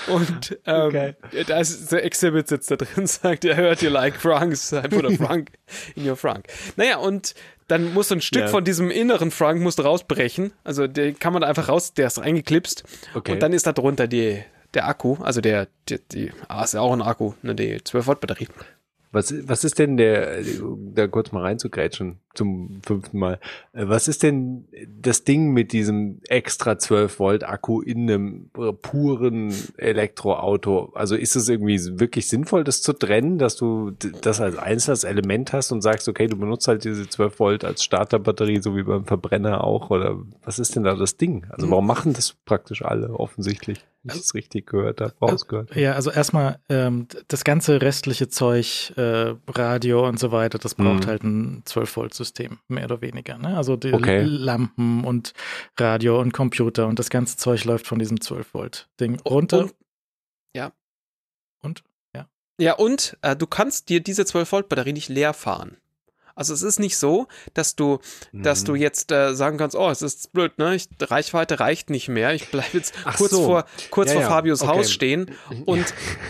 Und 0.09 0.59
ähm, 0.66 0.86
Okay. 0.89 1.14
da 1.47 1.60
ist 1.60 1.93
der 1.93 2.05
Exhibit 2.05 2.48
sitzt 2.48 2.70
da 2.70 2.76
drin, 2.76 3.06
sagt, 3.06 3.44
er 3.44 3.56
hört 3.56 3.82
you 3.82 3.90
like 3.90 4.16
Franks, 4.16 4.72
I 4.72 4.82
put 4.89 5.05
a 5.05 5.10
Frank 5.10 5.51
in 5.94 6.09
your 6.09 6.16
Frank. 6.16 6.47
Naja, 6.76 6.98
und 6.98 7.35
dann 7.66 7.93
muss 7.93 8.10
ein 8.10 8.20
Stück 8.22 8.43
Ja. 8.43 8.48
von 8.48 8.64
diesem 8.64 8.90
inneren 8.90 9.30
Frank 9.30 9.60
musst 9.60 9.82
rausbrechen. 9.85 10.52
Also 10.64 10.86
den 10.86 11.18
kann 11.18 11.35
man 11.35 11.43
da 11.43 11.48
einfach 11.48 11.68
raus, 11.68 11.93
der 11.93 12.06
ist 12.06 12.18
reingeklipst. 12.18 12.85
Okay. 13.14 13.32
Und 13.32 13.43
dann 13.43 13.52
ist 13.52 13.66
da 13.66 13.72
drunter 13.72 14.06
die, 14.06 14.43
der 14.74 14.86
Akku, 14.86 15.16
also 15.22 15.40
der, 15.40 15.68
die, 15.88 15.98
die 16.12 16.32
ah, 16.48 16.64
ist 16.64 16.74
ja 16.74 16.80
auch 16.80 16.92
ein 16.92 17.02
Akku, 17.02 17.32
ne, 17.42 17.54
die 17.54 17.82
12 17.82 18.06
Volt 18.06 18.20
Batterie. 18.20 18.48
Was, 19.10 19.32
was 19.48 19.64
ist 19.64 19.78
denn 19.78 19.96
der, 19.96 20.42
da 20.94 21.06
kurz 21.06 21.32
mal 21.32 21.42
reinzugrätschen 21.42 22.18
zum 22.34 22.82
fünften 22.84 23.18
Mal, 23.18 23.40
äh, 23.72 23.88
was 23.88 24.06
ist 24.06 24.22
denn 24.22 24.68
das 25.00 25.24
Ding 25.24 25.52
mit 25.52 25.72
diesem 25.72 26.20
extra 26.28 26.78
12 26.78 27.18
Volt 27.18 27.44
Akku 27.44 27.80
in 27.80 28.02
einem 28.02 28.50
puren 28.82 29.54
Elektroauto? 29.78 30.92
Also 30.94 31.16
ist 31.16 31.36
es 31.36 31.48
irgendwie 31.48 31.78
wirklich 31.98 32.28
sinnvoll, 32.28 32.64
das 32.64 32.82
zu 32.82 32.92
trennen, 32.92 33.38
dass 33.38 33.56
du 33.56 33.92
das 34.20 34.42
als 34.42 34.58
einzelnes 34.58 35.04
Element 35.04 35.54
hast 35.54 35.72
und 35.72 35.80
sagst, 35.80 36.06
okay, 36.06 36.26
du 36.26 36.36
benutzt 36.36 36.68
halt 36.68 36.84
diese 36.84 37.08
12 37.08 37.40
Volt 37.40 37.64
als 37.64 37.82
Starterbatterie, 37.82 38.60
so 38.60 38.76
wie 38.76 38.82
beim 38.82 39.06
Verbrenner 39.06 39.64
auch, 39.64 39.88
oder 39.88 40.18
was 40.44 40.58
ist 40.58 40.76
denn 40.76 40.84
da 40.84 40.94
das 40.94 41.16
Ding? 41.16 41.46
Also 41.48 41.70
warum 41.70 41.86
machen 41.86 42.12
das 42.12 42.34
praktisch 42.44 42.84
alle 42.84 43.10
offensichtlich? 43.14 43.86
Wenn 44.09 44.16
ich 44.16 44.22
es 44.24 44.35
richtig 44.35 44.66
gehört 44.66 45.01
habe, 45.01 45.14
rausgehört. 45.20 45.74
Ja, 45.76 45.93
also 45.94 46.10
erstmal 46.10 46.59
ähm, 46.68 47.06
das 47.28 47.44
ganze 47.44 47.80
restliche 47.82 48.28
Zeug, 48.28 48.93
äh, 48.97 49.35
Radio 49.48 50.06
und 50.09 50.18
so 50.18 50.32
weiter, 50.32 50.59
das 50.59 50.74
braucht 50.74 51.05
Mhm. 51.05 51.06
halt 51.06 51.22
ein 51.24 51.62
12-Volt-System, 51.64 52.59
mehr 52.68 52.85
oder 52.85 53.01
weniger. 53.01 53.39
Ne? 53.39 53.56
Also 53.56 53.76
die 53.76 53.93
Okay. 53.93 54.22
Lampen 54.22 55.05
und 55.05 55.32
Radio 55.78 56.20
und 56.20 56.32
Computer 56.32 56.86
und 56.86 56.98
das 56.98 57.10
ganze 57.10 57.36
Zeug 57.36 57.64
läuft 57.64 57.86
von 57.86 57.98
diesem 57.98 58.18
12-Volt-Ding 58.18 59.20
runter. 59.20 59.59
Und, 59.60 59.74
ja. 60.55 60.72
Und? 61.62 61.82
Ja, 62.60 62.72
und 62.74 63.16
äh, 63.22 63.36
du 63.36 63.47
kannst 63.47 63.89
dir 63.89 64.01
diese 64.01 64.24
12 64.26 64.51
Volt 64.51 64.68
Batterie 64.68 64.93
nicht 64.93 65.09
leer 65.09 65.32
fahren. 65.32 65.76
Also 66.39 66.55
es 66.55 66.62
ist 66.62 66.78
nicht 66.78 66.97
so, 66.97 67.27
dass 67.55 67.77
du, 67.77 67.98
dass 68.32 68.62
Mhm. 68.62 68.66
du 68.66 68.74
jetzt 68.77 69.12
äh, 69.12 69.35
sagen 69.35 69.59
kannst, 69.59 69.77
oh, 69.77 69.90
es 69.90 70.02
ist 70.02 70.32
blöd, 70.32 70.56
ne? 70.59 70.74
Ich, 70.77 70.89
Reichweite 71.01 71.60
reicht 71.60 71.90
nicht 71.90 72.09
mehr. 72.09 72.32
Ich 72.32 72.48
bleibe 72.51 72.69
jetzt 72.78 72.94
Ach 73.05 73.16
kurz 73.16 73.31
so. 73.32 73.44
vor 73.44 73.65
kurz 73.90 74.09
Ja, 74.09 74.15
vor 74.15 74.23
ja. 74.23 74.28
Fabius 74.28 74.62
Okay. 74.62 74.70
Haus 74.70 74.90
stehen 74.93 75.31
und 75.66 75.85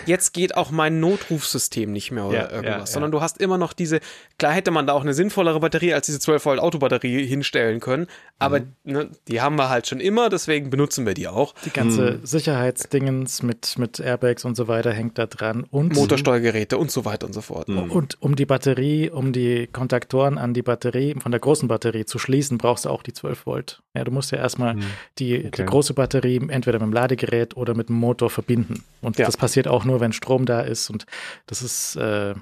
jetzt 0.07 0.33
geht 0.33 0.57
auch 0.57 0.71
mein 0.71 0.99
Notrufsystem 1.01 1.93
nicht 1.93 2.11
mehr 2.11 2.25
oder 2.25 2.51
irgendwas, 2.53 2.89
ja. 2.91 2.95
sondern 2.95 3.11
du 3.13 3.21
hast 3.21 3.39
immer 3.39 3.59
noch 3.59 3.73
diese. 3.73 4.01
Klar 4.39 4.53
hätte 4.53 4.71
man 4.71 4.87
da 4.87 4.93
auch 4.95 5.03
eine 5.03 5.15
sinnvollere 5.15 5.61
Batterie 5.61 5.93
als 5.95 6.07
diese 6.07 6.21
12 6.21 6.45
Volt 6.47 6.61
Autobatterie 6.61 7.27
hinstellen 7.27 7.81
können, 7.81 8.07
aber 8.39 8.61
Mhm. 8.61 8.67
ne, 8.85 9.11
die 9.29 9.41
haben 9.41 9.57
wir 9.57 9.69
halt 9.69 9.87
schon 9.87 10.01
immer, 10.01 10.29
deswegen 10.31 10.71
benutzen 10.71 11.07
wir 11.07 11.15
die 11.15 11.29
auch. 11.29 11.55
Die 11.65 11.71
ganze 11.71 12.15
Hm. 12.15 12.27
Sicherheitsdingens 12.27 13.43
mit, 13.43 13.79
mit 13.79 14.01
Airbags 14.01 14.45
und 14.45 14.57
so 14.57 14.69
weiter 14.69 14.93
hängt 14.93 15.19
da 15.19 15.27
dran. 15.27 15.65
Und, 15.71 15.95
Motorsteuergeräte 15.95 16.79
und 16.79 16.91
so 16.91 17.05
weiter 17.05 17.27
und 17.27 17.33
so 17.33 17.41
fort. 17.41 17.69
Mhm. 17.69 17.91
und 17.91 18.17
um 18.23 18.37
die 18.37 18.47
Batterie, 18.47 19.11
um 19.11 19.33
die 19.33 19.67
Kontaktoren 19.99 20.39
an 20.39 20.55
die 20.55 20.62
Batterie, 20.62 21.15
von 21.19 21.33
der 21.33 21.41
großen 21.41 21.66
Batterie 21.69 22.05
zu 22.05 22.19
schließen, 22.19 22.57
brauchst 22.59 22.85
du 22.85 22.89
auch 22.91 23.03
die 23.03 23.12
12 23.12 23.47
Volt. 23.47 23.83
Ja, 23.97 24.05
du 24.05 24.11
musst 24.12 24.31
ja 24.31 24.39
erstmal 24.39 24.75
Mhm. 24.75 24.83
die, 25.19 25.39
Okay. 25.39 25.51
die 25.57 25.65
große 25.65 25.93
Batterie 25.95 26.37
entweder 26.49 26.79
mit 26.79 26.87
dem 26.87 26.93
Ladegerät 26.93 27.57
oder 27.57 27.75
mit 27.75 27.89
dem 27.89 27.97
Motor 27.97 28.31
verbinden. 28.31 28.85
Und 29.01 29.19
Ja. 29.19 29.27
das 29.27 29.37
passiert 29.37 29.66
auch 29.66 29.85
nur, 29.85 30.01
wenn 30.01 30.12
Strom 30.12 30.47
da 30.47 30.61
ist. 30.61 30.89
Und 30.91 31.05
das 31.47 31.62
ist, 31.62 31.97
äh, 31.97 32.35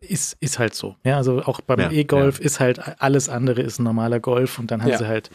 ist, 0.00 0.36
ist 0.40 0.58
halt 0.58 0.74
so. 0.74 0.96
Ja, 1.04 1.16
also 1.16 1.42
auch 1.42 1.60
beim 1.60 1.78
Ja, 1.80 1.90
E-Golf 1.90 2.40
ist 2.40 2.58
halt 2.60 2.80
alles 3.00 3.28
andere 3.28 3.62
ist 3.62 3.78
ein 3.78 3.84
normaler 3.84 4.18
Golf 4.20 4.58
und 4.58 4.70
dann 4.70 4.82
haben 4.82 4.90
Ja. 4.90 4.98
sie 4.98 5.06
halt, 5.06 5.30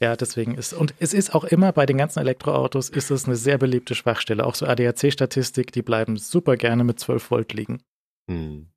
ja, 0.00 0.16
deswegen 0.16 0.54
ist, 0.54 0.72
und 0.74 0.94
es 0.98 1.14
ist 1.14 1.34
auch 1.34 1.44
immer 1.44 1.72
bei 1.72 1.86
den 1.86 1.96
ganzen 1.98 2.18
Elektroautos 2.20 2.88
ist 2.90 3.10
es 3.10 3.24
eine 3.26 3.36
sehr 3.36 3.56
beliebte 3.58 3.94
Schwachstelle. 3.94 4.44
Auch 4.44 4.54
so 4.54 4.66
ADAC-Statistik, 4.66 5.72
die 5.72 5.82
bleiben 5.82 6.16
super 6.16 6.56
gerne 6.56 6.84
mit 6.84 6.98
12 7.00 7.30
Volt 7.30 7.52
liegen. 7.54 7.82
Hm. 8.30 8.68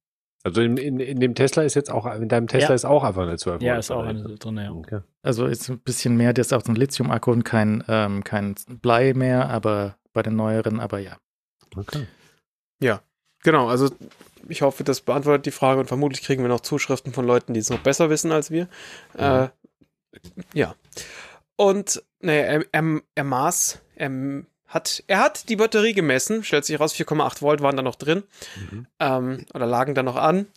Also 0.45 0.61
in, 0.61 0.77
in, 0.77 0.99
in 0.99 1.19
dem 1.19 1.33
Tesla 1.33 1.63
ist 1.63 1.73
jetzt 1.73 1.89
auch, 1.91 2.05
in 2.05 2.29
deinem 2.29 2.47
Tesla 2.47 2.69
Ja. 2.69 2.75
ist 2.75 2.85
auch 2.85 3.03
einfach 3.03 3.23
eine 3.23 3.37
12 3.37 3.61
Ja, 3.61 3.73
Volt 3.73 3.79
ist 3.79 3.91
auch 3.91 4.03
eine 4.03 4.23
drin, 4.35 4.57
ja. 4.57 4.71
Okay. 4.71 5.01
Also 5.23 5.47
ist 5.47 5.69
ein 5.69 5.79
bisschen 5.79 6.15
mehr, 6.17 6.33
das 6.33 6.47
ist 6.47 6.53
auch 6.53 6.63
so 6.63 6.71
ein 6.71 6.75
Lithium-Akku 6.75 7.31
und 7.31 7.43
kein, 7.43 7.83
ähm, 7.87 8.23
kein 8.23 8.55
Blei 8.81 9.13
mehr, 9.13 9.49
aber 9.49 9.97
bei 10.13 10.21
den 10.21 10.35
neueren, 10.35 10.79
aber 10.79 10.99
ja. 10.99 11.17
okay. 11.75 12.05
Genau, 13.45 13.67
also 13.67 13.91
ich 14.49 14.63
hoffe, 14.63 14.83
das 14.83 15.01
beantwortet 15.01 15.45
die 15.45 15.51
Frage 15.51 15.79
und 15.79 15.85
vermutlich 15.85 16.23
kriegen 16.23 16.41
wir 16.41 16.49
noch 16.49 16.61
Zuschriften 16.61 17.13
von 17.13 17.27
Leuten, 17.27 17.53
die 17.53 17.59
es 17.59 17.69
noch 17.69 17.77
besser 17.77 18.09
wissen 18.09 18.31
als 18.31 18.49
wir. 18.49 18.67
Äh, 19.15 19.49
ja. 20.55 20.73
Und 21.55 22.03
nee, 22.21 22.39
er, 22.39 22.65
er, 22.71 23.01
er 23.13 23.23
maß, 23.23 23.81
er 23.95 24.09
hat, 24.67 25.03
er 25.07 25.19
hat 25.19 25.49
die 25.49 25.55
Batterie 25.55 25.93
gemessen, 25.93 26.43
stellt 26.43 26.65
sich 26.65 26.79
raus, 26.79 26.93
4,8 26.93 27.41
Volt 27.41 27.61
waren 27.61 27.75
da 27.77 27.83
noch 27.83 27.95
drin 27.95 28.23
Mhm. 28.71 28.87
ähm, 28.99 29.45
oder 29.53 29.65
lagen 29.65 29.95
da 29.95 30.03
noch 30.03 30.15
an. 30.17 30.47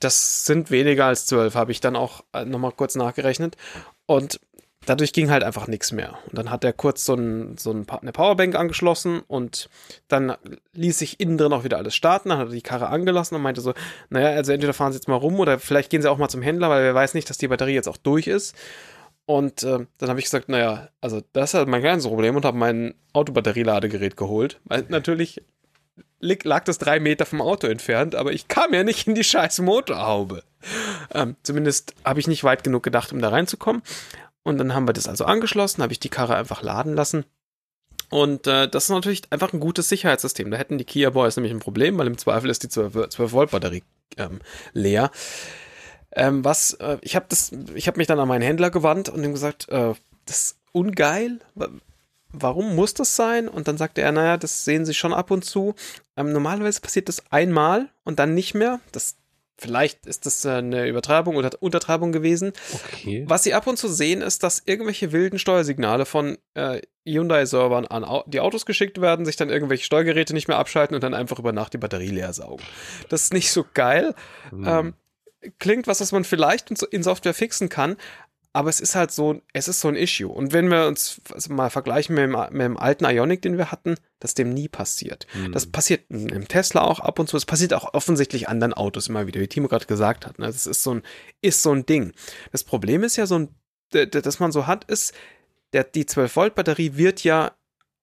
Das 0.00 0.44
sind 0.44 0.70
weniger 0.70 1.06
als 1.06 1.26
12, 1.26 1.54
habe 1.54 1.72
ich 1.72 1.80
dann 1.80 1.96
auch 1.96 2.22
äh, 2.32 2.44
nochmal 2.44 2.72
kurz 2.72 2.96
nachgerechnet. 2.96 3.56
Und 4.04 4.40
dadurch 4.84 5.12
ging 5.12 5.30
halt 5.30 5.42
einfach 5.42 5.66
nichts 5.68 5.90
mehr. 5.90 6.18
Und 6.26 6.38
dann 6.38 6.50
hat 6.50 6.62
er 6.64 6.72
kurz 6.74 7.04
so, 7.04 7.14
ein, 7.14 7.56
so 7.56 7.72
ein, 7.72 7.86
eine 7.88 8.12
Powerbank 8.12 8.54
angeschlossen 8.54 9.20
und 9.26 9.68
dann 10.06 10.36
ließ 10.74 10.98
sich 10.98 11.18
innen 11.18 11.38
drin 11.38 11.52
auch 11.52 11.64
wieder 11.64 11.78
alles 11.78 11.96
starten. 11.96 12.28
Dann 12.28 12.38
hat 12.38 12.48
er 12.48 12.52
die 12.54 12.62
Karre 12.62 12.88
angelassen 12.88 13.36
und 13.36 13.42
meinte 13.42 13.62
so, 13.62 13.72
naja, 14.10 14.28
also 14.36 14.52
entweder 14.52 14.74
fahren 14.74 14.92
sie 14.92 14.98
jetzt 14.98 15.08
mal 15.08 15.16
rum 15.16 15.40
oder 15.40 15.58
vielleicht 15.58 15.90
gehen 15.90 16.02
sie 16.02 16.10
auch 16.10 16.18
mal 16.18 16.28
zum 16.28 16.42
Händler, 16.42 16.68
weil 16.68 16.84
wer 16.84 16.94
weiß 16.94 17.14
nicht, 17.14 17.28
dass 17.30 17.38
die 17.38 17.48
Batterie 17.48 17.74
jetzt 17.74 17.88
auch 17.88 17.96
durch 17.96 18.26
ist. 18.26 18.54
Und 19.26 19.64
äh, 19.64 19.86
dann 19.98 20.08
habe 20.08 20.20
ich 20.20 20.26
gesagt, 20.26 20.48
naja, 20.48 20.88
also 21.00 21.20
das 21.32 21.50
ist 21.50 21.54
halt 21.54 21.68
mein 21.68 21.80
kleines 21.80 22.06
Problem 22.06 22.36
und 22.36 22.44
habe 22.44 22.56
mein 22.56 22.94
Autobatterieladegerät 23.12 24.16
geholt. 24.16 24.60
Weil 24.64 24.84
natürlich 24.88 25.42
lag 26.20 26.64
das 26.64 26.78
drei 26.78 27.00
Meter 27.00 27.26
vom 27.26 27.42
Auto 27.42 27.66
entfernt, 27.66 28.14
aber 28.14 28.32
ich 28.32 28.48
kam 28.48 28.72
ja 28.72 28.84
nicht 28.84 29.06
in 29.06 29.14
die 29.14 29.24
scheiß 29.24 29.60
Motorhaube. 29.60 30.44
Ähm, 31.12 31.36
zumindest 31.42 31.94
habe 32.04 32.20
ich 32.20 32.28
nicht 32.28 32.44
weit 32.44 32.64
genug 32.64 32.82
gedacht, 32.82 33.12
um 33.12 33.20
da 33.20 33.28
reinzukommen. 33.28 33.82
Und 34.42 34.58
dann 34.58 34.74
haben 34.74 34.88
wir 34.88 34.92
das 34.92 35.08
also 35.08 35.24
angeschlossen, 35.24 35.82
habe 35.82 35.92
ich 35.92 36.00
die 36.00 36.08
Karre 36.08 36.36
einfach 36.36 36.62
laden 36.62 36.94
lassen. 36.94 37.24
Und 38.10 38.46
äh, 38.46 38.68
das 38.68 38.84
ist 38.84 38.90
natürlich 38.90 39.22
einfach 39.30 39.52
ein 39.52 39.60
gutes 39.60 39.88
Sicherheitssystem. 39.88 40.50
Da 40.50 40.56
hätten 40.56 40.78
die 40.78 40.84
Kia 40.84 41.10
Boys 41.10 41.36
nämlich 41.36 41.52
ein 41.52 41.58
Problem, 41.58 41.98
weil 41.98 42.06
im 42.06 42.18
Zweifel 42.18 42.50
ist 42.50 42.62
die 42.62 42.68
12, 42.68 43.08
12 43.08 43.32
Volt 43.32 43.50
Batterie 43.50 43.82
ähm, 44.16 44.40
leer. 44.72 45.10
Ähm, 46.16 46.44
was, 46.44 46.72
äh, 46.74 46.98
ich 47.02 47.14
habe 47.14 47.26
das, 47.28 47.52
ich 47.74 47.86
habe 47.86 47.98
mich 47.98 48.06
dann 48.08 48.18
an 48.18 48.26
meinen 48.26 48.42
Händler 48.42 48.70
gewandt 48.70 49.08
und 49.08 49.22
ihm 49.22 49.32
gesagt, 49.32 49.68
äh, 49.68 49.92
das 50.24 50.36
ist 50.38 50.58
ungeil. 50.72 51.38
Wa- 51.54 51.68
Warum 52.32 52.74
muss 52.74 52.92
das 52.92 53.16
sein? 53.16 53.48
Und 53.48 53.68
dann 53.68 53.78
sagte 53.78 54.02
er, 54.02 54.12
naja, 54.12 54.36
das 54.36 54.64
sehen 54.64 54.84
Sie 54.84 54.92
schon 54.94 55.14
ab 55.14 55.30
und 55.30 55.44
zu. 55.44 55.74
Ähm, 56.16 56.32
normalerweise 56.32 56.80
passiert 56.80 57.08
das 57.08 57.22
einmal 57.30 57.88
und 58.04 58.18
dann 58.18 58.34
nicht 58.34 58.52
mehr. 58.54 58.80
Das, 58.92 59.16
vielleicht 59.56 60.04
ist 60.06 60.26
das 60.26 60.44
äh, 60.44 60.50
eine 60.50 60.86
Übertreibung 60.86 61.36
oder 61.36 61.50
Untertreibung 61.60 62.12
gewesen. 62.12 62.52
Okay. 62.74 63.24
Was 63.26 63.44
sie 63.44 63.54
ab 63.54 63.66
und 63.66 63.78
zu 63.78 63.88
sehen, 63.88 64.20
ist, 64.20 64.42
dass 64.42 64.62
irgendwelche 64.66 65.12
wilden 65.12 65.38
Steuersignale 65.38 66.04
von 66.04 66.36
äh, 66.54 66.82
Hyundai-Servern 67.06 67.86
an 67.86 68.04
Au 68.04 68.24
die 68.26 68.40
Autos 68.40 68.66
geschickt 68.66 69.00
werden, 69.00 69.24
sich 69.24 69.36
dann 69.36 69.48
irgendwelche 69.48 69.84
Steuergeräte 69.84 70.34
nicht 70.34 70.48
mehr 70.48 70.58
abschalten 70.58 70.94
und 70.94 71.04
dann 71.04 71.14
einfach 71.14 71.38
über 71.38 71.52
Nacht 71.52 71.72
die 71.72 71.78
Batterie 71.78 72.08
leer 72.10 72.32
saugen. 72.34 72.64
Das 73.08 73.22
ist 73.22 73.32
nicht 73.32 73.50
so 73.52 73.64
geil. 73.72 74.14
Hm. 74.50 74.64
Ähm, 74.66 74.94
klingt 75.58 75.86
was, 75.86 76.00
was 76.00 76.12
man 76.12 76.24
vielleicht 76.24 76.70
in, 76.70 76.76
so- 76.76 76.86
in 76.86 77.02
Software 77.02 77.34
fixen 77.34 77.68
kann, 77.68 77.96
aber 78.52 78.70
es 78.70 78.80
ist 78.80 78.94
halt 78.94 79.10
so, 79.12 79.42
es 79.52 79.68
ist 79.68 79.80
so 79.80 79.88
ein 79.88 79.96
Issue. 79.96 80.28
Und 80.32 80.54
wenn 80.54 80.68
wir 80.70 80.86
uns 80.86 81.20
also 81.30 81.52
mal 81.52 81.68
vergleichen 81.68 82.14
mit 82.14 82.24
dem, 82.24 82.32
mit 82.52 82.62
dem 82.62 82.78
alten 82.78 83.04
Ionic, 83.04 83.42
den 83.42 83.58
wir 83.58 83.70
hatten, 83.70 83.96
das 84.18 84.30
ist 84.30 84.38
dem 84.38 84.54
nie 84.54 84.68
passiert. 84.68 85.26
Hm. 85.32 85.52
Das 85.52 85.66
passiert 85.66 86.04
im 86.08 86.48
Tesla 86.48 86.80
auch 86.80 87.00
ab 87.00 87.18
und 87.18 87.28
zu. 87.28 87.36
Es 87.36 87.44
passiert 87.44 87.74
auch 87.74 87.92
offensichtlich 87.92 88.48
anderen 88.48 88.72
Autos 88.72 89.08
immer 89.08 89.26
wieder, 89.26 89.40
wie 89.42 89.46
Timo 89.48 89.68
gerade 89.68 89.84
gesagt 89.84 90.24
hat. 90.24 90.38
Ne? 90.38 90.46
Das 90.46 90.66
ist 90.66 90.82
so 90.82 90.94
ein, 90.94 91.02
ist 91.42 91.62
so 91.62 91.72
ein 91.72 91.84
Ding. 91.84 92.12
Das 92.50 92.64
Problem 92.64 93.02
ist 93.04 93.16
ja 93.16 93.26
so 93.26 93.38
ein, 93.40 93.48
das 93.90 94.40
man 94.40 94.52
so 94.52 94.66
hat, 94.66 94.84
ist, 94.84 95.12
der, 95.74 95.84
die 95.84 96.04
12-Volt-Batterie 96.06 96.96
wird 96.96 97.24
ja 97.24 97.52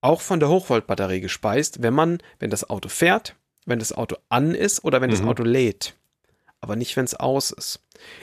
auch 0.02 0.20
von 0.20 0.38
der 0.38 0.50
Hochvolt-Batterie 0.50 1.20
gespeist, 1.20 1.82
wenn 1.82 1.94
man, 1.94 2.18
wenn 2.38 2.50
das 2.50 2.70
Auto 2.70 2.88
fährt, 2.88 3.34
wenn 3.66 3.80
das 3.80 3.92
Auto 3.92 4.16
an 4.28 4.54
ist 4.54 4.84
oder 4.84 5.00
wenn 5.00 5.10
das 5.10 5.22
Mhm. 5.22 5.28
Auto 5.30 5.42
lädt. 5.42 5.96
Aber 6.64 6.76
nicht, 6.76 6.96
wenn 6.96 7.04
es 7.04 7.14
aus 7.14 7.50
ist. 7.50 7.80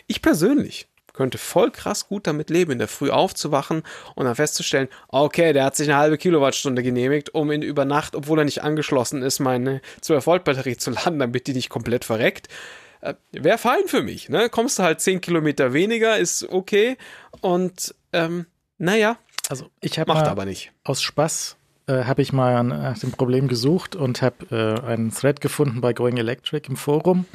Ich 0.07 0.23
persönlich 0.23 0.87
könnte 1.13 1.37
voll 1.37 1.69
krass 1.69 2.07
gut 2.07 2.25
damit 2.25 2.49
leben, 2.49 2.71
in 2.71 2.79
der 2.79 2.87
Früh 2.87 3.11
aufzuwachen 3.11 3.83
und 4.15 4.25
dann 4.25 4.33
festzustellen, 4.33 4.87
okay, 5.09 5.53
der 5.53 5.65
hat 5.65 5.75
sich 5.75 5.87
eine 5.87 5.99
halbe 5.99 6.17
Kilowattstunde 6.17 6.81
genehmigt, 6.81 7.35
um 7.35 7.51
in 7.51 7.61
über 7.61 7.85
Nacht, 7.85 8.15
obwohl 8.15 8.39
er 8.39 8.45
nicht 8.45 8.63
angeschlossen 8.63 9.21
ist, 9.21 9.37
meine 9.39 9.79
12-Volt-Batterie 10.01 10.77
zu 10.77 10.89
laden, 10.89 11.19
damit 11.19 11.45
die 11.45 11.53
nicht 11.53 11.69
komplett 11.69 12.03
verreckt. 12.03 12.47
äh, 13.01 13.13
wäre 13.31 13.59
fein 13.59 13.83
für 13.85 14.01
mich. 14.01 14.27
Ne? 14.29 14.49
Kommst 14.49 14.79
du 14.79 14.83
halt 14.83 15.01
10 15.01 15.21
Kilometer 15.21 15.71
weniger, 15.73 16.17
ist 16.17 16.49
okay. 16.49 16.97
Und 17.41 17.93
ähm, 18.11 18.47
naja, 18.79 19.17
Also 19.49 19.69
ich 19.81 19.99
habe 19.99 20.11
macht 20.11 20.25
aber 20.25 20.45
nicht. 20.45 20.71
aus 20.83 21.03
Spaß 21.03 21.55
äh, 21.87 22.05
habe 22.05 22.21
ich 22.23 22.31
mal 22.33 22.63
nach 22.63 22.97
dem 22.97 23.11
Problem 23.11 23.47
gesucht 23.47 23.95
und 23.95 24.21
habe 24.23 24.81
äh, 24.83 24.87
einen 24.87 25.11
Thread 25.13 25.41
gefunden 25.41 25.81
bei 25.81 25.93
Going 25.93 26.17
Electric 26.17 26.67
im 26.69 26.77
Forum, 26.77 27.25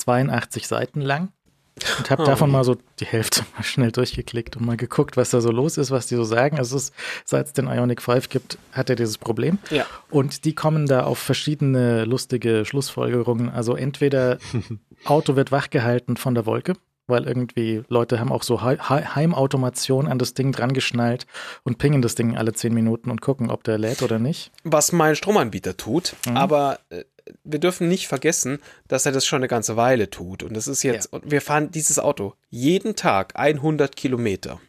82 0.00 0.66
Seiten 0.66 1.00
lang. 1.00 1.28
Und 1.98 2.10
habe 2.10 2.24
Oh 2.24 2.26
davon 2.26 2.50
mal 2.50 2.62
so 2.62 2.76
die 2.98 3.06
Hälfte 3.06 3.42
mal 3.56 3.62
schnell 3.62 3.90
durchgeklickt 3.90 4.54
und 4.56 4.66
mal 4.66 4.76
geguckt, 4.76 5.16
was 5.16 5.30
da 5.30 5.40
so 5.40 5.50
los 5.50 5.78
ist, 5.78 5.90
was 5.90 6.06
die 6.06 6.14
so 6.16 6.24
sagen. 6.24 6.58
Also 6.58 6.76
es 6.76 6.84
ist, 6.84 6.94
seit 7.24 7.46
es 7.46 7.52
den 7.54 7.68
Ionic 7.68 8.02
5 8.02 8.28
gibt, 8.28 8.58
hat 8.72 8.90
er 8.90 8.96
dieses 8.96 9.16
Problem. 9.16 9.58
Ja. 9.70 9.86
Und 10.10 10.44
die 10.44 10.54
kommen 10.54 10.86
da 10.86 11.04
auf 11.04 11.18
verschiedene 11.18 12.04
lustige 12.04 12.66
Schlussfolgerungen. 12.66 13.48
Also 13.48 13.76
entweder 13.76 14.36
Auto 15.06 15.36
wird 15.36 15.52
wachgehalten 15.52 16.18
von 16.18 16.34
der 16.34 16.44
Wolke, 16.44 16.74
weil 17.06 17.26
irgendwie 17.26 17.82
Leute 17.88 18.20
haben 18.20 18.30
auch 18.30 18.42
so 18.42 18.60
Hei- 18.62 18.76
Hei- 18.78 19.04
Heimautomation 19.14 20.06
an 20.06 20.18
das 20.18 20.34
Ding 20.34 20.52
dran 20.52 20.74
geschnallt 20.74 21.26
und 21.64 21.78
pingen 21.78 22.02
das 22.02 22.14
Ding 22.14 22.36
alle 22.36 22.52
zehn 22.52 22.74
Minuten 22.74 23.10
und 23.10 23.22
gucken, 23.22 23.50
ob 23.50 23.64
der 23.64 23.78
lädt 23.78 24.02
oder 24.02 24.18
nicht. 24.18 24.52
was 24.64 24.92
mein 24.92 25.16
Stromanbieter 25.16 25.78
tut, 25.78 26.14
Mhm. 26.28 26.36
aber 26.36 26.78
äh, 26.90 27.04
wir 27.44 27.58
dürfen 27.58 27.88
nicht 27.88 28.08
vergessen, 28.08 28.58
dass 28.88 29.06
er 29.06 29.12
das 29.12 29.26
schon 29.26 29.38
eine 29.38 29.48
ganze 29.48 29.76
Weile 29.76 30.10
tut. 30.10 30.42
Und 30.42 30.54
das 30.54 30.68
ist 30.68 30.82
jetzt, 30.82 31.12
und 31.12 31.30
wir 31.30 31.40
fahren 31.40 31.70
dieses 31.70 31.98
Auto 31.98 32.34
jeden 32.48 32.96
Tag 32.96 33.32
100 33.36 33.96
Kilometer. 33.96 34.60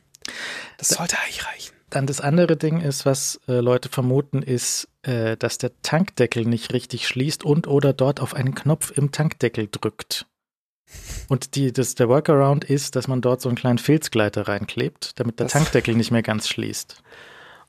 Das 0.78 0.90
sollte 0.90 1.18
eigentlich 1.20 1.46
reichen. 1.48 1.74
Dann 1.90 2.08
das 2.08 2.22
andere 2.22 2.56
Ding 2.56 2.80
ist, 2.80 3.06
was 3.06 3.40
äh, 3.50 3.54
Leute 3.60 3.90
vermuten, 3.90 4.42
ist, 4.42 4.88
äh, 5.04 5.36
dass 5.36 5.58
der 5.58 5.72
Tankdeckel 5.82 6.46
nicht 6.46 6.72
richtig 6.74 7.06
schließt 7.08 7.44
und 7.44 7.68
oder 7.68 7.92
dort 7.92 8.22
auf 8.22 8.34
einen 8.34 8.56
Knopf 8.56 8.92
im 8.96 9.12
Tankdeckel 9.12 9.68
drückt. 9.70 10.26
Und 11.28 11.56
die, 11.56 11.72
das, 11.74 11.96
der 11.96 12.08
Workaround 12.10 12.64
ist, 12.66 12.96
dass 12.96 13.08
man 13.08 13.22
dort 13.22 13.42
so 13.42 13.50
einen 13.50 13.58
kleinen 13.58 13.78
Filzgleiter 13.78 14.48
reinklebt, 14.48 15.20
damit 15.20 15.40
der 15.40 15.46
Das- 15.46 15.54
Tankdeckel 15.54 15.96
nicht 15.96 16.12
mehr 16.12 16.24
ganz 16.24 16.48
schließt. 16.48 17.02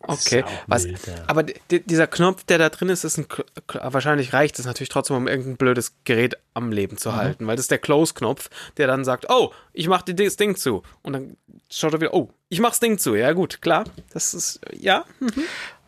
Okay. 0.06 0.44
Was, 0.66 0.84
wild, 0.84 1.06
ja. 1.06 1.14
aber 1.26 1.42
di- 1.44 1.80
dieser 1.84 2.06
Knopf, 2.06 2.44
der 2.44 2.58
da 2.58 2.68
drin 2.68 2.88
ist, 2.88 3.04
ist 3.04 3.18
ein, 3.18 3.26
wahrscheinlich 3.72 4.32
reicht 4.32 4.58
es 4.58 4.66
natürlich 4.66 4.88
trotzdem, 4.88 5.16
um 5.16 5.28
irgendein 5.28 5.56
blödes 5.56 5.94
Gerät 6.04 6.36
am 6.54 6.72
Leben 6.72 6.96
zu 6.98 7.10
Mhm. 7.10 7.16
halten, 7.16 7.46
weil 7.46 7.56
das 7.56 7.64
ist 7.64 7.70
der 7.70 7.78
Close-Knopf, 7.78 8.50
der 8.76 8.86
dann 8.86 9.04
sagt, 9.04 9.26
oh, 9.30 9.52
ich 9.72 9.88
mach 9.88 10.02
dir 10.02 10.14
das 10.14 10.36
Ding 10.36 10.56
zu. 10.56 10.82
Und 11.02 11.12
dann 11.12 11.36
schaut 11.70 11.92
er 11.94 12.00
wieder, 12.00 12.14
oh, 12.14 12.30
ich 12.48 12.60
mach's 12.60 12.80
Ding 12.80 12.98
zu. 12.98 13.14
Ja, 13.14 13.32
gut, 13.32 13.62
klar. 13.62 13.84
Das 14.12 14.34
ist, 14.34 14.60
ja. 14.78 15.04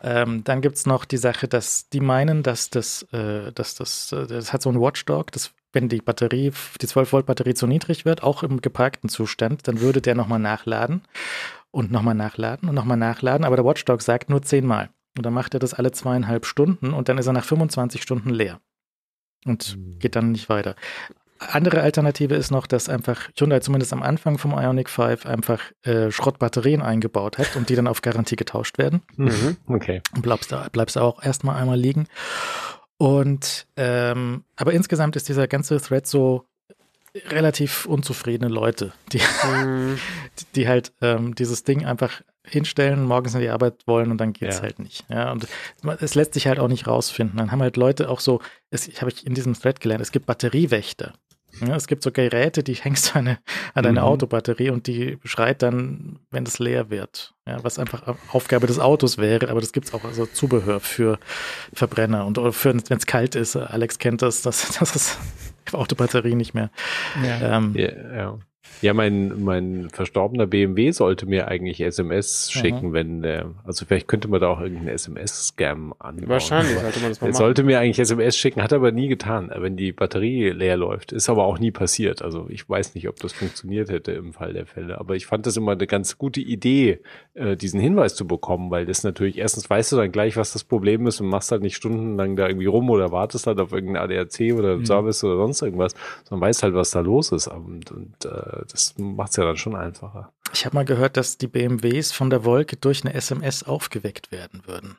Ähm, 0.01 0.43
dann 0.43 0.61
gibt 0.61 0.77
es 0.77 0.85
noch 0.85 1.05
die 1.05 1.17
Sache, 1.17 1.47
dass 1.47 1.89
die 1.89 1.99
meinen, 1.99 2.43
dass 2.43 2.69
das, 2.69 3.03
äh, 3.11 3.51
dass 3.53 3.75
das, 3.75 4.11
äh, 4.11 4.27
das 4.27 4.53
hat 4.53 4.61
so 4.61 4.69
ein 4.69 4.79
Watchdog, 4.79 5.31
dass 5.31 5.51
wenn 5.73 5.89
die 5.89 5.99
Batterie, 5.99 6.51
die 6.81 6.87
12-Volt-Batterie 6.87 7.53
zu 7.53 7.67
niedrig 7.67 8.05
wird, 8.05 8.23
auch 8.23 8.43
im 8.43 8.61
geparkten 8.61 9.09
Zustand, 9.09 9.67
dann 9.67 9.81
würde 9.81 10.01
der 10.01 10.15
nochmal 10.15 10.39
nachladen 10.39 11.01
und 11.75 11.91
nochmal 11.91 12.15
nachladen 12.15 12.69
und 12.69 12.75
nochmal 12.75 12.97
nachladen, 12.97 13.45
aber 13.45 13.57
der 13.57 13.65
Watchdog 13.65 14.01
sagt 14.01 14.29
nur 14.29 14.41
zehnmal. 14.41 14.89
Und 15.17 15.25
dann 15.25 15.33
macht 15.33 15.53
er 15.53 15.59
das 15.59 15.73
alle 15.73 15.91
zweieinhalb 15.91 16.45
Stunden 16.45 16.93
und 16.93 17.07
dann 17.09 17.17
ist 17.17 17.27
er 17.27 17.33
nach 17.33 17.45
25 17.45 18.01
Stunden 18.01 18.29
leer 18.29 18.59
und 19.45 19.63
Hm. 19.63 19.99
geht 19.99 20.15
dann 20.15 20.31
nicht 20.31 20.49
weiter. 20.49 20.75
Andere 21.37 21.81
Alternative 21.81 22.33
ist 22.35 22.49
noch, 22.49 22.65
dass 22.65 22.87
einfach 22.87 23.29
Hyundai 23.37 23.59
zumindest 23.59 23.91
am 23.91 24.03
Anfang 24.03 24.37
vom 24.37 24.51
Ionic 24.53 24.89
5 24.89 25.25
einfach 25.25 25.61
äh, 25.83 26.09
Schrottbatterien 26.11 26.81
eingebaut 26.81 27.37
hat 27.37 27.55
und 27.57 27.67
die 27.69 27.75
dann 27.75 27.87
auf 27.87 28.01
Garantie 28.01 28.37
getauscht 28.37 28.77
werden 28.77 29.01
Mhm. 29.17 29.57
Okay. 29.67 30.01
und 30.15 30.21
bleibst 30.21 30.51
da, 30.53 30.67
bleibst 30.71 30.97
auch 30.97 31.21
erstmal 31.21 31.57
einmal 31.57 31.77
liegen. 31.77 32.07
Und 32.97 33.67
ähm, 33.75 34.45
aber 34.55 34.71
insgesamt 34.73 35.17
ist 35.17 35.27
dieser 35.27 35.47
ganze 35.47 35.81
Thread 35.81 36.07
so 36.07 36.45
relativ 37.29 37.85
unzufriedene 37.85 38.51
Leute, 38.53 38.93
die, 39.11 39.19
Hm, 39.19 39.97
die 40.55 40.67
halt 40.67 40.91
ähm, 41.01 41.35
dieses 41.35 41.63
Ding 41.63 41.85
einfach 41.85 42.21
hinstellen, 42.47 43.03
morgens 43.05 43.33
in 43.33 43.41
die 43.41 43.49
Arbeit 43.49 43.75
wollen 43.87 44.11
und 44.11 44.19
dann 44.19 44.33
geht's 44.33 44.57
Ja. 44.57 44.61
halt 44.63 44.79
nicht. 44.79 45.03
Ja, 45.09 45.31
und 45.31 45.47
es 45.99 46.13
lässt 46.15 46.33
sich 46.35 46.45
halt 46.47 46.59
auch 46.59 46.67
nicht 46.67 46.85
rausfinden. 46.87 47.37
Dann 47.37 47.51
haben 47.51 47.61
halt 47.61 47.75
Leute 47.77 48.09
auch 48.09 48.19
so, 48.19 48.39
es, 48.69 48.87
ich 48.87 49.01
habe 49.01 49.11
ich 49.11 49.25
in 49.25 49.33
diesem 49.33 49.53
Thread 49.53 49.79
gelernt, 49.79 50.01
es 50.01 50.11
gibt 50.11 50.25
Batteriewächter. 50.27 51.13
Ja, 51.65 51.73
es 51.75 51.87
gibt 51.87 52.03
so 52.03 52.11
Geräte, 52.11 52.61
die 52.63 52.73
hängst 52.75 53.07
du 53.07 53.19
an, 53.19 53.27
eine, 53.29 53.39
an 53.73 53.83
deine 53.83 54.01
Mhm. 54.01 54.05
Autobatterie 54.05 54.69
und 54.71 54.85
die 54.87 55.17
schreit 55.23 55.61
dann, 55.63 56.19
wenn 56.29 56.45
es 56.45 56.59
leer 56.59 56.89
wird. 56.89 57.33
Ja, 57.47 57.63
was 57.63 57.79
einfach 57.79 58.03
Aufgabe 58.31 58.67
des 58.67 58.77
Autos 58.79 59.17
wäre, 59.17 59.49
aber 59.49 59.61
das 59.61 59.71
gibt 59.71 59.87
es 59.87 59.93
auch 59.93 60.03
also 60.03 60.25
Zubehör 60.25 60.79
für 60.81 61.17
Verbrenner 61.73 62.25
und 62.25 62.37
wenn 62.37 62.97
es 62.97 63.05
kalt 63.05 63.35
ist. 63.35 63.55
Alex 63.55 63.97
kennt 63.99 64.21
das, 64.21 64.41
das, 64.41 64.67
das 64.79 65.17
ist 65.73 65.75
Autobatterie 65.75 66.35
nicht 66.35 66.53
mehr. 66.53 66.69
Ja. 67.23 67.57
Ähm, 67.57 67.73
Ja, 67.75 68.15
ja. 68.15 68.39
Ja 68.81 68.93
mein, 68.93 69.43
mein 69.43 69.89
verstorbener 69.91 70.47
BMW 70.47 70.91
sollte 70.91 71.25
mir 71.25 71.47
eigentlich 71.47 71.81
SMS 71.81 72.51
schicken, 72.51 72.93
wenn 72.93 73.21
der, 73.21 73.51
also 73.63 73.85
vielleicht 73.85 74.07
könnte 74.07 74.27
man 74.27 74.39
da 74.41 74.47
auch 74.49 74.59
irgendeinen 74.61 74.89
SMS-Scam 74.89 75.93
anbauen. 75.99 76.29
wahrscheinlich 76.29 76.77
sollte 76.79 76.99
man 76.99 77.09
das 77.09 77.21
mal 77.21 77.27
Er 77.27 77.31
machen. 77.31 77.37
sollte 77.37 77.63
mir 77.63 77.79
eigentlich 77.79 77.99
SMS 77.99 78.37
schicken, 78.37 78.61
hat 78.61 78.71
er 78.71 78.77
aber 78.77 78.91
nie 78.91 79.07
getan, 79.07 79.51
wenn 79.55 79.75
die 79.77 79.91
Batterie 79.91 80.49
leer 80.49 80.77
läuft. 80.77 81.11
Ist 81.11 81.29
aber 81.29 81.45
auch 81.45 81.59
nie 81.59 81.71
passiert. 81.71 82.21
Also 82.21 82.47
ich 82.49 82.69
weiß 82.69 82.95
nicht, 82.95 83.07
ob 83.07 83.17
das 83.19 83.33
funktioniert 83.33 83.89
hätte 83.89 84.11
im 84.11 84.33
Fall 84.33 84.53
der 84.53 84.65
Fälle. 84.65 84.99
Aber 84.99 85.15
ich 85.15 85.25
fand 85.25 85.45
das 85.45 85.57
immer 85.57 85.73
eine 85.73 85.87
ganz 85.87 86.17
gute 86.17 86.41
Idee, 86.41 86.99
äh, 87.33 87.55
diesen 87.57 87.79
Hinweis 87.79 88.15
zu 88.15 88.27
bekommen, 88.27 88.71
weil 88.71 88.85
das 88.85 89.03
natürlich, 89.03 89.37
erstens 89.37 89.69
weißt 89.69 89.91
du 89.91 89.95
dann 89.97 90.11
gleich, 90.11 90.37
was 90.37 90.53
das 90.53 90.63
Problem 90.63 91.07
ist 91.07 91.21
und 91.21 91.27
machst 91.27 91.51
halt 91.51 91.61
nicht 91.61 91.75
stundenlang 91.75 92.35
da 92.35 92.47
irgendwie 92.47 92.65
rum 92.67 92.89
oder 92.89 93.11
wartest 93.11 93.47
halt 93.47 93.59
auf 93.59 93.71
irgendeinen 93.71 94.03
ADAC 94.11 94.53
oder 94.55 94.77
Mhm. 94.77 94.85
Service 94.85 95.23
oder 95.23 95.37
sonst 95.37 95.61
irgendwas, 95.61 95.93
sondern 96.23 96.47
weißt 96.47 96.63
halt, 96.63 96.73
was 96.73 96.91
da 96.91 96.99
los 96.99 97.31
ist. 97.31 97.47
Und, 97.47 97.91
und 97.91 98.25
äh, 98.25 98.64
das 98.71 98.95
macht 98.97 99.31
es 99.31 99.35
ja 99.37 99.45
dann 99.45 99.57
schon 99.57 99.75
einfacher. 99.75 100.33
Ich 100.53 100.65
habe 100.65 100.75
mal 100.75 100.85
gehört, 100.85 101.17
dass 101.17 101.37
die 101.37 101.47
BMWs 101.47 102.11
von 102.11 102.29
der 102.29 102.43
Wolke 102.45 102.77
durch 102.77 103.03
eine 103.03 103.13
SMS 103.13 103.63
aufgeweckt 103.63 104.31
werden 104.31 104.63
würden. 104.65 104.97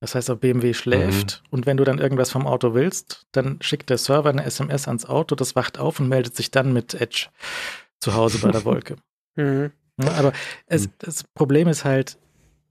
Das 0.00 0.14
heißt, 0.14 0.28
der 0.28 0.34
BMW 0.36 0.74
schläft 0.74 1.42
und 1.50 1.64
wenn 1.66 1.78
du 1.78 1.84
dann 1.84 1.98
irgendwas 1.98 2.30
vom 2.30 2.46
Auto 2.46 2.74
willst, 2.74 3.26
dann 3.32 3.58
schickt 3.62 3.88
der 3.88 3.96
Server 3.98 4.28
eine 4.28 4.44
SMS 4.44 4.88
ans 4.88 5.06
Auto, 5.06 5.34
das 5.34 5.56
wacht 5.56 5.78
auf 5.78 6.00
und 6.00 6.08
meldet 6.08 6.36
sich 6.36 6.50
dann 6.50 6.72
mit 6.72 6.92
Edge 6.94 7.28
zu 8.00 8.14
Hause 8.14 8.38
bei 8.38 8.50
der 8.50 8.64
Wolke. 8.66 8.96
Mhm. 9.36 9.72
Ja, 10.02 10.12
aber 10.12 10.32
es, 10.66 10.84
Hm. 10.84 10.92
das 10.98 11.24
Problem 11.24 11.66
ist 11.68 11.84
halt, 11.86 12.18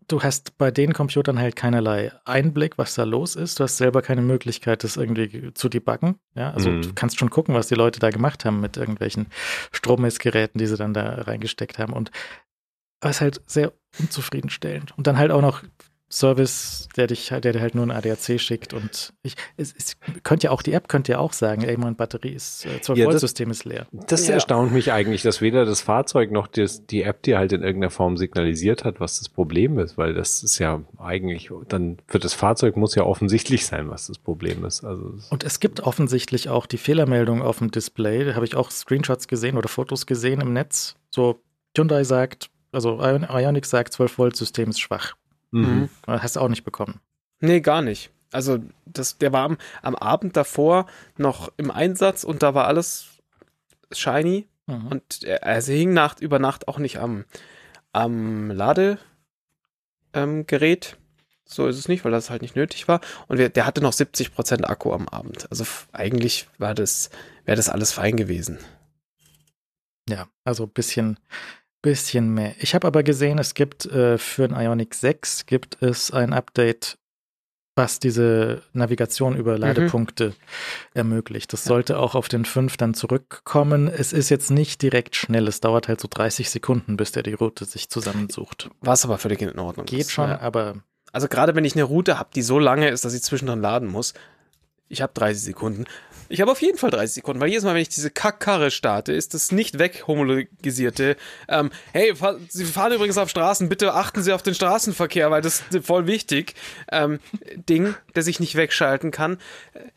du 0.08 0.22
hast 0.24 0.58
bei 0.58 0.72
den 0.72 0.93
Computern 0.93 1.40
halt 1.40 1.56
keinerlei 1.56 2.11
Einblick, 2.25 2.77
was 2.77 2.95
da 2.95 3.03
los 3.03 3.35
ist. 3.35 3.59
Du 3.59 3.64
hast 3.64 3.77
selber 3.77 4.01
keine 4.01 4.22
Möglichkeit, 4.22 4.84
das 4.84 4.98
irgendwie 4.98 5.53
zu 5.53 5.69
debuggen. 5.69 6.16
Ja, 6.35 6.51
also 6.51 6.69
Mhm. 6.69 6.82
du 6.82 6.93
kannst 6.93 7.17
schon 7.17 7.30
gucken, 7.30 7.56
was 7.56 7.67
die 7.67 7.75
Leute 7.75 8.00
da 8.00 8.09
gemacht 8.09 8.45
haben 8.45 8.61
mit 8.61 8.77
irgendwelchen 8.77 9.27
Strommessgeräten, 9.72 10.59
die 10.59 10.67
sie 10.67 10.77
dann 10.77 10.93
da 10.93 11.22
reingesteckt 11.22 11.80
haben. 11.80 11.93
Und 11.93 12.11
das 13.00 13.17
ist 13.17 13.22
halt 13.22 13.42
sehr 13.45 13.74
unzufriedenstellend. 14.00 14.98
Und 14.98 15.08
dann 15.08 15.17
halt 15.17 15.32
auch 15.32 15.42
noch 15.42 15.64
Service, 16.19 16.88
der 16.95 17.08
dich, 17.08 17.27
der 17.30 17.42
dir 17.42 17.60
halt 17.60 17.76
nur 17.76 17.85
ein 17.85 17.92
ADAC 17.92 18.40
schickt. 18.40 18.74
Und 18.74 19.14
ich, 19.22 19.35
es, 19.58 19.74
es 19.77 19.98
könnte 20.24 20.45
ja 20.45 20.52
auch, 20.52 20.61
die 20.61 20.72
App 20.74 20.88
könnte 20.88 21.11
ja 21.11 21.19
auch 21.19 21.34
sagen, 21.34 21.64
ey, 21.64 21.76
meine 21.77 21.95
Batterie 21.95 22.32
ist, 22.34 22.66
äh, 22.66 22.80
12 22.82 22.98
Ja, 23.00 23.06
Volt 23.06 23.16
das- 23.16 23.22
System 23.22 23.52
ist 23.52 23.66
leer. 23.66 23.85
Das 23.92 24.27
Ja. 24.27 24.35
erstaunt 24.35 24.72
mich 24.72 24.92
eigentlich, 24.94 25.22
dass 25.24 25.42
weder 25.42 25.66
das 25.66 25.82
Fahrzeug 25.82 26.32
noch 26.32 26.48
das, 26.48 26.85
die 26.85 27.03
App 27.03 27.22
dir 27.24 27.38
halt 27.38 27.52
in 27.52 27.61
irgendeiner 27.64 27.92
Form 27.92 28.16
signalisiert 28.18 28.85
hat, 28.85 29.00
was 29.00 29.19
das 29.19 29.27
Problem 29.30 29.77
ist, 29.77 29.98
weil 29.98 30.14
das 30.14 30.42
ist 30.42 30.58
ja 30.60 30.82
eigentlich, 30.98 31.50
dann 31.68 31.98
für 32.08 32.19
das 32.19 32.34
Fahrzeug 32.34 32.77
muss 32.77 32.95
ja 32.95 33.03
offensichtlich 33.03 33.66
sein, 33.66 33.90
was 33.90 34.08
das 34.08 34.18
Problem 34.18 34.64
ist. 34.66 34.84
Also 34.85 35.16
Und 35.30 35.44
es 35.44 35.60
gibt 35.60 35.82
offensichtlich 35.82 36.50
auch 36.50 36.66
die 36.66 36.77
Fehlermeldung 36.77 37.42
auf 37.42 37.58
dem 37.60 37.72
Display. 37.72 38.24
Da 38.24 38.35
habe 38.35 38.45
ich 38.45 38.56
auch 38.56 38.72
Screenshots 38.72 39.27
gesehen 39.27 39.58
oder 39.58 39.68
Fotos 39.68 40.06
gesehen 40.06 40.40
im 40.42 40.53
Netz. 40.53 40.95
So, 41.10 41.42
Hyundai 41.77 42.03
sagt, 42.06 42.50
also 42.72 43.00
Ion- 43.02 43.27
Ioniq 43.30 43.66
sagt, 43.66 43.94
12 43.94 44.18
Volt 44.18 44.35
System 44.38 44.69
ist 44.69 44.80
schwach. 44.80 45.14
Mhm. 45.56 45.90
Hast 46.08 46.35
du 46.35 46.40
auch 46.40 46.50
nicht 46.50 46.64
bekommen. 46.64 47.00
Nee, 47.40 47.61
gar 47.61 47.82
nicht. 47.82 48.11
Also, 48.32 48.59
das, 48.85 49.17
der 49.17 49.32
war 49.32 49.43
am, 49.45 49.58
am 49.82 49.95
Abend 49.95 50.35
davor 50.35 50.88
noch 51.17 51.51
im 51.58 51.72
Einsatz 51.72 52.24
und 52.24 52.43
da 52.43 52.53
war 52.53 52.67
alles 52.67 53.08
shiny. 53.92 54.48
Mhm. 54.67 54.88
Und 54.88 55.24
er, 55.24 55.43
also 55.43 55.72
hing 55.72 55.93
Nacht 55.93 56.19
über 56.19 56.40
Nacht 56.40 56.67
auch 56.67 56.77
nicht 56.77 56.98
am, 56.98 57.25
am 57.93 58.51
Ladegerät. 58.51 58.98
Ähm, 60.14 60.45
so 61.48 61.67
ist 61.67 61.77
es 61.77 61.88
nicht, 61.88 62.03
weil 62.03 62.11
das 62.11 62.30
halt 62.30 62.42
nicht 62.42 62.56
nötig 62.56 62.88
war. 62.88 63.01
Und 63.27 63.38
wir, 63.38 63.50
der 63.50 63.66
hatte 63.66 63.82
noch 63.82 63.93
70% 63.93 64.64
Akku 64.64 64.92
am 64.92 65.08
Abend. 65.08 65.48
Also 65.51 65.64
eigentlich 65.93 66.48
war 66.58 66.74
das, 66.74 67.11
wäre 67.45 67.56
das 67.56 67.69
alles 67.69 67.92
fein 67.92 68.17
gewesen. 68.17 68.58
Ja, 70.09 70.27
also 70.43 70.64
ein 70.64 70.72
bisschen, 70.72 71.19
bisschen 71.86 72.34
mehr. 72.34 72.54
Ich 72.60 72.74
habe 72.76 72.88
aber 72.88 73.04
gesehen, 73.04 73.38
es 73.40 73.54
gibt 73.54 73.86
äh, 73.86 74.18
für 74.18 74.48
den 74.48 74.58
Ioniq 74.58 74.94
6 74.96 75.46
gibt 75.46 75.82
es 75.82 76.12
ein 76.12 76.34
Update, 76.34 76.98
was 77.76 78.00
diese 78.00 78.62
Navigation 78.74 79.36
über 79.36 79.58
Ladepunkte 79.58 80.34
ermöglicht. 80.94 81.52
Das 81.54 81.64
sollte 81.66 82.00
auch 82.00 82.16
auf 82.16 82.28
den 82.28 82.46
5 82.46 82.78
dann 82.78 82.94
zurückkommen. 82.94 83.88
Es 83.88 84.14
ist 84.14 84.30
jetzt 84.30 84.50
nicht 84.50 84.82
direkt 84.82 85.16
schnell. 85.16 85.48
Es 85.48 85.60
dauert 85.60 85.88
halt 85.88 86.02
so 86.02 86.08
30 86.10 86.50
Sekunden, 86.50 86.98
bis 86.98 87.12
der 87.12 87.24
die 87.24 87.34
Route 87.34 87.66
sich 87.66 87.90
zusammensucht. 87.90 88.70
Was 88.82 89.06
aber 89.06 89.18
völlig 89.18 89.42
in 89.42 89.60
Ordnung 89.60 89.86
Geht 89.86 90.02
ist. 90.02 90.12
schon, 90.12 90.30
Ja. 90.30 90.40
aber 90.40 90.76
Also 91.12 91.28
gerade 91.28 91.54
wenn 91.56 91.66
ich 91.66 91.76
eine 91.76 91.84
Route 91.84 92.18
habe, 92.18 92.30
die 92.34 92.42
so 92.42 92.60
lange 92.60 92.90
ist, 92.90 93.06
dass 93.06 93.14
ich 93.14 93.22
zwischendrin 93.24 93.62
laden 93.62 93.90
muss, 93.90 94.14
ich 94.88 95.02
habe 95.02 95.14
30 95.14 95.44
Sekunden, 95.44 95.86
Ich 96.28 96.42
habe 96.42 96.52
auf 96.52 96.62
jeden 96.62 96.78
Fall 96.78 96.90
30 96.90 97.16
Sekunden, 97.16 97.40
weil 97.40 97.50
jedes 97.50 97.64
Mal, 97.64 97.76
wenn 97.76 97.82
ich 97.82 97.90
diese 97.90 98.10
Kackkarre 98.10 98.72
starte, 98.72 99.14
ist 99.14 99.34
das 99.34 99.52
nicht 99.52 99.78
weghomologisierte. 99.78 101.18
Ähm, 101.48 101.72
hey, 101.94 102.14
Sie 102.50 102.66
fahren 102.66 102.94
übrigens 102.94 103.18
auf 103.18 103.30
Straßen, 103.30 103.70
bitte 103.70 103.94
achten 103.94 104.24
Sie 104.24 104.34
auf 104.34 104.42
den 104.42 104.56
Straßenverkehr, 104.56 105.30
weil 105.30 105.42
das 105.42 105.64
ist 105.70 105.86
voll 105.86 106.08
wichtig. 106.08 106.56
Ähm, 106.92 107.20
Ding, 107.70 107.95
das 108.14 108.28
ich 108.28 108.40
nicht 108.40 108.56
wegschalten 108.56 109.12
kann. 109.12 109.38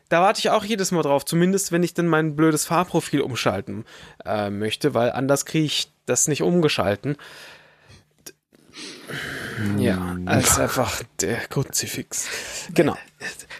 Da 0.09 0.21
warte 0.21 0.39
ich 0.39 0.49
auch 0.49 0.63
jedes 0.63 0.91
Mal 0.91 1.01
drauf, 1.01 1.25
zumindest 1.25 1.71
wenn 1.71 1.83
ich 1.83 1.93
dann 1.93 2.07
mein 2.07 2.35
blödes 2.35 2.65
Fahrprofil 2.65 3.21
umschalten 3.21 3.85
äh, 4.25 4.49
möchte, 4.49 4.93
weil 4.93 5.11
anders 5.11 5.45
kriege 5.45 5.65
ich 5.65 5.91
das 6.05 6.27
nicht 6.27 6.43
umgeschalten. 6.43 7.17
Ja, 9.77 10.17
als 10.25 10.59
einfach 10.59 11.01
der 11.21 11.37
Kruzifix. 11.37 12.27
Genau. 12.73 12.95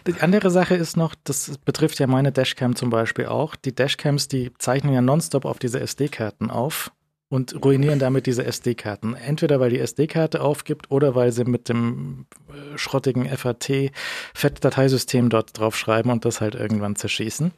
Die 0.06 0.14
andere 0.20 0.50
Sache 0.50 0.74
ist 0.74 0.96
noch, 0.96 1.14
das 1.24 1.58
betrifft 1.64 1.98
ja 1.98 2.06
meine 2.06 2.32
Dashcam 2.32 2.76
zum 2.76 2.90
Beispiel 2.90 3.26
auch. 3.26 3.56
Die 3.56 3.74
Dashcams, 3.74 4.28
die 4.28 4.52
zeichnen 4.58 4.94
ja 4.94 5.02
nonstop 5.02 5.44
auf 5.44 5.58
diese 5.58 5.80
SD-Karten 5.80 6.50
auf 6.50 6.92
und 7.28 7.64
ruinieren 7.64 7.98
damit 7.98 8.26
diese 8.26 8.44
SD-Karten. 8.44 9.14
Entweder 9.14 9.60
weil 9.60 9.70
die 9.70 9.78
SD-Karte 9.78 10.40
aufgibt 10.40 10.90
oder 10.90 11.14
weil 11.14 11.32
sie 11.32 11.44
mit 11.44 11.68
dem 11.68 12.26
äh, 12.48 12.76
schrottigen 12.76 13.28
FAT-Fettdateisystem 13.28 15.30
dort 15.30 15.58
draufschreiben 15.58 16.10
und 16.10 16.24
das 16.24 16.40
halt 16.40 16.54
irgendwann 16.54 16.96
zerschießen. 16.96 17.52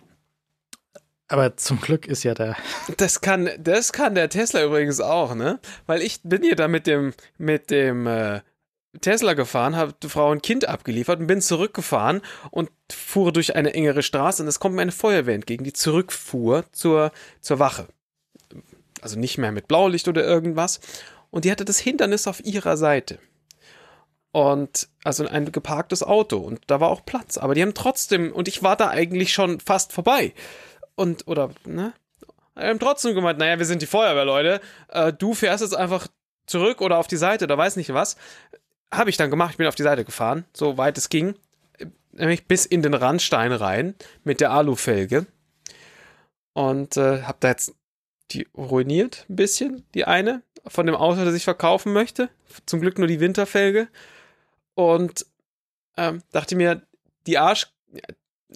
Aber 1.32 1.56
zum 1.56 1.80
Glück 1.80 2.06
ist 2.06 2.24
ja 2.24 2.34
da. 2.34 2.54
Das 2.98 3.22
kann, 3.22 3.48
das 3.58 3.94
kann 3.94 4.14
der 4.14 4.28
Tesla 4.28 4.64
übrigens 4.64 5.00
auch, 5.00 5.34
ne? 5.34 5.60
Weil 5.86 6.02
ich 6.02 6.20
bin 6.22 6.42
hier 6.42 6.56
da 6.56 6.68
mit 6.68 6.86
dem, 6.86 7.14
mit 7.38 7.70
dem 7.70 8.06
äh, 8.06 8.42
Tesla 9.00 9.32
gefahren, 9.32 9.74
habe 9.74 9.94
Frau 10.08 10.30
und 10.30 10.42
Kind 10.42 10.68
abgeliefert 10.68 11.20
und 11.20 11.26
bin 11.26 11.40
zurückgefahren 11.40 12.20
und 12.50 12.70
fuhr 12.92 13.32
durch 13.32 13.56
eine 13.56 13.72
engere 13.72 14.02
Straße 14.02 14.42
und 14.42 14.48
es 14.48 14.60
kommt 14.60 14.74
mir 14.74 14.82
eine 14.82 14.92
Feuerwehr 14.92 15.34
entgegen, 15.34 15.64
die 15.64 15.72
zurückfuhr 15.72 16.66
zur, 16.72 17.12
zur 17.40 17.58
Wache. 17.58 17.88
Also 19.00 19.18
nicht 19.18 19.38
mehr 19.38 19.52
mit 19.52 19.68
Blaulicht 19.68 20.08
oder 20.08 20.22
irgendwas. 20.22 20.80
Und 21.30 21.46
die 21.46 21.50
hatte 21.50 21.64
das 21.64 21.78
Hindernis 21.78 22.26
auf 22.26 22.44
ihrer 22.44 22.76
Seite. 22.76 23.18
Und 24.32 24.88
also 25.02 25.26
ein 25.26 25.50
geparktes 25.50 26.02
Auto 26.02 26.36
und 26.36 26.60
da 26.66 26.78
war 26.80 26.90
auch 26.90 27.06
Platz. 27.06 27.38
Aber 27.38 27.54
die 27.54 27.62
haben 27.62 27.72
trotzdem, 27.72 28.32
und 28.32 28.48
ich 28.48 28.62
war 28.62 28.76
da 28.76 28.90
eigentlich 28.90 29.32
schon 29.32 29.60
fast 29.60 29.94
vorbei 29.94 30.34
und, 31.02 31.26
oder, 31.26 31.50
ne? 31.66 31.92
Wir 32.54 32.68
haben 32.68 32.78
trotzdem 32.78 33.14
gemeint, 33.14 33.38
naja, 33.38 33.58
wir 33.58 33.66
sind 33.66 33.82
die 33.82 33.86
Feuerwehrleute, 33.86 34.60
äh, 34.88 35.12
du 35.12 35.34
fährst 35.34 35.62
jetzt 35.62 35.74
einfach 35.74 36.06
zurück 36.46 36.80
oder 36.80 36.98
auf 36.98 37.08
die 37.08 37.16
Seite 37.16 37.46
oder 37.46 37.58
weiß 37.58 37.76
nicht 37.76 37.92
was. 37.92 38.16
Habe 38.92 39.10
ich 39.10 39.16
dann 39.16 39.30
gemacht, 39.30 39.52
ich 39.52 39.56
bin 39.56 39.66
auf 39.66 39.74
die 39.74 39.82
Seite 39.82 40.04
gefahren, 40.04 40.44
so 40.52 40.78
weit 40.78 40.96
es 40.98 41.08
ging, 41.08 41.34
nämlich 42.12 42.46
bis 42.46 42.66
in 42.66 42.82
den 42.82 42.94
Randstein 42.94 43.52
rein 43.52 43.94
mit 44.22 44.40
der 44.40 44.52
Alufelge 44.52 45.26
und 46.52 46.96
äh, 46.96 47.22
habe 47.22 47.38
da 47.40 47.48
jetzt 47.48 47.74
die 48.30 48.46
ruiniert 48.54 49.26
ein 49.28 49.36
bisschen, 49.36 49.84
die 49.94 50.04
eine 50.04 50.42
von 50.66 50.86
dem 50.86 50.94
Auto, 50.94 51.24
das 51.24 51.34
ich 51.34 51.44
verkaufen 51.44 51.92
möchte. 51.92 52.28
Zum 52.66 52.80
Glück 52.80 52.98
nur 52.98 53.08
die 53.08 53.18
Winterfelge 53.18 53.88
und 54.74 55.26
ähm, 55.96 56.22
dachte 56.30 56.54
mir, 56.54 56.82
die 57.26 57.38
Arsch, 57.38 57.72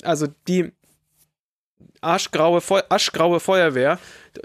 also 0.03 0.29
die 0.47 0.73
aschgraue, 2.01 2.61
Feu 2.61 2.81
aschgraue 2.89 3.41
Feuerwehr 3.41 3.99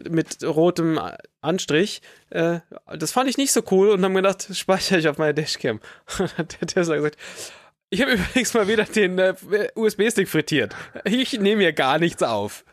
mit 0.10 0.44
rotem 0.44 1.00
Anstrich. 1.42 2.02
Äh, 2.30 2.60
das 2.98 3.12
fand 3.12 3.30
ich 3.30 3.38
nicht 3.38 3.52
so 3.52 3.62
cool 3.72 3.90
und 3.90 4.04
haben 4.04 4.16
gedacht, 4.16 4.48
speichere 4.54 5.00
ich 5.00 5.08
auf 5.08 5.18
meine 5.18 5.34
Dashcam. 5.34 5.80
der 6.38 6.68
Tesla 6.68 6.96
gesagt, 6.96 7.18
ich 7.94 8.02
habe 8.02 8.12
übrigens 8.14 8.54
mal 8.54 8.68
wieder 8.68 8.86
den 8.86 9.20
äh, 9.20 9.36
USB-Stick 9.76 10.28
frittiert. 10.28 10.76
Ich 11.04 11.34
nehme 11.40 11.62
hier 11.62 11.74
gar 11.74 12.00
nichts 12.00 12.24
auf. 12.24 12.64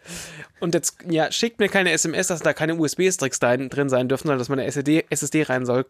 Und 0.60 0.74
jetzt, 0.74 0.98
ja, 1.08 1.30
schickt 1.30 1.60
mir 1.60 1.68
keine 1.68 1.92
SMS, 1.92 2.28
dass 2.28 2.40
da 2.40 2.52
keine 2.52 2.76
USB-Sticks 2.76 3.40
drin 3.40 3.88
sein 3.88 4.08
dürfen, 4.08 4.28
sondern 4.28 4.38
dass 4.38 4.48
man 4.48 4.60
eine 4.60 4.68
SSD, 4.68 5.04
SSD 5.10 5.42
rein 5.42 5.66
soll, 5.66 5.86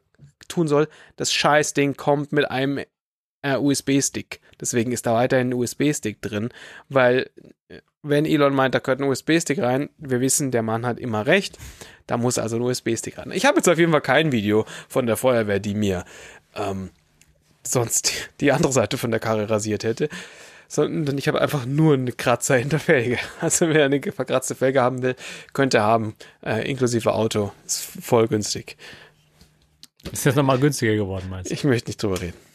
tun 0.49 0.67
soll. 0.67 0.89
Das 1.17 1.33
Scheißding 1.33 1.97
kommt 1.97 2.33
mit 2.33 2.51
einem 2.51 2.81
äh, 3.43 3.57
USB-Stick. 3.57 4.41
Deswegen 4.61 4.93
ist 4.93 5.07
da 5.07 5.15
weiterhin 5.15 5.51
ein 5.51 5.55
USB-Stick 5.55 6.21
drin, 6.21 6.51
weil 6.89 7.31
wenn 8.03 8.27
Elon 8.27 8.55
meint, 8.55 8.75
da 8.75 8.79
gehört 8.79 9.01
ein 9.01 9.09
USB-Stick 9.09 9.59
rein, 9.59 9.91
wir 9.99 10.21
wissen, 10.21 10.51
der 10.51 10.63
Mann 10.63 10.87
hat 10.87 10.99
immer 10.99 11.27
recht, 11.27 11.59
da 12.07 12.17
muss 12.17 12.39
also 12.39 12.57
ein 12.57 12.63
USB-Stick 12.63 13.19
rein. 13.19 13.33
Ich 13.33 13.45
habe 13.45 13.57
jetzt 13.57 13.69
auf 13.69 13.79
jeden 13.79 13.93
Fall 13.93 14.01
kein 14.01 14.33
Video 14.33 14.65
von 14.89 15.07
der 15.07 15.17
Feuerwehr, 15.17 15.61
die 15.61 15.75
mir 15.75 16.05
ähm, 16.55 16.91
sonst 17.63 18.31
die 18.41 18.53
andere 18.53 18.73
Seite 18.73 18.99
von 18.99 19.11
der 19.11 19.21
Karre 19.21 19.51
rasiert 19.51 19.85
hätte, 19.85 20.09
sondern 20.69 21.19
ich 21.19 21.29
habe 21.29 21.41
einfach 21.41 21.67
nur 21.67 21.95
einen 21.95 22.17
Kratzer 22.17 22.59
in 22.59 22.69
der 22.69 22.81
Felge. 22.81 23.19
Also 23.41 23.69
wer 23.69 23.87
eine 23.87 24.01
verkratzte 24.01 24.55
Felge 24.55 24.81
haben 24.81 25.03
will, 25.03 25.17
könnte 25.53 25.81
haben, 25.81 26.15
äh, 26.45 26.69
inklusive 26.71 27.13
Auto. 27.13 27.53
Ist 27.67 27.83
voll 27.83 28.29
günstig. 28.29 28.77
Ist 30.13 30.25
jetzt 30.25 30.37
nochmal 30.37 30.59
günstiger 30.59 30.95
geworden, 30.95 31.27
meinst 31.29 31.51
du? 31.51 31.55
Ich 31.55 31.65
möchte 31.65 31.89
nicht 31.89 32.03
drüber 32.03 32.21
reden. 32.21 32.48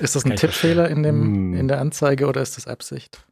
Ist 0.00 0.16
das 0.16 0.24
ein 0.24 0.36
Tippfehler 0.36 0.88
in, 0.88 1.02
dem, 1.02 1.22
hm. 1.22 1.54
in 1.54 1.68
der 1.68 1.80
Anzeige 1.80 2.26
oder 2.26 2.42
ist 2.42 2.56
das 2.56 2.66
Absicht? 2.66 3.24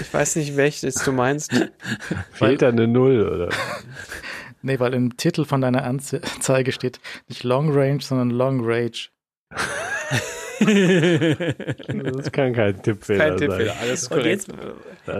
Ich 0.00 0.12
weiß 0.12 0.36
nicht, 0.36 0.56
welches 0.56 0.96
du 0.96 1.12
meinst. 1.12 1.52
Fehlt 2.32 2.62
da 2.62 2.68
eine 2.68 2.86
Null, 2.86 3.28
oder? 3.28 3.48
Nee, 4.62 4.80
weil 4.80 4.94
im 4.94 5.16
Titel 5.16 5.44
von 5.44 5.60
deiner 5.60 5.84
Anzeige 5.84 6.72
steht 6.72 6.98
nicht 7.28 7.44
Long 7.44 7.72
Range, 7.72 8.00
sondern 8.00 8.30
Long 8.30 8.62
Rage. 8.64 9.10
das 10.58 12.32
kann 12.32 12.52
kein 12.52 12.82
Tippfehler 12.82 13.28
kein 13.28 13.36
Tippfehler, 13.36 13.74
sein. 13.74 13.82
alles 13.82 14.08
korrekt. 14.08 14.48
Jetzt, 14.48 14.48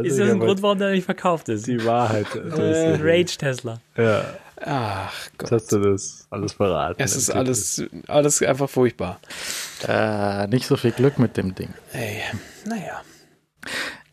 ist 0.05 0.19
das 0.19 0.31
ein 0.31 0.41
Grund, 0.41 0.63
warum 0.63 0.79
der 0.79 0.91
nicht 0.91 1.05
verkauft 1.05 1.49
ist? 1.49 1.69
Die 1.69 1.85
Wahrheit. 1.85 2.27
Äh, 2.35 2.97
Rage 3.01 3.37
Tesla. 3.39 3.81
Ja. 3.97 4.25
Ach 4.61 5.29
Gott. 5.39 5.51
Jetzt 5.51 5.53
hast 5.53 5.73
du 5.73 5.79
das 5.81 6.27
alles 6.31 6.53
verraten. 6.53 7.03
Es 7.03 7.15
ist 7.15 7.31
alles, 7.31 7.83
alles 8.09 8.43
einfach 8.43 8.71
furchtbar. 8.71 9.21
Äh, 9.87 10.47
nicht 10.49 10.67
so 10.67 10.77
viel 10.77 10.93
Glück 10.93 11.19
mit 11.19 11.37
dem 11.37 11.55
Ding. 11.55 11.75
Ey, 11.93 12.23
naja. 12.65 13.03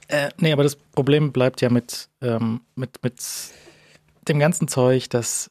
Äh, 0.08 0.30
nee, 0.38 0.52
aber 0.52 0.64
das 0.64 0.76
Problem 0.76 1.32
bleibt 1.32 1.62
ja 1.62 1.70
mit, 1.70 2.10
ähm, 2.22 2.62
mit, 2.76 3.02
mit 3.04 3.22
dem 4.28 4.40
ganzen 4.40 4.68
Zeug, 4.68 5.10
dass, 5.10 5.50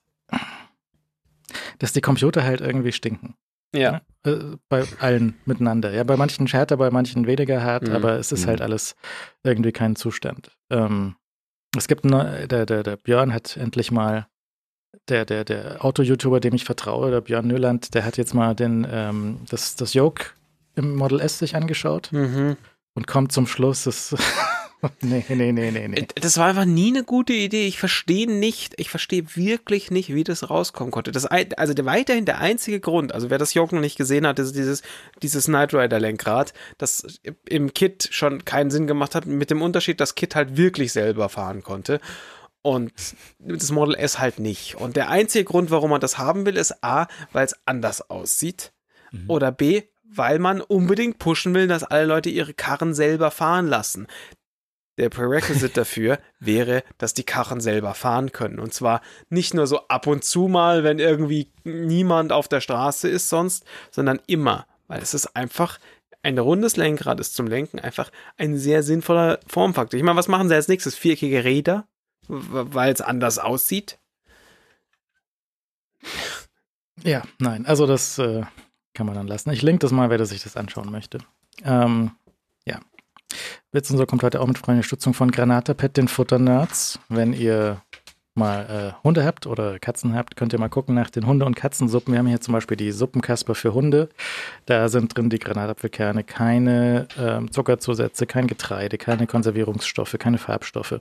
dass 1.79 1.93
die 1.93 2.01
Computer 2.01 2.45
halt 2.45 2.61
irgendwie 2.61 2.93
stinken. 2.93 3.35
Ja. 3.75 4.03
ja? 4.25 4.31
Äh, 4.31 4.57
bei 4.69 4.85
allen 5.01 5.35
miteinander. 5.47 5.93
Ja, 5.93 6.05
bei 6.05 6.17
manchen 6.17 6.47
härter, 6.47 6.77
bei 6.77 6.91
manchen 6.91 7.27
weniger 7.27 7.63
hart, 7.63 7.89
mhm. 7.89 7.95
aber 7.95 8.19
es 8.19 8.31
ist 8.31 8.47
halt 8.47 8.61
mhm. 8.61 8.67
alles 8.67 8.95
irgendwie 9.43 9.73
kein 9.73 9.97
Zustand. 9.97 10.53
Ähm, 10.71 11.17
es 11.77 11.89
gibt 11.89 12.05
eine, 12.05 12.47
der, 12.49 12.67
der, 12.67 12.83
der 12.83 12.97
Björn 12.97 13.33
hat 13.33 13.57
endlich 13.57 13.91
mal, 13.91 14.27
der, 15.09 15.25
der, 15.25 15.45
der 15.45 15.85
Auto-YouTuber, 15.85 16.41
dem 16.41 16.55
ich 16.55 16.65
vertraue, 16.65 17.11
der 17.11 17.21
Björn 17.21 17.47
Nöland, 17.47 17.95
der 17.95 18.05
hat 18.05 18.17
jetzt 18.17 18.35
mal 18.35 18.55
den, 18.55 18.87
ähm, 18.91 19.39
das, 19.49 19.77
das 19.77 19.95
Yoke 19.95 20.27
im 20.75 20.95
Model 20.95 21.21
S 21.21 21.39
sich 21.39 21.57
angeschaut. 21.57 22.11
Mhm 22.13 22.57
und 22.95 23.07
kommt 23.07 23.33
zum 23.33 23.47
Schluss, 23.47 23.85
das 23.85 24.15
nee, 25.01 25.25
nee, 25.29 25.53
nee, 25.53 25.71
nee, 25.71 25.89
nee. 25.89 26.07
Das 26.17 26.37
war 26.39 26.49
einfach 26.49 26.65
nie 26.65 26.89
eine 26.89 27.05
gute 27.05 27.33
Idee. 27.33 27.67
Ich 27.67 27.79
verstehe 27.79 28.31
nicht, 28.31 28.75
ich 28.79 28.91
verstehe 28.91 29.25
wirklich 29.35 29.91
nicht, 29.91 30.13
wie 30.13 30.25
das 30.25 30.51
rauskommen 30.51 30.91
konnte. 30.91 31.13
Das, 31.13 31.25
also 31.27 31.73
der, 31.75 31.85
weiterhin 31.85 32.25
der 32.25 32.39
einzige 32.39 32.81
Grund, 32.81 33.13
also 33.13 33.31
wer 33.31 33.39
das 33.39 33.55
Yoke 33.55 33.75
noch 33.75 33.83
nicht 33.83 33.97
gesehen 33.97 34.27
hat, 34.27 34.39
ist 34.39 34.57
dieses, 34.57 34.83
dieses 35.23 35.47
Knight 35.47 35.73
Rider 35.73 36.01
Lenkrad, 36.01 36.53
das 36.79 37.21
im 37.49 37.73
Kit 37.75 38.09
schon 38.11 38.45
keinen 38.45 38.71
Sinn 38.71 38.87
gemacht 38.87 39.15
hat, 39.15 39.27
mit 39.27 39.51
dem 39.51 39.63
Unterschied, 39.63 40.01
dass 40.01 40.15
Kit 40.15 40.35
halt 40.35 40.57
wirklich 40.57 40.93
selber 40.93 41.29
fahren 41.29 41.63
konnte. 41.63 42.01
Und 42.63 42.93
das 43.41 43.73
Model 43.73 43.97
S 43.97 44.21
halt 44.21 44.39
nicht. 44.39 44.77
Und 44.77 44.97
der 44.97 45.11
einzige 45.11 45.45
Grund, 45.45 45.71
warum 45.71 45.91
man 45.91 46.01
das 46.01 46.19
haben 46.19 46.47
will, 46.47 46.57
ist 46.57 46.83
A, 46.85 47.09
weil 47.33 47.45
es 47.45 47.57
anders 47.67 48.09
aussieht. 48.09 48.73
Mhm. 49.11 49.29
Oder 49.29 49.51
B, 49.51 49.83
weil 50.05 50.39
man 50.39 50.61
unbedingt 50.61 51.19
pushen 51.19 51.55
will, 51.55 51.67
dass 51.67 51.83
alle 51.83 52.07
Leute 52.07 52.31
ihre 52.31 52.55
Karren 52.55 52.95
selber 52.95 53.31
fahren 53.33 53.67
lassen. 53.67 54.07
Der 54.99 55.09
Prerequisite 55.09 55.73
dafür 55.75 56.19
wäre, 56.39 56.85
dass 56.99 57.15
die 57.15 57.25
Karren 57.25 57.61
selber 57.61 57.95
fahren 57.95 58.31
können. 58.31 58.61
Und 58.61 58.73
zwar 58.73 59.01
nicht 59.29 59.55
nur 59.55 59.67
so 59.67 59.89
ab 59.89 60.07
und 60.07 60.23
zu 60.23 60.47
mal, 60.47 60.85
wenn 60.85 61.01
irgendwie 61.01 61.51
niemand 61.65 62.31
auf 62.31 62.47
der 62.47 62.61
Straße 62.61 63.09
ist 63.09 63.29
sonst, 63.29 63.65
sondern 63.91 64.21
immer. 64.27 64.67
Weil 64.87 65.03
es 65.03 65.15
ist 65.15 65.35
einfach, 65.35 65.81
ein 66.23 66.39
rundes 66.39 66.77
Lenkrad 66.77 67.19
ist 67.19 67.35
zum 67.35 67.49
Lenken 67.49 67.81
einfach 67.81 68.13
ein 68.37 68.57
sehr 68.57 68.83
sinnvoller 68.85 69.41
Formfaktor. 69.49 69.99
Ich 69.99 70.05
meine, 70.05 70.19
was 70.19 70.29
machen 70.29 70.49
sie 70.49 70.55
als 70.55 70.69
nächstes? 70.69 70.95
Viereckige 70.95 71.43
Räder? 71.43 71.89
Weil 72.29 72.93
es 72.93 73.01
anders 73.01 73.39
aussieht? 73.39 73.99
Ja, 77.03 77.23
nein, 77.39 77.67
also 77.67 77.87
das 77.87 78.19
äh, 78.19 78.43
kann 78.95 79.07
man 79.07 79.15
dann 79.15 79.27
lassen. 79.27 79.51
Ich 79.51 79.63
link 79.63 79.81
das 79.81 79.91
mal, 79.91 80.11
wer 80.11 80.25
sich 80.25 80.43
das 80.43 80.57
anschauen 80.57 80.91
möchte. 80.91 81.19
Ähm, 81.65 82.13
ja. 82.65 82.81
So 83.73 84.07
kommt 84.07 84.23
heute 84.23 84.41
auch 84.41 84.47
mit 84.47 84.59
freundlicher 84.59 84.87
Stützung 84.87 85.15
von 85.15 85.31
Granatapet, 85.31 85.97
den 85.97 86.09
Futternerds. 86.09 86.99
Wenn 87.09 87.33
ihr 87.33 87.83
mal 88.35 88.95
äh, 88.99 89.05
Hunde 89.05 89.25
habt 89.25 89.47
oder 89.47 89.79
Katzen 89.79 90.15
habt, 90.15 90.37
könnt 90.37 90.53
ihr 90.53 90.59
mal 90.59 90.69
gucken 90.69 90.95
nach 90.95 91.11
den 91.11 91.27
Hunde- 91.27 91.45
und 91.45 91.55
Katzensuppen. 91.55 92.13
Wir 92.13 92.19
haben 92.19 92.27
hier 92.27 92.41
zum 92.41 92.53
Beispiel 92.53 92.77
die 92.77 92.91
Suppenkasper 92.91 93.55
für 93.55 93.75
Hunde. 93.75 94.09
Da 94.67 94.89
sind 94.89 95.17
drin 95.17 95.29
die 95.29 95.39
Granatapfelkerne, 95.39 96.25
keine 96.25 97.09
ähm, 97.19 97.51
Zuckerzusätze, 97.51 98.27
kein 98.27 98.47
Getreide, 98.47 98.97
keine 98.97 99.27
Konservierungsstoffe, 99.27 100.17
keine 100.19 100.39
Farbstoffe, 100.39 101.01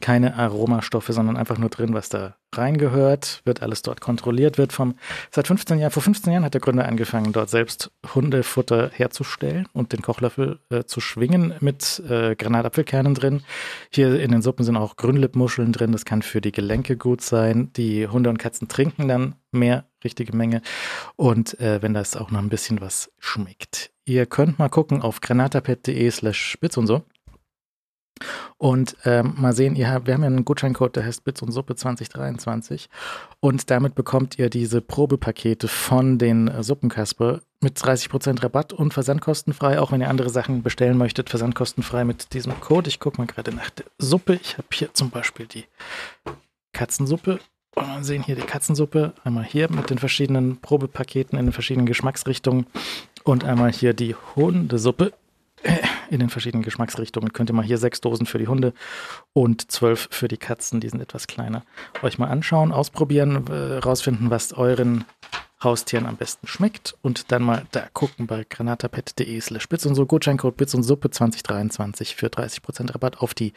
keine 0.00 0.36
Aromastoffe, 0.36 1.12
sondern 1.12 1.36
einfach 1.36 1.58
nur 1.58 1.70
drin, 1.70 1.94
was 1.94 2.08
da 2.08 2.36
reingehört, 2.52 3.42
wird 3.44 3.62
alles 3.62 3.82
dort 3.82 4.00
kontrolliert, 4.00 4.58
wird 4.58 4.72
vom, 4.72 4.94
seit 5.30 5.46
15 5.46 5.78
Jahren, 5.78 5.90
vor 5.90 6.02
15 6.02 6.32
Jahren 6.32 6.44
hat 6.44 6.54
der 6.54 6.60
Gründer 6.60 6.86
angefangen, 6.86 7.32
dort 7.32 7.50
selbst 7.50 7.90
Hundefutter 8.14 8.90
herzustellen 8.92 9.66
und 9.72 9.92
den 9.92 10.02
Kochlöffel 10.02 10.60
äh, 10.70 10.84
zu 10.84 11.00
schwingen 11.00 11.54
mit 11.60 12.02
äh, 12.08 12.34
Granatapfelkernen 12.36 13.14
drin. 13.14 13.42
Hier 13.90 14.20
in 14.20 14.30
den 14.30 14.42
Suppen 14.42 14.64
sind 14.64 14.76
auch 14.76 14.96
Grünlippmuscheln 14.96 15.72
drin, 15.72 15.92
das 15.92 16.04
kann 16.04 16.22
für 16.22 16.40
die 16.40 16.52
Gelenke 16.52 16.96
gut 16.96 17.20
sein. 17.20 17.72
Die 17.76 18.08
Hunde 18.08 18.30
und 18.30 18.38
Katzen 18.38 18.68
trinken 18.68 19.08
dann 19.08 19.34
mehr, 19.52 19.84
richtige 20.04 20.36
Menge 20.36 20.62
und 21.16 21.58
äh, 21.60 21.82
wenn 21.82 21.94
das 21.94 22.16
auch 22.16 22.30
noch 22.30 22.40
ein 22.40 22.48
bisschen 22.48 22.80
was 22.80 23.10
schmeckt. 23.18 23.90
Ihr 24.04 24.26
könnt 24.26 24.58
mal 24.58 24.68
gucken 24.68 25.02
auf 25.02 25.20
granatapet.de 25.20 26.10
slash 26.10 26.50
spitz 26.50 26.76
und 26.76 26.86
so. 26.86 27.02
Und 28.58 28.96
ähm, 29.04 29.34
mal 29.36 29.52
sehen, 29.52 29.76
ihr 29.76 29.86
wir 30.04 30.14
haben 30.14 30.22
ja 30.22 30.26
einen 30.26 30.44
Gutscheincode, 30.44 30.96
der 30.96 31.04
heißt 31.04 31.24
Bits 31.24 31.42
und 31.42 31.52
Suppe 31.52 31.76
2023. 31.76 32.88
Und 33.40 33.70
damit 33.70 33.94
bekommt 33.94 34.38
ihr 34.38 34.48
diese 34.48 34.80
Probepakete 34.80 35.68
von 35.68 36.18
den 36.18 36.48
äh, 36.48 36.62
Suppenkasper 36.62 37.40
mit 37.60 37.78
30% 37.78 38.42
Rabatt 38.42 38.72
und 38.72 38.94
versandkostenfrei. 38.94 39.80
Auch 39.80 39.92
wenn 39.92 40.00
ihr 40.00 40.08
andere 40.08 40.30
Sachen 40.30 40.62
bestellen 40.62 40.96
möchtet, 40.96 41.28
versandkostenfrei 41.28 42.04
mit 42.04 42.32
diesem 42.32 42.58
Code. 42.60 42.88
Ich 42.88 43.00
gucke 43.00 43.18
mal 43.18 43.26
gerade 43.26 43.54
nach 43.54 43.70
der 43.70 43.86
Suppe. 43.98 44.34
Ich 44.34 44.56
habe 44.56 44.68
hier 44.72 44.94
zum 44.94 45.10
Beispiel 45.10 45.46
die 45.46 45.64
Katzensuppe. 46.72 47.40
Und 47.74 47.86
wir 47.88 48.04
sehen 48.04 48.22
hier 48.22 48.36
die 48.36 48.42
Katzensuppe. 48.42 49.12
Einmal 49.24 49.44
hier 49.44 49.70
mit 49.70 49.90
den 49.90 49.98
verschiedenen 49.98 50.58
Probepaketen 50.62 51.38
in 51.38 51.46
den 51.46 51.52
verschiedenen 51.52 51.86
Geschmacksrichtungen. 51.86 52.66
Und 53.24 53.44
einmal 53.44 53.72
hier 53.72 53.92
die 53.92 54.14
Hundesuppe 54.34 55.12
in 56.10 56.20
den 56.20 56.28
verschiedenen 56.28 56.62
Geschmacksrichtungen. 56.62 57.32
Könnt 57.32 57.50
ihr 57.50 57.54
mal 57.54 57.64
hier 57.64 57.78
sechs 57.78 58.00
Dosen 58.00 58.26
für 58.26 58.38
die 58.38 58.48
Hunde 58.48 58.72
und 59.32 59.70
zwölf 59.70 60.08
für 60.10 60.28
die 60.28 60.36
Katzen, 60.36 60.80
die 60.80 60.88
sind 60.88 61.00
etwas 61.00 61.26
kleiner. 61.26 61.64
Euch 62.02 62.18
mal 62.18 62.28
anschauen, 62.28 62.72
ausprobieren, 62.72 63.46
äh, 63.48 63.78
rausfinden, 63.78 64.30
was 64.30 64.52
euren 64.52 65.04
Haustieren 65.62 66.04
am 66.04 66.16
besten 66.16 66.46
schmeckt 66.46 66.94
und 67.00 67.32
dann 67.32 67.42
mal 67.42 67.64
da 67.72 67.88
gucken 67.94 68.26
bei 68.26 68.44
granatapet.de 68.48 69.40
slash 69.40 69.68
Bits 69.68 69.86
und 69.86 69.94
so 69.94 70.04
Gutscheincode 70.04 70.54
Bits 70.54 70.74
und 70.74 70.82
Suppe 70.82 71.10
2023 71.10 72.14
für 72.14 72.26
30% 72.26 72.92
Rabatt 72.92 73.18
auf 73.18 73.32
die 73.32 73.54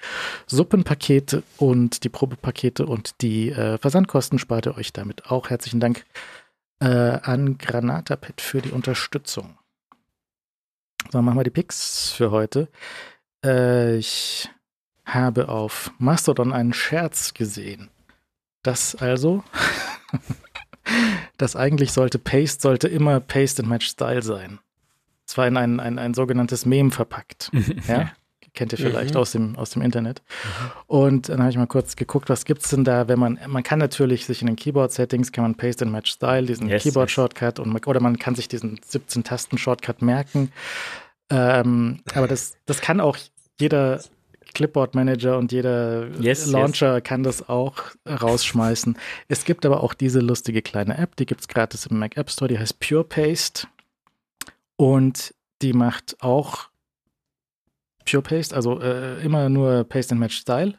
Suppenpakete 0.48 1.44
und 1.58 2.06
die 2.06 2.10
Probepakete 2.10 2.86
und 2.86 3.22
die 3.22 3.52
äh, 3.52 3.78
Versandkosten 3.78 4.40
spart 4.40 4.68
ihr 4.68 4.78
euch 4.78 4.94
damit 4.94 5.26
auch. 5.26 5.50
Herzlichen 5.50 5.82
Dank 5.82 6.06
äh, 6.80 6.88
an 6.88 7.58
Granatapet 7.58 8.40
für 8.40 8.62
die 8.62 8.72
Unterstützung. 8.72 9.59
So, 11.12 11.22
machen 11.24 11.40
wir 11.40 11.44
die 11.44 11.50
Picks 11.50 12.12
für 12.12 12.30
heute. 12.30 12.68
Äh, 13.44 13.98
ich 13.98 14.48
habe 15.06 15.50
auf 15.50 15.92
Mastodon 15.98 16.54
einen 16.54 16.72
Scherz 16.72 17.34
gesehen. 17.34 17.90
Das 18.62 18.94
also, 18.96 19.44
das 21.38 21.56
eigentlich 21.56 21.94
sollte 21.94 22.20
Paste, 22.20 22.62
sollte 22.62 22.88
immer 22.88 23.20
Paste 23.20 23.64
and 23.64 23.70
Match 23.70 23.88
Style 23.88 24.22
sein. 24.22 24.60
Es 25.26 25.36
war 25.36 25.48
in 25.48 25.58
ein, 25.58 25.80
ein, 25.80 25.98
ein 25.98 26.14
sogenanntes 26.14 26.68
Meme 26.68 26.92
verpackt. 26.92 27.50
ja? 27.88 28.12
Kennt 28.60 28.74
ihr 28.74 28.78
vielleicht 28.78 29.14
Mhm. 29.14 29.20
aus, 29.22 29.32
dem, 29.32 29.56
aus 29.56 29.70
dem 29.70 29.82
Internet. 29.82 30.22
Und 30.86 31.30
dann 31.30 31.40
habe 31.40 31.50
ich 31.50 31.56
mal 31.56 31.66
kurz 31.66 31.96
geguckt, 31.96 32.28
was 32.28 32.44
gibt's 32.44 32.70
denn 32.72 32.84
da, 32.84 33.08
wenn 33.08 33.18
man, 33.18 33.40
man 33.48 33.64
kann 33.64 33.80
natürlich 33.80 34.26
sich 34.26 34.42
in 34.42 34.48
den 34.48 34.58
Keyboard-Settings, 34.58 35.32
kann 35.32 35.44
man 35.46 35.56
Paste 35.56 35.86
and 35.86 35.94
Match 35.94 36.12
Style, 36.12 36.46
diesen 36.46 36.68
Yes, 36.68 36.84
Keyboard-Shortcut 36.84 37.60
und 37.60 37.70
man- 37.70 37.82
oder 37.86 38.02
man 38.02 38.20
kann 38.20 38.36
sich 38.36 38.50
diesen 38.50 38.78
17-Tasten-Shortcut 38.82 40.02
merken. 40.02 40.52
Ähm, 41.30 42.02
aber 42.14 42.28
das, 42.28 42.58
das 42.66 42.82
kann 42.82 43.00
auch 43.00 43.16
jeder 43.62 44.02
Clipboard-Manager 44.54 45.38
und 45.38 45.54
jeder 45.54 46.10
Yes, 46.20 46.46
Launcher 46.48 47.00
kann 47.00 47.24
das 47.24 47.48
auch 47.48 47.76
rausschmeißen. 48.06 48.98
Es 49.30 49.46
gibt 49.46 49.66
aber 49.66 49.82
auch 49.84 49.94
diese 49.94 50.20
lustige 50.20 50.62
kleine 50.62 50.98
App, 50.98 51.16
die 51.16 51.26
gibt's 51.26 51.48
gratis 51.48 51.86
im 51.86 51.98
Mac 51.98 52.18
App 52.18 52.30
Store, 52.30 52.50
die 52.50 52.60
heißt 52.60 52.78
Pure 52.82 53.06
Paste. 53.06 53.68
Und 54.76 55.34
die 55.62 55.72
macht 55.72 56.18
auch 56.22 56.68
Pure 58.10 58.24
Paste, 58.24 58.56
also 58.56 58.82
äh, 58.82 59.24
immer 59.24 59.50
nur 59.50 59.84
Paste 59.84 60.14
and 60.14 60.20
Match 60.20 60.38
Style. 60.38 60.76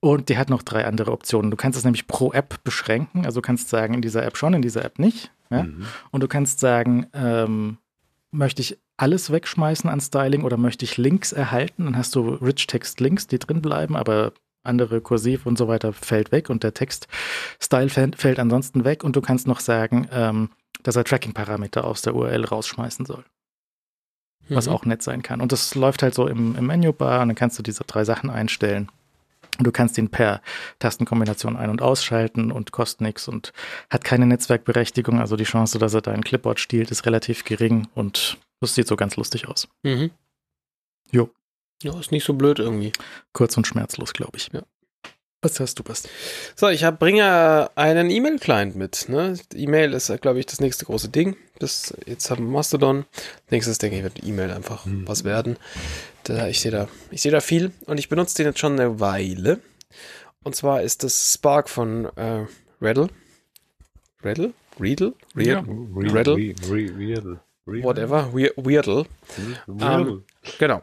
Und 0.00 0.28
die 0.28 0.36
hat 0.36 0.50
noch 0.50 0.62
drei 0.62 0.84
andere 0.84 1.12
Optionen. 1.12 1.50
Du 1.50 1.56
kannst 1.56 1.78
es 1.78 1.84
nämlich 1.84 2.06
pro 2.06 2.32
App 2.32 2.62
beschränken. 2.62 3.24
Also 3.24 3.40
du 3.40 3.46
kannst 3.46 3.70
sagen, 3.70 3.94
in 3.94 4.02
dieser 4.02 4.24
App 4.24 4.36
schon, 4.36 4.52
in 4.52 4.60
dieser 4.60 4.84
App 4.84 4.98
nicht. 4.98 5.32
Ja? 5.50 5.62
Mhm. 5.62 5.86
Und 6.10 6.22
du 6.22 6.28
kannst 6.28 6.60
sagen, 6.60 7.06
ähm, 7.14 7.78
möchte 8.30 8.60
ich 8.60 8.78
alles 8.98 9.32
wegschmeißen 9.32 9.88
an 9.88 10.00
Styling 10.00 10.42
oder 10.42 10.58
möchte 10.58 10.84
ich 10.84 10.98
Links 10.98 11.32
erhalten? 11.32 11.86
Dann 11.86 11.96
hast 11.96 12.14
du 12.14 12.28
Rich 12.28 12.66
Text 12.66 13.00
Links, 13.00 13.26
die 13.26 13.38
drin 13.38 13.62
bleiben, 13.62 13.96
aber 13.96 14.32
andere 14.62 15.00
Kursiv 15.00 15.46
und 15.46 15.56
so 15.56 15.68
weiter 15.68 15.92
fällt 15.92 16.32
weg 16.32 16.50
und 16.50 16.64
der 16.64 16.74
Text-Style 16.74 17.88
fällt, 17.88 18.16
fällt 18.16 18.38
ansonsten 18.38 18.84
weg. 18.84 19.04
Und 19.04 19.16
du 19.16 19.22
kannst 19.22 19.46
noch 19.46 19.60
sagen, 19.60 20.06
ähm, 20.12 20.50
dass 20.82 20.96
er 20.96 21.04
Tracking-Parameter 21.04 21.84
aus 21.84 22.02
der 22.02 22.14
URL 22.14 22.44
rausschmeißen 22.44 23.06
soll 23.06 23.24
was 24.48 24.66
Mhm. 24.66 24.72
auch 24.72 24.84
nett 24.84 25.02
sein 25.02 25.22
kann. 25.22 25.40
Und 25.40 25.52
das 25.52 25.74
läuft 25.74 26.02
halt 26.02 26.14
so 26.14 26.26
im, 26.26 26.56
im 26.56 26.66
Menübar 26.66 27.22
und 27.22 27.28
dann 27.28 27.34
kannst 27.36 27.58
du 27.58 27.62
diese 27.62 27.84
drei 27.84 28.04
Sachen 28.04 28.30
einstellen. 28.30 28.88
Und 29.58 29.66
du 29.66 29.70
kannst 29.72 29.96
ihn 29.98 30.08
per 30.08 30.40
Tastenkombination 30.80 31.56
ein- 31.56 31.70
und 31.70 31.80
ausschalten 31.80 32.50
und 32.50 32.72
kostet 32.72 33.02
nichts 33.02 33.28
und 33.28 33.52
hat 33.88 34.02
keine 34.04 34.26
Netzwerkberechtigung. 34.26 35.20
Also 35.20 35.36
die 35.36 35.44
Chance, 35.44 35.78
dass 35.78 35.94
er 35.94 36.00
dein 36.02 36.24
Clipboard 36.24 36.58
stiehlt, 36.58 36.90
ist 36.90 37.06
relativ 37.06 37.44
gering 37.44 37.86
und 37.94 38.36
das 38.60 38.74
sieht 38.74 38.88
so 38.88 38.96
ganz 38.96 39.16
lustig 39.16 39.46
aus. 39.46 39.68
Mhm. 39.84 40.10
Jo. 41.12 41.30
Ja, 41.82 41.98
ist 42.00 42.10
nicht 42.12 42.24
so 42.24 42.34
blöd 42.34 42.58
irgendwie. 42.58 42.92
Kurz 43.32 43.56
und 43.56 43.66
schmerzlos, 43.66 44.12
glaube 44.12 44.36
ich. 44.38 44.50
Ja. 44.52 44.62
Was 45.44 45.60
hast 45.60 45.78
du, 45.78 45.82
Bast? 45.82 46.08
So, 46.56 46.68
ich 46.68 46.84
hab, 46.84 46.98
bringe 46.98 47.70
einen 47.74 48.08
E-Mail-Client 48.08 48.76
mit. 48.76 49.10
Ne? 49.10 49.38
E-Mail 49.54 49.92
ist, 49.92 50.10
glaube 50.22 50.38
ich, 50.40 50.46
das 50.46 50.58
nächste 50.58 50.86
große 50.86 51.10
Ding. 51.10 51.36
Das, 51.58 51.92
jetzt 52.06 52.30
haben 52.30 52.46
wir 52.46 52.50
Mastodon. 52.52 53.04
Nächstes, 53.50 53.76
denke 53.76 53.98
ich, 53.98 54.02
wird 54.02 54.24
E-Mail 54.24 54.50
einfach 54.50 54.86
Mhm. 54.86 55.06
was 55.06 55.22
werden. 55.24 55.58
Da, 56.22 56.48
ich 56.48 56.60
sehe 56.60 56.70
da, 56.70 56.88
ich 57.10 57.20
sehe 57.20 57.30
da 57.30 57.40
viel 57.40 57.72
und 57.84 57.98
ich 57.98 58.08
benutze 58.08 58.36
den 58.36 58.46
jetzt 58.46 58.58
schon 58.58 58.72
eine 58.80 59.00
Weile. 59.00 59.60
Und 60.42 60.56
zwar 60.56 60.80
ist 60.82 61.04
das 61.04 61.34
Spark 61.34 61.68
von 61.68 62.06
äh, 62.16 62.46
Reddle. 62.80 63.08
Reddle? 64.22 64.54
Readle? 64.80 65.12
Ja. 65.36 65.60
Read- 65.60 66.14
Riddle? 66.14 66.36
Riddle. 66.36 67.40
Riddle. 67.66 67.84
Whatever. 67.84 68.30
We- 68.32 68.52
Weirdle. 68.56 69.04
Riddle. 69.68 70.22
Genau. 70.58 70.80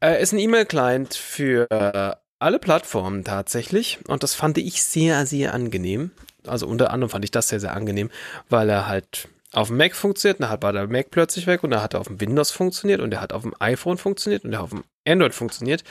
Äh, 0.00 0.22
ist 0.22 0.32
ein 0.32 0.38
E-Mail-Client 0.38 1.14
für 1.14 1.66
äh, 1.70 2.14
alle 2.38 2.58
Plattformen 2.58 3.24
tatsächlich. 3.24 3.98
Und 4.08 4.22
das 4.22 4.34
fand 4.34 4.58
ich 4.58 4.82
sehr, 4.82 5.26
sehr 5.26 5.54
angenehm. 5.54 6.10
Also 6.46 6.66
unter 6.66 6.90
anderem 6.90 7.10
fand 7.10 7.24
ich 7.24 7.30
das 7.30 7.48
sehr, 7.48 7.60
sehr 7.60 7.74
angenehm, 7.74 8.10
weil 8.48 8.68
er 8.68 8.86
halt 8.86 9.28
auf 9.52 9.68
dem 9.68 9.76
Mac 9.76 9.94
funktioniert, 9.94 10.40
dann 10.40 10.50
hat 10.50 10.62
war 10.62 10.72
der 10.72 10.88
Mac 10.88 11.10
plötzlich 11.10 11.46
weg 11.46 11.62
und 11.62 11.72
er 11.72 11.82
hat 11.82 11.94
auf 11.94 12.08
dem 12.08 12.20
Windows 12.20 12.50
funktioniert 12.50 13.00
und 13.00 13.12
er 13.14 13.20
hat 13.20 13.32
auf 13.32 13.42
dem 13.42 13.54
iPhone 13.60 13.98
funktioniert 13.98 14.44
und 14.44 14.52
er 14.52 14.58
hat 14.58 14.64
auf 14.64 14.70
dem 14.70 14.84
Android 15.06 15.32
funktioniert. 15.32 15.84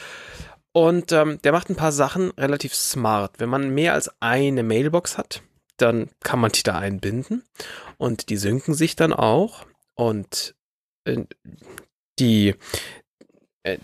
Und 0.74 1.12
ähm, 1.12 1.40
der 1.44 1.52
macht 1.52 1.70
ein 1.70 1.76
paar 1.76 1.92
Sachen 1.92 2.32
relativ 2.32 2.74
smart. 2.74 3.40
Wenn 3.40 3.50
man 3.50 3.74
mehr 3.74 3.94
als 3.94 4.12
eine 4.20 4.64
Mailbox 4.64 5.18
hat, 5.18 5.42
dann 5.78 6.10
kann 6.22 6.40
man 6.40 6.52
die 6.52 6.64
da 6.64 6.78
einbinden 6.78 7.44
und 7.98 8.30
die 8.30 8.38
synken 8.38 8.74
sich 8.74 8.96
dann 8.96 9.14
auch. 9.14 9.66
Und 9.96 10.56
äh, 11.06 11.24
die, 12.20 12.56
äh, 13.64 13.78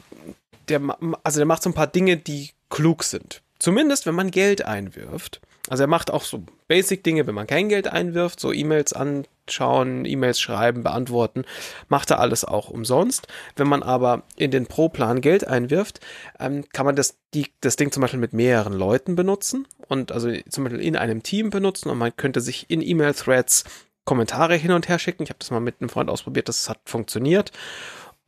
der, 0.69 0.81
also 1.23 1.39
der 1.39 1.45
macht 1.45 1.63
so 1.63 1.69
ein 1.69 1.73
paar 1.73 1.87
Dinge, 1.87 2.17
die 2.17 2.51
klug 2.69 3.03
sind. 3.03 3.41
Zumindest, 3.59 4.05
wenn 4.05 4.15
man 4.15 4.31
Geld 4.31 4.63
einwirft. 4.65 5.41
Also 5.67 5.83
er 5.83 5.87
macht 5.87 6.11
auch 6.11 6.23
so 6.23 6.43
Basic-Dinge, 6.67 7.27
wenn 7.27 7.35
man 7.35 7.45
kein 7.45 7.69
Geld 7.69 7.87
einwirft, 7.87 8.39
so 8.39 8.51
E-Mails 8.51 8.93
anschauen, 8.93 10.05
E-Mails 10.05 10.39
schreiben, 10.39 10.83
beantworten, 10.83 11.43
macht 11.89 12.09
er 12.09 12.19
alles 12.19 12.45
auch 12.45 12.69
umsonst. 12.69 13.27
Wenn 13.55 13.67
man 13.67 13.83
aber 13.83 14.23
in 14.35 14.51
den 14.51 14.65
Pro-Plan 14.65 15.21
Geld 15.21 15.45
einwirft, 15.45 15.99
ähm, 16.39 16.63
kann 16.71 16.85
man 16.85 16.95
das, 16.95 17.17
die, 17.33 17.47
das 17.61 17.75
Ding 17.75 17.91
zum 17.91 18.01
Beispiel 18.01 18.19
mit 18.19 18.33
mehreren 18.33 18.73
Leuten 18.73 19.15
benutzen 19.15 19.67
und 19.87 20.11
also 20.11 20.31
zum 20.49 20.63
Beispiel 20.63 20.81
in 20.81 20.95
einem 20.95 21.21
Team 21.21 21.49
benutzen 21.49 21.89
und 21.89 21.97
man 21.97 22.15
könnte 22.15 22.41
sich 22.41 22.69
in 22.69 22.81
E-Mail-Threads 22.81 23.65
Kommentare 24.05 24.55
hin 24.55 24.71
und 24.71 24.87
her 24.87 24.97
schicken. 24.97 25.21
Ich 25.21 25.29
habe 25.29 25.37
das 25.37 25.51
mal 25.51 25.59
mit 25.59 25.75
einem 25.79 25.89
Freund 25.89 26.09
ausprobiert, 26.09 26.49
das 26.49 26.67
hat 26.67 26.79
funktioniert. 26.85 27.51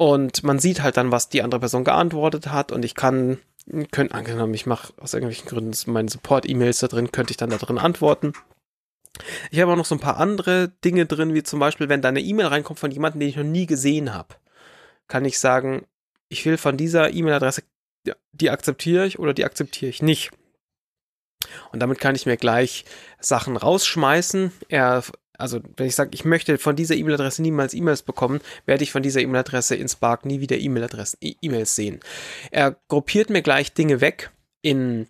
Und 0.02 0.42
man 0.42 0.58
sieht 0.58 0.82
halt 0.82 0.98
dann, 0.98 1.12
was 1.12 1.30
die 1.30 1.44
andere 1.44 1.60
Person 1.60 1.84
geantwortet 1.84 2.48
hat 2.48 2.72
und 2.72 2.84
ich 2.84 2.96
kann, 2.96 3.38
können, 3.92 4.12
angenommen, 4.12 4.56
ich 4.56 4.66
mache 4.66 4.92
aus 4.98 5.14
irgendwelchen 5.14 5.48
Gründen 5.48 5.92
meine 5.92 6.10
Support-E-Mails 6.10 6.80
da 6.80 6.88
drin, 6.88 7.12
könnte 7.12 7.30
ich 7.30 7.38
dann 7.38 7.52
da 7.52 7.58
drin 7.58 7.78
antworten. 7.78 8.34
Ich 9.52 9.60
habe 9.60 9.72
auch 9.72 9.76
noch 9.76 9.86
so 9.86 9.94
ein 9.94 10.02
paar 10.02 10.18
andere 10.18 10.70
Dinge 10.84 11.06
drin, 11.06 11.36
wie 11.36 11.44
zum 11.44 11.60
Beispiel, 11.60 11.88
wenn 11.88 12.02
da 12.02 12.10
eine 12.10 12.22
E-Mail 12.22 12.48
reinkommt 12.48 12.80
von 12.80 12.90
jemandem, 12.90 13.20
den 13.20 13.30
ich 13.30 13.36
noch 13.36 13.44
nie 13.44 13.68
gesehen 13.68 14.12
habe, 14.12 14.34
kann 15.08 15.24
ich 15.24 15.38
sagen, 15.38 15.86
ich 16.30 16.44
will 16.48 16.58
von 16.58 16.78
dieser 16.78 17.14
E-Mail-Adresse, 17.14 17.62
die 18.32 18.50
akzeptiere 18.50 19.06
ich 19.06 19.20
oder 19.20 19.36
die 19.36 19.46
akzeptiere 19.46 19.92
ich 19.92 20.02
nicht. 20.02 20.32
Und 21.72 21.80
damit 21.80 22.00
kann 22.00 22.16
ich 22.16 22.26
mir 22.26 22.38
gleich 22.38 22.86
Sachen 23.20 23.56
rausschmeißen. 23.56 24.52
Er 24.68 25.04
also 25.42 25.60
wenn 25.78 25.88
ich 25.88 25.96
sage, 25.96 26.12
ich 26.14 26.24
möchte 26.24 26.58
von 26.58 26.76
dieser 26.76 26.96
E-Mail-Adresse 26.96 27.42
niemals 27.42 27.74
E-Mails 27.74 28.04
bekommen, 28.04 28.40
werde 28.66 28.84
ich 28.84 28.92
von 28.92 29.04
dieser 29.04 29.22
E-Mail-Adresse 29.22 29.76
in 29.76 29.90
Spark 29.90 30.26
nie 30.26 30.40
wieder 30.40 30.58
E-Mail-Adressen, 30.58 31.18
E-Mails 31.22 31.76
sehen. 31.76 32.00
Er 32.52 32.78
gruppiert 32.88 33.30
mir 33.30 33.42
gleich 33.42 33.74
Dinge 33.74 34.02
weg 34.02 34.32
in, 34.62 35.08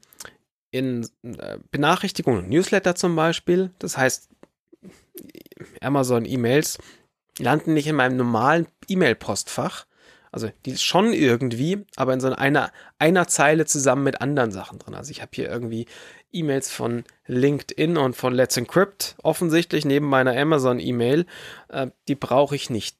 in 0.71 1.07
äh, 1.23 1.57
Benachrichtigungen, 1.71 2.49
Newsletter 2.49 2.95
zum 2.95 3.15
Beispiel. 3.15 3.71
Das 3.79 3.97
heißt, 3.97 4.29
Amazon-E-Mails 5.81 6.77
landen 7.39 7.73
nicht 7.73 7.87
in 7.87 7.95
meinem 7.95 8.17
normalen 8.17 8.67
E-Mail-Postfach. 8.87 9.85
Also 10.33 10.49
die 10.65 10.77
schon 10.77 11.11
irgendwie, 11.11 11.85
aber 11.97 12.13
in 12.13 12.21
so 12.21 12.31
einer, 12.31 12.71
einer 12.99 13.27
Zeile 13.27 13.65
zusammen 13.65 14.03
mit 14.05 14.21
anderen 14.21 14.51
Sachen 14.51 14.79
drin. 14.79 14.95
Also 14.95 15.11
ich 15.11 15.21
habe 15.21 15.31
hier 15.33 15.49
irgendwie 15.49 15.87
E-Mails 16.33 16.71
von 16.71 17.03
LinkedIn 17.27 17.97
und 17.97 18.15
von 18.15 18.33
Let's 18.33 18.57
Encrypt 18.57 19.15
offensichtlich 19.23 19.85
neben 19.85 20.07
meiner 20.07 20.35
Amazon-E-Mail. 20.35 21.25
Äh, 21.69 21.87
die 22.07 22.15
brauche 22.15 22.55
ich 22.55 22.69
nicht 22.69 22.97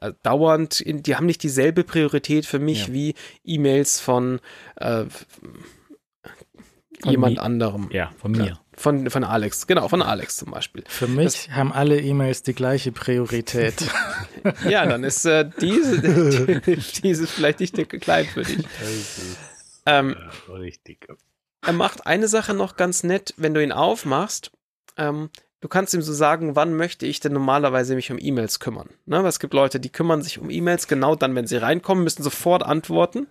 äh, 0.00 0.12
dauernd, 0.22 0.80
in, 0.80 1.02
die 1.02 1.16
haben 1.16 1.26
nicht 1.26 1.42
dieselbe 1.42 1.84
Priorität 1.84 2.46
für 2.46 2.58
mich 2.58 2.88
ja. 2.88 2.94
wie 2.94 3.14
E-Mails 3.44 4.00
von, 4.00 4.40
äh, 4.76 5.04
von 5.04 7.10
jemand 7.10 7.38
anderem. 7.38 7.88
Ja, 7.92 8.10
von 8.18 8.32
mir. 8.32 8.58
Von, 8.74 9.10
von 9.10 9.22
Alex, 9.22 9.66
genau, 9.66 9.88
von 9.88 10.00
Alex 10.00 10.36
zum 10.36 10.50
Beispiel. 10.50 10.82
Für 10.88 11.06
mich 11.06 11.46
das, 11.46 11.50
haben 11.50 11.72
alle 11.72 12.00
E-Mails 12.00 12.42
die 12.42 12.54
gleiche 12.54 12.90
Priorität. 12.90 13.74
ja, 14.68 14.86
dann 14.86 15.04
ist 15.04 15.26
äh, 15.26 15.48
diese, 15.60 16.60
diese 17.02 17.26
vielleicht 17.26 17.60
nicht 17.60 17.76
klein 18.00 18.24
für 18.24 18.42
dich. 18.42 18.64
Ähm, 19.84 20.16
richtig. 20.48 21.06
Er 21.64 21.72
macht 21.72 22.06
eine 22.06 22.28
Sache 22.28 22.54
noch 22.54 22.76
ganz 22.76 23.04
nett, 23.04 23.34
wenn 23.36 23.54
du 23.54 23.62
ihn 23.62 23.72
aufmachst. 23.72 24.50
Ähm, 24.96 25.30
du 25.60 25.68
kannst 25.68 25.94
ihm 25.94 26.02
so 26.02 26.12
sagen, 26.12 26.56
wann 26.56 26.74
möchte 26.74 27.06
ich 27.06 27.20
denn 27.20 27.32
normalerweise 27.32 27.94
mich 27.94 28.10
um 28.10 28.18
E-Mails 28.20 28.58
kümmern. 28.58 28.90
Ne? 29.06 29.22
Weil 29.22 29.28
es 29.28 29.38
gibt 29.38 29.54
Leute, 29.54 29.78
die 29.78 29.90
kümmern 29.90 30.22
sich 30.22 30.38
um 30.40 30.50
E-Mails 30.50 30.88
genau 30.88 31.14
dann, 31.14 31.34
wenn 31.34 31.46
sie 31.46 31.56
reinkommen, 31.56 32.02
müssen 32.04 32.24
sofort 32.24 32.64
antworten. 32.64 33.28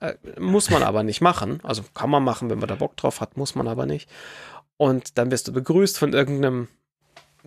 Äh, 0.00 0.14
muss 0.38 0.70
man 0.70 0.82
aber 0.82 1.02
nicht 1.02 1.22
machen. 1.22 1.60
Also 1.62 1.82
kann 1.94 2.10
man 2.10 2.22
machen, 2.22 2.50
wenn 2.50 2.58
man 2.58 2.68
da 2.68 2.74
Bock 2.74 2.96
drauf 2.96 3.20
hat, 3.20 3.38
muss 3.38 3.54
man 3.54 3.66
aber 3.66 3.86
nicht. 3.86 4.10
Und 4.76 5.16
dann 5.16 5.30
wirst 5.30 5.48
du 5.48 5.52
begrüßt 5.52 5.98
von 5.98 6.12
irgendeinem 6.12 6.68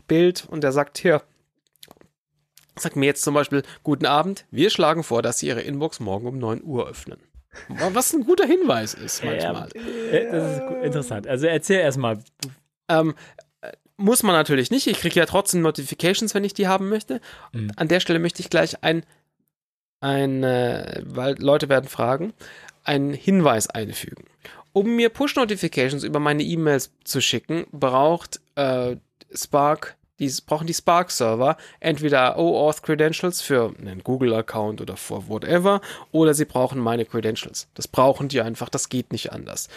Bild 0.07 0.47
und 0.49 0.61
der 0.61 0.71
sagt, 0.71 0.97
hier, 0.97 1.21
sagt 2.75 2.95
mir 2.95 3.05
jetzt 3.05 3.23
zum 3.23 3.33
Beispiel, 3.33 3.63
guten 3.83 4.05
Abend, 4.05 4.45
wir 4.49 4.69
schlagen 4.69 5.03
vor, 5.03 5.21
dass 5.21 5.39
Sie 5.39 5.47
Ihre 5.47 5.61
Inbox 5.61 5.99
morgen 5.99 6.27
um 6.27 6.37
9 6.37 6.63
Uhr 6.63 6.87
öffnen. 6.87 7.19
Was 7.91 8.13
ein 8.13 8.23
guter 8.25 8.45
Hinweis 8.45 8.93
ist 8.93 9.23
manchmal. 9.23 9.69
Ja, 9.75 10.31
das 10.31 10.57
ist 10.57 10.83
interessant. 10.83 11.27
Also 11.27 11.47
erzähl 11.47 11.79
erstmal. 11.79 12.19
Ähm, 12.89 13.15
muss 13.97 14.23
man 14.23 14.35
natürlich 14.35 14.71
nicht. 14.71 14.87
Ich 14.87 14.99
kriege 14.99 15.19
ja 15.19 15.25
trotzdem 15.25 15.61
Notifications, 15.61 16.35
wenn 16.35 16.43
ich 16.43 16.53
die 16.53 16.67
haben 16.67 16.89
möchte. 16.89 17.19
Mhm. 17.51 17.71
An 17.75 17.87
der 17.87 17.99
Stelle 17.99 18.19
möchte 18.19 18.41
ich 18.41 18.49
gleich 18.49 18.83
ein, 18.83 19.03
ein 19.99 20.43
äh, 20.43 21.01
weil 21.03 21.35
Leute 21.41 21.67
werden 21.67 21.89
fragen, 21.89 22.33
einen 22.83 23.13
Hinweis 23.13 23.67
einfügen. 23.69 24.25
Um 24.71 24.95
mir 24.95 25.09
Push-Notifications 25.09 26.03
über 26.03 26.19
meine 26.19 26.43
E-Mails 26.43 26.91
zu 27.03 27.19
schicken, 27.21 27.65
braucht 27.71 28.39
äh, 28.55 28.97
Spark 29.33 29.97
die 30.19 30.31
brauchen 30.45 30.67
die 30.67 30.73
Spark-Server 30.73 31.57
entweder 31.79 32.37
OAuth-Credentials 32.37 33.41
für 33.41 33.73
einen 33.79 34.03
Google-Account 34.03 34.81
oder 34.81 34.97
für 34.97 35.27
whatever, 35.27 35.81
oder 36.11 36.33
sie 36.33 36.45
brauchen 36.45 36.79
meine 36.79 37.05
Credentials. 37.05 37.67
Das 37.75 37.87
brauchen 37.87 38.27
die 38.27 38.41
einfach, 38.41 38.69
das 38.69 38.89
geht 38.89 39.11
nicht 39.11 39.31
anders. 39.31 39.69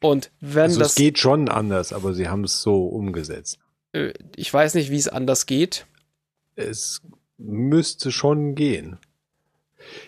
Und 0.00 0.30
wenn 0.40 0.64
also 0.64 0.80
das. 0.80 0.88
Es 0.90 0.94
geht 0.94 1.18
schon 1.18 1.48
anders, 1.48 1.92
aber 1.92 2.14
sie 2.14 2.28
haben 2.28 2.44
es 2.44 2.62
so 2.62 2.86
umgesetzt. 2.86 3.58
Äh, 3.92 4.12
ich 4.34 4.52
weiß 4.52 4.74
nicht, 4.74 4.90
wie 4.90 4.98
es 4.98 5.08
anders 5.08 5.46
geht. 5.46 5.86
Es 6.54 7.02
müsste 7.38 8.12
schon 8.12 8.54
gehen. 8.54 8.98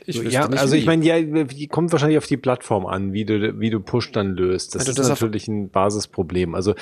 Ich 0.06 0.16
ja, 0.16 0.48
nicht 0.48 0.60
also 0.60 0.74
wie. 0.74 0.78
ich 0.78 0.86
meine, 0.86 1.04
ja, 1.04 1.16
kommt 1.68 1.92
wahrscheinlich 1.92 2.18
auf 2.18 2.26
die 2.26 2.36
Plattform 2.36 2.86
an, 2.86 3.12
wie 3.12 3.24
du, 3.24 3.58
wie 3.60 3.70
du 3.70 3.80
Push 3.80 4.12
dann 4.12 4.34
löst. 4.34 4.74
Das 4.74 4.82
also 4.82 4.92
ist 4.92 4.98
das 4.98 5.08
natürlich 5.08 5.48
ein 5.48 5.70
Basisproblem. 5.70 6.54
Also 6.54 6.74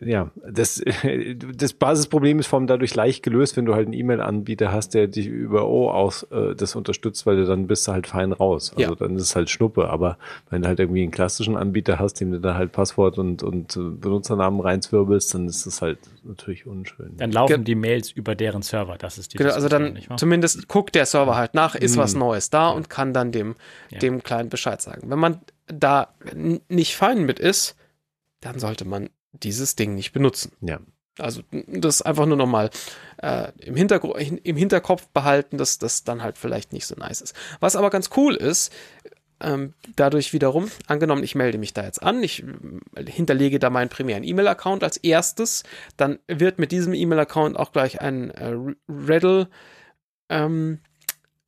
ja, 0.00 0.30
das, 0.50 0.82
das 1.54 1.72
Basisproblem 1.72 2.38
ist 2.38 2.46
vor 2.46 2.58
allem 2.58 2.66
dadurch 2.66 2.94
leicht 2.94 3.22
gelöst, 3.22 3.56
wenn 3.56 3.64
du 3.64 3.74
halt 3.74 3.86
einen 3.86 3.94
E-Mail-Anbieter 3.94 4.72
hast, 4.72 4.94
der 4.94 5.06
dich 5.06 5.26
über 5.26 5.66
O 5.68 5.90
aus 5.90 6.24
äh, 6.30 6.54
das 6.54 6.76
unterstützt, 6.76 7.26
weil 7.26 7.36
du 7.36 7.46
dann 7.46 7.66
bist 7.66 7.88
du 7.88 7.92
halt 7.92 8.06
fein 8.06 8.32
raus. 8.32 8.72
Also 8.76 8.90
ja. 8.90 8.96
dann 8.96 9.16
ist 9.16 9.22
es 9.22 9.36
halt 9.36 9.50
Schnuppe. 9.50 9.88
Aber 9.88 10.18
wenn 10.50 10.62
du 10.62 10.68
halt 10.68 10.80
irgendwie 10.80 11.02
einen 11.02 11.10
klassischen 11.10 11.56
Anbieter 11.56 11.98
hast, 11.98 12.20
dem 12.20 12.32
du 12.32 12.40
da 12.40 12.54
halt 12.54 12.72
Passwort 12.72 13.18
und, 13.18 13.42
und 13.42 13.78
Benutzernamen 14.00 14.60
reinzwirbelst, 14.60 15.34
dann 15.34 15.46
ist 15.46 15.66
das 15.66 15.82
halt 15.82 15.98
natürlich 16.24 16.66
unschön. 16.66 17.16
Dann 17.16 17.32
laufen 17.32 17.56
Ge 17.56 17.64
die 17.64 17.74
Mails 17.74 18.10
über 18.10 18.34
deren 18.34 18.62
Server. 18.62 18.96
Das 18.98 19.18
ist 19.18 19.32
die 19.32 19.38
Genau, 19.38 19.52
also 19.52 19.68
dann 19.68 19.98
zumindest 20.16 20.68
guckt 20.68 20.94
der 20.94 21.06
Server 21.06 21.36
halt 21.36 21.54
nach, 21.54 21.74
ist 21.74 21.94
hm. 21.94 22.02
was 22.02 22.14
Neues 22.14 22.43
ist 22.44 22.54
da 22.54 22.70
und 22.70 22.90
kann 22.90 23.12
dann 23.12 23.32
dem, 23.32 23.56
ja. 23.90 23.98
dem 23.98 24.22
Client 24.22 24.50
Bescheid 24.50 24.80
sagen. 24.80 25.10
Wenn 25.10 25.18
man 25.18 25.40
da 25.66 26.14
nicht 26.68 26.96
fein 26.96 27.24
mit 27.24 27.38
ist, 27.38 27.76
dann 28.40 28.58
sollte 28.58 28.84
man 28.84 29.10
dieses 29.32 29.76
Ding 29.76 29.94
nicht 29.94 30.12
benutzen. 30.12 30.52
Ja. 30.60 30.80
Also 31.18 31.42
das 31.68 32.02
einfach 32.02 32.26
nur 32.26 32.36
nochmal 32.36 32.70
äh, 33.18 33.52
im, 33.60 33.76
im 33.76 34.56
Hinterkopf 34.56 35.06
behalten, 35.08 35.58
dass 35.58 35.78
das 35.78 36.04
dann 36.04 36.22
halt 36.22 36.38
vielleicht 36.38 36.72
nicht 36.72 36.86
so 36.86 36.96
nice 36.96 37.20
ist. 37.20 37.36
Was 37.60 37.76
aber 37.76 37.90
ganz 37.90 38.10
cool 38.16 38.34
ist, 38.34 38.72
ähm, 39.40 39.74
dadurch 39.96 40.32
wiederum, 40.32 40.70
angenommen, 40.86 41.22
ich 41.22 41.34
melde 41.34 41.58
mich 41.58 41.72
da 41.72 41.84
jetzt 41.84 42.02
an, 42.02 42.22
ich 42.22 42.42
äh, 42.42 43.04
hinterlege 43.06 43.58
da 43.58 43.70
meinen 43.70 43.90
primären 43.90 44.24
E-Mail-Account 44.24 44.82
als 44.82 44.96
erstes, 44.96 45.62
dann 45.96 46.18
wird 46.26 46.58
mit 46.58 46.72
diesem 46.72 46.94
E-Mail-Account 46.94 47.56
auch 47.56 47.72
gleich 47.72 48.00
ein 48.00 48.30
äh, 48.30 48.56
Redl 48.88 49.48
ähm, 50.28 50.80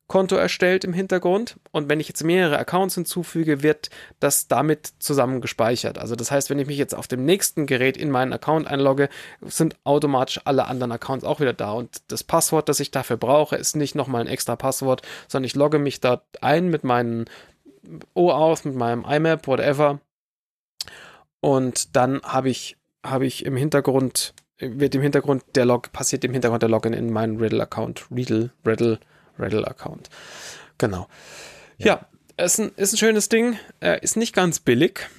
Konto 0.07 0.35
erstellt 0.35 0.85
im 0.85 0.93
Hintergrund. 0.93 1.57
Und 1.71 1.89
wenn 1.89 1.99
ich 1.99 2.07
jetzt 2.07 2.23
mehrere 2.23 2.57
Accounts 2.57 2.95
hinzufüge, 2.95 3.61
wird 3.61 3.89
das 4.19 4.47
damit 4.47 4.93
zusammen 4.99 5.41
gespeichert. 5.41 5.97
Also 5.97 6.15
das 6.15 6.31
heißt, 6.31 6.49
wenn 6.49 6.59
ich 6.59 6.67
mich 6.67 6.77
jetzt 6.77 6.95
auf 6.95 7.07
dem 7.07 7.25
nächsten 7.25 7.65
Gerät 7.65 7.97
in 7.97 8.09
meinen 8.09 8.31
Account 8.31 8.67
einlogge, 8.67 9.09
sind 9.41 9.75
automatisch 9.83 10.39
alle 10.45 10.67
anderen 10.67 10.93
Accounts 10.93 11.25
auch 11.25 11.41
wieder 11.41 11.53
da. 11.53 11.71
Und 11.71 12.01
das 12.07 12.23
Passwort, 12.23 12.69
das 12.69 12.79
ich 12.79 12.91
dafür 12.91 13.17
brauche, 13.17 13.57
ist 13.57 13.75
nicht 13.75 13.95
nochmal 13.95 14.21
ein 14.21 14.27
extra 14.27 14.55
Passwort, 14.55 15.01
sondern 15.27 15.45
ich 15.45 15.55
logge 15.55 15.79
mich 15.79 15.99
dort 15.99 16.23
ein 16.41 16.69
mit 16.69 16.83
meinen 16.83 17.25
OAuth, 18.13 18.65
mit 18.65 18.75
meinem 18.75 19.03
IMAP, 19.03 19.47
whatever. 19.47 19.99
Und 21.41 21.95
dann 21.95 22.21
habe 22.23 22.49
ich, 22.49 22.77
habe 23.05 23.25
ich 23.25 23.45
im 23.45 23.57
Hintergrund, 23.57 24.33
wird 24.57 24.95
im 24.95 25.01
Hintergrund 25.01 25.43
der 25.55 25.65
Log, 25.65 25.91
passiert 25.91 26.23
im 26.23 26.31
Hintergrund 26.31 26.61
der 26.61 26.69
Login 26.69 26.93
in 26.93 27.11
meinen 27.11 27.37
Riddle-Account, 27.37 28.07
Riddle, 28.09 28.51
Riddle, 28.65 28.99
Redl-Account. 29.39 30.09
Genau. 30.77 31.07
Ja, 31.77 32.07
ja 32.37 32.45
ist, 32.45 32.59
ein, 32.59 32.71
ist 32.75 32.93
ein 32.93 32.97
schönes 32.97 33.29
Ding. 33.29 33.57
Äh, 33.79 33.99
ist 34.01 34.17
nicht 34.17 34.33
ganz 34.33 34.59
billig. 34.59 35.09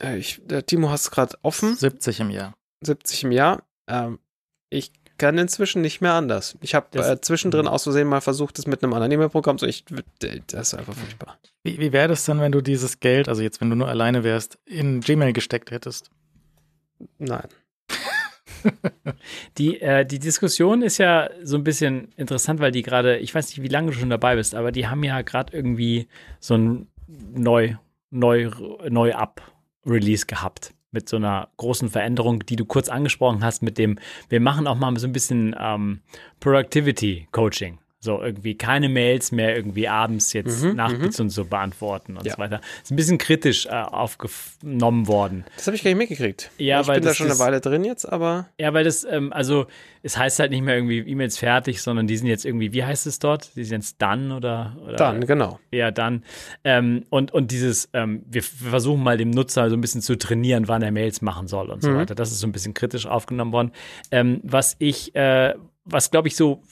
Äh, 0.00 0.18
ich, 0.18 0.40
der 0.44 0.66
Timo 0.66 0.90
hast 0.90 1.02
es 1.02 1.10
gerade 1.10 1.36
offen. 1.42 1.76
70 1.76 2.20
im 2.20 2.30
Jahr. 2.30 2.54
70 2.82 3.24
im 3.24 3.32
Jahr. 3.32 3.62
Ähm, 3.88 4.18
ich 4.70 4.92
kann 5.18 5.38
inzwischen 5.38 5.82
nicht 5.82 6.00
mehr 6.00 6.14
anders. 6.14 6.56
Ich 6.60 6.74
habe 6.74 6.98
äh, 6.98 7.20
zwischendrin 7.20 7.68
aus 7.68 7.84
Versehen 7.84 8.08
mal 8.08 8.20
versucht, 8.20 8.58
das 8.58 8.66
mit 8.66 8.82
einem 8.82 8.92
anderen 8.94 9.12
E-Mail-Programm. 9.12 9.58
So, 9.58 9.66
ich, 9.66 9.84
das 10.18 10.68
ist 10.68 10.74
einfach 10.74 10.94
furchtbar. 10.94 11.38
Wie, 11.62 11.78
wie 11.78 11.92
wäre 11.92 12.08
das 12.08 12.24
dann, 12.24 12.40
wenn 12.40 12.52
du 12.52 12.60
dieses 12.60 13.00
Geld, 13.00 13.28
also 13.28 13.42
jetzt, 13.42 13.60
wenn 13.60 13.70
du 13.70 13.76
nur 13.76 13.88
alleine 13.88 14.24
wärst, 14.24 14.58
in 14.64 15.00
Gmail 15.00 15.32
gesteckt 15.32 15.70
hättest? 15.70 16.10
Nein. 17.18 17.48
die, 19.58 19.80
äh, 19.80 20.04
die 20.04 20.18
Diskussion 20.18 20.82
ist 20.82 20.98
ja 20.98 21.30
so 21.42 21.56
ein 21.56 21.64
bisschen 21.64 22.12
interessant, 22.16 22.60
weil 22.60 22.72
die 22.72 22.82
gerade, 22.82 23.18
ich 23.18 23.34
weiß 23.34 23.48
nicht, 23.48 23.62
wie 23.62 23.68
lange 23.68 23.90
du 23.90 23.98
schon 23.98 24.10
dabei 24.10 24.36
bist, 24.36 24.54
aber 24.54 24.72
die 24.72 24.86
haben 24.86 25.04
ja 25.04 25.22
gerade 25.22 25.56
irgendwie 25.56 26.08
so 26.40 26.54
ein 26.54 26.88
neu, 27.08 27.74
neu, 28.10 28.50
neu 28.88 29.12
ab 29.14 29.40
Release 29.86 30.26
gehabt 30.26 30.74
mit 30.90 31.08
so 31.08 31.16
einer 31.16 31.48
großen 31.56 31.90
Veränderung, 31.90 32.46
die 32.46 32.56
du 32.56 32.64
kurz 32.64 32.88
angesprochen 32.88 33.44
hast, 33.44 33.62
mit 33.62 33.78
dem, 33.78 33.98
wir 34.28 34.40
machen 34.40 34.66
auch 34.66 34.76
mal 34.76 34.96
so 34.96 35.06
ein 35.06 35.12
bisschen 35.12 35.54
ähm, 35.58 36.00
Productivity 36.40 37.28
Coaching. 37.32 37.78
So 38.04 38.22
irgendwie 38.22 38.54
keine 38.54 38.88
Mails 38.88 39.32
mehr 39.32 39.56
irgendwie 39.56 39.88
abends 39.88 40.32
jetzt 40.34 40.62
mhm, 40.62 40.76
Nachbits 40.76 41.18
mhm. 41.18 41.24
und 41.24 41.30
so 41.30 41.44
beantworten 41.44 42.16
und 42.16 42.26
ja. 42.26 42.34
so 42.34 42.38
weiter. 42.38 42.60
Ist 42.82 42.92
ein 42.92 42.96
bisschen 42.96 43.18
kritisch 43.18 43.66
äh, 43.66 43.70
aufgenommen 43.70 45.08
worden. 45.08 45.44
Das 45.56 45.66
habe 45.66 45.76
ich 45.76 45.82
gar 45.82 45.90
nicht 45.90 45.98
mitgekriegt. 45.98 46.50
Ja, 46.58 46.82
ich 46.82 46.86
weil 46.86 47.00
bin 47.00 47.08
da 47.08 47.14
schon 47.14 47.30
eine 47.30 47.38
Weile 47.38 47.60
drin 47.60 47.84
jetzt, 47.84 48.04
aber. 48.04 48.48
Ja, 48.60 48.74
weil 48.74 48.84
das, 48.84 49.04
ähm, 49.04 49.32
also 49.32 49.66
es 50.04 50.18
heißt 50.18 50.38
halt 50.38 50.50
nicht 50.50 50.62
mehr 50.62 50.74
irgendwie 50.74 50.98
E-Mails 50.98 51.38
fertig, 51.38 51.80
sondern 51.80 52.06
die 52.06 52.18
sind 52.18 52.26
jetzt 52.26 52.44
irgendwie, 52.44 52.74
wie 52.74 52.84
heißt 52.84 53.06
es 53.06 53.18
dort? 53.20 53.56
Die 53.56 53.64
sind 53.64 53.80
jetzt 53.80 54.02
done 54.02 54.36
oder? 54.36 54.76
oder 54.84 54.96
dann, 54.96 55.26
genau. 55.26 55.58
Ja, 55.70 55.90
dann. 55.90 56.24
Ähm, 56.62 57.06
und, 57.08 57.32
und 57.32 57.50
dieses, 57.50 57.88
ähm, 57.94 58.22
wir 58.28 58.42
versuchen 58.42 59.02
mal 59.02 59.16
dem 59.16 59.30
Nutzer 59.30 59.70
so 59.70 59.76
ein 59.76 59.80
bisschen 59.80 60.02
zu 60.02 60.18
trainieren, 60.18 60.68
wann 60.68 60.82
er 60.82 60.92
Mails 60.92 61.22
machen 61.22 61.48
soll 61.48 61.70
und 61.70 61.82
so 61.82 61.88
mhm. 61.88 61.96
weiter. 61.96 62.14
Das 62.14 62.30
ist 62.30 62.40
so 62.40 62.46
ein 62.46 62.52
bisschen 62.52 62.74
kritisch 62.74 63.06
aufgenommen 63.06 63.52
worden. 63.52 63.72
Ähm, 64.10 64.40
was 64.42 64.76
ich, 64.78 65.14
äh, 65.14 65.54
was 65.86 66.10
glaube 66.10 66.28
ich 66.28 66.36
so 66.36 66.62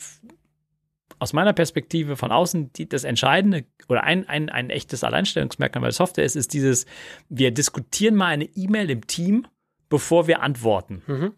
aus 1.23 1.33
meiner 1.33 1.53
Perspektive 1.53 2.17
von 2.17 2.33
außen 2.33 2.73
die, 2.73 2.89
das 2.89 3.05
Entscheidende 3.05 3.65
oder 3.89 4.03
ein, 4.03 4.29
ein, 4.29 4.49
ein 4.49 4.71
echtes 4.71 5.05
Alleinstellungsmerkmal 5.05 5.83
bei 5.83 5.87
der 5.87 5.95
Software 5.95 6.25
ist, 6.25 6.35
ist 6.35 6.53
dieses, 6.53 6.85
wir 7.29 7.53
diskutieren 7.53 8.17
mal 8.17 8.27
eine 8.27 8.47
E-Mail 8.57 8.91
im 8.91 9.07
Team, 9.07 9.47
bevor 9.89 10.27
wir 10.27 10.43
antworten. 10.43 11.03
Mhm. 11.07 11.33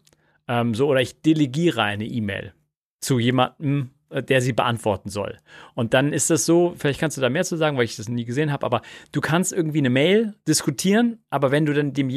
Ähm, 0.47 0.73
so, 0.73 0.87
oder 0.87 1.01
ich 1.01 1.21
delegiere 1.21 1.83
eine 1.83 2.05
E-Mail 2.05 2.55
zu 2.99 3.19
jemandem, 3.19 3.91
äh, 4.09 4.23
der 4.23 4.41
sie 4.41 4.53
beantworten 4.53 5.09
soll. 5.09 5.37
Und 5.75 5.93
dann 5.93 6.13
ist 6.13 6.31
das 6.31 6.47
so, 6.47 6.73
vielleicht 6.75 6.99
kannst 6.99 7.17
du 7.17 7.21
da 7.21 7.29
mehr 7.29 7.43
zu 7.43 7.55
sagen, 7.55 7.77
weil 7.77 7.85
ich 7.85 7.95
das 7.95 8.09
nie 8.09 8.25
gesehen 8.25 8.51
habe, 8.51 8.65
aber 8.65 8.81
du 9.11 9.21
kannst 9.21 9.53
irgendwie 9.53 9.77
eine 9.77 9.91
Mail 9.91 10.33
diskutieren, 10.47 11.19
aber 11.29 11.51
wenn 11.51 11.67
du 11.67 11.73
dann 11.75 11.93
dem 11.93 12.09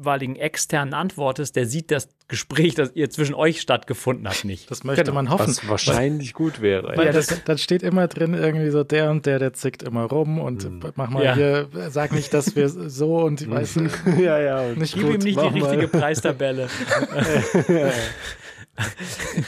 jeweiligen 0.00 0.36
externen 0.36 0.94
antwortest, 0.94 1.56
der 1.56 1.66
sieht 1.66 1.90
das 1.90 2.08
Gespräch, 2.28 2.74
das 2.74 2.90
ihr 2.94 3.10
zwischen 3.10 3.34
euch 3.34 3.60
stattgefunden 3.60 4.28
hat, 4.28 4.44
nicht. 4.44 4.70
Das 4.70 4.84
möchte 4.84 5.02
Genau, 5.04 5.14
man 5.14 5.30
hoffen. 5.30 5.48
Was 5.48 5.68
wahrscheinlich 5.68 6.32
gut 6.32 6.60
wäre. 6.60 6.96
Weil 6.96 7.06
Ja, 7.06 7.12
das, 7.12 7.26
das- 7.28 7.44
dann 7.44 7.58
steht 7.58 7.82
immer 7.82 8.08
drin 8.08 8.34
irgendwie 8.34 8.70
so 8.70 8.82
der 8.84 9.10
und 9.10 9.26
der, 9.26 9.38
der 9.38 9.52
zickt 9.52 9.82
immer 9.82 10.04
rum 10.04 10.38
und 10.40 10.64
Mhm. 10.70 10.92
mach 10.96 11.10
mal 11.10 11.24
Ja. 11.24 11.34
hier, 11.34 11.68
sag 11.90 12.12
nicht, 12.12 12.32
dass 12.34 12.56
wir 12.56 12.68
so 12.68 13.18
und 13.18 13.40
ich 13.42 13.50
weiß 13.50 13.76
nicht, 13.76 13.94
ja, 14.18 14.38
ja. 14.40 14.60
Und 14.62 14.78
nicht 14.78 14.94
Gib 14.94 15.04
gut. 15.04 15.14
ihm 15.14 15.18
nicht 15.20 15.40
die 15.40 15.60
mal. 15.60 15.70
richtige 15.70 15.88
Preistabelle. 15.88 16.68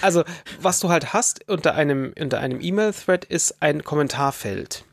Also, 0.02 0.24
was 0.60 0.78
du 0.80 0.90
halt 0.90 1.14
hast 1.14 1.48
unter 1.48 1.74
einem, 1.74 2.12
unter 2.20 2.40
einem 2.40 2.60
E-Mail-Thread 2.60 3.24
ist 3.24 3.62
ein 3.62 3.82
Kommentarfeld. 3.82 4.84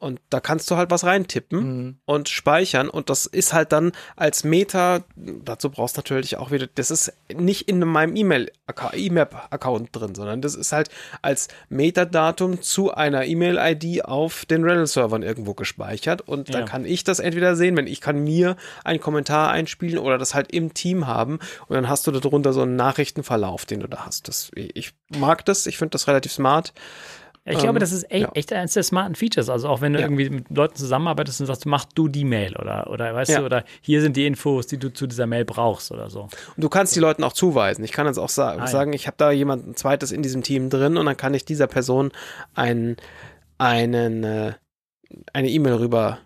Und 0.00 0.20
da 0.30 0.40
kannst 0.40 0.70
du 0.70 0.76
halt 0.76 0.90
was 0.90 1.04
reintippen 1.04 1.60
Mhm. 1.60 1.96
und 2.06 2.28
speichern. 2.28 2.88
Und 2.88 3.08
das 3.10 3.26
ist 3.26 3.52
halt 3.52 3.70
dann 3.72 3.92
als 4.16 4.42
Meta, 4.44 5.04
dazu 5.16 5.70
brauchst 5.70 5.96
du 5.96 6.00
natürlich 6.00 6.36
auch 6.38 6.50
wieder, 6.50 6.66
das 6.74 6.90
ist 6.90 7.12
nicht 7.32 7.68
in 7.68 7.78
meinem 7.80 8.16
E-Mail-E-Map-Account 8.16 9.88
drin, 9.92 10.14
sondern 10.14 10.40
das 10.42 10.54
ist 10.54 10.72
halt 10.72 10.88
als 11.22 11.48
Metadatum 11.68 12.62
zu 12.62 12.92
einer 12.92 13.24
E-Mail-ID 13.24 14.04
auf 14.04 14.44
den 14.46 14.64
Redel-Servern 14.64 15.22
irgendwo 15.22 15.54
gespeichert. 15.54 16.22
Und 16.22 16.48
Ja. 16.48 16.58
dann 16.60 16.64
kann 16.68 16.84
ich 16.84 17.04
das 17.04 17.18
entweder 17.20 17.56
sehen, 17.56 17.76
wenn 17.76 17.86
ich 17.86 18.00
kann 18.00 18.18
mir 18.24 18.56
einen 18.84 19.00
Kommentar 19.00 19.50
einspielen 19.50 19.98
oder 19.98 20.18
das 20.18 20.34
halt 20.34 20.52
im 20.52 20.74
Team 20.74 21.06
haben. 21.06 21.38
Und 21.66 21.74
dann 21.76 21.88
hast 21.88 22.06
du 22.06 22.10
darunter 22.10 22.52
so 22.52 22.62
einen 22.62 22.76
Nachrichtenverlauf, 22.76 23.66
den 23.66 23.80
du 23.80 23.86
da 23.88 24.06
hast. 24.06 24.28
Das, 24.28 24.50
ich 24.54 24.92
mag 25.16 25.44
das, 25.44 25.66
ich 25.66 25.76
finde 25.78 25.90
das 25.90 26.08
relativ 26.08 26.32
smart. 26.32 26.72
Ich 27.46 27.58
glaube, 27.58 27.78
Ähm, 27.78 27.80
das 27.80 27.92
ist 27.92 28.10
echt, 28.10 28.22
ja. 28.26 28.30
echt 28.34 28.52
eines 28.52 28.74
der 28.74 28.82
smarten 28.82 29.14
Features. 29.14 29.48
Also 29.48 29.68
auch 29.68 29.80
wenn 29.80 29.94
du 29.94 29.98
Ja. 30.00 30.04
irgendwie 30.06 30.28
mit 30.28 30.50
Leuten 30.50 30.76
zusammenarbeitest 30.76 31.40
und 31.40 31.46
sagst, 31.46 31.64
mach 31.64 31.86
du 31.86 32.06
die 32.06 32.24
Mail 32.24 32.54
oder, 32.56 32.90
oder 32.90 33.14
weißt 33.14 33.30
Ja. 33.32 33.38
du, 33.40 33.46
oder 33.46 33.64
hier 33.80 34.02
sind 34.02 34.16
die 34.16 34.26
Infos, 34.26 34.66
die 34.66 34.76
du 34.76 34.92
zu 34.92 35.06
dieser 35.06 35.26
Mail 35.26 35.46
brauchst 35.46 35.90
oder 35.90 36.10
so. 36.10 36.24
Und 36.24 36.30
du 36.58 36.68
kannst 36.68 36.94
die 36.94 37.00
Leuten 37.00 37.24
auch 37.24 37.32
zuweisen. 37.32 37.82
Ich 37.82 37.92
kann 37.92 38.06
jetzt 38.06 38.18
auch 38.18 38.28
sa 38.28 38.56
Ah, 38.56 38.66
sagen, 38.66 38.92
ich 38.92 39.06
habe 39.06 39.16
da 39.16 39.30
jemand 39.30 39.66
ein 39.66 39.74
zweites 39.74 40.12
in 40.12 40.22
diesem 40.22 40.42
Team 40.42 40.68
drin 40.68 40.98
und 40.98 41.06
dann 41.06 41.16
kann 41.16 41.32
ich 41.32 41.44
dieser 41.46 41.66
Person 41.66 42.12
einen, 42.54 42.96
einen, 43.58 44.22
äh, 44.24 44.52
eine 45.32 45.48
E-Mail 45.48 45.74
rüber, 45.74 46.18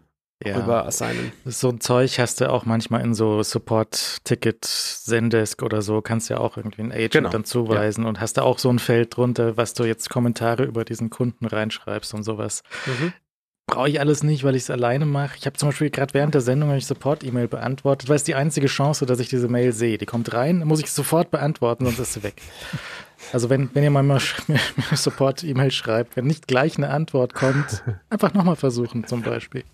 Ja. 0.44 0.56
rüber 0.56 0.84
assignen. 0.86 1.32
So 1.44 1.70
ein 1.70 1.80
Zeug 1.80 2.18
hast 2.18 2.40
du 2.40 2.50
auch 2.50 2.64
manchmal 2.66 3.00
in 3.02 3.14
so 3.14 3.42
Support-Ticket, 3.42 4.64
Zendesk 4.64 5.62
oder 5.62 5.80
so, 5.82 6.00
kannst 6.02 6.28
ja 6.28 6.38
auch 6.38 6.56
irgendwie 6.56 6.82
einen 6.82 6.92
Agent 6.92 7.12
Genau. 7.12 7.28
dann 7.30 7.44
zuweisen 7.44 8.04
und 8.04 8.20
hast 8.20 8.34
da 8.36 8.42
auch 8.42 8.58
so 8.58 8.68
ein 8.68 8.78
Feld 8.78 9.16
drunter, 9.16 9.56
was 9.56 9.74
du 9.74 9.84
jetzt 9.84 10.10
Kommentare 10.10 10.64
über 10.64 10.84
diesen 10.84 11.08
Kunden 11.10 11.46
reinschreibst 11.46 12.12
und 12.14 12.24
sowas. 12.24 12.62
Brauche 13.66 13.88
ich 13.88 14.00
alles 14.00 14.22
nicht, 14.22 14.44
weil 14.44 14.56
ich 14.56 14.64
es 14.64 14.70
alleine 14.70 15.06
mache. 15.06 15.36
Ich 15.38 15.46
habe 15.46 15.56
zum 15.56 15.70
Beispiel 15.70 15.88
gerade 15.88 16.12
während 16.12 16.34
der 16.34 16.42
Sendung 16.42 16.74
ich 16.74 16.84
Support-E-Mail 16.86 17.48
beantwortet, 17.48 18.08
weil 18.10 18.16
es 18.16 18.24
die 18.24 18.34
einzige 18.34 18.66
Chance, 18.66 19.06
dass 19.06 19.20
ich 19.20 19.28
diese 19.28 19.48
Mail 19.48 19.72
sehe. 19.72 19.96
Die 19.96 20.04
kommt 20.06 20.34
rein, 20.34 20.58
muss 20.66 20.80
ich 20.80 20.90
sofort 20.92 21.30
beantworten, 21.30 21.86
sonst 21.86 21.98
ist 22.00 22.12
sie 22.14 22.22
weg. 22.22 22.34
Also 23.32 23.50
wenn, 23.50 23.70
wenn 23.74 23.82
ihr 23.82 23.90
mal 23.90 24.02
mal 24.02 24.20
Support-E-Mail 24.94 25.70
schreibt, 25.72 26.16
wenn 26.16 26.26
nicht 26.26 26.46
gleich 26.46 26.76
eine 26.76 26.90
Antwort 26.90 27.34
kommt, 27.34 27.82
einfach 28.10 28.34
nochmal 28.34 28.56
versuchen 28.56 29.06
zum 29.06 29.22
Beispiel. 29.22 29.64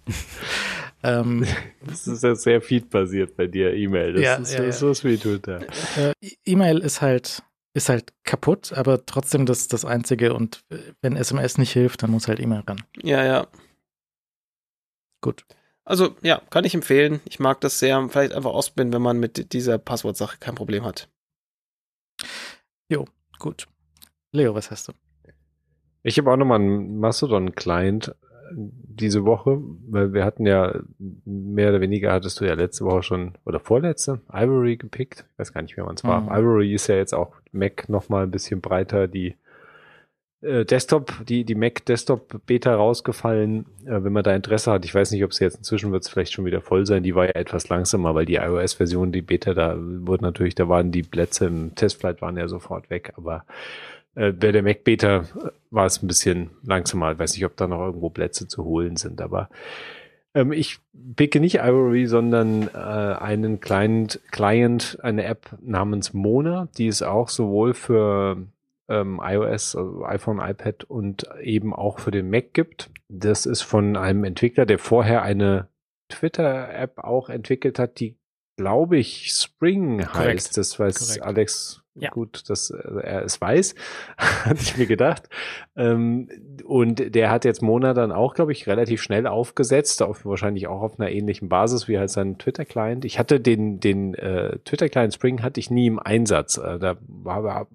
ähm, 1.02 1.46
Das 1.86 2.06
ist 2.06 2.22
ja 2.22 2.34
sehr 2.34 2.60
feedbasiert 2.62 3.36
bei 3.36 3.46
dir, 3.46 3.74
E-Mail. 3.74 4.14
Das 4.14 4.22
Ja, 4.22 4.34
ist 4.36 4.52
ja, 4.54 4.72
so 4.72 4.94
sweet, 4.94 5.22
Twitter. 5.22 5.60
äh, 5.96 6.12
E-Mail 6.44 6.78
ist 6.78 7.00
halt 7.00 7.42
ist 7.72 7.88
halt 7.88 8.12
kaputt, 8.24 8.72
aber 8.72 9.06
trotzdem 9.06 9.46
das 9.46 9.68
das 9.68 9.84
einzige 9.84 10.34
und 10.34 10.64
äh, 10.70 10.78
wenn 11.02 11.14
SMS 11.16 11.56
nicht 11.56 11.72
hilft, 11.72 12.02
dann 12.02 12.10
muss 12.10 12.26
halt 12.26 12.40
E-Mail 12.40 12.62
ran. 12.66 12.82
Ja, 13.02 13.24
ja. 13.24 13.46
Gut. 15.22 15.44
Also, 15.84 16.16
ja, 16.22 16.40
kann 16.50 16.64
ich 16.64 16.74
empfehlen. 16.74 17.20
Ich 17.26 17.38
mag 17.40 17.60
das 17.60 17.78
sehr. 17.78 18.08
Vielleicht 18.10 18.32
einfach 18.32 18.50
ausprobieren, 18.50 18.92
wenn 18.92 19.02
man 19.02 19.18
mit 19.18 19.52
dieser 19.52 19.78
Passwortsache 19.78 20.38
kein 20.38 20.54
Problem 20.54 20.84
hat. 20.84 21.08
Gut. 23.40 23.66
Leo, 24.32 24.54
was 24.54 24.70
hast 24.70 24.86
du? 24.86 24.92
Ich 26.02 26.18
habe 26.18 26.30
auch 26.30 26.36
nochmal 26.36 26.60
einen 26.60 27.00
Mastodon-Client 27.00 28.08
äh, 28.08 28.12
diese 28.52 29.24
Woche, 29.24 29.60
weil 29.88 30.12
wir 30.12 30.24
hatten 30.24 30.46
ja 30.46 30.78
mehr 31.24 31.70
oder 31.70 31.80
weniger 31.80 32.12
hattest 32.12 32.40
du 32.40 32.44
ja 32.44 32.54
letzte 32.54 32.84
Woche 32.84 33.02
schon 33.02 33.32
oder 33.44 33.58
vorletzte 33.58 34.20
Ivory 34.30 34.76
gepickt. 34.76 35.24
Ich 35.32 35.38
weiß 35.38 35.52
gar 35.52 35.62
nicht 35.62 35.76
mehr, 35.76 35.86
wann 35.86 35.96
es 35.96 36.04
war. 36.04 36.20
Mhm. 36.20 36.28
Ivory 36.28 36.74
ist 36.74 36.86
ja 36.86 36.96
jetzt 36.96 37.14
auch 37.14 37.34
Mac 37.50 37.88
nochmal 37.88 38.24
ein 38.24 38.30
bisschen 38.30 38.60
breiter. 38.60 39.08
Die 39.08 39.34
äh, 40.42 40.64
Desktop, 40.64 41.12
die, 41.26 41.44
die 41.44 41.54
Mac 41.54 41.84
Desktop 41.84 42.46
Beta 42.46 42.74
rausgefallen, 42.74 43.66
äh, 43.84 44.02
wenn 44.02 44.12
man 44.12 44.22
da 44.22 44.34
Interesse 44.34 44.70
hat. 44.72 44.84
Ich 44.84 44.94
weiß 44.94 45.10
nicht, 45.10 45.24
ob 45.24 45.34
sie 45.34 45.44
jetzt 45.44 45.58
inzwischen 45.58 45.92
wird 45.92 46.04
es 46.04 46.08
vielleicht 46.08 46.32
schon 46.32 46.44
wieder 46.44 46.60
voll 46.60 46.86
sein. 46.86 47.02
Die 47.02 47.14
war 47.14 47.26
ja 47.26 47.34
etwas 47.34 47.68
langsamer, 47.68 48.14
weil 48.14 48.26
die 48.26 48.36
iOS-Version, 48.36 49.12
die 49.12 49.22
Beta, 49.22 49.54
da 49.54 49.76
wurde 49.78 50.24
natürlich, 50.24 50.54
da 50.54 50.68
waren 50.68 50.92
die 50.92 51.02
Plätze 51.02 51.46
im 51.46 51.74
Testflight 51.74 52.22
waren 52.22 52.36
ja 52.36 52.48
sofort 52.48 52.90
weg, 52.90 53.12
aber 53.16 53.44
äh, 54.14 54.32
bei 54.32 54.52
der 54.52 54.62
Mac 54.62 54.84
Beta 54.84 55.18
äh, 55.18 55.50
war 55.70 55.86
es 55.86 56.02
ein 56.02 56.06
bisschen 56.06 56.50
langsamer. 56.62 57.12
Ich 57.12 57.18
weiß 57.18 57.34
nicht, 57.34 57.44
ob 57.44 57.56
da 57.56 57.66
noch 57.66 57.80
irgendwo 57.80 58.10
Plätze 58.10 58.48
zu 58.48 58.64
holen 58.64 58.96
sind, 58.96 59.20
aber 59.20 59.50
ähm, 60.34 60.52
ich 60.52 60.78
picke 61.16 61.40
nicht 61.40 61.56
Ivory, 61.56 62.06
sondern 62.06 62.68
äh, 62.68 62.78
einen 62.78 63.60
kleinen 63.60 64.08
Client, 64.30 64.98
eine 65.02 65.24
App 65.24 65.56
namens 65.60 66.12
Mona, 66.12 66.68
die 66.78 66.86
es 66.86 67.02
auch 67.02 67.28
sowohl 67.28 67.74
für 67.74 68.38
ähm, 68.90 69.20
iOS, 69.22 69.76
also 69.76 70.04
iPhone, 70.04 70.40
iPad 70.40 70.84
und 70.84 71.26
eben 71.40 71.72
auch 71.72 72.00
für 72.00 72.10
den 72.10 72.28
Mac 72.28 72.52
gibt. 72.52 72.90
Das 73.08 73.46
ist 73.46 73.62
von 73.62 73.96
einem 73.96 74.24
Entwickler, 74.24 74.66
der 74.66 74.78
vorher 74.78 75.22
eine 75.22 75.68
Twitter-App 76.08 76.98
auch 76.98 77.28
entwickelt 77.28 77.78
hat, 77.78 78.00
die 78.00 78.18
glaube 78.56 78.98
ich 78.98 79.32
Spring 79.32 80.00
heißt. 80.00 80.12
Korrekt. 80.12 80.56
Das 80.56 80.78
weiß 80.78 80.98
Korrekt. 80.98 81.22
Alex 81.22 81.82
Ja. 81.94 82.10
gut, 82.10 82.50
dass 82.50 82.70
er 82.70 83.24
es 83.24 83.40
weiß, 83.40 83.74
hatte 84.18 84.60
ich 84.60 84.76
mir 84.76 84.86
gedacht. 84.86 85.28
Ähm, 85.76 86.28
und 86.64 87.14
der 87.14 87.30
hat 87.30 87.46
jetzt 87.46 87.62
Mona 87.62 87.94
dann 87.94 88.12
auch, 88.12 88.34
glaube 88.34 88.52
ich, 88.52 88.66
relativ 88.66 89.00
schnell 89.00 89.26
aufgesetzt, 89.26 90.02
auf, 90.02 90.26
wahrscheinlich 90.26 90.66
auch 90.66 90.82
auf 90.82 91.00
einer 91.00 91.10
ähnlichen 91.10 91.48
Basis 91.48 91.88
wie 91.88 91.98
halt 91.98 92.10
sein 92.10 92.38
Twitter-Client. 92.38 93.06
Ich 93.06 93.18
hatte 93.18 93.40
den, 93.40 93.80
den 93.80 94.14
äh, 94.14 94.58
Twitter-Client 94.58 95.14
Spring 95.14 95.42
hatte 95.42 95.60
ich 95.60 95.70
nie 95.70 95.86
im 95.86 95.98
Einsatz. 95.98 96.58
Äh, 96.58 96.78
da 96.78 96.96
war 97.06 97.36
aber 97.36 97.66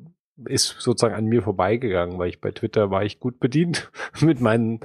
ist 0.48 0.76
sozusagen 0.80 1.16
an 1.16 1.26
mir 1.26 1.42
vorbeigegangen, 1.42 2.18
weil 2.18 2.30
ich 2.30 2.42
bei 2.42 2.52
Twitter 2.52 2.92
war 2.92 3.04
ich 3.04 3.20
gut 3.20 3.40
bedient 3.40 3.92
mit 4.22 4.42
meinen 4.42 4.80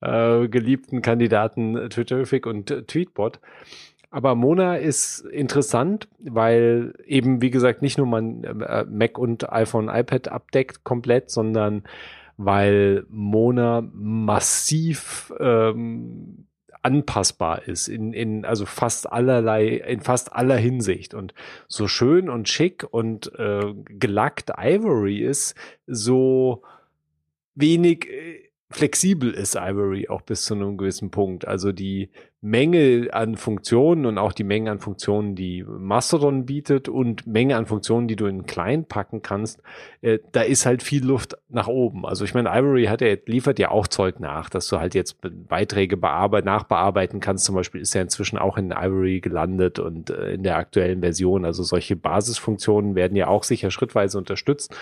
äh, 0.00 0.48
geliebten 0.48 1.02
Kandidaten 1.02 1.76
äh, 1.76 1.88
Twitterific 1.88 2.46
und 2.46 2.70
äh, 2.70 2.82
Tweetbot. 2.82 3.40
Aber 4.10 4.34
Mona 4.34 4.76
ist 4.76 5.20
interessant, 5.20 6.08
weil 6.18 6.94
eben, 7.06 7.40
wie 7.42 7.50
gesagt, 7.50 7.80
nicht 7.80 7.96
nur 7.96 8.08
man 8.08 8.42
äh, 8.42 8.84
Mac 8.84 9.18
und 9.18 9.52
iPhone, 9.52 9.88
iPad 9.88 10.28
abdeckt 10.28 10.82
komplett, 10.82 11.30
sondern 11.30 11.84
weil 12.36 13.04
Mona 13.08 13.82
massiv 13.92 15.32
ähm, 15.38 16.46
anpassbar 16.82 17.66
ist 17.68 17.88
in, 17.88 18.12
in 18.12 18.44
also 18.44 18.66
fast 18.66 19.10
allerlei, 19.10 19.66
in 19.68 20.00
fast 20.00 20.32
aller 20.32 20.56
Hinsicht. 20.56 21.14
Und 21.14 21.34
so 21.68 21.88
schön 21.88 22.28
und 22.28 22.48
schick 22.48 22.86
und 22.90 23.32
äh, 23.38 23.74
gelackt 23.74 24.52
Ivory 24.58 25.18
ist, 25.18 25.54
so 25.86 26.62
wenig 27.54 28.08
äh, 28.08 28.49
flexibel 28.70 29.32
ist 29.32 29.56
Ivory 29.56 30.08
auch 30.08 30.22
bis 30.22 30.44
zu 30.44 30.54
einem 30.54 30.76
gewissen 30.76 31.10
Punkt. 31.10 31.46
Also 31.46 31.72
die 31.72 32.08
Menge 32.40 33.08
an 33.12 33.36
Funktionen 33.36 34.06
und 34.06 34.16
auch 34.16 34.32
die 34.32 34.44
Menge 34.44 34.70
an 34.70 34.78
Funktionen, 34.78 35.34
die 35.34 35.64
Mastodon 35.64 36.46
bietet 36.46 36.88
und 36.88 37.26
Menge 37.26 37.56
an 37.56 37.66
Funktionen, 37.66 38.06
die 38.06 38.16
du 38.16 38.26
in 38.26 38.36
einen 38.36 38.46
Client 38.46 38.88
packen 38.88 39.22
kannst, 39.22 39.60
äh, 40.02 40.20
da 40.32 40.42
ist 40.42 40.66
halt 40.66 40.82
viel 40.84 41.04
Luft 41.04 41.36
nach 41.48 41.66
oben. 41.66 42.06
Also 42.06 42.24
ich 42.24 42.32
meine, 42.32 42.48
Ivory 42.50 42.84
hat 42.84 43.00
ja, 43.00 43.14
liefert 43.26 43.58
ja 43.58 43.72
auch 43.72 43.88
Zeug 43.88 44.20
nach, 44.20 44.48
dass 44.48 44.68
du 44.68 44.78
halt 44.78 44.94
jetzt 44.94 45.16
Beiträge 45.20 45.96
bearbeit, 45.96 46.44
nachbearbeiten 46.44 47.18
kannst. 47.18 47.44
Zum 47.44 47.56
Beispiel 47.56 47.80
ist 47.80 47.94
ja 47.94 48.02
inzwischen 48.02 48.38
auch 48.38 48.56
in 48.56 48.70
Ivory 48.70 49.20
gelandet 49.20 49.80
und 49.80 50.10
äh, 50.10 50.34
in 50.34 50.44
der 50.44 50.56
aktuellen 50.56 51.00
Version. 51.00 51.44
Also 51.44 51.64
solche 51.64 51.96
Basisfunktionen 51.96 52.94
werden 52.94 53.16
ja 53.16 53.26
auch 53.26 53.42
sicher 53.42 53.70
schrittweise 53.70 54.16
unterstützt. 54.16 54.74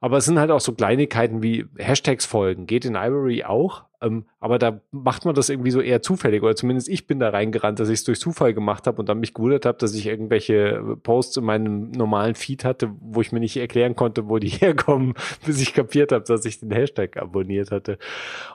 Aber 0.00 0.18
es 0.18 0.26
sind 0.26 0.38
halt 0.38 0.50
auch 0.50 0.60
so 0.60 0.72
Kleinigkeiten 0.72 1.42
wie 1.42 1.66
Hashtags 1.76 2.24
folgen, 2.24 2.66
geht 2.66 2.84
in 2.84 2.94
Ivory 2.94 3.44
auch. 3.44 3.84
Ähm, 4.00 4.26
aber 4.38 4.60
da 4.60 4.80
macht 4.92 5.24
man 5.24 5.34
das 5.34 5.48
irgendwie 5.48 5.72
so 5.72 5.80
eher 5.80 6.02
zufällig. 6.02 6.42
Oder 6.42 6.54
zumindest 6.54 6.88
ich 6.88 7.08
bin 7.08 7.18
da 7.18 7.30
reingerannt, 7.30 7.80
dass 7.80 7.88
ich 7.88 7.94
es 7.94 8.04
durch 8.04 8.20
Zufall 8.20 8.54
gemacht 8.54 8.86
habe 8.86 8.98
und 8.98 9.08
dann 9.08 9.18
mich 9.18 9.34
gewundert 9.34 9.66
habe, 9.66 9.78
dass 9.78 9.94
ich 9.94 10.06
irgendwelche 10.06 10.96
Posts 11.02 11.38
in 11.38 11.44
meinem 11.44 11.90
normalen 11.90 12.36
Feed 12.36 12.64
hatte, 12.64 12.92
wo 13.00 13.20
ich 13.20 13.32
mir 13.32 13.40
nicht 13.40 13.56
erklären 13.56 13.96
konnte, 13.96 14.28
wo 14.28 14.38
die 14.38 14.48
herkommen, 14.48 15.14
bis 15.44 15.60
ich 15.60 15.74
kapiert 15.74 16.12
habe, 16.12 16.24
dass 16.24 16.44
ich 16.44 16.60
den 16.60 16.70
Hashtag 16.70 17.16
abonniert 17.16 17.72
hatte. 17.72 17.98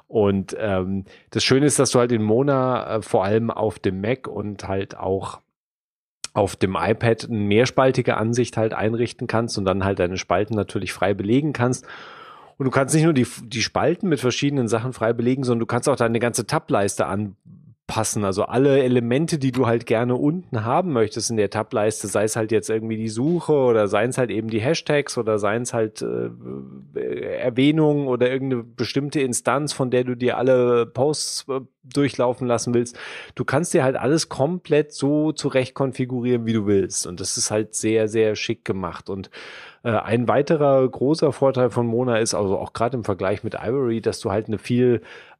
Und 0.07 0.55
ähm, 0.57 1.03
das 1.31 1.43
Schöne 1.43 1.65
ist, 1.65 1.77
dass 1.77 1.91
du 1.91 1.99
halt 1.99 2.13
in 2.13 2.23
Mona 2.23 2.97
äh, 2.97 3.01
vor 3.01 3.25
allem 3.25 3.51
auf 3.51 3.79
dem 3.79 3.99
Mac 3.99 4.27
und 4.27 4.67
halt 4.67 4.97
auch 4.97 5.41
auf 6.33 6.55
dem 6.55 6.75
iPad 6.75 7.25
eine 7.25 7.37
mehrspaltige 7.37 8.17
Ansicht 8.17 8.57
halt 8.57 8.73
einrichten 8.73 9.27
kannst 9.27 9.57
und 9.57 9.65
dann 9.65 9.83
halt 9.85 9.99
deine 9.99 10.17
Spalten 10.17 10.55
natürlich 10.55 10.91
frei 10.91 11.13
belegen 11.13 11.53
kannst. 11.53 11.85
Und 12.57 12.65
du 12.65 12.71
kannst 12.71 12.95
nicht 12.95 13.03
nur 13.03 13.13
die, 13.13 13.27
die 13.45 13.61
Spalten 13.61 14.09
mit 14.09 14.19
verschiedenen 14.19 14.67
Sachen 14.67 14.93
frei 14.93 15.13
belegen, 15.13 15.43
sondern 15.43 15.61
du 15.61 15.65
kannst 15.65 15.87
auch 15.89 15.95
deine 15.95 16.19
ganze 16.19 16.47
Tableiste 16.47 17.05
an, 17.05 17.35
passen. 17.93 18.25
Also 18.25 18.45
alle 18.45 18.81
Elemente, 18.81 19.37
die 19.37 19.51
du 19.51 19.67
halt 19.67 19.85
gerne 19.85 20.15
unten 20.15 20.65
haben 20.65 20.93
möchtest 20.93 21.29
in 21.29 21.37
der 21.37 21.51
Tableiste, 21.51 22.07
sei 22.07 22.23
es 22.23 22.35
halt 22.35 22.51
jetzt 22.51 22.71
irgendwie 22.71 22.97
die 22.97 23.07
Suche 23.07 23.53
oder 23.53 23.87
seien 23.87 24.09
es 24.09 24.17
halt 24.17 24.31
eben 24.31 24.49
die 24.49 24.59
Hashtags 24.59 25.15
oder 25.15 25.37
seien 25.37 25.61
es 25.61 25.75
halt 25.75 26.01
äh, 26.01 27.35
Erwähnungen 27.37 28.07
oder 28.07 28.31
irgendeine 28.31 28.63
bestimmte 28.63 29.21
Instanz, 29.21 29.73
von 29.73 29.91
der 29.91 30.05
du 30.05 30.15
dir 30.15 30.39
alle 30.39 30.87
Posts 30.87 31.45
äh, 31.49 31.59
durchlaufen 31.83 32.47
lassen 32.47 32.73
willst. 32.73 32.97
Du 33.35 33.45
kannst 33.45 33.75
dir 33.75 33.83
halt 33.83 33.95
alles 33.95 34.27
komplett 34.27 34.91
so 34.91 35.31
zurecht 35.31 35.75
konfigurieren, 35.75 36.47
wie 36.47 36.53
du 36.53 36.65
willst. 36.65 37.05
Und 37.05 37.19
das 37.19 37.37
ist 37.37 37.51
halt 37.51 37.75
sehr, 37.75 38.07
sehr 38.07 38.35
schick 38.35 38.65
gemacht. 38.65 39.07
Und 39.07 39.29
äh, 39.83 39.91
ein 39.91 40.27
weiterer 40.27 40.87
großer 40.87 41.33
Vorteil 41.33 41.69
von 41.69 41.85
Mona 41.85 42.17
ist 42.17 42.33
also 42.33 42.57
auch 42.57 42.73
gerade 42.73 42.97
im 42.97 43.03
Vergleich 43.03 43.43
mit 43.43 43.55
Ivory, 43.55 44.01
dass 44.01 44.19
du 44.19 44.31
halt 44.31 44.47
eine 44.47 44.57
viel 44.57 45.01
äh, 45.01 45.32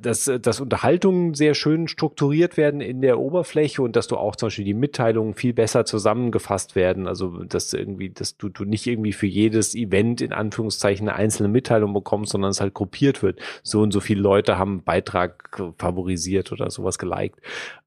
dass, 0.00 0.30
dass 0.40 0.60
Unterhaltungen 0.60 1.34
sehr 1.34 1.54
schön 1.54 1.88
strukturiert 1.88 2.56
werden 2.56 2.80
in 2.80 3.00
der 3.00 3.18
Oberfläche 3.18 3.82
und 3.82 3.96
dass 3.96 4.06
du 4.06 4.16
auch 4.16 4.36
zum 4.36 4.46
Beispiel 4.46 4.64
die 4.64 4.74
Mitteilungen 4.74 5.34
viel 5.34 5.52
besser 5.52 5.84
zusammengefasst 5.84 6.76
werden. 6.76 7.08
Also 7.08 7.42
dass 7.44 7.72
irgendwie, 7.72 8.10
dass 8.10 8.36
du, 8.36 8.48
du 8.50 8.64
nicht 8.64 8.86
irgendwie 8.86 9.12
für 9.12 9.26
jedes 9.26 9.74
Event 9.74 10.20
in 10.20 10.32
Anführungszeichen 10.32 11.08
eine 11.08 11.18
einzelne 11.18 11.48
Mitteilung 11.48 11.92
bekommst, 11.92 12.32
sondern 12.32 12.52
es 12.52 12.60
halt 12.60 12.72
gruppiert 12.72 13.22
wird. 13.22 13.40
So 13.64 13.80
und 13.80 13.90
so 13.90 13.98
viele 13.98 14.20
Leute 14.20 14.58
haben 14.58 14.70
einen 14.70 14.82
Beitrag 14.84 15.60
favorisiert 15.76 16.52
oder 16.52 16.70
sowas 16.70 16.98
geliked. 16.98 17.40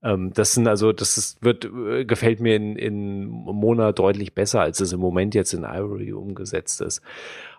Ähm, 0.04 0.34
das 0.34 0.54
sind 0.54 0.68
also, 0.68 0.92
das 0.92 1.18
ist, 1.18 1.42
wird, 1.42 1.66
äh, 1.66 2.04
gefällt 2.04 2.42
mir 2.42 2.58
in, 2.58 2.76
in 2.76 3.28
Mona 3.28 3.94
deutlich 3.94 4.34
besser, 4.34 4.60
als 4.60 4.82
es 4.82 4.92
im 4.92 5.00
Moment 5.00 5.36
jetzt 5.36 5.54
in 5.54 5.64
Ivory 5.64 6.12
umgesetzt 6.12 6.82
ist. 6.82 7.02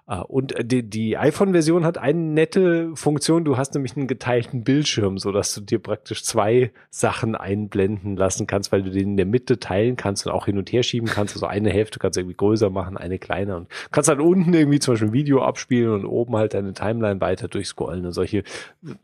Ah, 0.05 0.23
und 0.23 0.53
äh, 0.53 0.65
die, 0.65 0.83
die 0.83 1.17
iPhone-Version 1.17 1.85
hat 1.85 1.97
eine 1.97 2.19
nette 2.19 2.91
Funktion. 2.97 3.45
Du 3.45 3.57
hast 3.57 3.75
nämlich 3.75 3.97
einen 3.97 4.09
geteilten 4.09 4.65
Bildschirm, 4.65 5.17
so 5.17 5.31
dass 5.31 5.55
du 5.55 5.61
dir 5.61 5.79
praktisch 5.79 6.25
zwei 6.25 6.73
Sachen 6.91 7.37
einblenden 7.37 8.17
lassen 8.17 8.49
kannst, 8.49 8.73
weil 8.73 8.83
du 8.83 8.91
den 8.91 9.11
in 9.11 9.17
der 9.17 9.27
Mitte 9.27 9.61
teilen 9.61 9.95
kannst 9.95 10.27
und 10.27 10.33
auch 10.33 10.47
hin 10.47 10.59
und 10.59 10.73
her 10.73 10.83
schieben 10.83 11.09
kannst. 11.09 11.37
Also 11.37 11.47
eine 11.47 11.71
Hälfte 11.71 12.01
kannst 12.01 12.17
du 12.17 12.21
irgendwie 12.21 12.37
größer 12.37 12.69
machen, 12.69 12.97
eine 12.97 13.21
kleiner 13.21 13.57
und 13.57 13.69
kannst 13.93 14.09
halt 14.09 14.19
unten 14.19 14.53
irgendwie 14.53 14.81
zum 14.81 14.95
Beispiel 14.95 15.09
ein 15.11 15.15
Video 15.15 15.41
abspielen 15.43 15.93
und 15.93 16.05
oben 16.05 16.35
halt 16.37 16.55
deine 16.55 16.73
Timeline 16.73 17.21
weiter 17.21 17.47
durchscrollen 17.47 18.05
und 18.05 18.13
solche 18.13 18.43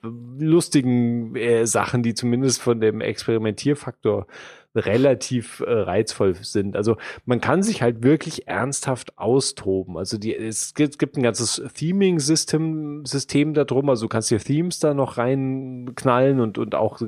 lustigen 0.03 1.37
äh, 1.37 1.65
Sachen, 1.65 2.03
die 2.03 2.15
zumindest 2.15 2.61
von 2.61 2.81
dem 2.81 3.01
Experimentierfaktor 3.01 4.27
relativ 4.75 5.61
äh, 5.61 5.73
reizvoll 5.73 6.35
sind. 6.35 6.77
Also 6.77 6.97
man 7.25 7.41
kann 7.41 7.63
sich 7.63 7.83
halt 7.83 8.03
wirklich 8.03 8.49
ernsthaft 8.49 9.19
austoben. 9.19 9.97
Also 9.97 10.19
die, 10.19 10.35
es 10.35 10.75
gibt, 10.75 10.93
es 10.93 10.99
gibt 10.99 11.17
ein 11.17 11.23
ganzes 11.23 11.63
Theming-System 11.75 13.05
System 13.07 13.55
da 13.55 13.65
drum. 13.65 13.89
Also 13.89 14.07
du 14.07 14.09
kannst 14.09 14.31
dir 14.31 14.39
Themes 14.39 14.79
da 14.79 14.95
noch 14.95 15.19
reinknallen 15.19 16.41
und, 16.41 16.59
und 16.59 16.75
auch 16.75 17.01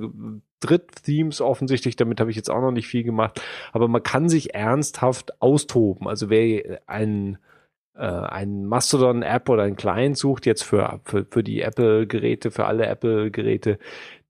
Dritt-Themes 0.60 1.40
offensichtlich. 1.40 1.96
Damit 1.96 2.20
habe 2.20 2.30
ich 2.30 2.36
jetzt 2.36 2.50
auch 2.50 2.60
noch 2.60 2.72
nicht 2.72 2.88
viel 2.88 3.04
gemacht. 3.04 3.40
Aber 3.72 3.88
man 3.88 4.02
kann 4.02 4.28
sich 4.28 4.54
ernsthaft 4.54 5.40
austoben. 5.40 6.08
Also 6.08 6.30
wer 6.30 6.80
ein 6.86 7.38
äh, 7.94 8.04
ein 8.04 8.64
Mastodon-App 8.64 9.48
oder 9.48 9.64
ein 9.64 9.76
Client 9.76 10.16
sucht 10.16 10.46
jetzt 10.46 10.62
für, 10.62 11.00
für, 11.04 11.26
für 11.28 11.42
die 11.42 11.60
Apple-Geräte, 11.60 12.50
für 12.50 12.64
alle 12.64 12.86
Apple-Geräte, 12.86 13.78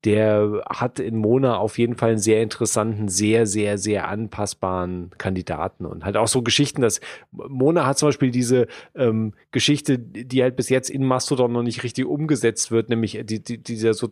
der 0.04 0.62
hat 0.68 0.98
in 0.98 1.16
Mona 1.16 1.58
auf 1.58 1.78
jeden 1.78 1.96
Fall 1.96 2.10
einen 2.10 2.18
sehr 2.18 2.42
interessanten, 2.42 3.08
sehr, 3.08 3.46
sehr, 3.46 3.76
sehr 3.76 4.08
anpassbaren 4.08 5.10
Kandidaten 5.18 5.84
und 5.84 6.04
halt 6.04 6.16
auch 6.16 6.28
so 6.28 6.42
Geschichten, 6.42 6.80
dass 6.80 7.00
Mona 7.32 7.86
hat 7.86 7.98
zum 7.98 8.08
Beispiel 8.08 8.30
diese 8.30 8.66
ähm, 8.94 9.34
Geschichte, 9.50 9.98
die 9.98 10.42
halt 10.42 10.56
bis 10.56 10.70
jetzt 10.70 10.88
in 10.88 11.04
Mastodon 11.04 11.52
noch 11.52 11.62
nicht 11.62 11.82
richtig 11.82 12.06
umgesetzt 12.06 12.70
wird, 12.70 12.88
nämlich 12.88 13.20
die, 13.24 13.42
die, 13.42 13.58
dieser 13.58 13.92
so 13.92 14.08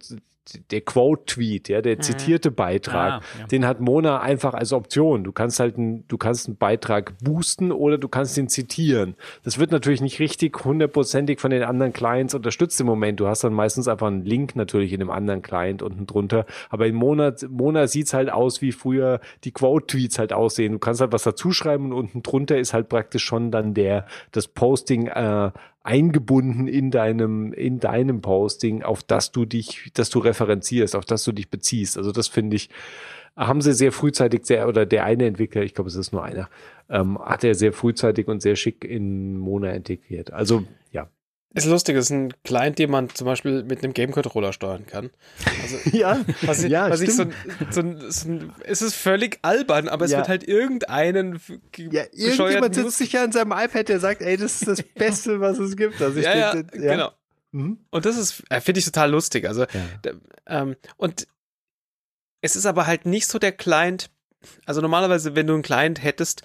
der 0.71 0.81
Quote-Tweet, 0.81 1.69
ja, 1.69 1.83
der 1.83 1.97
mhm. 1.97 2.03
zitierte 2.03 2.51
Beitrag, 2.51 3.23
ah, 3.23 3.23
ja. 3.39 3.47
den 3.47 3.67
hat 3.67 3.81
Mona 3.81 4.21
einfach 4.21 4.55
als 4.55 4.73
Option. 4.73 5.25
Du 5.25 5.33
kannst 5.33 5.61
halt 5.61 5.77
einen, 5.77 6.07
du 6.09 6.17
kannst 6.17 6.47
einen 6.47 6.57
Beitrag 6.57 7.15
boosten 7.23 7.73
oder 7.73 7.99
du 7.99 8.09
kannst 8.09 8.37
ihn 8.39 8.49
zitieren. 8.49 9.15
Das 9.45 9.59
wird 9.59 9.71
natürlich 9.71 10.01
nicht 10.01 10.21
richtig 10.21 10.65
hundertprozentig 10.65 11.41
von 11.41 11.51
den 11.51 11.63
anderen 11.63 11.93
Clients 11.93 12.35
unterstützt 12.35 12.81
im 12.81 12.87
Moment. 12.87 13.21
Du 13.21 13.27
hast 13.27 13.45
dann 13.45 13.53
meistens 13.53 13.89
einfach 13.89 14.07
einen 14.07 14.25
Link 14.25 14.57
natürlich 14.57 14.93
in 14.93 15.01
dem 15.01 15.11
anderen 15.11 15.43
Client 15.43 15.78
unten 15.83 16.07
drunter. 16.07 16.47
Aber 16.71 16.87
im 16.87 16.97
Monat, 16.97 17.47
Monat 17.49 17.91
sieht's 17.91 18.15
halt 18.15 18.31
aus, 18.31 18.63
wie 18.63 18.73
früher 18.73 19.21
die 19.45 19.53
Quote-Tweets 19.53 20.19
halt 20.19 20.33
aussehen. 20.33 20.73
Du 20.73 20.79
kannst 20.79 21.01
halt 21.01 21.13
was 21.13 21.23
dazuschreiben 21.23 21.87
und 21.87 21.93
unten 21.93 22.23
drunter 22.23 22.59
ist 22.59 22.75
halt 22.75 22.89
praktisch 22.89 23.25
schon 23.25 23.51
dann 23.51 23.75
der, 23.75 24.07
das 24.33 24.49
Posting, 24.49 25.07
äh, 25.09 25.51
eingebunden 25.89 26.69
in 26.69 26.91
deinem, 26.91 27.55
in 27.55 27.81
deinem 27.81 28.21
Posting, 28.21 28.83
auf 28.83 29.03
das 29.03 29.33
du 29.33 29.47
dich, 29.47 29.91
dass 29.95 30.11
du 30.11 30.19
referenzierst, 30.19 30.95
auf 30.95 31.07
das 31.07 31.25
du 31.25 31.33
dich 31.33 31.49
beziehst. 31.49 31.97
Also 31.97 32.13
das 32.13 32.29
finde 32.29 32.57
ich, 32.57 32.69
haben 33.37 33.63
sie 33.63 33.73
sehr 33.73 33.91
frühzeitig 33.91 34.45
sehr, 34.45 34.69
oder 34.69 34.85
der 34.85 35.05
eine 35.05 35.25
Entwickler, 35.25 35.63
ich 35.63 35.73
glaube, 35.73 35.89
es 35.89 35.97
ist 35.97 36.13
nur 36.13 36.23
einer, 36.23 36.51
ähm, 36.91 37.19
hat 37.19 37.43
er 37.43 37.55
sehr 37.55 37.73
frühzeitig 37.73 38.29
und 38.29 38.43
sehr 38.43 38.55
schick 38.55 38.85
in 38.85 39.39
Mona 39.39 39.71
integriert. 39.71 40.31
Also 40.31 40.65
ja, 40.93 41.09
ist 41.55 41.67
lustig, 41.67 41.97
es 41.97 42.07
ist 42.07 42.11
ein 42.11 42.35
Client, 42.45 42.79
den 42.79 42.91
man 42.91 43.09
zum 43.11 43.25
Beispiel 43.25 43.63
mit 43.63 43.83
einem 43.83 43.95
Game-Controller 43.95 44.53
steuern 44.53 44.87
kann. 44.87 45.11
Also, 45.63 45.77
ja, 45.97 46.21
was, 46.43 46.63
ja, 46.65 46.91
was 46.91 47.01
ich 47.01 47.15
so, 47.15 47.25
so, 47.71 47.83
so, 48.11 48.39
es 48.65 48.83
ist 48.83 48.95
völlig 48.95 49.39
albern, 49.43 49.89
aber 49.89 50.05
es 50.05 50.11
ja. 50.11 50.19
wird 50.19 50.29
halt 50.29 50.47
irgendeinen 50.47 51.41
ja, 51.77 52.05
irgendjemand 52.13 52.75
sitzt 52.75 52.99
sich 52.99 53.13
ja 53.13 53.25
an 53.25 53.33
seinem 53.33 53.53
iPad, 53.53 53.89
der 53.89 53.99
sagt, 53.99 54.21
ey, 54.21 54.37
das 54.37 54.61
ist 54.61 54.69
das 54.69 54.83
Beste, 54.95 55.41
was 55.41 55.59
es 55.59 55.77
gibt. 55.77 56.01
Also 56.03 56.19
ich 56.19 56.25
ja, 56.25 56.37
ja, 56.37 56.55
ja, 56.55 56.63
genau. 56.63 57.13
Mhm. 57.53 57.79
Und 57.91 58.05
das 58.05 58.19
ist, 58.19 58.43
äh, 58.51 58.61
finde 58.61 58.81
ich 58.81 58.85
total 58.85 59.11
lustig. 59.11 59.49
Also, 59.49 59.63
ja. 59.63 60.13
ähm, 60.47 60.77
und 60.99 61.27
es 62.43 62.57
ist 62.57 62.67
aber 62.67 62.87
halt 62.87 63.07
nicht 63.07 63.27
so 63.27 63.39
der 63.39 63.53
Client, 63.53 64.11
also 64.67 64.81
normalerweise, 64.81 65.35
wenn 65.35 65.47
du 65.47 65.55
einen 65.55 65.63
Client 65.63 66.03
hättest, 66.03 66.43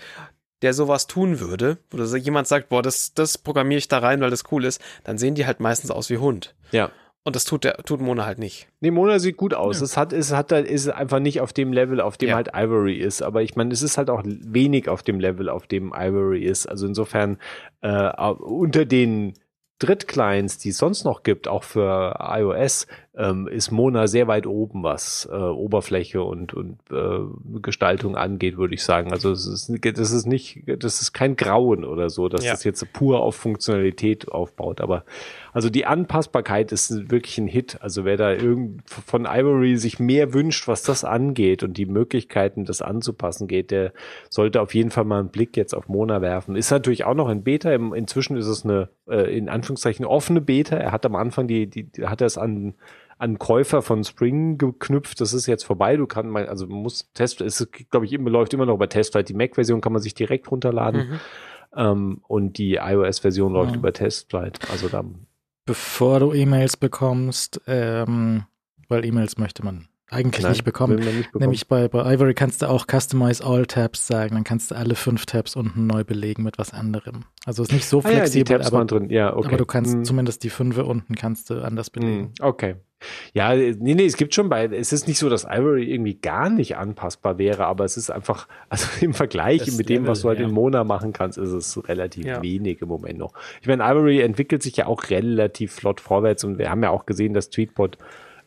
der 0.63 0.73
sowas 0.73 1.07
tun 1.07 1.39
würde, 1.39 1.77
oder 1.93 2.05
jemand 2.17 2.47
sagt, 2.47 2.69
boah, 2.69 2.81
das, 2.81 3.13
das 3.13 3.37
programmiere 3.37 3.77
ich 3.77 3.87
da 3.87 3.99
rein, 3.99 4.21
weil 4.21 4.29
das 4.29 4.51
cool 4.51 4.65
ist, 4.65 4.81
dann 5.03 5.17
sehen 5.17 5.35
die 5.35 5.45
halt 5.45 5.59
meistens 5.59 5.91
aus 5.91 6.09
wie 6.09 6.17
Hund. 6.17 6.55
Ja. 6.71 6.89
Und 7.25 7.37
das 7.37 7.45
tut 7.45 7.63
der, 7.63 7.77
tut 7.77 8.01
Mona 8.01 8.25
halt 8.25 8.37
nicht. 8.37 8.67
Nee, 8.81 8.91
Mona 8.91 9.17
sieht 9.19 9.37
gut 9.37 9.53
aus. 9.53 9.79
Ja. 9.79 9.85
Es 9.85 9.95
hat, 9.95 10.11
es 10.11 10.33
hat 10.33 10.51
halt, 10.51 10.67
ist 10.67 10.89
einfach 10.89 11.19
nicht 11.19 11.39
auf 11.39 11.53
dem 11.53 11.71
Level, 11.71 12.01
auf 12.01 12.17
dem 12.17 12.29
ja. 12.29 12.35
halt 12.35 12.49
Ivory 12.53 12.95
ist. 12.95 13.21
Aber 13.21 13.41
ich 13.41 13.55
meine, 13.55 13.73
es 13.73 13.81
ist 13.81 13.97
halt 13.97 14.09
auch 14.09 14.23
wenig 14.25 14.89
auf 14.89 15.03
dem 15.03 15.21
Level, 15.21 15.47
auf 15.47 15.65
dem 15.65 15.93
Ivory 15.95 16.43
ist. 16.43 16.65
Also 16.67 16.85
insofern, 16.85 17.37
äh, 17.81 18.09
unter 18.09 18.83
den 18.83 19.35
Drittclients, 19.79 20.57
die 20.57 20.69
es 20.69 20.77
sonst 20.77 21.05
noch 21.05 21.23
gibt, 21.23 21.47
auch 21.47 21.63
für 21.63 22.17
iOS, 22.19 22.87
ähm, 23.15 23.47
ist 23.47 23.69
Mona 23.69 24.07
sehr 24.07 24.27
weit 24.27 24.47
oben, 24.47 24.81
was 24.81 25.29
äh, 25.31 25.35
Oberfläche 25.35 26.23
und, 26.23 26.53
und 26.53 26.79
äh, 26.91 27.19
Gestaltung 27.61 28.17
angeht, 28.17 28.57
würde 28.57 28.73
ich 28.73 28.83
sagen. 28.83 29.11
Also 29.11 29.31
es 29.31 29.45
ist, 29.45 29.71
das 29.83 30.11
ist 30.11 30.25
nicht, 30.25 30.63
das 30.65 30.99
ist 30.99 31.13
kein 31.13 31.35
Grauen 31.35 31.85
oder 31.85 32.09
so, 32.09 32.27
dass 32.27 32.43
ja. 32.43 32.53
das 32.53 32.63
jetzt 32.63 32.91
pur 32.91 33.21
auf 33.21 33.35
Funktionalität 33.35 34.29
aufbaut. 34.29 34.81
Aber 34.81 35.05
also 35.51 35.69
die 35.69 35.85
Anpassbarkeit 35.85 36.71
ist 36.71 37.11
wirklich 37.11 37.37
ein 37.37 37.45
Hit. 37.45 37.77
Also 37.81 38.03
wer 38.03 38.17
da 38.17 38.31
irgend 38.31 38.81
von 38.89 39.25
Ivory 39.25 39.77
sich 39.77 39.99
mehr 39.99 40.33
wünscht, 40.33 40.67
was 40.67 40.81
das 40.81 41.03
angeht 41.03 41.61
und 41.61 41.77
die 41.77 41.85
Möglichkeiten, 41.85 42.65
das 42.65 42.81
anzupassen 42.81 43.47
geht, 43.47 43.69
der 43.69 43.93
sollte 44.31 44.59
auf 44.59 44.73
jeden 44.73 44.89
Fall 44.89 45.05
mal 45.05 45.19
einen 45.19 45.29
Blick 45.29 45.55
jetzt 45.55 45.75
auf 45.75 45.87
Mona 45.87 46.21
werfen. 46.21 46.55
Ist 46.55 46.71
natürlich 46.71 47.03
auch 47.03 47.13
noch 47.13 47.29
in 47.29 47.43
Beta. 47.43 47.71
Inzwischen 47.71 48.37
ist 48.37 48.47
es 48.47 48.65
eine 48.65 48.89
äh, 49.07 49.37
in 49.37 49.49
Anführungszeichen 49.49 50.03
offene 50.03 50.41
Beta. 50.41 50.77
Er 50.77 50.91
hat 50.91 51.05
am 51.05 51.15
Anfang 51.15 51.47
die, 51.47 51.67
die 51.67 51.87
hat 52.05 52.21
er 52.21 52.27
es 52.27 52.39
an 52.39 52.73
an 53.23 53.39
Käufer 53.39 53.81
von 53.81 54.03
Spring 54.03 54.57
geknüpft. 54.57 55.21
Das 55.21 55.33
ist 55.33 55.47
jetzt 55.47 55.63
vorbei. 55.63 55.95
Du 55.95 56.05
kannst 56.05 56.29
mal, 56.29 56.47
also 56.47 56.67
muss 56.67 57.09
Test, 57.13 57.39
es 57.39 57.65
glaube 57.89 58.05
ich 58.05 58.11
immer 58.11 58.29
läuft 58.29 58.53
immer 58.53 58.65
noch 58.65 58.75
über 58.75 58.89
Testflight. 58.89 59.29
Die 59.29 59.33
Mac-Version 59.33 59.79
kann 59.79 59.93
man 59.93 60.01
sich 60.01 60.13
direkt 60.13 60.51
runterladen. 60.51 61.09
Mhm. 61.09 61.19
Ähm, 61.75 62.21
und 62.27 62.57
die 62.57 62.75
iOS-Version 62.75 63.53
läuft 63.53 63.71
mhm. 63.71 63.77
über 63.77 63.93
Testflight. 63.93 64.59
Also 64.69 64.89
da. 64.89 65.05
Bevor 65.65 66.19
du 66.19 66.33
E-Mails 66.33 66.75
bekommst, 66.75 67.61
ähm, 67.65 68.43
weil 68.89 69.05
E-Mails 69.05 69.37
möchte 69.37 69.63
man 69.63 69.87
eigentlich 70.11 70.43
Nein, 70.43 70.51
nicht, 70.51 70.63
bekommen. 70.65 70.97
nicht 70.97 71.31
bekommen. 71.31 71.41
Nämlich 71.41 71.67
bei, 71.67 71.87
bei 71.87 72.13
Ivory 72.13 72.33
kannst 72.33 72.61
du 72.61 72.69
auch 72.69 72.85
Customize 72.87 73.43
All 73.43 73.65
Tabs 73.65 74.05
sagen. 74.05 74.35
Dann 74.35 74.43
kannst 74.43 74.69
du 74.71 74.75
alle 74.75 74.95
fünf 74.95 75.25
Tabs 75.25 75.55
unten 75.55 75.87
neu 75.87 76.03
belegen 76.03 76.43
mit 76.43 76.57
was 76.57 76.73
anderem. 76.73 77.23
Also 77.45 77.63
ist 77.63 77.71
nicht 77.71 77.87
so 77.87 78.01
flexibel, 78.01 78.57
ah, 78.57 78.59
ja, 78.59 78.67
aber, 78.67 79.11
ja, 79.11 79.35
okay. 79.35 79.47
aber, 79.47 79.57
du 79.57 79.65
kannst 79.65 79.93
hm. 79.93 80.03
zumindest 80.03 80.43
die 80.43 80.49
fünf 80.49 80.77
unten 80.77 81.15
kannst 81.15 81.49
du 81.49 81.63
anders 81.63 81.89
belegen. 81.89 82.33
Hm. 82.37 82.45
Okay. 82.45 82.75
Ja, 83.33 83.55
nee, 83.55 83.75
nee, 83.95 84.05
es 84.05 84.17
gibt 84.17 84.33
schon 84.33 84.49
bei, 84.49 84.65
es 84.65 84.93
ist 84.93 85.07
nicht 85.07 85.17
so, 85.17 85.29
dass 85.29 85.45
Ivory 85.45 85.91
irgendwie 85.91 86.15
gar 86.15 86.49
nicht 86.49 86.77
anpassbar 86.77 87.37
wäre, 87.37 87.65
aber 87.65 87.85
es 87.85 87.97
ist 87.97 88.09
einfach, 88.09 88.47
also 88.69 88.87
im 89.01 89.13
Vergleich 89.13 89.65
das 89.65 89.77
mit 89.77 89.89
dem, 89.89 90.07
was 90.07 90.21
du 90.21 90.29
halt 90.29 90.39
ja. 90.39 90.45
in 90.45 90.51
Mona 90.51 90.83
machen 90.83 91.13
kannst, 91.13 91.37
ist 91.37 91.51
es 91.51 91.87
relativ 91.87 92.25
ja. 92.25 92.41
wenig 92.41 92.81
im 92.81 92.87
Moment 92.87 93.19
noch. 93.19 93.33
Ich 93.61 93.67
meine, 93.67 93.83
Ivory 93.83 94.21
entwickelt 94.21 94.63
sich 94.63 94.77
ja 94.77 94.87
auch 94.87 95.09
relativ 95.09 95.73
flott 95.73 96.01
vorwärts 96.01 96.43
und 96.43 96.57
wir 96.57 96.69
haben 96.69 96.83
ja 96.83 96.89
auch 96.89 97.05
gesehen, 97.05 97.33
dass 97.33 97.49
Tweetbot 97.49 97.97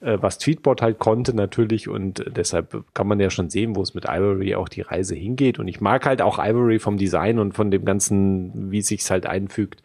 äh, 0.00 0.18
was 0.20 0.38
Tweetbot 0.38 0.82
halt 0.82 0.98
konnte 0.98 1.34
natürlich 1.34 1.88
und 1.88 2.24
deshalb 2.28 2.84
kann 2.94 3.06
man 3.06 3.18
ja 3.20 3.30
schon 3.30 3.50
sehen, 3.50 3.76
wo 3.76 3.82
es 3.82 3.94
mit 3.94 4.04
Ivory 4.04 4.54
auch 4.54 4.68
die 4.68 4.82
Reise 4.82 5.14
hingeht 5.14 5.58
und 5.58 5.68
ich 5.68 5.80
mag 5.80 6.04
halt 6.06 6.20
auch 6.22 6.38
Ivory 6.38 6.78
vom 6.78 6.96
Design 6.96 7.38
und 7.38 7.52
von 7.52 7.70
dem 7.70 7.84
ganzen, 7.84 8.70
wie 8.70 8.78
es 8.78 8.88
sich 8.88 9.10
halt 9.10 9.26
einfügt. 9.26 9.82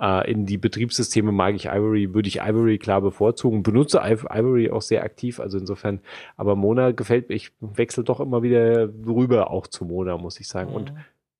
Äh, 0.00 0.30
in 0.30 0.46
die 0.46 0.56
Betriebssysteme 0.56 1.30
mag 1.30 1.54
ich 1.54 1.66
Ivory, 1.66 2.14
würde 2.14 2.28
ich 2.28 2.40
Ivory 2.40 2.78
klar 2.78 3.02
bevorzugen, 3.02 3.62
benutze 3.62 4.00
Ivory 4.00 4.70
auch 4.70 4.80
sehr 4.80 5.04
aktiv, 5.04 5.40
also 5.40 5.58
insofern, 5.58 6.00
aber 6.36 6.56
Mona 6.56 6.92
gefällt 6.92 7.28
mir, 7.28 7.34
ich 7.34 7.52
wechsle 7.60 8.02
doch 8.02 8.20
immer 8.20 8.42
wieder 8.42 8.88
rüber 9.06 9.50
auch 9.50 9.66
zu 9.66 9.84
Mona, 9.84 10.16
muss 10.16 10.40
ich 10.40 10.48
sagen. 10.48 10.70
Mhm. 10.70 10.76
Und 10.76 10.94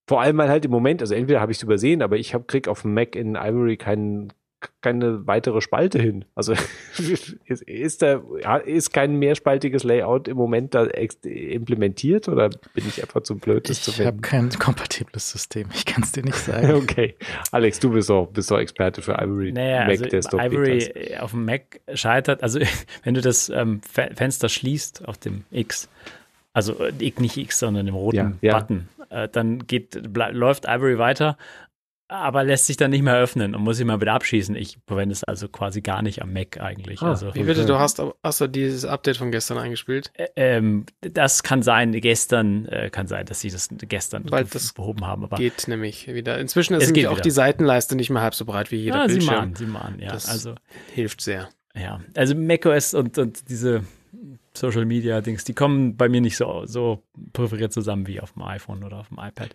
vor 0.06 0.20
allem 0.20 0.40
halt 0.42 0.64
im 0.64 0.70
Moment, 0.70 1.00
also 1.00 1.14
entweder 1.14 1.40
habe 1.40 1.52
ich 1.52 1.58
es 1.58 1.62
übersehen, 1.62 2.02
aber 2.02 2.18
ich 2.18 2.34
hab, 2.34 2.48
krieg 2.48 2.68
auf 2.68 2.82
dem 2.82 2.92
Mac 2.92 3.16
in 3.16 3.34
Ivory 3.36 3.76
keinen 3.76 4.32
keine 4.80 5.26
weitere 5.26 5.60
Spalte 5.60 5.98
hin. 5.98 6.24
Also 6.34 6.54
ist, 6.98 7.62
ist 7.62 8.02
da 8.02 8.20
ist 8.64 8.92
kein 8.92 9.18
mehrspaltiges 9.18 9.84
Layout 9.84 10.28
im 10.28 10.36
Moment 10.36 10.74
da 10.74 10.84
implementiert 10.84 12.28
oder 12.28 12.50
bin 12.74 12.86
ich 12.88 13.02
einfach 13.02 13.22
zu 13.22 13.36
blöd, 13.36 13.68
das 13.68 13.78
ich 13.78 13.82
zu 13.84 13.92
finden? 13.92 14.02
Ich 14.02 14.06
habe 14.06 14.48
kein 14.48 14.58
kompatibles 14.58 15.30
System. 15.30 15.68
Ich 15.74 15.84
kann 15.84 16.02
es 16.02 16.12
dir 16.12 16.22
nicht 16.22 16.36
sagen. 16.36 16.72
okay, 16.74 17.14
Alex, 17.52 17.80
du 17.80 17.90
bist 17.90 18.10
auch 18.10 18.26
bist 18.26 18.52
auch 18.52 18.58
Experte 18.58 19.02
für 19.02 19.14
Ivory. 19.14 19.52
Naja, 19.52 19.80
Mac 19.80 19.90
also 19.90 20.04
Desktop 20.04 20.40
Ivory 20.40 21.16
auf 21.18 21.32
dem 21.32 21.44
Mac 21.44 21.80
scheitert. 21.94 22.42
Also 22.42 22.60
wenn 23.02 23.14
du 23.14 23.20
das 23.20 23.48
ähm, 23.48 23.80
Fenster 23.82 24.48
schließt 24.48 25.06
auf 25.08 25.18
dem 25.18 25.44
X, 25.50 25.88
also 26.52 26.74
äh, 26.84 26.92
nicht 27.18 27.36
X, 27.36 27.58
sondern 27.58 27.86
dem 27.86 27.94
roten 27.94 28.16
ja, 28.16 28.32
ja. 28.40 28.58
Button, 28.58 28.88
äh, 29.10 29.28
dann 29.28 29.66
geht 29.66 30.00
läuft 30.14 30.66
Ivory 30.66 30.98
weiter 30.98 31.36
aber 32.10 32.42
lässt 32.42 32.66
sich 32.66 32.76
dann 32.76 32.90
nicht 32.90 33.02
mehr 33.02 33.16
öffnen 33.16 33.54
und 33.54 33.62
muss 33.62 33.76
sich 33.76 33.86
mal 33.86 34.00
wieder 34.00 34.14
abschießen. 34.14 34.56
Ich 34.56 34.78
verwende 34.86 35.12
es 35.12 35.22
also 35.22 35.48
quasi 35.48 35.80
gar 35.80 36.02
nicht 36.02 36.22
am 36.22 36.32
Mac 36.32 36.60
eigentlich. 36.60 37.00
Ah, 37.02 37.10
also, 37.10 37.34
wie 37.34 37.44
bitte, 37.44 37.64
du 37.64 37.78
hast, 37.78 38.02
hast 38.22 38.40
du 38.40 38.48
dieses 38.48 38.84
Update 38.84 39.16
von 39.16 39.30
gestern 39.30 39.58
eingespielt? 39.58 40.12
ähm, 40.34 40.86
das 41.00 41.42
kann 41.42 41.62
sein, 41.62 41.92
gestern 41.92 42.66
äh, 42.66 42.90
kann 42.90 43.06
sein, 43.06 43.26
dass 43.26 43.40
sie 43.40 43.50
das 43.50 43.68
gestern 43.70 44.24
das 44.24 44.72
behoben 44.72 45.06
haben. 45.06 45.24
Aber 45.24 45.36
geht 45.36 45.68
nämlich 45.68 46.08
wieder. 46.08 46.38
Inzwischen 46.38 46.74
ist 46.74 46.90
auch 46.90 46.94
wieder. 46.94 47.14
die 47.20 47.30
Seitenleiste 47.30 47.94
nicht 47.94 48.10
mehr 48.10 48.22
halb 48.22 48.34
so 48.34 48.44
breit 48.44 48.72
wie 48.72 48.76
jeder 48.76 49.02
ah, 49.02 49.06
Bildschirm. 49.06 49.22
Sie 49.22 49.34
machen, 49.34 49.54
sie 49.54 49.66
machen, 49.66 49.98
ja. 50.00 50.12
Das 50.12 50.28
also 50.28 50.56
hilft 50.92 51.20
sehr. 51.20 51.48
Ja, 51.74 52.00
also 52.16 52.34
macOS 52.34 52.94
und, 52.94 53.18
und 53.18 53.48
diese 53.48 53.84
Social 54.60 54.84
Media 54.84 55.20
Dings, 55.22 55.44
die 55.44 55.54
kommen 55.54 55.96
bei 55.96 56.08
mir 56.08 56.20
nicht 56.20 56.36
so, 56.36 56.66
so 56.66 57.02
präferiert 57.32 57.72
zusammen 57.72 58.06
wie 58.06 58.20
auf 58.20 58.32
dem 58.32 58.42
iPhone 58.42 58.84
oder 58.84 58.98
auf 58.98 59.08
dem 59.08 59.18
iPad. 59.18 59.54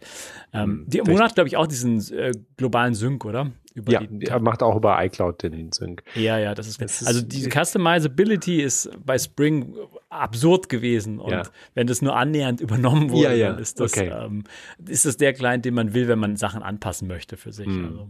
Ähm, 0.51 0.63
hm, 0.63 0.85
die 0.87 1.01
Monat, 1.01 1.35
glaube 1.35 1.47
ich, 1.47 1.57
auch 1.57 1.67
diesen 1.67 1.99
äh, 2.11 2.31
globalen 2.57 2.95
Sync, 2.95 3.23
oder? 3.23 3.51
Über 3.75 3.91
ja, 3.91 3.99
die, 4.01 4.25
er 4.25 4.39
macht 4.39 4.63
auch 4.63 4.75
über 4.75 5.03
iCloud 5.03 5.43
den 5.43 5.71
Sync. 5.71 6.01
Ja, 6.15 6.39
ja, 6.39 6.55
das 6.55 6.67
ist, 6.67 6.81
das 6.81 7.05
also 7.05 7.21
diese 7.21 7.49
Customizability 7.51 8.61
ist 8.61 8.89
bei 9.05 9.19
Spring 9.19 9.75
absurd 10.09 10.69
gewesen 10.69 11.19
und 11.19 11.31
ja. 11.31 11.43
wenn 11.75 11.85
das 11.85 12.01
nur 12.01 12.15
annähernd 12.15 12.61
übernommen 12.61 13.11
wurde, 13.11 13.29
ja, 13.29 13.33
ja. 13.33 13.49
dann 13.51 13.59
ist 13.59 13.79
das, 13.79 13.93
okay. 13.93 14.09
ähm, 14.09 14.43
ist 14.87 15.05
das 15.05 15.17
der 15.17 15.33
Client, 15.33 15.65
den 15.65 15.75
man 15.75 15.93
will, 15.93 16.07
wenn 16.07 16.19
man 16.19 16.35
Sachen 16.35 16.63
anpassen 16.63 17.07
möchte 17.07 17.37
für 17.37 17.51
sich. 17.51 17.67
Mhm. 17.67 17.85
Also. 17.85 18.09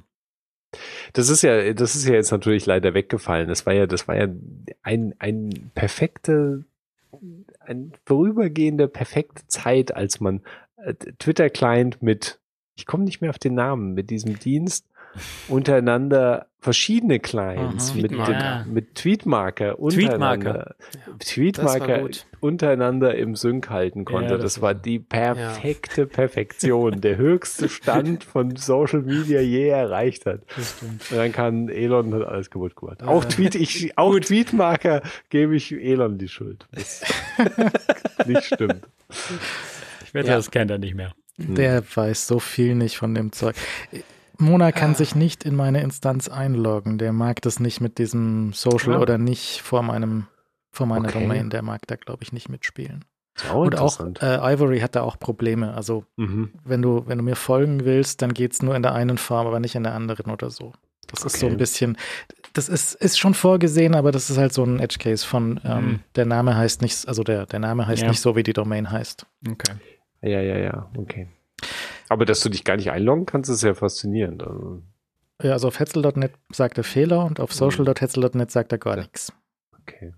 Das 1.13 1.29
ist 1.29 1.41
ja, 1.41 1.73
das 1.73 1.95
ist 1.95 2.07
ja 2.07 2.13
jetzt 2.13 2.31
natürlich 2.31 2.65
leider 2.65 2.93
weggefallen. 2.93 3.47
Das 3.47 3.65
war 3.65 3.73
ja, 3.73 3.85
das 3.87 4.07
war 4.07 4.15
ja 4.15 4.27
ein, 4.83 5.15
ein 5.19 5.71
perfekte 5.73 6.65
eine 7.59 7.91
vorübergehende 8.05 8.87
perfekte 8.87 9.47
Zeit, 9.47 9.95
als 9.95 10.19
man 10.19 10.41
äh, 10.77 10.93
Twitter-Client 10.93 12.01
mit, 12.01 12.39
ich 12.75 12.85
komme 12.85 13.03
nicht 13.03 13.21
mehr 13.21 13.29
auf 13.29 13.39
den 13.39 13.55
Namen, 13.55 13.93
mit 13.93 14.09
diesem 14.09 14.39
Dienst 14.39 14.87
untereinander 15.47 16.47
verschiedene 16.65 17.19
Clients 17.19 17.91
Aha, 17.91 18.01
mit, 18.01 18.11
ja. 18.11 18.65
mit 18.67 18.95
Tweetmarker 18.95 19.77
untereinander, 19.77 20.75
Tweetmarker, 21.19 21.99
Tweetmarker 21.99 22.09
untereinander 22.39 23.13
im 23.13 23.35
Sync 23.35 23.69
halten 23.69 24.03
konnte. 24.03 24.31
Ja, 24.31 24.37
das, 24.37 24.55
das, 24.55 24.61
war 24.63 24.73
die 24.73 24.97
perfekte 24.97 26.01
ja. 26.01 26.07
Perfektion, 26.07 27.01
der 27.01 27.17
höchste 27.17 27.69
Stand 27.69 28.23
von 28.23 28.55
Social 28.55 29.03
Media 29.03 29.41
je 29.41 29.67
erreicht 29.67 30.25
hat. 30.25 30.41
Und 30.81 31.01
dann 31.11 31.31
kann 31.31 31.69
Elon 31.69 32.11
hat 32.15 32.23
alles 32.23 32.49
kaputt 32.49 32.75
gemacht. 32.75 33.03
Auch 33.03 33.23
Tweet, 33.25 33.53
ich, 33.53 33.95
auch 33.97 34.19
Tweetmarker 34.19 35.03
gebe 35.29 35.55
ich 35.55 35.71
Elon 35.71 36.17
die 36.17 36.29
Schuld. 36.29 36.65
Das 36.71 37.03
nicht 38.25 38.43
stimmt. 38.43 38.87
Ich 40.03 40.15
wette, 40.15 40.29
das 40.29 40.49
kennt 40.49 40.71
er 40.71 40.79
nicht 40.79 40.95
mehr. 40.95 41.13
Der 41.37 41.83
weiß 41.95 42.25
so 42.25 42.39
viel 42.39 42.73
nicht 42.73 42.97
von 42.97 43.13
dem 43.13 43.31
Zeug. 43.31 43.55
Mona 44.39 44.71
kann 44.71 44.91
ah. 44.91 44.95
sich 44.95 45.15
nicht 45.15 45.43
in 45.43 45.55
meine 45.55 45.81
Instanz 45.81 46.29
einloggen. 46.29 46.97
Der 46.97 47.13
mag 47.13 47.41
das 47.41 47.59
nicht 47.59 47.81
mit 47.81 47.97
diesem 47.97 48.53
Social 48.53 48.95
ah. 48.95 48.99
oder 48.99 49.17
nicht 49.17 49.61
vor 49.61 49.83
meinem 49.83 50.27
vor 50.71 50.87
meiner 50.87 51.09
okay. 51.09 51.21
Domain. 51.21 51.49
Der 51.49 51.61
mag 51.61 51.87
da, 51.87 51.95
glaube 51.95 52.23
ich, 52.23 52.33
nicht 52.33 52.49
mitspielen. 52.49 53.05
Auch 53.49 53.65
Und 53.65 53.77
auch 53.77 53.99
äh, 54.21 54.53
Ivory 54.53 54.79
hat 54.79 54.95
da 54.95 55.01
auch 55.01 55.19
Probleme. 55.19 55.73
Also 55.73 56.05
mhm. 56.15 56.51
wenn 56.63 56.81
du 56.81 57.03
wenn 57.05 57.17
du 57.17 57.23
mir 57.23 57.35
folgen 57.35 57.85
willst, 57.85 58.21
dann 58.21 58.33
geht 58.33 58.53
es 58.53 58.61
nur 58.61 58.75
in 58.75 58.81
der 58.81 58.93
einen 58.93 59.17
Farm, 59.17 59.47
aber 59.47 59.59
nicht 59.59 59.75
in 59.75 59.83
der 59.83 59.93
anderen 59.93 60.31
oder 60.31 60.49
so. 60.49 60.73
Das 61.07 61.21
okay. 61.21 61.27
ist 61.27 61.39
so 61.39 61.47
ein 61.47 61.57
bisschen, 61.57 61.97
das 62.53 62.69
ist, 62.69 62.95
ist 62.95 63.19
schon 63.19 63.33
vorgesehen, 63.33 63.95
aber 63.95 64.11
das 64.11 64.29
ist 64.29 64.37
halt 64.37 64.53
so 64.53 64.63
ein 64.63 64.79
Edge 64.79 64.97
Case 64.99 65.25
von 65.25 65.59
ähm, 65.63 65.85
mhm. 65.85 65.99
der 66.15 66.25
Name 66.25 66.55
heißt 66.55 66.81
nicht, 66.81 67.07
also 67.07 67.23
der, 67.23 67.45
der 67.45 67.59
Name 67.59 67.85
heißt 67.85 68.01
ja. 68.01 68.09
nicht 68.09 68.21
so, 68.21 68.35
wie 68.35 68.43
die 68.43 68.53
Domain 68.53 68.89
heißt. 68.89 69.25
Okay. 69.47 69.73
Ja, 70.21 70.41
ja, 70.41 70.57
ja, 70.57 70.89
okay. 70.97 71.27
Aber 72.09 72.25
dass 72.25 72.41
du 72.41 72.49
dich 72.49 72.63
gar 72.63 72.77
nicht 72.77 72.91
einloggen 72.91 73.25
kannst, 73.25 73.49
ist 73.49 73.63
ja 73.63 73.73
faszinierend. 73.73 74.43
Also. 74.43 74.81
Ja, 75.41 75.53
also 75.53 75.67
auf 75.67 75.79
hetzel.net 75.79 76.31
sagt 76.51 76.77
er 76.77 76.83
Fehler 76.83 77.25
und 77.25 77.39
auf 77.39 77.49
mhm. 77.51 77.55
social.hetzel.net 77.55 78.51
sagt 78.51 78.71
er 78.71 78.77
gar 78.77 78.95
nichts. 78.95 79.33
Okay. 79.81 80.13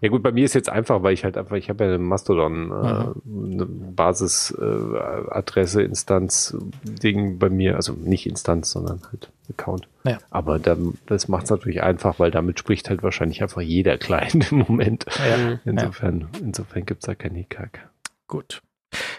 Ja 0.00 0.08
gut, 0.08 0.22
bei 0.22 0.30
mir 0.32 0.44
ist 0.44 0.54
jetzt 0.54 0.68
einfach, 0.68 1.02
weil 1.02 1.14
ich 1.14 1.24
halt 1.24 1.36
einfach, 1.36 1.56
ich 1.56 1.68
habe 1.68 1.82
ja 1.84 1.90
eine 1.90 1.98
Mastodon, 1.98 2.70
äh, 2.70 3.04
mhm. 3.24 3.52
eine 3.52 3.66
Basisadresse, 3.66 5.82
äh, 5.82 5.84
Instanz, 5.84 6.56
Ding 6.82 7.38
bei 7.38 7.48
mir, 7.48 7.76
also 7.76 7.92
nicht 7.92 8.26
Instanz, 8.26 8.70
sondern 8.70 9.00
halt 9.10 9.30
Account. 9.50 9.88
Ja. 10.04 10.18
Aber 10.30 10.58
dann, 10.58 10.98
das 11.06 11.28
macht 11.28 11.44
es 11.44 11.50
natürlich 11.50 11.82
einfach, 11.82 12.18
weil 12.18 12.30
damit 12.30 12.58
spricht 12.58 12.90
halt 12.90 13.02
wahrscheinlich 13.02 13.42
einfach 13.42 13.62
jeder 13.62 13.96
Client 13.98 14.52
im 14.52 14.58
Moment. 14.58 15.06
Ja. 15.16 15.58
Insofern, 15.64 16.20
ja. 16.20 16.28
insofern 16.40 16.84
gibt 16.84 17.02
es 17.02 17.06
da 17.06 17.14
keinen 17.14 17.36
Hickhack. 17.36 17.88
Gut. 18.26 18.60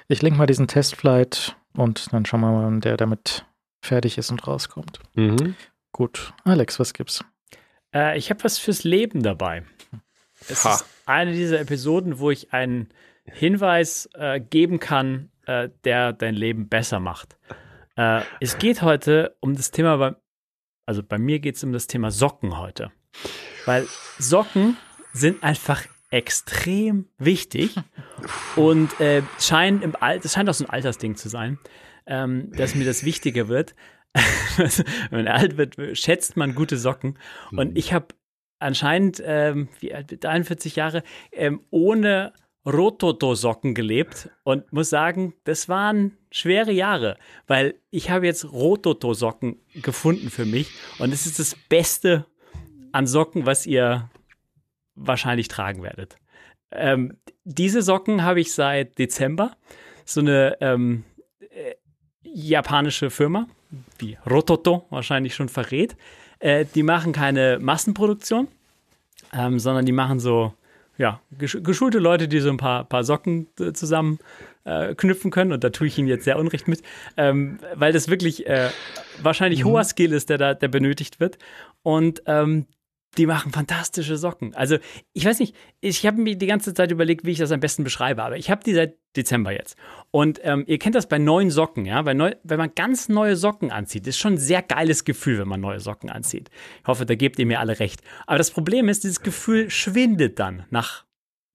Ich 0.08 0.22
link 0.22 0.38
mal 0.38 0.46
diesen 0.46 0.68
Testflight 0.68 1.56
und 1.80 2.11
dann 2.11 2.25
schauen 2.25 2.41
wir 2.41 2.51
mal, 2.51 2.66
wann 2.66 2.82
der 2.82 2.98
damit 2.98 3.45
fertig 3.82 4.17
ist 4.17 4.32
und 4.32 4.45
rauskommt. 4.45 4.99
Mhm. 5.16 5.56
Gut. 5.91 6.33
Alex, 6.43 6.80
was 6.80 6.93
gibt's? 6.93 7.24
Äh, 7.93 8.17
ich 8.17 8.30
habe 8.30 8.43
was 8.43 8.59
fürs 8.59 8.83
Leben 8.83 9.24
dabei. 9.24 9.64
Es 10.48 10.66
ha. 10.66 10.75
ist 10.75 10.85
eine 11.06 11.32
dieser 11.32 11.59
Episoden, 11.59 12.19
wo 12.19 12.32
ich 12.32 12.53
einen 12.53 12.90
Hinweis 13.24 14.09
äh, 14.14 14.40
geben 14.40 14.80
kann, 14.80 15.32
äh, 15.45 15.69
der 15.83 16.14
dein 16.14 16.35
Leben 16.35 16.67
besser 16.67 16.99
macht. 16.99 17.38
Äh, 17.95 18.22
es 18.40 18.58
geht 18.58 18.82
heute 18.82 19.35
um 19.40 19.56
das 19.56 19.72
Thema, 19.72 19.98
bei, 19.98 20.16
also 20.85 21.01
bei 21.01 21.17
mir 21.17 21.40
geht 21.40 21.56
es 21.56 21.64
um 21.64 21.72
das 21.72 21.88
Thema 21.88 22.11
Socken 22.11 22.58
heute. 22.58 22.91
Weil 23.66 23.88
Socken 24.17 24.77
sind 25.14 25.43
einfach 25.43 25.85
extrem 26.10 27.08
wichtig 27.18 27.76
und 28.56 29.00
äh, 29.00 29.22
scheint 29.40 29.84
im 29.84 29.96
Al 30.00 30.20
das 30.20 30.34
scheint 30.34 30.50
auch 30.50 30.54
so 30.54 30.66
ein 30.66 30.70
Altersding 30.70 31.16
zu 31.16 31.30
sein, 31.30 31.60
ähm, 32.06 32.52
dass 32.54 32.76
mir 32.76 32.86
das 32.86 33.04
wichtiger 33.04 33.48
wird. 33.48 33.76
Wenn 34.58 35.26
man 35.26 35.28
alt 35.28 35.58
wird, 35.58 35.76
schätzt 35.98 36.36
man 36.36 36.56
gute 36.56 36.78
Socken. 36.78 37.20
Und 37.52 37.72
mhm. 37.72 37.78
ich 37.78 37.94
habe 37.94 38.08
anscheinend, 38.58 39.22
ähm, 39.24 39.70
wie 39.80 39.94
alt, 39.94 40.26
41 40.26 40.76
Jahre, 40.76 41.04
ähm, 41.32 41.62
ohne 41.70 42.34
Rototo-Socken 42.66 43.74
gelebt 43.74 44.30
und 44.44 44.72
muss 44.74 44.90
sagen, 44.90 45.34
das 45.44 45.70
waren 45.70 46.18
schwere 46.32 46.72
Jahre, 46.72 47.18
weil 47.48 47.76
ich 47.90 48.10
habe 48.10 48.26
jetzt 48.26 48.52
Rototo-Socken 48.52 49.60
gefunden 49.76 50.30
für 50.30 50.46
mich 50.46 50.72
und 51.00 51.14
es 51.14 51.26
ist 51.26 51.40
das 51.40 51.56
Beste 51.70 52.26
an 52.92 53.08
Socken, 53.08 53.46
was 53.46 53.66
ihr 53.66 54.10
wahrscheinlich 55.00 55.48
tragen 55.48 55.82
werdet. 55.84 56.18
Ähm, 56.72 57.18
diese 57.44 57.82
Socken 57.82 58.24
habe 58.24 58.42
ich 58.42 58.53
seit 58.53 58.98
Dezember. 59.00 59.56
So 60.06 60.22
eine 60.22 60.58
ähm, 60.61 61.03
äh, 61.40 61.76
japanische 62.24 63.10
Firma, 63.10 63.48
wie 63.98 64.18
Rototo 64.30 64.86
wahrscheinlich 64.90 65.36
schon 65.36 65.50
verrät. 65.50 65.95
Äh, 66.40 66.66
die 66.74 66.84
machen 66.84 67.11
keine 67.14 67.60
Massenproduktion, 67.60 68.48
ähm, 69.34 69.60
sondern 69.60 69.86
die 69.86 69.92
machen 69.92 70.19
so, 70.19 70.53
ja, 70.98 71.22
geschulte 71.32 72.00
Leute, 72.00 72.28
die 72.28 72.40
so 72.40 72.50
ein 72.50 72.58
paar, 72.58 72.84
paar 72.86 73.03
Socken 73.03 73.48
äh, 73.60 73.74
zusammen 73.74 74.19
äh, 74.64 74.95
knüpfen 74.95 75.32
können. 75.32 75.52
Und 75.52 75.64
da 75.64 75.69
tue 75.69 75.88
ich 75.88 75.98
Ihnen 75.98 76.08
jetzt 76.08 76.26
sehr 76.26 76.38
unrecht 76.40 76.68
mit, 76.68 76.82
ähm, 77.18 77.60
weil 77.76 77.94
das 77.94 78.10
wirklich 78.10 78.48
äh, 78.48 78.69
wahrscheinlich 79.22 79.64
mhm. 79.64 79.69
hoher 79.69 79.84
Skill 79.84 80.14
ist, 80.14 80.30
der 80.30 80.38
da 80.38 80.53
der 80.53 80.68
benötigt 80.68 81.19
wird. 81.19 81.38
Und 81.84 82.24
ähm, 82.26 82.66
die 83.18 83.26
machen 83.26 83.52
fantastische 83.52 84.18
Socken. 84.18 84.54
Also, 84.54 84.78
ich 85.14 85.26
weiß 85.26 85.40
nicht, 85.40 85.56
ich 85.82 86.06
habe 86.06 86.22
mir 86.22 86.38
die 86.38 86.48
ganze 86.48 86.74
Zeit 86.74 86.92
überlegt, 86.92 87.26
wie 87.26 87.32
ich 87.32 87.40
das 87.40 87.52
am 87.52 87.60
besten 87.60 87.84
beschreibe, 87.84 88.24
aber 88.24 88.38
ich 88.38 88.52
habe 88.52 88.64
die 88.64 88.74
seit 88.74 88.98
Dezember 89.16 89.52
jetzt. 89.52 89.76
Und 90.12 90.40
ähm, 90.44 90.64
ihr 90.68 90.78
kennt 90.78 90.96
das 90.96 91.08
bei 91.08 91.18
neuen 91.18 91.50
Socken, 91.50 91.86
ja? 91.86 92.02
Bei 92.04 92.14
neu, 92.14 92.36
wenn 92.44 92.60
man 92.60 92.72
ganz 92.76 93.10
neue 93.10 93.36
Socken 93.36 93.72
anzieht, 93.72 94.06
ist 94.06 94.20
schon 94.20 94.34
ein 94.34 94.38
sehr 94.38 94.62
geiles 94.62 95.06
Gefühl, 95.06 95.40
wenn 95.40 95.48
man 95.48 95.62
neue 95.62 95.80
Socken 95.80 96.10
anzieht. 96.10 96.50
Ich 96.82 96.88
hoffe, 96.88 97.06
da 97.06 97.16
gebt 97.16 97.40
ihr 97.40 97.46
mir 97.46 97.60
alle 97.60 97.80
recht. 97.80 98.02
Aber 98.28 98.38
das 98.38 98.52
Problem 98.52 98.88
ist, 98.90 99.04
dieses 99.04 99.22
Gefühl 99.22 99.70
schwindet 99.70 100.40
dann 100.40 100.66
nach 100.70 101.06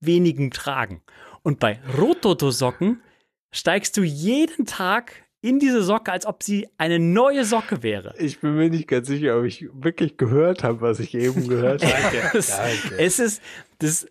wenigen 0.01 0.51
Tragen. 0.51 1.01
Und 1.41 1.59
bei 1.59 1.79
Rototo-Socken 1.97 3.01
steigst 3.51 3.95
du 3.97 4.03
jeden 4.03 4.65
Tag 4.65 5.24
in 5.45 5.59
diese 5.59 5.83
Socke, 5.83 6.11
als 6.11 6.25
ob 6.25 6.41
sie 6.41 6.67
eine 6.79 6.97
neue 6.97 7.45
Socke 7.45 7.83
wäre. 7.83 8.15
Ich 8.17 8.39
bin 8.39 8.55
mir 8.55 8.67
nicht 8.69 8.87
ganz 8.87 9.07
sicher, 9.07 9.37
ob 9.37 9.45
ich 9.45 9.67
wirklich 9.73 10.17
gehört 10.17 10.63
habe, 10.63 10.81
was 10.81 10.99
ich 10.99 11.13
eben 11.13 11.47
gehört 11.47 11.85
habe. 11.85 12.37
es, 12.37 12.51
es 12.97 13.19
ist 13.19 13.41
das 13.77 14.07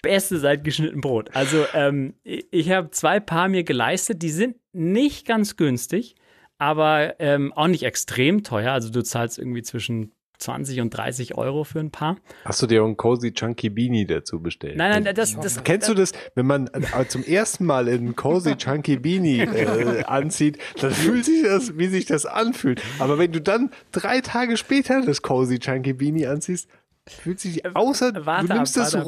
Beste 0.00 0.38
seit 0.38 0.64
geschnitten 0.64 1.02
Brot. 1.02 1.28
Also 1.34 1.66
ähm, 1.74 2.14
ich 2.24 2.70
habe 2.70 2.90
zwei 2.90 3.20
Paar 3.20 3.48
mir 3.48 3.64
geleistet, 3.64 4.22
die 4.22 4.30
sind 4.30 4.56
nicht 4.72 5.26
ganz 5.26 5.56
günstig, 5.56 6.14
aber 6.56 7.16
ähm, 7.18 7.52
auch 7.52 7.66
nicht 7.66 7.82
extrem 7.82 8.42
teuer. 8.42 8.72
Also 8.72 8.90
du 8.90 9.02
zahlst 9.02 9.38
irgendwie 9.38 9.62
zwischen 9.62 10.12
20 10.38 10.80
und 10.80 10.90
30 10.90 11.36
Euro 11.36 11.64
für 11.64 11.80
ein 11.80 11.90
Paar. 11.90 12.16
Hast 12.44 12.62
du 12.62 12.66
dir 12.66 12.82
auch 12.82 12.86
einen 12.86 12.96
Cozy 12.96 13.32
Chunky 13.32 13.70
Beanie 13.70 14.06
dazu 14.06 14.40
bestellt? 14.40 14.76
Nein, 14.76 15.02
nein, 15.02 15.14
das, 15.14 15.38
das 15.38 15.64
Kennst 15.64 15.88
du 15.88 15.94
das, 15.94 16.12
wenn 16.34 16.46
man 16.46 16.68
äh, 16.68 17.06
zum 17.08 17.24
ersten 17.24 17.64
Mal 17.64 17.88
einen 17.88 18.16
Cozy 18.16 18.56
Chunky 18.56 18.96
Beanie 18.96 19.40
äh, 19.40 20.04
anzieht, 20.04 20.58
dann 20.80 20.92
fühlt 20.92 21.24
sich 21.24 21.42
das, 21.42 21.76
wie 21.76 21.88
sich 21.88 22.06
das 22.06 22.26
anfühlt. 22.26 22.82
Aber 22.98 23.18
wenn 23.18 23.32
du 23.32 23.40
dann 23.40 23.70
drei 23.92 24.20
Tage 24.20 24.56
später 24.56 25.02
das 25.04 25.22
Cozy 25.22 25.58
Chunky 25.58 25.92
Beanie 25.92 26.26
anziehst, 26.26 26.68
fühlt 27.08 27.40
sich 27.40 27.64
außer 27.74 28.12
Warte 28.26 28.48
du 28.48 28.54
nimmst 28.54 28.78
ab, 28.78 28.84
das 28.84 29.06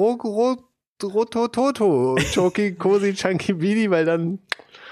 Rotototo 1.02 2.16
Choki 2.34 2.74
Cozy 2.74 3.14
Chunky 3.14 3.54
Beanie, 3.54 3.90
weil 3.90 4.04
dann 4.04 4.40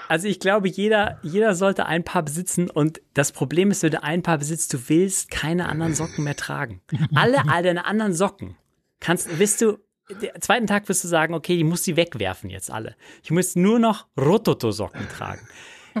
Also 0.09 0.27
ich 0.27 0.39
glaube, 0.39 0.67
jeder, 0.67 1.19
jeder 1.23 1.55
sollte 1.55 1.85
ein 1.85 2.03
Paar 2.03 2.23
besitzen 2.23 2.69
und 2.69 2.99
das 3.13 3.31
Problem 3.31 3.71
ist, 3.71 3.83
wenn 3.83 3.91
du 3.91 4.03
ein 4.03 4.23
Paar 4.23 4.37
besitzt, 4.39 4.73
du 4.73 4.77
willst 4.89 5.31
keine 5.31 5.69
anderen 5.69 5.93
Socken 5.95 6.23
mehr 6.25 6.35
tragen. 6.35 6.81
Alle, 7.15 7.47
all 7.47 7.63
deine 7.63 7.85
anderen 7.85 8.13
Socken 8.13 8.57
kannst, 8.99 9.39
wirst 9.39 9.61
du, 9.61 9.77
den 10.21 10.31
zweiten 10.41 10.67
Tag 10.67 10.89
wirst 10.89 11.03
du 11.03 11.07
sagen, 11.07 11.33
okay, 11.35 11.55
ich 11.55 11.63
muss 11.63 11.83
sie 11.83 11.95
wegwerfen 11.95 12.49
jetzt 12.49 12.71
alle. 12.71 12.95
Ich 13.23 13.31
muss 13.31 13.55
nur 13.55 13.77
noch 13.79 14.07
Rototo-Socken 14.19 15.07
tragen. 15.09 15.47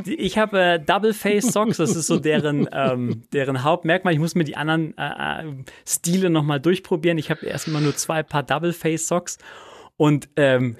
Die- 0.05 0.15
Ich 0.19 0.37
habe 0.37 0.59
äh, 0.59 0.79
Double 0.79 1.13
Face 1.13 1.47
Socks, 1.51 1.77
das 1.77 1.95
ist 1.95 2.07
so 2.07 2.17
deren, 2.19 2.67
ähm, 2.71 3.23
deren 3.33 3.63
Hauptmerkmal. 3.63 4.13
Ich 4.13 4.19
muss 4.19 4.33
mir 4.35 4.43
die 4.43 4.55
anderen 4.57 4.97
äh, 4.97 5.43
äh, 5.47 5.53
Stile 5.87 6.29
nochmal 6.29 6.59
durchprobieren. 6.59 7.17
Ich 7.17 7.29
habe 7.31 7.45
erstmal 7.45 7.81
nur 7.81 7.95
zwei 7.95 8.23
Paar 8.23 8.43
Double 8.43 8.73
Face 8.73 9.07
Socks 9.07 9.37
und 9.99 10.29
ähm, 10.37 10.77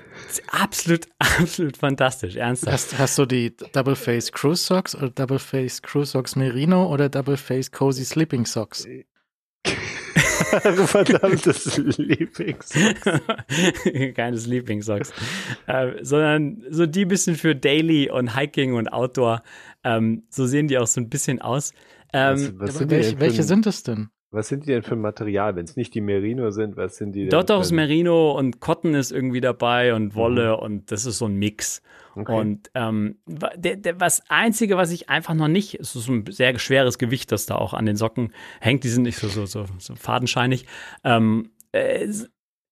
absolut, 0.48 1.10
absolut 1.20 1.76
fantastisch, 1.76 2.38
ernsthaft. 2.38 2.72
Hast, 2.72 3.00
hast 3.00 3.18
du 3.18 3.26
die 3.26 3.54
Double 3.74 3.98
Face 3.98 4.32
Cruise 4.32 4.64
Socks 4.64 4.96
oder 4.96 5.10
Double 5.10 5.40
Face 5.40 5.82
Cruise 5.82 6.12
Socks 6.12 6.38
Merino 6.38 6.88
oder 6.88 7.10
Double 7.10 7.36
Face 7.36 7.70
Cozy 7.70 8.06
Sleeping 8.06 8.46
Socks? 8.46 8.86
verdammtes 9.66 11.78
Lieblings. 11.98 12.70
Keine 14.16 14.38
Sleeping-Socks. 14.38 15.12
äh, 15.68 16.02
sondern 16.02 16.64
so 16.70 16.86
die 16.86 17.04
bisschen 17.04 17.36
für 17.36 17.58
Daily 17.58 18.10
und 18.10 18.38
Hiking 18.38 18.74
und 18.74 18.88
Outdoor. 18.88 19.44
Ähm, 19.84 20.24
so 20.30 20.48
sehen 20.48 20.70
die 20.70 20.78
auch 20.78 20.88
so 20.88 21.02
ein 21.02 21.10
bisschen 21.10 21.42
aus. 21.42 21.74
Ähm, 22.14 22.54
was, 22.58 22.70
Aber 22.70 22.72
sind 22.72 22.92
welche, 22.92 23.20
welche 23.20 23.44
sind 23.44 23.68
es 23.68 23.84
denn? 23.84 24.12
Was 24.32 24.48
sind 24.48 24.64
die 24.66 24.68
denn 24.72 24.84
für 24.84 24.94
ein 24.94 25.02
Material? 25.02 25.56
Wenn 25.56 25.66
es 25.66 25.76
nicht 25.76 25.94
die 25.96 26.02
Merino 26.02 26.52
sind, 26.52 26.78
was 26.78 26.98
sind 26.98 27.14
die 27.14 27.22
denn? 27.22 27.30
Dort 27.30 27.50
für 27.50 27.56
ein- 27.74 27.76
Merino 27.76 28.32
und 28.38 28.60
Cotton 28.60 28.94
ist 28.94 29.12
irgendwie 29.12 29.42
dabei 29.42 29.94
und 29.96 30.14
Wolle 30.16 30.58
und 30.58 30.92
das 30.92 31.06
ist 31.06 31.18
so 31.18 31.26
ein 31.26 31.36
Mix. 31.36 31.82
Okay. 32.16 32.34
Und 32.40 32.70
ähm, 32.74 33.18
der, 33.28 33.76
der, 33.78 34.00
was 34.00 34.22
Einzige, 34.30 34.78
was 34.78 34.92
ich 34.92 35.10
einfach 35.10 35.34
noch 35.34 35.48
nicht, 35.48 35.76
es 35.80 35.96
ist 35.96 36.06
so 36.06 36.12
ein 36.12 36.26
sehr 36.30 36.58
schweres 36.60 36.98
Gewicht, 36.98 37.32
das 37.32 37.46
da 37.46 37.56
auch 37.56 37.74
an 37.74 37.86
den 37.86 37.96
Socken 37.96 38.34
hängt, 38.60 38.84
die 38.84 38.90
sind 38.90 39.04
nicht 39.04 39.18
so, 39.18 39.28
so, 39.30 39.46
so, 39.46 39.66
so 39.78 39.96
fadenscheinig. 39.96 40.66
Ähm, 41.04 41.52
äh, 41.72 42.08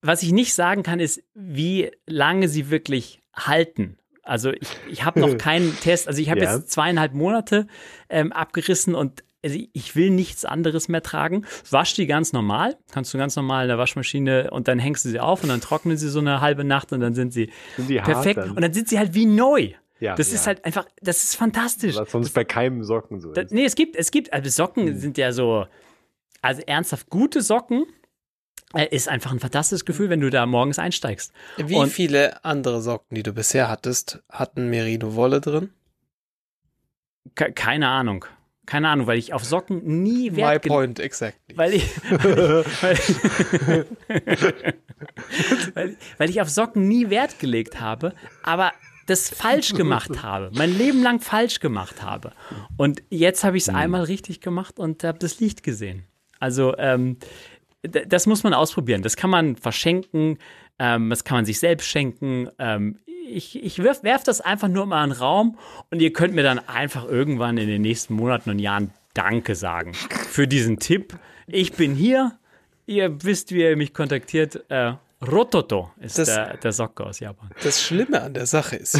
was 0.01 0.21
ich 0.23 0.31
nicht 0.31 0.53
sagen 0.53 0.83
kann, 0.83 0.99
ist, 0.99 1.23
wie 1.33 1.91
lange 2.05 2.49
sie 2.49 2.69
wirklich 2.69 3.21
halten. 3.35 3.97
Also 4.23 4.51
ich, 4.51 4.67
ich 4.91 5.05
habe 5.05 5.19
noch 5.19 5.37
keinen 5.37 5.75
Test, 5.79 6.07
also 6.07 6.21
ich 6.21 6.29
habe 6.29 6.41
Ja. 6.41 6.55
jetzt 6.55 6.71
zweieinhalb 6.71 7.13
Monate 7.13 7.67
ähm, 8.09 8.31
abgerissen 8.33 8.93
und 8.95 9.23
also 9.43 9.57
ich 9.73 9.95
will 9.95 10.09
nichts 10.09 10.45
anderes 10.45 10.87
mehr 10.89 11.03
tragen. 11.03 11.45
Wasch 11.69 11.93
die 11.93 12.07
ganz 12.07 12.33
normal, 12.33 12.77
kannst 12.91 13.13
du 13.13 13.17
ganz 13.17 13.35
normal 13.35 13.63
in 13.65 13.67
der 13.69 13.77
Waschmaschine 13.77 14.49
und 14.51 14.67
dann 14.67 14.79
hängst 14.79 15.05
du 15.05 15.09
sie 15.09 15.19
auf 15.19 15.43
und 15.43 15.49
dann 15.49 15.61
trocknen 15.61 15.95
sie 15.97 16.09
so 16.09 16.19
eine 16.19 16.41
halbe 16.41 16.63
Nacht 16.63 16.91
und 16.91 16.99
dann 16.99 17.13
sind 17.13 17.31
sie 17.33 17.51
Sind 17.77 17.87
perfekt 18.03 18.37
dann? 18.39 18.51
und 18.51 18.61
dann 18.61 18.73
sind 18.73 18.89
sie 18.89 18.97
halt 18.97 19.13
wie 19.13 19.25
neu. 19.25 19.73
Ja, 19.99 20.15
das 20.15 20.29
ja. 20.29 20.35
ist 20.35 20.47
halt 20.47 20.63
einfach, 20.65 20.85
das 21.01 21.23
ist 21.23 21.35
fantastisch. 21.35 21.95
Was 21.95 22.11
sonst 22.11 22.31
bei 22.33 22.43
keinem 22.43 22.83
Socken 22.83 23.19
so 23.19 23.31
ist. 23.31 23.51
nee, 23.51 23.65
es 23.65 23.73
gibt, 23.75 23.95
es 23.95 24.11
gibt, 24.11 24.31
also 24.33 24.49
Socken 24.49 24.87
Hm. 24.87 24.97
sind 24.99 25.17
ja 25.17 25.31
so, 25.31 25.65
also 26.41 26.61
ernsthaft 26.67 27.09
gute 27.09 27.41
Socken 27.41 27.85
äh, 28.75 28.87
ist 28.93 29.07
einfach 29.09 29.31
ein 29.31 29.39
fantastisches 29.39 29.85
Gefühl, 29.85 30.09
wenn 30.09 30.19
du 30.21 30.29
da 30.29 30.45
morgens 30.45 30.77
einsteigst. 30.77 31.31
Wie 31.57 31.75
Und- 31.75 31.89
viele 31.89 32.43
andere 32.45 32.81
Socken, 32.81 33.15
die 33.15 33.23
du 33.23 33.33
bisher 33.33 33.69
hattest, 33.69 34.21
hatten 34.29 34.69
Merino-Wolle 34.69 35.41
drin? 35.41 35.69
Ke 37.35 37.51
keine 37.53 37.87
Ahnung. 37.89 38.25
Keine 38.67 38.89
Ahnung, 38.89 39.07
weil 39.07 39.17
ich 39.17 39.33
auf 39.33 39.43
Socken 39.43 40.03
nie 40.03 40.29
My 40.29 40.37
Wert 40.37 40.61
ge- 40.63 40.69
point, 40.69 40.99
exactly. 40.99 41.57
weil 41.57 41.73
ich, 41.73 41.89
weil, 42.11 43.85
weil, 45.73 45.97
weil 46.17 46.29
ich 46.29 46.41
auf 46.41 46.49
Socken 46.49 46.87
nie 46.87 47.09
Wert 47.09 47.39
gelegt 47.39 47.79
habe, 47.79 48.13
aber 48.43 48.71
das 49.05 49.29
falsch 49.29 49.73
gemacht 49.73 50.21
habe, 50.21 50.51
mein 50.53 50.77
Leben 50.77 51.01
lang 51.01 51.21
falsch 51.21 51.59
gemacht 51.61 52.03
habe. 52.03 52.33
Und 52.75 53.01
jetzt 53.09 53.43
habe 53.45 53.55
ich 53.55 53.63
es 53.63 53.69
einmal 53.69 54.03
richtig 54.03 54.41
gemacht 54.41 54.79
und 54.79 55.03
habe 55.05 55.17
das 55.17 55.39
Licht 55.39 55.63
gesehen. 55.63 56.03
Also 56.39 56.75
ähm, 56.77 57.17
das 57.83 58.27
muss 58.27 58.43
man 58.43 58.53
ausprobieren. 58.53 59.01
Das 59.03 59.15
kann 59.15 59.29
man 59.29 59.55
verschenken, 59.55 60.39
ähm, 60.77 61.09
das 61.09 61.23
kann 61.23 61.37
man 61.37 61.45
sich 61.45 61.57
selbst 61.59 61.87
schenken. 61.87 62.49
Ähm, 62.59 62.99
ich 63.29 63.63
ich 63.63 63.81
werf, 63.83 64.03
werf 64.03 64.23
das 64.23 64.41
einfach 64.41 64.67
nur 64.67 64.85
mal 64.85 65.03
in 65.03 65.11
den 65.11 65.19
Raum 65.19 65.57
und 65.91 66.01
ihr 66.01 66.13
könnt 66.13 66.33
mir 66.33 66.43
dann 66.43 66.59
einfach 66.67 67.05
irgendwann 67.05 67.57
in 67.57 67.67
den 67.67 67.81
nächsten 67.81 68.13
Monaten 68.15 68.49
und 68.49 68.59
Jahren 68.59 68.91
Danke 69.13 69.55
sagen 69.55 69.93
für 69.93 70.47
diesen 70.47 70.77
Tipp. 70.79 71.17
Ich 71.47 71.73
bin 71.73 71.95
hier. 71.95 72.37
Ihr 72.85 73.23
wisst, 73.23 73.51
wie 73.51 73.61
ihr 73.63 73.75
mich 73.75 73.93
kontaktiert. 73.93 74.63
Äh, 74.69 74.93
Rototo 75.25 75.91
ist 75.99 76.17
Das- 76.19 76.27
der, 76.27 76.57
der 76.57 76.71
Socke 76.71 77.03
aus 77.05 77.19
Japan. 77.19 77.49
Das 77.63 77.81
Schlimme 77.81 78.21
an 78.21 78.33
der 78.33 78.45
Sache 78.45 78.75
ist, 78.75 78.99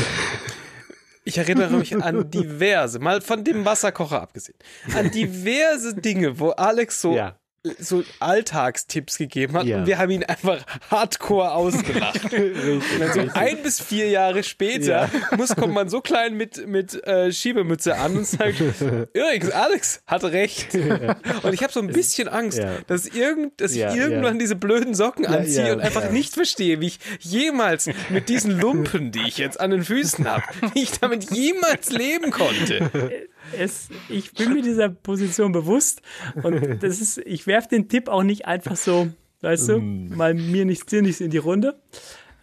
ich 1.23 1.38
erinnere 1.38 1.72
mich 1.77 1.95
an 1.95 2.30
diverse, 2.31 2.99
mal 2.99 3.22
von 3.22 3.43
dem 3.43 3.64
Wasserkocher 3.65 4.22
abgesehen, 4.22 4.57
an 4.95 5.11
diverse 5.11 5.93
Dinge, 5.95 6.39
wo 6.39 6.49
Alex 6.51 7.01
so, 7.01 7.15
Ja. 7.15 7.38
So 7.79 8.03
Alltagstipps 8.19 9.17
gegeben 9.17 9.53
hat 9.57 9.65
Ja. 9.65 9.77
und 9.77 9.87
wir 9.87 9.97
haben 9.97 10.11
ihn 10.11 10.23
einfach 10.23 10.59
hardcore 10.91 11.51
ausgelacht. 11.53 12.33
Und 12.33 12.81
dann 12.99 13.13
so 13.13 13.21
ein 13.33 13.63
bis 13.63 13.81
vier 13.81 14.09
Jahre 14.09 14.43
später 14.43 15.09
muss, 15.37 15.55
kommt 15.55 15.73
man 15.73 15.89
so 15.89 16.01
klein 16.01 16.35
mit, 16.35 16.67
mit 16.67 17.03
äh, 17.05 17.31
Schiebemütze 17.31 17.95
an 17.97 18.17
und 18.17 18.27
sagt, 18.27 18.59
übrigens, 19.13 19.51
Alex 19.51 20.01
hat 20.07 20.23
recht. 20.25 20.73
Und 20.75 21.53
ich 21.53 21.63
habe 21.63 21.71
so 21.73 21.79
ein 21.79 21.87
bisschen 21.87 22.27
Angst, 22.27 22.57
Ja. 22.59 22.77
dass, 22.87 23.05
irgend, 23.07 23.59
dass 23.61 23.75
Ja, 23.75 23.91
ich 23.91 23.97
irgendwann 23.99 24.35
ja. 24.35 24.39
diese 24.39 24.55
blöden 24.55 24.93
Socken 24.95 25.25
anziehe 25.25 25.67
ja, 25.67 25.73
und 25.73 25.81
einfach 25.81 26.03
ja. 26.05 26.11
nicht 26.11 26.33
verstehe, 26.33 26.79
wie 26.81 26.87
ich 26.87 26.99
jemals 27.19 27.89
mit 28.09 28.29
diesen 28.29 28.59
Lumpen, 28.59 29.11
die 29.11 29.27
ich 29.27 29.37
jetzt 29.37 29.59
an 29.59 29.71
den 29.71 29.83
Füßen 29.83 30.27
habe, 30.27 30.43
wie 30.73 30.83
ich 30.83 30.99
damit 30.99 31.31
jemals 31.31 31.91
leben 31.91 32.31
konnte. 32.31 32.89
es, 33.58 33.90
ich 34.09 34.34
bin 34.34 34.53
mir 34.53 34.61
dieser 34.61 34.90
Position 34.90 35.51
bewusst 35.51 36.01
und 36.43 36.61
das 36.84 37.01
ist, 37.01 37.17
ich 37.19 37.48
werfe 37.48 37.69
den 37.69 37.90
Tipp 37.90 38.09
auch 38.09 38.24
nicht 38.24 38.45
einfach 38.45 38.76
so, 38.76 39.09
weißt 39.42 39.69
du, 39.69 39.80
mal 39.80 40.34
mir 40.34 40.66
nichts, 40.66 40.85
dir 40.85 41.01
nichts 41.01 41.22
in 41.22 41.32
die 41.32 41.38
Runde. 41.38 41.80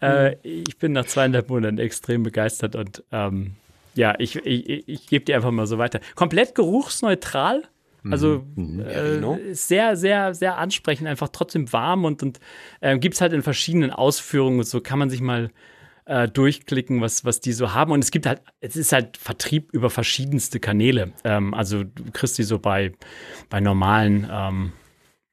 Äh, 0.01 0.35
ich 0.43 0.77
bin 0.77 0.91
nach 0.91 1.05
zweieinhalb 1.05 1.49
Monaten 1.49 1.77
extrem 1.77 2.23
begeistert 2.23 2.75
und 2.75 3.03
ähm, 3.11 3.55
ja, 3.95 4.13
ich, 4.19 4.35
ich, 4.35 4.87
ich, 4.87 5.07
gebe 5.07 5.23
dir 5.23 5.35
einfach 5.35 5.51
mal 5.51 5.67
so 5.67 5.77
weiter. 5.77 5.99
Komplett 6.15 6.53
geruchsneutral. 6.53 7.63
Also 8.11 8.45
Merino? 8.55 9.37
äh, 9.37 9.55
sehr, 9.55 9.95
sehr, 9.95 10.35
sehr 10.35 10.57
ansprechend, 10.57 11.07
einfach 11.07 11.29
trotzdem 11.29 11.73
warm 11.73 12.05
und, 12.05 12.21
und 12.21 12.39
äh, 12.81 12.99
gibt 12.99 13.15
es 13.15 13.21
halt 13.21 13.33
in 13.33 13.41
verschiedenen 13.41 13.89
Ausführungen 13.89 14.59
und 14.59 14.67
so 14.67 14.79
kann 14.79 14.99
man 14.99 15.09
sich 15.09 15.21
mal 15.21 15.49
äh, 16.05 16.27
durchklicken, 16.27 17.01
was, 17.01 17.25
was 17.25 17.41
die 17.41 17.53
so 17.53 17.73
haben. 17.73 17.91
Und 17.91 18.03
es 18.03 18.11
gibt 18.11 18.25
halt, 18.25 18.41
es 18.59 18.75
ist 18.75 18.91
halt 18.91 19.17
Vertrieb 19.17 19.71
über 19.73 19.89
verschiedenste 19.89 20.59
Kanäle. 20.59 21.13
Ähm, 21.23 21.53
also 21.53 21.83
du 21.83 22.03
kriegst 22.11 22.37
die 22.37 22.43
so 22.43 22.59
bei, 22.59 22.93
bei 23.49 23.59
normalen 23.59 24.27
ähm, 24.31 24.73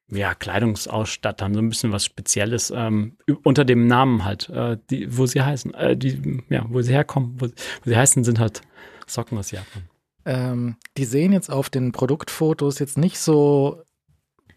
ja, 0.09 0.35
Kleidungsausstattern, 0.35 1.55
so 1.55 1.61
ein 1.61 1.69
bisschen 1.69 1.93
was 1.93 2.05
Spezielles 2.05 2.71
ähm, 2.75 3.17
unter 3.45 3.65
dem 3.65 3.87
Namen 3.87 4.25
halt, 4.25 4.49
äh, 4.51 4.77
die, 4.91 5.17
wo 5.17 5.27
sie 5.27 5.41
heißen, 5.43 5.73
äh, 5.75 5.97
die, 5.97 6.43
ja, 6.51 6.67
wo 6.69 6.83
sie 6.83 6.93
herkommen, 6.93 7.35
wo, 7.39 7.47
wo 7.47 7.91
sie 7.91 7.97
heißen, 7.97 8.25
sind 8.25 8.39
halt 8.39 8.61
Socken 9.07 9.39
aus 9.39 9.51
Japan. 9.51 9.89
Ähm, 10.25 10.77
die 10.97 11.05
sehen 11.05 11.33
jetzt 11.33 11.51
auf 11.51 11.71
den 11.71 11.93
Produktfotos 11.93 12.79
jetzt 12.79 12.97
nicht 12.99 13.19
so 13.19 13.83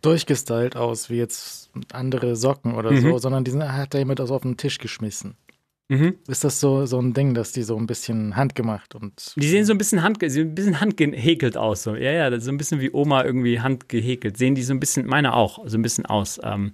durchgestylt 0.02 0.76
aus, 0.76 1.10
wie 1.10 1.18
jetzt 1.18 1.72
andere 1.92 2.36
Socken 2.36 2.76
oder 2.76 2.92
Mhm. 2.92 3.02
so, 3.02 3.18
sondern 3.18 3.44
die 3.44 3.52
sind, 3.52 3.64
hat 3.64 3.94
da 3.94 3.98
jemand 3.98 4.22
auf 4.22 4.42
den 4.42 4.58
Tisch 4.58 4.78
geschmissen. 4.78 5.36
Mhm. 5.88 6.16
Ist 6.28 6.44
das 6.44 6.60
so, 6.60 6.86
so 6.88 7.00
ein 7.00 7.14
Ding, 7.14 7.34
dass 7.36 7.52
die 7.52 7.62
so 7.62 7.78
ein 7.78 7.86
bisschen 7.86 8.36
handgemacht 8.36 8.96
und. 8.96 9.34
Die 9.36 9.48
sehen 9.48 9.66
so 9.66 9.74
ein 9.74 9.78
bisschen, 9.78 10.02
hand, 10.02 10.18
sie 10.26 10.42
ein 10.42 10.56
bisschen 10.56 10.80
handgehäkelt 10.82 11.58
aus. 11.58 11.84
So. 11.84 11.96
Ja, 11.96 12.12
ja, 12.12 12.30
das 12.32 12.40
ist 12.40 12.46
so 12.46 12.52
ein 12.52 12.58
bisschen 12.58 12.82
wie 12.82 12.92
Oma 12.92 13.24
irgendwie 13.24 13.60
handgehäkelt. 13.60 14.36
Sehen 14.38 14.56
die 14.56 14.64
so 14.64 14.74
ein 14.74 14.80
bisschen, 14.80 15.06
meine 15.06 15.34
auch, 15.36 15.60
so 15.68 15.78
ein 15.78 15.84
bisschen 15.84 16.06
aus. 16.08 16.40
Ähm, 16.44 16.74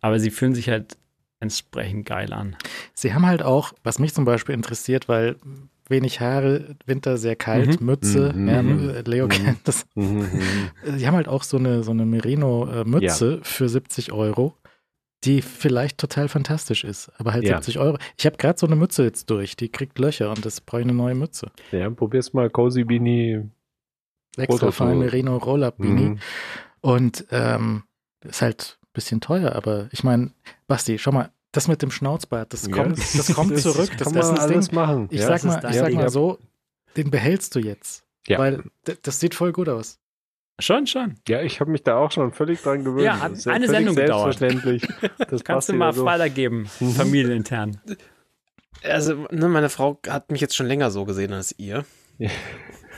aber 0.00 0.18
sie 0.20 0.30
fühlen 0.30 0.54
sich 0.54 0.68
halt 0.70 0.96
entsprechend 1.40 2.06
geil 2.06 2.32
an. 2.32 2.56
Sie 2.94 3.12
haben 3.12 3.26
halt 3.26 3.42
auch, 3.42 3.74
was 3.82 3.98
mich 3.98 4.14
zum 4.14 4.24
Beispiel 4.24 4.54
interessiert, 4.54 5.06
weil 5.06 5.36
wenig 5.88 6.20
Haare, 6.20 6.76
Winter 6.86 7.18
sehr 7.18 7.36
kalt, 7.36 7.78
Mhm. 7.80 7.86
Mütze, 7.86 8.32
Mhm. 8.34 8.48
ja, 8.48 8.62
Mhm. 8.62 8.94
Leo 9.04 9.26
Mhm. 9.26 9.30
kennt 9.30 9.58
das. 9.68 9.84
Mhm. 9.94 10.26
Sie 10.96 11.06
haben 11.06 11.14
halt 11.14 11.28
auch 11.28 11.42
so 11.42 11.58
eine, 11.58 11.84
so 11.84 11.90
eine 11.90 12.06
Merino-Mütze 12.06 13.40
für 13.42 13.68
70 13.68 14.12
Euro, 14.12 14.54
die 15.24 15.42
vielleicht 15.42 15.98
total 15.98 16.28
fantastisch 16.28 16.84
ist, 16.84 17.10
aber 17.18 17.32
halt 17.32 17.44
Ja. 17.44 17.56
70 17.56 17.78
Euro. 17.78 17.98
Ich 18.16 18.26
habe 18.26 18.36
gerade 18.36 18.58
so 18.58 18.66
eine 18.66 18.76
Mütze 18.76 19.02
jetzt 19.04 19.28
durch, 19.30 19.56
die 19.56 19.68
kriegt 19.70 19.98
Löcher 19.98 20.30
und 20.30 20.44
das 20.44 20.60
brauche 20.60 20.82
ich 20.82 20.86
eine 20.86 20.94
neue 20.94 21.14
Mütze. 21.14 21.50
Ja, 21.72 21.88
probier's 21.90 22.32
mal 22.32 22.50
Cozy 22.50 22.84
Beanie. 22.84 23.48
Extra 24.36 24.52
Rotor- 24.66 24.72
fein 24.72 24.98
Merino 24.98 25.36
Roll-Up 25.38 25.78
Beanie. 25.78 26.10
Mhm. 26.10 26.18
Und 26.82 27.26
ähm, 27.30 27.84
ist 28.22 28.42
halt 28.42 28.78
ein 28.82 28.88
bisschen 28.92 29.20
teuer, 29.20 29.52
aber 29.52 29.88
ich 29.92 30.04
meine, 30.04 30.32
Basti, 30.66 30.98
schau 30.98 31.10
mal, 31.12 31.30
das 31.52 31.68
mit 31.68 31.80
dem 31.80 31.90
Schnauzbart, 31.90 32.52
das 32.52 32.66
Ja. 32.66 32.74
kommt, 32.74 32.98
das 32.98 33.26
kommt 33.34 33.58
zurück. 33.58 33.90
Das, 33.96 34.04
kann 34.06 34.12
das 34.12 34.12
man 34.12 34.22
ist 34.22 34.30
das 34.42 34.50
alles 34.50 34.66
Ding. 34.68 34.74
machen. 34.74 35.08
Ich 35.10 35.20
ja. 35.20 35.26
sag 35.26 35.44
mal, 35.44 35.70
ich 35.70 35.76
sag 35.76 35.92
mal 35.94 36.10
so, 36.10 36.38
den 36.96 37.10
behältst 37.10 37.54
du 37.54 37.60
jetzt. 37.60 38.04
Ja. 38.28 38.38
Weil 38.38 38.62
das 39.02 39.18
sieht 39.20 39.34
voll 39.34 39.52
gut 39.52 39.68
aus. 39.68 39.98
Schon, 40.58 40.86
schon. 40.86 41.14
Ja, 41.28 41.42
ich 41.42 41.60
habe 41.60 41.70
mich 41.70 41.82
da 41.82 41.96
auch 41.98 42.10
schon 42.10 42.32
völlig 42.32 42.62
dran 42.62 42.82
gewöhnt. 42.82 43.04
Ja, 43.04 43.20
hat 43.20 43.36
ja 43.44 43.52
eine 43.52 43.68
Sendung 43.68 43.94
gedauert. 43.94 44.38
Selbstverständlich. 44.38 44.88
Das 45.30 45.44
Kannst 45.44 45.68
du 45.68 45.72
dir 45.72 45.78
mal 45.78 45.92
so. 45.92 46.04
weitergeben, 46.04 46.68
Mhm. 46.80 46.92
familienintern. 46.92 47.80
Also, 48.82 49.26
ne, 49.30 49.48
meine 49.48 49.68
Frau 49.68 49.98
hat 50.08 50.30
mich 50.30 50.40
jetzt 50.40 50.56
schon 50.56 50.66
länger 50.66 50.90
so 50.90 51.04
gesehen 51.04 51.32
als 51.32 51.54
ihr. 51.58 51.84
Ja. 52.18 52.30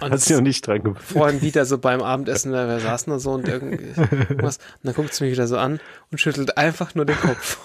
Und 0.01 0.13
Hat 0.13 0.21
sich 0.21 0.37
noch 0.37 0.43
nicht 0.43 0.65
dran 0.65 0.79
gewöhnt. 0.85 1.03
vorhin 1.03 1.43
wieder 1.43 1.65
so 1.65 1.79
beim 1.79 2.01
Abendessen, 2.03 2.53
da 2.53 2.69
wir 2.69 2.79
saßen 2.79 3.13
da 3.13 3.19
so 3.19 3.33
und 3.33 3.49
irgendwas. 3.49 4.59
Und 4.59 4.65
dann 4.85 4.95
guckt 4.95 5.13
sie 5.13 5.25
mich 5.25 5.33
wieder 5.33 5.49
so 5.49 5.59
an 5.59 5.81
und 6.13 6.21
schüttelt 6.21 6.57
einfach 6.57 6.95
nur 6.95 7.05
den 7.05 7.17
Kopf. 7.19 7.59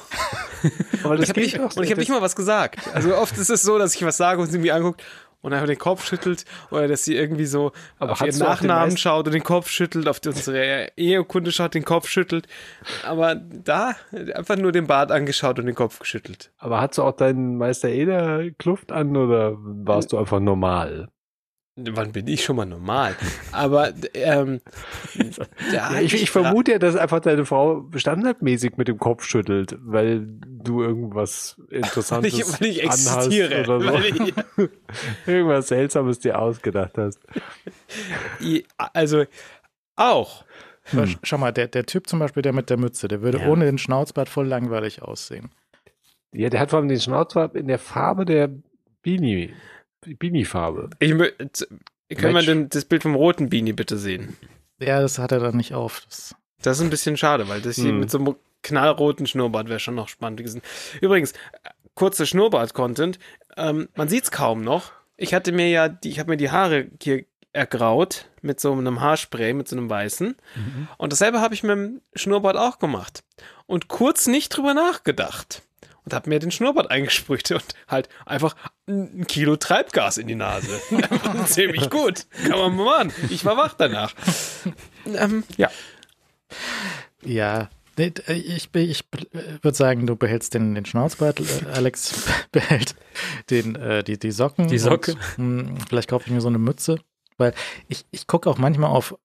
Aber 1.03 1.11
Und 1.15 1.21
ich 1.21 1.29
habe 1.29 1.41
nicht, 1.41 1.59
hab 1.59 1.75
nicht 1.77 2.09
mal 2.09 2.21
was 2.21 2.35
gesagt. 2.35 2.79
Also 2.95 3.15
oft 3.15 3.37
ist 3.37 3.49
es 3.51 3.61
so, 3.61 3.77
dass 3.77 3.93
ich 3.93 4.03
was 4.03 4.17
sage 4.17 4.41
und 4.41 4.47
sie 4.49 4.57
mich 4.57 4.73
anguckt 4.73 5.03
und 5.43 5.53
einfach 5.53 5.67
den 5.67 5.77
Kopf 5.77 6.07
schüttelt 6.07 6.45
oder 6.71 6.87
dass 6.87 7.03
sie 7.03 7.15
irgendwie 7.15 7.45
so 7.45 7.71
Aber 7.99 8.13
auf 8.13 8.21
ihren 8.21 8.39
Nachnamen 8.39 8.97
schaut 8.97 9.27
und 9.27 9.33
den 9.33 9.43
Kopf 9.43 9.69
schüttelt, 9.69 10.07
auf 10.07 10.19
unsere 10.25 10.87
Ehekunde 10.97 11.51
schaut, 11.51 11.75
den 11.75 11.85
Kopf 11.85 12.07
schüttelt. 12.07 12.47
Aber 13.05 13.35
da 13.35 13.93
einfach 14.33 14.55
nur 14.55 14.71
den 14.71 14.87
Bart 14.87 15.11
angeschaut 15.11 15.59
und 15.59 15.67
den 15.67 15.75
Kopf 15.75 15.99
geschüttelt. 15.99 16.51
Aber 16.57 16.81
hast 16.81 16.97
du 16.97 17.03
auch 17.03 17.15
deinen 17.15 17.57
Meister 17.57 17.89
Eder 17.89 18.49
Kluft 18.57 18.91
an 18.91 19.15
oder 19.15 19.55
warst 19.57 20.13
du 20.13 20.17
einfach 20.17 20.39
normal? 20.39 21.09
Wann 21.75 22.11
bin 22.11 22.27
ich 22.27 22.43
schon 22.43 22.55
mal 22.57 22.65
normal? 22.67 23.15
Aber 23.51 23.91
ähm, 24.13 24.61
Ja, 25.73 25.99
ich, 25.99 26.13
ich 26.13 26.29
vermute 26.29 26.73
ja, 26.73 26.77
dass 26.79 26.95
einfach 26.95 27.19
deine 27.19 27.45
Frau 27.45 27.89
standardmäßig 27.95 28.77
mit 28.77 28.87
dem 28.87 28.99
Kopf 28.99 29.23
schüttelt, 29.25 29.75
weil 29.81 30.23
du 30.45 30.83
irgendwas 30.83 31.55
weil 31.69 31.77
Interessantes 31.79 32.33
ich, 32.33 32.61
weil 32.61 32.67
ich 32.67 32.83
anhast 32.83 33.07
existiere. 33.27 33.61
oder 33.63 33.81
so. 33.81 33.87
Weil 33.91 34.05
ich, 34.05 34.33
irgendwas 35.27 35.67
Seltsames 35.69 36.19
dir 36.19 36.37
ausgedacht 36.39 36.97
hast. 36.97 37.19
Also 38.93 39.25
auch. 39.95 40.43
Sch- 40.91 41.17
Schau 41.23 41.37
mal, 41.37 41.51
der, 41.53 41.67
der 41.69 41.85
Typ 41.85 42.07
zum 42.07 42.19
Beispiel, 42.19 42.43
der 42.43 42.53
mit 42.53 42.69
der 42.69 42.77
Mütze, 42.77 43.07
der 43.07 43.21
würde 43.21 43.39
Ja. 43.39 43.47
ohne 43.47 43.65
den 43.65 43.77
Schnauzbart 43.77 44.29
voll 44.29 44.45
langweilig 44.47 45.01
aussehen. 45.01 45.49
Ja, 46.33 46.49
der 46.49 46.59
hat 46.59 46.69
vor 46.71 46.79
allem 46.79 46.87
den 46.89 46.99
Schnauzbart 46.99 47.55
in 47.55 47.67
der 47.67 47.79
Farbe 47.79 48.25
der 48.25 48.49
Beanie. 49.01 49.53
Beanie-Farbe. 50.05 50.89
Ich, 50.99 51.11
mö- 51.11 51.31
z- 51.53 51.67
können 52.17 52.35
wir 52.35 52.41
denn 52.43 52.69
das 52.69 52.85
Bild 52.85 53.03
vom 53.03 53.15
roten 53.15 53.49
Beanie 53.49 53.73
bitte 53.73 53.97
sehen? 53.97 54.37
Ja, 54.79 55.01
das 55.01 55.17
hat 55.19 55.31
er 55.31 55.39
dann 55.39 55.57
nicht 55.57 55.73
auf. 55.73 56.01
Das, 56.09 56.35
Das 56.61 56.77
ist 56.77 56.83
ein 56.83 56.89
bisschen 56.89 57.17
schade, 57.17 57.47
weil 57.49 57.61
das 57.61 57.75
hier 57.75 57.89
Hm. 57.89 57.99
mit 58.01 58.11
so 58.11 58.17
einem 58.19 58.35
knallroten 58.61 59.27
Schnurrbart 59.27 59.67
wäre 59.69 59.79
schon 59.79 59.95
noch 59.95 60.07
spannend 60.07 60.37
gewesen. 60.39 60.61
Übrigens, 61.01 61.33
kurzer 61.95 62.25
Schnurrbart-Content. 62.25 63.19
Ähm, 63.57 63.89
man 63.95 64.07
sieht 64.07 64.23
es 64.25 64.31
kaum 64.31 64.61
noch. 64.61 64.91
Ich 65.17 65.33
hatte 65.33 65.51
mir 65.51 65.69
ja, 65.69 65.89
die, 65.89 66.09
ich 66.09 66.19
habe 66.19 66.31
mir 66.31 66.37
die 66.37 66.49
Haare 66.51 66.87
hier 67.01 67.25
ergraut 67.51 68.25
mit 68.41 68.59
so 68.59 68.71
einem 68.73 68.99
Haarspray, 68.99 69.53
mit 69.53 69.67
so 69.67 69.75
einem 69.77 69.89
weißen. 69.89 70.35
Mhm. 70.55 70.87
Und 70.97 71.11
dasselbe 71.13 71.39
habe 71.39 71.53
ich 71.53 71.61
mit 71.63 71.71
dem 71.71 72.01
Schnurrbart 72.15 72.57
auch 72.57 72.79
gemacht. 72.79 73.23
Und 73.67 73.87
kurz 73.89 74.27
nicht 74.27 74.49
drüber 74.49 74.73
nachgedacht. 74.73 75.61
Und 76.05 76.13
habe 76.13 76.29
mir 76.29 76.39
den 76.39 76.51
Schnurrbart 76.51 76.91
eingesprüht 76.91 77.49
und 77.51 77.63
halt 77.87 78.09
einfach 78.25 78.55
ein 78.87 79.25
Kilo 79.27 79.55
Treibgas 79.55 80.17
in 80.17 80.27
die 80.27 80.35
Nase. 80.35 80.81
Ziemlich 81.45 81.89
gut. 81.89 82.25
Kann 82.47 82.59
man 82.59 82.75
mal 82.75 83.05
machen. 83.05 83.13
Ich 83.29 83.45
war 83.45 83.55
wach 83.55 83.73
danach. 83.75 84.13
Ähm, 85.05 85.43
ja. 85.57 85.69
ja, 87.23 87.69
äh, 87.97 88.11
ich, 88.33 88.71
bin- 88.71 88.89
ich 88.89 89.05
würde 89.61 89.77
sagen, 89.77 90.05
du 90.07 90.15
behältst 90.15 90.53
den, 90.53 90.75
den 90.75 90.85
Schnauzbart, 90.85 91.39
äh, 91.39 91.43
Alex 91.73 92.13
behält 92.51 92.95
den, 93.49 93.75
äh, 93.75 94.03
die, 94.03 94.17
die 94.19 94.31
Socken. 94.31 94.67
Die 94.67 94.77
Socke. 94.77 95.15
Und, 95.37 95.67
mh, 95.77 95.85
vielleicht 95.87 96.09
kaufe 96.09 96.25
ich 96.27 96.31
mir 96.33 96.41
so 96.41 96.47
eine 96.49 96.59
Mütze, 96.59 96.99
weil 97.37 97.53
ich, 97.87 98.05
ich 98.11 98.27
gucke 98.27 98.49
auch 98.49 98.57
manchmal 98.57 98.89
auf 98.89 99.15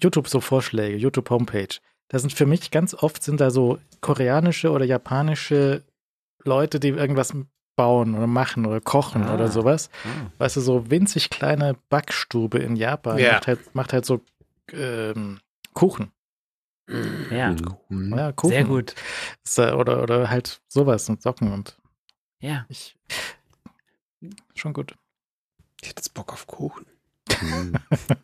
YouTube 0.00 0.28
so 0.28 0.40
Vorschläge, 0.40 0.96
YouTube 0.96 1.30
Homepage. 1.30 1.78
Da 2.08 2.18
sind 2.18 2.32
für 2.32 2.46
mich 2.46 2.70
ganz 2.70 2.94
oft 2.94 3.22
sind 3.22 3.40
da 3.40 3.50
so 3.50 3.78
koreanische 4.00 4.70
oder 4.70 4.84
japanische 4.86 5.82
Leute, 6.48 6.80
die 6.80 6.88
irgendwas 6.88 7.34
bauen 7.76 8.16
oder 8.16 8.26
machen 8.26 8.66
oder 8.66 8.80
kochen 8.80 9.22
Ah. 9.24 9.34
oder 9.34 9.48
sowas. 9.48 9.90
Ah. 10.04 10.30
Weißt 10.38 10.56
du, 10.56 10.60
so 10.60 10.90
winzig 10.90 11.30
kleine 11.30 11.76
Backstube 11.90 12.58
in 12.58 12.74
Japan 12.74 13.18
Ja. 13.18 13.34
macht, 13.34 13.46
halt, 13.46 13.74
macht 13.74 13.92
halt 13.92 14.04
so 14.04 14.20
ähm, 14.72 15.38
Kuchen. 15.74 16.10
Ja, 17.30 17.54
Mhm. 17.90 18.14
Ja, 18.16 18.32
Kuchen. 18.32 18.50
sehr 18.50 18.64
gut. 18.64 18.94
Oder, 19.58 20.02
oder 20.02 20.30
halt 20.30 20.60
sowas 20.68 21.08
und 21.08 21.22
Socken 21.22 21.52
und 21.52 21.76
Ja. 22.40 22.64
ich. 22.68 22.96
Schon 24.54 24.72
gut. 24.72 24.94
Ich 25.80 25.88
hätte 25.90 26.00
jetzt 26.00 26.14
Bock 26.14 26.32
auf 26.32 26.46
Kuchen. 26.46 26.86
Mhm. 27.40 27.72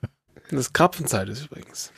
Das 0.50 0.60
ist 0.60 0.74
Krapfenzeit 0.74 1.26
ist 1.30 1.46
übrigens. 1.46 1.90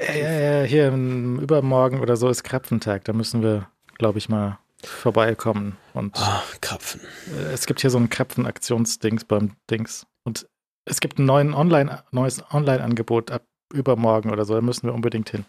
Ja, 0.00 0.12
ja, 0.12 0.30
ja, 0.32 0.62
hier 0.64 0.88
im 0.88 1.38
übermorgen 1.38 2.00
oder 2.00 2.16
so 2.16 2.28
ist 2.28 2.42
Krapfentag. 2.42 3.04
Da 3.04 3.12
müssen 3.12 3.42
wir, 3.42 3.68
glaube 3.96 4.18
ich, 4.18 4.28
mal 4.28 4.58
vorbeikommen. 4.84 5.76
Und 5.94 6.16
Ah, 6.18 6.42
Krapfen. 6.60 7.00
äh, 7.36 7.52
es 7.52 7.66
gibt 7.66 7.80
hier 7.80 7.90
so 7.90 7.98
ein 7.98 8.10
Krapfen-Aktionsdings 8.10 9.24
beim 9.24 9.52
Dings. 9.70 10.06
Und 10.24 10.46
es 10.84 11.00
gibt 11.00 11.18
ein 11.18 11.24
neuen 11.26 11.54
Online, 11.54 12.02
neues 12.10 12.42
Online-Angebot 12.52 13.30
ab 13.30 13.42
übermorgen 13.72 14.30
oder 14.30 14.44
so. 14.44 14.54
Da 14.54 14.60
müssen 14.60 14.86
wir 14.86 14.94
unbedingt 14.94 15.30
hin. 15.30 15.44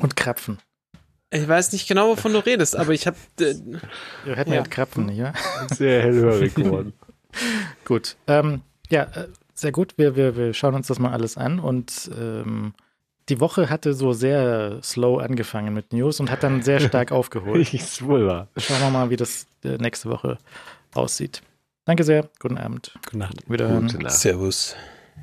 Und 0.00 0.16
Krapfen. 0.16 0.58
Ich 1.30 1.46
weiß 1.46 1.72
nicht 1.72 1.86
genau, 1.86 2.08
wovon 2.08 2.32
du 2.32 2.38
redest, 2.38 2.74
aber 2.74 2.92
ich 2.92 3.06
habe 3.06 3.16
äh, 3.40 3.54
Wir 4.24 4.36
hätten 4.36 4.50
Ja. 4.52 4.56
ja 4.56 4.62
Krapfen, 4.62 5.10
ja. 5.10 5.34
Sehr 5.74 6.02
hellhörig 6.02 6.54
geworden. 6.54 6.94
Gut. 7.84 8.16
Ähm, 8.26 8.62
ja, 8.88 9.02
äh, 9.04 9.28
sehr 9.52 9.72
gut. 9.72 9.98
Wir, 9.98 10.16
wir, 10.16 10.36
wir 10.36 10.54
schauen 10.54 10.74
uns 10.74 10.86
das 10.86 10.98
mal 10.98 11.12
alles 11.12 11.36
an 11.36 11.58
und 11.60 12.10
ähm, 12.18 12.72
die 13.28 13.40
Woche 13.40 13.70
hatte 13.70 13.94
so 13.94 14.12
sehr 14.12 14.80
slow 14.82 15.20
angefangen 15.22 15.74
mit 15.74 15.92
News 15.92 16.20
und 16.20 16.30
hat 16.30 16.42
dann 16.42 16.62
sehr 16.62 16.80
stark 16.80 17.12
aufgeholt. 17.12 17.72
Ist 17.74 18.04
wohl 18.04 18.26
wahr. 18.26 18.48
Schauen 18.56 18.80
wir 18.80 18.90
mal, 18.90 19.10
wie 19.10 19.16
das 19.16 19.46
äh, 19.64 19.76
nächste 19.76 20.10
Woche 20.10 20.38
aussieht. 20.94 21.42
Danke 21.84 22.04
sehr. 22.04 22.28
Guten 22.38 22.58
Abend. 22.58 22.92
Gute 23.04 23.18
Nacht. 23.18 23.50
Wiederhören. 23.50 23.86
Gute 23.86 24.02
Nacht. 24.02 24.14
Servus. 24.14 24.76